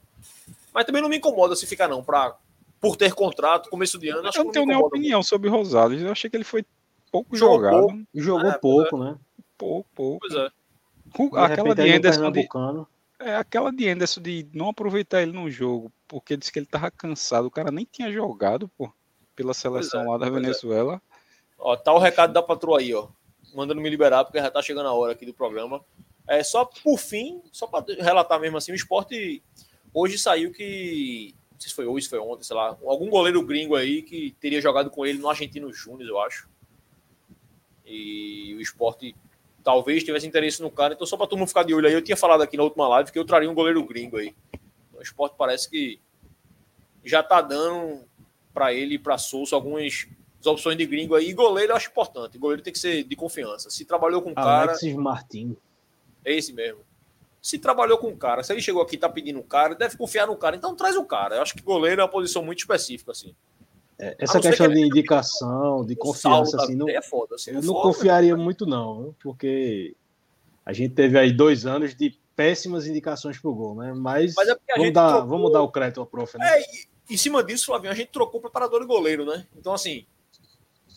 Mas 0.74 0.86
também 0.86 1.02
não 1.02 1.10
me 1.10 1.18
incomoda 1.18 1.56
se 1.56 1.68
ficar, 1.68 1.88
não. 1.88 2.04
Pra, 2.04 2.38
por 2.80 2.96
ter 2.96 3.14
contrato, 3.14 3.70
começo 3.70 4.00
de 4.00 4.10
ano. 4.10 4.30
eu 4.34 4.44
não 4.44 4.52
tenho 4.52 4.66
nem 4.66 4.78
opinião 4.78 5.20
muito. 5.20 5.28
sobre 5.28 5.50
Rosales. 5.50 6.02
Eu 6.02 6.12
achei 6.12 6.30
que 6.30 6.38
ele 6.38 6.44
foi 6.46 6.66
pouco 7.12 7.36
jogou 7.36 7.58
jogado. 7.58 7.80
Pouco. 7.80 7.98
Jogou 8.16 8.50
é, 8.50 8.58
pouco, 8.58 8.96
é. 8.96 9.00
né? 9.00 9.18
Pouco, 9.58 9.90
pouco. 9.94 10.28
Pois 10.28 10.34
é. 10.40 11.44
aquela 11.44 11.76
de 11.76 11.91
Anderson. 11.91 12.32
De, 12.32 12.48
é, 13.20 13.36
aquela 13.36 13.72
de 13.72 13.88
Anderson 13.88 14.22
de 14.22 14.48
não 14.54 14.70
aproveitar 14.70 15.22
ele 15.22 15.34
no 15.34 15.50
jogo, 15.50 15.91
porque 16.08 16.38
disse 16.38 16.52
que 16.52 16.60
ele 16.60 16.66
tava 16.66 16.90
cansado. 16.90 17.48
O 17.48 17.52
cara 17.52 17.70
nem 17.72 17.86
tinha 17.86 18.12
jogado, 18.12 18.68
pô, 18.70 18.91
pela 19.36 19.54
seleção 19.54 20.02
é, 20.02 20.08
lá 20.08 20.18
da 20.18 20.28
é. 20.28 20.32
Venezuela. 20.32 21.02
Ó, 21.58 21.76
tá 21.76 21.94
o 21.94 22.00
recado 22.00 22.32
da 22.32 22.41
patroa 22.41 22.80
aí, 22.80 22.94
ó. 22.94 23.10
Mandando 23.54 23.82
me 23.82 23.90
liberar, 23.90 24.24
porque 24.24 24.40
já 24.40 24.50
tá 24.50 24.62
chegando 24.62 24.88
a 24.88 24.94
hora 24.94 25.12
aqui 25.12 25.26
do 25.26 25.34
programa. 25.34 25.84
É 26.28 26.44
só 26.44 26.64
por 26.64 26.98
fim, 26.98 27.41
só 27.52 27.68
para 27.68 27.86
relatar 27.96 28.40
mesmo 28.40 28.58
assim, 28.58 28.72
o 28.72 28.76
esporte 28.76 29.44
hoje 29.94 30.18
saiu 30.18 30.52
que. 30.52 31.36
Não 31.52 31.60
sei 31.60 31.70
se 31.70 31.76
foi 31.76 31.86
hoje, 31.86 32.06
se 32.06 32.10
foi 32.10 32.20
ontem, 32.20 32.44
sei 32.44 32.56
lá. 32.56 32.78
Algum 32.86 33.10
goleiro 33.10 33.41
gringo 33.41 33.76
aí 33.76 34.02
que 34.02 34.36
teria 34.40 34.62
jogado 34.62 34.90
com 34.90 35.06
ele 35.06 35.20
no 35.20 35.28
Argentino 35.28 35.74
Júnior, 35.74 36.08
eu 36.08 36.22
acho. 36.22 36.48
E 37.86 38.54
o 38.56 38.62
esporte 38.62 39.16
talvez 39.70 40.04
tivesse 40.04 40.26
interesse 40.26 40.64
no 40.64 40.72
cara. 40.72 40.96
Então, 40.96 41.06
só 41.06 41.16
para 41.16 41.28
todo 41.28 41.38
mundo 41.38 41.48
ficar 41.48 41.62
de 41.62 41.76
olho 41.76 41.88
aí, 41.88 41.94
eu 41.94 42.02
tinha 42.02 42.18
falado 42.18 42.41
aqui 42.41 42.58
na 42.58 42.64
última 42.64 42.88
live 42.88 43.12
que 43.12 43.20
eu 43.20 43.24
traria 43.24 43.50
um 43.50 43.54
goleiro 43.54 43.84
gringo 43.84 44.18
aí. 44.18 44.36
Então, 44.52 45.00
o 45.00 45.04
esporte 45.04 45.36
parece 45.38 45.70
que 45.70 46.02
já 47.06 47.22
tá 47.22 47.40
dando 47.40 48.04
para 48.52 48.74
ele 48.74 48.96
e 48.96 49.00
para 49.00 49.20
Souza 49.20 49.56
algumas 49.56 50.08
opções 50.44 50.76
de 50.76 50.88
gringo 50.88 51.14
aí. 51.14 51.30
E 51.30 51.34
goleiro 51.34 51.72
eu 51.72 51.76
acho 51.76 51.88
importante. 51.88 52.36
Goleiro 52.40 52.64
tem 52.64 52.74
que 52.74 52.80
ser 52.80 53.04
de 53.04 53.16
confiança. 53.16 53.70
Se 53.70 53.86
trabalhou 53.86 54.24
com 54.24 54.32
o 54.32 54.36
cara. 54.36 54.72
Alexis 54.72 54.96
Martins. 54.96 55.56
É 56.26 56.34
esse 56.34 56.52
mesmo. 56.52 56.80
Se 57.40 57.60
trabalhou 57.60 58.00
com 58.00 58.08
o 58.08 58.18
cara, 58.18 58.41
se 58.41 58.52
ele 58.52 58.62
chegou 58.62 58.82
aqui 58.82 58.96
e 58.96 59.00
tá 59.00 59.08
pedindo 59.08 59.40
um 59.40 59.44
cara, 59.44 59.76
deve 59.76 59.96
confiar 59.96 60.26
no 60.26 60.36
cara. 60.36 60.56
Então 60.56 60.76
traz 60.76 60.96
o 60.96 61.06
cara. 61.06 61.36
Eu 61.36 61.44
acho 61.44 61.54
que 61.54 61.62
goleiro 61.62 62.02
é 62.02 62.04
uma 62.04 62.10
posição 62.10 62.44
muito 62.44 62.58
específica, 62.58 63.12
assim. 63.12 63.36
É, 63.99 64.15
essa 64.17 64.39
questão 64.39 64.69
que 64.69 64.76
de 64.76 64.81
indicação, 64.81 65.85
de 65.85 65.93
confiança, 65.93 66.55
assim, 66.55 66.73
não, 66.73 66.88
é 66.88 67.01
foda, 67.01 67.35
assim, 67.35 67.51
eu 67.51 67.61
não 67.61 67.73
foda, 67.73 67.81
confiaria 67.81 68.35
muito, 68.38 68.65
não, 68.65 69.13
porque 69.21 69.93
a 70.65 70.71
gente 70.71 70.93
teve 70.93 71.19
aí 71.19 71.34
dois 71.34 71.65
anos 71.65 71.93
de 71.93 72.17
péssimas 72.34 72.88
indicações 72.88 73.38
pro 73.38 73.53
gol, 73.53 73.76
né? 73.76 73.93
Mas, 73.93 74.34
Mas 74.35 74.47
é 74.47 74.55
vamos, 74.77 74.93
dar, 74.93 75.09
trocou... 75.09 75.27
vamos 75.27 75.51
dar 75.51 75.61
o 75.61 75.69
crédito 75.69 75.99
ao 75.99 76.05
prof, 76.05 76.38
né? 76.38 76.47
É, 76.49 76.61
e, 76.61 77.13
em 77.13 77.17
cima 77.17 77.43
disso, 77.43 77.65
Flavinho, 77.65 77.91
a 77.91 77.95
gente 77.95 78.09
trocou 78.09 78.39
preparador 78.39 78.81
e 78.81 78.85
goleiro, 78.85 79.26
né? 79.26 79.45
Então, 79.57 79.73
assim, 79.73 80.05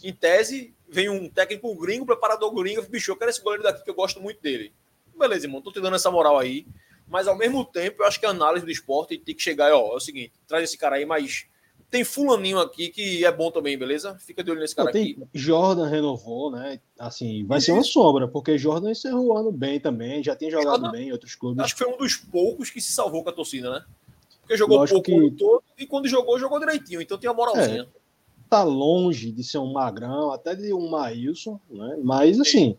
em 0.04 0.12
tese, 0.12 0.72
vem 0.88 1.08
um 1.08 1.28
técnico 1.28 1.74
gringo, 1.74 2.06
preparador 2.06 2.54
gringo, 2.54 2.82
bicho, 2.82 3.10
eu 3.10 3.16
quero 3.16 3.30
esse 3.30 3.42
goleiro 3.42 3.64
daqui 3.64 3.82
que 3.82 3.90
eu 3.90 3.94
gosto 3.94 4.20
muito 4.20 4.40
dele. 4.40 4.72
Beleza, 5.18 5.46
irmão, 5.46 5.60
tô 5.60 5.72
te 5.72 5.80
dando 5.80 5.96
essa 5.96 6.10
moral 6.10 6.38
aí. 6.38 6.66
Mas 7.08 7.26
ao 7.26 7.36
mesmo 7.36 7.64
tempo, 7.64 8.02
eu 8.02 8.06
acho 8.06 8.20
que 8.20 8.26
a 8.26 8.30
análise 8.30 8.64
do 8.64 8.70
esporte 8.70 9.18
tem 9.18 9.34
que 9.34 9.42
chegar, 9.42 9.74
ó, 9.74 9.92
é 9.92 9.96
o 9.96 10.00
seguinte, 10.00 10.32
traz 10.46 10.62
esse 10.62 10.78
cara 10.78 10.96
aí, 10.96 11.04
mas 11.04 11.46
tem 11.92 12.04
fulaninho 12.04 12.58
aqui 12.58 12.88
que 12.88 13.22
é 13.22 13.30
bom 13.30 13.50
também, 13.50 13.76
beleza? 13.76 14.16
Fica 14.18 14.42
de 14.42 14.50
olho 14.50 14.60
nesse 14.60 14.74
cara 14.74 14.90
Não, 14.90 14.98
aqui. 14.98 15.18
Jordan 15.34 15.86
renovou, 15.86 16.50
né? 16.50 16.80
Assim, 16.98 17.44
vai 17.44 17.58
e... 17.58 17.60
ser 17.60 17.72
uma 17.72 17.84
sombra, 17.84 18.26
porque 18.26 18.56
Jordan 18.56 18.90
encerrou 18.90 19.26
o 19.26 19.36
ano 19.36 19.52
bem 19.52 19.78
também, 19.78 20.24
já 20.24 20.34
tem 20.34 20.50
jogado 20.50 20.80
Jordan, 20.80 20.90
bem 20.90 21.08
em 21.08 21.12
outros 21.12 21.34
clubes. 21.34 21.62
Acho 21.62 21.76
que 21.76 21.84
foi 21.84 21.92
um 21.92 21.98
dos 21.98 22.16
poucos 22.16 22.70
que 22.70 22.80
se 22.80 22.92
salvou 22.92 23.22
com 23.22 23.28
a 23.28 23.32
torcida, 23.32 23.70
né? 23.70 23.84
Porque 24.40 24.56
jogou 24.56 24.78
Lógico 24.78 25.02
pouco 25.02 25.30
que... 25.30 25.36
todo 25.36 25.62
e 25.78 25.86
quando 25.86 26.08
jogou, 26.08 26.38
jogou 26.38 26.58
direitinho, 26.58 27.02
então 27.02 27.18
tem 27.18 27.28
a 27.28 27.34
moralzinha. 27.34 27.82
É, 27.82 27.86
tá 28.48 28.62
longe 28.62 29.30
de 29.30 29.44
ser 29.44 29.58
um 29.58 29.70
magrão, 29.70 30.32
até 30.32 30.54
de 30.54 30.72
um 30.72 30.88
Maílson, 30.88 31.60
né? 31.68 31.98
Mas 32.02 32.40
assim, 32.40 32.74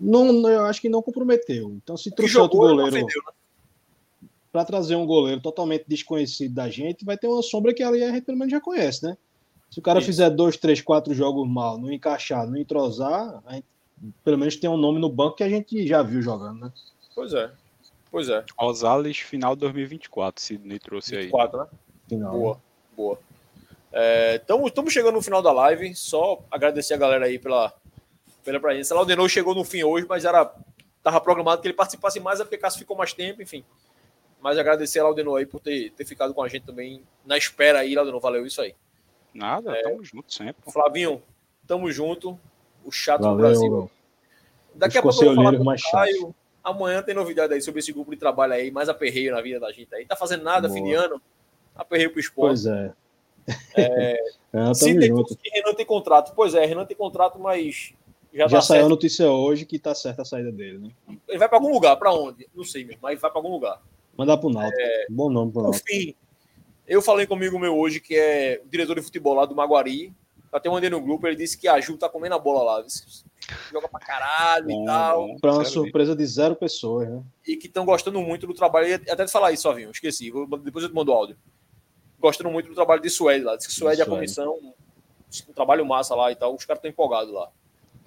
não, 0.00 0.48
eu 0.48 0.66
acho 0.66 0.80
que 0.80 0.88
não 0.88 1.02
comprometeu. 1.02 1.72
Então 1.82 1.96
se 1.96 2.12
trouxer 2.12 2.40
outro 2.40 2.58
goleiro. 2.58 2.94
Né? 2.94 3.12
Para 4.54 4.64
trazer 4.64 4.94
um 4.94 5.04
goleiro 5.04 5.40
totalmente 5.40 5.84
desconhecido 5.88 6.54
da 6.54 6.70
gente, 6.70 7.04
vai 7.04 7.18
ter 7.18 7.26
uma 7.26 7.42
sombra 7.42 7.74
que 7.74 7.82
ali 7.82 8.04
a 8.04 8.12
gente 8.12 8.22
pelo 8.22 8.38
menos 8.38 8.52
já 8.52 8.60
conhece, 8.60 9.04
né? 9.04 9.18
Se 9.68 9.80
o 9.80 9.82
cara 9.82 9.98
Isso. 9.98 10.06
fizer 10.06 10.30
dois, 10.30 10.56
três, 10.56 10.80
quatro 10.80 11.12
jogos 11.12 11.44
mal, 11.48 11.76
não 11.76 11.90
encaixar, 11.90 12.46
não 12.46 12.56
entrosar, 12.56 13.42
a 13.44 13.54
gente, 13.54 13.66
pelo 14.22 14.38
menos 14.38 14.54
tem 14.54 14.70
um 14.70 14.76
nome 14.76 15.00
no 15.00 15.08
banco 15.08 15.38
que 15.38 15.42
a 15.42 15.48
gente 15.48 15.84
já 15.84 16.02
viu 16.02 16.22
jogando, 16.22 16.60
né? 16.60 16.72
Pois 17.16 17.34
é. 17.34 17.50
Pois 18.12 18.28
é. 18.28 18.44
Osales, 18.56 19.18
final 19.18 19.56
2024, 19.56 20.40
Sidney 20.40 20.78
trouxe 20.78 21.16
24, 21.16 21.60
aí. 21.60 21.66
24, 21.66 21.74
né? 21.74 21.78
Final. 22.08 22.38
Boa, 22.38 22.60
boa. 22.96 23.18
Estamos 24.36 24.92
é, 24.92 24.94
chegando 24.94 25.14
no 25.16 25.22
final 25.22 25.42
da 25.42 25.50
live. 25.50 25.96
Só 25.96 26.44
agradecer 26.48 26.94
a 26.94 26.98
galera 26.98 27.24
aí 27.26 27.40
pela, 27.40 27.74
pela 28.44 28.60
presença. 28.60 28.94
Lá 28.94 29.02
o 29.02 29.28
chegou 29.28 29.52
no 29.52 29.64
fim 29.64 29.82
hoje, 29.82 30.06
mas 30.08 30.24
era 30.24 30.54
tava 31.02 31.20
programado 31.20 31.60
que 31.60 31.66
ele 31.66 31.74
participasse 31.74 32.20
mais, 32.20 32.38
é 32.38 32.44
porque 32.44 32.56
Cássio 32.56 32.78
ficou 32.78 32.96
mais 32.96 33.12
tempo, 33.12 33.42
enfim. 33.42 33.64
Mas 34.44 34.58
agradecer 34.58 34.98
a 34.98 35.04
Laudenor 35.04 35.38
aí 35.38 35.46
por 35.46 35.58
ter, 35.58 35.90
ter 35.92 36.04
ficado 36.04 36.34
com 36.34 36.42
a 36.42 36.48
gente 36.48 36.66
também 36.66 37.02
na 37.24 37.38
espera 37.38 37.78
aí, 37.78 37.94
Laudenor. 37.94 38.20
Valeu 38.20 38.44
isso 38.44 38.60
aí. 38.60 38.74
Nada, 39.32 39.74
é, 39.74 39.82
tamo 39.84 40.04
junto 40.04 40.34
sempre. 40.34 40.70
Flavinho, 40.70 41.22
tamo 41.66 41.90
junto. 41.90 42.38
O 42.84 42.92
chato 42.92 43.22
Valeu, 43.22 43.36
do 43.36 43.40
Brasil. 43.40 43.70
Meu. 43.70 43.90
Daqui 44.74 44.98
a 44.98 45.02
pouco 45.02 45.24
eu 45.24 45.34
vou 45.34 45.42
falar 45.42 45.56
com 45.56 45.64
o 45.64 45.90
Caio. 45.90 46.34
Amanhã 46.62 47.02
tem 47.02 47.14
novidade 47.14 47.54
aí 47.54 47.62
sobre 47.62 47.80
esse 47.80 47.90
grupo 47.90 48.10
de 48.10 48.18
trabalho 48.18 48.52
aí, 48.52 48.70
mais 48.70 48.90
aperreio 48.90 49.32
na 49.32 49.40
vida 49.40 49.58
da 49.58 49.72
gente 49.72 49.94
aí. 49.94 50.04
Tá 50.04 50.14
fazendo 50.14 50.44
nada, 50.44 50.68
Boa. 50.68 50.78
fim 50.78 50.84
de 50.84 50.92
ano. 50.92 51.22
Aperreio 51.74 52.10
pro 52.10 52.20
esporte. 52.20 52.48
Pois 52.48 52.66
é. 52.66 52.92
é, 53.78 54.20
é 54.52 54.74
se 54.74 54.84
tem 54.84 54.98
que 55.24 55.50
Renan 55.54 55.74
tem 55.74 55.86
contrato. 55.86 56.34
Pois 56.36 56.54
é, 56.54 56.66
Renan 56.66 56.84
tem 56.84 56.94
contrato, 56.94 57.38
mas 57.38 57.94
já, 58.30 58.46
já 58.46 58.58
tá 58.58 58.62
saiu 58.62 58.84
a 58.84 58.88
notícia 58.90 59.26
hoje 59.30 59.64
que 59.64 59.78
tá 59.78 59.94
certa 59.94 60.20
a 60.20 60.24
saída 60.26 60.52
dele, 60.52 60.76
né? 60.76 61.18
Ele 61.26 61.38
vai 61.38 61.48
para 61.48 61.56
algum 61.56 61.72
lugar, 61.72 61.96
para 61.96 62.12
onde? 62.12 62.46
Não 62.54 62.62
sei 62.62 62.84
mesmo, 62.84 63.00
mas 63.00 63.18
vai 63.18 63.30
para 63.30 63.38
algum 63.38 63.50
lugar. 63.50 63.80
Mandar 64.16 64.36
pro 64.38 64.50
Náutico. 64.50 64.80
É, 64.80 65.06
Bom 65.10 65.30
nome 65.30 65.52
pro 65.52 65.62
Náutico. 65.62 65.84
Enfim, 65.90 66.14
eu 66.86 67.00
falei 67.00 67.26
comigo 67.26 67.58
meu 67.58 67.76
hoje, 67.76 68.00
que 68.00 68.14
é 68.14 68.60
o 68.64 68.68
diretor 68.68 68.96
de 68.96 69.02
futebol 69.02 69.34
lá 69.34 69.46
do 69.46 69.54
Maguari. 69.54 70.12
Até 70.52 70.70
mandei 70.70 70.88
no 70.88 71.00
grupo, 71.00 71.26
ele 71.26 71.34
disse 71.34 71.58
que 71.58 71.66
a 71.66 71.80
Ju 71.80 71.96
tá 71.96 72.08
comendo 72.08 72.36
a 72.36 72.38
bola 72.38 72.62
lá. 72.62 72.86
Joga 73.72 73.88
pra 73.88 73.98
caralho 73.98 74.68
bom, 74.68 74.82
e 74.82 74.86
tal. 74.86 75.36
Pra 75.40 75.52
uma 75.52 75.64
surpresa 75.64 76.14
de 76.14 76.24
zero 76.24 76.54
pessoas, 76.54 77.08
né? 77.08 77.22
E 77.46 77.56
que 77.56 77.66
estão 77.66 77.84
gostando 77.84 78.20
muito 78.20 78.46
do 78.46 78.54
trabalho. 78.54 78.86
E 78.86 78.94
até 78.94 79.24
de 79.24 79.32
falar 79.32 79.50
isso, 79.50 79.64
Sovinho, 79.64 79.90
esqueci. 79.90 80.30
Depois 80.62 80.84
eu 80.84 80.88
te 80.88 80.94
mando 80.94 81.10
o 81.10 81.14
áudio. 81.14 81.36
Gostando 82.20 82.50
muito 82.50 82.68
do 82.68 82.74
trabalho 82.74 83.02
de 83.02 83.10
Suede 83.10 83.44
lá. 83.44 83.56
Diz 83.56 83.66
que 83.66 83.72
Suede 83.72 84.00
é 84.00 84.04
a 84.04 84.06
comissão, 84.06 84.56
um 85.48 85.52
trabalho 85.52 85.84
massa 85.84 86.14
lá 86.14 86.30
e 86.30 86.36
tal. 86.36 86.54
Os 86.54 86.64
caras 86.64 86.78
estão 86.78 86.90
empolgados 86.90 87.34
lá. 87.34 87.50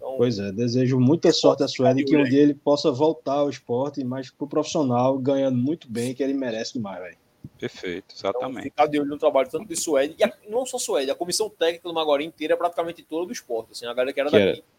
Então, 0.07 0.17
pois 0.17 0.39
é, 0.39 0.51
desejo 0.51 0.99
muita 0.99 1.31
sorte 1.31 1.63
a 1.63 1.67
Sueli 1.67 2.05
que 2.05 2.15
um 2.15 2.23
dia 2.23 2.41
ele 2.41 2.53
possa 2.53 2.91
voltar 2.91 3.33
ao 3.33 3.49
esporte, 3.49 4.03
mas 4.03 4.29
pro 4.29 4.47
profissional, 4.47 5.17
ganhando 5.17 5.57
muito 5.57 5.89
bem, 5.89 6.13
que 6.13 6.23
ele 6.23 6.33
merece 6.33 6.73
demais, 6.73 7.01
velho. 7.01 7.17
Perfeito, 7.59 8.15
exatamente. 8.15 8.51
Então, 8.51 8.63
ficar 8.63 8.87
de 8.87 8.99
olho 8.99 9.09
no 9.09 9.17
trabalho 9.17 9.49
tanto 9.49 9.67
de 9.67 9.75
Suede, 9.75 10.15
e 10.17 10.23
a, 10.23 10.31
não 10.47 10.65
só 10.65 10.77
Suede, 10.77 11.11
a 11.11 11.15
comissão 11.15 11.49
técnica 11.49 11.87
do 11.87 11.93
Maguari 11.93 12.23
inteira 12.23 12.53
é 12.53 12.57
praticamente 12.57 13.03
toda 13.03 13.25
do 13.25 13.33
esporte, 13.33 13.71
assim, 13.71 13.85
a 13.85 13.93
galera 13.93 14.13
que 14.13 14.19
era 14.19 14.29
que 14.29 14.37
daqui. 14.37 14.49
Era. 14.59 14.77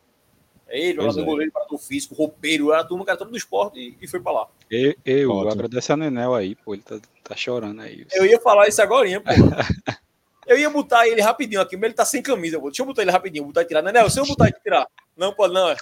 Ele, 0.70 1.00
o 1.00 1.08
é. 1.08 1.24
goleiro, 1.24 1.52
o 1.70 1.78
físico, 1.78 2.14
roupeiro, 2.14 2.72
era 2.72 2.82
a 2.82 2.84
turma 2.84 3.02
que 3.02 3.10
era 3.10 3.18
todo 3.18 3.30
do 3.30 3.36
esporte 3.36 3.78
e, 3.78 3.96
e 4.02 4.06
foi 4.06 4.20
pra 4.20 4.32
lá. 4.32 4.48
Eu, 4.70 4.94
eu 5.06 5.48
agradeço 5.48 5.92
a 5.92 5.96
Nenel 5.96 6.34
aí, 6.34 6.54
pô, 6.54 6.74
ele 6.74 6.82
tá, 6.82 7.00
tá 7.24 7.34
chorando 7.34 7.80
aí. 7.80 8.06
Eu 8.12 8.26
ia 8.26 8.38
falar 8.38 8.68
isso 8.68 8.82
agora, 8.82 9.08
pô. 9.20 9.30
Eu 10.48 10.58
ia 10.58 10.70
botar 10.70 11.06
ele 11.06 11.20
rapidinho 11.20 11.60
aqui, 11.60 11.76
mas 11.76 11.84
ele 11.84 11.94
tá 11.94 12.06
sem 12.06 12.22
camisa. 12.22 12.58
Pô. 12.58 12.68
Deixa 12.68 12.80
eu 12.80 12.86
botar 12.86 13.02
ele 13.02 13.10
rapidinho, 13.10 13.44
botar 13.44 13.60
e 13.62 13.66
tirar. 13.66 13.82
Nenel, 13.82 14.08
se 14.08 14.18
eu 14.18 14.24
botar 14.24 14.48
e 14.48 14.52
tirar. 14.52 14.88
Não 15.18 15.32
pode, 15.32 15.52
não. 15.52 15.68
É? 15.68 15.76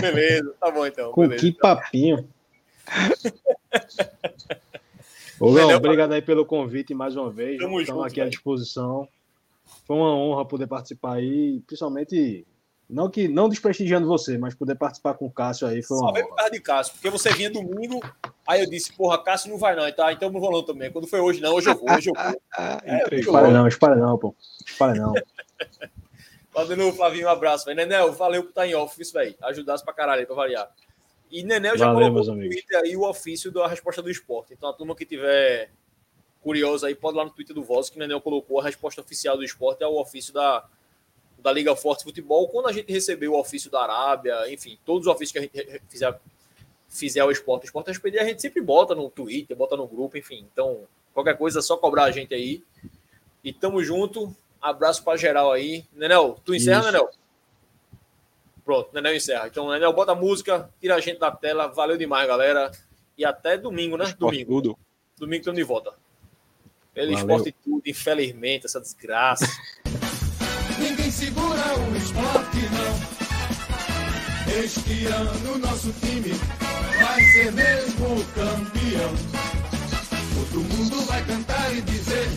Beleza, 0.00 0.54
tá 0.60 0.70
bom 0.70 0.86
então. 0.86 1.10
Com 1.12 1.22
beleza, 1.22 1.40
que 1.40 1.48
então. 1.48 1.60
papinho. 1.60 2.28
Ô, 5.40 5.50
Léo, 5.50 5.76
obrigado 5.76 6.12
aí 6.12 6.20
pelo 6.20 6.44
convite 6.44 6.94
mais 6.94 7.16
uma 7.16 7.30
vez. 7.30 7.58
Tamo 7.58 7.80
Estamos 7.80 8.02
junto, 8.02 8.12
aqui 8.12 8.20
à 8.20 8.28
disposição. 8.28 9.08
Foi 9.86 9.96
uma 9.96 10.14
honra 10.14 10.44
poder 10.44 10.66
participar 10.66 11.14
aí, 11.14 11.60
principalmente 11.66 12.46
não 12.88 13.08
que 13.08 13.26
não 13.26 13.48
desprestigiando 13.48 14.06
você, 14.06 14.36
mas 14.36 14.54
poder 14.54 14.74
participar 14.74 15.14
com 15.14 15.24
o 15.24 15.30
Cássio 15.30 15.66
aí 15.66 15.82
foi 15.82 15.96
uma. 15.96 16.08
Só 16.08 16.12
veio 16.12 16.28
por 16.28 16.36
causa 16.36 16.50
de 16.50 16.60
Cássio, 16.60 16.92
porque 16.94 17.08
você 17.10 17.32
vinha 17.32 17.50
domingo, 17.50 18.00
aí 18.46 18.60
eu 18.60 18.68
disse, 18.68 18.92
porra, 18.92 19.22
Cássio 19.22 19.50
não 19.50 19.58
vai 19.58 19.74
não, 19.74 19.90
tá? 19.90 20.12
Então 20.12 20.30
não 20.30 20.40
não 20.40 20.62
também. 20.62 20.92
Quando 20.92 21.08
foi 21.08 21.20
hoje, 21.20 21.40
não, 21.40 21.54
hoje 21.54 21.70
eu 21.70 21.74
vou, 21.74 21.90
hoje 21.90 22.10
eu 22.10 22.14
vou. 22.14 22.24
é, 22.84 23.14
espalha 23.18 23.48
não, 23.48 23.66
espalha 23.66 23.96
não, 23.96 24.18
pô. 24.18 24.34
Espalha 24.66 25.00
não. 25.00 25.14
Valeu, 26.54 26.92
Flavinho, 26.92 27.26
um 27.26 27.30
abraço, 27.30 27.64
velho. 27.64 27.76
Nenel, 27.76 28.12
valeu 28.12 28.44
por 28.44 28.50
estar 28.50 28.66
em 28.66 28.74
off, 28.74 29.00
isso, 29.00 29.12
velho. 29.12 29.34
Ajudasse 29.42 29.84
pra 29.84 29.92
caralho 29.92 30.20
aí, 30.20 30.26
pra 30.26 30.36
variar. 30.36 30.72
E 31.30 31.42
Nenel 31.42 31.76
já 31.76 31.92
valeu, 31.92 32.12
colocou 32.12 32.34
no 32.34 32.42
Twitter 32.42 32.80
aí 32.80 32.96
o 32.96 33.08
ofício 33.08 33.50
da 33.50 33.66
resposta 33.66 34.00
do 34.00 34.10
esporte. 34.10 34.54
Então 34.54 34.68
a 34.68 34.72
turma 34.72 34.94
que 34.94 35.04
tiver 35.04 35.70
curiosa 36.40 36.86
aí, 36.86 36.94
pode 36.94 37.16
ir 37.16 37.18
lá 37.18 37.24
no 37.24 37.30
Twitter 37.30 37.54
do 37.54 37.64
Voz, 37.64 37.90
que 37.90 37.96
o 37.96 37.98
Nenel 37.98 38.20
colocou 38.20 38.60
a 38.60 38.64
resposta 38.64 39.00
oficial 39.00 39.36
do 39.36 39.42
esporte 39.42 39.82
é 39.82 39.86
o 39.86 39.98
ofício 40.00 40.32
da 40.32 40.64
da 41.44 41.52
Liga 41.52 41.76
Forte 41.76 42.04
Futebol, 42.04 42.48
quando 42.48 42.68
a 42.68 42.72
gente 42.72 42.90
recebeu 42.90 43.34
o 43.34 43.38
ofício 43.38 43.70
da 43.70 43.82
Arábia, 43.82 44.50
enfim, 44.50 44.78
todos 44.82 45.06
os 45.06 45.12
ofícios 45.12 45.32
que 45.32 45.38
a 45.38 45.42
gente 45.42 45.82
fizer, 45.90 46.18
fizer 46.88 47.22
o 47.22 47.30
esporte, 47.30 47.64
o 47.64 47.66
esporte 47.66 47.90
SPD, 47.90 48.18
a 48.18 48.24
gente 48.24 48.40
sempre 48.40 48.62
bota 48.62 48.94
no 48.94 49.10
Twitter, 49.10 49.54
bota 49.54 49.76
no 49.76 49.86
grupo, 49.86 50.16
enfim. 50.16 50.46
Então, 50.50 50.84
qualquer 51.12 51.36
coisa 51.36 51.58
é 51.58 51.62
só 51.62 51.76
cobrar 51.76 52.04
a 52.04 52.10
gente 52.10 52.32
aí. 52.32 52.64
E 53.44 53.52
tamo 53.52 53.84
junto. 53.84 54.34
Abraço 54.64 55.04
para 55.04 55.18
geral 55.18 55.52
aí. 55.52 55.84
Nenel, 55.92 56.40
tu 56.42 56.54
encerra, 56.54 56.80
Isso. 56.80 56.90
Nenel? 56.90 57.10
Pronto, 58.64 58.88
Nenel 58.94 59.14
encerra. 59.14 59.46
Então, 59.46 59.70
Nenel, 59.70 59.92
bota 59.92 60.12
a 60.12 60.14
música, 60.14 60.70
tira 60.80 60.94
a 60.94 61.00
gente 61.00 61.18
da 61.18 61.30
tela. 61.30 61.66
Valeu 61.66 61.98
demais, 61.98 62.26
galera. 62.26 62.72
E 63.18 63.26
até 63.26 63.58
domingo, 63.58 63.98
né? 63.98 64.04
Esporte 64.04 64.38
domingo. 64.38 64.62
Tudo. 64.62 64.78
Domingo 65.18 65.40
estamos 65.40 65.58
de 65.58 65.64
volta. 65.64 65.92
Pelo 66.94 67.12
esporte 67.12 67.54
tudo, 67.62 67.82
infelizmente, 67.84 68.64
essa 68.64 68.80
desgraça. 68.80 69.46
Ninguém 70.80 71.10
segura 71.10 71.78
o 71.78 71.96
esporte, 71.98 72.56
não. 72.72 73.24
Este 74.64 75.06
ano 75.08 75.58
nosso 75.58 75.92
time 76.00 76.32
vai 77.02 77.22
ser 77.22 77.52
mesmo 77.52 78.24
campeão. 78.34 79.14
Todo 80.34 80.60
mundo 80.62 81.04
vai 81.04 81.22
cantar 81.26 81.76
e 81.76 81.82
dizer: 81.82 82.28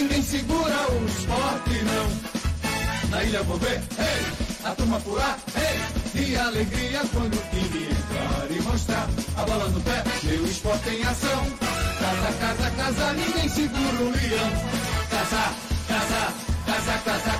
Ninguém 0.00 0.22
segura 0.22 0.92
o 0.92 1.04
esporte, 1.04 1.84
não. 1.84 3.10
Na 3.10 3.22
ilha 3.22 3.42
vou 3.42 3.58
ver, 3.58 3.82
ei, 3.98 4.64
a 4.64 4.74
turma 4.74 4.98
pular, 5.00 5.38
ei, 5.54 6.24
de 6.24 6.36
alegria 6.36 7.02
quando 7.12 7.34
o 7.34 7.42
time 7.50 7.84
entrar 7.84 8.50
e 8.50 8.62
mostrar 8.62 9.06
a 9.36 9.42
bola 9.44 9.68
no 9.68 9.78
pé, 9.82 10.02
meu 10.22 10.46
esporte 10.46 10.88
em 10.88 11.02
ação. 11.02 11.44
Casa, 11.98 12.32
casa, 12.40 12.70
casa, 12.70 13.12
ninguém 13.12 13.48
segura 13.50 14.02
o 14.02 14.10
leão. 14.10 14.50
Casa, 15.10 15.54
casa, 15.86 16.34
casa, 16.64 16.98
casa, 17.04 17.39